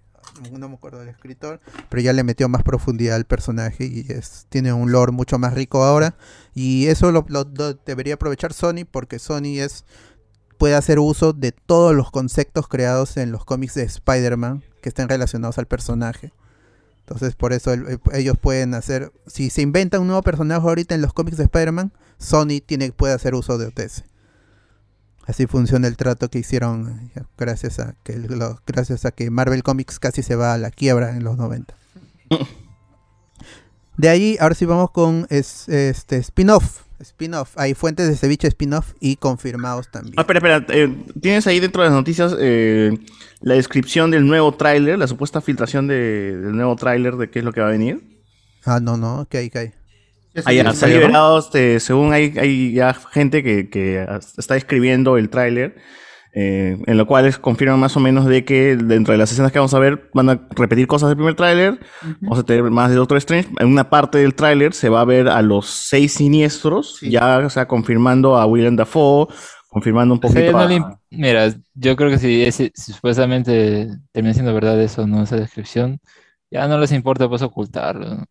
no 0.53 0.69
me 0.69 0.75
acuerdo 0.75 0.99
del 0.99 1.09
escritor, 1.09 1.59
pero 1.89 2.01
ya 2.01 2.13
le 2.13 2.23
metió 2.23 2.47
más 2.47 2.63
profundidad 2.63 3.15
al 3.17 3.25
personaje 3.25 3.85
y 3.85 4.05
es 4.09 4.45
tiene 4.49 4.71
un 4.71 4.91
lore 4.91 5.11
mucho 5.11 5.37
más 5.37 5.53
rico 5.53 5.83
ahora 5.83 6.15
y 6.53 6.87
eso 6.87 7.11
lo, 7.11 7.25
lo- 7.27 7.49
lo 7.53 7.73
debería 7.73 8.13
aprovechar 8.13 8.53
Sony 8.53 8.85
porque 8.89 9.19
Sony 9.19 9.59
es 9.59 9.83
puede 10.57 10.75
hacer 10.75 10.99
uso 10.99 11.33
de 11.33 11.51
todos 11.51 11.93
los 11.93 12.09
conceptos 12.11 12.67
creados 12.69 13.17
en 13.17 13.31
los 13.31 13.43
cómics 13.43 13.73
de 13.75 13.83
Spider-Man 13.83 14.63
que 14.81 14.89
estén 14.89 15.09
relacionados 15.09 15.57
al 15.57 15.67
personaje. 15.67 16.31
Entonces, 17.09 17.35
por 17.35 17.53
eso 17.53 17.73
el- 17.73 17.87
el- 17.87 17.99
ellos 18.13 18.37
pueden 18.39 18.75
hacer. 18.75 19.11
Si 19.25 19.49
se 19.49 19.63
inventa 19.63 19.99
un 19.99 20.05
nuevo 20.05 20.21
personaje 20.21 20.61
ahorita 20.61 20.93
en 20.93 21.01
los 21.01 21.11
cómics 21.11 21.37
de 21.37 21.45
Spider-Man, 21.45 21.91
Sony 22.19 22.61
tiene, 22.63 22.91
puede 22.91 23.13
hacer 23.15 23.33
uso 23.33 23.57
de 23.57 23.65
OTS. 23.65 24.03
Así 25.25 25.47
funciona 25.47 25.87
el 25.87 25.97
trato 25.97 26.29
que 26.29 26.37
hicieron 26.39 27.09
eh, 27.15 27.23
gracias 27.37 27.79
a 27.79 27.95
que 28.03 28.17
lo- 28.17 28.61
gracias 28.67 29.05
a 29.05 29.11
que 29.11 29.31
Marvel 29.31 29.63
Comics 29.63 29.97
casi 29.99 30.21
se 30.21 30.35
va 30.35 30.53
a 30.53 30.57
la 30.59 30.69
quiebra 30.69 31.15
en 31.15 31.23
los 31.23 31.35
90. 31.37 31.73
De 33.97 34.07
ahí, 34.09 34.37
ahora 34.39 34.55
sí 34.55 34.65
vamos 34.65 34.91
con 34.91 35.25
es- 35.29 35.67
este 35.67 36.17
spin-off. 36.17 36.83
Spin-off. 36.99 37.51
Hay 37.57 37.73
fuentes 37.73 38.07
de 38.07 38.15
ceviche 38.15 38.47
spin-off 38.47 38.93
y 38.99 39.15
confirmados 39.15 39.89
también. 39.89 40.15
Ah, 40.17 40.21
espera, 40.21 40.39
espera. 40.57 40.65
eh, 40.69 40.93
Tienes 41.21 41.47
ahí 41.47 41.59
dentro 41.59 41.81
de 41.83 41.89
las 41.89 41.95
noticias 41.97 42.35
eh, 42.39 42.91
la 43.41 43.53
descripción 43.55 44.11
del 44.11 44.25
nuevo 44.27 44.53
tráiler, 44.53 44.99
la 44.99 45.07
supuesta 45.07 45.39
filtración 45.41 45.87
de- 45.87 46.37
del 46.37 46.55
nuevo 46.55 46.75
tráiler 46.75 47.15
de 47.15 47.29
qué 47.29 47.39
es 47.39 47.45
lo 47.45 47.53
que 47.53 47.61
va 47.61 47.67
a 47.67 47.71
venir. 47.71 48.01
Ah, 48.65 48.79
no, 48.81 48.97
no, 48.97 49.21
ok, 49.21 49.35
ok. 49.47 49.57
Ah, 50.45 50.53
ya, 50.53 50.73
se 50.73 50.85
ha 50.85 50.87
liberado, 50.89 51.39
este, 51.39 51.79
según 51.79 52.13
hay, 52.13 52.33
hay 52.37 52.73
ya 52.73 52.93
gente 52.93 53.43
que, 53.43 53.69
que 53.69 54.05
está 54.37 54.55
escribiendo 54.55 55.17
el 55.17 55.29
tráiler, 55.29 55.75
eh, 56.33 56.77
en 56.85 56.97
lo 56.97 57.07
cual 57.07 57.25
es- 57.25 57.39
confirman 57.39 57.79
más 57.79 57.97
o 57.97 57.99
menos 57.99 58.25
de 58.25 58.45
que 58.45 58.75
dentro 58.75 59.11
de 59.13 59.17
las 59.17 59.31
escenas 59.31 59.51
que 59.51 59.59
vamos 59.59 59.73
a 59.73 59.79
ver 59.79 60.09
van 60.13 60.29
a 60.29 60.47
repetir 60.51 60.85
cosas 60.87 61.09
del 61.09 61.17
primer 61.17 61.35
tráiler, 61.35 61.79
vamos 62.21 62.39
a 62.39 62.43
tener 62.43 62.63
más 62.69 62.89
de 62.89 62.95
Doctor 62.97 63.17
Strange. 63.17 63.49
En 63.59 63.67
una 63.67 63.89
parte 63.89 64.19
del 64.19 64.35
tráiler 64.35 64.73
se 64.73 64.89
va 64.89 65.01
a 65.01 65.05
ver 65.05 65.27
a 65.27 65.41
los 65.41 65.65
seis 65.67 66.13
siniestros, 66.13 66.99
ya 67.01 67.39
o 67.39 67.49
sea, 67.49 67.67
confirmando 67.67 68.37
a 68.37 68.45
William 68.45 68.75
Dafoe, 68.75 69.27
confirmando 69.69 70.13
un 70.15 70.19
O 70.23 70.27
sea, 70.29 70.41
ya 70.41 70.51
poquito. 70.51 70.77
no 70.79 70.85
a- 70.85 70.99
Mira, 71.11 71.53
yo 71.73 71.95
creo 71.95 72.09
que 72.11 72.19
si, 72.19 72.43
ese- 72.43 72.71
si 72.75 72.93
supuestamente 72.93 73.87
termina 74.11 74.33
siendo 74.33 74.53
verdad 74.53 74.79
eso, 74.81 75.07
¿no? 75.07 75.23
Esa 75.23 75.37
descripción, 75.37 75.99
ya 76.51 76.67
no 76.67 76.77
les 76.79 76.91
importa 76.91 77.27
pues 77.27 77.41
ocultarlo. 77.41 78.05
¿no? 78.15 78.25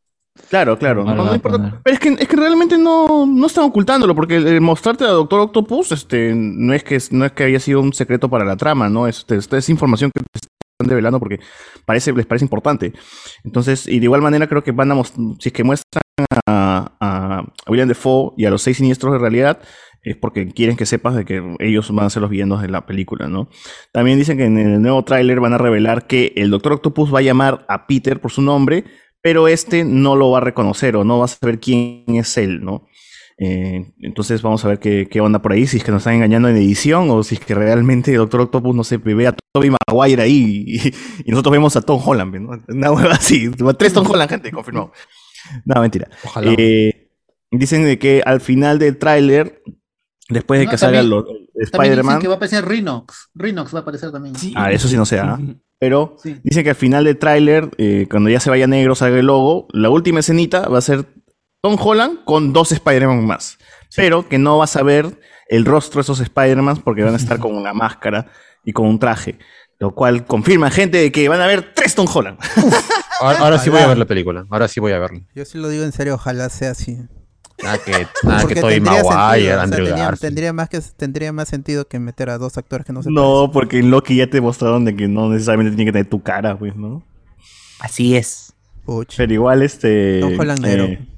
Claro, 0.48 0.78
claro. 0.78 1.04
No, 1.04 1.14
no 1.14 1.34
importa. 1.34 1.80
Pero 1.82 1.94
es 1.94 2.00
que, 2.00 2.08
es 2.10 2.28
que 2.28 2.36
realmente 2.36 2.78
no, 2.78 3.26
no 3.26 3.46
están 3.46 3.64
ocultándolo, 3.64 4.14
porque 4.14 4.36
el, 4.36 4.46
el 4.46 4.60
mostrarte 4.60 5.04
a 5.04 5.08
Doctor 5.08 5.40
Octopus 5.40 5.92
este, 5.92 6.32
no, 6.34 6.72
es 6.72 6.84
que, 6.84 6.98
no 7.10 7.24
es 7.24 7.32
que 7.32 7.44
haya 7.44 7.60
sido 7.60 7.80
un 7.80 7.92
secreto 7.92 8.28
para 8.28 8.44
la 8.44 8.56
trama, 8.56 8.88
¿no? 8.88 9.06
Es, 9.06 9.26
es, 9.28 9.52
es 9.52 9.68
información 9.68 10.10
que 10.14 10.22
te 10.22 10.38
están 10.38 10.88
develando 10.88 11.18
porque 11.18 11.40
parece, 11.84 12.12
les 12.12 12.26
parece 12.26 12.44
importante. 12.44 12.92
Entonces, 13.44 13.86
y 13.86 13.98
de 13.98 14.04
igual 14.04 14.22
manera 14.22 14.46
creo 14.46 14.62
que 14.62 14.72
van 14.72 14.90
a 14.90 14.94
mostrar, 14.94 15.26
si 15.38 15.48
es 15.48 15.52
que 15.52 15.64
muestran 15.64 16.02
a, 16.46 16.92
a 17.00 17.44
William 17.66 17.88
Defoe 17.88 18.32
y 18.36 18.44
a 18.46 18.50
los 18.50 18.62
seis 18.62 18.78
siniestros 18.78 19.12
de 19.12 19.18
realidad, 19.18 19.60
es 20.02 20.16
porque 20.16 20.48
quieren 20.48 20.76
que 20.76 20.86
sepas 20.86 21.14
de 21.14 21.24
que 21.24 21.56
ellos 21.58 21.92
van 21.92 22.06
a 22.06 22.10
ser 22.10 22.22
los 22.22 22.30
villanos 22.30 22.62
de 22.62 22.68
la 22.68 22.86
película, 22.86 23.28
¿no? 23.28 23.48
También 23.92 24.18
dicen 24.18 24.38
que 24.38 24.44
en 24.44 24.58
el 24.58 24.80
nuevo 24.80 25.04
tráiler 25.04 25.40
van 25.40 25.54
a 25.54 25.58
revelar 25.58 26.06
que 26.06 26.32
el 26.36 26.50
Doctor 26.50 26.74
Octopus 26.74 27.12
va 27.12 27.18
a 27.18 27.22
llamar 27.22 27.66
a 27.68 27.86
Peter 27.86 28.20
por 28.20 28.30
su 28.30 28.42
nombre, 28.42 28.84
pero 29.28 29.46
este 29.46 29.84
no 29.84 30.16
lo 30.16 30.30
va 30.30 30.38
a 30.38 30.40
reconocer 30.40 30.96
o 30.96 31.04
no 31.04 31.18
va 31.18 31.26
a 31.26 31.28
saber 31.28 31.60
quién 31.60 32.02
es 32.06 32.38
él, 32.38 32.64
¿no? 32.64 32.86
Eh, 33.36 33.92
entonces 34.00 34.40
vamos 34.40 34.64
a 34.64 34.68
ver 34.68 34.78
qué, 34.78 35.06
qué 35.06 35.20
onda 35.20 35.42
por 35.42 35.52
ahí, 35.52 35.66
si 35.66 35.76
es 35.76 35.84
que 35.84 35.90
nos 35.90 36.00
están 36.00 36.14
engañando 36.14 36.48
en 36.48 36.56
edición 36.56 37.10
o 37.10 37.22
si 37.22 37.34
es 37.34 37.42
que 37.42 37.54
realmente 37.54 38.14
Doctor 38.14 38.40
Octopus, 38.40 38.74
no 38.74 38.84
sé, 38.84 38.96
ve 38.96 39.26
a 39.26 39.36
Tobey 39.52 39.70
Maguire 39.86 40.22
ahí 40.22 40.64
y, 40.66 40.88
y 41.26 41.30
nosotros 41.30 41.52
vemos 41.52 41.76
a 41.76 41.82
Tom 41.82 42.00
Holland, 42.02 42.36
¿no? 42.36 42.58
Una 42.68 42.90
hueva 42.90 43.12
así, 43.12 43.50
tres 43.76 43.92
Tom 43.92 44.10
Holland, 44.10 44.30
gente, 44.30 44.50
confirmado. 44.50 44.92
No, 45.66 45.82
mentira. 45.82 46.08
Ojalá. 46.24 46.54
Eh, 46.56 47.10
dicen 47.50 47.84
de 47.84 47.98
que 47.98 48.22
al 48.24 48.40
final 48.40 48.78
del 48.78 48.96
tráiler, 48.96 49.62
después 50.30 50.58
de 50.58 50.64
No, 50.64 50.70
que 50.70 50.78
salga 50.78 51.04
Spider-Man, 51.54 52.20
que 52.22 52.28
va 52.28 52.32
a 52.32 52.36
aparecer 52.38 52.66
Rhinox. 52.66 53.28
Rhinox 53.34 53.74
va 53.74 53.80
a 53.80 53.82
aparecer 53.82 54.10
también. 54.10 54.34
Ah, 54.54 54.72
eso 54.72 54.88
sí 54.88 54.96
no 54.96 55.04
sé, 55.04 55.18
¿ah? 55.18 55.38
Pero 55.80 56.16
Sí. 56.22 56.36
dicen 56.42 56.64
que 56.64 56.70
al 56.70 56.76
final 56.76 57.04
del 57.04 57.18
tráiler, 57.18 57.70
eh, 57.78 58.06
cuando 58.10 58.30
ya 58.30 58.40
se 58.40 58.50
vaya 58.50 58.66
negro, 58.66 58.94
salga 58.94 59.18
el 59.18 59.26
logo, 59.26 59.66
la 59.72 59.90
última 59.90 60.20
escenita 60.20 60.68
va 60.68 60.78
a 60.78 60.82
ser 60.82 61.04
Tom 61.62 61.76
Holland 61.80 62.24
con 62.24 62.52
dos 62.52 62.72
Spider-Man 62.72 63.24
más. 63.26 63.58
Pero 63.96 64.28
que 64.28 64.38
no 64.38 64.58
vas 64.58 64.76
a 64.76 64.82
ver 64.82 65.20
el 65.48 65.64
rostro 65.64 65.98
de 65.98 66.02
esos 66.02 66.20
Spider-Man 66.20 66.78
porque 66.78 67.02
van 67.04 67.14
a 67.14 67.16
estar 67.16 67.38
con 67.40 67.54
una 67.54 67.72
máscara 67.74 68.26
y 68.64 68.72
con 68.72 68.86
un 68.86 68.98
traje. 68.98 69.38
Lo 69.80 69.94
cual 69.94 70.26
confirma, 70.26 70.70
gente, 70.70 70.98
de 70.98 71.12
que 71.12 71.28
van 71.28 71.40
a 71.40 71.46
ver 71.46 71.72
tres 71.74 71.94
Tom 71.94 72.06
Holland. 72.12 72.38
Ahora, 73.20 73.38
ahora 73.38 73.58
sí 73.58 73.70
voy 73.70 73.80
a 73.80 73.86
ver 73.86 73.98
la 73.98 74.04
película. 74.06 74.44
Ahora 74.50 74.66
sí 74.66 74.80
voy 74.80 74.90
a 74.92 74.98
verla. 74.98 75.20
Yo 75.34 75.44
sí 75.44 75.56
lo 75.58 75.68
digo 75.68 75.84
en 75.84 75.92
serio, 75.92 76.14
ojalá 76.14 76.48
sea 76.48 76.72
así. 76.72 76.98
Nada 77.62 77.78
que, 77.78 78.06
nada 78.22 78.40
Porque 78.42 78.54
que 78.54 78.60
tendría 78.60 79.02
Maguire, 79.02 79.54
o 79.56 79.66
sea, 79.66 79.96
Garfield. 79.96 80.20
tendría, 80.20 80.52
más 80.52 80.68
que, 80.68 80.80
tendría 80.96 81.32
más 81.32 81.48
sentido 81.48 81.88
que 81.88 81.98
meter 81.98 82.30
a 82.30 82.38
dos 82.38 82.56
actores 82.56 82.86
que 82.86 82.92
no 82.92 83.02
se 83.02 83.10
No, 83.10 83.50
porque 83.52 83.78
en 83.80 83.90
Loki 83.90 84.16
ya 84.16 84.28
te 84.28 84.40
mostraron 84.40 84.84
de 84.84 84.94
que 84.94 85.08
no 85.08 85.28
necesariamente 85.28 85.74
tiene 85.74 85.88
que 85.88 85.92
tener 85.92 86.08
tu 86.08 86.22
cara, 86.22 86.56
pues, 86.56 86.76
¿no? 86.76 87.02
Así 87.80 88.16
es. 88.16 88.52
Puch. 88.84 89.14
Pero 89.16 89.32
igual, 89.32 89.62
este... 89.62 90.20
Tom 90.20 90.38
Holland 90.38 90.60
negro. 90.60 90.84
eh, 90.84 91.08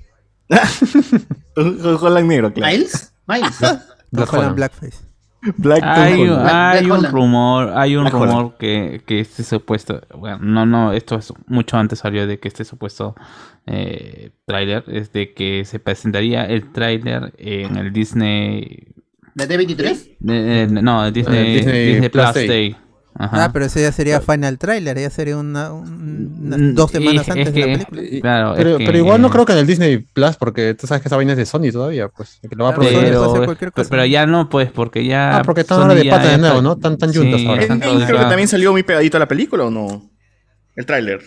Tom 1.55 1.99
Holland 2.01 2.29
negro, 2.29 2.53
claro. 2.53 2.73
¿Miles? 2.73 3.13
Miles. 3.27 3.57
Holland 3.61 4.29
Holland. 4.33 4.57
Blackface. 4.57 5.10
Black 5.57 5.83
Hay, 5.83 6.29
Holland. 6.29 6.47
hay 6.49 6.85
Black 6.85 6.99
un 6.99 7.07
Holland. 7.07 7.15
rumor, 7.15 7.73
hay 7.75 7.97
un 7.97 8.03
Black 8.03 8.13
rumor 8.13 8.29
Holland. 8.29 8.53
que, 8.59 9.03
que 9.07 9.21
este 9.21 9.43
supuesto, 9.43 10.03
bueno, 10.17 10.39
no, 10.43 10.67
no, 10.67 10.93
esto 10.93 11.17
es 11.17 11.33
mucho 11.47 11.77
antes 11.79 12.01
salió 12.01 12.27
de 12.27 12.39
que 12.39 12.49
este 12.49 12.65
supuesto 12.65 13.15
eh, 13.67 14.31
tráiler 14.47 14.85
es 14.89 15.13
de 15.13 15.33
que 15.33 15.65
se 15.65 15.79
presentaría 15.79 16.45
el 16.45 16.71
tráiler 16.73 17.33
en 17.39 17.77
el 17.77 17.93
Disney, 17.93 18.89
¿La 19.35 19.47
D23? 19.47 20.17
eh, 20.29 20.69
no, 20.71 21.07
el 21.07 21.13
Disney, 21.13 21.39
Eh, 21.39 21.55
Disney 21.57 21.87
Disney 21.87 22.09
Plus 22.11 22.33
Plus 22.33 22.35
Day. 22.35 22.49
Day. 22.49 22.77
Ajá. 23.23 23.45
Ah, 23.45 23.51
pero 23.53 23.67
ese 23.67 23.83
ya 23.83 23.93
sería 23.93 24.21
final 24.23 24.57
trailer, 24.57 24.99
ya 24.99 25.11
sería 25.11 25.37
una, 25.37 25.73
un- 25.75 26.39
unas 26.43 26.59
Mm, 26.59 26.75
dos 26.75 26.91
y 26.91 26.93
semanas 26.95 27.29
es 27.29 27.31
antes 27.31 27.53
de 27.53 27.53
que- 27.53 27.67
la 27.77 27.85
película. 27.85 28.21
Claro, 28.23 28.51
es 28.53 28.57
Pero, 28.65 28.79
que- 28.79 28.87
pero 28.87 28.97
igual 28.99 29.21
no 29.21 29.29
creo 29.29 29.45
que 29.45 29.53
en 29.53 29.59
el 29.59 29.67
Disney 29.67 29.99
Plus, 29.99 30.37
porque 30.37 30.73
tú 30.75 30.87
sabes 30.87 31.03
que 31.03 31.09
esa 31.09 31.17
vaina 31.17 31.33
es 31.33 31.39
de 31.39 31.45
Sony 31.45 31.71
todavía, 31.71 32.09
pues. 32.09 32.39
que 32.49 32.57
lo 32.57 32.65
va 32.65 32.71
a 32.71 32.75
Claro, 32.75 32.91
Pero, 32.99 33.25
hacer 33.25 33.57
pero, 33.59 33.73
cosa. 33.73 33.91
pero 33.91 34.07
ya 34.07 34.25
no, 34.25 34.49
pues, 34.49 34.71
porque 34.73 35.05
ya. 35.05 35.37
Ah, 35.37 35.43
porque 35.43 35.61
están 35.61 35.83
ahora 35.83 35.95
de 35.95 36.07
pata 36.07 36.29
de 36.31 36.39
nuevo, 36.39 36.63
¿no? 36.63 36.77
Tan- 36.77 36.97
tan 36.97 37.13
juntas 37.13 37.43
ahora. 37.47 37.61
están 37.61 37.81
todos 37.81 38.05
creo 38.05 38.19
que 38.21 38.25
también 38.25 38.49
salió 38.49 38.73
muy 38.73 38.83
pegadito 38.85 39.19
a 39.19 39.21
la 39.21 39.29
película, 39.29 39.65
¿o 39.65 39.71
no? 39.71 40.09
El 40.75 40.87
tráiler. 40.87 41.21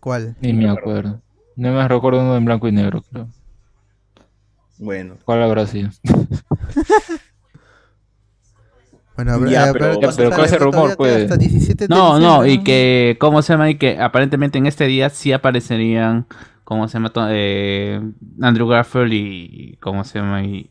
¿Cuál? 0.00 0.34
Ni 0.40 0.54
me 0.54 0.70
acuerdo. 0.70 1.20
No 1.56 1.72
me 1.72 1.86
recuerdo 1.88 2.20
uno 2.20 2.36
en 2.36 2.44
blanco 2.46 2.68
y 2.68 2.72
negro, 2.72 3.02
creo. 3.10 3.28
Bueno. 4.78 5.16
¿Cuál 5.26 5.42
habrá 5.42 5.66
sido? 5.66 5.90
Bueno, 9.16 9.46
Ya, 9.48 9.68
eh, 9.68 9.72
pero- 9.72 10.00
ya, 10.00 10.08
que 10.10 10.14
pero 10.16 10.30
¿cuál 10.30 10.44
es 10.44 10.52
el 10.52 10.58
esperar, 10.58 10.72
rumor, 10.74 10.96
pues? 10.96 11.22
Hasta 11.22 11.36
17 11.36 11.88
de 11.88 11.94
No, 11.94 12.18
no, 12.20 12.46
y 12.46 12.62
que, 12.62 13.16
¿cómo 13.18 13.42
se 13.42 13.52
llama? 13.54 13.70
Y 13.70 13.76
que 13.78 13.98
aparentemente 13.98 14.58
en 14.58 14.66
este 14.66 14.86
día 14.86 15.08
sí 15.10 15.32
aparecerían, 15.32 16.26
¿cómo 16.64 16.86
se 16.88 16.94
llama? 16.98 17.10
Eh, 17.30 18.00
Andrew 18.42 18.68
Garfield 18.68 19.12
y, 19.12 19.76
¿cómo 19.80 20.04
se 20.04 20.18
llama? 20.18 20.42
Y, 20.44 20.68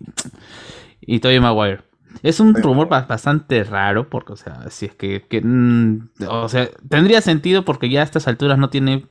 y 1.01 1.19
Tobey 1.19 1.39
Maguire. 1.39 1.81
Es 2.23 2.39
un 2.39 2.55
rumor 2.55 2.87
ba- 2.87 3.01
bastante 3.09 3.63
raro, 3.65 4.09
porque, 4.09 4.33
o 4.33 4.35
sea, 4.37 4.69
si 4.69 4.85
es 4.85 4.95
que, 4.95 5.25
que, 5.27 5.41
mm, 5.41 6.09
o 6.29 6.47
sea, 6.47 6.69
tendría 6.89 7.19
sentido 7.19 7.65
porque 7.65 7.89
ya 7.89 8.01
a 8.01 8.03
estas 8.03 8.27
alturas 8.29 8.57
no 8.57 8.69
tiene 8.69 9.05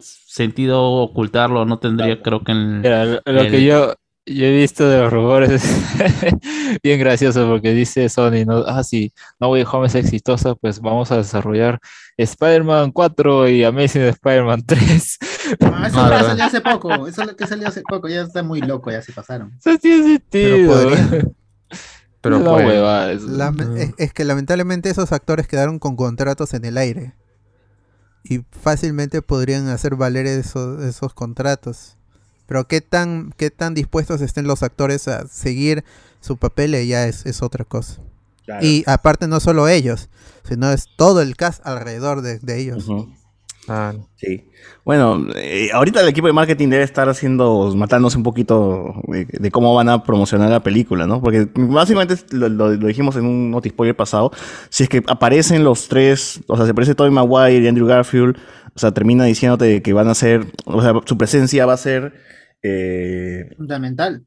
sentido 0.00 0.82
ocultarlo, 0.82 1.64
no 1.66 1.78
tendría, 1.78 2.20
creo 2.20 2.42
que 2.42 2.52
en... 2.52 2.80
Mira, 2.80 3.04
lo, 3.04 3.20
lo 3.24 3.40
el- 3.42 3.50
que 3.52 3.64
yo, 3.64 3.94
yo 4.34 4.44
he 4.46 4.52
visto 4.56 4.88
de 4.88 4.98
los 5.00 5.12
rumores 5.12 5.50
es 5.50 5.62
bien 6.82 6.98
gracioso 7.00 7.46
porque 7.48 7.72
dice 7.72 8.08
Sony, 8.08 8.44
¿no? 8.46 8.58
Ah, 8.66 8.82
sí, 8.84 9.12
No 9.40 9.50
Way 9.50 9.64
Home 9.72 9.86
es 9.86 9.94
exitosa, 9.94 10.54
pues 10.54 10.80
vamos 10.80 11.10
a 11.12 11.16
desarrollar 11.18 11.80
Spider-Man 12.16 12.92
4 12.92 13.48
y 13.48 13.64
Amazing 13.64 14.02
Spider-Man 14.02 14.64
3. 14.66 15.18
Ah, 15.62 15.86
eso 15.88 16.00
Ah, 16.00 16.22
salió 16.24 16.44
hace 16.44 16.60
poco. 16.60 17.06
Eso 17.06 17.22
es 17.22 17.28
lo 17.28 17.36
que 17.36 17.46
salió 17.46 17.68
hace 17.68 17.82
poco. 17.88 18.08
Ya 18.08 18.22
está 18.22 18.42
muy 18.42 18.60
loco, 18.60 18.90
ya 18.90 19.02
se 19.02 19.12
pasaron. 19.12 19.52
Eso 19.58 19.78
tiene 19.78 20.20
Pero 20.30 20.90
sentido. 20.90 20.90
Pero 22.20 22.36
Es 22.36 22.42
una 22.42 22.50
pues. 22.50 23.22
Lam- 23.24 23.76
es, 23.76 23.94
es 23.96 24.12
que 24.12 24.24
lamentablemente 24.24 24.90
esos 24.90 25.12
actores 25.12 25.46
quedaron 25.46 25.78
con 25.78 25.94
contratos 25.96 26.52
en 26.54 26.64
el 26.64 26.76
aire. 26.76 27.14
Y 28.24 28.40
fácilmente 28.50 29.22
podrían 29.22 29.68
hacer 29.68 29.94
valer 29.94 30.26
esos 30.26 31.14
contratos. 31.14 31.97
Pero 32.48 32.66
qué 32.66 32.80
tan, 32.80 33.32
qué 33.36 33.50
tan 33.50 33.74
dispuestos 33.74 34.20
estén 34.22 34.46
los 34.48 34.64
actores 34.64 35.06
a 35.06 35.28
seguir 35.28 35.84
su 36.20 36.36
papel 36.36 36.72
ya 36.88 37.06
es, 37.06 37.24
es 37.26 37.42
otra 37.42 37.64
cosa. 37.64 38.00
Y 38.62 38.82
aparte 38.86 39.28
no 39.28 39.38
solo 39.38 39.68
ellos, 39.68 40.08
sino 40.48 40.72
es 40.72 40.86
todo 40.96 41.20
el 41.22 41.36
cast 41.36 41.64
alrededor 41.64 42.22
de, 42.22 42.38
de 42.40 42.58
ellos. 42.58 42.88
Ah, 43.68 43.92
Sí. 44.16 44.44
Bueno, 44.84 45.26
eh, 45.36 45.68
ahorita 45.74 46.00
el 46.00 46.08
equipo 46.08 46.26
de 46.26 46.32
marketing 46.32 46.68
debe 46.70 46.82
estar 46.82 47.06
haciendo, 47.10 47.70
matándose 47.76 48.16
un 48.16 48.22
poquito 48.22 48.94
de, 49.06 49.26
de 49.26 49.50
cómo 49.50 49.74
van 49.74 49.90
a 49.90 50.02
promocionar 50.02 50.48
la 50.48 50.62
película, 50.62 51.06
¿no? 51.06 51.20
Porque 51.20 51.46
básicamente 51.54 52.16
lo, 52.30 52.48
lo- 52.48 52.70
lo 52.74 52.86
dijimos 52.86 53.14
en 53.16 53.26
un 53.26 53.50
notispoiler 53.50 53.94
pasado. 53.94 54.32
Si 54.70 54.84
es 54.84 54.88
que 54.88 55.04
aparecen 55.06 55.62
los 55.64 55.88
tres, 55.88 56.40
o 56.46 56.56
sea, 56.56 56.64
se 56.64 56.70
aparece 56.72 56.94
Tobey 56.94 57.12
Maguire 57.12 57.62
y 57.62 57.68
Andrew 57.68 57.86
Garfield, 57.86 58.38
o 58.74 58.78
sea, 58.78 58.92
termina 58.92 59.24
diciéndote 59.24 59.82
que 59.82 59.92
van 59.92 60.08
a 60.08 60.14
ser, 60.14 60.46
o 60.64 60.80
sea, 60.80 60.94
su 61.04 61.18
presencia 61.18 61.66
va 61.66 61.74
a 61.74 61.76
ser 61.76 62.14
eh, 62.62 63.50
Fundamental. 63.56 64.24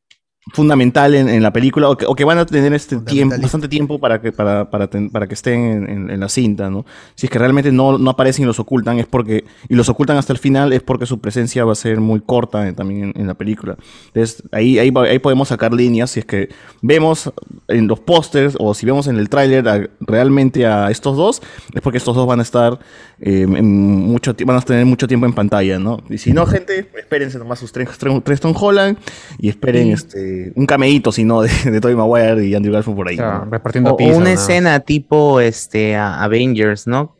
Fundamental 0.53 1.13
en, 1.13 1.29
en 1.29 1.43
la 1.43 1.53
película 1.53 1.87
o 1.87 1.95
que, 1.95 2.05
o 2.07 2.15
que 2.15 2.23
van 2.23 2.39
a 2.39 2.45
tener 2.47 2.73
este 2.73 2.97
tiempo, 2.97 3.35
bastante 3.39 3.67
tiempo 3.67 3.99
para 3.99 4.19
que, 4.21 4.31
para, 4.31 4.69
para, 4.71 4.87
ten- 4.89 5.11
para 5.11 5.27
que 5.27 5.35
estén 5.35 5.59
en, 5.61 5.89
en- 5.89 6.09
en 6.09 6.19
la 6.19 6.29
cinta, 6.29 6.69
¿no? 6.69 6.83
Si 7.13 7.27
es 7.27 7.29
que 7.29 7.37
realmente 7.37 7.71
no, 7.71 7.99
no 7.99 8.09
aparecen 8.09 8.43
y 8.43 8.45
los 8.47 8.59
ocultan, 8.59 8.97
es 8.97 9.05
porque, 9.05 9.45
y 9.69 9.75
los 9.75 9.87
ocultan 9.87 10.17
hasta 10.17 10.33
el 10.33 10.39
final, 10.39 10.73
es 10.73 10.81
porque 10.81 11.05
su 11.05 11.19
presencia 11.19 11.63
va 11.63 11.73
a 11.73 11.75
ser 11.75 11.99
muy 12.01 12.21
corta 12.21 12.67
eh, 12.67 12.73
también 12.73 13.13
en, 13.15 13.27
la 13.27 13.35
película. 13.35 13.77
Entonces, 14.07 14.43
ahí, 14.51 14.79
ahí, 14.79 14.91
ahí 15.07 15.19
podemos 15.19 15.47
sacar 15.49 15.73
líneas, 15.73 16.09
si 16.09 16.21
es 16.21 16.25
que 16.25 16.49
vemos 16.81 17.31
en 17.67 17.87
los 17.87 17.99
pósters 17.99 18.55
o 18.59 18.73
si 18.73 18.85
vemos 18.87 19.05
en 19.07 19.17
el 19.19 19.29
tráiler 19.29 19.91
realmente 19.99 20.65
a 20.65 20.89
estos 20.89 21.15
dos, 21.17 21.41
es 21.73 21.81
porque 21.81 21.99
estos 21.99 22.15
dos 22.15 22.25
van 22.25 22.39
a 22.39 22.43
estar 22.43 22.79
eh, 23.19 23.43
en 23.43 23.75
mucho 23.77 24.35
van 24.45 24.57
a 24.57 24.61
tener 24.61 24.87
mucho 24.87 25.07
tiempo 25.07 25.27
en 25.27 25.33
pantalla, 25.33 25.77
¿no? 25.77 25.99
Y 26.09 26.17
si 26.17 26.33
no, 26.33 26.47
gente, 26.47 26.89
espérense 26.97 27.37
nomás 27.37 27.59
sus 27.59 27.71
tres, 27.71 27.89
tres, 27.99 28.21
tres 28.23 28.39
Tom 28.41 28.55
Holland 28.59 28.97
y 29.37 29.49
esperen 29.49 29.91
este 29.91 30.30
un 30.55 30.65
cameíto, 30.65 31.11
si 31.11 31.23
no, 31.23 31.41
de, 31.41 31.49
de 31.71 31.79
Tobey 31.81 31.95
Maguire 31.95 32.45
y 32.45 32.55
Andrew 32.55 32.73
Garfield 32.73 32.95
por 32.97 33.07
ahí. 33.07 33.15
o 33.15 33.17
sea, 33.17 33.39
¿no? 33.39 33.51
repartiendo 33.51 33.93
O, 33.93 33.97
pizza. 33.97 34.15
una 34.17 34.31
escena 34.33 34.79
tipo 34.81 35.39
este 35.39 35.95
Avengers, 35.95 36.87
¿no? 36.87 37.15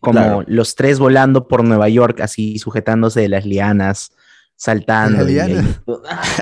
Como 0.00 0.12
Claro. 0.20 0.44
los 0.46 0.74
tres 0.76 0.98
volando 0.98 1.48
por 1.48 1.64
Nueva 1.64 1.88
York, 1.88 2.20
así 2.20 2.58
sujetándose 2.58 3.20
de 3.20 3.28
las 3.28 3.44
lianas, 3.44 4.12
saltando. 4.56 5.18
¿Las 5.22 5.28
y 5.30 5.32
lianas? 5.34 5.80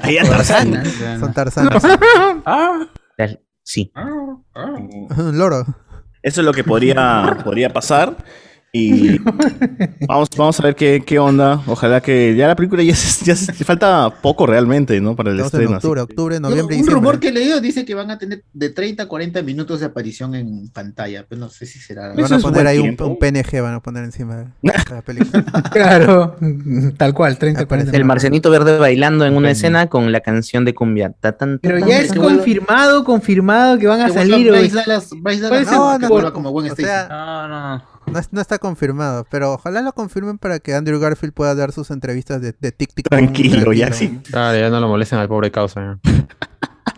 ahí- 0.03 0.17
Tarzán. 0.29 0.83
Son 1.21 1.33
tarzanas. 1.33 1.83
sí. 3.63 3.93
Un 5.17 5.39
loro. 5.39 5.65
Eso 6.23 6.41
es 6.41 6.45
lo 6.45 6.53
que 6.53 6.65
podría, 6.65 7.39
podría 7.45 7.73
pasar. 7.73 8.17
Y 8.77 9.19
vamos, 10.09 10.29
vamos 10.37 10.61
a 10.61 10.63
ver 10.63 10.75
qué, 10.75 11.03
qué 11.05 11.19
onda. 11.19 11.63
Ojalá 11.67 12.01
que 12.01 12.35
ya 12.37 12.47
la 12.49 12.57
película 12.57 12.83
ya 12.83 12.95
se, 12.95 13.25
ya 13.25 13.35
se- 13.37 13.53
falta 13.65 14.11
poco 14.23 14.47
realmente, 14.47 15.01
¿no? 15.01 15.17
Para 15.17 15.31
el 15.31 15.37
Estamos 15.41 15.55
en 15.55 15.61
estreno. 15.61 15.77
así 15.79 15.87
octubre, 15.87 16.01
octubre, 16.03 16.41
No, 16.41 16.49
noviembre 16.51 16.77
y 16.77 16.79
un 16.81 16.83
diciembre. 16.85 16.95
rumor 16.95 17.21
que 17.21 17.29
he 17.29 17.33
leído 17.33 17.61
dice 17.61 17.85
que 17.85 17.95
van 17.95 18.11
a 18.11 18.19
tener 18.19 18.45
de 18.53 18.71
30 18.71 19.05
a 19.05 19.07
40 19.09 19.43
minutos 19.43 19.81
de 19.81 19.87
aparición 19.87 20.35
en 20.35 20.69
pantalla, 20.71 21.25
pero 21.29 21.41
no 21.41 21.49
sé 21.49 21.67
si 21.67 21.79
será. 21.79 22.13
Van 22.15 22.33
a 22.33 22.39
poner 22.39 22.67
ahí 22.67 22.79
un, 22.79 22.97
un 23.01 23.19
PNG, 23.19 23.61
van 23.63 23.75
a 23.75 23.81
poner 23.81 24.05
encima 24.05 24.37
de 24.37 24.47
la 24.91 25.03
película. 25.03 25.45
Claro, 25.73 26.37
tal 26.97 27.15
cual, 27.15 27.39
30, 27.39 27.67
40. 27.67 27.97
El 27.97 28.05
marcianito 28.05 28.51
verde 28.51 28.79
bailando 28.79 29.25
en 29.27 29.37
una 29.37 29.51
escena 29.51 29.87
con 29.89 30.11
la 30.13 30.21
canción 30.21 30.65
de 30.65 30.75
cumbia. 30.75 31.13
Ta, 31.21 31.33
tan, 31.33 31.59
Pero 31.61 31.81
tan, 31.81 31.89
ya 31.89 32.01
es 32.01 32.13
confirmado, 32.13 33.05
confirmado 33.05 33.79
que 33.79 33.87
van 33.87 34.01
a 34.01 34.09
salir. 34.11 34.51
Bryce. 34.51 34.75
Dallas- 34.77 35.11
Bryce 35.21 35.49
¿Cuál 35.49 35.65
Dallas 35.65 35.73
No, 35.73 35.99
no, 35.99 36.21
no. 36.23 36.33
como 36.33 36.53
buen 36.53 36.67
O 36.67 36.69
Stacy. 36.69 36.85
sea, 36.85 37.09
No, 37.09 37.49
no. 37.49 37.96
No, 38.07 38.19
es- 38.19 38.33
no 38.33 38.41
está 38.41 38.59
confirmado, 38.59 39.27
pero 39.31 39.53
ojalá 39.55 39.81
lo 39.83 39.93
confirmen 39.93 40.39
para 40.39 40.59
que 40.61 40.75
Andrew 40.75 40.99
Garfield 41.01 41.35
pueda 41.35 41.55
dar 41.55 41.73
sus 41.73 41.91
entrevistas 41.91 42.41
de, 42.41 42.55
de 42.59 42.73
tic 42.73 42.93
tic. 42.95 43.09
Tranquilo, 43.09 43.73
ya 43.73 43.93
sí. 43.93 44.21
Claro, 44.31 44.59
ya 44.59 44.71
no 44.71 44.81
lo 44.81 44.89
molesten 44.89 45.19
al 45.19 45.29
pobre 45.29 45.51
causa. 45.51 45.99
ya. 46.05 46.13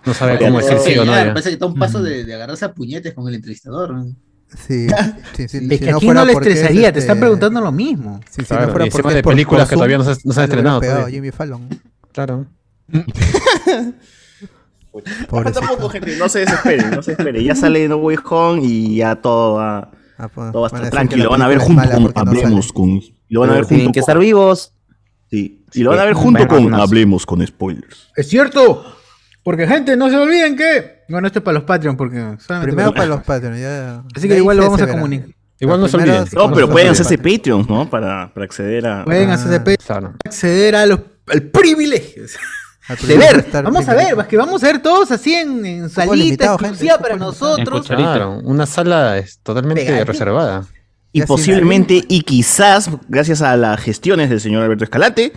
No 0.07 0.15
sabe 0.15 0.39
cómo 0.39 0.59
decir 0.59 0.79
sí 0.79 0.99
o 0.99 1.05
no. 1.05 1.13
ya. 1.15 1.29
Parece 1.29 1.51
que 1.51 1.55
está 1.55 1.67
un 1.67 1.75
paso 1.75 2.03
de, 2.03 2.25
de 2.25 2.35
agarrarse 2.35 2.65
a 2.65 2.73
puñetes 2.75 3.15
con 3.15 3.27
el 3.29 3.35
entrevistador. 3.35 3.93
¿no? 3.95 4.07
Sí, 4.67 4.87
sí, 5.37 5.49
sí, 5.49 5.57
Es 5.71 5.79
si 5.79 5.79
que 5.79 5.91
aquí 5.91 6.07
fuera 6.07 6.21
no 6.21 6.27
le 6.27 6.33
es, 6.33 6.39
estresaría, 6.39 6.83
te 6.85 6.87
este, 6.89 7.01
están 7.01 7.21
preguntando 7.21 7.61
lo 7.61 7.73
mismo. 7.73 8.21
Sí, 8.31 8.41
si 8.43 8.47
Claro, 8.47 8.67
no 8.67 8.73
fuera 8.73 8.87
y 8.87 8.91
porque 8.91 9.15
de 9.15 9.23
por- 9.23 9.33
películas 9.35 9.65
por 9.65 9.69
que 9.71 9.75
todavía 9.77 9.99
no 9.99 10.05
se- 10.05 10.21
no 10.25 10.33
se 10.33 10.41
han 10.41 10.45
estrenado 10.45 10.81
pegado. 10.81 11.07
Jimmy 11.09 11.31
Fallon. 11.31 11.69
Claro. 12.13 12.47
Falta 12.91 13.93
Pobrecito. 15.29 15.61
poco, 15.69 15.89
gente. 15.91 16.17
No 16.17 16.29
se 16.29 16.41
desesperen, 16.41 16.91
no 16.91 17.03
se 17.03 17.11
desesperen. 17.13 17.45
Ya 17.45 17.55
sale 17.55 17.87
No 17.89 17.97
Way 17.99 18.17
Home 18.31 18.63
y 18.65 18.97
ya 18.97 19.17
todo 19.17 19.55
va, 19.57 19.91
Ah, 20.19 20.29
pues, 20.29 20.53
todo 20.53 20.63
va 20.63 20.69
a 20.69 20.75
estar 20.75 20.91
tranquilo. 20.91 21.23
que 21.23 21.25
Lo 21.25 21.31
van 21.31 21.43
a 21.43 21.49
ver 21.49 21.59
junto 21.59 21.89
con 21.91 22.13
Hablemos 22.17 22.73
con. 22.73 22.91
y 22.91 23.15
Lo 23.29 23.41
van 23.41 23.51
a 23.51 23.55
ver 23.55 23.67
Tienen 23.67 23.87
junto 23.87 23.95
que 23.95 24.01
con. 24.01 24.11
estar 24.11 24.19
vivos. 24.19 24.73
Sí. 25.31 25.65
Y 25.75 25.83
lo 25.83 25.91
van 25.91 26.01
a 26.01 26.05
ver 26.05 26.15
junto 26.15 26.47
con 26.49 26.75
Hablemos 26.75 27.25
con 27.27 27.47
spoilers. 27.47 28.09
Es 28.17 28.29
cierto. 28.29 28.85
Porque, 29.45 29.67
gente, 29.67 29.97
no 29.97 30.11
se 30.11 30.17
olviden 30.17 30.57
que. 30.57 31.05
Bueno, 31.09 31.27
esto 31.29 31.39
es 31.39 31.45
para 31.45 31.55
los 31.55 31.65
Patreon, 31.65 31.97
porque. 31.97 32.37
Primero 32.63 32.93
para 32.93 33.07
los 33.07 33.23
Patreons. 33.23 33.59
Ya... 33.61 34.03
Así 34.15 34.29
que 34.29 34.37
igual 34.37 34.57
lo 34.57 34.65
vamos 34.65 34.83
a 34.83 34.89
comunicar. 34.91 35.29
Igual 35.61 35.81
no 35.81 35.89
se 35.89 35.97
olviden. 35.97 36.25
No, 36.35 36.53
pero 36.53 36.69
pueden 36.69 36.89
hacerse 36.89 37.17
Patreons. 37.17 37.67
Patreons, 37.67 37.69
¿no? 37.69 37.89
Para, 37.91 38.33
para 38.35 38.45
acceder 38.45 38.87
a. 38.87 39.05
Pueden 39.05 39.31
Ah. 39.31 39.35
hacerse 39.35 39.77
Claro. 39.87 40.15
acceder 40.25 40.75
a 40.77 40.87
los 40.87 41.01
privilegios. 41.53 42.33
De 43.07 43.19
ver, 43.19 43.47
vamos 43.65 43.87
a 43.89 43.95
ver, 43.95 44.19
es 44.19 44.27
que 44.27 44.37
vamos 44.37 44.65
a 44.65 44.67
ver 44.67 44.81
todos 44.81 45.11
así 45.11 45.35
en, 45.35 45.65
en 45.67 45.91
salita 45.91 46.55
exclusiva 46.55 46.99
para 46.99 47.17
nosotros. 47.17 47.87
Claro, 47.87 48.41
una 48.45 48.65
sala 48.65 49.19
es 49.19 49.41
totalmente 49.43 49.85
Pegadito. 49.85 50.13
reservada. 50.13 50.65
Y 51.13 51.23
posiblemente, 51.23 52.03
y 52.09 52.23
quizás, 52.23 52.91
gracias 53.09 53.43
a 53.43 53.57
las 53.57 53.81
gestiones 53.81 54.31
del 54.31 54.41
señor 54.41 54.63
Alberto 54.63 54.85
Escalate, 54.85 55.33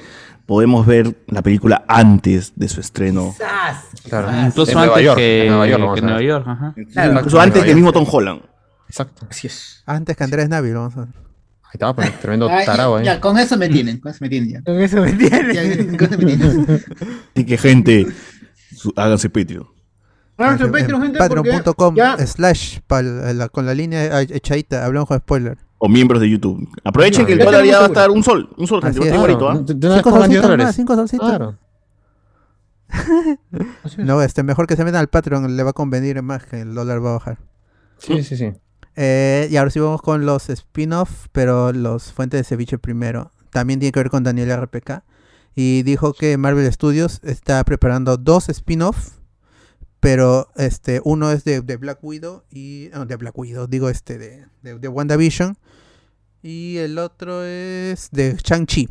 podemos 0.46 0.86
ver 0.86 1.16
la 1.28 1.42
película 1.42 1.84
antes 1.88 2.54
de 2.56 2.70
su 2.70 2.80
estreno. 2.80 3.34
Quizás. 3.38 3.84
Claro. 4.08 4.28
Incluso 4.48 4.72
en 4.72 4.78
antes 4.78 4.88
Nueva 4.88 5.02
York. 5.02 5.18
que 5.18 5.42
en 5.44 5.50
Nueva 5.50 5.68
York, 5.68 5.82
vamos 5.82 5.96
que 5.96 6.00
a 6.00 6.04
ver. 6.04 6.12
Nueva 6.12 6.28
York, 6.28 6.46
ajá. 6.48 6.76
Claro. 6.94 7.14
Incluso 7.14 7.42
antes 7.42 7.64
que 7.64 7.70
el 7.70 7.76
mismo 7.76 7.92
Tom 7.92 8.06
Holland. 8.10 8.42
Exacto. 8.88 9.26
Así 9.30 9.48
es. 9.48 9.84
Antes 9.86 10.16
que 10.18 10.24
Andrés 10.24 10.50
Navi, 10.50 10.72
lo 10.72 10.80
vamos 10.82 10.98
a 10.98 11.00
ver. 11.02 11.10
Ahí 11.72 11.76
estaba, 11.76 11.96
pues, 11.96 12.20
tremendo 12.20 12.50
Ah, 12.50 12.64
tarado, 12.66 13.00
¿eh? 13.00 13.06
ya, 13.06 13.22
con 13.22 13.38
eso 13.38 13.56
me 13.58 13.70
tienen, 13.70 14.00
con 14.02 14.12
eso 14.12 14.18
me 14.22 14.28
tienen 14.30 14.50
ya. 14.52 14.62
Con 14.62 14.78
eso 14.82 14.98
me 15.02 15.10
entiendes. 15.12 15.56
Ya, 15.56 15.98
con 15.98 16.08
eso 16.14 16.18
me 16.18 16.26
tienen. 16.26 16.66
Así 17.36 17.46
que, 17.46 17.58
gente, 17.58 18.08
su- 18.76 18.92
háganse 18.98 19.30
Patreon. 19.30 19.66
Vamos 20.38 20.60
a 20.60 20.66
En- 20.66 20.72
Patreon, 20.72 20.96
en 21.04 21.14
gente, 21.14 21.28
porque 21.30 21.50
Patreon.com 21.52 21.96
ya- 21.96 22.18
slash 22.28 22.80
pal- 22.88 23.38
la- 23.38 23.48
con 23.48 23.66
la 23.66 23.74
línea 23.74 24.20
echadita, 24.22 24.84
hablamos 24.86 25.08
con 25.08 25.18
spoiler. 25.20 25.58
O 25.78 25.88
miembros 25.88 26.20
de 26.22 26.30
YouTube. 26.30 26.68
Aprovechen 26.84 27.22
No, 27.22 27.28
que 27.28 27.34
el 27.34 27.40
ya 27.40 27.46
dólar 27.46 27.64
ya 27.66 27.80
va 27.80 27.86
a 27.86 27.88
estar 27.88 28.12
un 28.12 28.22
sol. 28.24 28.50
Un 28.58 28.68
sol, 28.68 28.82
gente. 28.84 29.00
Así 29.00 29.08
es. 29.08 29.14
¿ah? 29.16 29.18
de, 29.18 29.74
de 29.74 29.88
una 29.88 29.96
vez 29.96 30.04
Cinco 30.04 30.10
pongan 30.12 30.30
10 30.30 30.42
solcitos 30.42 30.42
dólares. 30.50 30.76
cinco 30.76 30.96
solcitos. 30.96 31.28
Claro. 31.30 31.58
No, 33.98 34.22
este, 34.22 34.44
mejor 34.44 34.68
que 34.68 34.76
se 34.76 34.84
metan 34.84 35.00
al 35.02 35.08
Patreon, 35.08 35.56
le 35.56 35.64
va 35.64 35.70
a 35.72 35.74
convenir 35.74 36.22
más 36.22 36.46
que 36.46 36.62
el 36.62 36.74
dólar 36.74 37.04
va 37.04 37.12
a 37.12 37.14
bajar. 37.14 37.38
Sí, 37.98 38.22
sí, 38.24 38.36
sí. 38.36 38.52
Eh, 38.96 39.48
y 39.50 39.58
ahora 39.58 39.72
sí 39.72 39.80
vamos 39.80 40.02
con 40.02 40.26
los 40.26 40.50
spin-off, 40.50 41.28
pero 41.32 41.72
los 41.72 42.12
fuentes 42.12 42.40
de 42.40 42.44
ceviche 42.44 42.78
primero. 42.78 43.32
También 43.52 43.80
tiene 43.80 43.92
que 43.92 44.00
ver 44.00 44.10
con 44.10 44.24
Daniel 44.24 44.52
RPK. 44.62 45.04
Y 45.56 45.84
dijo 45.84 46.14
que 46.14 46.38
Marvel 46.38 46.72
Studios 46.72 47.20
está 47.24 47.64
preparando 47.64 48.18
dos 48.18 48.50
spin-off. 48.50 49.18
Pero 50.00 50.50
este, 50.56 51.00
uno 51.04 51.32
es 51.32 51.44
de, 51.44 51.62
de 51.62 51.78
Black 51.78 52.00
Widow 52.02 52.44
y. 52.50 52.90
no, 52.94 53.06
de 53.06 53.16
Black 53.18 53.38
Widow, 53.38 53.68
digo 53.68 53.88
este, 53.88 54.18
de, 54.18 54.46
de, 54.64 54.80
de 54.80 54.88
WandaVision. 54.88 55.58
Y 56.42 56.78
el 56.78 56.98
otro 56.98 57.44
es 57.44 58.10
de 58.12 58.36
Shang-Chi. 58.36 58.90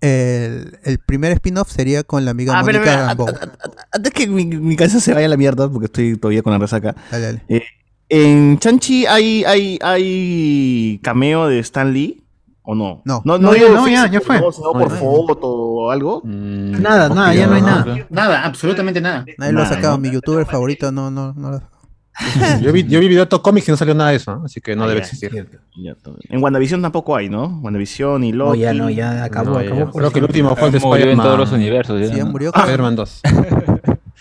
El, 0.00 0.78
el 0.82 0.98
primer 0.98 1.32
spin-off 1.32 1.70
sería 1.70 2.02
con 2.04 2.24
la 2.24 2.32
amiga 2.32 2.58
Ah, 2.58 2.62
Mónica 2.62 3.06
Rambeau. 3.06 3.28
Antes 3.92 4.12
que 4.12 4.26
mi, 4.26 4.44
mi 4.44 4.76
cabeza 4.76 5.00
se 5.00 5.14
vaya 5.14 5.26
a 5.26 5.30
la 5.30 5.36
mierda, 5.36 5.70
porque 5.70 5.86
estoy 5.86 6.16
todavía 6.16 6.42
con 6.42 6.52
la 6.52 6.58
resaca. 6.58 6.94
Dale, 7.10 7.24
dale. 7.26 7.42
Eh, 7.48 7.62
en 8.08 8.58
Chanchi 8.58 9.06
hay, 9.06 9.44
hay, 9.44 9.78
hay 9.82 11.00
cameo 11.02 11.48
de 11.48 11.58
Stan 11.60 11.92
Lee. 11.92 12.22
¿O 12.68 12.74
no? 12.74 13.00
No. 13.04 13.22
no, 13.24 13.38
No, 13.38 13.54
ya, 13.54 13.68
no, 13.68 13.86
ya, 13.86 14.10
ya 14.10 14.20
fue. 14.20 14.40
no, 14.40 14.50
sino 14.50 14.72
por 14.72 14.90
foto 14.90 15.46
o 15.48 15.90
algo. 15.92 16.20
Mm, 16.24 16.82
Nada, 16.82 17.08
nada, 17.08 17.32
ya 17.32 17.46
no 17.46 17.54
hay 17.54 17.62
nada. 17.62 18.06
Nada, 18.10 18.44
absolutamente 18.44 19.00
nada. 19.00 19.24
Nadie 19.38 19.52
lo 19.52 19.62
ha 19.62 19.66
sacado. 19.66 19.92
¿no? 19.94 19.98
Mi 19.98 20.10
youtuber 20.10 20.44
favorito 20.46 20.90
no, 20.90 21.08
no, 21.08 21.32
no 21.34 21.50
lo 21.50 21.56
ha 21.58 21.60
sacado. 21.60 21.76
Yo 22.62 22.72
vi, 22.72 22.82
yo 22.88 22.98
vi 22.98 23.06
video 23.08 23.28
Comics 23.28 23.68
y 23.68 23.70
no 23.70 23.76
salió 23.76 23.94
nada 23.94 24.10
de 24.10 24.16
eso, 24.16 24.34
¿no? 24.36 24.46
así 24.46 24.60
que 24.60 24.74
no 24.74 24.82
Ah, 24.84 24.88
debe 24.88 25.00
ya, 25.00 25.04
existir. 25.06 25.48
En 26.30 26.42
WandaVision 26.42 26.82
tampoco 26.82 27.14
hay, 27.14 27.28
¿no? 27.28 27.60
WandaVision 27.62 28.24
y 28.24 28.32
No, 28.32 28.46
Loki. 28.46 28.60
ya 28.60 28.72
no, 28.74 28.90
ya 28.90 29.22
acabó, 29.22 29.50
No, 29.50 29.62
ya. 29.62 29.72
acabó. 29.72 29.92
Creo 29.92 30.10
que 30.10 30.18
el 30.18 30.24
último 30.24 30.56
fue 30.56 30.66
el 30.68 30.72
de 30.72 30.80
Murió 30.80 31.10
en 31.10 31.18
todos 31.18 31.38
los 31.38 31.48
Spider-Man. 31.52 31.60
universos. 31.60 32.00
ya, 32.00 32.08
Sí, 32.08 32.16
ya 32.16 32.24
¿no? 32.24 32.30
murió. 32.32 32.52
Spider-Man 32.52 32.96
2. 32.96 33.20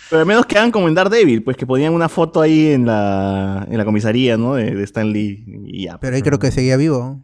Pero 0.09 0.19
al 0.21 0.25
menos 0.25 0.45
quedan 0.45 0.71
como 0.71 0.87
en 0.87 0.93
Daredevil, 0.93 1.43
pues 1.43 1.57
que 1.57 1.65
ponían 1.65 1.93
una 1.93 2.09
foto 2.09 2.41
ahí 2.41 2.67
en 2.71 2.85
la, 2.85 3.67
en 3.69 3.77
la 3.77 3.85
comisaría, 3.85 4.37
¿no? 4.37 4.55
De, 4.55 4.75
de 4.75 4.83
Stan 4.83 5.11
Lee. 5.11 5.43
Y 5.65 5.85
ya. 5.85 5.97
Pero 5.99 6.15
ahí 6.15 6.21
creo 6.21 6.37
que 6.39 6.51
seguía 6.51 6.77
vivo. 6.77 7.23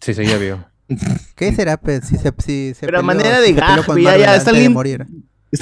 Sí, 0.00 0.12
seguía 0.14 0.36
vivo. 0.38 0.58
¿Qué 1.36 1.52
será? 1.52 1.76
pues, 1.78 2.06
si 2.06 2.16
se, 2.16 2.32
si 2.38 2.74
se 2.74 2.86
Pero 2.86 2.98
peleó- 3.00 3.02
manera 3.04 3.40
de 3.40 3.52
gag, 3.52 3.86
ya, 4.02 4.16
ya, 4.18 4.36
Stan 4.36 4.54
de 4.54 4.68
Lee- 4.68 4.74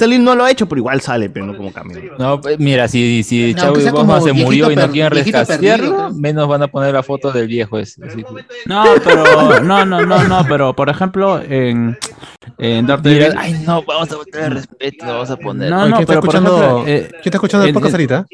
Lee 0.07 0.19
no 0.19 0.35
lo 0.35 0.43
ha 0.43 0.51
hecho, 0.51 0.67
pero 0.67 0.79
igual 0.79 1.01
sale, 1.01 1.29
pero 1.29 1.47
no 1.47 1.57
como 1.57 1.73
cameo. 1.73 2.15
No, 2.19 2.39
pues, 2.39 2.59
mira, 2.59 2.87
si, 2.87 3.23
si 3.23 3.55
No, 3.55 3.73
Boseman 3.73 4.21
se 4.21 4.31
viejito 4.31 4.45
murió 4.45 4.71
y 4.71 4.75
no 4.75 4.91
quieren 4.91 5.23
creo. 5.57 6.11
menos 6.11 6.47
van 6.47 6.61
a 6.61 6.67
poner 6.67 6.93
la 6.93 7.01
foto 7.01 7.31
del 7.31 7.47
viejo 7.47 7.79
ese. 7.79 8.05
así 8.05 8.23
No, 8.67 8.83
pero 9.03 9.59
no, 9.61 9.85
no, 9.85 10.05
no, 10.05 10.23
no, 10.23 10.45
pero 10.47 10.75
por 10.75 10.89
ejemplo 10.89 11.41
en 11.41 11.97
en 12.59 12.85
Daredevil, 12.85 13.33
ay 13.37 13.63
no, 13.65 13.81
vamos 13.83 14.09
a 14.11 14.45
el 14.45 14.51
respeto, 14.51 15.05
lo 15.05 15.13
vamos 15.13 15.31
a 15.31 15.37
poner. 15.37 15.69
No, 15.71 15.87
no, 15.87 15.95
¿quién 15.95 16.07
pero 16.07 16.21
por 16.21 16.35
escuchando, 16.35 16.57
ejemplo, 16.57 16.87
eh, 16.87 17.07
¿quién 17.09 17.21
está 17.25 17.37
escuchando 17.37 17.65
el 17.65 17.73
podcast 17.73 17.93
ahorita? 17.93 18.25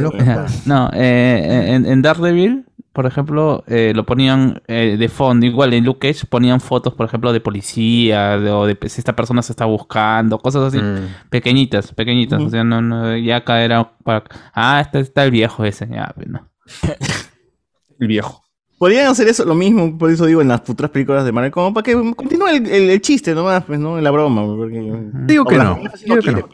No. 0.00 0.12
Ajá. 0.20 0.46
No, 0.66 0.90
eh, 0.94 1.64
en, 1.70 1.86
en 1.86 2.02
Daredevil, 2.02 2.66
por 2.92 3.06
ejemplo, 3.06 3.62
eh, 3.68 3.92
lo 3.94 4.04
ponían 4.04 4.62
eh, 4.66 4.96
de 4.98 5.08
fondo. 5.08 5.46
Igual 5.46 5.74
en 5.74 5.84
Luke 5.84 6.08
Cage 6.12 6.26
ponían 6.26 6.60
fotos, 6.60 6.94
por 6.94 7.06
ejemplo, 7.06 7.32
de 7.32 7.40
policía, 7.40 8.38
de, 8.38 8.50
o 8.50 8.66
de 8.66 8.76
si 8.88 9.00
esta 9.00 9.14
persona 9.14 9.42
se 9.42 9.52
está 9.52 9.64
buscando, 9.64 10.38
cosas 10.38 10.74
así. 10.74 10.78
Mm. 10.82 11.28
Pequeñitas, 11.30 11.92
pequeñitas. 11.94 12.38
Ujú. 12.40 12.48
O 12.48 12.50
sea, 12.50 12.64
no, 12.64 12.82
no, 12.82 13.16
ya 13.16 13.36
acá 13.36 13.62
era 13.62 13.92
para... 14.02 14.24
Ah, 14.52 14.80
este 14.80 15.00
está 15.00 15.24
el 15.24 15.30
viejo 15.30 15.64
ese. 15.64 15.88
Ya, 15.88 16.12
no. 16.26 16.48
El 18.00 18.06
viejo. 18.08 18.42
Podrían 18.78 19.08
hacer 19.08 19.28
eso, 19.28 19.44
lo 19.44 19.54
mismo, 19.54 19.98
por 19.98 20.10
eso 20.10 20.24
digo, 20.24 20.40
en 20.40 20.48
las 20.48 20.62
futuras 20.62 20.90
películas 20.90 21.22
de 21.26 21.32
Marvel, 21.32 21.50
como 21.52 21.74
para 21.74 21.84
que 21.84 21.92
continúe 22.16 22.46
el, 22.48 22.66
el- 22.66 22.88
el 22.90 23.00
chiste 23.02 23.34
nomás, 23.34 23.62
pues, 23.64 23.78
¿no? 23.78 23.98
En 23.98 24.04
la 24.04 24.10
broma. 24.10 24.42
Porque... 24.46 24.80
Digo 25.26 25.44
que 25.44 25.58
no, 25.58 25.78
digo 26.02 26.22
que 26.22 26.32
no. 26.32 26.48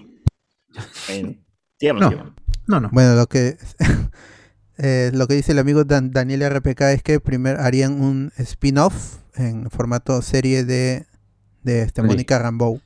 Bueno. 1.08 2.34
No, 2.66 2.80
no. 2.80 2.88
Bueno, 2.90 3.14
lo 3.14 3.26
que 3.28 3.56
eh, 4.78 5.10
lo 5.14 5.26
que 5.26 5.34
dice 5.34 5.52
el 5.52 5.58
amigo 5.58 5.84
Dan- 5.84 6.10
Daniel 6.10 6.42
RPK 6.50 6.80
es 6.92 7.02
que 7.02 7.20
primero 7.20 7.60
harían 7.62 8.00
un 8.00 8.32
spin-off 8.36 9.16
en 9.34 9.70
formato 9.70 10.20
serie 10.22 10.64
de, 10.64 11.06
de 11.62 11.82
este. 11.82 12.02
Mónica 12.02 12.38
Rambeau. 12.38 12.80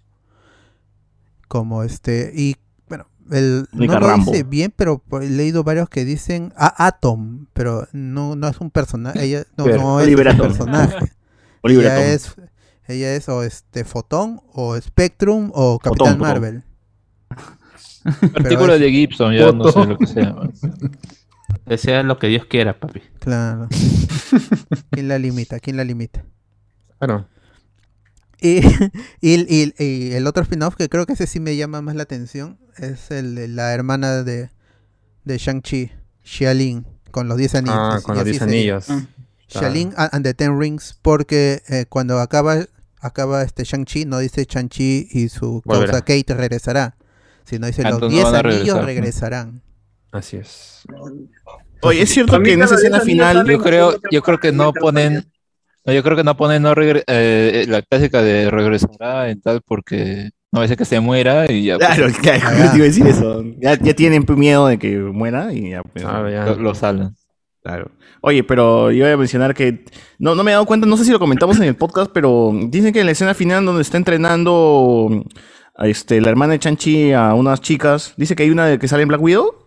Como 1.49 1.83
este. 1.83 2.33
Y 2.35 2.57
bueno, 2.89 3.07
el, 3.31 3.67
no 3.73 3.99
lo 4.01 4.17
dice 4.19 4.45
bien, 4.45 4.73
pero 4.75 5.03
he 5.21 5.29
leído 5.29 5.65
varios 5.65 5.89
que 5.89 6.05
dicen 6.05 6.53
a 6.57 6.87
Atom, 6.87 7.47
pero 7.53 7.89
no, 7.93 8.37
no 8.37 8.47
es 8.49 8.61
un 8.61 8.71
personaje. 8.71 9.23
Ella 9.25 9.45
no, 9.57 9.65
Pero, 9.65 9.79
no 9.79 10.01
es 10.01 10.07
Oliver 10.07 10.29
un 10.29 10.33
Atom. 10.35 10.47
personaje. 10.49 11.13
Ella 11.65 12.07
es 12.13 12.35
ella 12.89 13.15
es 13.15 13.29
o 13.29 13.43
este 13.45 13.85
Fotón 13.85 14.41
o 14.53 14.81
Spectrum 14.81 15.53
o 15.55 15.79
Capitán 15.79 15.93
Fotón, 15.99 16.07
Fotón. 16.15 16.19
Marvel. 16.21 16.65
Artículo 18.35 18.75
es- 18.75 18.81
de 18.81 18.91
Gibson, 18.91 19.35
ya 19.35 19.53
no 19.53 19.71
sé 19.71 19.85
lo 19.85 19.99
que 19.99 20.07
sea. 20.07 20.35
Que 21.67 21.79
sea 21.79 22.03
lo 22.03 22.19
que 22.19 22.27
Dios 22.29 22.47
quiera, 22.47 22.79
papi. 22.79 23.01
Claro. 23.21 23.69
¿Quién 24.91 25.09
la 25.09 25.19
limita? 25.19 25.61
¿Quién 25.61 25.77
la 25.77 25.85
limita? 25.85 26.25
Claro. 26.99 27.29
Y, 28.41 28.61
y- 29.21 29.47
y- 29.49 29.75
y 29.79 30.13
el 30.13 30.27
otro 30.27 30.43
spin-off 30.43 30.75
que 30.77 30.89
creo 30.89 31.07
que 31.07 31.13
ese 31.13 31.27
sí 31.27 31.41
me 31.41 31.57
llama 31.57 31.83
más 31.83 31.95
la 31.95 32.03
atención 32.05 32.59
es 32.79 33.11
el 33.11 33.35
de 33.35 33.49
la 33.49 33.73
hermana 33.75 34.23
de, 34.23 34.51
de 35.25 35.39
Shang-Chi, 35.39 35.93
Xialin, 36.25 36.87
con 37.11 37.29
los 37.29 37.37
10 37.37 37.55
anillos. 37.57 37.77
Ah, 37.79 37.99
y- 38.01 38.03
con 38.03 38.15
los 38.15 38.23
así 38.23 38.31
10 38.31 38.39
sería. 38.43 38.55
anillos. 38.77 38.91
Ah. 38.91 39.07
Shaolin 39.49 39.93
a- 39.97 40.09
and 40.17 40.25
the 40.25 40.33
Ten 40.35 40.59
Rings, 40.59 40.97
porque 41.03 41.63
eh, 41.69 41.85
cuando 41.89 42.19
acaba, 42.21 42.65
acaba 43.01 43.43
este 43.43 43.65
Shang-Chi, 43.65 44.05
no 44.07 44.19
dice 44.19 44.47
Shang-Chi 44.49 45.09
y 45.11 45.29
su 45.29 45.61
Volverá. 45.65 45.93
causa 45.93 46.05
Kate 46.05 46.35
regresará, 46.35 46.97
sino 47.45 47.67
dice 47.67 47.83
Ah, 47.85 47.91
los 47.91 47.97
entonces 47.97 48.15
10 48.17 48.25
no 48.25 48.33
van 48.33 48.47
a 48.47 48.49
anillos 48.49 48.85
regresarán. 48.85 49.63
Así 50.13 50.37
es. 50.39 50.83
Oye, 51.83 52.03
es 52.03 52.11
cierto 52.11 52.41
que 52.43 52.53
en 52.55 52.63
esa 52.63 52.75
escena 52.75 53.01
final. 53.01 53.47
Yo 53.47 53.61
creo, 53.61 53.95
yo 54.11 54.23
creo 54.23 54.39
que 54.39 54.53
no 54.53 54.73
ponen, 54.73 55.25
no, 55.85 55.93
yo 55.93 56.03
creo 56.03 56.17
que 56.17 56.25
no 56.25 56.37
ponen 56.37 56.63
no 56.63 56.75
regre- 56.75 57.05
eh, 57.07 57.65
la 57.69 57.83
clásica 57.83 58.23
de 58.23 58.51
regresará 58.51 59.31
en 59.31 59.41
tal 59.41 59.63
porque 59.65 60.31
no 60.53 60.63
dice 60.63 60.77
que 60.77 60.85
se 60.85 60.99
muera 61.01 61.51
y 61.51 61.65
ya 61.67 61.79
pues, 61.79 61.89
Claro, 61.95 62.13
claro, 62.21 62.41
Ah, 62.45 62.53
yo 62.65 62.71
te 62.71 62.77
iba 62.77 62.85
a 62.85 62.89
decir 62.89 63.07
eso. 63.07 63.45
Ya, 63.61 63.79
ya 63.79 63.95
tienen 63.95 64.25
miedo 64.37 64.67
de 64.67 64.79
que 64.79 64.99
muera 64.99 65.53
y 65.53 65.71
ya. 65.71 65.83
pues, 65.83 66.05
Ah, 66.05 66.29
ya. 66.31 66.45
lo, 66.47 66.57
lo 66.57 66.75
salen. 66.75 67.15
Claro. 67.63 67.91
Oye, 68.23 68.43
pero 68.43 68.91
yo 68.91 69.05
voy 69.05 69.13
a 69.13 69.17
mencionar 69.17 69.55
que 69.55 69.85
no, 70.19 70.35
no 70.35 70.43
me 70.43 70.51
he 70.51 70.55
dado 70.55 70.67
cuenta, 70.67 70.87
no 70.87 70.97
sé 70.97 71.05
si 71.05 71.11
lo 71.13 71.19
comentamos 71.19 71.57
en 71.59 71.65
el 71.65 71.77
podcast, 71.77 72.11
pero 72.13 72.53
dicen 72.69 72.93
que 72.93 73.01
en 73.01 73.07
la 73.07 73.13
escena 73.13 73.33
final 73.35 73.65
donde 73.65 73.83
está 73.83 73.97
entrenando 73.97 75.25
a 75.77 75.87
este, 75.87 76.21
la 76.21 76.29
hermana 76.31 76.53
de 76.55 76.59
Chanchi 76.59 77.13
a 77.13 77.33
unas 77.35 77.61
chicas, 77.61 78.13
dice 78.17 78.35
que 78.35 78.43
hay 78.43 78.51
una 78.51 78.67
de 78.67 78.79
que 78.79 78.89
sale 78.89 79.03
en 79.03 79.09
Black 79.09 79.23
Widow. 79.23 79.60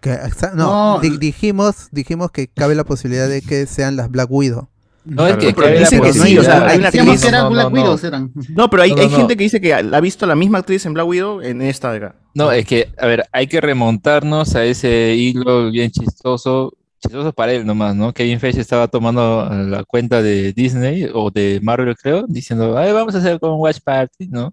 Que, 0.00 0.16
no, 0.54 0.94
No. 0.94 1.00
di- 1.00 1.16
dijimos, 1.18 1.88
dijimos 1.90 2.30
que 2.30 2.46
cabe 2.48 2.74
la 2.74 2.84
posibilidad 2.84 3.28
de 3.28 3.42
que 3.42 3.66
sean 3.66 3.96
las 3.96 4.10
Black 4.10 4.30
Widow. 4.30 4.68
No, 5.04 5.26
es 5.26 5.36
que 5.38 5.46
dicen 5.52 6.02
que 6.02 6.12
sí, 6.12 6.18
posibilidad- 6.20 6.40
o 6.40 6.44
sea, 6.44 6.66
hay 6.68 6.78
una 6.78 6.86
Decíamos 6.90 7.14
actriz- 7.14 7.22
que 7.22 7.28
eran 7.28 7.40
No, 7.44 7.48
no, 7.48 7.54
Black 7.54 7.70
no. 7.70 7.74
Widows, 7.80 8.04
eran. 8.04 8.32
No, 8.50 8.68
pero 8.70 8.82
hay, 8.82 8.90
No, 8.90 8.96
no, 8.96 9.02
hay 9.02 9.08
no. 9.08 9.16
gente 9.16 9.36
que 9.36 9.42
dice 9.44 9.60
que 9.60 9.72
ha 9.74 10.00
visto 10.00 10.26
la 10.26 10.34
misma 10.34 10.58
actriz 10.58 10.84
en 10.86 10.92
Black 10.94 11.06
Widow 11.06 11.40
en 11.40 11.62
esta 11.62 11.90
de 11.92 11.96
acá. 11.98 12.14
No, 12.34 12.52
es 12.52 12.66
que, 12.66 12.90
a 12.98 13.06
ver, 13.06 13.24
hay 13.32 13.46
que 13.46 13.60
remontarnos 13.60 14.54
a 14.54 14.64
ese 14.64 15.14
hilo 15.16 15.70
bien 15.70 15.90
chistoso, 15.90 16.74
chistoso 17.00 17.32
para 17.32 17.52
él 17.52 17.64
nomás, 17.64 17.96
¿no? 17.96 18.12
Kevin 18.12 18.38
Feige 18.38 18.60
estaba 18.60 18.86
tomando 18.88 19.48
la 19.50 19.82
cuenta 19.84 20.20
de 20.20 20.52
Disney 20.52 21.08
o 21.14 21.30
de 21.30 21.58
Marvel, 21.62 21.96
creo, 21.96 22.24
diciendo, 22.28 22.76
Ay, 22.76 22.92
vamos 22.92 23.14
a 23.14 23.18
hacer 23.18 23.40
como 23.40 23.54
un 23.56 23.60
watch 23.62 23.78
party, 23.82 24.28
¿no? 24.28 24.52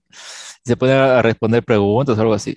Y 0.63 0.69
se 0.69 0.77
pone 0.77 0.93
a 0.93 1.19
a 1.19 1.21
responder 1.21 1.63
preguntas 1.63 2.17
o 2.17 2.21
algo 2.21 2.33
así. 2.33 2.55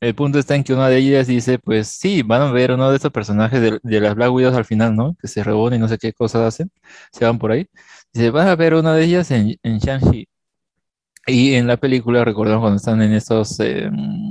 El 0.00 0.14
punto 0.14 0.38
está 0.38 0.54
en 0.54 0.62
que 0.62 0.74
una 0.74 0.88
de 0.88 0.98
ellas 0.98 1.26
dice, 1.26 1.58
pues 1.58 1.88
sí, 1.88 2.22
van 2.22 2.42
a 2.42 2.52
ver 2.52 2.70
uno 2.72 2.90
de 2.90 2.96
estos 2.96 3.10
personajes 3.12 3.60
de, 3.60 3.78
de 3.82 4.00
las 4.00 4.14
Black 4.14 4.30
Widows 4.30 4.54
al 4.54 4.66
final, 4.66 4.94
¿no? 4.94 5.16
Que 5.20 5.26
se 5.26 5.42
reúnen 5.42 5.78
y 5.78 5.80
no 5.80 5.88
sé 5.88 5.96
qué 5.96 6.12
cosas 6.12 6.42
hacen, 6.42 6.70
se 7.12 7.24
van 7.24 7.38
por 7.38 7.50
ahí. 7.50 7.66
Dice, 8.12 8.30
van 8.30 8.48
a 8.48 8.56
ver 8.56 8.74
una 8.74 8.94
de 8.94 9.04
ellas 9.04 9.30
en, 9.30 9.56
en 9.62 9.78
Shang-Chi. 9.78 10.28
Y 11.26 11.54
en 11.54 11.66
la 11.66 11.76
película, 11.76 12.24
recordamos 12.24 12.60
cuando 12.60 12.76
están 12.76 13.02
en 13.02 13.12
estos, 13.12 13.58
eh, 13.60 13.90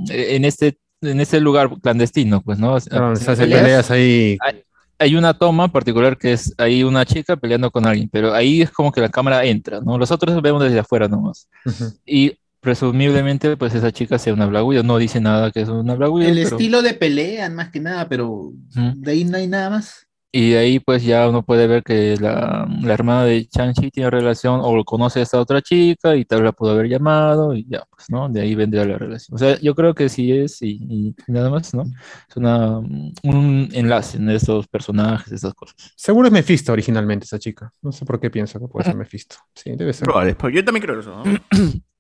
en 0.10 0.46
este, 0.46 0.78
en 1.02 1.20
este 1.20 1.40
lugar 1.42 1.70
clandestino, 1.82 2.42
pues, 2.42 2.58
¿no? 2.60 2.78
Claro, 2.80 3.06
donde 3.08 3.20
se 3.20 3.32
hacen 3.32 3.46
Peleas. 3.46 3.62
peleas 3.64 3.92
ahí. 3.92 4.38
Hay, 4.42 4.64
hay 4.98 5.16
una 5.16 5.34
toma 5.34 5.68
particular 5.68 6.18
que 6.18 6.34
es 6.34 6.54
ahí 6.58 6.84
una 6.84 7.06
chica 7.06 7.36
peleando 7.36 7.70
con 7.70 7.86
alguien, 7.86 8.08
pero 8.10 8.34
ahí 8.34 8.62
es 8.62 8.72
como 8.72 8.92
que 8.92 9.02
la 9.02 9.10
cámara 9.10 9.44
entra, 9.44 9.82
¿no? 9.82 9.98
Los 9.98 10.12
otros 10.12 10.42
vemos 10.42 10.64
desde 10.64 10.80
afuera 10.80 11.08
nomás. 11.08 11.50
Ujú. 11.66 11.92
Y 12.06 12.38
presumiblemente, 12.66 13.56
pues 13.56 13.74
esa 13.76 13.92
chica 13.92 14.18
sea 14.20 14.34
una 14.34 14.48
Black 14.48 14.66
Widow. 14.66 14.84
No 14.84 14.98
dice 14.98 15.22
nada 15.22 15.52
que 15.52 15.62
es 15.62 15.70
una 15.70 15.96
Black 15.96 16.12
Widow, 16.12 16.30
El 16.30 16.36
pero- 16.44 16.50
estilo 16.58 16.82
de 16.82 16.94
pelea, 16.96 17.50
más 17.50 17.70
que 17.70 17.80
nada, 17.80 18.10
pero 18.10 18.52
de 18.74 19.12
ahí 19.12 19.24
no 19.24 19.38
hay 19.38 19.48
nada 19.48 19.70
más. 19.70 20.02
Y 20.32 20.50
de 20.50 20.58
ahí 20.58 20.80
pues 20.82 21.02
ya 21.02 21.30
uno 21.30 21.46
puede 21.46 21.66
ver 21.66 21.82
que 21.82 22.18
la, 22.20 22.68
la 22.82 22.94
hermana 22.94 23.24
de 23.24 23.48
Chang-Chi 23.48 23.90
tiene 23.90 24.10
relación 24.10 24.60
o 24.62 24.84
conoce 24.84 25.22
a 25.22 25.24
esta 25.24 25.40
otra 25.40 25.62
chica 25.62 26.14
y 26.18 26.26
tal 26.26 26.44
la 26.44 26.52
pudo 26.52 26.72
haber 26.72 26.90
llamado 26.90 27.54
y 27.56 27.66
ya, 27.70 27.86
pues, 27.90 28.10
¿no? 28.10 28.28
De 28.28 28.42
ahí 28.42 28.54
vendría 28.54 28.84
la 28.84 28.98
relación. 28.98 29.34
O 29.34 29.38
sea, 29.38 29.58
yo 29.62 29.74
creo 29.74 29.96
que 29.96 30.10
sí 30.10 30.34
es 30.34 30.62
y, 30.62 30.78
y 30.90 31.16
nada 31.32 31.50
más, 31.50 31.74
¿no? 31.74 31.84
Es 32.28 32.36
una, 32.36 32.80
un 32.80 33.70
enlace 33.72 34.18
de 34.18 34.36
estos 34.36 34.68
personajes, 34.68 35.32
estas 35.32 35.54
cosas. 35.54 35.78
Seguro 35.96 36.28
es 36.28 36.34
Mephisto 36.34 36.74
originalmente 36.74 37.24
esa 37.24 37.40
chica. 37.40 37.72
No 37.82 37.94
sé 37.94 38.04
por 38.04 38.20
qué 38.20 38.30
pienso 38.30 38.60
que 38.60 38.68
puede 38.68 38.84
ser 38.88 38.96
Mephisto. 38.98 39.38
Sí, 39.54 39.72
debe 39.78 39.94
ser. 39.94 40.04
Probable, 40.04 40.36
yo 40.54 40.66
también 40.66 40.84
creo 40.86 41.00
eso. 41.00 41.24
¿no? 41.24 41.24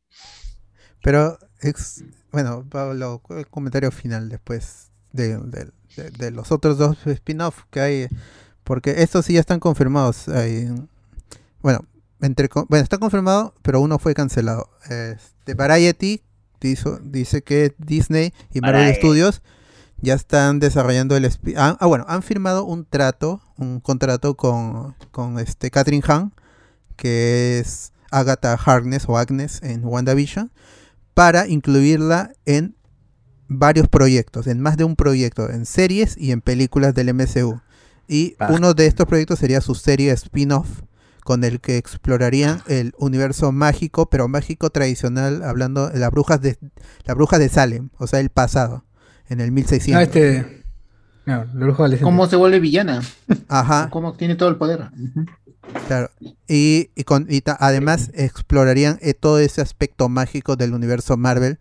Pero, 1.05 1.37
ex- 1.61 2.03
bueno, 2.31 2.65
Pablo, 2.67 3.21
el 3.29 3.45
comentario 3.47 3.91
final 3.91 4.27
después 4.27 4.89
de, 5.13 5.37
de- 5.37 5.71
de- 5.95 6.09
de 6.09 6.31
los 6.31 6.51
otros 6.51 6.79
dos 6.79 6.97
spin-off 7.05 7.63
que 7.69 7.79
hay, 7.79 8.07
porque 8.63 9.03
estos 9.03 9.25
sí 9.25 9.33
ya 9.33 9.39
están 9.39 9.59
confirmados. 9.59 10.27
hay- 10.27 10.67
bueno, 11.61 11.85
entre, 12.21 12.49
co- 12.49 12.65
bueno, 12.69 12.81
está 12.83 12.97
confirmado, 12.97 13.53
pero 13.61 13.81
uno 13.81 13.99
fue 13.99 14.15
cancelado. 14.15 14.67
Este, 14.89 15.53
Variety 15.53 16.23
dice, 16.59 16.89
dice 17.03 17.43
que 17.43 17.75
Disney 17.77 18.33
y 18.51 18.61
Marvel 18.61 18.81
Variety. 18.81 18.99
Studios 18.99 19.41
ya 20.01 20.15
están 20.15 20.59
desarrollando 20.59 21.15
el 21.15 21.25
ah, 21.55 21.77
ah, 21.79 21.85
bueno, 21.85 22.05
han 22.07 22.23
firmado 22.23 22.65
un 22.65 22.83
trato, 22.83 23.41
un 23.57 23.79
contrato 23.79 24.35
con, 24.35 24.95
con 25.11 25.37
este 25.37 25.69
Catherine 25.69 26.03
Hahn, 26.07 26.33
que 26.95 27.59
es 27.59 27.91
Agatha 28.11 28.53
Harkness 28.55 29.05
o 29.07 29.17
Agnes 29.17 29.61
en 29.61 29.83
WandaVision, 29.85 30.51
para 31.15 31.47
incluirla 31.47 32.33
en 32.45 32.75
varios 33.47 33.87
proyectos, 33.87 34.45
en 34.47 34.59
más 34.59 34.77
de 34.77 34.83
un 34.83 34.95
proyecto, 34.95 35.49
en 35.49 35.65
series 35.65 36.17
y 36.17 36.31
en 36.31 36.41
películas 36.41 36.93
del 36.93 37.09
MCU. 37.13 37.61
Y 38.07 38.35
Ah. 38.39 38.49
uno 38.51 38.73
de 38.75 38.85
estos 38.85 39.07
proyectos 39.07 39.39
sería 39.39 39.61
su 39.61 39.73
serie 39.75 40.11
spin-off, 40.11 40.81
con 41.23 41.43
el 41.43 41.59
que 41.59 41.77
explorarían 41.77 42.61
el 42.67 42.93
universo 42.99 43.51
mágico, 43.51 44.09
pero 44.11 44.27
mágico 44.27 44.69
tradicional, 44.69 45.41
hablando 45.41 45.89
de 45.89 45.97
las 45.99 46.11
brujas 46.11 46.39
de 46.41 46.57
las 47.05 47.15
brujas 47.15 47.39
de 47.39 47.49
Salem, 47.49 47.89
o 47.97 48.05
sea, 48.05 48.19
el 48.19 48.29
pasado, 48.29 48.85
en 49.27 49.41
el 49.41 49.51
1600. 49.51 49.99
Ah, 49.99 50.03
este. 50.03 50.63
No, 51.25 51.45
brujo 51.53 51.81
adolescente. 51.81 52.03
¿Cómo 52.03 52.27
se 52.27 52.35
vuelve 52.35 52.59
villana? 52.59 53.01
Ajá. 53.47 53.89
¿Cómo 53.89 54.13
tiene 54.13 54.35
todo 54.35 54.49
el 54.49 54.57
poder? 54.57 54.81
Ujú. 54.93 55.25
Claro. 55.87 56.09
Y, 56.47 56.89
y 56.95 57.03
con, 57.03 57.27
y 57.29 57.41
ta- 57.41 57.57
además 57.59 58.11
explorarían 58.13 58.97
eh, 59.01 59.13
todo 59.13 59.39
ese 59.39 59.61
aspecto 59.61 60.09
mágico 60.09 60.55
del 60.55 60.73
universo 60.73 61.17
Marvel 61.17 61.57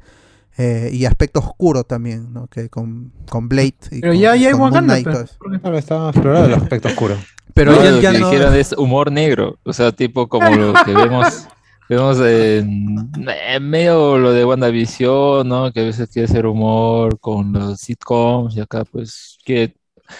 eh, 0.56 0.90
y 0.92 1.04
aspecto 1.04 1.40
oscuro 1.40 1.84
también, 1.84 2.32
¿no? 2.32 2.46
Que 2.46 2.68
con, 2.68 3.12
con 3.28 3.48
Blade. 3.48 3.74
Y 3.90 4.00
Pero 4.00 4.12
con- 4.12 4.20
ya- 4.20 4.36
ya 4.36 4.48
hay 4.48 4.54
Wakanda, 4.54 4.96
pero- 5.02 5.76
está 5.78 6.08
explorado 6.08 6.46
el 6.46 6.54
aspecto 6.54 6.88
oscuro. 6.88 7.16
Pero 7.54 7.70
No, 7.72 7.84
ya, 7.84 7.90
lo 7.92 8.00
ya 8.00 8.12
que 8.12 8.18
no. 8.18 8.30
dijeron 8.30 8.54
es 8.54 8.72
humor 8.72 9.12
negro, 9.12 9.58
o 9.62 9.72
sea, 9.72 9.92
tipo 9.92 10.28
como 10.28 10.50
lo 10.50 10.72
que 10.84 10.92
vemos, 10.92 11.46
vemos 11.88 12.18
en, 12.18 13.10
en 13.48 13.70
medio 13.70 14.18
lo 14.18 14.32
de 14.32 14.44
WandaVision, 14.44 15.46
¿no? 15.48 15.70
Que 15.72 15.80
a 15.80 15.84
veces 15.84 16.08
quiere 16.10 16.26
hacer 16.26 16.46
humor 16.46 17.20
con 17.20 17.52
los 17.52 17.78
sitcoms 17.80 18.56
y 18.56 18.60
acá 18.60 18.84
pues 18.84 19.38
que 19.44 19.76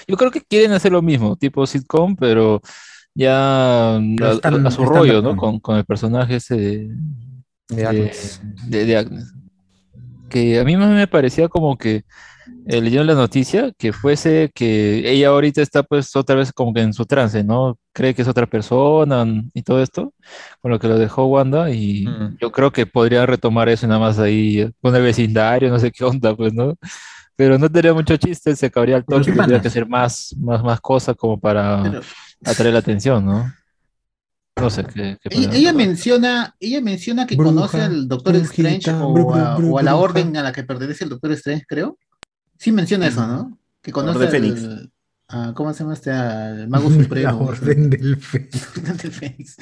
yo 0.06 0.16
creo 0.16 0.31
que 0.31 0.43
quieren 0.43 0.70
hacer 0.73 0.93
lo 0.93 1.02
mismo, 1.02 1.35
tipo 1.35 1.66
sitcom, 1.66 2.15
pero 2.15 2.61
ya 3.14 3.96
a, 3.96 4.00
Pero 4.16 4.32
están- 4.32 4.66
a 4.66 4.70
su 4.70 4.84
rollo, 4.84 5.22
¿no? 5.22 5.36
Con, 5.36 5.60
con 5.60 5.76
el 5.76 5.84
personaje 5.84 6.36
ese 6.36 6.88
de, 7.68 7.86
Agnes. 7.86 8.40
de- 8.68 8.84
de 8.84 8.96
Agnes. 8.96 9.32
Que 10.28 10.58
a 10.58 10.64
mí 10.64 10.76
más 10.76 10.90
me 10.90 11.06
parecía 11.06 11.48
como 11.48 11.76
que 11.76 12.02
eh, 12.66 12.80
leyendo 12.80 13.04
la 13.04 13.14
noticia 13.14 13.72
que 13.78 13.92
fuese 13.92 14.50
que 14.54 15.10
ella 15.10 15.28
ahorita 15.28 15.62
está 15.62 15.82
pues 15.82 16.14
otra 16.16 16.34
vez 16.36 16.52
como 16.52 16.72
que 16.74 16.80
en 16.80 16.92
su 16.92 17.06
trance, 17.06 17.42
¿no? 17.44 17.78
Cree 17.92 18.14
que 18.14 18.22
es 18.22 18.28
otra 18.28 18.46
persona 18.46 19.24
y 19.54 19.62
todo 19.62 19.82
esto, 19.82 20.12
con 20.60 20.70
lo 20.70 20.78
que 20.78 20.88
lo 20.88 20.98
dejó 20.98 21.26
Wanda 21.26 21.70
y 21.70 22.06
Mm. 22.06 22.36
yo 22.40 22.50
creo 22.52 22.70
que 22.72 22.84
podría 22.86 23.24
retomar 23.26 23.68
eso 23.68 23.86
nada 23.86 24.00
más 24.00 24.18
ahí 24.18 24.68
con 24.82 24.94
el 24.96 25.02
vecindario, 25.02 25.70
no 25.70 25.78
sé 25.78 25.90
qué 25.90 26.04
onda, 26.04 26.34
pues, 26.36 26.52
¿no? 26.52 26.74
Pero 27.36 27.58
no 27.58 27.68
tendría 27.70 27.92
mucho 27.94 28.16
chiste, 28.16 28.54
se 28.56 28.70
cabría 28.70 28.96
el 28.98 29.04
toque, 29.04 29.32
tendría 29.32 29.60
que 29.60 29.68
hacer 29.68 29.86
más, 29.88 30.34
más, 30.38 30.62
más 30.62 30.80
cosas 30.80 31.16
como 31.16 31.38
para 31.38 31.82
Pero 31.82 32.00
atraer 32.44 32.72
la 32.72 32.78
atención, 32.80 33.24
¿no? 33.24 33.52
No 34.60 34.70
sé 34.70 34.84
qué, 34.84 35.18
qué 35.20 35.28
ella, 35.52 35.72
menciona, 35.72 36.54
ella 36.60 36.80
menciona 36.80 37.26
que 37.26 37.34
Bruja, 37.34 37.52
conoce 37.54 37.80
al 37.82 38.06
Doctor 38.06 38.34
brujita, 38.34 38.68
Strange 38.70 38.90
o, 39.04 39.34
a, 39.34 39.54
bru, 39.56 39.74
o 39.74 39.78
a 39.78 39.82
la 39.82 39.94
bruja. 39.94 40.04
orden 40.04 40.36
a 40.36 40.42
la 40.44 40.52
que 40.52 40.62
pertenece 40.62 41.04
el 41.04 41.10
Doctor 41.10 41.32
Strange, 41.32 41.64
creo. 41.66 41.98
Sí 42.58 42.70
menciona 42.70 43.08
eso, 43.08 43.26
¿no? 43.26 43.58
Que 43.82 43.90
conoce 43.90 44.18
Orden 44.18 44.44
al, 44.44 44.56
Fénix. 44.56 44.88
a- 45.28 45.52
¿cómo 45.54 45.72
se 45.74 45.80
llama 45.80 45.94
este? 45.94 46.12
Al 46.12 46.68
Mago 46.68 46.88
La 46.96 47.02
Supremo. 47.02 47.38
orden 47.46 47.90
del 47.90 48.16
fe. 48.16 48.48
Orden 48.76 48.96
del 48.96 49.12
Fénix. 49.12 49.56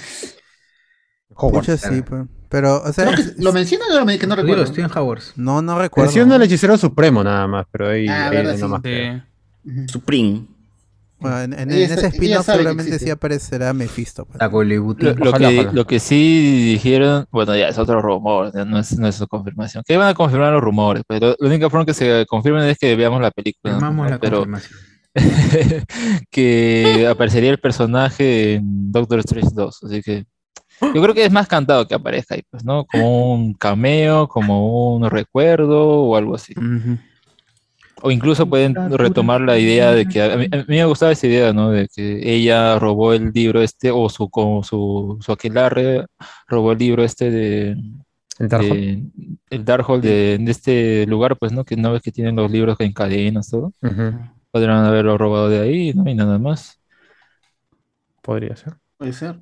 Hogwarts. 1.35 1.69
Muchas 1.71 1.81
sí, 1.81 2.03
pues. 2.03 2.27
pero, 2.51 2.83
o 2.83 2.93
sea, 2.93 3.15
que- 3.15 3.33
¿Lo 3.39 3.53
menciona 3.55 3.87
o 3.87 4.07
que 4.07 4.27
no 4.27 4.37
recuerdo? 4.37 4.65
estoy 4.65 4.85
en 4.85 4.91
Hogwarts. 4.95 5.33
no, 5.37 5.63
no 5.63 5.79
recuerdo. 5.79 6.09
Menciona 6.09 6.35
al 6.35 6.43
hechicero 6.43 6.77
supremo 6.77 7.25
nada 7.25 7.47
más, 7.47 7.67
pero 7.73 7.89
ahí, 7.89 8.07
Ah, 8.07 8.27
ahí 8.29 8.37
verdad, 8.37 8.59
no 8.59 8.67
sí. 8.67 8.71
más. 8.71 8.83
Sí. 8.85 9.71
Ujú. 9.71 9.89
Supreme. 9.89 10.47
Bueno, 11.23 11.41
en, 11.41 11.53
en- 11.55 11.71
ese 11.73 12.07
spin-off 12.09 12.47
seguramente 12.47 12.99
sí 12.99 13.11
aparecerá 13.11 13.73
Mephisto. 13.73 14.25
pues. 14.27 14.39
La. 14.39 15.13
Lo, 15.13 15.25
lo 15.25 15.31
Ojalá, 15.31 15.49
que, 15.49 15.59
ojalá. 15.61 15.73
lo 15.73 15.87
que 15.87 15.99
sí 16.01 16.73
dijeron, 16.73 17.27
bueno, 17.31 17.57
ya 17.57 17.69
es 17.69 17.79
otro 17.79 18.03
rumor, 18.03 18.53
ya 18.55 18.65
no 18.65 18.79
es, 18.79 18.99
no 18.99 19.07
es 19.09 19.15
su 19.15 19.27
confirmación. 19.27 19.83
Que 19.87 19.97
van 19.97 20.09
a 20.09 20.15
confirmar 20.15 20.53
los 20.53 20.63
rumores, 20.63 21.03
pero 21.07 21.35
la 21.39 21.47
única 21.49 21.71
forma 21.71 21.87
que 21.87 21.95
se 21.95 22.27
confirmen 22.27 22.65
es 22.65 22.79
que 22.79 22.95
veamos 22.97 23.21
la 23.23 23.31
película. 23.31 23.75
¿no? 23.75 23.81
La 24.11 24.19
Pero 24.19 24.37
confirmación. 24.39 24.79
que 26.31 27.07
aparecería 27.11 27.51
el 27.51 27.59
personaje 27.59 28.55
en 28.55 28.91
Doctor 28.93 29.19
Strange 29.21 29.51
2. 29.55 29.85
Así 29.85 30.03
que 30.03 30.27
yo 30.81 31.03
creo 31.03 31.15
que 31.15 31.25
es 31.25 31.31
más 31.33 31.47
cantado 31.47 31.87
que 31.87 31.95
aparezca 31.95 32.35
ahí, 32.35 32.43
pues, 32.51 32.65
¿no? 32.65 32.85
Como 32.87 33.33
un 33.35 33.55
cameo, 33.55 34.27
como 34.29 34.95
un 34.97 35.09
recuerdo 35.11 36.01
o 36.03 36.17
algo 36.17 36.35
así. 36.35 36.55
Ujú. 36.57 36.99
O 38.01 38.11
incluso 38.11 38.49
pueden 38.49 38.75
retomar 38.99 39.41
la 39.43 39.59
idea 39.59 39.93
de 39.93 40.07
que 40.07 40.23
a 40.23 40.37
mí, 40.37 40.47
a 40.51 40.57
mí 40.57 40.65
me 40.69 40.85
gustaba 40.87 41.13
esa 41.13 41.27
idea, 41.27 41.53
¿no? 41.53 41.71
De 41.71 41.89
que 41.89 42.35
ella 42.35 42.79
robó 42.79 43.13
el 43.13 43.31
libro 43.33 43.63
este, 43.63 43.91
o 43.93 44.09
su, 44.09 44.29
como 44.29 44.65
su, 44.65 45.19
su 45.21 45.31
aquelarre 45.33 46.07
robó 46.49 46.73
el 46.73 46.79
libro 46.79 47.05
este 47.05 47.31
de. 47.31 47.77
El 48.39 48.49
Darkhold. 48.49 48.73
de- 48.81 49.03
el 49.51 49.65
Darkhold 49.65 50.03
de, 50.03 50.39
de 50.41 50.51
este 50.51 51.07
lugar, 51.07 51.37
pues, 51.37 51.53
¿no? 51.53 51.65
Que 51.65 51.77
no 51.77 51.93
ves 51.93 52.03
que 52.03 52.11
tienen 52.11 52.35
los 52.35 52.51
libros 52.51 52.77
en 52.81 52.93
cadenas, 52.93 53.51
todo. 53.51 53.73
Podrían 54.51 54.85
haberlo 54.85 55.17
robado 55.17 55.49
de 55.49 55.61
ahí, 55.61 55.93
¿no? 55.95 56.09
Y 56.11 56.15
nada 56.15 56.39
más. 56.39 56.81
Podría 58.21 58.57
ser. 58.57 58.75
Puede 58.97 59.13
ser. 59.13 59.37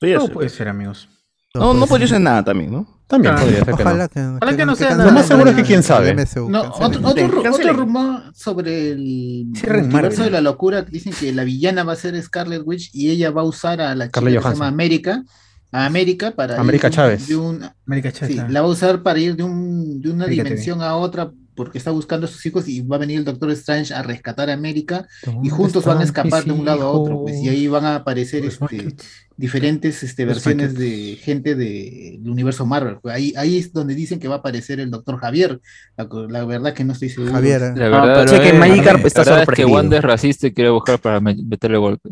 Podría 0.00 0.20
ser. 0.20 0.32
puede 0.32 0.48
ser, 0.48 0.68
amigos. 0.68 1.08
No, 1.54 1.74
no 1.74 1.86
podría 1.86 2.06
ser 2.08 2.20
nada 2.20 2.44
también, 2.44 2.72
¿no? 2.72 2.97
También 3.08 3.34
Ah, 3.34 3.40
podría 3.40 3.56
ser 3.64 3.66
que 3.66 3.72
Ojalá 3.82 4.02
no. 4.04 4.08
que, 4.10 4.20
Ojalá 4.20 4.56
que 4.56 4.66
no 4.66 4.76
sea 4.76 4.90
nada. 4.90 5.06
Lo 5.06 5.12
más 5.12 5.26
seguro 5.26 5.50
es 5.50 5.56
que 5.56 5.62
quién 5.64 5.82
sabe. 5.82 6.12
MSU, 6.14 6.48
No, 6.50 6.60
otro, 6.78 7.72
rumor 7.72 8.22
sobre 8.34 8.90
el 8.92 9.46
universo 9.50 10.22
de 10.24 10.30
la 10.30 10.40
locura 10.42 10.84
que 10.84 10.90
dicen 10.92 11.12
que 11.18 11.32
la 11.32 11.42
villana 11.44 11.84
va 11.84 11.94
a 11.94 11.96
ser 11.96 12.20
Scarlet 12.22 12.62
Witch 12.64 12.90
y 12.94 13.10
ella 13.10 13.30
va 13.30 13.40
a 13.40 13.44
usar 13.44 13.80
a 13.80 13.94
la 13.94 14.06
chica 14.06 14.20
que 14.20 14.26
se 14.30 14.40
llama. 14.40 14.66
América, 14.68 15.24
a 15.72 15.86
América 15.86 16.32
para 16.32 16.60
América 16.60 16.90
Chávez. 16.90 17.26
de 17.28 17.36
un- 17.36 17.62
América 17.86 18.12
Chávez. 18.12 18.36
sí, 18.36 18.42
la 18.48 18.60
va 18.60 18.66
a 18.68 18.70
usar 18.70 19.02
para 19.02 19.18
ir 19.18 19.36
de, 19.36 19.42
un, 19.42 20.00
de 20.00 20.10
una 20.10 20.24
América 20.24 20.42
TV. 20.44 20.50
dimensión 20.50 20.82
a 20.82 20.94
otra 20.96 21.30
porque 21.58 21.76
está 21.78 21.90
buscando 21.90 22.26
a 22.26 22.30
sus 22.30 22.46
hijos 22.46 22.68
y 22.68 22.80
va 22.80 22.96
a 22.96 23.00
venir 23.00 23.18
el 23.18 23.24
Doctor 23.24 23.50
Strange 23.50 23.92
a 23.92 24.02
rescatar 24.02 24.48
a 24.48 24.54
América 24.54 25.06
y 25.24 25.26
¿Dónde 25.32 25.50
juntos 25.50 25.84
van 25.84 25.98
a 25.98 26.04
escapar 26.04 26.44
de 26.44 26.52
un 26.52 26.64
lado 26.64 26.82
a 26.84 26.90
otro, 26.92 27.22
pues, 27.24 27.36
y 27.42 27.48
ahí 27.48 27.66
van 27.66 27.84
a 27.84 27.96
aparecer 27.96 28.44
este, 28.44 28.94
diferentes 29.36 30.02
este, 30.02 30.24
versiones 30.24 30.74
de 30.74 31.16
gente 31.20 31.54
de- 31.54 32.18
del 32.20 32.30
universo 32.30 32.64
Marvel. 32.66 32.98
pues, 33.02 33.14
Ahí, 33.14 33.32
ahí 33.36 33.58
es 33.58 33.72
donde 33.72 33.94
dicen 33.94 34.18
que 34.20 34.28
va 34.28 34.36
a 34.36 34.38
aparecer 34.38 34.80
el 34.80 34.90
Doctor 34.90 35.18
Javier. 35.18 35.60
La, 35.96 36.44
verdad 36.44 36.72
que 36.74 36.84
no 36.84 36.92
estoy 36.92 37.08
seguro. 37.08 37.32
Javier, 37.32 37.62
eh. 37.62 37.72
La 37.76 37.86
Ah, 37.86 37.88
verdad, 38.00 38.14
parece 38.14 38.40
que 38.40 38.48
es- 38.50 38.58
Magikarp 38.58 39.04
está 39.06 39.24
la 39.24 39.30
verdad 39.32 39.46
es 39.50 39.56
que. 39.56 39.64
Wanda 39.64 39.96
es 39.98 40.02
racista 40.04 40.46
y 40.46 40.52
quiere 40.52 40.70
buscar 40.70 40.98
para 41.00 41.20
me- 41.20 41.36
meterle 41.36 41.78
golpe. 41.78 42.08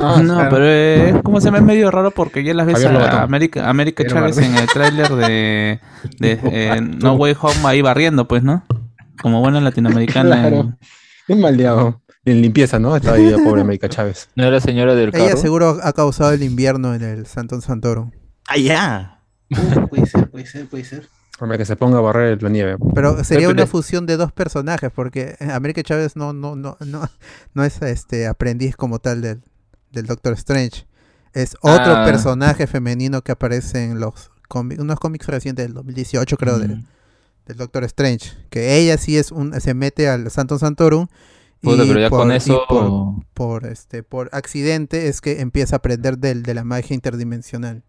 Ah, 0.00 0.20
no, 0.22 0.34
claro. 0.34 0.50
pero 0.50 0.64
eh, 0.66 1.08
es 1.10 1.22
como 1.22 1.40
se 1.40 1.50
me 1.50 1.58
es 1.58 1.64
medio 1.64 1.90
raro 1.90 2.10
porque 2.12 2.42
ya 2.44 2.54
las 2.54 2.66
ves 2.66 2.82
Javier 2.82 3.02
a. 3.02 3.22
América, 3.22 3.68
América 3.68 4.02
Pero 4.06 4.14
Chávez 4.16 4.38
en 4.38 4.54
el 4.56 4.66
tráiler 4.66 5.08
de, 5.10 5.80
de 6.18 6.40
eh, 6.52 6.80
No 6.80 7.14
Way 7.14 7.34
Home 7.40 7.54
ahí 7.64 7.82
barriendo, 7.82 8.26
pues, 8.28 8.42
¿no? 8.42 8.64
Como 9.22 9.40
buena 9.40 9.60
latinoamericana. 9.60 10.36
Claro. 10.48 10.76
Es 11.26 11.36
maldeado. 11.36 12.00
En 12.24 12.40
limpieza, 12.42 12.78
¿no? 12.78 12.96
Estaba 12.96 13.16
ahí 13.16 13.30
la 13.30 13.38
pobre 13.44 13.60
América 13.62 13.88
Chávez. 13.88 14.28
No 14.34 14.44
era 14.44 14.60
señora 14.60 14.94
del 14.94 15.10
Ella 15.14 15.28
carro. 15.28 15.36
seguro 15.38 15.78
ha 15.82 15.92
causado 15.92 16.32
el 16.32 16.42
invierno 16.42 16.94
en 16.94 17.02
el 17.02 17.26
Santon 17.26 17.60
Santorum. 17.62 18.10
Ah, 18.48 18.56
ya. 18.56 19.22
Uh, 19.50 19.88
puede 19.88 20.06
ser, 20.06 20.30
puede 20.30 20.46
ser, 20.46 20.66
puede 20.68 20.84
ser. 20.84 21.08
Hombre, 21.40 21.56
que 21.58 21.64
se 21.64 21.76
ponga 21.76 21.98
a 21.98 22.00
barrer 22.00 22.42
la 22.42 22.48
nieve. 22.48 22.76
Pero 22.94 23.22
sería 23.24 23.48
una 23.48 23.66
fusión 23.66 24.06
de 24.06 24.16
dos 24.16 24.32
personajes, 24.32 24.90
porque 24.94 25.36
América 25.52 25.82
Chávez 25.82 26.16
no, 26.16 26.32
no, 26.32 26.56
no, 26.56 26.76
no, 26.84 27.08
no 27.54 27.64
es 27.64 27.80
este 27.82 28.26
aprendiz 28.26 28.74
como 28.76 28.98
tal 28.98 29.22
del, 29.22 29.42
del 29.92 30.06
Doctor 30.06 30.32
Strange. 30.32 30.86
Es 31.34 31.54
otro 31.60 31.94
Ah. 31.96 32.04
personaje 32.04 32.66
femenino 32.66 33.22
que 33.22 33.32
aparece 33.32 33.84
en 33.84 34.00
los 34.00 34.30
cómics, 34.48 34.80
unos 34.80 34.98
cómics 34.98 35.26
recientes 35.28 35.64
del 35.66 35.74
2018, 35.74 36.36
creo, 36.36 36.58
Mm. 36.58 36.84
Del 37.48 37.56
Doctor 37.58 37.84
Strange. 37.84 38.30
Que 38.50 38.78
ella 38.78 38.96
sí 38.98 39.16
es 39.18 39.32
un, 39.32 39.60
se 39.60 39.74
mete 39.74 40.08
al 40.08 40.30
Santo 40.30 40.58
Santorum. 40.58 41.08
Puta, 41.60 41.84
pero 41.86 42.00
ya 42.00 42.10
con 42.10 42.30
y 42.30 42.34
eso. 42.36 42.64
por, 42.68 43.24
por, 43.34 43.66
este, 43.66 44.02
por 44.04 44.30
accidente 44.32 45.08
es 45.08 45.20
que 45.20 45.40
empieza 45.40 45.76
a 45.76 45.78
aprender 45.78 46.18
del, 46.18 46.44
de 46.44 46.54
la 46.54 46.64
magia 46.64 46.94
interdimensional. 46.94 47.82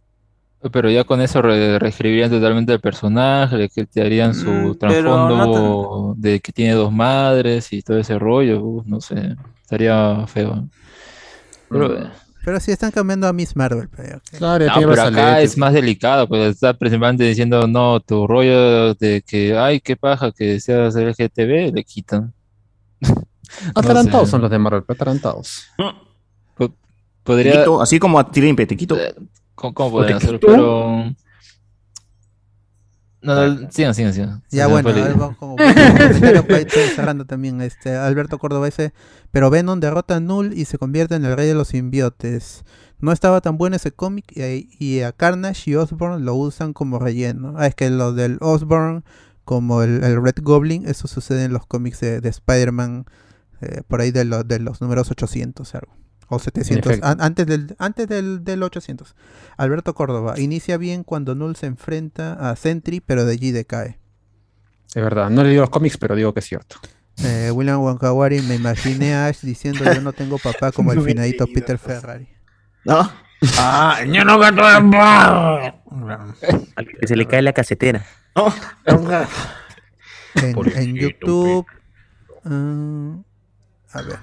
Pero 0.74 0.90
ya 0.90 1.06
con 1.06 1.22
eso 1.22 1.42
re- 1.42 1.80
reescribirían 1.80 2.30
totalmente 2.30 2.74
el 2.74 2.82
personaje, 2.82 3.56
le 3.58 4.02
harían 4.02 4.34
su 4.36 4.50
Mm, 4.50 4.66
no 4.66 4.76
trasfondo 4.76 6.14
de 6.18 6.42
que 6.42 6.52
tiene 6.52 6.74
dos 6.74 6.92
madres 6.92 7.72
y 7.72 7.82
todo 7.82 7.98
ese 8.00 8.20
rollo. 8.20 8.62
uf, 8.62 8.86
no 8.86 9.00
sé, 9.00 9.36
estaría 9.62 10.26
feo. 10.28 10.68
Pero, 11.70 11.98
eh, 11.98 12.12
Pero 12.50 12.60
sí 12.60 12.72
están 12.72 12.90
cambiando 12.90 13.28
a 13.28 13.32
Miss 13.32 13.56
Marvel. 13.56 13.88
pero, 13.96 14.18
ok. 14.18 14.24
Claro, 14.40 14.66
no, 14.66 14.74
pero 14.76 15.02
acá 15.04 15.40
es 15.40 15.56
más 15.56 15.72
delicado, 15.72 16.28
pues 16.28 16.56
está 16.56 16.74
principalmente 16.74 17.24
diciendo, 17.24 17.68
no, 17.68 18.00
tu 18.00 18.26
rollo 18.26 18.96
de 18.96 19.22
que, 19.22 19.56
ay, 19.56 19.80
qué 19.80 19.96
paja 19.96 20.32
que 20.32 20.60
seas 20.60 20.96
LGTB, 20.96 21.76
le 21.76 21.84
quitan. 21.84 22.34
Atarantados 23.76 24.26
sé. 24.30 24.32
son 24.32 24.42
los 24.42 24.50
de 24.50 24.58
Marvel, 24.58 24.84
atarantados. 24.88 25.68
Po- 26.56 26.70
Te 26.70 26.74
Podría, 27.22 27.60
quito, 27.60 27.80
así 27.84 28.00
como 28.00 28.18
a 28.18 28.32
Tirimpe, 28.32 28.66
te 28.66 28.76
quito. 28.76 28.98
Eh, 28.98 29.14
¿Cómo, 29.54 29.76
cómo 29.76 29.92
podrían 29.92 30.18
quito. 30.18 30.40
Pero. 30.40 31.14
No, 33.22 33.36
no, 33.36 33.72
sigan, 33.72 33.94
sigan, 33.94 34.14
sigan. 34.14 34.44
Ya 34.50 34.68
me 34.68 34.82
bueno, 34.82 34.92
vamos 35.18 35.38
como 35.38 35.56
cerrando 36.96 37.26
también. 37.26 37.62
Este 37.62 37.96
Alberto 37.96 38.38
Córdoba 38.40 38.66
dice, 38.66 38.94
pero 39.32 39.50
Venom 39.50 39.80
derrota 39.80 40.16
a 40.16 40.20
Null 40.20 40.54
y 40.54 40.66
se 40.66 40.78
convierte 40.78 41.16
en 41.16 41.26
el 41.26 41.36
rey 41.36 41.48
de 41.48 41.54
los 41.54 41.70
simbiotes. 41.70 42.64
No 43.00 43.12
estaba 43.12 43.42
tan 43.42 43.58
bueno 43.58 43.76
ese 43.76 43.92
cómic 43.92 44.26
y, 44.36 44.70
y 44.80 45.02
a 45.02 45.12
Carnage 45.12 45.72
y 45.72 45.76
Osborn 45.76 46.24
lo 46.24 46.36
usan 46.36 46.74
como 46.74 47.00
relleno. 47.00 47.56
Ah, 47.58 47.68
es 47.68 47.76
que 47.76 47.90
lo 47.90 48.14
del 48.14 48.38
Osborn 48.42 49.04
como 49.44 49.82
el, 49.84 50.04
el 50.04 50.22
Red 50.22 50.36
Goblin, 50.42 50.88
eso 50.88 51.08
sucede 51.08 51.46
en 51.46 51.54
los 51.54 51.66
cómics 51.66 52.02
de, 52.02 52.22
de 52.22 52.30
Spider-Man 52.30 53.06
eh, 53.62 53.82
por 53.88 54.00
ahí 54.02 54.12
de, 54.12 54.24
los 54.26 54.48
de 54.48 54.60
los 54.60 54.82
números 54.82 55.12
800 55.12 55.76
algo. 55.76 55.94
O 56.30 56.38
700, 56.40 56.92
efecto. 56.92 57.08
an- 57.08 57.22
antes, 57.22 57.46
del, 57.48 57.76
antes 57.80 58.08
del, 58.08 58.44
del 58.44 58.62
800. 58.64 59.16
Alberto 59.58 59.94
Córdoba, 59.96 60.36
inicia 60.40 60.78
bien 60.78 61.04
cuando 61.04 61.34
Null 61.36 61.56
se 61.56 61.66
enfrenta 61.66 62.34
a 62.52 62.56
Sentry, 62.56 63.00
pero 63.02 63.26
de 63.26 63.34
allí 63.34 63.52
decae. 63.52 64.00
Es 64.94 65.04
verdad, 65.04 65.30
no 65.30 65.42
he 65.42 65.46
leído 65.46 65.62
los 65.62 65.70
cómics, 65.70 65.98
pero 65.98 66.16
digo 66.16 66.34
que 66.34 66.40
es 66.40 66.46
cierto. 66.46 66.78
Eh, 67.24 67.52
William 67.54 67.80
Wankawari, 67.82 68.42
me 68.44 68.56
imaginé 68.56 69.14
a 69.16 69.28
Ash 69.28 69.42
diciendo 69.42 69.84
yo 69.84 70.02
no 70.02 70.14
tengo 70.14 70.38
papá 70.38 70.72
como 70.76 70.94
el 70.94 71.02
finadito 71.02 71.46
Peter. 71.48 71.78
Ferrari. 71.78 72.30
¿No? 72.86 73.12
Ah, 73.58 74.00
yo 74.06 74.24
no 74.26 74.38
gato 74.40 74.62
de 74.62 75.74
Al 76.76 76.88
que 77.00 77.08
se 77.08 77.16
le 77.16 77.26
cae 77.28 77.42
la 77.42 77.54
casetera. 77.54 78.06
En, 80.36 80.96
YouTube. 80.96 81.66
mm, 82.44 83.14
a 83.94 84.02
ver. 84.02 84.20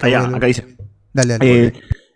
Allá, 0.00 0.26
acá 0.36 0.46
dice. 0.46 0.75
Dale, 1.16 1.38
dale. 1.38 1.66
Eh, 1.66 1.72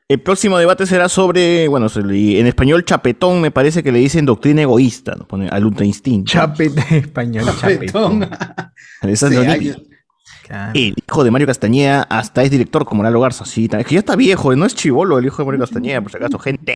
el 0.09 0.21
próximo 0.21 0.59
debate 0.59 0.87
será 0.87 1.09
sobre, 1.09 1.69
bueno, 1.69 1.87
en 1.95 2.47
español 2.47 2.85
chapetón 2.85 3.41
me 3.41 3.51
parece 3.51 3.83
que 3.83 3.93
le 3.93 4.01
dicen 4.01 4.27
doctrina 4.27 4.63
egoísta, 4.63 5.15
¿no? 5.15 5.27
Pone 5.27 5.49
al 5.49 5.65
instinto. 5.85 6.33
Chapete 6.33 6.83
español, 6.99 7.45
Petón. 7.45 8.21
chapetón. 8.21 8.31
Alessandro 9.01 9.45
Sí, 9.45 9.73
Claro. 10.43 10.73
El 10.75 10.95
hijo 11.07 11.23
de 11.23 11.31
Mario 11.31 11.47
Castañeda 11.47 12.03
hasta 12.11 12.43
es 12.43 12.51
director 12.51 12.85
como 12.85 13.05
Lalo 13.05 13.21
Garza, 13.21 13.45
sí, 13.45 13.69
es 13.71 13.87
que 13.87 13.95
ya 13.95 14.01
está 14.01 14.17
viejo, 14.17 14.55
no 14.57 14.67
es 14.67 14.75
chivolo 14.75 15.17
el 15.17 15.27
hijo 15.27 15.43
de 15.43 15.47
Mario 15.47 15.61
Castañeda, 15.61 16.01
por 16.01 16.11
si 16.11 16.17
acaso, 16.17 16.41
gente. 16.41 16.75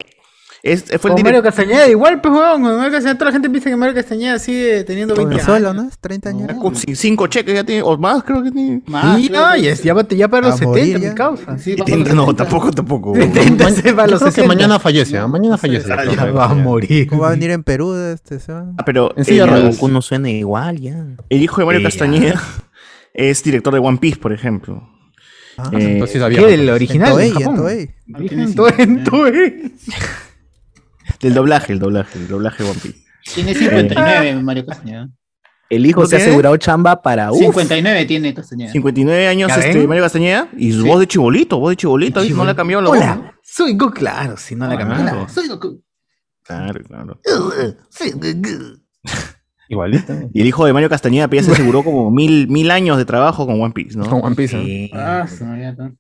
Es, 0.66 0.84
fue 0.98 1.10
el 1.10 1.16
Mario 1.22 1.42
director. 1.42 1.42
Castañeda, 1.42 1.88
igual, 1.88 2.22
pues, 2.22 2.32
weón. 2.32 2.62
Mario 2.62 2.90
Castañeda, 2.90 3.18
toda 3.18 3.26
la 3.26 3.32
gente 3.32 3.50
piensa 3.50 3.68
que 3.68 3.76
Mario 3.76 3.94
Castañeda 3.94 4.38
sigue 4.38 4.82
teniendo 4.84 5.14
20 5.14 5.34
años. 5.34 5.44
solo, 5.46 5.74
¿no? 5.74 5.88
Es 5.88 5.98
30 5.98 6.30
años. 6.30 6.52
Con 6.54 6.74
ci- 6.74 6.94
cinco 6.94 7.26
cheques 7.26 7.54
ya 7.54 7.64
tiene, 7.64 7.82
o 7.82 7.98
más 7.98 8.22
creo 8.24 8.42
que 8.42 8.50
tiene. 8.50 8.80
Más, 8.86 9.20
Y 9.20 9.28
no, 9.28 9.54
ya, 9.56 9.74
ya, 9.74 9.94
ya 10.08 10.28
para 10.28 10.48
los 10.48 10.62
A 10.62 10.64
morir 10.64 10.84
70, 10.84 10.98
ya. 11.04 11.08
mi 11.10 11.14
causa. 11.14 11.58
Sí, 11.58 11.72
Y 11.72 11.74
vamos 11.76 11.86
tiene- 11.86 12.10
a 12.10 12.14
no, 12.14 12.26
los 12.28 12.36
tampoco, 12.36 12.70
tampoco. 12.72 13.14
70 13.14 13.70
se 13.72 13.92
va 13.92 14.04
a 14.04 14.06
Yo 14.06 14.12
los 14.12 14.20
creo 14.20 14.32
que 14.32 14.36
60. 14.40 14.46
mañana 14.54 14.78
fallece, 14.78 15.18
¿ah? 15.18 15.26
Mañana 15.28 15.58
fallece. 15.58 15.92
Ah, 15.92 16.02
ya 16.06 16.24
va 16.32 16.46
a 16.46 16.54
morir. 16.54 17.08
¿Cómo 17.08 17.20
va 17.22 17.28
a 17.28 17.30
venir 17.32 17.50
en 17.50 17.62
Perú? 17.62 17.94
Este, 17.94 18.40
se 18.40 18.50
va? 18.50 18.64
Ah, 18.78 18.84
pero 18.86 19.12
En 19.18 19.24
silla 19.26 19.44
el. 19.44 19.70
Goku 19.70 19.88
no 19.88 20.00
suena 20.00 20.30
igual 20.30 20.80
ya. 20.80 21.04
el 21.28 21.42
hijo 21.42 21.60
de 21.60 21.66
Mario 21.66 21.80
Ya. 21.82 21.88
Castañeda 21.88 22.42
es 23.12 23.44
director 23.44 23.74
de 23.74 23.80
One 23.80 23.98
Piece, 23.98 24.16
por 24.18 24.32
ejemplo. 24.32 24.88
Ah, 25.58 25.70
Eh, 25.74 25.92
Entonces 25.92 26.20
sí 26.22 26.34
¿Qué 26.34 26.54
en 26.54 26.68
original? 26.70 27.12
Toei, 27.12 27.28
en? 27.30 27.54
Toei. 27.54 27.90
En 28.78 29.04
Toei, 29.04 29.72
del 31.24 31.34
doblaje, 31.34 31.72
el 31.72 31.78
doblaje, 31.78 32.18
el 32.18 32.28
doblaje 32.28 32.62
de 32.62 32.70
One 32.70 32.80
Piece. 32.80 33.04
Tiene 33.34 33.54
59 33.54 34.42
Mario 34.42 34.66
Castañeda. 34.66 35.08
El 35.70 35.86
hijo 35.86 36.06
se 36.06 36.16
ha 36.16 36.18
asegurado 36.18 36.56
chamba 36.58 37.00
para 37.02 37.32
uf, 37.32 37.38
59 37.40 38.04
tiene 38.04 38.34
Castañeda. 38.34 38.70
59 38.70 39.26
años 39.28 39.48
¿Ya 39.48 39.56
este? 39.62 39.86
Mario 39.88 40.02
Castañeda 40.04 40.48
y 40.56 40.72
su 40.72 40.82
Sí. 40.82 40.88
voz 40.88 41.00
de 41.00 41.06
chibolito, 41.08 41.58
voz 41.58 41.70
de 41.70 41.76
chibolito, 41.76 42.20
¿viste? 42.20 42.36
no 42.36 42.44
le 42.44 42.50
ha 42.50 42.54
cambiado 42.54 42.82
la 42.82 42.88
voz. 42.90 42.98
¿no? 42.98 43.04
Hola, 43.04 43.34
soy 43.42 43.74
Goku. 43.76 43.94
Claro, 43.94 44.36
si 44.36 44.54
no 44.54 44.66
la 44.68 44.74
Ah, 44.74 44.78
claro. 44.78 45.28
Soy 45.28 45.48
Goku. 45.48 45.82
Claro, 46.42 46.80
claro. 46.84 47.20
Igualito. 49.68 50.12
Y 50.34 50.42
el 50.42 50.46
hijo 50.46 50.66
de 50.66 50.72
Mario 50.74 50.90
Castañeda 50.90 51.26
pues, 51.28 51.46
ya 51.46 51.46
se 51.46 51.52
aseguró 51.62 51.82
como 51.82 52.10
mil, 52.10 52.46
mil 52.48 52.70
años 52.70 52.98
de 52.98 53.06
trabajo 53.06 53.46
con 53.46 53.60
One 53.60 53.72
Piece, 53.72 53.96
¿no? 53.96 54.04
Con 54.08 54.22
One 54.22 54.36
Piece, 54.36 54.56
¿no? 54.56 54.62
Eh, 54.62 54.90
Ah, 54.92 55.26
se 55.26 55.44
me 55.44 55.54
había 55.54 55.72
dado. 55.72 55.92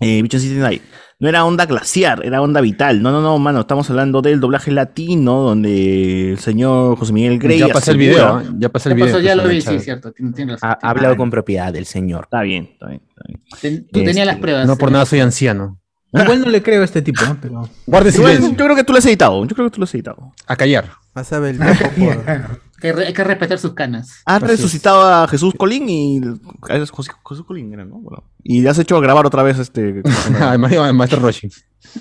eh, 0.00 0.20
Bicho 0.22 0.38
City 0.38 0.56
Night. 0.56 0.82
No 1.20 1.28
era 1.28 1.44
onda 1.44 1.66
glaciar, 1.66 2.24
era 2.24 2.40
onda 2.40 2.60
vital. 2.62 3.02
No, 3.02 3.12
no, 3.12 3.20
no, 3.20 3.38
mano, 3.38 3.60
estamos 3.60 3.88
hablando 3.90 4.22
del 4.22 4.40
doblaje 4.40 4.70
latino, 4.70 5.40
donde 5.42 6.30
el 6.32 6.38
señor 6.38 6.96
José 6.98 7.12
Miguel 7.12 7.38
Grey. 7.38 7.58
ya 7.58 7.68
pasé 7.68 7.90
el 7.92 7.98
asegura- 8.00 8.38
video, 8.40 8.54
ya 8.58 8.68
pasé 8.70 8.88
el 8.88 8.94
video. 8.94 9.06
pasó, 9.08 9.20
ya 9.20 9.34
lo 9.36 9.46
vi, 9.46 9.60
sí, 9.60 9.78
cierto. 9.80 10.12
Tiene, 10.12 10.32
tiene 10.32 10.52
razón. 10.52 10.70
ha, 10.70 10.78
ha 10.80 10.90
hablado 10.90 11.16
con 11.18 11.30
propiedad 11.30 11.72
del 11.72 11.84
señor. 11.84 12.24
Está 12.24 12.40
bien, 12.40 12.70
está 12.72 12.86
bien. 12.88 13.02
Está 13.06 13.22
bien. 13.28 13.40
Ten- 13.60 13.84
tú 13.92 13.98
tenías 14.00 14.16
Este, 14.16 14.24
las 14.26 14.36
pruebas. 14.38 14.66
No 14.66 14.76
por 14.76 14.88
eh. 14.88 14.92
nada 14.92 15.04
soy 15.06 15.20
anciano. 15.20 15.78
Igual 16.12 16.40
no 16.40 16.48
le 16.48 16.62
creo 16.62 16.80
a 16.82 16.84
este 16.84 17.02
tipo, 17.02 17.22
¿no? 17.24 17.36
pero. 17.40 17.68
Guarde 17.86 18.10
Igual, 18.10 18.32
silencio. 18.32 18.50
yo 18.58 18.64
creo 18.64 18.74
que 18.76 18.82
tú 18.84 18.92
lo 18.92 18.98
has 18.98 19.06
editado. 19.06 19.44
Yo 19.44 19.54
creo 19.54 19.68
que 19.68 19.74
tú 19.74 19.80
lo 19.80 19.84
has 19.84 19.94
editado. 19.94 20.32
A 20.46 20.56
callar. 20.56 20.86
El 21.14 21.58
viejo 21.58 21.84
por, 21.98 22.60
Que 22.80 22.92
re- 22.92 23.06
hay 23.08 23.12
que 23.12 23.24
respetar 23.24 23.58
sus 23.58 23.74
canas. 23.74 24.22
Has 24.24 24.40
resucitado 24.42 25.02
a 25.02 25.28
Jesús 25.28 25.52
Colín 25.56 25.88
y. 25.88 26.20
Jesús, 26.66 27.44
Colín 27.46 27.72
era, 27.72 27.84
¿no? 27.84 27.96
Bueno, 27.96 28.24
y 28.42 28.60
le 28.62 28.70
has 28.70 28.78
hecho 28.78 29.00
grabar 29.00 29.26
otra 29.26 29.42
vez 29.42 29.58
este. 29.58 30.02
Mario- 30.58 30.92
Maestro 30.94 31.20
Roshi. 31.20 31.48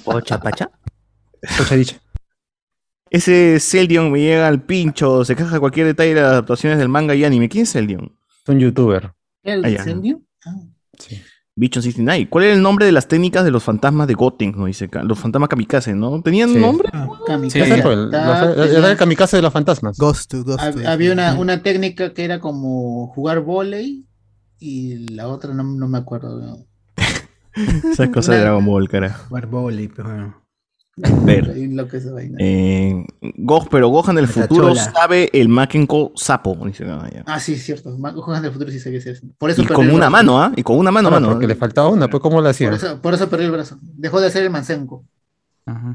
Pocha, 0.03 0.39
pacha. 0.39 0.69
Pocha 1.57 1.75
dicha. 1.75 1.97
Ese 3.09 3.59
Celdion 3.59 4.11
me 4.11 4.19
llega 4.19 4.47
al 4.47 4.61
pincho, 4.63 5.25
se 5.25 5.35
queja 5.35 5.49
de 5.51 5.59
cualquier 5.59 5.87
detalle 5.87 6.13
de 6.13 6.21
las 6.21 6.31
adaptaciones 6.31 6.77
del 6.77 6.89
manga 6.89 7.15
y 7.15 7.25
anime. 7.25 7.49
¿Quién 7.49 7.63
es 7.63 7.71
Celdion? 7.73 8.15
Es 8.43 8.49
un 8.49 8.59
youtuber. 8.59 9.13
¿El 9.43 9.65
Ah, 9.65 9.69
ya. 9.69 9.77
incendio? 9.79 10.21
Bichon 11.59 11.83
69. 11.83 12.27
¿Cuál 12.29 12.45
era 12.45 12.53
el 12.53 12.61
nombre 12.61 12.85
de 12.85 12.91
las 12.93 13.07
técnicas 13.09 13.43
de 13.43 13.51
los 13.51 13.61
fantasmas 13.63 14.07
de 14.07 14.13
Goten? 14.13 14.53
No 14.55 14.65
dice 14.65 14.85
acá. 14.85 15.03
Los 15.03 15.19
fantasmas 15.19 15.49
kamikaze, 15.49 15.93
¿no? 15.93 16.21
¿Tenían 16.21 16.49
Sí. 16.53 16.57
nombre? 16.57 16.89
Kamikaze. 17.27 17.73
El- 17.75 18.09
Ta- 18.11 18.45
los- 18.55 18.71
Era 18.71 18.91
el 18.91 18.97
kamikaze 18.97 19.35
de 19.35 19.41
los 19.41 19.51
fantasmas. 19.51 19.97
Ghost 19.97 20.31
to 20.31 20.43
Ghost 20.45 20.63
to. 20.81 20.89
Había 20.89 21.11
una, 21.11 21.33
una 21.37 21.61
técnica 21.61 22.13
que 22.13 22.23
era 22.23 22.39
como 22.39 23.07
jugar 23.07 23.41
volei 23.41 24.05
y 24.57 25.09
la 25.13 25.27
otra 25.27 25.53
no, 25.53 25.63
no 25.63 25.87
me 25.89 25.97
acuerdo. 25.97 26.65
Esa 27.91 28.03
es 28.05 28.09
cosa 28.09 28.33
de 28.33 28.39
Dragon 28.39 28.65
Ball, 28.65 28.87
cara. 28.87 29.19
Barboli, 29.29 29.89
pero 29.89 30.09
bueno. 30.09 30.38
Ver. 31.23 31.53
Eh, 32.39 33.05
Go- 33.37 33.67
pero 33.69 33.89
Gohan 33.89 34.15
del 34.15 34.27
futuro 34.27 34.75
sabe 34.75 35.29
el 35.33 35.47
Makenko 35.49 36.11
sapo. 36.15 36.57
Ah, 37.25 37.39
sí, 37.39 37.55
cierto. 37.57 37.95
Juegan 37.97 38.43
del 38.43 38.51
futuro 38.51 38.71
sí 38.71 38.79
sabía 38.79 38.99
hacer 38.99 39.13
eso. 39.13 39.27
Por 39.37 39.49
eso 39.49 39.61
Y 39.61 39.65
con 39.65 39.89
una 39.89 40.09
mano, 40.09 40.41
¿ah? 40.41 40.51
Y 40.55 40.63
con 40.63 40.77
una 40.77 40.91
mano, 40.91 41.09
Claro, 41.09 41.21
mano. 41.21 41.33
porque 41.33 41.47
le 41.47 41.55
faltaba 41.55 41.89
una, 41.89 42.07
pues 42.07 42.21
¿cómo 42.21 42.41
lo 42.41 42.49
hacía? 42.49 42.69
Por 42.69 42.77
eso, 42.77 43.01
por 43.01 43.13
eso 43.13 43.29
perdió 43.29 43.45
el 43.47 43.51
brazo. 43.53 43.77
Dejó 43.81 44.19
de 44.21 44.27
hacer 44.27 44.43
el 44.43 44.49
mansenko. 44.49 45.03
Ah, 45.67 45.93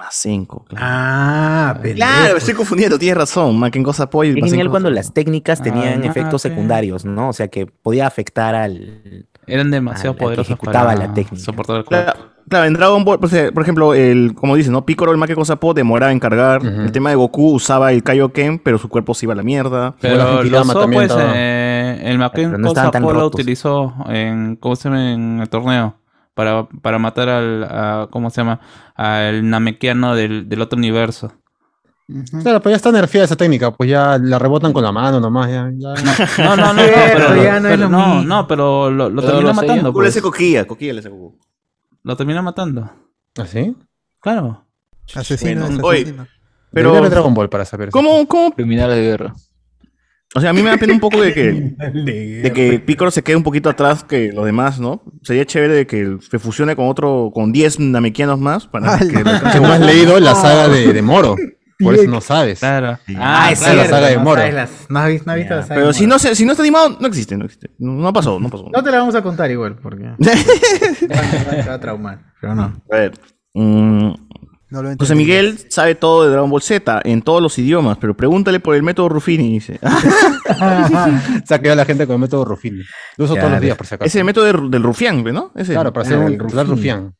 Masenko, 0.00 0.64
claro. 0.64 0.84
Ah, 0.86 1.80
Claro, 1.94 2.36
estoy 2.36 2.54
confundiendo, 2.54 2.98
tienes 2.98 3.16
razón. 3.16 3.56
Makenko 3.58 3.92
sapo 3.92 4.24
y 4.24 4.30
Es 4.30 4.50
genial 4.50 4.68
cuando 4.68 4.90
las 4.90 5.14
técnicas 5.14 5.62
tenían 5.62 6.02
Ah, 6.02 6.06
efectos 6.06 6.42
secundarios, 6.42 7.04
¿no? 7.04 7.28
O 7.28 7.32
sea, 7.32 7.48
que 7.48 7.66
podía 7.66 8.06
afectar 8.06 8.54
al... 8.54 9.26
Eran 9.46 9.70
demasiado 9.70 10.10
al 10.10 10.16
que 10.16 10.24
poderosos 10.24 10.50
ejecutaba 10.52 10.86
para 10.94 11.06
la 11.08 11.14
técnica. 11.14 11.44
soportar 11.44 11.76
el 11.78 11.84
cuerpo. 11.84 12.12
Claro, 12.12 12.30
claro, 12.48 12.64
en 12.66 12.74
Dragon 12.74 13.04
Ball, 13.04 13.18
pues, 13.18 13.32
eh, 13.32 13.50
por 13.52 13.62
ejemplo, 13.62 13.94
el, 13.94 14.34
como 14.34 14.54
dices, 14.56 14.70
¿no? 14.70 14.84
Piccolo, 14.86 15.10
el 15.12 15.18
Makenko 15.18 15.44
sapo, 15.44 15.74
demoraba 15.74 16.12
en 16.12 16.20
cargar. 16.20 16.64
El 16.64 16.92
tema 16.92 17.10
de 17.10 17.16
Goku 17.16 17.52
usaba 17.52 17.92
el 17.92 18.02
Kaioken, 18.02 18.58
pero 18.60 18.78
su 18.78 18.88
cuerpo 18.88 19.14
se 19.14 19.26
iba 19.26 19.32
a 19.32 19.36
la 19.36 19.42
mierda. 19.42 19.94
Pero 20.00 20.14
Bueno, 20.16 20.30
lo 20.30 20.36
Genkidama 20.38 20.70
usó, 20.72 20.80
también 20.80 21.08
pues, 21.08 21.18
eh, 21.34 22.02
el 22.04 22.18
Makenko 22.18 22.58
no 22.58 22.68
Sapo 22.74 23.12
lo 23.12 23.26
utilizó 23.26 23.94
en, 24.08 24.56
¿cómo 24.56 24.76
se 24.76 24.88
llama? 24.88 25.12
En 25.12 25.40
el 25.40 25.48
torneo. 25.48 25.96
Para, 26.34 26.66
para 26.66 26.98
matar 26.98 27.28
al, 27.28 27.64
a- 27.64 28.08
¿cómo 28.10 28.30
se 28.30 28.40
llama? 28.40 28.60
Al 28.94 29.50
Namekiano 29.50 30.14
del, 30.16 30.48
del 30.48 30.62
otro 30.62 30.78
universo. 30.78 31.30
Claro, 32.42 32.60
pues 32.60 32.72
ya 32.72 32.76
está 32.76 32.92
nerfeada 32.92 33.24
esa 33.24 33.36
técnica, 33.36 33.70
pues 33.70 33.88
ya 33.88 34.18
la 34.18 34.38
rebotan 34.38 34.72
con 34.72 34.82
la 34.82 34.92
mano 34.92 35.20
nomás, 35.20 35.48
ya. 35.48 35.70
ya. 35.76 35.94
No, 36.38 36.56
no, 36.56 36.74
no, 36.74 36.74
no, 36.74 36.82
pero, 36.82 37.42
ya 37.42 37.60
no 37.60 37.68
es 37.68 37.76
pero 37.76 37.76
lo 37.84 37.88
no, 37.88 38.06
mismo. 38.06 38.22
no, 38.24 38.46
pero 38.48 38.90
lo, 38.90 39.08
lo 39.08 39.22
Pero 39.22 39.32
termina 39.32 39.48
lo 39.48 39.54
matando, 39.54 39.88
le 39.88 39.92
pues. 39.92 40.08
hace 40.08 40.20
coquilla, 40.22 40.66
coquilla 40.66 40.92
le 40.94 40.98
hace. 41.00 41.10
Lo 42.02 42.16
termina 42.16 42.42
matando. 42.42 42.90
¿Así? 43.38 43.74
Claro. 44.20 44.66
Asesino 45.14 45.62
Bueno, 45.62 45.76
es 45.78 45.84
oye, 45.84 46.02
asesino. 46.02 46.26
Pero 46.72 46.90
Pero, 46.92 47.02
ver 47.02 47.10
Dragon 47.10 47.34
Ball 47.34 47.48
para 47.48 47.64
saber. 47.64 47.90
¿cómo, 47.90 48.26
cómo? 48.26 48.52
Criminales 48.52 48.96
de 48.96 49.02
guerra. 49.02 49.34
O 50.34 50.40
sea, 50.40 50.50
a 50.50 50.52
mí 50.54 50.62
me 50.62 50.70
da 50.70 50.78
pena 50.78 50.94
un 50.94 51.00
poco 51.00 51.20
de 51.20 51.34
que, 51.34 51.52
de 51.52 52.52
que 52.54 52.78
Piccolo 52.80 53.10
se 53.10 53.22
quede 53.22 53.36
un 53.36 53.42
poquito 53.42 53.68
atrás 53.68 54.02
que 54.02 54.32
los 54.32 54.46
demás, 54.46 54.80
¿no? 54.80 55.02
Sería 55.22 55.44
chévere 55.44 55.74
de 55.74 55.86
que 55.86 56.16
se 56.30 56.38
fusione 56.38 56.74
con 56.74 56.88
otro, 56.88 57.30
con 57.34 57.52
10 57.52 57.80
namekianos 57.80 58.38
más 58.38 58.66
para 58.66 58.98
que 58.98 59.16
has 59.18 59.80
leído 59.80 60.18
la 60.20 60.34
saga 60.34 60.68
de, 60.68 60.92
de 60.92 61.02
Moro. 61.02 61.36
Por 61.82 61.94
eso 61.94 62.10
no 62.10 62.20
sabes. 62.20 62.58
Claro. 62.60 62.98
Ah, 63.16 63.50
es 63.52 63.58
claro, 63.60 63.74
la 63.76 63.82
cierto. 63.82 63.96
saga 63.96 64.06
de 64.08 64.16
no, 64.16 64.22
Moro. 64.22 64.42
no 64.42 64.98
has 65.00 65.08
visto, 65.08 65.24
no 65.26 65.32
has 65.32 65.38
visto 65.38 65.54
la 65.54 65.62
saga 65.62 65.74
Pero 65.74 65.86
de 65.88 65.94
si 65.94 66.06
no, 66.06 66.18
se, 66.18 66.34
si 66.34 66.44
no 66.44 66.52
está 66.52 66.62
animado, 66.62 66.96
no 67.00 67.06
existe, 67.06 67.36
no 67.36 67.44
existe. 67.44 67.70
No, 67.78 68.12
pasó, 68.12 68.38
no 68.40 68.48
pasó. 68.48 68.68
No 68.72 68.82
te 68.82 68.90
la 68.90 68.98
vamos 68.98 69.14
a 69.14 69.22
contar 69.22 69.50
igual, 69.50 69.76
porque. 69.82 70.10
te 70.18 71.06
va 71.68 71.74
a 71.74 71.80
traumar, 71.80 72.32
pero 72.40 72.54
no. 72.54 72.62
A 72.90 72.96
ver. 72.96 73.12
mm, 73.54 74.12
No 74.70 74.82
lo 74.82 74.96
José. 74.98 75.14
Miguel 75.14 75.58
sabe 75.68 75.94
todo 75.94 76.24
de 76.24 76.30
Dragon 76.30 76.48
Ball 76.50 76.62
Z 76.62 77.00
en 77.04 77.20
todos 77.22 77.42
los 77.42 77.58
idiomas, 77.58 77.98
pero 77.98 78.16
pregúntale 78.16 78.58
por 78.60 78.74
el 78.74 78.82
método 78.82 79.08
Ruffini, 79.10 79.52
dice. 79.52 79.78
Se 81.44 81.54
ha 81.54 81.58
quedado 81.60 81.76
la 81.76 81.84
gente 81.84 82.06
con 82.06 82.14
el 82.14 82.20
método 82.20 82.44
Ruffini. 82.44 82.82
Lo 83.16 83.24
uso 83.26 83.34
todos 83.36 83.50
los 83.50 83.60
días, 83.60 83.76
por 83.76 83.86
si 83.86 83.94
acaso. 83.94 84.06
Ese 84.06 84.24
método 84.24 84.44
de- 84.46 84.68
del 84.70 84.82
rufián, 84.82 85.22
¿no? 85.24 85.52
Ese. 85.54 85.72
Claro, 85.72 85.92
para 85.92 86.06
ser 86.08 86.18
Ah, 86.20 86.26
el 86.26 86.38
Ruffini. 86.38 86.62
rufián. 86.64 87.14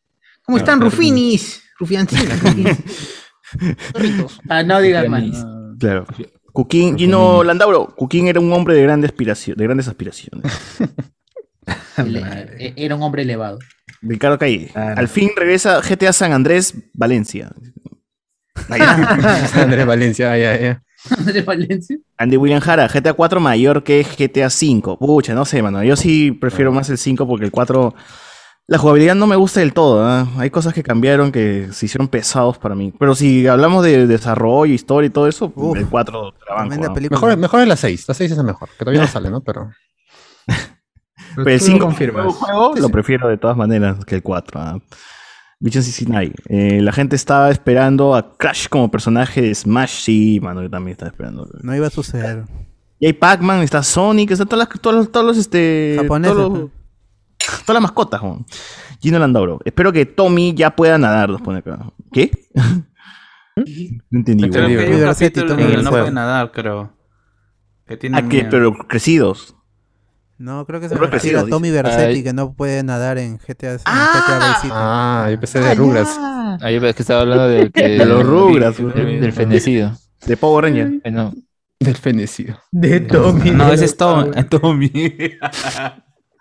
¿Cómo 0.45 0.59
están, 0.59 0.81
Rufinis? 0.81 1.63
Rufiancinas. 1.79 2.39
Ah, 4.49 4.63
no 4.63 4.81
digas 4.81 5.09
más. 5.09 5.45
Claro. 5.79 6.07
Cuquín, 6.53 6.99
Gino 6.99 7.43
Landauro, 7.43 7.95
Cuquín 7.97 8.29
era 8.29 8.39
un 8.39 8.53
hombre 8.53 8.75
de 8.75 8.83
grandes, 8.83 9.11
aspiración, 9.11 9.57
de 9.57 9.65
grandes 9.65 9.89
aspiraciones. 9.89 10.53
Ele- 11.97 12.75
Era 12.77 12.95
un 12.97 13.03
hombre 13.03 13.23
elevado. 13.23 13.59
Ricardo 14.03 14.39
Calle. 14.39 14.69
Claro. 14.73 14.99
Al 15.01 15.09
fin 15.09 15.31
regresa 15.37 15.81
GTA 15.81 16.13
San 16.13 16.33
Andrés, 16.33 16.75
Valencia. 16.93 17.53
Andrés 19.55 19.87
Valencia, 19.87 20.37
ya, 20.37 20.59
ya. 20.61 20.83
Andrés 21.19 21.45
Valencia. 21.45 21.97
Andy 22.19 22.37
William 22.37 22.61
Jara, 22.61 22.89
GTA 22.89 23.13
4 23.13 23.41
mayor 23.41 23.83
que 23.83 24.03
GTA 24.05 24.51
5. 24.51 24.99
Pucha, 24.99 25.35
no 25.35 25.45
sé, 25.45 25.63
mano. 25.63 25.83
Yo 25.83 25.97
sí 25.97 26.33
prefiero 26.33 26.73
más 26.73 26.89
el 26.91 26.99
5 26.99 27.27
porque 27.27 27.45
el 27.45 27.51
4. 27.51 27.95
La 28.69 28.79
jugabilidad 28.79 29.15
no 29.15 29.27
me 29.27 29.37
gusta 29.37 29.61
del 29.61 29.73
todo. 29.75 30.05
¿ah? 30.05 30.27
Hay 30.39 30.51
cosas 30.51 30.73
que 30.73 30.83
cambiaron 30.83 31.33
que 31.33 31.69
se 31.73 31.87
hicieron 31.87 32.09
pesados 32.09 32.59
para 32.59 32.75
mí. 32.75 32.93
Pero 32.99 33.15
si 33.15 33.47
hablamos 33.47 33.85
de 33.85 34.07
desarrollo, 34.07 34.73
historia 34.73 35.09
y 35.09 35.11
todo 35.11 35.27
eso, 35.29 35.53
Uf, 35.55 35.77
el 35.77 35.87
4 35.89 36.33
te 36.33 36.39
la 36.49 36.55
banco, 36.55 36.69
Tremenda 36.71 36.91
¿ah? 36.91 36.95
película. 36.95 37.17
Mejor, 37.21 37.37
mejor 37.39 37.61
es 37.61 37.69
la 37.69 37.77
6. 37.77 38.09
La 38.09 38.15
6 38.15 38.31
es 38.31 38.37
la 38.37 38.43
mejor. 38.45 38.69
Que 38.71 38.85
todavía 38.85 39.03
no 39.03 39.07
sale, 39.09 39.31
¿no? 39.31 39.41
Pero. 39.41 39.71
Pero 41.37 41.49
el 41.51 41.59
Tú 41.59 41.65
5 41.67 41.79
confirmas. 41.85 42.35
juego 42.35 42.75
lo 42.77 42.89
prefiero 42.89 43.29
de 43.29 43.37
todas 43.37 43.57
maneras 43.57 44.05
que 44.05 44.15
el 44.17 44.23
4. 44.23 44.61
¿ah? 44.61 44.79
Bichon. 45.61 45.83
Eh, 46.49 46.81
la 46.83 46.93
gente 46.93 47.15
estaba 47.17 47.51
esperando 47.51 48.15
a 48.15 48.37
Crash 48.37 48.69
como 48.69 48.91
personaje 48.91 49.43
de 49.43 49.55
Smash. 49.55 50.03
Sí, 50.05 50.41
mano, 50.43 50.63
yo 50.63 50.71
también 50.71 50.93
estaba 50.93 51.11
esperando. 51.11 51.49
No 51.63 51.75
iba 51.77 51.87
a 51.87 51.91
suceder. 51.91 52.45
Y 52.99 53.07
hay 53.07 53.13
Pac-Man, 53.13 53.63
está 53.63 53.83
Sonic, 53.83 54.31
están 54.33 54.49
todas 54.49 54.69
las, 54.69 54.81
todos 54.81 54.97
los, 54.97 55.13
todos 55.13 55.27
los, 55.27 55.37
este, 55.37 55.97
Japoneses, 56.01 56.37
todos 56.37 56.59
los- 56.59 56.71
todas 57.65 57.75
las 57.75 57.83
mascotas, 57.83 58.21
Juan. 58.21 58.45
Gino 59.01 59.19
Landauro. 59.19 59.61
Espero 59.65 59.93
que 59.93 60.07
Tommy 60.07 60.55
ya 60.55 60.75
pueda 60.77 60.99
nadar, 60.99 61.31
nos 61.31 61.41
pone 61.43 61.59
acá. 61.59 61.79
¿Qué? 62.13 62.31
no 63.57 64.19
entendí. 64.19 64.49
Creo 64.49 64.67
que 64.67 64.79
hay 64.79 64.93
un 64.95 65.03
capítulo 65.03 65.47
Tommy, 65.47 65.63
el 65.65 65.85
no 65.85 65.91
puede 65.91 66.11
nadar, 66.13 66.53
creo. 66.53 66.93
Que 67.87 67.97
tiene 67.97 68.19
Ah, 68.19 68.23
miedo. 68.23 68.49
Pero 68.51 68.73
crecidos. 68.89 69.57
No, 70.39 70.65
creo 70.67 70.81
que 70.81 70.89
se 70.89 70.95
que 70.97 71.07
refiere 71.07 71.39
a 71.39 71.47
Tommy. 71.47 71.71
Versetti, 71.71 72.23
que 72.25 72.33
no 72.33 72.55
puede 72.55 72.83
nadar 72.83 73.19
en 73.19 73.39
GTA, 73.39 73.73
en 73.75 73.79
GTA 73.79 74.39
Vice 74.39 74.61
City. 74.63 74.73
Ah, 74.75 75.29
yo 75.31 75.39
pensé 75.39 75.61
de 75.61 75.75
Rugrats. 75.75 76.19
Ahí 76.63 76.79
ves 76.79 76.95
que 76.97 77.03
estaba 77.03 77.21
hablando 77.21 77.71
que, 77.73 77.89
De 77.89 78.07
los 78.07 78.25
Rugrats, 78.27 78.79
del, 78.79 78.91
güey. 78.93 79.21
del 79.21 79.33
fenecido. 79.33 79.93
De 80.27 80.37
Power 80.37 80.65
Ranger. 80.65 81.01
Bueno, 81.03 81.33
Del 81.79 81.97
fenecido. 81.97 82.59
De 82.73 83.01
Tommy. 83.01 83.51
No, 83.51 83.73
ese 83.73 83.85
es 83.85 83.97
Tom, 83.97 84.31
Power. 84.31 84.49
Tommy. 84.49 85.03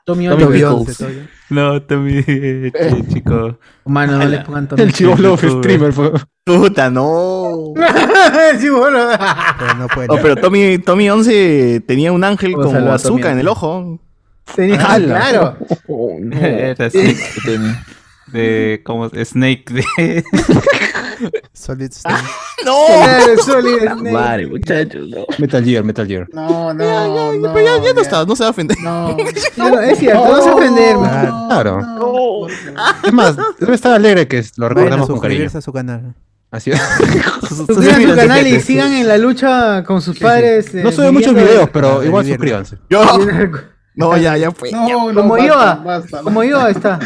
Tommy 0.05 0.27
Tommy. 0.27 0.45
Pickles. 0.45 0.97
Tommy. 0.97 1.27
No, 1.49 1.81
Tommy, 1.81 2.17
este 2.27 3.07
chico. 3.13 3.57
Mano, 3.85 4.17
no 4.17 4.25
le 4.25 4.39
pongan 4.39 4.67
Tommy. 4.67 4.81
El 4.83 4.93
chivolo 4.93 5.37
streamer 5.37 5.93
fue. 5.93 6.11
Puta, 6.43 6.89
no. 6.89 7.73
sí, 8.59 8.69
bueno. 8.69 8.99
Pero 9.59 9.73
no 9.75 9.87
puede 9.87 10.07
Oh, 10.09 10.15
nadar. 10.15 10.21
pero 10.23 10.35
Tommy, 10.37 10.77
Tommy 10.79 11.09
11 11.09 11.83
tenía 11.87 12.11
un 12.11 12.23
ángel 12.23 12.53
como 12.53 12.71
Tommy 12.71 12.87
azúcar 12.89 13.31
en 13.31 13.39
11. 13.39 13.41
el 13.41 13.47
ojo. 13.47 13.99
Tenía, 14.55 14.81
¡Hala! 14.85 15.05
claro. 15.31 15.57
Era 16.41 16.85
así. 16.87 17.15
De, 18.27 18.81
como 18.85 19.09
Snake 19.09 19.65
de... 19.97 20.23
Solid 21.53 21.91
Snake. 21.91 22.23
¡No! 22.65 22.75
Claro, 22.87 23.37
Solid 23.43 23.79
Snake. 23.79 24.11
Vale, 24.13 24.47
muchachos, 24.47 25.07
no. 25.09 25.25
Metal 25.37 25.63
Gear, 25.63 25.83
Metal 25.83 26.07
Gear. 26.07 26.27
No, 26.33 26.73
no, 26.73 27.33
no. 27.33 27.53
Pero 27.53 27.65
ya, 27.77 27.83
ya 27.83 27.93
no 27.93 28.01
está, 28.01 28.25
no 28.25 28.35
se 28.35 28.43
va 28.43 28.47
a 28.47 28.51
ofender. 28.51 28.77
No. 28.81 29.15
No, 29.57 29.69
no, 29.69 29.79
es 29.81 29.99
cierto, 29.99 30.25
no, 30.27 30.41
se 30.41 30.49
ofender. 30.49 30.95
Claro. 30.95 31.47
Claro. 31.49 32.47
Es 33.03 33.13
más, 33.13 33.35
debe 33.59 33.75
estar 33.75 33.93
alegre 33.93 34.27
que 34.27 34.43
lo 34.57 34.67
Vayan 34.69 34.77
a 34.77 34.83
recordemos 34.83 35.09
con 35.09 35.19
cariño. 35.19 35.49
a 35.53 35.61
su 35.61 35.73
canal. 35.73 36.15
Así 36.49 36.71
es. 36.71 36.81
Suscríbanse 37.47 37.91
a 38.05 38.09
su 38.09 38.15
canal 38.15 38.47
y 38.47 38.59
sigan 38.59 38.91
en 38.93 39.07
la 39.07 39.17
lucha 39.17 39.83
con 39.83 40.01
sus 40.01 40.17
padres. 40.19 40.73
eh, 40.75 40.81
No 40.83 40.91
sube 40.91 41.11
muchos 41.11 41.29
viviendo- 41.29 41.51
videos, 41.53 41.69
pero 41.71 41.99
Ah, 42.01 42.05
igual 42.05 42.25
suscríbanse. 42.25 42.77
Yo. 42.89 43.03
No, 43.95 44.17
ya, 44.17 44.37
ya 44.37 44.51
fue. 44.51 44.71
No, 44.71 45.11
no, 45.11 45.21
Como 45.21 45.37
basta, 45.37 46.21
como 46.21 46.43
yo 46.43 46.67
está. 46.67 46.99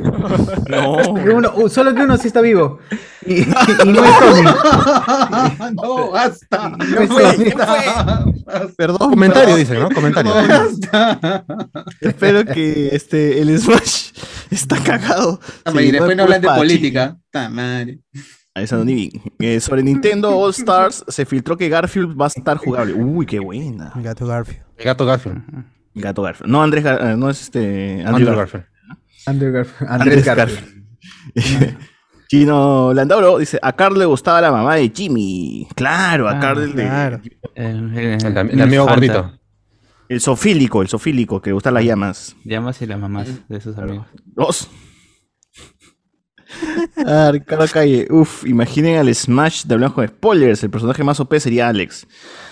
No. 0.69 1.35
Uno- 1.37 1.53
uh, 1.55 1.69
solo 1.69 1.95
que 1.95 2.01
uno 2.01 2.17
sí 2.17 2.27
está 2.27 2.41
vivo. 2.41 2.79
Y, 3.25 3.41
y 3.41 3.45
no 3.85 4.03
es 4.05 4.19
Tommy. 4.19 4.43
no, 5.81 6.11
basta. 6.11 6.69
No 6.69 7.01
es 7.01 7.09
fue, 7.09 7.23
Tommy. 7.23 7.43
¿quién 7.43 7.57
fue? 7.57 8.73
Perdón. 8.77 9.09
Comentario, 9.09 9.55
dice, 9.55 9.79
¿no? 9.79 9.89
Comentario. 9.89 10.31
Espero 12.01 12.45
que 12.45 12.89
este, 12.95 13.41
el 13.41 13.57
Smash 13.59 14.11
está 14.51 14.77
cagado. 14.83 15.39
Sí, 15.71 15.79
y 15.79 15.91
después 15.91 16.15
no 16.17 16.23
hablan 16.23 16.41
de 16.41 16.47
política. 16.49 17.17
Madre. 17.49 17.99
Está 18.55 18.77
Bean. 18.77 19.09
Eh, 19.39 19.59
sobre 19.59 19.81
Nintendo 19.81 20.37
All 20.37 20.51
Stars 20.51 21.03
se 21.07 21.25
filtró 21.25 21.57
que 21.57 21.69
Garfield 21.69 22.15
va 22.19 22.25
a 22.25 22.27
estar 22.27 22.57
jugable. 22.57 22.93
Uy, 22.93 23.25
qué 23.25 23.39
buena. 23.39 23.91
El 23.95 24.03
gato 24.03 24.27
Garfield. 24.27 24.61
El 24.77 24.85
gato 24.85 25.05
Garfield. 25.05 25.41
Gato 25.95 26.21
Garfield. 26.21 26.51
No, 26.51 26.63
Andrés 26.63 26.83
Gar- 26.83 27.11
eh, 27.13 27.17
no 27.17 27.29
es 27.29 27.41
este. 27.41 28.01
Andrew 28.05 28.15
Andrew 28.15 28.35
Garfield. 28.37 28.65
Andrew 29.25 29.51
Garfield. 29.53 29.91
Andrés 29.91 30.27
Andrés 30.27 30.35
Garfield. 30.35 31.77
Chino 32.29 32.93
Landauro 32.93 33.37
dice: 33.37 33.59
A 33.61 33.73
Carl 33.73 33.97
le 33.99 34.05
gustaba 34.05 34.41
la 34.41 34.51
mamá 34.51 34.75
de 34.75 34.91
Jimmy. 34.93 35.67
Claro, 35.75 36.27
a 36.27 36.37
Ah, 36.37 36.39
Carl 36.39 36.63
el 36.63 36.73
de- 36.75 36.83
Claro. 36.83 37.21
El, 37.55 37.97
El, 37.97 38.49
el 38.51 38.61
amigo 38.61 38.85
gordito. 38.87 39.31
El 40.09 40.19
sofílico, 40.19 40.81
el 40.81 40.87
sofílico, 40.87 41.41
que 41.41 41.49
le 41.51 41.53
gustan 41.53 41.73
las 41.75 41.83
llamas. 41.85 42.35
Llamas 42.43 42.81
y 42.81 42.85
las 42.87 42.99
mamás 42.99 43.27
de 43.47 43.61
sus 43.61 43.77
amigos. 43.77 44.07
Dos. 44.25 44.69
Ah, 47.05 47.29
Ricardo 47.31 47.65
Calle. 47.67 48.07
Uf, 48.11 48.45
imaginen 48.45 48.97
al 48.97 49.13
Smash 49.13 49.63
de 49.65 49.73
Hablamos 49.73 49.95
con 49.95 50.07
Spoilers. 50.07 50.63
El 50.63 50.69
personaje 50.69 51.03
más 51.03 51.19
OP 51.19 51.33
sería 51.39 51.67
Alex. 51.67 52.05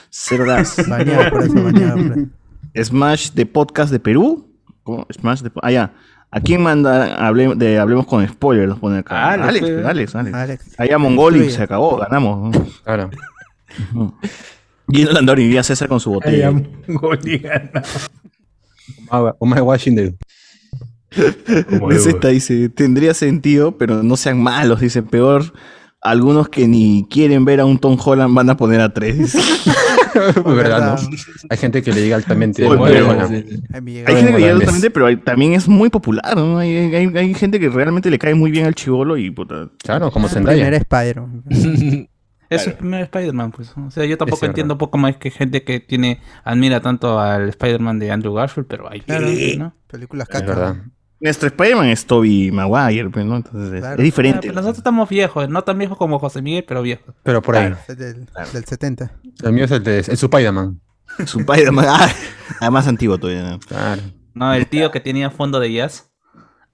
Cero 0.09 0.45
gas. 0.45 0.75
Bañado 0.89 1.29
por 1.29 1.43
eso, 1.43 1.63
bañado 1.63 1.95
por 1.97 2.17
eso. 2.17 2.27
Smash 2.75 3.31
de 3.31 3.45
podcast 3.45 3.91
de 3.91 3.99
Perú. 3.99 4.47
¿Cómo? 4.83 5.05
Smash 5.11 5.41
de. 5.41 5.51
Ah, 5.61 5.71
ya. 5.71 5.93
¿A 6.33 6.39
quién 6.39 6.61
manda 6.63 7.17
hable- 7.27 7.55
de 7.55 7.77
Hablemos 7.77 8.05
con 8.07 8.25
Spoilers? 8.27 8.69
Nos 8.69 8.79
pone 8.79 8.99
acá. 8.99 9.31
Alex, 9.33 9.47
Alex, 9.47 9.59
pues. 9.61 9.85
Alex, 9.85 10.15
Alex. 10.15 10.35
Alex. 10.35 10.75
Allá 10.79 10.97
Mongol 10.97 11.35
y 11.35 11.39
Destruye. 11.39 11.57
se 11.57 11.63
acabó, 11.63 11.97
ganamos. 11.97 12.55
Claro. 12.85 13.09
Gino 14.89 15.11
Landor 15.11 15.39
y 15.39 15.61
César 15.63 15.89
con 15.89 15.99
su 15.99 16.11
botella. 16.11 16.53
Omar 19.39 19.61
Washington. 19.61 20.17
Como 21.69 21.91
Es 21.91 22.05
Evo. 22.05 22.15
esta, 22.15 22.29
dice, 22.29 22.69
tendría 22.69 23.13
sentido, 23.13 23.77
pero 23.77 24.01
no 24.01 24.15
sean 24.15 24.41
malos, 24.41 24.79
dice, 24.79 25.03
peor. 25.03 25.53
Algunos 26.01 26.47
que 26.49 26.67
ni 26.67 27.05
quieren 27.11 27.43
ver 27.45 27.59
a 27.59 27.65
un 27.65 27.77
Tom 27.77 27.97
Holland 28.03 28.33
van 28.33 28.49
a 28.49 28.57
poner 28.57 28.79
a 28.81 28.93
tres. 28.93 29.35
verdad, 30.45 30.95
¿no? 31.01 31.09
Hay 31.49 31.57
gente 31.57 31.81
que 31.81 31.91
le 31.91 32.01
llega 32.01 32.15
altamente. 32.15 32.65
Oye, 32.65 32.79
pero- 32.93 33.05
bueno. 33.05 33.27
Llega- 33.29 33.39
Hay 33.73 33.81
gente 33.81 34.03
que 34.09 34.15
llega 34.15 34.31
Morales. 34.31 34.53
altamente, 34.61 34.91
pero 34.91 35.05
hay- 35.07 35.17
también 35.17 35.53
es 35.53 35.67
muy 35.67 35.89
popular, 35.89 36.35
¿no? 36.35 36.57
Hay, 36.57 36.75
hay- 36.93 37.11
hay 37.17 37.33
gente 37.33 37.59
que 37.59 37.69
realmente 37.69 38.09
le 38.09 38.19
cae 38.19 38.33
muy 38.35 38.51
bien 38.51 38.65
al 38.65 38.75
chivolo 38.75 39.17
y 39.17 39.29
puta. 39.31 39.69
Claro, 39.83 40.11
como 40.11 40.27
El 40.27 40.33
primer 40.33 40.55
Zendaya. 40.55 40.77
Spider-Man. 40.77 41.43
Es 42.51 42.67
el 42.67 42.73
primer 42.73 43.03
Spider-Man, 43.03 43.51
pues. 43.53 43.71
O 43.77 43.89
sea, 43.91 44.03
yo 44.03 44.17
tampoco 44.17 44.45
entiendo 44.45 44.73
un 44.73 44.77
poco 44.77 44.97
más 44.97 45.15
que 45.15 45.31
gente 45.31 45.63
que 45.63 45.79
tiene 45.79 46.19
admira 46.43 46.81
tanto 46.81 47.17
al 47.17 47.47
Spider-Man 47.47 47.97
de 47.99 48.11
Andrew 48.11 48.33
Garfield, 48.33 48.67
pero 48.67 48.91
hay 48.91 48.99
Claro, 48.99 49.27
¿no? 49.57 49.73
películas 49.87 50.27
Es 50.29 50.41
caca. 50.41 50.83
Nuestro 51.21 51.47
Spider-Man 51.47 51.87
es 51.87 52.05
Toby 52.05 52.51
Maguire, 52.51 53.09
pues, 53.09 53.25
¿no? 53.25 53.37
Entonces 53.37 53.73
es- 53.73 53.79
Claro. 53.81 53.95
es 53.97 54.03
diferente. 54.03 54.39
Pero 54.41 54.53
nosotros 54.53 54.77
estamos 54.79 55.07
viejos, 55.07 55.47
no 55.49 55.63
tan 55.63 55.77
viejos 55.77 55.97
como 55.97 56.17
José 56.19 56.41
Miguel, 56.41 56.65
pero 56.67 56.81
viejos. 56.81 57.13
Pero 57.23 57.41
por 57.41 57.55
ahí. 57.55 57.67
Claro. 57.67 57.95
Del, 57.95 58.25
del 58.53 58.65
70. 58.65 59.11
El 59.43 59.53
mío 59.53 59.65
es 59.65 59.71
el 59.71 59.83
de 59.83 59.99
el 59.99 60.09
Spider-Man. 60.11 60.81
Es 61.19 61.35
un 61.35 61.41
Spider-Man. 61.41 61.85
Ah, 61.89 62.09
ah, 62.61 62.71
más 62.71 62.87
antiguo 62.87 63.17
todavía. 63.17 63.43
¿no? 63.51 63.59
Claro. 63.59 64.01
No, 64.33 64.53
el 64.53 64.65
tío 64.67 64.91
que 64.91 64.99
tenía 65.01 65.29
fondo 65.29 65.59
de 65.59 65.73
jazz. 65.73 66.10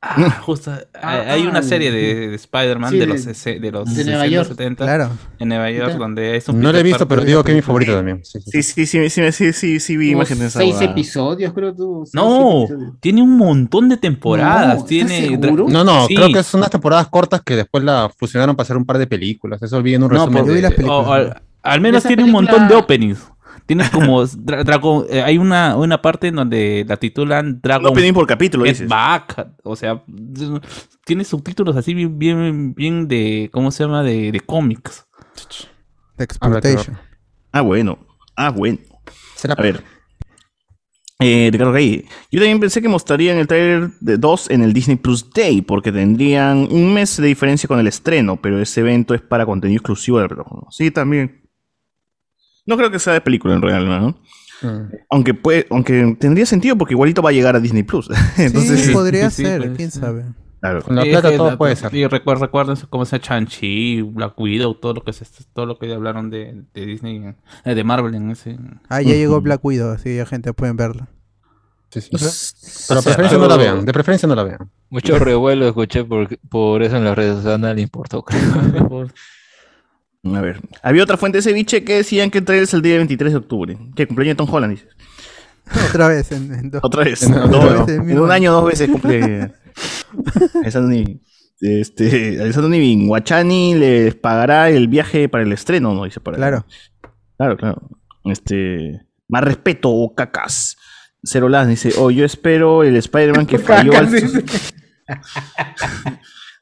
Ah, 0.10 0.40
justo. 0.42 0.72
hay, 1.02 1.20
hay 1.30 1.48
una 1.48 1.62
serie 1.62 1.92
de, 1.92 2.30
de 2.30 2.36
Spider-Man 2.36 2.92
Sí, 2.92 2.98
de 3.00 3.06
de- 3.06 3.14
los, 3.14 3.24
de 3.26 3.72
los 3.72 3.96
de 3.96 4.04
Nueva 4.06 4.24
60, 4.24 4.28
York. 4.28 4.48
70 4.50 4.84
Claro. 4.86 5.10
en 5.40 5.48
Nueva 5.50 5.72
York, 5.72 5.94
donde 5.98 6.36
es 6.38 6.48
un 6.50 6.60
No 6.62 6.72
lo 6.72 6.78
he 6.78 6.84
visto, 6.84 7.08
pero 7.08 7.24
digo 7.24 7.44
que 7.44 7.52
es 7.52 7.56
mi 7.56 7.62
favorito 7.62 7.94
también. 7.94 8.22
Sí, 8.24 8.40
sí, 8.42 8.64
Sí, 8.64 8.86
sí, 8.86 9.10
sí, 9.10 9.10
sí, 9.10 9.32
sí, 9.32 9.54
sí, 9.54 9.80
sí, 9.80 9.98
vi 9.98 10.12
imágenes 10.12 10.40
de 10.40 10.48
esa 10.48 10.60
seis 10.60 10.74
huevada. 10.76 10.92
episodios, 10.92 11.54
creo 11.54 11.74
tú. 11.76 12.04
No, 12.14 12.64
episodios. 12.64 12.94
tiene 13.00 13.22
un 13.22 13.38
montón 13.38 13.90
de 13.90 13.98
temporadas. 13.98 14.68
No, 14.68 14.74
¿estás 14.74 14.86
tiene? 14.88 15.38
No, 15.38 15.84
no, 15.84 16.08
Sí. 16.08 16.16
creo 16.16 16.32
que 16.32 16.40
es 16.40 16.54
unas 16.54 16.70
temporadas 16.70 17.08
cortas 17.08 17.42
que 17.42 17.56
después 17.56 17.84
la 17.84 18.10
fusionaron 18.18 18.56
para 18.56 18.64
hacer 18.66 18.78
un 18.78 18.86
par 18.86 18.98
de 18.98 19.08
películas. 19.08 19.62
Eso 19.62 19.78
olviden 19.78 20.04
un 20.04 20.10
No, 20.10 20.20
resumen. 20.26 20.46
Yo 20.46 20.54
vi 20.54 20.62
las 20.62 20.72
de- 20.72 20.76
películas. 20.78 21.08
o- 21.08 21.14
al, 21.14 21.42
al 21.64 21.82
menos 21.82 22.00
Esa 22.00 22.08
tiene 22.10 22.24
un 22.24 22.32
película- 22.32 22.52
montón 22.52 22.68
de 22.70 22.76
openings. 22.76 23.20
Tiene 23.68 23.84
como 23.92 24.24
dra- 24.26 24.64
Dragon, 24.64 25.06
eh, 25.10 25.22
hay 25.22 25.38
una, 25.38 25.76
una 25.76 26.02
parte 26.02 26.28
en 26.30 26.36
donde 26.36 26.86
la 26.88 26.98
titulan 26.98 27.60
Dragon 27.62 27.86
opening 27.92 28.14
por 28.14 28.26
capítulo, 28.26 28.64
Get 28.64 28.74
dices. 28.74 28.88
Back. 28.90 29.48
O 29.64 29.76
sea, 29.76 30.04
tiene 31.06 31.24
subtítulos 31.24 31.76
así 31.76 31.94
bien, 31.94 32.18
bien, 32.18 32.74
bien 32.74 33.08
de, 33.08 33.50
¿cómo 33.52 33.70
se 33.72 33.84
llama? 33.84 34.04
De, 34.04 34.32
de 34.32 34.40
cómics. 34.40 35.06
Exploitation. 36.18 36.98
Ah, 37.52 37.62
bueno. 37.62 38.00
Ah, 38.36 38.50
bueno. 38.50 38.80
Será- 39.36 39.54
A 39.58 39.62
ver. 39.62 39.84
Eh, 41.20 41.50
Ricardo 41.52 41.74
Rey. 41.74 42.06
Yo 42.32 42.40
también 42.40 42.60
pensé 42.60 42.80
que 42.82 42.88
mostrarían 42.88 43.38
el 43.38 43.48
trailer 43.48 43.90
de 44.00 44.18
2 44.18 44.52
en 44.52 44.62
el 44.62 44.72
Disney 44.72 44.98
Plus 44.98 45.28
Day, 45.32 45.62
porque 45.64 45.92
tendrían 45.92 46.68
un 46.72 46.94
mes 46.94 47.18
de 47.18 47.26
diferencia 47.28 47.68
con 47.68 47.80
el 47.80 47.88
estreno, 47.88 48.40
pero 48.40 48.62
ese 48.62 48.82
evento 48.82 49.16
es 49.16 49.22
para 49.22 49.46
contenido 49.46 49.78
exclusivo 49.80 50.18
de 50.20 50.24
la 50.26 50.28
plataforma. 50.30 50.68
Sí, 50.70 50.92
también. 50.92 51.42
No 52.68 52.78
creo 52.78 52.92
que 52.92 53.00
sea 53.00 53.14
de 53.14 53.22
película 53.22 53.56
en 53.56 53.62
realidad, 53.64 54.00
¿no? 54.02 54.20
Mm. 54.62 54.92
Aunque 55.10 55.34
puede, 55.34 55.66
aunque 55.70 56.16
tendría 56.20 56.46
sentido 56.46 56.78
porque 56.78 56.94
igualito 56.94 57.22
va 57.22 57.30
a 57.30 57.34
llegar 57.34 57.56
a 57.56 57.60
Disney 57.60 57.84
Plus. 57.84 58.10
Entonces, 58.38 58.86
sí, 58.86 58.92
podría 58.94 59.30
sí, 59.30 59.44
ser, 59.44 59.62
pues, 59.62 59.78
quién 59.78 59.92
sí. 59.92 60.00
sabe. 60.00 60.26
claro. 60.60 60.82
Con 60.82 60.96
la 60.96 61.04
plata 61.04 61.30
es 61.30 61.38
todo 61.38 61.52
la- 61.52 61.58
puede 61.58 61.76
ser. 61.76 61.94
Y 61.96 62.04
recuer- 62.06 62.40
recuerden 62.40 62.76
cómo 62.90 63.06
se 63.06 63.20
Chanchi, 63.20 64.02
Black 64.02 64.40
Widow, 64.40 64.76
todo 64.76 64.94
lo 64.96 65.04
que 65.04 65.14
se, 65.14 65.26
todo 65.54 65.66
lo 65.66 65.78
que 65.80 65.94
hablaron 65.94 66.30
de, 66.30 66.64
de 66.74 66.86
Disney, 66.86 67.36
eh, 67.66 67.76
de 67.76 67.84
Marvel 67.84 68.16
en 68.16 68.32
ese. 68.32 68.58
Ah, 68.90 69.02
ya 69.02 69.14
llegó 69.14 69.40
Black 69.42 69.64
Widow, 69.64 69.92
así 69.92 70.16
ya 70.16 70.26
gente 70.26 70.52
pueden 70.54 70.76
verla. 70.76 71.08
Sí, 71.90 72.02
sí. 72.02 72.10
Pero 72.90 73.00
de 73.00 73.06
preferencia 73.06 73.38
no 73.38 73.48
la 73.48 73.56
vean. 73.58 73.86
De 73.86 73.94
preferencia 73.94 74.28
no 74.28 74.36
la 74.36 74.44
vean. 74.44 74.70
Mucho 74.90 75.18
revuelo 75.20 75.68
escuché 75.68 76.04
por, 76.04 76.38
por 76.50 76.84
eso 76.84 76.98
en 76.98 77.06
las 77.06 77.16
redes 77.16 77.36
sociales, 77.38 77.60
no 77.62 77.74
le 77.74 77.82
importó, 77.82 78.24
creo. 78.24 78.42
A 80.36 80.42
ver. 80.42 80.60
Había 80.84 81.04
otra 81.04 81.18
fuente 81.18 81.38
de 81.40 81.42
ceviche 81.42 81.84
que 81.84 81.96
decían 81.98 82.30
que 82.32 82.40
el 82.40 82.46
trailer 82.46 82.64
es 82.64 82.74
el 82.74 82.82
día 82.82 82.96
23 82.98 83.32
de 83.34 83.38
octubre. 83.38 83.78
Que 83.96 84.08
cumpleaños 84.08 84.34
de 84.38 84.38
Tom 84.46 84.54
Holland, 84.54 84.74
dices. 84.74 84.90
Otra 85.90 86.08
vez 86.08 86.32
en, 86.32 86.54
en 86.54 86.70
dos. 86.72 86.82
Otra 86.84 87.04
vez. 87.04 87.24
En- 87.24 87.34
Dos- 87.34 87.46
otra 87.64 87.86
vez 87.86 87.88
el 88.00 88.10
en 88.12 88.20
un 88.20 88.32
año. 88.32 88.52
dos 88.54 88.66
veces 88.66 88.90
cumple. 88.90 89.52
Alessandro. 90.62 90.98
Este, 91.60 92.40
Alessandro 92.42 92.70
Nivi, 92.70 93.08
Guachani 93.08 93.74
les 93.76 94.14
pagará 94.16 94.70
el 94.70 94.88
viaje 94.88 95.28
para 95.28 95.44
el 95.44 95.52
estreno, 95.52 95.94
¿no? 95.94 96.04
Dice 96.06 96.20
para 96.20 96.38
Claro. 96.38 96.66
Claro, 97.38 97.58
claro. 97.58 97.90
Este, 98.26 99.02
más 99.28 99.44
respeto, 99.44 99.90
o 99.90 100.14
cacas. 100.16 100.78
Cero 101.24 101.50
Las 101.50 101.68
dice, 101.68 101.92
oh, 101.98 102.12
yo 102.12 102.24
espero 102.26 102.84
el 102.84 102.96
Spider-Man 102.96 103.48
que 103.48 103.58
falló 103.58 103.92
al... 103.98 104.08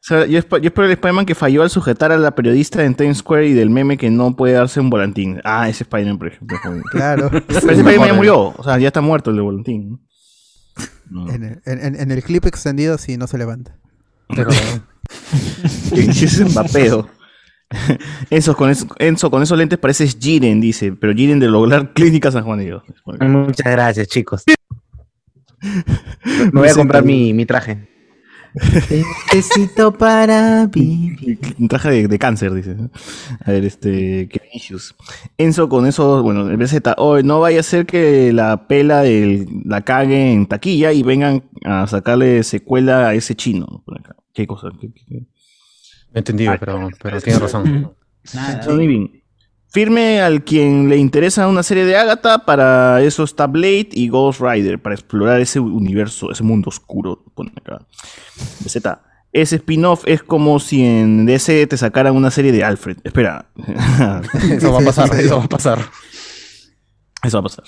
Sea, 0.07 0.27
yo, 0.27 0.37
esp- 0.39 0.61
yo 0.61 0.67
espero 0.67 0.85
el 0.85 0.91
Spider-Man 0.91 1.25
que 1.25 1.33
falló 1.33 1.63
al 1.63 1.71
sujetar 1.71 2.11
a 2.11 2.17
la 2.17 2.35
periodista 2.35 2.83
en 2.85 2.93
Times 2.93 3.17
Square 3.17 3.47
y 3.47 3.53
del 3.53 3.71
meme 3.71 3.97
que 3.97 4.11
no 4.11 4.35
puede 4.35 4.53
darse 4.53 4.79
un 4.79 4.91
volantín. 4.91 5.41
Ah, 5.43 5.67
ese 5.67 5.83
Spider-Man, 5.83 6.19
por 6.19 6.27
ejemplo. 6.27 6.57
Claro. 6.91 7.29
Pero 7.31 7.43
ese 7.49 7.71
Spider-Man 7.71 8.07
ya 8.09 8.13
murió. 8.13 8.53
O 8.55 8.63
sea, 8.63 8.77
ya 8.77 8.87
está 8.89 9.01
muerto 9.01 9.31
el 9.31 9.37
de 9.37 9.41
volantín. 9.41 10.01
En 11.31 11.43
el, 11.43 11.61
en- 11.65 12.11
el 12.11 12.23
clip 12.23 12.45
extendido 12.45 12.97
sí 12.97 13.15
no 13.17 13.25
se 13.27 13.37
levanta. 13.37 13.77
Pero, 14.35 14.49
es 15.95 16.51
Mbappeo. 16.51 17.07
Enzo 18.29 18.55
con, 18.55 18.69
eso- 18.69 18.87
Enzo, 18.99 19.31
con 19.31 19.41
esos 19.43 19.57
lentes 19.57 19.79
pareces 19.79 20.17
Jiren, 20.19 20.61
dice. 20.61 20.91
Pero 20.93 21.13
Jiren 21.13 21.39
de 21.39 21.47
lograr 21.47 21.93
Clínica 21.93 22.31
San 22.31 22.43
Juan 22.43 22.59
de 22.59 22.65
Dios. 22.65 22.83
Muchas 23.21 23.71
gracias, 23.71 24.07
chicos. 24.07 24.43
Me 25.61 26.59
voy 26.61 26.69
a 26.69 26.73
comprar 26.75 27.03
mi, 27.03 27.33
mi 27.33 27.45
traje. 27.45 27.87
Necesito 29.33 29.91
para 29.93 30.65
vivir. 30.67 31.39
Un 31.59 31.67
traje 31.67 31.89
de, 31.91 32.07
de 32.07 32.19
cáncer, 32.19 32.53
dice. 32.53 32.75
A 33.43 33.51
ver, 33.51 33.65
este. 33.65 34.27
¿Qué 34.29 34.41
issues? 34.53 34.95
Enzo 35.37 35.67
con 35.69 35.85
eso, 35.85 36.23
bueno, 36.23 36.49
el 36.49 36.57
BZ. 36.57 36.81
Oh, 36.97 37.21
no 37.21 37.39
vaya 37.39 37.59
a 37.59 37.63
ser 37.63 37.85
que 37.85 38.31
la 38.33 38.67
pela 38.67 39.01
del, 39.01 39.47
la 39.65 39.81
cague 39.81 40.31
en 40.31 40.45
taquilla 40.47 40.91
y 40.93 41.03
vengan 41.03 41.43
a 41.65 41.87
sacarle 41.87 42.43
secuela 42.43 43.09
a 43.09 43.13
ese 43.13 43.35
chino. 43.35 43.83
Por 43.85 43.99
acá. 43.99 44.15
¿Qué 44.33 44.47
cosa? 44.47 44.69
¿Qué- 44.79 44.91
qué- 44.93 45.03
qué? 45.07 45.23
entendido, 46.13 46.53
pero, 46.59 46.89
pero 47.01 47.19
tiene 47.21 47.39
razón. 47.39 47.91
Bean. 48.33 49.11
Firme 49.75 50.21
al 50.21 50.45
quien 50.45 50.87
le 50.87 50.95
interesa 50.95 51.49
una 51.49 51.61
serie 51.61 51.83
de 51.83 51.97
Agatha, 51.97 52.45
para 52.45 53.01
eso 53.01 53.25
está 53.25 53.45
Blade 53.45 53.89
y 53.91 54.07
Ghost 54.07 54.39
Rider, 54.39 54.81
para 54.81 54.95
explorar 54.95 55.41
ese 55.41 55.59
universo, 55.59 56.31
ese 56.31 56.43
mundo 56.43 56.69
oscuro. 56.69 57.25
Pone 57.35 57.51
acá. 57.57 57.85
Z. 58.65 59.01
Ese 59.33 59.57
spin-off 59.57 60.03
es 60.05 60.23
como 60.23 60.61
si 60.61 60.81
en 60.81 61.25
DC 61.25 61.67
te 61.67 61.75
sacaran 61.75 62.15
una 62.15 62.31
serie 62.31 62.53
de 62.53 62.63
Alfred. 62.63 62.99
Espera. 63.03 63.47
Eso 64.49 64.71
va 64.71 64.79
a 64.79 64.85
pasar, 64.85 65.13
eso 65.19 65.39
va 65.39 65.43
a 65.43 65.49
pasar. 65.49 65.79
Eso 67.21 67.35
va 67.37 67.39
a 67.41 67.43
pasar. 67.43 67.65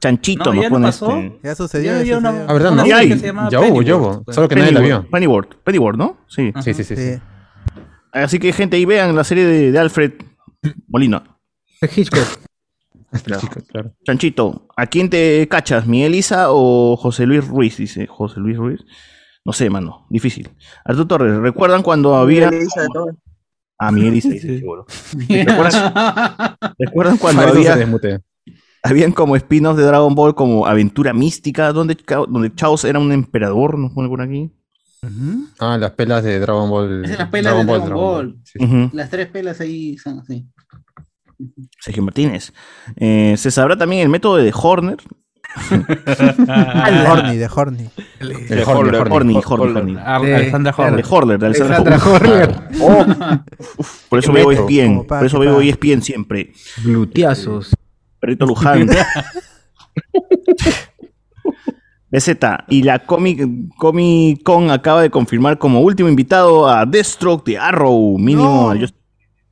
Chanchito 0.00 0.54
No, 0.54 0.54
nos 0.54 0.62
no 0.62 0.70
pone 0.70 0.86
pasó. 0.86 1.16
este- 1.18 1.40
Ya 1.42 1.54
sucedió. 1.56 1.92
Ya 1.98 2.02
ya 2.04 2.18
una-. 2.18 2.44
Ah, 2.46 2.52
¿verdad? 2.52 2.70
No. 2.70 2.86
Ya 2.86 3.60
hubo, 3.62 3.82
ya 3.82 3.96
hubo. 3.96 4.22
Solo 4.28 4.48
que 4.48 4.54
nadie 4.54 4.70
la 4.70 4.78
vio. 4.80 5.10
Pennyworth, 5.10 5.56
Pennyworth, 5.64 5.98
¿no? 5.98 6.18
Sí. 6.28 6.52
Sí, 6.62 6.72
sí, 6.72 6.84
sí. 6.84 6.94
sí. 6.94 7.14
Sí. 7.14 7.20
Así 8.12 8.38
que, 8.38 8.52
gente, 8.52 8.76
ahí 8.76 8.84
vean 8.84 9.16
la 9.16 9.24
serie 9.24 9.44
de, 9.44 9.72
de 9.72 9.78
Alfred 9.80 10.12
Molina. 10.86 11.24
Hitchcock. 11.82 12.40
claro. 13.70 13.94
Chanchito, 14.04 14.66
¿a 14.76 14.86
quién 14.86 15.08
te 15.08 15.46
cachas? 15.48 15.86
¿Miguel 15.86 16.14
Isa 16.14 16.46
o 16.50 16.96
José 16.96 17.26
Luis 17.26 17.46
Ruiz? 17.46 17.76
Dice 17.76 18.06
José 18.06 18.40
Luis 18.40 18.56
Ruiz. 18.56 18.80
No 19.44 19.52
sé, 19.52 19.70
mano, 19.70 20.06
difícil. 20.10 20.50
Arturo 20.84 21.06
Torres, 21.06 21.36
¿recuerdan 21.38 21.82
cuando 21.82 22.16
había. 22.16 22.50
Miguel 22.50 22.66
Isa. 22.66 22.86
Ah, 23.78 23.92
Miguel 23.92 24.16
Isa, 24.16 24.28
dice, 24.30 24.58
seguro. 24.58 24.86
¿Recuerdan, 25.28 25.94
¿Recuerdan 26.78 27.16
cuando 27.16 27.42
había, 27.42 27.76
habían 28.82 29.12
como 29.12 29.36
spin-offs 29.36 29.78
de 29.78 29.84
Dragon 29.84 30.14
Ball 30.14 30.34
como 30.34 30.66
Aventura 30.66 31.12
Mística, 31.12 31.72
donde, 31.72 31.96
donde 32.28 32.54
Chaos 32.54 32.84
era 32.84 32.98
un 32.98 33.12
emperador, 33.12 33.78
nos 33.78 33.92
pone 33.92 34.08
por 34.08 34.20
aquí? 34.20 34.52
Ah, 35.60 35.78
las 35.78 35.92
pelas 35.92 36.24
de 36.24 36.40
Dragon 36.40 36.68
Ball. 36.68 37.04
Es 37.04 37.18
las 37.18 37.28
pelas 37.28 37.56
de 37.56 37.64
Dragon 37.64 37.94
Ball. 37.94 38.38
Sí. 38.42 38.58
Las 38.92 39.10
tres 39.10 39.28
pelas 39.28 39.60
ahí 39.60 39.96
son 39.96 40.18
así. 40.18 40.46
Sergio 41.80 42.02
Martínez. 42.02 42.52
Eh, 42.96 43.34
se 43.36 43.50
sabrá 43.50 43.76
también 43.76 44.02
el 44.02 44.08
método 44.08 44.36
de 44.36 44.52
Horner. 44.54 44.96
De 45.68 47.06
Horny, 47.08 47.36
de 47.38 47.48
Horny. 47.52 47.88
El 48.20 48.28
De 48.48 48.64
Horny. 48.64 48.98
Horny. 48.98 49.34
De- 49.34 49.40
Horner. 49.46 51.04
Horler, 51.08 51.38
de 51.38 51.46
Alexandra 51.46 51.96
Horner. 51.96 52.50
Horner. 52.80 53.40
Por 54.10 54.18
eso 54.18 54.32
veo 54.32 54.50
ESPN, 54.52 55.06
por 55.06 55.24
eso 55.24 55.38
veo 55.38 55.56
pa- 55.56 55.64
ESPN 55.64 56.02
siempre. 56.02 56.52
Gluteazos. 56.84 57.74
Perrito 58.20 58.44
Luján. 58.46 58.88
BZ, 62.10 62.38
y 62.68 62.82
la 62.84 63.00
Comic, 63.00 63.46
Comic 63.76 64.42
Con 64.42 64.70
acaba 64.70 65.02
de 65.02 65.10
confirmar 65.10 65.58
como 65.58 65.80
último 65.82 66.08
invitado 66.08 66.66
a 66.68 66.86
Deathstroke 66.86 67.44
de 67.46 67.58
Arrow, 67.58 68.16
mínimo. 68.18 68.72
No. 68.72 68.80
Yo- 68.80 68.86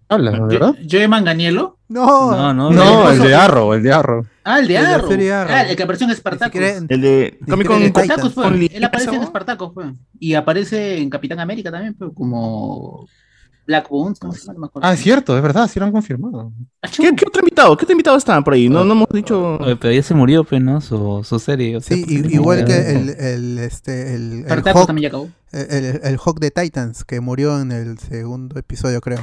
Habla, 0.09 0.31
¿verdad? 0.47 0.75
Joe 0.89 1.09
Manganiello. 1.09 1.79
No, 1.89 2.31
No, 2.31 2.53
no, 2.55 2.71
No, 2.71 3.11
el 3.11 3.19
de 3.21 3.35
Arrow, 3.35 3.73
el 3.75 3.83
de 3.83 3.93
Arrow. 3.93 4.25
Ah, 4.45 4.61
el 4.61 4.69
de 4.69 4.77
El 4.77 4.83
de 4.85 4.89
la 4.89 4.95
Arrow. 5.43 5.55
Ah, 5.57 5.63
el 5.63 5.77
que 5.77 5.83
apareció 5.83 6.07
en 6.07 6.13
en- 6.13 6.87
el 6.89 7.01
de 7.01 7.39
Comic 7.49 7.67
Con 7.67 7.79
Ni 7.81 7.87
siquiera 7.87 8.15
Spartacus, 8.17 8.35
Titans. 8.35 8.35
pues. 8.59 8.75
Él 8.75 8.85
aparece 8.85 9.09
en 9.11 9.15
¿Eso? 9.17 9.27
Spartacus, 9.27 9.71
pues. 9.75 9.87
Y 10.21 10.35
aparece 10.35 10.99
en 10.99 11.11
Capitán 11.11 11.41
América 11.41 11.71
también, 11.73 11.95
pues, 11.95 12.11
como 12.15 13.09
Black 13.67 13.89
Bones, 13.89 14.19
¿cómo 14.21 14.33
se 14.33 14.41
llama? 14.43 14.53
No 14.55 14.61
me 14.61 14.67
acuerdo. 14.67 14.89
Ah, 14.89 14.95
es 14.95 15.01
cierto, 15.01 15.37
es 15.37 15.43
verdad, 15.43 15.69
sí 15.69 15.81
lo 15.81 15.87
han 15.87 15.93
confirmado. 15.93 16.53
¿Qué, 16.97 17.15
qué 17.17 17.25
otro 17.27 17.41
invitado? 17.41 17.77
¿Qué 17.77 17.85
otro 17.85 17.93
invitado 17.93 18.17
está 18.17 18.41
por 18.43 18.55
ahí? 18.55 18.69
No, 18.69 18.85
no 18.85 18.93
hemos 18.93 19.09
dicho. 19.13 19.57
Oye, 19.61 19.75
pero 19.77 19.93
ya 19.93 20.03
se 20.05 20.15
murió, 20.15 20.45
pues, 20.45 20.63
¿no? 20.63 20.81
Su, 20.81 21.23
su 21.25 21.39
serie. 21.41 21.77
o 21.77 21.81
sea, 21.81 21.97
Sí, 21.97 22.05
igual 22.31 22.65
que 22.65 22.91
el, 22.93 23.09
el, 23.11 23.59
este, 23.59 24.15
el, 24.15 24.45
el 24.49 24.63
Hawk, 24.65 24.87
también 24.87 25.03
ya 25.03 25.09
acabó. 25.09 25.29
el, 25.51 25.85
el- 25.85 26.01
el 26.05 26.17
Hawk 26.19 26.39
de 26.39 26.51
Titans, 26.53 27.05
que 27.05 27.21
murió 27.21 27.61
en 27.61 27.73
el 27.73 27.99
segundo 27.99 28.57
episodio, 28.59 29.01
creo. 29.01 29.19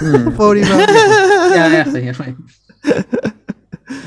Mm. 0.00 0.30
Pobre 0.36 0.60
Iván. 0.60 0.80
Ya, 1.54 1.84
ya, 1.84 2.14
fue. 2.14 2.34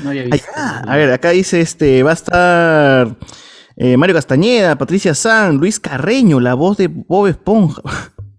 No 0.04 0.10
había 0.10 0.24
visto. 0.24 0.50
A 0.54 0.94
ver, 0.96 1.10
acá 1.10 1.30
dice 1.30 1.60
este, 1.60 2.02
va 2.02 2.10
a 2.10 2.14
estar 2.14 3.16
eh, 3.76 3.96
Mario 3.96 4.14
Castañeda, 4.14 4.76
Patricia 4.76 5.14
San, 5.14 5.56
Luis 5.56 5.80
Carreño, 5.80 6.38
la 6.38 6.52
voz 6.52 6.76
de 6.76 6.88
Bob 6.88 7.28
Esponja. 7.28 7.80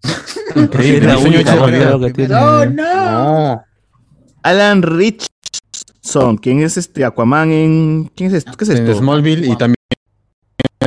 Increíble, 0.56 1.08
la 1.08 1.18
única 1.18 2.00
que 2.00 2.14
tiene. 2.14 2.34
¡No, 2.34 2.66
no! 2.66 3.64
Alan 4.44 4.84
Richardson, 4.84 6.38
¿quién 6.38 6.62
es 6.62 6.78
este 6.78 7.06
Aquaman 7.06 7.52
en. 7.52 8.12
¿Quién 8.16 8.30
es 8.30 8.38
esto? 8.38 8.52
¿Qué 8.56 8.66
es 8.66 8.70
En 8.70 8.88
esto? 8.88 9.00
Smallville 9.00 9.48
y 9.48 9.56
también 9.56 9.81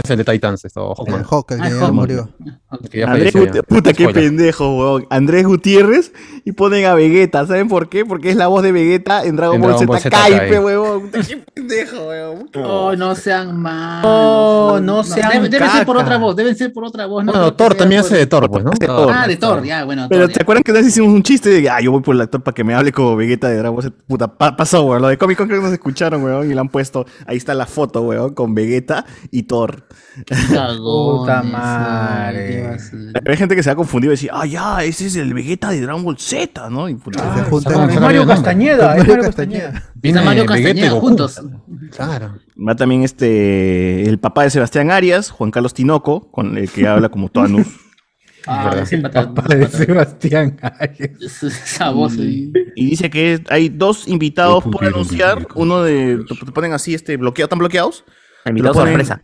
es 0.03 0.11
el 0.11 0.17
de 0.19 0.25
Titans, 0.25 0.65
esto, 0.65 0.91
El 0.91 0.97
Hawkman. 0.97 1.25
Hawk, 1.31 1.51
el 1.53 1.61
Ah, 1.61 1.65
que 1.65 1.71
ya 1.71 1.77
Hawkman. 1.77 1.95
murió. 1.95 2.29
que 2.91 2.99
ya 2.99 3.07
Andrés 3.07 3.33
falleció 3.33 3.45
ya. 3.55 3.61
Gut- 3.61 3.67
puta, 3.69 3.93
qué 3.93 4.05
Spoiler. 4.05 4.25
pendejo, 4.25 4.77
weón. 4.77 5.07
Andrés 5.11 5.47
Gutiérrez 5.47 6.13
y 6.45 6.53
ponen 6.53 6.85
a 6.87 6.95
Vegeta. 6.95 7.47
¿Saben 7.47 7.69
por 7.69 7.89
qué? 7.89 8.05
Porque 8.05 8.31
es 8.31 8.37
la 8.37 8.49
voz 8.49 8.63
de 8.63 8.73
Vegeta 8.73 9.25
en 9.25 9.37
Dragon 9.37 9.57
En 9.57 9.63
Ball 9.63 9.71
Dragon 9.71 9.87
Z 9.87 9.93
Ball 9.93 10.01
Z 10.01 10.11
Kai, 10.11 10.39
Kai. 10.39 10.51
pe, 10.51 10.59
weón. 10.59 11.03
Puta, 11.03 11.21
Qué 11.23 11.37
pendejo, 11.55 11.97
weón. 12.09 12.51
Oh, 12.57 12.97
no 12.97 13.15
sean 13.15 13.57
malos. 13.61 14.03
No, 14.05 14.81
no 14.81 15.05
sean 15.05 15.31
Debe, 15.33 15.49
debe 15.49 15.69
ser 15.71 15.87
por 15.87 15.97
otra 15.97 16.19
voz, 16.19 16.35
deben 16.37 16.57
ser 16.57 16.73
por 16.73 16.85
otra 16.85 17.07
voz. 17.07 17.25
No 17.25 17.33
Bueno, 17.33 17.55
Thor 17.55 17.75
también 17.75 18.01
por- 18.03 18.07
hace 18.11 18.17
de 18.19 18.27
Thor, 18.27 18.51
pues, 18.51 18.65
¿no? 18.65 18.73
Ah, 18.89 19.27
de 19.29 19.37
Thor, 19.37 19.63
ya, 19.65 19.85
bueno. 19.85 20.07
Pero 20.11 20.29
¿te 20.29 20.43
acuerdan 20.43 20.63
que 20.65 20.73
vez 20.73 20.87
hicimos 20.87 21.11
un 21.13 21.23
chiste 21.23 21.51
de 21.51 21.63
que 21.63 21.71
ah, 21.71 21.81
yo 21.81 21.93
voy 21.93 22.03
por 22.03 22.15
el 22.15 22.21
actor 22.21 22.43
para 22.43 22.55
que 22.55 22.65
me 22.65 22.75
hable 22.75 22.91
como 22.93 23.15
Vegeta 23.17 23.49
de 23.49 23.59
Dragon 23.59 23.77
Ball 23.77 23.85
Z? 23.85 23.97
Puta, 24.09 24.27
pa- 24.37 24.57
pasó, 24.57 24.83
weón. 24.85 25.03
Lo 25.03 25.09
de 25.09 25.17
Comic 25.19 25.39
Con 25.39 25.47
creo 25.49 25.61
que 25.61 25.65
nos 25.67 25.73
escucharon, 25.73 26.23
weón, 26.25 26.51
y 26.51 26.55
le 26.55 26.61
han 26.61 26.69
puesto. 26.69 27.07
Ahí 27.27 27.37
está 27.37 27.55
la 27.55 27.67
foto, 27.67 28.03
weón, 28.03 28.35
con 28.35 28.55
Vegeta 28.55 29.07
y 29.31 29.45
Thor. 29.45 29.84
Puta 30.79 31.43
madre. 31.43 32.67
ay. 32.67 33.13
Hay 33.27 33.37
gente 33.37 33.57
que 33.57 33.63
se 33.63 33.71
ha 33.71 33.75
confundido 33.75 34.13
y 34.13 34.17
decía, 34.17 34.33
ah, 34.35 34.47
ya, 34.47 34.85
ese 34.85 35.07
es 35.07 35.17
el 35.17 35.33
Vegeta 35.35 35.71
de 35.71 35.81
Dragon 35.81 36.05
Ball 36.05 36.19
Z, 36.19 36.71
¿no? 36.71 36.89
Y 36.89 36.95
puta, 36.95 37.21
Se 37.37 37.43
juntan 37.45 37.73
sacan- 37.73 37.87
con 37.87 37.95
Es 37.97 38.01
Mario 38.01 38.23
el. 38.23 38.29
Castañeda, 38.29 38.97
es 38.97 39.07
Mario. 39.09 39.31
Viene 39.95 40.21
Mario 40.23 40.47
Castañeda 40.47 40.91
juntos. 40.91 41.41
Claro. 41.97 42.39
Va 42.57 42.75
también 42.77 43.03
este 43.03 44.09
el 44.09 44.19
papá 44.19 44.45
de 44.45 44.51
Sebastián 44.51 44.91
Arias, 44.91 45.31
Juan 45.31 45.51
Carlos 45.51 45.75
Tinoco, 45.75 46.31
con 46.31 46.57
el 46.59 46.71
que 46.71 46.87
habla 46.87 47.09
como 47.09 47.29
Toanus. 47.29 47.67
Ah, 48.47 48.65
Papá 48.77 48.85
de 48.85 48.99
pata- 49.67 49.69
Sebastián 49.71 50.59
Arias. 50.79 51.43
Esa 51.43 51.89
voz. 51.93 52.13
Y 52.19 52.53
dice 52.77 53.09
que 53.09 53.43
hay 53.49 53.71
dos 53.71 54.07
invitados 54.07 54.63
por 54.65 54.85
anunciar. 54.85 55.49
Uno 55.55 55.83
de. 55.83 56.23
Te 56.45 56.53
ponen 56.53 56.75
así, 56.75 56.93
este, 56.93 57.17
bloqueado, 57.17 57.47
están 57.47 57.59
bloqueados. 57.59 58.05
Invitado 58.45 58.75
sorpresa. 58.75 59.23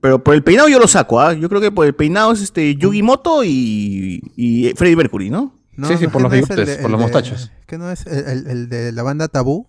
Pero 0.00 0.22
por 0.22 0.34
el 0.34 0.42
peinado 0.44 0.68
yo 0.68 0.78
lo 0.78 0.86
saco, 0.86 1.20
¿ah? 1.20 1.32
Yo 1.34 1.48
creo 1.48 1.60
que 1.60 1.72
por 1.72 1.86
el 1.86 1.94
peinado 1.94 2.32
es 2.32 2.40
este 2.40 2.76
Yugi 2.76 3.02
Moto 3.02 3.42
y, 3.44 4.20
y 4.36 4.72
Freddy 4.76 4.94
Mercury, 4.96 5.30
¿no? 5.30 5.58
No, 5.76 5.88
Sí, 5.88 5.96
sí, 5.96 6.04
no, 6.04 6.10
por 6.12 6.22
los 6.22 6.32
bigotes, 6.32 6.78
por 6.78 6.90
los 6.90 7.00
mostachos. 7.00 7.50
Que 7.66 7.78
no 7.78 7.90
es 7.90 8.06
el, 8.06 8.24
el- 8.26 8.46
el 8.46 8.68
de 8.68 8.92
la 8.92 9.02
banda 9.02 9.28
Tabú. 9.28 9.66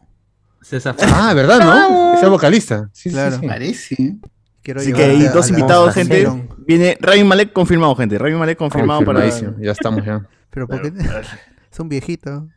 César 0.61 0.95
Ah, 1.01 1.33
¿verdad, 1.33 1.59
no? 1.59 2.13
Es 2.15 2.21
el 2.23 2.29
vocalista. 2.29 2.89
Sí, 2.93 3.09
Claro. 3.09 3.39
sí. 3.39 3.47
Parece. 3.47 4.17
Quiero 4.61 4.81
Así 4.81 4.91
que 4.91 5.03
hay 5.03 5.25
a 5.25 5.31
dos 5.31 5.49
invitados, 5.49 5.93
gente. 5.93 6.27
Viene 6.67 6.97
Rami 6.99 7.23
Malek 7.23 7.53
confirmado, 7.53 7.95
gente. 7.95 8.17
Rami 8.17 8.35
Malek 8.35 8.57
confirmado 8.57 9.03
para. 9.05 9.27
Ya 9.29 9.71
estamos 9.71 10.05
ya. 10.05 10.27
Pero 10.51 10.67
porque 10.67 10.91
es 11.71 11.79
un 11.79 11.89
viejito. 11.89 12.47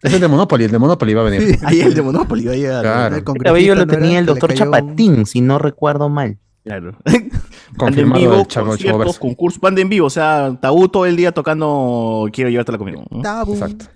Es 0.00 0.12
el 0.14 0.20
de 0.20 0.28
Monopoly, 0.28 0.64
el 0.64 0.70
de 0.70 0.78
Monopoly 0.78 1.14
va 1.14 1.22
a 1.22 1.24
venir. 1.24 1.56
Sí. 1.58 1.60
Ahí 1.64 1.80
el 1.80 1.92
de 1.94 2.02
Monopoly, 2.02 2.44
va 2.46 2.52
a 2.52 2.56
llegar. 2.56 2.82
Claro. 2.82 3.14
El 3.16 3.18
El 3.18 3.24
cabello 3.24 3.74
lo 3.74 3.80
congresista, 3.80 3.84
¿no 3.86 3.92
era? 3.92 4.00
tenía 4.00 4.18
el 4.20 4.26
doctor 4.26 4.50
un- 4.50 4.56
Chapatín, 4.56 5.26
si 5.26 5.40
no 5.40 5.58
recuerdo 5.58 6.08
mal. 6.08 6.38
Claro. 6.68 6.96
Banda 7.04 7.22
en 7.22 7.76
Confirmado 7.76 8.20
vivo, 8.20 8.34
el 8.34 8.46
Chavo 8.46 8.46
Chavo 8.48 8.66
conciertos, 8.98 9.18
concursos, 9.18 9.60
banda 9.60 9.80
en 9.80 9.88
vivo. 9.88 10.06
O 10.06 10.10
sea, 10.10 10.58
Tabú 10.60 10.88
todo 10.88 11.06
el 11.06 11.16
día 11.16 11.32
tocando 11.32 12.28
Quiero 12.32 12.50
llevarte 12.50 12.72
la 12.72 12.78
comida. 12.78 13.02
¿no? 13.10 13.22
Tabú. 13.22 13.52
Exacto. 13.54 13.86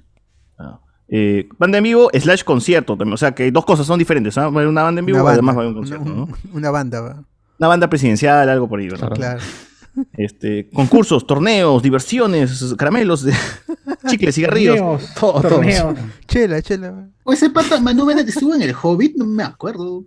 Eh, 1.15 1.47
banda 1.59 1.77
en 1.79 1.85
vivo 1.85 2.09
slash 2.15 2.43
concierto 2.43 2.97
también. 2.97 3.13
O 3.13 3.17
sea, 3.19 3.33
que 3.35 3.51
dos 3.51 3.65
cosas 3.67 3.87
son 3.87 3.99
diferentes. 3.99 4.39
¿ah? 4.39 4.47
Haber 4.47 4.67
Una 4.67 4.83
banda 4.83 5.01
en 5.01 5.07
vivo 5.07 5.19
y 5.19 5.21
además 5.27 5.37
banda, 5.37 5.53
va 5.53 5.53
a 5.53 5.65
haber 5.65 5.69
un 5.69 5.75
concierto. 5.75 6.05
una, 6.05 6.15
¿no? 6.15 6.23
un- 6.25 6.57
una 6.57 6.71
banda, 6.71 7.01
va. 7.03 7.25
Una 7.59 7.69
banda 7.69 7.89
presidencial, 7.89 8.49
algo 8.49 8.69
por 8.69 8.81
ahí. 8.81 8.89
¿verdad? 8.89 9.13
Claro. 9.13 9.39
claro. 9.39 10.07
Este, 10.15 10.71
concursos, 10.71 11.27
torneos, 11.27 11.83
diversiones, 11.83 12.75
caramelos, 12.79 13.27
chicles, 14.09 14.35
cigarrillos. 14.35 14.77
Torneos, 14.77 15.15
Todo, 15.21 15.33
todo. 15.33 15.49
torneos. 15.51 15.99
Chela, 16.27 16.63
chela. 16.63 17.09
O 17.25 17.33
ese 17.35 17.51
pata 17.51 17.79
Manu 17.79 18.07
Bennett 18.07 18.29
estuvo 18.29 18.55
en 18.55 18.63
el 18.63 18.75
Hobbit, 18.81 19.17
no 19.17 19.27
me 19.27 19.43
acuerdo. 19.43 20.05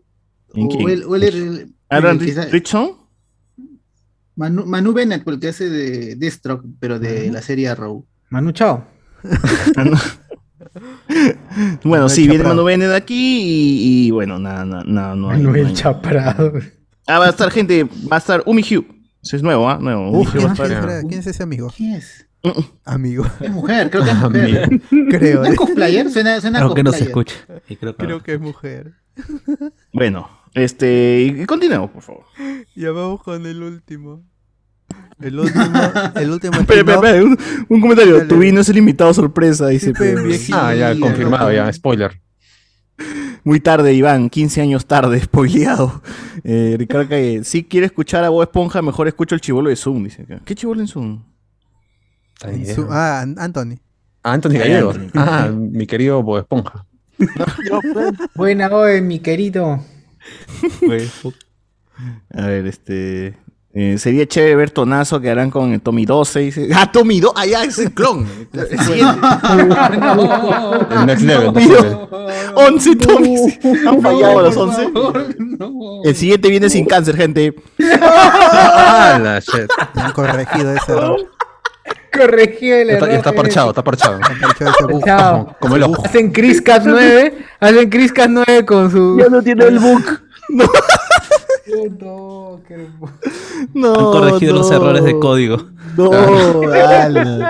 ¿En 0.56 0.66
O 0.66 0.70
quién? 0.70 1.04
o 1.08 1.16
el 1.16 1.76
sa- 2.02 2.46
Richardson. 2.46 2.92
Manu, 4.36 4.66
Manu 4.66 4.92
Bennett, 4.94 5.26
el 5.28 5.40
que 5.40 5.48
hace 5.50 5.70
de 5.70 6.16
Deathstroke, 6.16 6.66
pero 6.80 7.00
de 7.00 7.32
la 7.32 7.42
serie 7.42 7.70
Arrow. 7.70 8.06
Manu 8.30 8.52
Chao. 8.52 8.86
Bueno, 11.84 12.04
Manuel 12.06 12.10
sí, 12.10 12.28
viene. 12.28 12.44
Manu 12.44 12.64
Bennett 12.64 12.92
aquí 12.92 13.16
y, 13.16 14.08
y 14.08 14.12
bueno, 14.12 14.40
nada, 14.40 14.66
nada, 14.66 14.84
nada, 14.86 15.16
no 15.16 15.28
Manuel 15.28 15.68
hay- 15.68 15.74
Chaprado. 15.74 16.54
Ah, 17.08 17.20
va 17.20 17.28
a 17.28 17.30
estar 17.30 17.50
gente, 17.52 17.84
va 17.84 18.16
a 18.16 18.20
estar 18.20 18.44
Umi 18.46 18.62
Hugh. 18.62 18.86
Ese 19.24 19.38
es 19.38 19.44
nuevo, 19.44 19.70
¿ah? 19.70 19.78
Nuevo. 19.80 20.10
Umi 20.10 20.22
Uf, 20.22 20.36
Hugh 20.36 20.46
va 20.46 20.52
a 20.52 20.54
¿quién, 20.56 20.66
estar- 20.66 20.68
quién 20.68 20.82
será? 20.82 21.02
¿Quién 21.08 21.20
es 21.20 21.28
ese 21.28 21.44
amigo? 21.44 21.72
¿Quién 21.76 21.94
es? 21.96 22.28
Amigo. 22.84 23.26
Es 23.40 23.52
mujer, 23.52 23.90
creo 23.90 24.04
que 24.04 24.12
es 24.12 24.18
mujer. 24.20 24.64
Amigo. 24.64 25.10
Creo. 25.10 25.40
¿No 25.44 25.46
es 25.46 25.56
cosplayer? 25.56 26.10
Suena, 26.12 26.42
suena 26.42 26.60
Creo 26.60 26.74
que 26.74 26.84
no 26.84 26.92
se 26.92 27.04
escucha. 27.06 27.36
Y 27.70 27.76
creo 27.76 27.96
que 27.96 28.06
Creo 28.06 28.22
que 28.24 28.34
es 28.34 28.40
mujer. 28.42 28.94
Bueno, 29.94 30.30
este, 30.56 31.22
y, 31.38 31.42
y 31.44 31.46
continuemos, 31.46 31.92
por 31.92 32.02
favor. 32.02 32.24
Ya 32.76 32.92
vamos 32.92 33.22
con 33.24 33.46
el 33.46 33.62
último. 33.64 34.24
El 35.22 35.40
último, 35.40 35.64
el 36.16 36.30
último 36.32 36.54
Espera, 36.60 36.80
espera, 36.82 36.96
espera, 36.96 37.24
un, 37.24 37.38
un 37.70 37.82
comentario. 37.82 38.16
Dale. 38.18 38.28
Tu 38.28 38.38
vino 38.38 38.60
es 38.60 38.68
el 38.70 38.78
invitado 38.78 39.14
sorpresa, 39.14 39.68
dice. 39.68 39.94
Sí. 40.38 40.52
Ah, 40.54 40.76
ya, 40.76 41.00
confirmado, 41.00 41.52
ya, 41.54 41.72
spoiler. 41.72 42.20
Muy 43.46 43.60
tarde, 43.62 43.94
Iván, 43.94 44.30
15 44.30 44.62
años 44.62 44.86
tarde, 44.86 45.22
spoileado. 45.24 46.02
Eh, 46.44 46.76
Ricardo 46.78 47.08
Calle, 47.08 47.44
si 47.46 47.64
quiere 47.64 47.86
escuchar 47.86 48.24
a 48.26 48.30
Bob 48.30 48.42
Esponja, 48.44 48.82
mejor 48.82 49.08
escucho 49.08 49.36
el 49.36 49.42
chivolo 49.42 49.70
de 49.70 49.76
Zoom, 49.78 50.04
dice 50.04 50.24
acá. 50.24 50.42
¿Qué 50.44 50.54
chivolo 50.56 50.82
en 50.82 50.88
Zoom? 50.88 51.24
Ah, 52.90 53.22
An- 53.22 53.36
Anthony. 53.40 53.78
Ah, 54.24 54.34
Anthony 54.34 54.54
Gallegos. 54.58 54.96
Anthony. 54.98 55.12
Ah, 55.22 55.50
mi 55.54 55.88
querido 55.88 56.22
Bob 56.24 56.40
Esponja. 56.40 56.86
Buena 58.36 58.68
hoy, 58.76 59.02
mi 59.02 59.20
querido. 59.20 59.80
A 62.34 62.48
ver, 62.48 62.68
este. 62.68 63.38
Eh, 63.78 63.98
sería 63.98 64.26
chévere 64.26 64.56
ver 64.56 64.72
Tonazo 64.72 65.20
que 65.20 65.30
harán 65.30 65.52
con 65.52 65.74
el 65.74 65.82
Tommy 65.82 66.06
12. 66.06 66.40
Dice. 66.40 66.70
Ah, 66.74 66.90
Tommy 66.92 67.20
2. 67.20 67.34
Ah, 67.36 67.46
ya, 67.46 67.64
es 67.64 67.78
el 67.80 67.94
clon. 67.94 68.26
El 68.54 68.80
siguiente. 68.80 69.28
El 70.92 71.06
next 71.06 71.24
level, 71.24 71.46
Tommy 71.48 71.66
next 71.68 71.84
2. 71.84 72.10
11 72.56 72.96
Tommy. 72.96 73.36
Han 73.86 74.02
fallado 74.02 74.42
los 74.44 74.56
11. 74.56 74.88
El 76.06 76.16
siguiente 76.16 76.50
viene 76.50 76.70
sin 76.70 76.86
cáncer, 76.86 77.18
gente. 77.18 77.54
Ah, 78.98 79.20
la 79.22 79.40
shit. 79.40 79.70
Han 79.96 80.12
corregido 80.14 80.74
ese 80.74 80.92
error. 80.94 81.35
Corregido 82.12 82.78
el 82.78 82.88
Ya 82.88 82.94
está, 82.94 83.06
error. 83.06 83.10
ya 83.12 83.18
está 83.18 83.32
parchado, 83.34 83.70
está 83.70 83.84
parchado. 83.84 84.20
Chao. 85.06 85.56
Como 85.60 85.76
el 85.76 85.84
ojo. 85.84 86.06
Hacen 86.06 86.32
Chris 86.32 86.62
Cat 86.62 86.84
9. 86.86 87.34
Hacen 87.60 87.90
Chris 87.90 88.12
Cat 88.14 88.30
9 88.32 88.66
con 88.66 88.90
su. 88.92 89.18
Ya 89.20 89.28
no 89.30 89.42
tiene 89.44 89.66
el 89.66 89.80
book. 89.80 90.22
No, 92.00 92.62
qué 92.68 92.74
hermoso. 92.76 93.14
No, 93.74 93.94
Han 93.94 94.06
corregido 94.06 94.54
los 94.56 94.70
no. 94.70 94.76
errores 94.78 95.04
de 95.04 95.20
código. 95.20 95.58
No, 95.98 96.10
dale. 96.70 97.46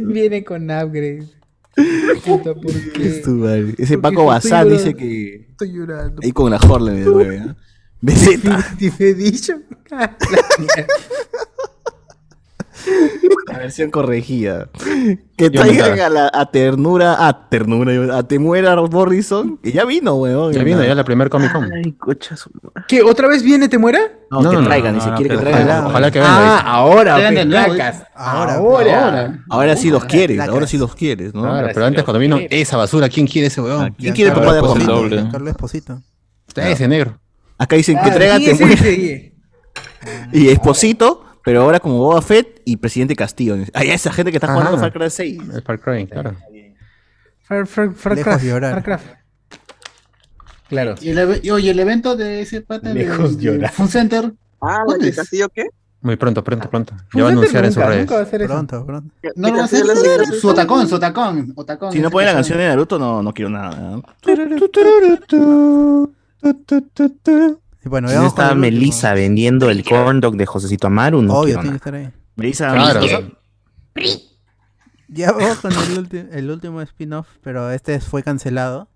Viene 0.00 0.44
con 0.44 0.64
upgrade. 0.64 1.28
Puta, 2.24 2.54
¿por 2.54 2.92
qué? 2.92 3.06
Es 3.08 3.22
tu 3.22 3.30
madre. 3.30 3.74
Ese 3.78 3.96
Porque 3.96 4.16
Paco 4.16 4.26
Bazán 4.26 4.68
dice 4.68 4.94
que. 4.94 5.46
Estoy 5.50 5.72
llorando. 5.72 6.20
Ahí 6.22 6.32
con 6.32 6.50
la 6.50 6.56
Horle 6.58 6.92
de 6.92 7.04
nueve, 7.04 7.36
¿eh? 7.36 7.54
Beseta. 8.00 8.66
Definition. 8.78 9.64
La 13.46 13.58
versión 13.58 13.90
corregida. 13.90 14.68
Que 15.36 15.50
Yo 15.50 15.62
traigan 15.62 15.98
a 16.00 16.08
la 16.08 16.30
a 16.32 16.50
ternura, 16.50 17.26
a 17.26 17.48
ternura, 17.48 18.16
a 18.16 18.22
Temuera 18.22 18.76
Morrison, 18.76 19.58
que 19.58 19.72
ya 19.72 19.84
vino, 19.84 20.14
weón. 20.14 20.52
Ya 20.52 20.62
vino, 20.62 20.82
ya 20.84 20.94
la 20.94 21.04
primer 21.04 21.28
Comic 21.28 21.52
Con. 21.52 21.72
Ay, 21.72 21.92
cocha 21.92 22.36
su 22.36 22.50
madre. 22.54 22.84
¿Qué? 22.88 23.02
¿Otra 23.02 23.28
vez 23.28 23.42
viene 23.42 23.68
Te 23.68 23.78
Muera? 23.78 24.00
No, 24.30 24.42
No, 24.42 24.50
que 24.50 24.56
no, 24.56 24.64
traigan, 24.64 24.96
no, 24.96 25.00
ni 25.04 25.10
no, 25.10 25.16
siquiera 25.16 25.34
que 25.34 25.44
que 25.44 25.50
traigan. 25.50 25.68
Ojalá, 25.68 25.88
ojalá 25.88 26.10
que 26.10 26.18
venga. 26.20 26.58
Ah, 26.58 26.60
ahora, 26.60 27.16
placas. 27.44 28.04
Ahora, 28.14 28.54
Ahora. 28.54 29.44
Ahora 29.50 29.76
sí 29.76 29.90
los 29.90 30.04
quieres, 30.04 30.40
ahora 30.40 30.66
sí 30.66 30.78
los 30.78 30.94
quieres, 30.94 31.34
¿no? 31.34 31.42
Claro, 31.42 31.68
pero 31.74 31.86
antes 31.86 32.04
cuando 32.04 32.18
vino 32.20 32.38
esa 32.50 32.76
basura, 32.76 33.08
¿quién 33.08 33.26
quiere 33.26 33.48
ese 33.48 33.60
weón? 33.60 33.94
¿Quién 33.98 34.14
quiere 34.14 34.30
papá 34.32 34.52
de 34.54 34.60
Esposito. 34.60 35.08
Giancarlo 35.08 35.50
Esposito. 35.50 36.00
Ese 36.54 36.88
negro. 36.88 37.18
Acá 37.58 37.76
dicen 37.76 37.96
que 38.02 38.10
Ah, 38.10 38.14
traigan 38.14 38.38
¿quién 38.38 38.50
es 38.52 38.58
Temuera 38.58 39.32
y 40.32 40.48
Esposito, 40.48 41.21
pero 41.44 41.62
ahora 41.62 41.80
como 41.80 41.98
Boba 41.98 42.22
Fett 42.22 42.62
y 42.64 42.76
Presidente 42.76 43.16
Castillo. 43.16 43.56
Ay, 43.74 43.90
esa 43.90 44.12
gente 44.12 44.30
que 44.30 44.36
está 44.38 44.48
jugando 44.48 44.76
Ajá. 44.76 44.80
Far 44.80 44.92
Cry 44.92 45.10
6. 45.10 45.42
El 45.54 45.62
Far 45.62 45.80
Cry, 45.80 46.06
claro. 46.06 46.36
Far, 47.42 47.66
Far, 47.66 47.92
Far 47.94 48.16
Lejos 48.16 48.42
llorar. 48.42 48.74
Farcraft. 48.74 49.06
Claro. 50.68 50.94
Y 51.00 51.10
el, 51.10 51.40
y 51.42 51.50
oye, 51.50 51.70
el 51.70 51.78
evento 51.80 52.16
de 52.16 52.40
ese 52.40 52.62
pata 52.62 52.88
de, 52.88 52.94
Lejos 52.94 53.36
de 53.36 53.44
llorar. 53.44 53.72
Fun 53.72 53.88
Center. 53.88 54.32
Ah, 54.60 54.78
¿la 54.78 54.84
¿Cuándo 54.84 55.04
de 55.04 55.10
es? 55.10 55.16
Castillo 55.16 55.48
qué? 55.48 55.66
Muy 56.00 56.16
pronto, 56.16 56.42
pronto, 56.42 56.68
pronto. 56.68 56.94
Ya 57.14 57.22
va 57.22 57.28
a 57.28 57.32
anunciar 57.32 57.64
en 57.64 57.72
sus 57.72 57.84
redes. 57.84 58.00
nunca 58.00 58.14
va 58.14 58.20
a 58.20 58.24
hacer 58.24 58.42
eso. 58.42 58.52
Pronto, 58.52 58.86
pronto. 58.86 59.14
No 59.36 59.46
¿De 59.46 59.50
lo 59.52 59.56
va 59.56 59.62
a 59.62 59.64
hacer 59.66 59.84
su 60.40 60.48
otacón, 60.48 60.88
su 60.88 60.96
otacón. 60.96 61.52
otacón 61.54 61.92
Si 61.92 62.00
no 62.00 62.08
ese 62.08 62.12
ponen 62.12 62.26
la 62.26 62.34
canción 62.34 62.58
de 62.58 62.66
Naruto, 62.66 62.98
no, 62.98 63.22
no 63.22 63.32
quiero 63.32 63.50
nada. 63.50 63.76
¿no? 63.78 64.02
Y 67.84 67.88
bueno, 67.88 68.06
¿Dónde 68.08 68.18
vamos 68.18 68.34
con 68.34 68.42
está 68.44 68.52
el 68.52 68.58
último. 68.58 68.78
Melissa 68.80 69.14
vendiendo 69.14 69.70
el 69.70 69.84
corn 69.84 70.20
dog 70.20 70.36
de 70.36 70.46
Josecito 70.46 70.86
Amaru? 70.86 71.20
No 71.22 71.34
Obvio, 71.34 71.54
tiene 71.56 71.70
que 71.70 71.76
estar 71.76 71.94
ahí. 71.94 72.10
Me 72.36 72.46
dice 72.46 72.64
Claro. 72.64 73.00
Ya 75.08 75.32
vamos 75.32 75.58
con 75.58 75.72
el, 75.72 76.28
el 76.32 76.50
último 76.50 76.80
spin-off, 76.80 77.26
pero 77.42 77.70
este 77.70 78.00
fue 78.00 78.22
cancelado. 78.22 78.88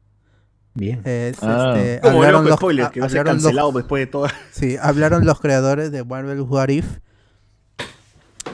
Bien. 0.75 1.01
Es, 1.05 1.39
Ah. 1.43 1.75
este, 1.77 2.01
Como 2.01 2.19
hablaron 2.19 2.45
los, 2.47 2.57
spoiler, 2.57 2.91
que 2.91 3.01
va 3.01 3.07
a 3.07 3.09
ser 3.09 3.19
hablaron 3.21 3.37
los- 3.37 3.45
cancelado 3.45 3.73
después 3.73 4.01
de 4.01 4.07
todo. 4.07 4.27
Sí, 4.53 4.77
hablaron 4.81 5.25
los 5.27 5.41
creadores 5.41 5.91
de 5.93 6.05
Marvel 6.05 6.41
What 6.43 6.69
If. 6.69 6.87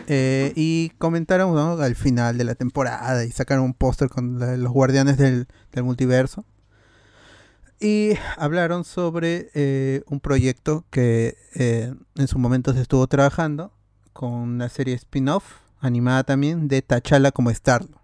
eh, 0.08 0.52
y 0.56 0.90
comentaron 0.98 1.54
¿no? 1.54 1.80
al 1.80 1.94
final 1.94 2.36
de 2.38 2.44
la 2.44 2.54
temporada 2.54 3.24
y 3.24 3.30
sacaron 3.30 3.64
un 3.64 3.74
póster 3.74 4.08
con 4.08 4.38
la- 4.38 4.56
los 4.56 4.72
guardianes 4.72 5.16
del, 5.18 5.46
del 5.72 5.84
multiverso. 5.84 6.44
Y 7.82 8.12
hablaron 8.36 8.84
sobre 8.84 9.50
eh, 9.54 10.02
un 10.06 10.20
proyecto 10.20 10.84
que 10.90 11.36
eh, 11.54 11.92
en 12.14 12.28
su 12.28 12.38
momento 12.38 12.72
se 12.72 12.80
estuvo 12.80 13.06
trabajando 13.08 13.72
con 14.12 14.32
una 14.32 14.68
serie 14.68 14.94
spin-off 14.94 15.44
animada 15.80 16.22
también 16.22 16.68
de 16.68 16.80
T'Challa 16.82 17.32
como 17.32 17.50
Starlo. 17.52 18.00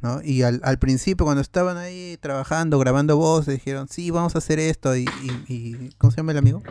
¿no? 0.00 0.22
Y 0.22 0.42
al, 0.42 0.60
al 0.64 0.78
principio 0.78 1.26
cuando 1.26 1.42
estaban 1.42 1.76
ahí 1.76 2.16
trabajando, 2.20 2.78
grabando 2.78 3.18
voz, 3.18 3.44
dijeron, 3.44 3.86
sí, 3.88 4.10
vamos 4.10 4.34
a 4.34 4.38
hacer 4.38 4.58
esto. 4.58 4.96
Y, 4.96 5.04
y- 5.22 5.44
y- 5.54 5.90
¿cómo 5.98 6.10
se 6.10 6.16
llama 6.18 6.32
el 6.32 6.38
amigo? 6.38 6.62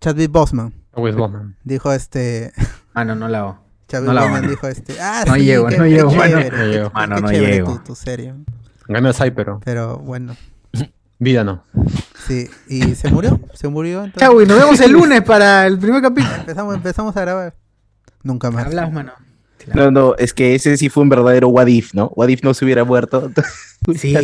Chadwick 0.00 0.30
Boseman. 0.30 0.72
With 0.94 1.14
Bowman. 1.16 1.56
Dijo 1.64 1.92
este... 1.92 2.52
Ah, 2.94 3.04
no, 3.04 3.14
no 3.16 3.28
la 3.28 3.40
hago. 3.40 3.58
Chadwick 3.88 4.12
No 4.12 4.20
hago. 4.20 4.48
dijo 4.48 4.68
este... 4.68 5.00
Ah, 5.00 5.24
No 5.26 5.34
sí, 5.34 5.44
llego, 5.44 5.66
qué- 5.66 5.76
no 5.78 5.84
qué 5.84 5.90
llego, 5.90 6.10
mano. 6.12 6.28
chévere, 6.38 6.50
No 6.50 6.56
qué- 6.62 6.68
llego. 6.70 6.88
qué 6.90 6.94
Mano, 6.94 7.20
no 7.20 7.28
chévere 7.30 7.52
llego. 7.54 7.72
Tu, 7.78 7.84
tu 7.84 7.94
serie. 7.96 8.34
Gana 8.88 9.08
el 9.08 9.14
Sai, 9.14 9.30
pero 9.32 9.60
Pero 9.64 9.98
bueno, 9.98 10.36
vida 11.18 11.44
no. 11.44 11.64
sí. 12.26 12.48
Y 12.68 12.94
se 12.94 13.10
murió, 13.10 13.40
se 13.54 13.68
murió. 13.68 14.04
entonces- 14.04 14.20
Chau, 14.28 14.40
y 14.40 14.46
nos 14.46 14.58
vemos 14.58 14.80
el 14.80 14.92
lunes 14.92 15.22
para 15.22 15.66
el 15.66 15.78
primer 15.78 16.02
capítulo. 16.02 16.34
Empezamos, 16.36 16.74
empezamos 16.74 17.16
a 17.16 17.20
grabar. 17.20 17.54
Nunca 18.22 18.50
más. 18.50 18.66
Hablamos, 18.66 18.92
mano. 18.94 19.12
No, 19.74 19.90
no, 19.90 20.14
es 20.16 20.32
que 20.32 20.54
ese 20.54 20.76
sí 20.76 20.88
fue 20.88 21.02
un 21.02 21.08
verdadero 21.08 21.48
what 21.48 21.66
if, 21.66 21.92
¿no? 21.92 22.06
What 22.14 22.28
if 22.28 22.42
no 22.44 22.54
se 22.54 22.64
hubiera 22.64 22.84
muerto. 22.84 23.30
Sí, 23.94 24.16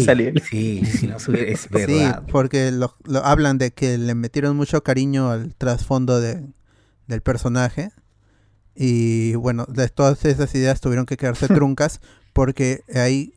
sí, 0.51 0.83
sí, 0.85 1.07
no 1.07 1.21
sube- 1.21 1.53
es 1.53 1.61
Sí, 1.61 1.69
verdad. 1.71 2.25
porque 2.33 2.73
lo, 2.73 2.97
lo- 3.05 3.25
hablan 3.25 3.59
de 3.59 3.71
que 3.71 3.97
le 3.97 4.17
metieron 4.17 4.57
mucho 4.57 4.83
cariño 4.83 5.31
al 5.31 5.55
trasfondo 5.55 6.21
de, 6.21 6.43
del 7.07 7.21
personaje. 7.23 7.93
Y 8.75 9.35
bueno, 9.37 9.67
de 9.69 9.89
todas 9.89 10.25
esas 10.25 10.53
ideas 10.57 10.81
tuvieron 10.81 11.07
que 11.07 11.17
quedarse 11.17 11.47
truncas 11.49 12.01
porque 12.33 12.81
hay, 12.93 13.35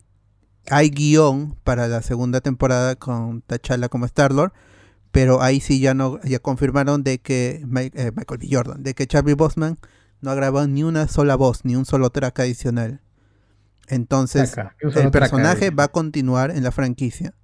hay 0.70 0.90
guion 0.90 1.56
para 1.64 1.88
la 1.88 2.02
segunda 2.02 2.40
temporada 2.40 2.96
con 2.96 3.42
T'Challa 3.42 3.88
como 3.88 4.04
Star-Lord. 4.06 4.52
Pero 5.12 5.40
ahí 5.40 5.60
sí 5.60 5.80
ya 5.80 5.94
no 5.94 6.20
ya 6.24 6.38
confirmaron 6.40 7.02
de 7.02 7.18
que 7.18 7.62
eh, 7.62 8.12
Michael 8.14 8.38
B. 8.38 8.48
Jordan, 8.50 8.82
de 8.82 8.94
que 8.94 9.06
Charlie 9.06 9.32
Bosman 9.34 9.78
no 10.20 10.30
ha 10.30 10.34
grabado 10.34 10.66
ni 10.68 10.82
una 10.82 11.08
sola 11.08 11.36
voz, 11.36 11.64
ni 11.64 11.74
un 11.74 11.86
solo 11.86 12.10
track 12.10 12.40
adicional. 12.40 13.00
Entonces, 13.88 14.54
el 14.96 15.10
personaje 15.10 15.70
va 15.70 15.84
a 15.84 15.88
continuar 15.88 16.50
en 16.50 16.64
la 16.64 16.72
franquicia, 16.72 17.34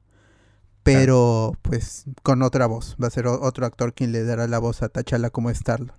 pero 0.82 1.56
pues 1.62 2.04
con 2.22 2.42
otra 2.42 2.66
voz. 2.66 2.96
Va 3.02 3.06
a 3.06 3.10
ser 3.10 3.26
otro 3.26 3.64
actor 3.64 3.94
quien 3.94 4.12
le 4.12 4.24
dará 4.24 4.46
la 4.48 4.58
voz 4.58 4.82
a 4.82 4.88
T'Challa 4.90 5.30
como 5.30 5.48
Starlo. 5.54 5.94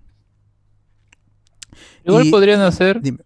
Igual 2.04 2.26
Y- 2.26 2.30
podrían 2.30 2.60
hacer. 2.60 3.00
Dime. 3.00 3.18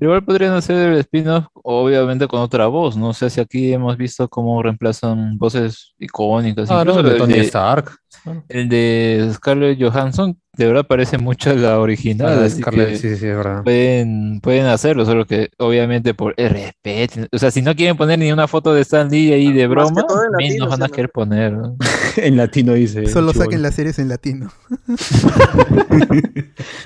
Igual 0.00 0.24
podrían 0.24 0.54
hacer 0.54 0.76
el 0.92 0.98
spin-off, 1.00 1.46
obviamente 1.54 2.26
con 2.26 2.40
otra 2.40 2.66
voz. 2.68 2.96
No 2.96 3.12
sé 3.12 3.28
si 3.28 3.40
aquí 3.40 3.72
hemos 3.72 3.96
visto 3.96 4.26
cómo 4.28 4.62
reemplazan 4.62 5.36
voces 5.36 5.94
icónicas. 5.98 6.70
Ah, 6.70 6.78
Incluso 6.80 7.02
no, 7.02 7.08
de 7.10 7.16
Tony 7.18 7.34
de- 7.34 7.40
Stark. 7.40 7.99
El 8.48 8.68
de 8.68 9.30
Scarlett 9.34 9.80
Johansson, 9.80 10.38
de 10.56 10.66
verdad 10.66 10.86
parece 10.86 11.16
mucho 11.18 11.50
a 11.50 11.54
la 11.54 11.78
original. 11.80 12.28
Ah, 12.28 12.36
de 12.40 12.46
así 12.46 12.60
Scarlett, 12.60 12.88
que 12.90 12.96
sí, 12.96 13.08
sí, 13.16 13.26
es 13.26 13.36
verdad. 13.36 13.62
pueden, 13.64 14.40
pueden 14.40 14.66
hacerlo, 14.66 15.06
solo 15.06 15.26
que 15.26 15.50
obviamente 15.58 16.12
por 16.14 16.34
el 16.36 16.50
respeto. 16.50 17.26
O 17.32 17.38
sea, 17.38 17.50
si 17.50 17.62
no 17.62 17.74
quieren 17.74 17.96
poner 17.96 18.18
ni 18.18 18.30
una 18.32 18.46
foto 18.48 18.74
de 18.74 18.82
Stan 18.82 19.08
Lee 19.10 19.32
ahí 19.32 19.52
de 19.52 19.66
broma, 19.66 20.04
menos 20.38 20.68
van 20.68 20.82
a 20.82 20.86
¿no? 20.88 20.92
querer 20.92 21.10
poner. 21.10 21.52
¿no? 21.56 21.76
en 22.16 22.36
latino 22.36 22.74
dice. 22.74 23.06
Solo 23.06 23.32
saquen 23.32 23.62
las 23.62 23.74
series 23.74 23.98
en 23.98 24.08
latino. 24.08 24.50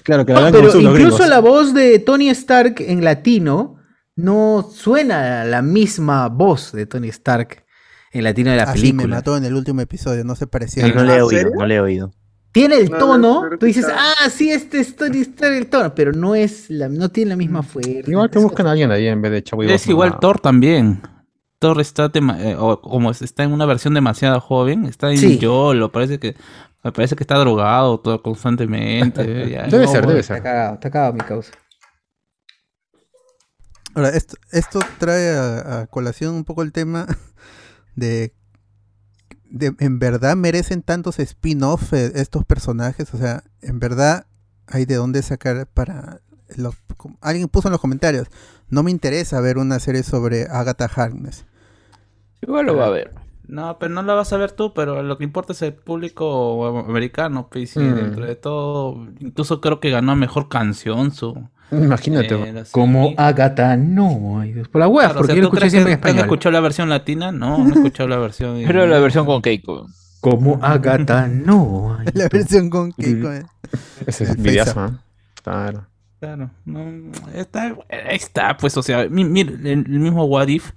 Claro, 0.03 0.27
que 0.27 0.33
la 0.33 0.41
No, 0.41 0.47
hagan 0.47 0.53
pero 0.61 0.81
incluso 0.81 0.93
gringos. 0.95 1.29
la 1.29 1.41
voz 1.41 1.75
de 1.75 1.99
Tony 1.99 2.29
Stark 2.31 2.77
en 2.81 3.03
latino 3.05 3.77
no 4.17 4.69
suena 4.73 5.43
a 5.43 5.45
la 5.45 5.63
misma 5.63 6.29
voz 6.29 6.73
de 6.73 6.87
Tony 6.87 7.09
Stark 7.09 7.64
en 8.15 8.25
latino 8.25 8.51
de 8.51 8.57
la 8.57 8.63
Así 8.65 8.93
me 8.93 9.03
película. 9.03 9.17
mató 9.17 9.37
en 9.37 9.45
el 9.45 9.55
último 9.55 9.81
episodio, 9.83 10.25
no 10.25 10.35
se 10.37 10.47
parecía. 10.47 10.87
No 10.89 11.05
le 11.05 11.13
he 11.13 11.17
¿En 11.17 11.23
oído, 11.23 11.29
serio? 11.31 11.53
no 11.59 11.67
le 11.67 11.75
he 11.75 11.81
oído. 11.81 12.13
Tiene 12.53 12.77
el 12.77 12.89
No, 12.91 12.99
tono, 12.99 13.19
no, 13.19 13.51
no, 13.51 13.59
tú 13.59 13.67
dices, 13.67 13.85
ah, 13.93 14.31
sí, 14.31 14.49
este 14.51 14.79
es 14.79 14.95
Tony 14.95 15.19
Stark 15.23 15.55
el 15.55 15.67
tono, 15.67 15.93
pero 15.95 16.13
no 16.13 16.35
es 16.37 16.71
la, 16.71 16.89
no 16.89 17.09
tiene 17.11 17.31
la 17.31 17.37
misma 17.37 17.63
fuerza. 17.65 17.91
Igual 18.09 18.31
que 18.31 18.39
buscan 18.39 18.67
a 18.69 18.71
alguien 18.71 18.91
ahí 18.93 19.09
en 19.09 19.21
vez 19.21 19.33
de 19.33 19.43
Chavo 19.43 19.65
Es 19.65 19.87
igual 19.89 20.19
Thor 20.21 20.39
también. 20.41 21.03
Thor 21.59 21.81
está 21.81 22.11
tema- 22.11 22.41
eh, 22.41 22.55
o 22.57 22.81
como 22.81 23.11
es- 23.11 23.23
está 23.23 23.43
en 23.43 23.53
una 23.53 23.67
versión 23.67 23.93
demasiado 23.95 24.41
joven, 24.41 24.85
está 24.85 25.11
en 25.11 25.19
Sí. 25.19 25.39
YOLO, 25.39 25.91
parece 25.91 26.21
que 26.21 26.37
me 26.85 26.93
parece 26.93 27.17
que 27.17 27.25
está 27.25 27.37
drogado 27.39 27.99
todo 27.99 28.23
constantemente. 28.23 29.25
ya, 29.51 29.67
Debe 29.67 29.87
no, 29.87 29.91
ser, 29.91 30.07
debe 30.07 30.21
Está 30.21 30.35
ser. 30.35 30.43
cagado, 30.45 30.75
está 30.75 30.91
cagado 30.91 31.13
mi 31.15 31.21
causa. 31.23 31.51
Ahora, 33.97 34.11
esto, 34.11 34.37
esto 34.53 34.81
trae 34.99 35.31
a, 35.37 35.81
a 35.83 35.87
colación 35.87 36.35
un 36.35 36.45
poco 36.45 36.63
el 36.63 36.73
tema 36.73 37.07
de, 37.97 38.33
de 39.51 39.75
en 39.79 39.99
verdad 39.99 40.37
merecen 40.37 40.83
tantos 40.83 41.19
spin-off 41.19 41.93
eh, 41.93 42.13
estos 42.15 42.45
personajes, 42.45 43.13
o 43.15 43.19
sea, 43.19 43.45
en 43.61 43.79
verdad 43.79 44.27
hay 44.67 44.85
de 44.85 44.97
dónde 44.97 45.23
sacar 45.23 45.67
para 45.67 46.21
los 46.57 46.75
alguien 47.21 47.49
puso 47.49 47.69
en 47.69 47.73
los 47.73 47.81
comentarios, 47.81 48.29
no 48.69 48.83
me 48.83 48.91
interesa 48.91 49.41
ver 49.41 49.59
una 49.59 49.79
serie 49.79 50.03
sobre 50.03 50.45
Agatha 50.45 50.87
Harkness. 50.87 51.45
Igual 52.43 52.67
lo 52.67 52.77
va 52.77 52.87
a 52.87 52.91
ver. 52.91 53.24
No, 53.47 53.79
pero 53.79 53.93
no 53.95 54.03
la 54.03 54.15
vas 54.15 54.33
a 54.33 54.37
ver 54.39 54.53
tú, 54.53 54.73
pero 54.73 55.03
lo 55.03 55.19
que 55.19 55.25
importa 55.25 55.53
es 55.53 55.61
el 55.63 55.75
público 55.75 56.67
americano, 56.87 57.49
pues, 57.51 57.77
y 57.77 57.81
Mm. 57.81 57.95
dentro 57.95 58.25
de 58.27 58.37
todo, 58.37 59.07
incluso 59.21 59.61
creo 59.61 59.81
que 59.81 59.91
ganó 59.91 60.17
mejor 60.17 60.49
canción 60.49 61.13
su... 61.13 61.49
Imagínate, 61.71 62.35
eh, 62.35 62.65
Como 62.71 63.03
serie. 63.09 63.17
Agatha 63.19 63.77
no. 63.77 64.43
Por 64.71 64.81
la 64.81 64.87
web, 64.89 65.05
Claro, 65.07 65.15
o 65.15 65.17
porque 65.19 65.33
sea, 65.33 65.37
yo 65.37 65.43
lo 65.43 65.49
¿tú 65.51 65.57
escuché 65.57 65.71
siempre 65.71 65.93
en 65.93 65.99
español. 65.99 66.19
escuchado 66.21 66.53
la 66.53 66.61
versión 66.61 66.89
latina? 66.89 67.33
No, 67.33 67.59
no 67.59 67.69
he 67.69 67.73
escuchado 67.73 68.09
la 68.09 68.19
versión. 68.19 68.63
Pero 68.67 68.87
la 68.87 68.99
versión 69.01 69.27
con 69.27 69.43
Keiko. 69.43 69.87
Como 70.21 70.59
Agatha 70.63 71.27
no. 71.27 71.97
ay, 71.99 72.07
La 72.15 72.29
versión 72.29 72.71
con 72.71 72.93
Keiko. 72.93 73.33
eh. 73.33 73.45
Ese 74.07 74.25
es 74.25 74.37
El. 74.37 75.01
Claro. 75.43 75.87
Claro, 76.21 76.51
no, 76.65 77.13
está, 77.35 77.65
ahí 77.91 78.17
está, 78.17 78.57
pues, 78.57 78.75
o 78.79 78.83
sea, 78.83 79.07
mi- 79.11 79.25
mire, 79.27 79.53
el, 79.57 79.67
el 79.87 79.99
mismo 80.01 80.25
What 80.25 80.49
If 80.49 80.71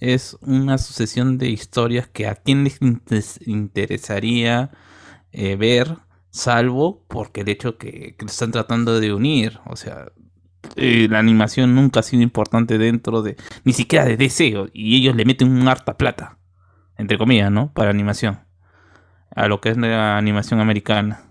es 0.00 0.36
una 0.40 0.78
sucesión 0.78 1.38
de 1.38 1.48
historias 1.48 2.08
que 2.08 2.26
a 2.26 2.36
quién 2.36 2.64
les 2.64 2.78
interesaría 3.46 4.70
eh, 5.32 5.56
ver, 5.56 5.96
salvo 6.30 7.04
porque 7.08 7.40
el 7.42 7.48
hecho 7.48 7.78
que, 7.78 8.14
que 8.16 8.24
lo 8.24 8.30
están 8.30 8.52
tratando 8.52 9.00
de 9.00 9.12
unir, 9.12 9.60
o 9.66 9.76
sea, 9.76 10.12
eh, 10.76 11.08
la 11.10 11.18
animación 11.18 11.74
nunca 11.74 12.00
ha 12.00 12.02
sido 12.02 12.22
importante 12.22 12.78
dentro 12.78 13.22
de, 13.22 13.36
ni 13.64 13.72
siquiera 13.72 14.04
de 14.04 14.16
DC, 14.16 14.54
y 14.72 14.96
ellos 14.96 15.16
le 15.16 15.24
meten 15.24 15.50
un 15.50 15.68
harta 15.68 15.96
plata, 15.96 16.38
entre 16.96 17.18
comillas, 17.18 17.50
¿no? 17.50 17.72
Para 17.72 17.90
animación, 17.90 18.40
a 19.34 19.48
lo 19.48 19.60
que 19.60 19.70
es 19.70 19.76
la 19.76 20.16
animación 20.16 20.60
americana. 20.60 21.27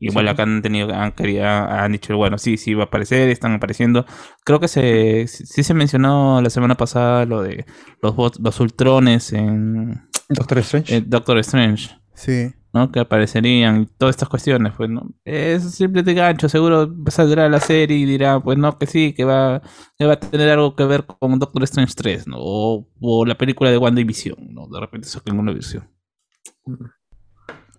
Igual 0.00 0.28
acá 0.28 0.44
han 0.44 0.62
tenido, 0.62 0.94
han, 0.94 1.12
querido- 1.12 1.44
han 1.46 1.92
dicho, 1.92 2.16
bueno, 2.16 2.38
sí, 2.38 2.56
sí 2.56 2.74
va 2.74 2.84
a 2.84 2.86
aparecer, 2.86 3.28
están 3.28 3.54
apareciendo. 3.54 4.04
Creo 4.44 4.60
que 4.60 4.68
se, 4.68 5.26
sí 5.26 5.44
sí 5.46 5.62
se 5.62 5.74
mencionó 5.74 6.40
la 6.40 6.50
semana 6.50 6.76
pasada 6.76 7.24
lo 7.26 7.42
de 7.42 7.64
los, 8.02 8.38
los 8.40 8.60
ultrones 8.60 9.32
en 9.32 10.08
Doctor 10.28 10.58
Strange. 10.58 10.96
eh, 10.96 11.02
Doctor 11.06 11.38
Strange, 11.38 11.90
Sí. 12.14 12.52
¿no? 12.72 12.92
Que 12.92 13.00
aparecerían 13.00 13.82
y 13.82 13.86
todas 13.86 14.14
estas 14.14 14.28
cuestiones, 14.28 14.72
pues, 14.76 14.90
¿no? 14.90 15.08
Es 15.24 15.62
simple 15.74 16.02
de 16.02 16.14
gancho, 16.14 16.48
seguro 16.48 16.94
saldrá 17.08 17.48
la 17.48 17.60
serie 17.60 17.96
y 17.96 18.04
dirá, 18.04 18.38
pues 18.40 18.58
no, 18.58 18.76
que 18.78 18.86
sí, 18.86 19.14
que 19.14 19.24
va, 19.24 19.62
que 19.98 20.04
va 20.04 20.12
a 20.14 20.20
tener 20.20 20.50
algo 20.50 20.76
que 20.76 20.84
ver 20.84 21.06
con 21.06 21.38
Doctor 21.38 21.62
Strange 21.64 21.94
3, 21.96 22.26
¿no? 22.28 22.36
O, 22.38 22.88
o 23.00 23.24
la 23.24 23.36
película 23.38 23.70
de 23.70 23.78
WandaVision, 23.78 24.36
¿no? 24.52 24.68
De 24.68 24.80
repente 24.80 25.08
saquen 25.08 25.38
una 25.38 25.52
versión. 25.52 25.88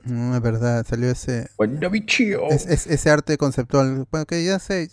No, 0.10 0.36
es 0.36 0.42
verdad, 0.42 0.86
salió 0.88 1.10
ese, 1.10 1.50
es- 2.50 2.66
es- 2.68 2.88
ese 2.88 3.10
arte 3.10 3.38
conceptual. 3.38 4.06
Bueno, 4.12 4.26
que 4.26 4.44
ya 4.44 4.60
sé, 4.60 4.90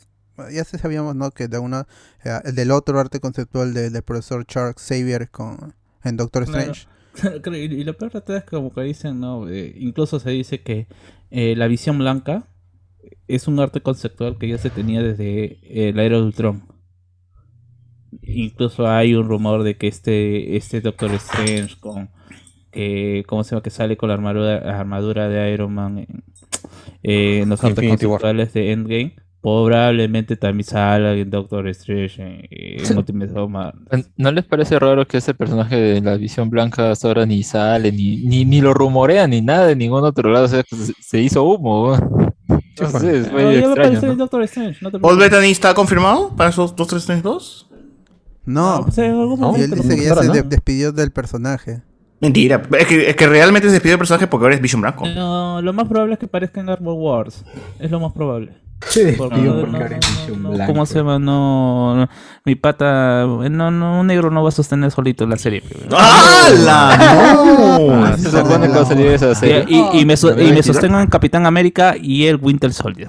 ya 0.53 0.65
se 0.65 0.79
sabíamos, 0.79 1.15
¿no? 1.17 1.31
Que 1.31 1.49
de 1.49 1.59
una, 1.59 1.87
eh, 2.25 2.39
el 2.45 2.55
del 2.55 2.71
otro 2.71 2.99
arte 3.01 3.21
conceptual 3.21 3.75
de- 3.75 3.91
del 3.91 4.03
profesor 4.03 4.45
Charles 4.47 4.77
Xavier 4.79 5.31
con, 5.31 5.75
en 6.05 6.17
Doctor. 6.17 6.43
Strange. 6.45 6.87
Y 7.55 7.85
lo 7.85 7.97
peor 7.97 8.13
de 8.13 8.21
todo 8.21 8.37
es 8.37 8.45
que 8.45 8.51
como 8.51 8.71
que 8.75 8.83
dicen, 8.83 9.21
¿no? 9.21 9.49
Eh, 9.49 9.73
incluso 9.79 10.21
se 10.21 10.29
dice 10.31 10.61
que 10.63 10.87
eh, 11.31 11.55
la 11.57 11.67
visión 11.67 11.97
blanca 11.97 12.47
es 13.27 13.49
un 13.49 13.59
arte 13.59 13.81
conceptual 13.81 14.37
que 14.39 14.49
ya 14.49 14.59
se 14.59 14.69
tenía 14.69 15.03
desde 15.03 15.59
eh, 15.63 15.93
la 15.95 16.03
era 16.05 16.17
de 16.17 16.23
Ultron. 16.25 16.63
Incluso 18.23 18.87
hay 18.89 19.15
un 19.15 19.29
rumor 19.29 19.63
de 19.63 19.77
que 19.77 19.89
este, 19.89 20.57
este 20.57 20.81
Doctor 20.81 21.13
Strange 21.15 21.77
con 21.81 22.11
que 22.77 23.25
¿cómo 23.27 23.43
se 23.45 23.51
llama? 23.51 23.63
que 23.63 23.71
sale 23.71 23.97
con 23.97 24.09
la 24.09 24.15
armadura, 24.15 24.57
armadura 24.79 25.29
de 25.29 25.53
Iron 25.53 25.75
Man 25.75 25.99
en, 25.99 26.25
eh, 27.03 27.41
en 27.43 27.49
los 27.49 27.63
artes 27.65 27.79
War. 27.85 27.89
conceptuales 27.91 28.53
de 28.53 28.73
Endgame. 28.73 29.17
Probablemente 29.43 30.37
también 30.37 30.65
salga 30.65 31.13
en 31.13 31.31
Doctor 31.31 31.69
Strange 31.69 32.21
en, 32.21 32.85
en 32.85 32.99
Ultimate. 32.99 33.33
¿No 34.17 34.33
les 34.33 34.45
parece 34.45 34.77
raro 34.79 35.07
que 35.07 35.19
ese 35.19 35.35
personaje 35.35 35.77
de 35.77 36.01
la 36.01 36.17
visión 36.17 36.51
blanca 36.51 36.91
hasta 36.91 37.07
ahora 37.07 37.27
ni 37.27 37.45
sale, 37.45 37.93
ni, 37.93 38.17
ni, 38.19 38.45
ni 38.45 38.61
lo 38.61 38.75
rumorea, 38.75 39.29
ni 39.29 39.41
nada 39.43 39.67
de 39.69 39.77
ningún 39.77 40.03
otro 40.05 40.31
lado? 40.31 40.47
O 40.47 40.49
sea, 40.49 40.65
que 40.65 40.75
se, 40.75 40.93
se 41.01 41.21
hizo 41.21 41.45
humo. 41.45 41.85
weón. 41.91 42.35
No 42.49 42.89
sé, 43.01 43.19
es 43.21 43.29
Pero 43.29 43.49
medio 43.49 43.61
ya 43.61 43.67
va 43.69 43.73
a 43.73 43.87
extraño, 43.87 44.07
¿no? 44.09 44.17
Doctor 44.17 44.43
Strange. 44.43 44.79
No 44.83 44.91
te 44.91 44.99
¿Paul 44.99 45.17
preocupes. 45.17 45.31
Bettany 45.31 45.51
está 45.53 45.75
confirmado 45.75 46.35
para 46.35 46.51
esos 46.51 46.75
2, 46.75 46.89
3, 46.89 47.07
3, 47.07 47.23
2? 47.23 47.71
No, 48.47 48.79
o 48.81 48.91
sea, 48.91 49.07
en 49.07 49.13
algún 49.13 49.33
y 49.33 49.61
él 49.63 49.69
momento 49.71 49.77
dice 49.77 49.97
que 49.97 50.05
ya 50.05 50.15
se 50.17 50.27
no. 50.27 50.33
de- 50.33 50.43
despidió 50.43 50.91
del 50.93 51.13
personaje. 51.13 51.83
Mentira. 52.21 52.63
Es 52.79 52.87
que, 52.87 53.11
es 53.11 53.17
que 53.17 53.27
realmente 53.27 53.69
se 53.69 53.73
despidió 53.75 53.95
el 53.95 53.99
personaje 53.99 54.27
porque 54.27 54.45
ahora 54.45 54.55
es 54.55 54.61
Vision 54.61 54.81
Blanco. 54.81 55.07
No, 55.09 55.61
lo 55.63 55.73
más 55.73 55.87
probable 55.89 56.15
es 56.15 56.19
que 56.19 56.27
parezca 56.29 56.61
en 56.61 56.69
Armor 56.71 56.95
Wars. 56.95 57.45
Es 57.79 57.91
lo 57.91 58.01
más 58.01 58.13
probable. 58.13 58.53
Se 58.89 59.15
Porque 59.15 59.37
despidió 59.37 59.55
no- 59.55 59.61
porque 59.61 59.73
no- 59.73 59.79
ahora 59.85 59.97
es 59.99 60.29
no- 60.39 60.51
Blanco. 60.51 60.73
¿Cómo 60.73 60.87
se 60.87 60.95
llama? 60.99 61.19
No, 61.19 61.97
no, 61.97 62.09
mi 62.45 62.55
pata, 62.57 63.25
no, 63.27 63.71
no, 63.71 64.01
un 64.01 64.07
negro 64.07 64.31
no 64.31 64.43
va 64.43 64.51
a 64.51 64.53
sostener 64.53 64.91
solito 64.91 65.27
la 65.27 65.37
serie. 65.37 65.63
¡Hala! 65.91 67.35
¡No! 67.35 68.17
¿Se 68.19 68.31
supone 68.31 68.67
que 68.67 68.73
va 68.75 68.83
a 68.83 68.85
salir 68.87 69.07
esa 69.07 69.33
Y, 69.33 69.35
serie? 69.35 69.65
y- 69.69 70.01
y 70.01 70.05
me, 70.05 70.17
so- 70.17 70.39
y 70.41 70.53
me 70.53 70.63
sostengo 70.63 71.01
en 71.01 71.07
Capitán 71.09 71.47
América 71.47 71.95
y 72.01 72.27
el 72.27 72.37
Winter 72.37 72.73
Soldier. 72.73 73.09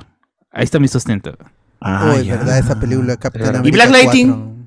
Ahí 0.52 0.64
está 0.64 0.80
mi 0.80 0.88
sustento. 0.88 1.38
Ah, 1.80 2.16
verdad, 2.26 2.58
esa 2.58 2.80
película 2.80 3.18
Capitán 3.18 3.56
¿Y 3.56 3.58
América 3.58 3.76
Black 3.88 3.90
Lighting? 3.92 4.28
4. 4.34 4.58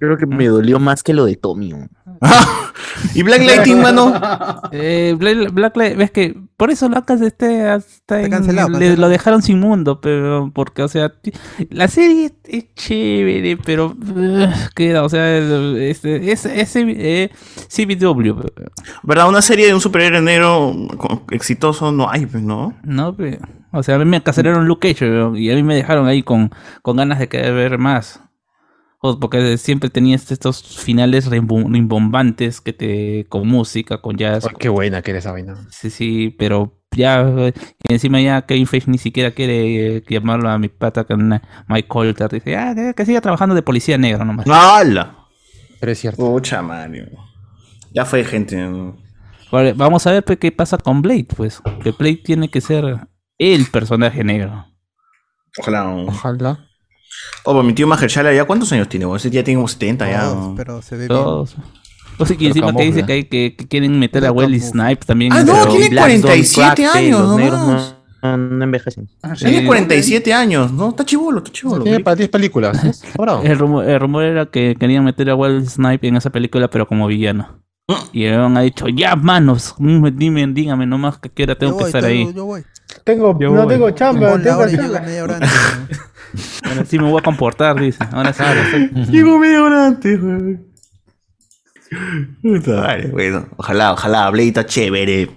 Creo 0.00 0.16
que 0.16 0.26
me 0.26 0.46
dolió 0.46 0.78
más 0.78 1.02
que 1.02 1.14
lo 1.14 1.24
de 1.24 1.36
Tommy. 1.36 1.72
¿Y 3.14 3.22
Black 3.22 3.42
Lighting, 3.42 3.80
mano? 3.80 4.12
Eh, 4.72 5.14
Black, 5.18 5.52
Black 5.52 5.76
Li- 5.76 5.94
ves 5.94 6.10
que 6.10 6.36
por 6.56 6.70
eso 6.70 6.88
Lacas 6.88 7.20
este 7.20 7.64
hasta 7.68 8.22
en- 8.22 8.30
cancelado, 8.30 8.68
le- 8.68 8.72
cancelado. 8.74 9.00
lo 9.00 9.08
dejaron 9.08 9.42
sin 9.42 9.60
mundo, 9.60 10.00
pero 10.00 10.50
porque 10.52 10.82
o 10.82 10.88
sea, 10.88 11.12
la 11.70 11.86
serie 11.88 12.32
es 12.44 12.74
chévere, 12.74 13.56
pero 13.58 13.86
uh, 13.96 14.48
queda, 14.74 15.04
o 15.04 15.08
sea, 15.08 15.36
este 15.78 16.30
es 16.32 16.44
ese 16.46 16.84
eh, 16.88 17.30
CBW, 17.68 18.34
¿Verdad? 19.04 19.28
Una 19.28 19.42
serie 19.42 19.66
de 19.66 19.74
un 19.74 19.80
superhéroe 19.80 20.20
negro 20.20 20.74
exitoso 21.30 21.92
no 21.92 22.10
hay, 22.10 22.26
pues, 22.26 22.42
¿no? 22.42 22.74
no, 22.82 23.14
pe- 23.14 23.38
o 23.70 23.82
sea, 23.82 23.96
a 23.96 23.98
mí 23.98 24.06
me 24.06 24.22
cancelaron 24.22 24.66
Luke 24.66 24.92
Cage 24.94 25.06
y 25.36 25.50
a 25.50 25.54
mí 25.54 25.62
me 25.62 25.74
dejaron 25.76 26.06
ahí 26.08 26.22
con, 26.22 26.50
con 26.82 26.96
ganas 26.96 27.18
de 27.18 27.28
querer 27.28 27.52
ver 27.54 27.78
más. 27.78 28.20
O 29.00 29.18
porque 29.20 29.56
siempre 29.58 29.90
tenías 29.90 30.30
estos 30.32 30.62
finales 30.78 31.30
rimbo- 31.30 31.70
rimbombantes 31.72 32.60
que 32.60 32.72
te 32.72 33.26
con 33.28 33.46
música, 33.46 34.00
con 34.00 34.16
jazz, 34.16 34.44
Ay, 34.46 34.56
qué 34.58 34.68
buena 34.68 35.02
que 35.02 35.12
era 35.12 35.18
esa 35.20 35.30
vaina. 35.32 35.54
Sí, 35.70 35.88
sí, 35.90 36.34
pero 36.36 36.80
ya, 36.96 37.24
y 37.88 37.92
encima 37.92 38.20
ya 38.20 38.42
Kevin 38.42 38.66
Feige 38.66 38.90
ni 38.90 38.98
siquiera 38.98 39.30
quiere 39.30 39.98
eh, 39.98 40.04
llamarlo 40.08 40.48
a 40.50 40.58
mi 40.58 40.68
pata 40.68 41.04
con 41.04 41.28
Mike 41.68 41.86
Colter. 41.86 42.28
Dice, 42.30 42.56
ah, 42.56 42.74
que- 42.74 42.94
que 42.94 43.06
siga 43.06 43.20
trabajando 43.20 43.54
de 43.54 43.62
policía 43.62 43.96
negro 43.98 44.24
nomás. 44.24 44.46
¡Hala! 44.48 45.16
Pero 45.78 45.92
es 45.92 45.98
cierto. 46.00 46.20
Pucha, 46.32 46.60
Mario. 46.60 47.06
Ya 47.92 48.04
fue, 48.04 48.24
gente. 48.24 48.56
Vale, 49.52 49.74
vamos 49.74 50.06
a 50.08 50.10
ver 50.12 50.24
pues, 50.24 50.38
qué 50.38 50.50
pasa 50.50 50.76
con 50.76 51.02
Blade, 51.02 51.28
pues. 51.36 51.62
Que 51.84 51.92
Blade 51.92 52.16
tiene 52.24 52.50
que 52.50 52.60
ser 52.60 53.06
el 53.38 53.66
personaje 53.66 54.24
negro. 54.24 54.66
Ojalá. 55.56 55.86
Ojalá. 55.88 56.67
Oh, 57.44 57.52
pues 57.54 57.64
mi 57.64 57.72
tío 57.72 57.86
Mahershala, 57.86 58.32
¿ya 58.34 58.44
cuántos 58.44 58.70
años 58.72 58.88
tiene? 58.88 59.06
Ese 59.16 59.30
ya 59.30 59.42
tiene 59.44 59.58
como 59.58 59.68
70 59.68 60.10
ya. 60.10 60.20
Todos, 60.22 60.52
pero 60.56 60.82
se 60.82 60.96
ve 60.96 61.06
bien. 61.06 61.08
Todos. 61.08 61.56
O 62.20 62.26
sea, 62.26 62.36
que 62.36 62.48
Pero 62.48 62.48
encima 62.66 62.72
que 62.76 62.84
dice 62.84 63.06
que, 63.06 63.12
hay 63.12 63.24
que, 63.24 63.54
que 63.56 63.68
quieren 63.68 63.98
meter 63.98 64.24
a 64.26 64.34
Pero 64.34 64.46
camufla. 64.48 64.66
Snipes 64.68 65.06
también. 65.06 65.32
Ah, 65.32 65.44
no, 65.44 65.52
pero- 65.52 65.70
tiene 65.70 65.88
Black 65.90 66.08
Don't 66.08 66.22
47 66.22 66.60
Crack, 66.74 66.76
que 66.92 66.98
años 66.98 67.20
Los 67.20 67.36
negros 67.36 67.60
nomás. 67.60 67.94
no, 68.22 68.36
no 68.36 68.64
envejecen. 68.64 69.08
Tiene 69.38 69.60
Sí. 69.60 69.66
47 69.66 70.34
años, 70.34 70.72
¿no? 70.72 70.88
Está 70.88 71.04
chivolo, 71.04 71.38
está 71.38 71.52
chivolo. 71.52 71.84
Tiene 71.84 72.00
para 72.00 72.16
10 72.16 72.28
películas. 72.28 73.02
El 73.44 73.58
rumor, 73.58 73.88
el 73.88 74.00
rumor 74.00 74.24
era 74.24 74.46
que 74.46 74.74
querían 74.78 75.04
meter 75.04 75.30
a 75.30 75.36
Wesley 75.36 75.66
Snipes 75.66 76.08
en 76.08 76.16
esa 76.16 76.30
película, 76.30 76.68
pero 76.68 76.88
como 76.88 77.06
villano. 77.06 77.62
Y 78.12 78.24
le 78.24 78.34
han 78.34 78.60
dicho, 78.62 78.86
ya, 78.88 79.14
manos, 79.16 79.74
mm, 79.78 80.08
dime, 80.14 80.46
dígame 80.48 80.84
nomás 80.86 81.18
que 81.18 81.30
quiera 81.30 81.54
tengo 81.54 81.72
Yo 81.72 81.78
que 81.78 81.82
voy, 81.84 81.88
estar 81.88 82.02
yo- 82.02 82.08
ahí. 82.08 82.32
Yo 82.34 82.44
voy. 82.44 82.62
Tengo, 83.04 83.38
Yo 83.38 83.50
no 83.50 83.62
voy. 83.64 83.68
tengo 83.74 83.90
chamba, 83.92 84.36
la 84.36 84.42
tengo 84.42 84.58
hora 84.58 84.70
y 84.72 84.76
llego 84.76 84.94
chamba. 85.28 85.46
Ahora 86.64 86.84
sí 86.84 86.98
me 86.98 87.10
voy 87.10 87.18
a 87.20 87.22
comportar, 87.22 87.80
dice. 87.80 87.98
Ahora 88.12 88.32
sí. 88.32 88.42
ahora 88.42 88.64
sí. 88.70 88.90
Llego 89.10 89.38
media 89.38 89.62
hora 89.62 89.86
antes. 89.86 90.20
Puta 92.42 92.70
madre, 92.72 93.08
Bueno, 93.08 93.48
ojalá, 93.56 93.92
ojalá, 93.92 94.32
está 94.38 94.66
chévere. 94.66 95.30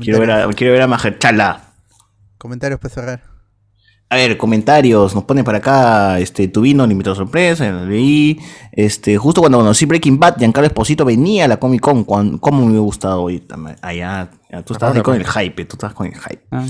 Quiero 0.00 0.20
ver 0.20 0.30
a, 0.30 0.48
quiero 0.50 0.72
ver 0.72 0.82
a. 0.82 1.60
Comentarios 2.38 2.80
para 2.80 2.94
cerrar. 2.94 3.33
A 4.10 4.16
ver, 4.16 4.36
comentarios, 4.36 5.12
nos 5.14 5.24
ponen 5.24 5.44
para 5.44 5.58
acá, 5.58 6.20
este, 6.20 6.46
Tuvino, 6.46 6.84
invitado 6.84 7.16
sorpresa, 7.16 7.68
leí, 7.84 8.38
este, 8.70 9.16
justo 9.16 9.40
cuando 9.40 9.58
conocí 9.58 9.86
Breaking 9.86 10.20
Bad, 10.20 10.36
Giancarlo 10.38 10.66
Esposito 10.68 11.04
venía 11.04 11.46
a 11.46 11.48
la 11.48 11.56
Comic 11.56 11.80
Con, 11.80 12.04
cuan- 12.04 12.38
cómo 12.38 12.60
me 12.60 12.66
hubiera 12.66 12.82
gustado 12.82 13.22
hoy 13.22 13.40
también, 13.40 13.76
allá, 13.82 14.30
tú 14.64 14.74
estabas 14.74 14.94
ahí 14.94 15.02
con 15.02 15.16
el 15.16 15.26
hype, 15.26 15.64
tú 15.64 15.74
estabas 15.74 15.94
con 15.94 16.06
el 16.06 16.14
hype. 16.14 16.42
Ah. 16.52 16.64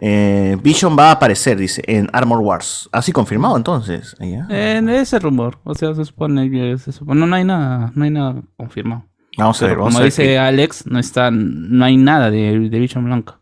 Eh, 0.00 0.56
Vision 0.64 0.96
va 0.98 1.10
a 1.10 1.12
aparecer, 1.12 1.58
dice, 1.58 1.82
en 1.86 2.08
Armor 2.12 2.40
Wars, 2.40 2.88
así 2.90 3.12
confirmado 3.12 3.56
entonces, 3.56 4.16
allá. 4.18 4.48
Eh, 4.50 4.82
ese 5.00 5.20
rumor, 5.20 5.58
o 5.62 5.74
sea, 5.74 5.94
se 5.94 6.04
supone 6.04 6.50
que 6.50 6.76
se 6.78 6.90
supone, 6.90 7.20
no, 7.20 7.26
no 7.28 7.36
hay 7.36 7.44
nada, 7.44 7.92
no 7.94 8.04
hay 8.04 8.10
nada 8.10 8.42
confirmado. 8.56 9.04
Vamos 9.38 9.62
a 9.62 9.66
ver, 9.66 9.74
Pero 9.74 9.80
vamos 9.82 9.94
como 9.94 9.98
a 9.98 10.02
ver. 10.02 10.10
dice 10.12 10.38
Alex, 10.38 10.86
no 10.86 10.98
está, 10.98 11.30
no 11.30 11.84
hay 11.84 11.96
nada 11.96 12.32
de, 12.32 12.58
de 12.68 12.78
Vision 12.80 13.04
Blanco. 13.04 13.39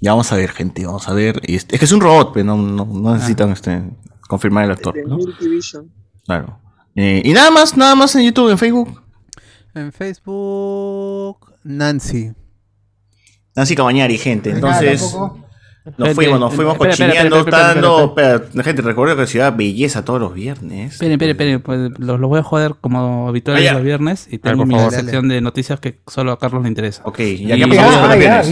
Ya 0.00 0.10
vamos 0.12 0.30
a 0.32 0.36
ver, 0.36 0.50
gente, 0.50 0.84
vamos 0.84 1.08
a 1.08 1.12
ver. 1.14 1.40
Y 1.46 1.56
este- 1.56 1.76
es 1.76 1.78
que 1.78 1.84
es 1.86 1.92
un 1.92 2.00
robot, 2.00 2.32
pero 2.34 2.44
no, 2.44 2.56
no, 2.56 2.84
no 2.84 3.14
necesitan 3.14 3.50
este, 3.50 3.82
confirmar 4.28 4.64
el 4.64 4.72
actor, 4.72 4.94
¿no? 5.06 5.16
Multivision. 5.16 5.90
Claro. 6.24 6.60
Eh, 6.94 7.22
y 7.24 7.32
nada 7.32 7.50
más, 7.50 7.76
nada 7.76 7.94
más 7.94 8.14
en 8.16 8.24
YouTube, 8.24 8.50
en 8.50 8.58
Facebook. 8.58 9.02
En 9.74 9.92
Facebook, 9.92 11.52
Nancy. 11.64 12.32
Nancy 13.54 13.74
Cabañari, 13.74 14.18
gente. 14.18 14.50
Entonces. 14.50 15.14
Nos 15.96 16.08
Gente, 16.08 16.14
fuimos, 16.14 16.40
nos 16.40 16.54
fuimos 16.54 16.74
espera, 16.74 16.92
espera, 16.92 17.30
cochineando, 17.30 18.14
dando. 18.14 18.62
gente, 18.64 18.82
recuerda 18.82 19.16
que 19.16 19.26
Ciudad 19.26 19.54
Belleza 19.56 20.04
todos 20.04 20.20
los 20.20 20.34
viernes. 20.34 20.92
Esperen, 20.94 21.12
esperen, 21.12 21.30
esperen, 21.30 21.62
pues 21.62 21.90
los, 21.98 22.18
los 22.20 22.28
voy 22.28 22.40
a 22.40 22.42
joder 22.42 22.74
como 22.80 23.28
habitual 23.28 23.64
Ah, 23.66 23.72
los 23.74 23.82
viernes 23.82 24.26
y 24.30 24.38
Dale, 24.38 24.40
tengo 24.42 24.56
por 24.58 24.66
mi 24.66 24.74
favor. 24.74 24.92
sección 24.92 25.28
de 25.28 25.40
noticias 25.40 25.78
que 25.80 26.00
solo 26.06 26.32
a 26.32 26.38
Carlos 26.38 26.62
le 26.62 26.68
interesa. 26.68 27.02
Ok, 27.04 27.18
ya 27.20 27.56
pasó 27.66 27.78
con 27.78 27.78
Ah, 27.78 27.92
Supercampeones. 27.92 28.48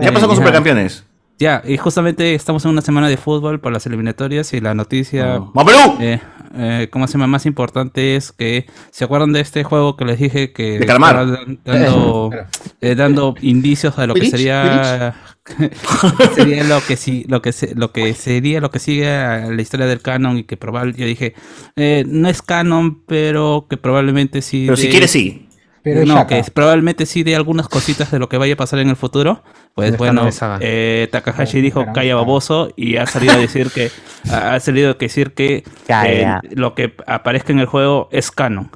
¿Qué 0.00 0.12
pasó 0.12 0.26
con 0.26 0.36
Ya. 0.36 0.36
Supercampeones? 0.36 1.04
Ya, 1.38 1.62
y 1.66 1.76
justamente 1.76 2.34
estamos 2.34 2.64
en 2.64 2.70
una 2.72 2.82
semana 2.82 3.08
de 3.08 3.16
fútbol 3.16 3.58
por 3.60 3.72
las 3.72 3.84
eliminatorias 3.86 4.52
y 4.52 4.60
la 4.60 4.74
noticia... 4.74 5.38
Oh. 5.38 5.50
¡Vamos, 5.54 5.72
Perú! 5.98 6.20
Eh, 6.54 6.88
¿Cómo 6.90 7.06
se 7.06 7.14
llama? 7.14 7.26
Más 7.26 7.46
importante 7.46 8.16
es 8.16 8.32
que... 8.32 8.66
¿Se 8.90 9.04
acuerdan 9.04 9.32
de 9.32 9.40
este 9.40 9.64
juego 9.64 9.96
que 9.96 10.04
les 10.04 10.18
dije 10.18 10.52
que... 10.52 10.78
De 10.78 10.86
calamar. 10.86 11.48
Dando, 11.64 12.30
eh, 12.80 12.94
dando 12.94 13.34
indicios 13.40 13.98
a 13.98 14.06
lo 14.06 14.14
que 14.14 14.26
sería... 14.30 15.14
sería 16.34 16.64
lo 16.64 16.80
que 16.86 16.96
sí, 16.96 17.24
lo 17.28 17.42
que 17.42 17.52
se- 17.52 17.74
lo 17.74 17.90
que 17.92 18.14
sería 18.14 18.60
lo 18.60 18.70
que 18.70 18.78
sigue 18.78 19.08
a 19.08 19.50
la 19.50 19.60
historia 19.60 19.86
del 19.86 20.00
canon 20.00 20.38
y 20.38 20.44
que 20.44 20.56
probablemente 20.56 21.00
yo 21.02 21.06
dije 21.08 21.34
eh, 21.74 22.04
no 22.06 22.28
es 22.28 22.42
canon 22.42 23.02
pero 23.06 23.66
que 23.68 23.76
probablemente 23.76 24.40
sí 24.40 24.64
Pero 24.66 24.76
si 24.76 24.84
de- 24.84 24.90
quieres, 24.90 25.10
sí. 25.10 25.48
Pero 25.82 26.00
no, 26.06 26.26
que 26.26 26.38
es- 26.38 26.50
probablemente 26.50 27.06
sí 27.06 27.22
de 27.22 27.34
algunas 27.36 27.68
cositas 27.68 28.10
de 28.10 28.18
lo 28.18 28.28
que 28.28 28.38
vaya 28.38 28.54
a 28.54 28.56
pasar 28.56 28.78
en 28.78 28.88
el 28.88 28.96
futuro. 28.96 29.42
Pues 29.74 29.90
bueno, 29.98 30.22
eh, 30.62 31.08
Takahashi 31.10 31.60
dijo 31.60 31.80
calla 31.92 32.14
baboso 32.14 32.70
y 32.76 32.96
ha 32.98 33.06
salido 33.06 33.32
a 33.32 33.36
decir 33.38 33.70
que 33.70 33.90
ha 34.30 34.60
salido 34.60 34.90
a 34.90 34.94
decir 34.94 35.32
que 35.32 35.64
eh, 36.06 36.24
lo 36.54 36.74
que 36.74 36.94
aparezca 37.06 37.52
en 37.52 37.58
el 37.58 37.66
juego 37.66 38.08
es 38.12 38.30
canon. 38.30 38.70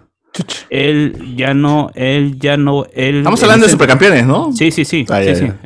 Él 0.70 1.34
ya 1.36 1.54
no, 1.54 1.90
él 1.94 2.38
ya 2.38 2.56
no, 2.56 2.86
él. 2.94 3.18
Estamos 3.18 3.42
hablando 3.42 3.66
de 3.66 3.72
Supercampeones, 3.72 4.26
¿no? 4.26 4.52
Sí, 4.52 4.70
sí, 4.70 4.84
sí, 4.84 5.04
Ah, 5.08 5.22
ya, 5.22 5.32
ya. 5.46 5.58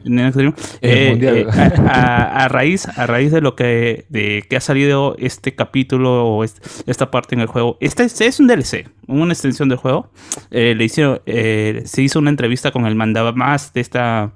Eh, 0.83 1.19
eh, 1.21 1.47
a, 1.53 1.63
a- 1.89 2.45
a 2.45 2.49
raíz, 2.49 2.87
a 2.89 3.07
raíz 3.07 3.33
de 3.33 3.41
lo 3.41 3.57
que, 3.57 4.07
de 4.09 4.45
que 4.49 4.57
ha 4.57 4.61
salido 4.61 5.17
este 5.19 5.55
capítulo 5.55 6.25
o 6.27 6.45
est- 6.45 6.65
esta 6.87 7.11
parte 7.11 7.35
en 7.35 7.41
el 7.41 7.47
juego, 7.47 7.77
este 7.81 8.05
es, 8.05 8.21
es 8.21 8.41
un 8.41 8.47
DLC, 8.47 8.89
una 9.07 9.33
extensión 9.33 9.69
del 9.69 9.79
juego. 9.79 10.11
Eh, 10.51 10.75
le 10.77 10.85
hicieron, 10.85 11.21
eh, 11.27 11.83
se 11.87 12.03
hizo 12.03 12.19
una 12.19 12.31
entrevista 12.31 12.71
con 12.71 12.87
el 12.87 12.95
mandamás 12.95 13.73
de 13.73 13.81
esta, 13.81 14.33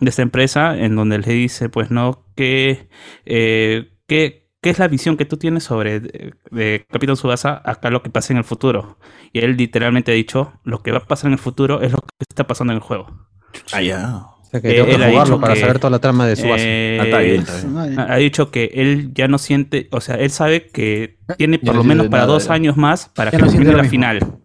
de 0.00 0.10
esta 0.10 0.22
empresa, 0.22 0.76
en 0.78 0.96
donde 0.96 1.18
le 1.18 1.32
dice, 1.32 1.68
pues 1.68 1.90
no, 1.90 2.24
que, 2.36 2.88
eh, 3.24 3.88
que 4.06 4.41
¿Qué 4.62 4.70
es 4.70 4.78
la 4.78 4.86
visión 4.88 5.16
que 5.16 5.24
tú 5.24 5.36
tienes 5.36 5.64
sobre 5.64 5.98
de, 6.00 6.34
de 6.50 6.86
Capitán 6.90 7.16
Subasa 7.16 7.60
acá 7.64 7.90
lo 7.90 8.02
que 8.02 8.10
pasa 8.10 8.32
en 8.32 8.38
el 8.38 8.44
futuro? 8.44 8.96
Y 9.32 9.40
él 9.40 9.56
literalmente 9.56 10.12
ha 10.12 10.14
dicho, 10.14 10.52
lo 10.64 10.82
que 10.82 10.92
va 10.92 10.98
a 10.98 11.04
pasar 11.04 11.26
en 11.28 11.32
el 11.34 11.38
futuro 11.40 11.82
es 11.82 11.92
lo 11.92 11.98
que 11.98 12.06
está 12.28 12.46
pasando 12.46 12.72
en 12.72 12.76
el 12.76 12.82
juego. 12.82 13.06
Ah, 13.72 13.82
ya. 13.82 14.18
O 14.40 14.44
sea 14.44 14.60
que 14.60 14.70
Eh, 14.70 14.74
tengo 14.84 14.98
que 14.98 15.10
jugarlo 15.10 15.40
para 15.40 15.54
que, 15.54 15.60
saber 15.60 15.78
toda 15.78 15.90
la 15.90 15.98
trama 15.98 16.26
de 16.26 16.36
su 16.36 16.46
base. 16.48 16.64
Eh, 16.64 16.98
Ah, 17.00 17.04
está 17.04 17.18
bien, 17.18 17.40
está 17.40 17.56
bien. 17.56 17.72
Madre. 17.72 18.12
ha 18.12 18.16
dicho 18.16 18.50
que 18.52 18.70
él 18.74 19.10
ya 19.14 19.26
no 19.26 19.38
siente, 19.38 19.88
o 19.90 20.00
sea, 20.00 20.14
él 20.14 20.30
sabe 20.30 20.68
que 20.68 21.18
tiene 21.38 21.58
Ya 21.60 21.66
por 21.66 21.74
lo 21.74 21.82
menos 21.84 22.06
para 22.08 22.22
nada, 22.22 22.32
dos 22.32 22.48
años 22.50 22.76
más 22.76 23.08
para 23.08 23.30
Ya 23.32 23.38
que 23.38 23.44
no 23.44 23.50
termine 23.50 23.72
la 23.72 23.82
mismo. 23.82 23.90
final. 23.90 24.38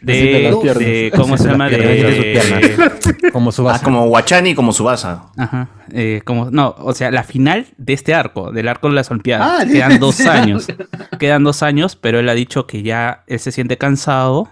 De, 0.00 0.42
las 0.42 0.56
piernas. 0.56 0.78
de- 0.78 1.12
¿cómo 1.16 1.36
se 1.38 1.48
llama? 1.48 1.68
De. 1.68 3.30
Como 3.32 3.50
su 3.52 3.62
Ah, 3.68 3.72
base. 3.72 3.84
como 3.84 4.06
Guachani, 4.08 4.54
como 4.54 4.72
Subasa. 4.72 5.26
Ajá, 5.36 5.68
eh, 5.92 6.20
como, 6.24 6.50
no, 6.50 6.74
o 6.78 6.92
sea, 6.92 7.10
la 7.10 7.22
final 7.24 7.66
de 7.78 7.92
este 7.94 8.14
arco, 8.14 8.52
del 8.52 8.68
arco 8.68 8.88
de 8.88 8.94
las 8.94 9.10
Olimpiadas. 9.10 9.62
Ah, 9.62 9.66
quedan 9.66 9.98
dos 9.98 10.16
sí. 10.16 10.28
años. 10.28 10.66
Quedan 11.18 11.44
dos 11.44 11.62
años, 11.62 11.96
pero 11.96 12.18
él 12.20 12.28
ha 12.28 12.34
dicho 12.34 12.66
que 12.66 12.82
ya 12.82 13.24
él 13.26 13.38
se 13.38 13.52
siente 13.52 13.78
cansado 13.78 14.48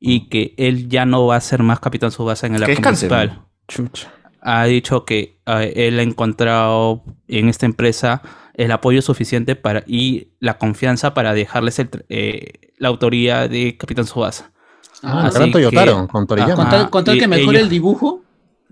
y 0.00 0.28
que 0.28 0.54
él 0.56 0.88
ya 0.88 1.04
no 1.06 1.26
va 1.26 1.36
a 1.36 1.40
ser 1.40 1.62
más 1.62 1.80
Capitán 1.80 2.10
Subasa 2.10 2.46
en 2.46 2.54
el 2.54 2.64
Que 2.64 2.72
arco 2.72 2.82
principal. 2.82 3.42
Chucha. 3.68 4.12
ha 4.40 4.64
dicho 4.64 5.04
que 5.04 5.40
eh, 5.46 5.72
él 5.76 5.98
ha 5.98 6.02
encontrado 6.02 7.02
en 7.28 7.48
esta 7.48 7.66
empresa 7.66 8.22
el 8.56 8.72
apoyo 8.72 9.02
suficiente 9.02 9.54
para 9.54 9.84
y 9.86 10.32
la 10.40 10.58
confianza 10.58 11.14
para 11.14 11.32
dejarles 11.34 11.78
el 11.78 11.88
eh, 12.08 12.72
la 12.78 12.88
autoría 12.88 13.48
de 13.48 13.76
Capitán 13.76 14.06
Subasa. 14.06 14.52
Ah, 15.02 15.26
Así 15.26 15.38
Gran 15.38 15.52
Toyotaro, 15.52 16.02
que- 16.02 16.08
con 16.12 16.26
Toriyama. 16.26 16.54
Con 16.56 16.68
tal, 16.70 16.90
con 16.90 17.04
que 17.04 17.28
mejore 17.28 17.58
ellos- 17.58 17.62
el 17.62 17.68
dibujo. 17.68 18.22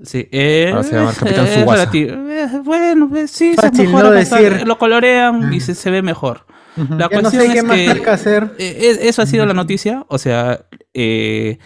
Sí, 0.03 0.27
eh, 0.33 0.71
Ahora 0.73 0.83
se 0.83 0.95
llama 0.97 1.11
es- 1.13 1.19
Capitán 1.19 1.47
relativo. 1.47 2.13
Eh, 2.31 2.49
bueno, 2.65 3.09
pues 3.09 3.31
sí, 3.31 3.55
se 3.55 3.61
Fácil, 3.63 3.87
mejora 3.87 4.09
¿no? 4.09 4.15
bastante, 4.17 4.51
Decir- 4.51 4.67
lo 4.67 4.77
colorean 4.79 5.53
y 5.55 5.61
se, 5.61 5.75
se 5.75 5.91
ve 5.91 6.03
mejor. 6.03 6.47
La 6.77 6.85
Ya 6.85 6.95
no 7.21 7.21
cuestión 7.31 7.31
sé 7.31 7.53
qué 7.53 7.59
es 7.59 7.65
más 7.65 7.77
que 7.77 7.89
hay 7.91 8.01
que 8.01 8.11
hacer. 8.11 8.55
eh, 8.59 8.79
es- 8.81 8.99
eso 8.99 9.23
ha 9.23 9.27
sido 9.27 9.47
la 9.47 9.55
noticia. 9.55 10.05
O 10.09 10.19
sea, 10.19 10.67
eh, 10.95 11.59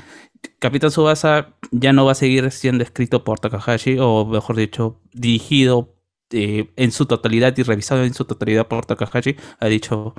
Capitán 0.58 0.90
Subasa 0.90 1.55
ya 1.70 1.92
no 1.94 2.05
va 2.05 2.12
a 2.12 2.14
seguir 2.14 2.50
siendo 2.50 2.82
escrito 2.84 3.24
por 3.24 3.38
Takahashi, 3.40 3.97
o 4.00 4.26
mejor 4.26 4.56
dicho, 4.56 5.00
dirigido 5.14 5.94
eh, 6.32 6.70
en 6.76 6.92
su 6.92 7.07
totalidad 7.07 7.57
y 7.57 7.62
revisado 7.62 8.05
en 8.05 8.15
su 8.15 8.24
totalidad 8.24 8.68
por 8.68 8.86
Takahashi. 8.86 9.36
Ha 9.60 9.66
dicho, 9.66 10.15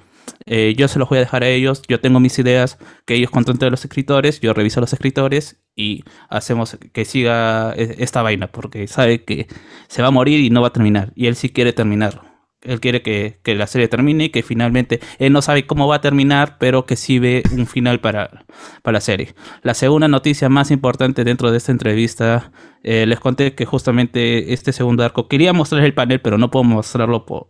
eh, 0.46 0.74
yo 0.78 0.88
se 0.88 1.00
los 1.00 1.10
voy 1.10 1.18
a 1.18 1.22
dejar 1.22 1.44
a 1.44 1.50
ellos, 1.50 1.82
yo 1.88 2.00
tengo 2.00 2.20
mis 2.20 2.38
ideas, 2.40 2.78
que 3.06 3.16
ellos 3.16 3.32
contenten 3.32 3.68
a 3.68 3.72
los 3.72 3.84
escritores, 3.86 4.40
yo 4.40 4.54
reviso 4.54 4.80
a 4.80 4.82
los 4.82 4.94
escritores 4.94 5.62
y 5.76 6.04
hacemos 6.30 6.78
que 6.94 7.06
siga 7.06 7.74
e- 7.76 7.96
esta 8.00 8.22
vaina, 8.22 8.52
porque 8.52 8.88
sabe 8.88 9.24
que 9.24 9.48
se 9.88 10.02
va 10.02 10.10
a 10.10 10.12
morir 10.12 10.40
y 10.40 10.50
no 10.50 10.62
va 10.62 10.68
a 10.70 10.74
terminar. 10.74 11.12
Y 11.16 11.28
él 11.28 11.36
sí 11.36 11.50
quiere 11.50 11.74
terminar. 11.74 12.29
Él 12.62 12.82
quiere 12.82 13.02
que, 13.02 13.40
que 13.42 13.56
la 13.56 13.68
serie 13.68 13.88
termine 13.88 14.26
y 14.26 14.30
que 14.30 14.44
finalmente 14.44 15.00
él 15.18 15.32
no 15.32 15.42
sabe 15.42 15.66
cómo 15.66 15.88
va 15.88 15.96
a 15.96 16.02
terminar, 16.02 16.58
pero 16.60 16.86
que 16.86 16.98
sí 16.98 17.18
ve 17.18 17.42
un 17.54 17.68
final 17.68 18.02
para, 18.02 18.46
para 18.84 18.94
la 18.98 19.02
serie. 19.02 19.34
La 19.64 19.74
segunda 19.74 20.10
noticia 20.10 20.50
más 20.50 20.70
importante 20.70 21.24
dentro 21.24 21.52
de 21.52 21.58
esta 21.58 21.72
entrevista, 21.72 22.52
eh, 22.84 23.06
les 23.06 23.20
conté 23.22 23.56
que 23.56 23.66
justamente 23.66 24.52
este 24.54 24.74
segundo 24.74 25.06
arco, 25.06 25.30
quería 25.30 25.54
mostrar 25.54 25.84
el 25.86 25.94
panel, 25.94 26.20
pero 26.20 26.38
no 26.38 26.52
puedo 26.52 26.66
mostrarlo 26.66 27.26
por... 27.26 27.48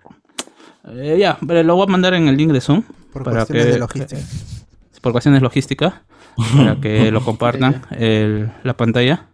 Eh, 0.93 1.17
ya, 1.19 1.37
pero 1.47 1.63
lo 1.63 1.75
voy 1.75 1.87
a 1.87 1.91
mandar 1.91 2.13
en 2.13 2.27
el 2.27 2.37
link 2.37 2.51
de 2.51 2.61
Zoom. 2.61 2.83
Por 3.11 3.23
para 3.23 3.37
cuestiones 3.37 3.65
que- 3.65 3.71
de 3.73 3.79
logística. 3.79 4.21
por 5.01 5.11
cuestiones 5.11 5.41
logísticas, 5.41 5.93
para 6.55 6.79
que 6.79 7.09
lo 7.11 7.23
compartan 7.23 7.81
el- 7.97 8.51
la 8.63 8.77
pantalla. 8.77 9.25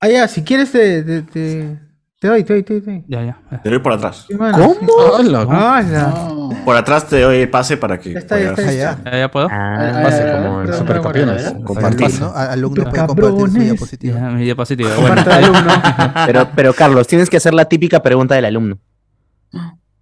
Ah, 0.00 0.08
ya, 0.10 0.28
si 0.28 0.44
quieres 0.44 0.72
te, 0.72 1.02
te, 1.02 1.22
te, 1.22 1.78
te 2.26 2.30
doy, 2.32 2.44
te 2.44 2.52
doy, 2.54 2.62
te 2.64 2.72
doy, 2.74 2.82
te 2.82 2.90
doy. 2.90 3.04
Ya, 3.06 3.22
ya. 3.24 3.60
Te 3.62 3.70
doy 3.70 3.78
por 3.78 3.92
atrás. 3.92 4.26
Hola, 4.38 5.46
Ah, 5.48 5.82
ya. 5.82 6.06
No. 6.08 6.50
Por 6.64 6.76
atrás 6.76 7.06
te 7.06 7.20
doy 7.20 7.36
el 7.38 7.48
pase 7.50 7.76
para 7.76 7.98
que 8.00 8.12
Ya 8.14 8.18
está, 8.18 8.38
ya 8.40 8.54
puedas- 8.54 8.58
está, 8.58 8.72
ya 8.72 8.98
Ah, 9.04 9.10
ya. 9.12 9.18
¿Ya, 9.18 9.30
puedo? 9.30 9.48
Ah, 9.50 10.00
Pase 10.02 10.22
Ah, 10.28 10.42
como 10.42 10.62
el 10.62 10.74
Supercampeones. 10.74 11.54
Compartir. 11.64 12.20
¿no? 12.20 12.26
A- 12.26 12.52
Alumno 12.52 12.82
Los 12.82 12.90
puede 12.92 13.06
compartir 13.06 13.48
su 13.50 13.58
diapositiva. 13.60 14.18
Ya, 14.18 14.30
mi 14.30 14.42
diapositiva. 14.44 14.90
Bueno, 15.00 15.22
alumno. 15.30 15.72
pero, 16.26 16.48
pero 16.56 16.72
Carlos, 16.74 17.06
tienes 17.06 17.30
que 17.30 17.36
hacer 17.36 17.54
la 17.54 17.66
típica 17.66 18.02
pregunta 18.02 18.34
del 18.34 18.44
alumno. 18.46 18.78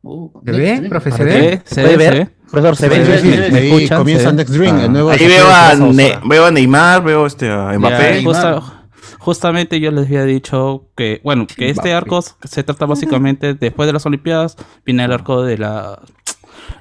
Uh, 0.02 0.30
¿Se 0.44 0.52
ve, 0.52 0.86
profe? 0.88 1.10
¿Se 1.10 1.16
¿se 1.18 1.24
ve? 1.24 1.62
¿Se 1.64 1.80
¿Puede 1.82 1.96
ve? 1.96 2.04
ver? 2.04 2.12
¿Se 2.14 2.18
ve? 2.24 2.30
Profesor, 2.50 2.76
¿se 2.76 2.88
ve? 2.88 3.18
sí, 3.20 3.32
sí. 3.32 3.52
¿Me 3.52 3.66
escuchan? 3.68 3.98
comienza. 3.98 4.32
Next 4.32 4.54
Dream, 4.54 4.78
el 4.80 4.92
nuevo 4.92 5.10
Ahí 5.10 5.26
veo 5.26 5.46
a, 6.46 6.50
Neymar, 6.50 7.02
veo 7.02 7.26
este, 7.26 7.50
a 7.50 7.72
Mbappé. 7.78 8.22
Justa- 9.24 9.34
justamente 9.44 9.80
yo 9.80 9.90
les 9.90 10.06
había 10.06 10.24
dicho 10.24 10.88
que, 10.96 11.20
bueno, 11.24 11.46
que 11.46 11.68
este 11.70 11.92
arco 11.92 12.20
se 12.22 12.62
trata 12.62 12.86
básicamente 12.86 13.54
después 13.54 13.86
de 13.86 13.92
las 13.92 14.06
Olimpiadas, 14.06 14.56
viene 14.84 15.04
el 15.04 15.12
arco 15.12 15.42
de 15.42 15.58
la. 15.58 16.00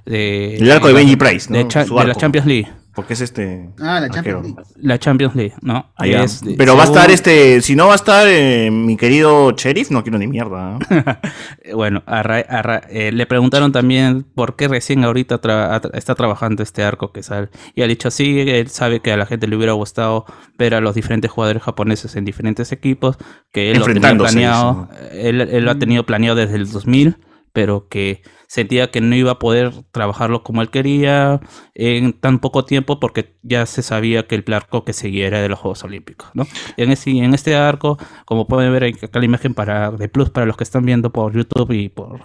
De, 0.06 0.58
El 0.58 0.72
arco 0.72 0.88
de 0.88 0.94
Benji 0.94 1.16
Price, 1.16 1.50
¿no? 1.52 1.58
de, 1.58 1.64
de 1.64 2.08
la. 2.08 2.16
Champions 2.16 2.48
League. 2.48 2.72
Porque 2.96 3.14
es 3.14 3.22
este. 3.22 3.70
Ah, 3.80 4.00
la 4.00 4.06
arquero. 4.06 4.42
Champions 4.44 4.44
League. 4.46 4.70
La 4.88 5.00
Champions 5.00 5.36
League, 5.36 5.54
¿no? 5.62 5.92
Ah, 5.96 6.06
ya. 6.06 6.24
Es 6.24 6.42
de- 6.42 6.54
Pero 6.56 6.76
va 6.76 6.84
a 6.84 6.86
estar 6.86 7.10
este. 7.10 7.60
Si 7.62 7.76
no 7.76 7.88
va 7.88 7.94
a 7.94 7.96
estar 7.96 8.28
eh, 8.28 8.70
mi 8.72 8.98
querido 8.98 9.52
Sheriff, 9.52 9.90
no 9.90 10.04
quiero 10.04 10.20
ni 10.20 10.28
mierda. 10.28 10.78
¿no? 10.78 10.80
Eh, 11.64 11.74
Bueno, 11.74 12.04
a 12.06 12.22
ra- 12.22 12.46
a 12.48 12.62
ra- 12.62 12.82
eh, 12.90 13.12
le 13.12 13.26
preguntaron 13.26 13.72
también 13.72 14.24
por 14.36 14.56
qué 14.56 14.68
recién 14.68 15.04
ahorita 15.04 15.42
tra- 15.42 15.90
está 15.94 16.14
trabajando 16.14 16.62
este 16.62 16.84
arco 16.84 17.12
que 17.12 17.24
sale. 17.24 17.50
Y 17.74 17.82
ha 17.82 17.88
dicho 17.88 18.12
sí, 18.12 18.40
él 18.40 18.68
sabe 18.70 19.00
que 19.00 19.12
a 19.12 19.18
la 19.18 19.26
gente 19.26 19.48
le 19.48 19.56
hubiera 19.56 19.74
gustado 19.74 20.26
ver 20.60 20.76
a 20.76 20.82
los 20.82 20.94
diferentes 20.94 21.32
jugadores 21.32 21.64
japoneses 21.64 22.16
en 22.16 22.26
diferentes 22.26 22.72
equipos, 22.72 23.18
que 23.52 23.72
él 23.72 23.80
lo 23.80 23.86
tenía 23.86 24.10
Enfrentándose, 24.12 24.34
planeado, 24.34 24.90
él, 25.14 25.42
él 25.42 25.64
lo 25.66 25.72
Mm. 25.74 25.76
ha 25.76 25.80
tenido 25.80 26.04
planeado 26.06 26.36
desde 26.36 26.56
el 26.58 26.70
2000, 26.70 27.18
pero 27.54 27.88
que 27.88 28.22
sentía 28.48 28.92
que 28.92 29.00
no 29.00 29.16
iba 29.16 29.32
a 29.32 29.40
poder 29.40 29.72
trabajarlo 29.92 30.44
como 30.44 30.62
él 30.62 30.70
quería 30.70 31.40
en 31.76 32.14
tan 32.14 32.40
poco 32.40 32.66
tiempo 32.66 33.00
porque 33.00 33.36
ya 33.44 33.66
se 33.66 33.82
sabía 33.82 34.28
que 34.28 34.36
el 34.36 34.54
arco 34.54 34.84
que 34.84 34.94
seguía 34.94 35.28
era 35.28 35.42
de 35.42 35.50
los 35.50 35.60
Juegos 35.60 35.84
Olímpicos, 35.84 36.30
¿no? 36.34 36.46
En, 36.78 36.92
ese, 36.92 37.12
en 37.12 37.34
este 37.34 37.56
arco, 37.56 37.98
como 38.26 38.48
pueden 38.48 38.72
ver 38.74 38.84
acá 38.84 39.20
la 39.20 39.26
imagen 39.26 39.54
para 39.54 39.92
de 39.92 40.10
plus 40.10 40.30
para 40.30 40.46
los 40.46 40.58
que 40.58 40.64
están 40.64 40.86
viendo 40.86 41.12
por 41.12 41.34
YouTube 41.34 41.72
y 41.72 41.90
por 41.90 42.20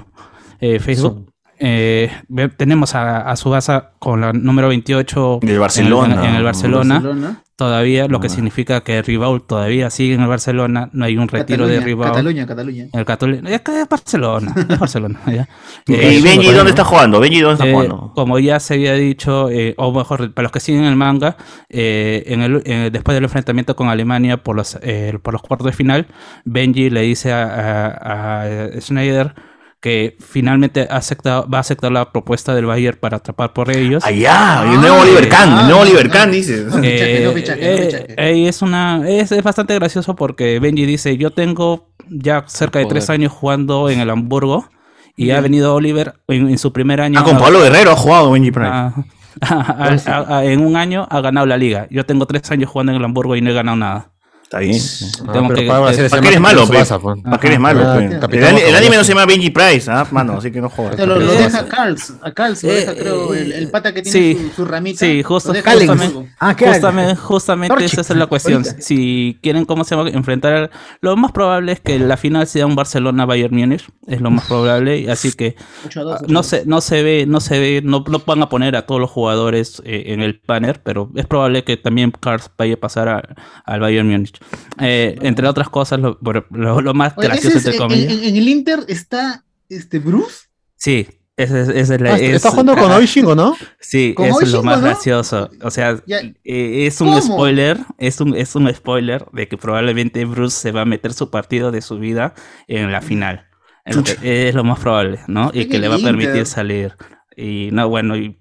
eh, 0.60 0.80
Facebook, 0.80 1.32
eh, 1.60 2.10
tenemos 2.56 2.94
a, 2.94 3.22
a 3.30 3.36
Subasa 3.36 3.90
con 3.98 4.20
la 4.20 4.32
número 4.32 4.68
28 4.68 5.38
Del 5.40 5.48
en 5.50 5.54
el- 5.54 5.60
Barcelona. 5.60 6.28
En, 6.28 6.34
el 6.34 6.44
Barcelona. 6.44 6.94
Barcelona. 6.94 7.42
Todavía, 7.56 8.06
lo 8.06 8.20
que 8.20 8.28
significa 8.28 8.82
que 8.82 9.02
Ribaul 9.02 9.44
todavía 9.44 9.90
sigue 9.90 10.14
en 10.14 10.20
el 10.20 10.28
Barcelona. 10.28 10.90
No 10.92 11.04
hay 11.06 11.16
un 11.16 11.26
retiro 11.26 11.66
de 11.66 11.74
Cataluña, 11.74 11.86
Ribaul. 11.86 12.10
Cataluña, 12.12 12.46
Cataluña. 12.46 12.84
El 12.92 13.04
Cataluña. 13.04 13.50
Es 13.50 13.60
que 13.62 13.80
es 13.80 13.88
Barcelona. 13.88 14.54
Es 14.68 14.78
Barcelona. 14.78 15.18
ya. 15.26 15.48
¿Y 15.88 15.94
Eh, 15.94 16.20
Benji 16.22 16.52
dónde 16.52 16.70
está 16.70 16.84
jugando? 16.84 17.18
Benji 17.18 17.40
dónde 17.40 17.54
está 17.54 17.66
eh, 17.66 17.72
jugando? 17.72 18.12
como 18.14 18.38
ya 18.38 18.60
se 18.60 18.74
había 18.74 18.92
dicho, 18.94 19.50
eh, 19.50 19.74
o 19.76 19.90
mejor, 19.92 20.32
para 20.34 20.44
los 20.44 20.52
que 20.52 20.60
siguen 20.60 20.84
el 20.84 20.94
manga, 20.94 21.36
eh, 21.68 22.22
en 22.28 22.42
el, 22.42 22.62
eh, 22.64 22.90
después 22.92 23.16
del 23.16 23.24
enfrentamiento 23.24 23.74
con 23.74 23.88
Alemania 23.88 24.36
por 24.36 24.54
los, 24.54 24.78
eh, 24.80 25.18
por 25.20 25.32
los 25.32 25.42
cuartos 25.42 25.66
de 25.66 25.72
final, 25.72 26.06
Benji 26.44 26.90
le 26.90 27.00
dice 27.00 27.32
a, 27.32 27.42
a- 27.44 28.42
a 28.42 28.80
Schneider 28.80 29.34
que 29.80 30.16
finalmente 30.18 30.88
acepta, 30.90 31.42
va 31.42 31.58
a 31.58 31.60
aceptar 31.60 31.92
la 31.92 32.10
propuesta 32.10 32.52
del 32.54 32.66
Bayern 32.66 32.98
para 32.98 33.18
atrapar 33.18 33.52
por 33.52 33.70
ellos. 33.70 34.02
Ah, 34.04 34.10
ya, 34.10 34.64
y 34.68 34.74
el 34.74 34.80
nuevo 34.80 35.00
Oliver 35.02 35.28
Kahn, 35.28 35.60
el 35.60 35.66
nuevo 35.66 35.80
Oliver 35.82 36.08
Kahn, 36.10 36.32
dice. 36.32 36.66
Eh, 36.82 38.06
eh, 38.16 38.48
es 38.48 38.62
una 38.62 39.08
es, 39.08 39.30
es 39.32 39.42
bastante 39.42 39.74
gracioso 39.74 40.16
porque 40.16 40.58
Benji 40.58 40.84
dice 40.86 41.16
yo 41.16 41.30
tengo 41.30 41.88
ya 42.08 42.44
cerca 42.46 42.78
de 42.78 42.86
Joder. 42.86 42.94
tres 42.98 43.10
años 43.10 43.32
jugando 43.32 43.88
en 43.90 44.00
el 44.00 44.10
Hamburgo 44.10 44.68
y 45.16 45.30
ha 45.30 45.40
venido 45.40 45.74
Oliver 45.74 46.14
en, 46.28 46.48
en 46.48 46.58
su 46.58 46.72
primer 46.72 47.00
año 47.00 47.20
Ah, 47.20 47.24
con 47.24 47.38
Pablo 47.38 47.60
Guerrero 47.60 47.92
ha 47.92 47.96
jugado 47.96 48.30
Benji 48.32 48.50
Price. 48.50 48.68
a- 48.70 48.92
a- 49.40 49.96
a- 50.06 50.38
a- 50.38 50.44
en 50.44 50.60
un 50.60 50.76
año 50.76 51.06
ha 51.10 51.20
ganado 51.20 51.46
la 51.46 51.56
liga 51.56 51.86
yo 51.90 52.04
tengo 52.06 52.26
tres 52.26 52.50
años 52.50 52.70
jugando 52.70 52.92
en 52.92 52.98
el 52.98 53.04
Hamburgo 53.04 53.36
y 53.36 53.40
no 53.42 53.50
he 53.50 53.54
ganado 53.54 53.76
nada 53.76 54.10
Está 54.50 54.60
bien. 54.60 54.80
Ah, 54.80 55.32
que- 55.32 55.66
para 55.66 55.92
que- 55.92 56.08
¿Para 56.08 56.28
eres 56.28 56.40
malo, 56.40 56.66
pe? 56.66 56.78
Pues. 56.78 56.88
¿Para 57.22 57.38
qué 57.38 57.46
eres 57.48 57.60
malo, 57.60 57.82
Ah, 57.84 57.96
pe? 57.98 58.18
Capitán 58.18 58.56
El, 58.56 58.62
el 58.62 58.74
anime 58.76 58.96
no 58.96 59.04
se 59.04 59.10
llama 59.12 59.26
Benji 59.26 59.50
Price, 59.50 59.90
¿ah, 59.90 60.06
mano? 60.10 60.38
Así 60.38 60.50
que 60.50 60.62
no 60.62 60.70
jodas. 60.70 60.98
Lo, 60.98 61.04
lo 61.18 61.32
Eh, 61.34 61.36
deja 61.36 61.66
Carls, 61.66 62.14
a 62.22 62.32
Carls 62.32 62.62
lo 62.64 62.70
eh, 62.70 62.74
deja, 62.76 62.94
creo, 62.94 63.34
el, 63.34 63.52
el 63.52 63.70
pata 63.70 63.92
que 63.92 64.00
tiene 64.00 64.18
sí, 64.18 64.48
su, 64.48 64.62
su 64.62 64.64
ramita. 64.64 65.00
sí, 65.00 65.22
justo- 65.22 65.50
lo 65.50 65.52
deja 65.52 65.72
justamente- 65.72 66.30
Ah, 66.40 66.56
¿qué 66.56 66.66
Justamente, 66.66 67.16
justamente 67.16 67.74
Torchic, 67.76 67.98
esa 67.98 68.12
es 68.14 68.18
la 68.18 68.26
cuestión. 68.26 68.62
ahorita. 68.64 68.80
Si 68.80 69.38
quieren, 69.42 69.66
¿cómo 69.66 69.84
se 69.84 69.94
llama? 69.94 70.08
Enfrentar. 70.08 70.52
al- 70.54 70.70
Lo 71.02 71.14
más 71.18 71.32
probable 71.32 71.72
es 71.72 71.80
que 71.80 71.98
la 71.98 72.16
final 72.16 72.46
sea 72.46 72.64
un 72.64 72.74
Barcelona-Bayern 72.74 73.54
Múnich. 73.54 73.86
Es 74.06 74.22
lo 74.22 74.30
más 74.30 74.46
probable. 74.46 75.10
Así 75.10 75.30
que 75.32 75.56
Ocho 75.86 76.00
a 76.00 76.02
dos, 76.04 76.12
ah, 76.14 76.18
ocho 76.22 76.32
no 76.32 76.38
a 76.38 76.42
dos. 76.42 76.46
se, 76.46 76.62
no 76.64 76.80
se 76.80 77.02
ve, 77.02 77.26
no 77.28 77.40
se 77.40 77.58
ve, 77.58 77.82
no, 77.84 78.02
no 78.08 78.22
van 78.24 78.42
a 78.42 78.48
poner 78.48 78.76
a 78.76 78.86
todos 78.86 78.98
los 78.98 79.10
jugadores 79.10 79.82
eh, 79.84 80.04
en 80.06 80.22
el 80.22 80.40
banner, 80.46 80.80
pero 80.82 81.10
es 81.16 81.26
probable 81.26 81.64
que 81.64 81.76
también 81.76 82.12
Cars 82.18 82.50
vaya 82.56 82.72
a 82.74 82.78
pasar 82.78 83.08
a- 83.10 83.22
al 83.66 83.80
Bayern 83.80 84.08
Múnich. 84.08 84.37
Eh, 84.80 85.16
entre 85.22 85.46
otras 85.48 85.68
cosas, 85.68 86.00
lo, 86.00 86.18
por- 86.18 86.46
lo- 86.50 86.80
lo 86.80 86.94
más 86.94 87.14
Oye, 87.16 87.28
gracioso, 87.28 87.58
ese 87.58 87.70
es- 87.70 87.74
entre 87.74 87.84
en, 87.84 87.90
comillas. 87.90 88.12
en- 88.12 88.24
en 88.24 88.36
el 88.36 88.48
Inter 88.48 88.80
está 88.88 89.44
este 89.68 89.98
Bruce. 89.98 90.46
Sí, 90.76 91.08
ese 91.36 91.62
es, 91.62 91.68
ese 91.68 91.94
es 91.96 92.00
la- 92.00 92.14
Ah, 92.14 92.18
es- 92.18 92.36
está 92.36 92.50
jugando 92.50 92.76
con 92.76 92.90
Oishingo, 92.92 93.34
¿no? 93.34 93.56
Sí, 93.80 94.14
eso 94.18 94.40
es 94.40 94.52
lo 94.52 94.62
más 94.62 94.80
¿no? 94.80 94.86
gracioso. 94.86 95.50
O 95.62 95.70
sea, 95.70 96.00
Ya. 96.06 96.18
eh, 96.20 96.86
es 96.86 97.00
un 97.00 97.08
¿Cómo? 97.08 97.20
spoiler, 97.20 97.78
es 97.98 98.20
un, 98.20 98.34
es 98.36 98.54
un 98.54 98.72
spoiler 98.74 99.26
de 99.32 99.48
que 99.48 99.56
probablemente 99.56 100.24
Bruce 100.24 100.56
se 100.56 100.72
va 100.72 100.82
a 100.82 100.84
meter 100.84 101.12
su 101.12 101.30
partido 101.30 101.70
de 101.72 101.80
su 101.82 101.98
vida 101.98 102.34
en 102.66 102.90
la 102.92 103.00
final. 103.00 103.46
Es 103.84 103.96
lo, 103.96 104.04
que- 104.04 104.48
es 104.48 104.54
lo 104.54 104.64
más 104.64 104.78
probable, 104.80 105.20
¿no? 105.28 105.50
Y 105.54 105.66
que 105.66 105.78
le 105.78 105.88
va 105.88 105.94
a 105.96 105.98
permitir 105.98 106.44
salir. 106.46 106.94
Y 107.36 107.70
no, 107.72 107.88
bueno, 107.88 108.16
y 108.16 108.38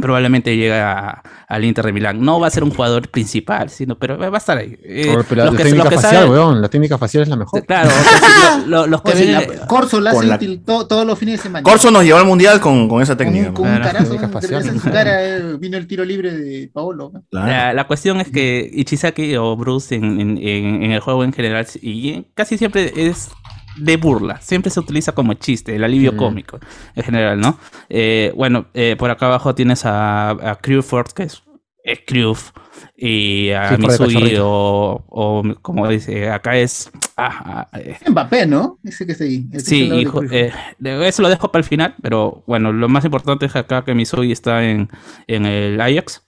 probablemente 0.00 0.56
llega 0.56 0.98
a- 1.10 1.22
al 1.48 1.64
Inter 1.64 1.86
de 1.86 1.92
Milán. 1.92 2.20
No 2.20 2.40
va 2.40 2.48
a 2.48 2.50
ser 2.50 2.64
un 2.64 2.70
jugador 2.70 3.08
principal, 3.08 3.70
sino, 3.70 3.96
pero 3.96 4.18
va 4.18 4.26
a 4.26 4.38
estar 4.38 4.58
ahí. 4.58 4.76
Eh, 4.82 5.16
pero 5.28 5.38
la, 5.42 5.44
los 5.46 5.54
la 5.54 5.58
que- 5.58 5.64
técnica 5.64 5.84
los 5.84 5.90
que 5.90 5.94
facial, 5.96 6.14
saben- 6.24 6.30
weón. 6.30 6.60
La 6.62 6.68
técnica 6.68 6.98
facial 6.98 7.22
es 7.22 7.28
la 7.28 7.36
mejor. 7.36 7.64
Claro, 7.66 7.88
o 7.88 7.92
sea, 7.92 8.18
sí, 8.18 8.60
lo- 8.66 8.76
lo- 8.80 8.86
los 8.86 9.02
que 9.02 9.14
ven- 9.14 9.32
la- 9.32 9.66
Corso 9.66 10.00
la 10.00 10.10
hace 10.10 10.26
la- 10.26 10.36
útil 10.36 10.62
to- 10.64 10.86
todos 10.86 11.06
los 11.06 11.18
fines 11.18 11.38
de 11.38 11.42
semana. 11.42 11.62
Corso 11.62 11.90
nos 11.90 12.04
llevó 12.04 12.18
al 12.18 12.26
mundial 12.26 12.60
con, 12.60 12.88
con 12.88 13.02
esa 13.02 13.16
con 13.16 13.26
técnica. 13.26 13.48
un, 13.48 13.54
con 13.54 13.68
un 13.68 13.78
carazo, 13.78 14.04
Técnica 14.04 14.26
un- 14.26 14.32
facial. 14.32 14.66
en 14.68 14.80
su 14.80 14.90
cara 14.90 15.24
eh, 15.36 15.56
vino 15.58 15.76
el 15.76 15.86
tiro 15.86 16.04
libre 16.04 16.32
de 16.32 16.70
Paolo. 16.72 17.10
¿no? 17.12 17.22
Claro. 17.30 17.46
La, 17.46 17.72
la 17.72 17.86
cuestión 17.86 18.20
es 18.20 18.28
que 18.30 18.68
Ichizaki 18.72 19.36
o 19.36 19.56
Bruce 19.56 19.94
en, 19.94 20.20
en- 20.20 20.38
en- 20.38 20.82
en 20.82 20.90
el 20.92 21.00
juego 21.00 21.24
en 21.24 21.32
general 21.32 21.66
y 21.80 22.24
casi 22.34 22.58
siempre 22.58 22.92
es 22.96 23.30
de 23.78 23.96
burla, 23.96 24.40
siempre 24.40 24.70
se 24.70 24.80
utiliza 24.80 25.12
como 25.12 25.34
chiste, 25.34 25.76
el 25.76 25.84
alivio 25.84 26.12
Mm. 26.12 26.16
cómico 26.16 26.58
en 26.94 27.02
general, 27.02 27.40
¿no? 27.40 27.58
Eh, 27.88 28.32
bueno, 28.36 28.66
eh, 28.74 28.96
por 28.98 29.10
acá 29.10 29.26
abajo 29.26 29.54
tienes 29.54 29.84
a, 29.84 30.30
a 30.30 30.56
Crewford, 30.56 31.12
que 31.12 31.24
es, 31.24 31.42
es 31.84 32.00
Crewf, 32.06 32.50
y 32.96 33.50
a 33.50 33.76
Sí, 33.76 34.36
o, 34.40 35.04
o 35.08 35.42
como 35.62 35.86
dice, 35.88 36.30
acá 36.30 36.56
es... 36.56 36.90
ah, 37.16 37.66
ah, 37.72 37.78
eh, 37.78 37.96
Mbappé, 38.08 38.46
¿no? 38.46 38.78
Ese 38.84 39.06
que 39.06 39.14
Sí, 39.14 39.88
de 39.88 40.00
hijo, 40.00 40.22
eh, 40.30 40.52
eso 40.82 41.22
lo 41.22 41.28
dejo 41.28 41.52
para 41.52 41.60
el 41.62 41.68
final, 41.68 41.94
pero 42.02 42.42
bueno, 42.46 42.72
lo 42.72 42.88
más 42.88 43.04
importante 43.04 43.46
es 43.46 43.56
acá 43.56 43.84
que 43.84 43.94
Misugi 43.94 44.32
está 44.32 44.64
en, 44.64 44.88
en 45.26 45.46
el 45.46 45.80
Ajax. 45.80 46.25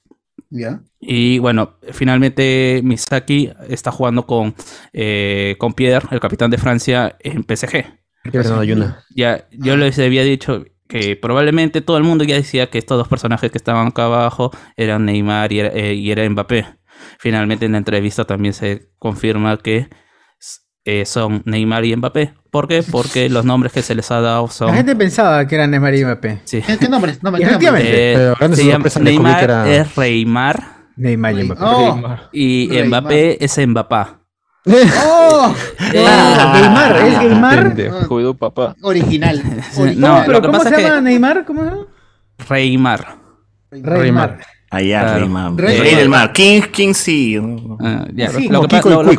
Ya. 0.51 0.81
Y 1.01 1.39
bueno, 1.39 1.77
finalmente 1.93 2.81
Misaki 2.83 3.51
está 3.69 3.91
jugando 3.91 4.27
con, 4.27 4.55
eh, 4.93 5.57
con 5.59 5.75
Pierre, 5.75 6.09
el 6.11 6.21
capitán 6.21 6.51
de 6.51 6.59
Francia, 6.59 7.17
en 7.21 7.45
PSG. 7.45 7.85
Fernando 8.33 8.65
Yuna. 8.65 9.05
Ya, 9.15 9.47
yo 9.53 9.77
les 9.77 9.99
había 9.99 10.23
dicho 10.23 10.65
que 10.89 11.17
probablemente 11.17 11.83
todo 11.83 11.99
el 11.99 12.05
mundo 12.05 12.25
ya 12.25 12.35
decía 12.35 12.71
que 12.71 12.79
estos 12.79 12.99
dos 12.99 13.09
personajes 13.09 13.51
que 13.51 13.59
estaban 13.59 13.89
acá 13.89 14.07
abajo 14.07 14.51
eran 14.77 15.05
Neymar 15.05 15.53
y 15.53 15.61
era, 15.61 15.69
eh, 15.69 15.95
y 15.95 16.11
era 16.11 16.29
Mbappé. 16.29 16.67
Finalmente 17.19 17.67
en 17.67 17.73
la 17.73 17.79
entrevista 17.79 18.25
también 18.25 18.55
se 18.55 18.91
confirma 18.99 19.59
que 19.59 19.89
eh, 20.91 21.05
son 21.05 21.43
Neymar 21.45 21.85
y 21.85 21.95
Mbappé. 21.95 22.33
¿Por 22.51 22.67
qué? 22.67 22.83
Porque 22.83 23.29
los 23.29 23.45
nombres 23.45 23.73
que 23.73 23.83
se 23.83 23.95
les 23.95 24.11
ha 24.11 24.23
dado 24.23 24.47
La 24.47 24.53
son... 24.53 24.75
gente 24.75 24.97
pensaba 24.97 25.47
que 25.47 25.55
era 25.57 25.67
Neymar 25.67 25.95
y 25.95 26.05
Mbappé. 26.05 26.41
Sí. 26.45 26.63
¿Qué, 26.63 26.79
qué 26.79 26.89
nombres? 26.89 27.19
¿qué 27.23 27.43
Efectivamente. 27.43 28.13
Eh, 28.15 28.35
se 28.55 28.65
llama- 28.65 28.87
Neymar 29.01 29.45
era- 29.45 29.71
es 29.71 29.95
Reymar 29.95 30.63
Neymar 30.97 31.39
y 31.39 31.45
Mbappé. 31.45 31.63
Oh, 31.65 32.17
y 32.33 32.69
Reymar. 32.71 33.03
Mbappé 33.03 33.45
es 33.45 33.59
Mbapá. 33.67 34.21
oh, 34.67 35.55
Eh, 35.93 36.05
Ah, 36.07 36.53
Neymar, 36.59 36.97
¿es 37.07 37.19
Neymar? 37.19 38.37
Papá. 38.39 38.75
original. 38.83 39.43
No. 39.97 40.23
Pero 40.27 40.41
¿cómo 40.41 40.53
pasa 40.55 40.71
se 40.71 40.77
que- 40.77 40.83
llama 40.83 41.01
Neymar? 41.03 41.45
¿Cómo 41.45 41.65
se 41.65 41.71
llama? 41.71 41.87
Reymar. 42.49 43.19
Reymar. 43.71 44.39
Allá, 44.71 45.01
Claro. 45.17 45.55
Rey, 45.57 45.79
Rey 45.79 45.81
Rey 45.81 45.95
del 45.95 46.09
Mar. 46.11 46.33
King, 46.33 46.61
King 46.71 46.93
sí. 46.93 47.39
Ah, 47.81 48.07
ya. 48.15 48.31
Sí, 48.31 48.49
lo, 48.49 48.63
que 48.63 48.77
Kiko 48.77 48.91
lo- 48.91 49.03
lo 49.03 49.11
que-. 49.11 49.17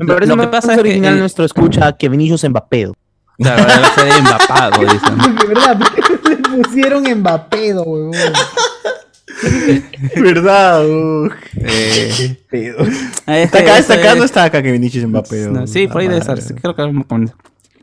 Me 0.00 0.06
parece 0.06 0.34
Lo 0.34 0.42
que 0.42 0.48
pasa 0.48 0.72
es 0.72 0.76
que, 0.76 0.80
original 0.80 1.16
eh, 1.16 1.20
nuestro 1.20 1.44
escucha 1.44 1.92
que 1.96 2.08
Vinicius 2.08 2.44
Mbappé. 2.48 2.90
Claro, 3.38 3.64
debe 3.64 3.86
ser 3.94 4.18
empapado, 4.18 4.80
dicen. 4.80 5.18
De 5.40 5.46
verdad, 5.46 5.78
¿por 5.78 5.94
qué 6.22 6.30
le 6.30 6.36
pusieron 6.62 7.04
Mbappé, 7.20 7.74
huevón? 7.74 8.12
¿Verdad? 10.16 10.86
uh. 10.88 11.28
Eh, 11.56 12.36
Pedo. 12.50 12.78
ah, 13.26 13.38
es 13.38 13.46
Está 13.46 13.64
que 13.64 13.70
acá, 13.70 13.78
eso 13.78 13.80
está 13.80 13.94
acá, 13.94 14.12
es- 14.12 14.18
no 14.18 14.24
está 14.24 14.44
acá 14.44 14.62
que 14.62 14.72
Vinicius 14.72 15.06
Mbappé. 15.06 15.48
no, 15.50 15.66
sí, 15.66 15.86
por 15.88 16.00
ahí 16.00 16.08
debe 16.08 16.20
estar. 16.20 16.38
Creo 16.38 16.74
que. 16.74 16.82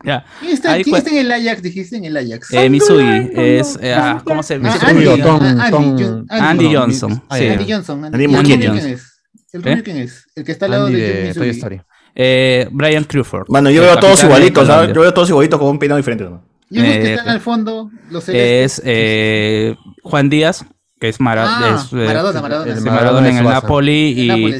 Ya. 0.04 0.24
¿Quién 0.40 0.52
está, 0.52 0.72
Ahí 0.72 0.84
quién 0.84 0.96
está 0.96 1.10
en 1.10 1.16
el 1.18 1.30
Ajax? 1.32 1.62
Dijiste 1.62 1.96
en 1.96 2.04
el 2.04 2.16
Ajax. 2.16 2.52
Eh, 2.52 2.68
Misugi 2.70 3.30
es. 3.34 3.78
eh, 3.80 3.94
ah, 3.94 4.20
¿Cómo 4.24 4.42
se 4.42 4.54
Ah, 4.54 4.56
llama? 4.58 4.74
Andy, 4.82 5.06
Andy, 5.08 5.22
Tom- 5.22 5.40
ah, 5.42 5.66
Andy, 5.66 6.02
John- 6.04 6.26
Andy 6.28 6.68
no, 6.72 6.80
Johnson. 6.80 7.22
Sí. 7.30 7.46
Andy 7.48 7.72
Johnson. 7.72 8.04
Andy, 8.04 8.24
Andy 8.24 8.24
¿El 8.24 8.30
rubio 8.42 8.68
Johnson. 8.68 8.78
quién 8.80 8.94
es? 8.94 9.02
¿El 9.52 9.60
¿Eh? 9.60 9.70
rubio 9.70 9.84
quién 9.84 9.96
es? 9.98 10.26
El 10.34 10.44
que 10.44 10.52
está 10.52 10.64
al 10.66 10.70
lado 10.72 10.86
Andy 10.86 11.00
de 11.00 11.06
de 11.06 11.34
Toy 11.34 11.46
Misugi. 11.48 11.58
Story. 11.58 11.80
Eh, 12.14 12.68
Brian 12.72 13.04
Crewford. 13.04 13.46
Mano, 13.48 13.70
yo 13.70 13.80
veo 13.82 13.92
a 13.92 14.00
todos 14.00 14.22
igualitos. 14.24 14.66
Yo 14.68 15.00
veo 15.00 15.08
a 15.08 15.14
todos 15.14 15.28
igualitos 15.30 15.58
con 15.58 15.68
un 15.68 15.78
peinado 15.78 15.96
diferente. 15.96 16.24
¿no? 16.24 16.44
Y 16.68 16.78
unos 16.80 16.90
que 16.92 16.98
Eh, 17.02 17.12
están 17.14 17.28
al 17.28 17.40
fondo, 17.40 17.90
los. 18.10 18.28
Es 18.28 18.82
eh, 18.84 19.76
Juan 20.02 20.28
Díaz, 20.30 20.64
que 21.00 21.08
es, 21.10 21.20
Mara- 21.20 21.44
Ah, 21.46 21.76
es, 21.84 21.92
eh, 21.92 21.96
Maradona, 21.96 22.40
Maradona. 22.40 22.74
Maradona, 22.74 22.90
Maradona 22.92 23.28
en 23.28 23.36
el. 23.38 23.44
Napoli 23.44 24.14
y, 24.16 24.54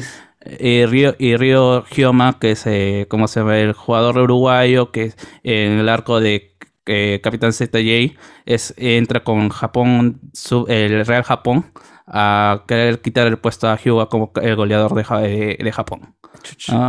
Y 0.59 0.85
Río 0.85 1.15
y 1.19 1.37
Río 1.37 1.83
Gioma, 1.83 2.37
que 2.39 2.51
es 2.51 2.65
eh, 2.67 3.05
¿cómo 3.09 3.27
se 3.27 3.39
llama? 3.39 3.57
el 3.59 3.73
jugador 3.73 4.17
uruguayo 4.17 4.91
que 4.91 5.03
es 5.03 5.17
en 5.43 5.73
el 5.79 5.87
arco 5.89 6.19
de 6.19 6.55
eh, 6.85 7.21
Capitán 7.23 7.53
ZJ 7.53 8.17
es 8.45 8.73
entra 8.77 9.23
con 9.23 9.47
Japón 9.49 10.19
su- 10.33 10.65
el 10.67 11.05
Real 11.05 11.23
Japón 11.23 11.71
a 12.07 12.65
querer 12.67 12.99
quitar 13.01 13.27
el 13.27 13.37
puesto 13.39 13.69
a 13.69 13.77
Hyuga 13.77 14.07
como 14.07 14.33
el 14.41 14.55
goleador 14.57 14.93
de, 14.93 15.03
de- 15.27 15.57
de 15.63 15.71
Japón. 15.71 16.15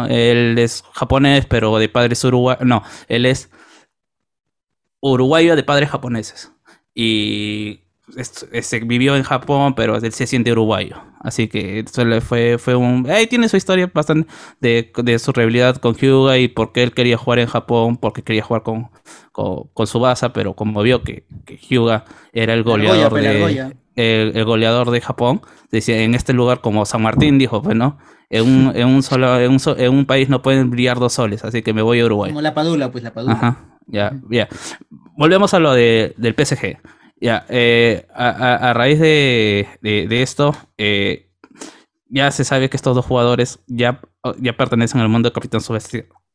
Él 0.08 0.56
es 0.58 0.82
japonés, 0.92 1.46
pero 1.46 1.78
de 1.78 1.88
padres 1.88 2.24
uruguayos. 2.24 2.64
No, 2.66 2.82
él 3.08 3.24
es 3.26 3.50
uruguayo 5.00 5.54
de 5.56 5.62
padres 5.62 5.90
japoneses. 5.90 6.52
Y 6.94 7.83
es- 8.16 8.46
es- 8.52 8.86
vivió 8.86 9.16
en 9.16 9.22
Japón, 9.22 9.74
pero 9.74 9.96
él 9.96 10.12
se 10.12 10.26
siente 10.26 10.52
uruguayo. 10.52 10.96
Así 11.20 11.48
que 11.48 11.78
eso 11.80 12.04
le 12.04 12.20
fue, 12.20 12.58
fue 12.58 12.74
un... 12.76 13.08
Ahí 13.10 13.26
tiene 13.26 13.48
su 13.48 13.56
historia 13.56 13.90
bastante 13.92 14.28
de, 14.60 14.92
de 15.02 15.18
su 15.18 15.32
rivalidad 15.32 15.76
con 15.76 15.94
Hyuga 15.94 16.36
y 16.38 16.48
por 16.48 16.72
qué 16.72 16.82
él 16.82 16.92
quería 16.92 17.16
jugar 17.16 17.38
en 17.38 17.46
Japón, 17.46 17.96
porque 17.96 18.22
quería 18.22 18.42
jugar 18.42 18.62
con, 18.62 18.88
con, 19.32 19.68
con 19.72 19.86
Tsubasa, 19.86 20.32
pero 20.34 20.54
como 20.54 20.82
vio 20.82 21.02
que, 21.02 21.24
que 21.46 21.56
Hyuga 21.56 22.04
era 22.34 22.52
el 22.52 22.62
goleador 22.62 23.12
de... 23.14 23.38
El, 23.96 24.36
el 24.36 24.44
goleador 24.44 24.90
de 24.90 25.00
Japón 25.00 25.40
decía 25.70 26.02
en 26.02 26.14
este 26.14 26.32
lugar 26.32 26.60
como 26.60 26.84
San 26.84 27.00
Martín 27.02 27.38
dijo 27.38 27.62
pues 27.62 27.76
no 27.76 27.96
en 28.28 28.42
un, 28.44 28.72
en 28.76 28.88
un 28.88 29.04
solo 29.04 29.38
en 29.38 29.52
un, 29.52 29.60
so- 29.60 29.78
en 29.78 29.94
un 29.94 30.04
país 30.04 30.28
no 30.28 30.42
pueden 30.42 30.68
brillar 30.70 30.98
dos 30.98 31.12
soles 31.12 31.44
así 31.44 31.62
que 31.62 31.72
me 31.72 31.80
voy 31.80 32.00
a 32.00 32.04
Uruguay 32.06 32.30
Como 32.32 32.42
la 32.42 32.54
Padula, 32.54 32.90
pues 32.90 33.04
la 33.04 33.12
Padula. 33.14 33.34
Ajá. 33.34 33.56
Ya, 33.86 34.12
ya. 34.30 34.48
Volvemos 35.16 35.54
a 35.54 35.60
lo 35.60 35.72
de, 35.74 36.12
del 36.16 36.34
PSG. 36.34 36.78
Ya, 37.16 37.46
eh, 37.48 38.06
a, 38.14 38.28
a- 38.28 38.70
a 38.70 38.74
raíz 38.74 38.98
de, 38.98 39.68
de- 39.80 40.22
esto, 40.22 40.54
eh, 40.76 41.30
ya 42.08 42.30
se 42.30 42.44
sabe 42.44 42.68
que 42.68 42.76
estos 42.76 42.94
dos 42.94 43.04
jugadores 43.06 43.60
ya, 43.66 44.00
ya 44.38 44.56
pertenecen 44.56 45.00
al 45.00 45.08
mundo 45.08 45.28
de 45.30 45.32
Capitán 45.32 45.60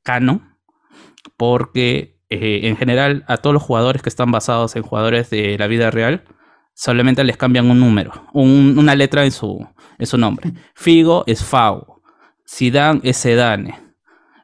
Cano, 0.04 0.58
porque 1.38 2.20
eh, 2.30 2.62
en 2.64 2.78
general 2.78 3.24
a 3.28 3.38
todos 3.38 3.54
los 3.54 3.64
jugadores 3.64 4.02
que 4.02 4.10
están 4.10 4.32
basados 4.32 4.76
en 4.76 4.84
jugadores 4.84 5.30
de 5.30 5.58
la 5.58 5.68
vida 5.68 5.92
real, 5.92 6.24
solamente 6.74 7.24
les 7.24 7.38
cambian 7.38 7.70
un 7.70 7.80
número, 7.80 8.12
un- 8.34 8.78
una 8.78 8.96
letra 8.96 9.26
en 9.26 9.32
su, 9.32 9.68
en 9.98 10.06
su 10.08 10.18
nombre. 10.18 10.54
Figo 10.76 11.24
es 11.28 11.44
Fau, 11.44 12.02
Zidane 12.48 13.02
es 13.04 13.18
Sedane. 13.18 13.89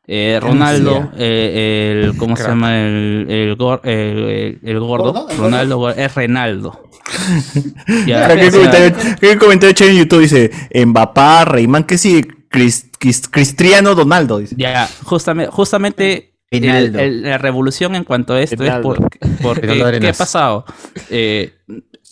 Eh, 0.08 0.40
Ronaldo, 0.42 1.12
eh, 1.18 2.04
el, 2.06 2.18
¿cómo 2.18 2.36
se 2.36 2.44
Crack. 2.44 2.54
llama? 2.56 2.80
El, 2.80 3.26
el, 3.30 3.58
gor- 3.58 3.82
el- 3.84 4.20
el- 4.20 4.60
el 4.64 4.80
gordo. 4.80 5.14
¿Gordo? 5.14 5.30
¿El 5.32 5.38
Ronaldo 5.38 5.80
Gor- 5.80 5.98
es 5.98 6.14
Renaldo. 6.16 6.82
Ya, 8.08 8.28
¿Qué 8.36 8.52
comentario, 8.52 8.96
qué 9.20 9.38
comentario 9.38 9.74
chévere 9.74 9.96
en 9.98 10.04
YouTube 10.04 10.22
dice 10.22 10.52
Mbappé, 10.86 11.46
Reymán, 11.46 11.84
que 11.86 11.98
sí, 11.98 12.22
Cris- 12.50 12.90
Cris- 13.00 13.28
Cristiano 13.30 13.96
Donaldo, 13.96 14.40
dice. 14.40 14.56
Ya, 14.58 14.88
justamente, 15.04 15.52
justamente 15.52 16.36
el- 16.52 16.62
Rinaldo. 16.62 17.00
el- 17.00 17.22
la 17.24 17.38
revolución 17.38 17.96
en 17.96 18.04
cuanto 18.04 18.34
a 18.34 18.42
esto 18.42 18.56
Rinaldo. 18.62 18.94
es 18.94 19.00
porque, 19.00 19.20
porque 19.42 20.00
¿qué 20.00 20.10
ha 20.10 20.14
pasado? 20.14 20.66
Eh, 21.10 21.54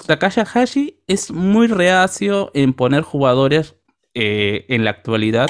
Takashi 0.08 0.42
Hashi 0.42 1.04
es 1.08 1.32
muy 1.32 1.68
reacio 1.68 2.50
en 2.54 2.74
poner 2.74 3.04
jugadores 3.04 3.76
eh, 4.16 4.66
en 4.70 4.84
la 4.84 4.90
actualidad 4.92 5.48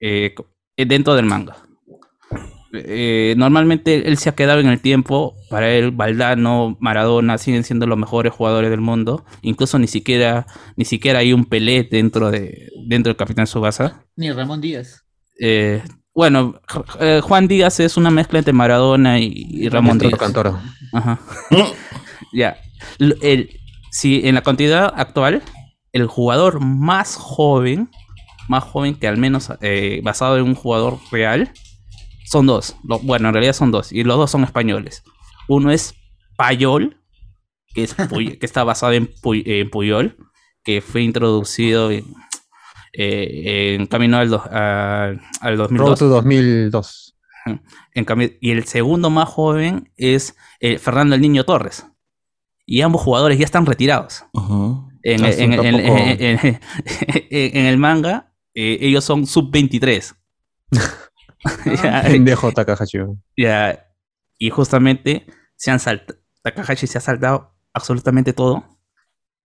eh, 0.00 0.34
dentro 0.84 1.14
del 1.14 1.26
manga. 1.26 1.56
Eh, 2.72 3.34
normalmente 3.36 4.08
él 4.08 4.18
se 4.18 4.28
ha 4.28 4.34
quedado 4.34 4.60
en 4.60 4.68
el 4.68 4.80
tiempo. 4.80 5.34
Para 5.48 5.70
él, 5.70 5.90
Valdano, 5.90 6.76
Maradona 6.80 7.38
siguen 7.38 7.64
siendo 7.64 7.86
los 7.86 7.98
mejores 7.98 8.32
jugadores 8.32 8.70
del 8.70 8.80
mundo. 8.80 9.24
Incluso 9.42 9.78
ni 9.78 9.86
siquiera, 9.86 10.46
ni 10.76 10.84
siquiera 10.84 11.20
hay 11.20 11.32
un 11.32 11.44
Pelé 11.44 11.84
dentro 11.84 12.30
de 12.30 12.70
dentro 12.86 13.10
del 13.10 13.16
Capitán 13.16 13.46
Subasa. 13.46 14.04
Ni 14.16 14.30
Ramón 14.32 14.60
Díaz. 14.60 15.04
Eh, 15.40 15.82
bueno, 16.14 16.60
eh, 17.00 17.20
Juan 17.22 17.46
Díaz 17.46 17.80
es 17.80 17.96
una 17.96 18.10
mezcla 18.10 18.38
entre 18.38 18.52
Maradona 18.52 19.20
y, 19.20 19.32
y 19.50 19.68
Ramón 19.68 19.98
Díaz. 19.98 20.18
Cantoro. 20.18 20.58
Ajá. 20.92 21.18
ya. 22.32 22.56
El, 22.98 23.50
si 23.90 24.26
en 24.26 24.34
la 24.34 24.42
cantidad 24.42 24.92
actual, 24.96 25.42
el 25.92 26.06
jugador 26.06 26.60
más 26.60 27.16
joven, 27.16 27.90
más 28.48 28.64
joven 28.64 28.94
que 28.94 29.08
al 29.08 29.16
menos 29.16 29.50
eh, 29.60 30.00
basado 30.04 30.36
en 30.38 30.44
un 30.44 30.54
jugador 30.54 30.98
real, 31.10 31.52
son 32.26 32.46
dos. 32.46 32.76
Lo- 32.84 32.98
bueno, 33.00 33.28
en 33.28 33.34
realidad 33.34 33.52
son 33.54 33.70
dos. 33.70 33.92
Y 33.92 34.02
los 34.04 34.16
dos 34.16 34.30
son 34.30 34.44
españoles. 34.44 35.02
Uno 35.48 35.70
es 35.70 35.94
Payol, 36.36 37.00
que, 37.74 37.84
es 37.84 37.96
Puy- 37.96 38.36
que 38.40 38.46
está 38.46 38.64
basado 38.64 38.92
en, 38.92 39.08
Puy- 39.22 39.42
en 39.46 39.70
Puyol, 39.70 40.16
que 40.64 40.80
fue 40.80 41.02
introducido 41.02 41.90
en, 41.90 42.04
eh, 42.92 43.74
en 43.78 43.86
camino 43.86 44.18
al, 44.18 44.30
do- 44.30 44.42
a- 44.50 45.12
al 45.40 45.56
Road 45.58 45.68
2002. 45.70 45.98
to 45.98 46.08
2002. 46.08 47.12
En 47.94 48.04
cambio, 48.04 48.30
y 48.40 48.50
el 48.50 48.64
segundo 48.64 49.08
más 49.08 49.28
joven 49.28 49.92
es 49.96 50.34
eh, 50.60 50.78
Fernando 50.78 51.14
el 51.14 51.20
Niño 51.20 51.44
Torres. 51.44 51.86
Y 52.68 52.80
ambos 52.80 53.02
jugadores 53.02 53.38
ya 53.38 53.44
están 53.44 53.64
retirados. 53.66 54.24
En 57.30 57.66
el 57.66 57.78
manga, 57.78 58.25
eh, 58.56 58.78
ellos 58.80 59.04
son 59.04 59.26
sub-23. 59.26 60.16
Ya, 61.82 62.02
Pendejo 62.02 62.50
Takahashi. 62.50 62.98
ya, 63.36 63.86
y 64.36 64.50
justamente 64.50 65.26
se 65.54 65.70
han 65.70 65.78
saltado. 65.78 66.18
Takahashi 66.42 66.88
se 66.88 66.98
ha 66.98 67.00
saltado 67.00 67.54
absolutamente 67.72 68.32
todo. 68.32 68.64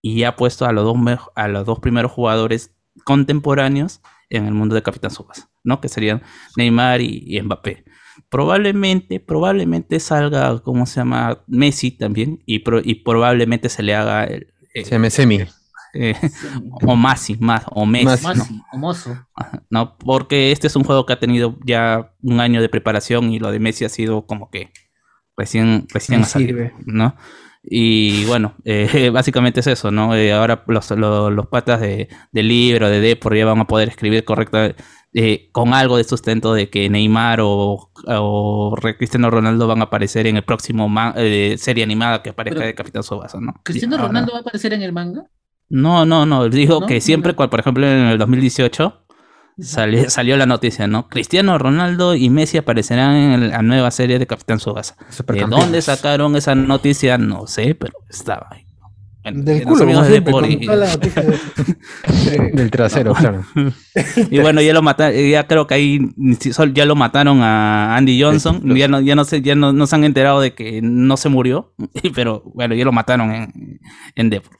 Y 0.04 0.24
ha 0.24 0.34
puesto 0.34 0.66
a 0.66 0.72
los 0.72 0.84
dos, 0.84 0.96
a 1.36 1.46
los 1.46 1.64
dos 1.64 1.78
primeros 1.78 2.10
jugadores 2.10 2.74
contemporáneos 3.04 4.00
en 4.30 4.46
el 4.46 4.52
mundo 4.54 4.74
de 4.74 4.82
Capitán 4.82 5.12
Subasa, 5.12 5.48
¿no? 5.62 5.80
Que 5.80 5.88
serían 5.88 6.22
Neymar 6.56 7.00
y, 7.02 7.22
y 7.24 7.40
Mbappé. 7.40 7.84
Probablemente, 8.28 9.20
probablemente 9.20 10.00
salga, 10.00 10.58
¿cómo 10.58 10.86
se 10.86 10.96
llama? 10.96 11.44
Messi 11.46 11.92
también. 11.92 12.42
Y, 12.46 12.60
pro- 12.60 12.80
y 12.82 12.96
probablemente 12.96 13.68
se 13.68 13.84
le 13.84 13.94
haga 13.94 14.24
el. 14.24 14.52
eh, 14.74 14.84
Se 14.84 14.90
llama 14.92 15.08
Semi. 15.10 15.44
Eh, 15.94 16.14
o 16.86 16.96
Masi, 16.96 17.36
más, 17.38 17.64
o 17.70 17.84
Messi. 17.86 18.24
Masi. 18.26 18.52
¿no? 18.74 18.92
¿no? 19.70 19.96
Porque 19.98 20.52
este 20.52 20.66
es 20.66 20.76
un 20.76 20.84
juego 20.84 21.06
que 21.06 21.12
ha 21.12 21.18
tenido 21.20 21.58
ya 21.64 22.12
un 22.22 22.40
año 22.40 22.60
de 22.60 22.68
preparación 22.68 23.32
y 23.32 23.38
lo 23.38 23.50
de 23.50 23.60
Messi 23.60 23.84
ha 23.84 23.88
sido 23.88 24.26
como 24.26 24.50
que 24.50 24.70
recién, 25.36 25.86
recién 25.92 26.22
ha 26.22 26.24
salido, 26.24 26.58
sirve. 26.58 26.74
¿no? 26.86 27.14
Y 27.64 28.24
bueno, 28.24 28.54
eh, 28.64 29.10
básicamente 29.12 29.60
es 29.60 29.66
eso, 29.68 29.90
¿no? 29.90 30.14
Eh, 30.16 30.32
ahora 30.32 30.64
los, 30.66 30.90
los, 30.90 31.32
los 31.32 31.46
patas 31.46 31.80
de, 31.80 32.08
de 32.32 32.42
libro, 32.42 32.88
de 32.90 33.00
Depor, 33.00 33.36
ya 33.36 33.44
van 33.46 33.60
a 33.60 33.66
poder 33.66 33.88
escribir 33.88 34.24
correctamente 34.24 34.82
con 35.52 35.74
algo 35.74 35.98
de 35.98 36.04
sustento 36.04 36.54
de 36.54 36.70
que 36.70 36.88
Neymar 36.88 37.40
o, 37.42 37.90
o 38.06 38.74
Cristiano 38.96 39.30
Ronaldo 39.30 39.66
van 39.66 39.80
a 39.80 39.84
aparecer 39.84 40.26
en 40.26 40.38
el 40.38 40.42
próximo 40.42 40.90
eh, 41.16 41.56
serie 41.58 41.84
animada 41.84 42.22
que 42.22 42.30
aparezca 42.30 42.60
Pero- 42.60 42.66
de 42.68 42.74
Capitán 42.74 43.02
Subasa, 43.02 43.38
¿no? 43.38 43.52
¿Cristiano 43.62 43.96
ahora- 43.96 44.06
Ronaldo 44.08 44.32
va 44.32 44.38
a 44.38 44.40
aparecer 44.40 44.72
en 44.72 44.80
el 44.82 44.92
manga? 44.92 45.26
No, 45.72 46.04
no, 46.06 46.26
no. 46.26 46.48
Digo 46.48 46.80
¿No? 46.80 46.86
que 46.86 47.00
siempre, 47.00 47.34
cual- 47.34 47.50
por 47.50 47.60
ejemplo, 47.60 47.86
en 47.86 48.06
el 48.06 48.18
2018 48.18 49.04
sali- 49.58 50.08
salió 50.10 50.36
la 50.36 50.46
noticia, 50.46 50.86
¿no? 50.86 51.08
Cristiano 51.08 51.58
Ronaldo 51.58 52.14
y 52.14 52.30
Messi 52.30 52.58
aparecerán 52.58 53.14
en 53.16 53.50
la 53.50 53.62
nueva 53.62 53.90
serie 53.90 54.18
de 54.18 54.26
Capitán 54.26 54.60
Subasa. 54.60 54.96
¿De 55.28 55.44
dónde 55.46 55.82
sacaron 55.82 56.36
esa 56.36 56.54
noticia? 56.54 57.18
No 57.18 57.46
sé, 57.46 57.74
pero 57.74 57.92
estaba 58.08 58.48
ahí. 58.50 58.62
Del 59.24 59.62
culo, 59.62 59.84
amigos 59.84 60.08
de 60.08 60.20
Del 62.54 62.70
trasero, 62.72 63.14
claro. 63.14 63.44
Y 64.30 64.40
bueno, 64.40 64.60
ya 64.60 64.72
lo 64.72 64.82
mataron, 64.82 65.14
ya 65.30 65.46
creo 65.46 65.66
que 65.68 65.74
ahí 65.74 66.00
ni 66.16 66.34
si- 66.34 66.52
sol- 66.52 66.74
ya 66.74 66.84
lo 66.86 66.96
mataron 66.96 67.40
a 67.40 67.96
Andy 67.96 68.20
Johnson. 68.20 68.74
Ya 68.74 68.88
no, 68.88 69.00
ya 69.00 69.14
no 69.14 69.24
sé, 69.24 69.40
ya 69.42 69.54
no, 69.54 69.72
no 69.72 69.86
se 69.86 69.94
han 69.94 70.02
enterado 70.04 70.40
de 70.40 70.54
que 70.54 70.80
no 70.82 71.16
se 71.16 71.28
murió, 71.28 71.72
pero 72.14 72.42
bueno, 72.54 72.74
ya 72.74 72.84
lo 72.84 72.90
mataron 72.92 73.32
en, 73.32 73.80
en 74.16 74.30
Depor. 74.30 74.58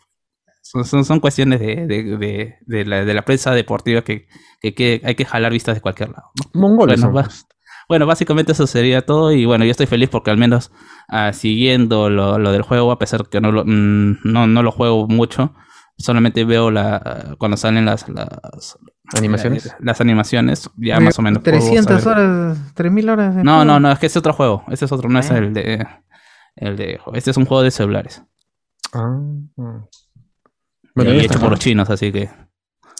Son, 0.72 0.84
son, 0.86 1.04
son 1.04 1.20
cuestiones 1.20 1.60
de, 1.60 1.86
de, 1.86 2.56
de, 2.66 2.84
la, 2.86 3.04
de 3.04 3.12
la 3.14 3.22
prensa 3.26 3.52
deportiva 3.52 4.02
que, 4.02 4.26
que, 4.62 4.74
que 4.74 5.02
hay 5.04 5.14
que 5.14 5.26
jalar 5.26 5.52
vistas 5.52 5.74
de 5.74 5.80
cualquier 5.82 6.08
lado. 6.10 6.30
¿no? 6.54 6.60
Mongoles 6.60 7.00
Bueno, 7.02 7.14
va- 7.14 7.28
bueno, 7.88 8.06
básicamente 8.06 8.52
eso 8.52 8.66
sería 8.66 9.04
todo. 9.04 9.32
Y 9.32 9.44
bueno, 9.44 9.64
yo 9.66 9.70
estoy 9.70 9.86
feliz 9.86 10.08
porque 10.08 10.30
al 10.30 10.38
menos 10.38 10.72
ah, 11.08 11.32
siguiendo 11.34 12.08
lo, 12.08 12.38
lo 12.38 12.52
del 12.52 12.62
juego, 12.62 12.90
a 12.90 12.98
pesar 12.98 13.28
que 13.28 13.40
no 13.42 13.52
lo, 13.52 13.64
mm, 13.66 14.20
no, 14.24 14.46
no 14.46 14.62
lo 14.62 14.70
juego 14.72 15.06
mucho, 15.08 15.52
solamente 15.98 16.44
veo 16.46 16.70
la 16.70 17.34
cuando 17.38 17.58
salen 17.58 17.84
las, 17.84 18.08
las 18.08 18.78
¿Animaciones? 19.14 19.74
las 19.78 20.00
animaciones, 20.00 20.70
ya 20.78 20.98
más 21.00 21.18
o 21.18 21.22
menos. 21.22 21.42
puedo 21.42 21.58
300 21.58 22.02
saber. 22.02 22.18
horas, 22.24 22.74
3000 22.74 23.10
horas. 23.10 23.36
de 23.36 23.44
No, 23.44 23.56
juego. 23.56 23.64
no, 23.66 23.80
no, 23.80 23.92
es 23.92 23.98
que 23.98 24.06
es 24.06 24.16
otro 24.16 24.32
juego. 24.32 24.64
Este 24.70 24.86
es 24.86 24.92
otro, 24.92 25.10
no 25.10 25.18
es 25.18 25.30
Ah. 25.30 25.36
el 25.36 25.52
de. 25.52 25.86
El 26.56 26.76
de. 26.78 26.98
Este 27.12 27.30
es 27.30 27.36
un 27.36 27.44
juego 27.44 27.62
de 27.62 27.70
celulares. 27.72 28.22
Ah, 28.94 29.18
y 30.94 31.04
Bueno, 31.04 31.12
ya 31.12 31.22
hecho 31.22 31.40
por 31.40 31.50
los 31.50 31.58
chinos, 31.58 31.88
así 31.90 32.12
que. 32.12 32.30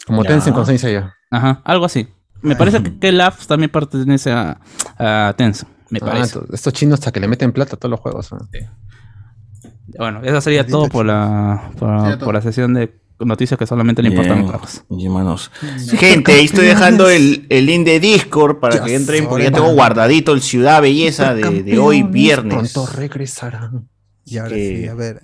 Como 0.05 0.23
Ya. 0.23 0.29
Tencent 0.31 0.55
con 0.55 0.65
Seiya. 0.65 1.13
Ajá, 1.31 1.61
algo 1.63 1.85
así. 1.85 2.07
Me 2.41 2.55
parece 2.55 2.83
que, 2.83 2.99
que 2.99 3.11
Labs 3.11 3.47
también 3.47 3.71
pertenece 3.71 4.31
a, 4.31 4.59
a 4.97 5.33
Tencent, 5.37 5.69
me 5.89 5.99
Ah, 6.01 6.05
parece. 6.05 6.33
to- 6.33 6.45
estos 6.53 6.73
chinos 6.73 6.99
hasta 6.99 7.11
que 7.11 7.19
le 7.21 7.27
meten 7.29 7.51
plata 7.53 7.75
a 7.75 7.79
todos 7.79 7.91
los 7.91 7.99
juegos. 8.01 8.31
¿no? 8.33 8.39
Bueno, 9.97 10.21
eso 10.23 10.41
sería 10.41 10.65
todo 10.65 10.89
por 10.89 11.05
la, 11.05 11.71
por, 11.77 11.99
Sería 12.01 12.15
todo. 12.17 12.25
por 12.25 12.33
la 12.33 12.41
sesión 12.41 12.73
de 12.73 12.99
noticias 13.19 13.57
que 13.57 13.65
solamente 13.65 14.01
le 14.01 14.09
importan 14.09 14.45
a 14.45 14.51
Carlos. 14.51 14.83
Y 14.89 15.05
hermanos. 15.05 15.51
Gente, 15.97 16.33
ahí 16.33 16.45
estoy 16.45 16.65
dejando 16.65 17.09
el, 17.09 17.45
el 17.49 17.65
link 17.65 17.85
de 17.85 17.99
Discord 17.99 18.59
para 18.59 18.77
Ya 18.77 18.83
que 18.85 18.95
entren, 18.95 19.27
porque 19.27 19.45
ya 19.45 19.51
tengo 19.51 19.71
guardadito 19.73 20.33
el 20.33 20.41
Ciudad 20.41 20.81
Belleza 20.81 21.33
de, 21.33 21.63
de 21.63 21.79
hoy 21.79 22.03
viernes. 22.03 22.73
Pronto 22.73 22.91
regresarán. 22.91 23.87
Y 24.25 24.37
ahora 24.37 24.55
sí, 24.55 24.87
a 24.87 24.93
ver. 24.95 25.21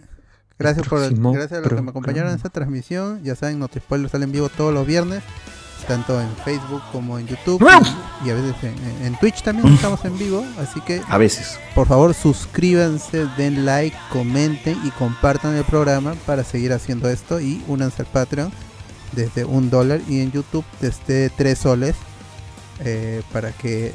Gracias 0.60 0.88
por 0.88 1.00
gracias 1.00 1.54
a 1.60 1.62
los 1.62 1.74
que 1.74 1.82
me 1.82 1.90
acompañaron 1.92 2.30
en 2.32 2.36
esta 2.36 2.50
transmisión. 2.50 3.22
Ya 3.24 3.36
saben, 3.36 3.66
Spoiler 3.80 4.10
sale 4.10 4.26
en 4.26 4.32
vivo 4.34 4.50
todos 4.50 4.74
los 4.74 4.86
viernes, 4.86 5.24
tanto 5.88 6.20
en 6.22 6.28
Facebook 6.44 6.82
como 6.92 7.18
en 7.18 7.28
YouTube 7.28 7.66
y, 8.24 8.28
y 8.28 8.32
a 8.32 8.34
veces 8.36 8.56
en, 8.64 8.76
en- 8.78 9.06
en 9.06 9.20
Twitch 9.20 9.42
también 9.42 9.74
estamos 9.74 10.04
en 10.06 10.18
vivo. 10.18 10.46
Así 10.60 10.82
que 10.82 11.02
A 11.08 11.18
veces. 11.18 11.58
por 11.74 11.88
favor 11.88 12.14
suscríbanse, 12.14 13.26
den 13.38 13.66
like, 13.66 13.96
comenten 14.12 14.78
y 14.86 14.92
compartan 14.92 15.56
el 15.56 15.64
programa 15.64 16.14
para 16.26 16.44
seguir 16.44 16.74
haciendo 16.74 17.10
esto 17.10 17.40
y 17.40 17.64
únanse 17.68 18.02
al 18.02 18.08
Patreon 18.10 18.52
desde 19.14 19.46
un 19.46 19.70
dólar 19.70 20.02
y 20.08 20.20
en 20.22 20.32
YouTube 20.32 20.66
desde 20.82 21.30
tres 21.32 21.60
soles 21.60 21.96
eh, 22.82 23.24
para 23.32 23.52
que 23.54 23.94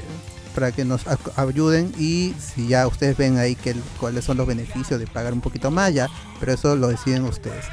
para 0.55 0.73
que 0.73 0.85
nos 0.85 1.03
ayuden 1.37 1.93
y 1.99 2.35
si 2.39 2.69
ya 2.69 2.87
ustedes 2.87 3.17
ven 3.17 3.39
ahí 3.39 3.55
que 3.55 3.75
cuáles 3.99 4.25
son 4.25 4.37
los 4.37 4.47
beneficios 4.47 5.01
de 5.01 5.07
pagar 5.07 5.33
un 5.33 5.41
poquito 5.41 5.71
más 5.71 5.93
ya, 5.93 6.09
pero 6.41 6.53
eso 6.53 6.77
lo 6.77 6.89
deciden 6.89 7.25
ustedes. 7.25 7.65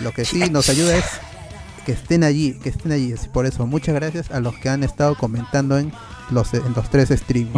Lo 0.00 0.12
que 0.12 0.24
sí 0.24 0.48
nos 0.50 0.68
ayuda 0.68 0.96
es 0.96 1.04
que 1.84 1.92
estén 1.92 2.22
allí, 2.22 2.54
que 2.54 2.68
estén 2.68 2.92
allí. 2.92 3.14
Por 3.32 3.46
eso 3.46 3.66
muchas 3.66 3.94
gracias 3.94 4.30
a 4.30 4.40
los 4.40 4.54
que 4.58 4.68
han 4.68 4.84
estado 4.84 5.16
comentando 5.16 5.78
en 5.78 5.92
los 6.30 6.54
en 6.54 6.72
los 6.74 6.88
tres 6.90 7.08
streams. 7.08 7.52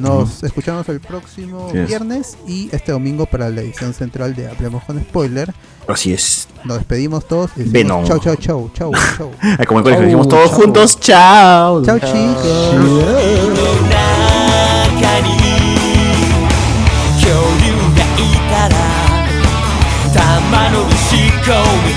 Nos 0.00 0.42
escuchamos 0.42 0.88
el 0.88 1.00
próximo 1.00 1.70
viernes 1.72 2.36
y 2.46 2.68
este 2.72 2.92
domingo 2.92 3.26
para 3.26 3.50
la 3.50 3.60
edición 3.60 3.92
central 3.94 4.34
de 4.34 4.48
Hablemos 4.48 4.82
con 4.84 4.98
Spoiler. 5.00 5.52
Así 5.86 6.12
es. 6.12 6.48
Nos 6.64 6.78
despedimos 6.78 7.26
todos 7.26 7.50
y 7.56 7.64
Venom. 7.64 8.04
chau, 8.04 8.18
chau, 8.18 8.36
chau, 8.36 8.70
chau, 8.74 8.92
chau. 9.16 9.30
Como 9.38 9.50
en 9.50 9.58
el 9.60 9.66
colegio 9.66 9.92
Chau, 9.92 10.04
decimos 10.04 10.28
todos 10.28 10.50
chau. 10.50 10.60
juntos, 10.60 11.00
chao. 11.00 11.84
Chau, 11.84 11.98
chicos. 11.98 13.50
中 21.50 21.90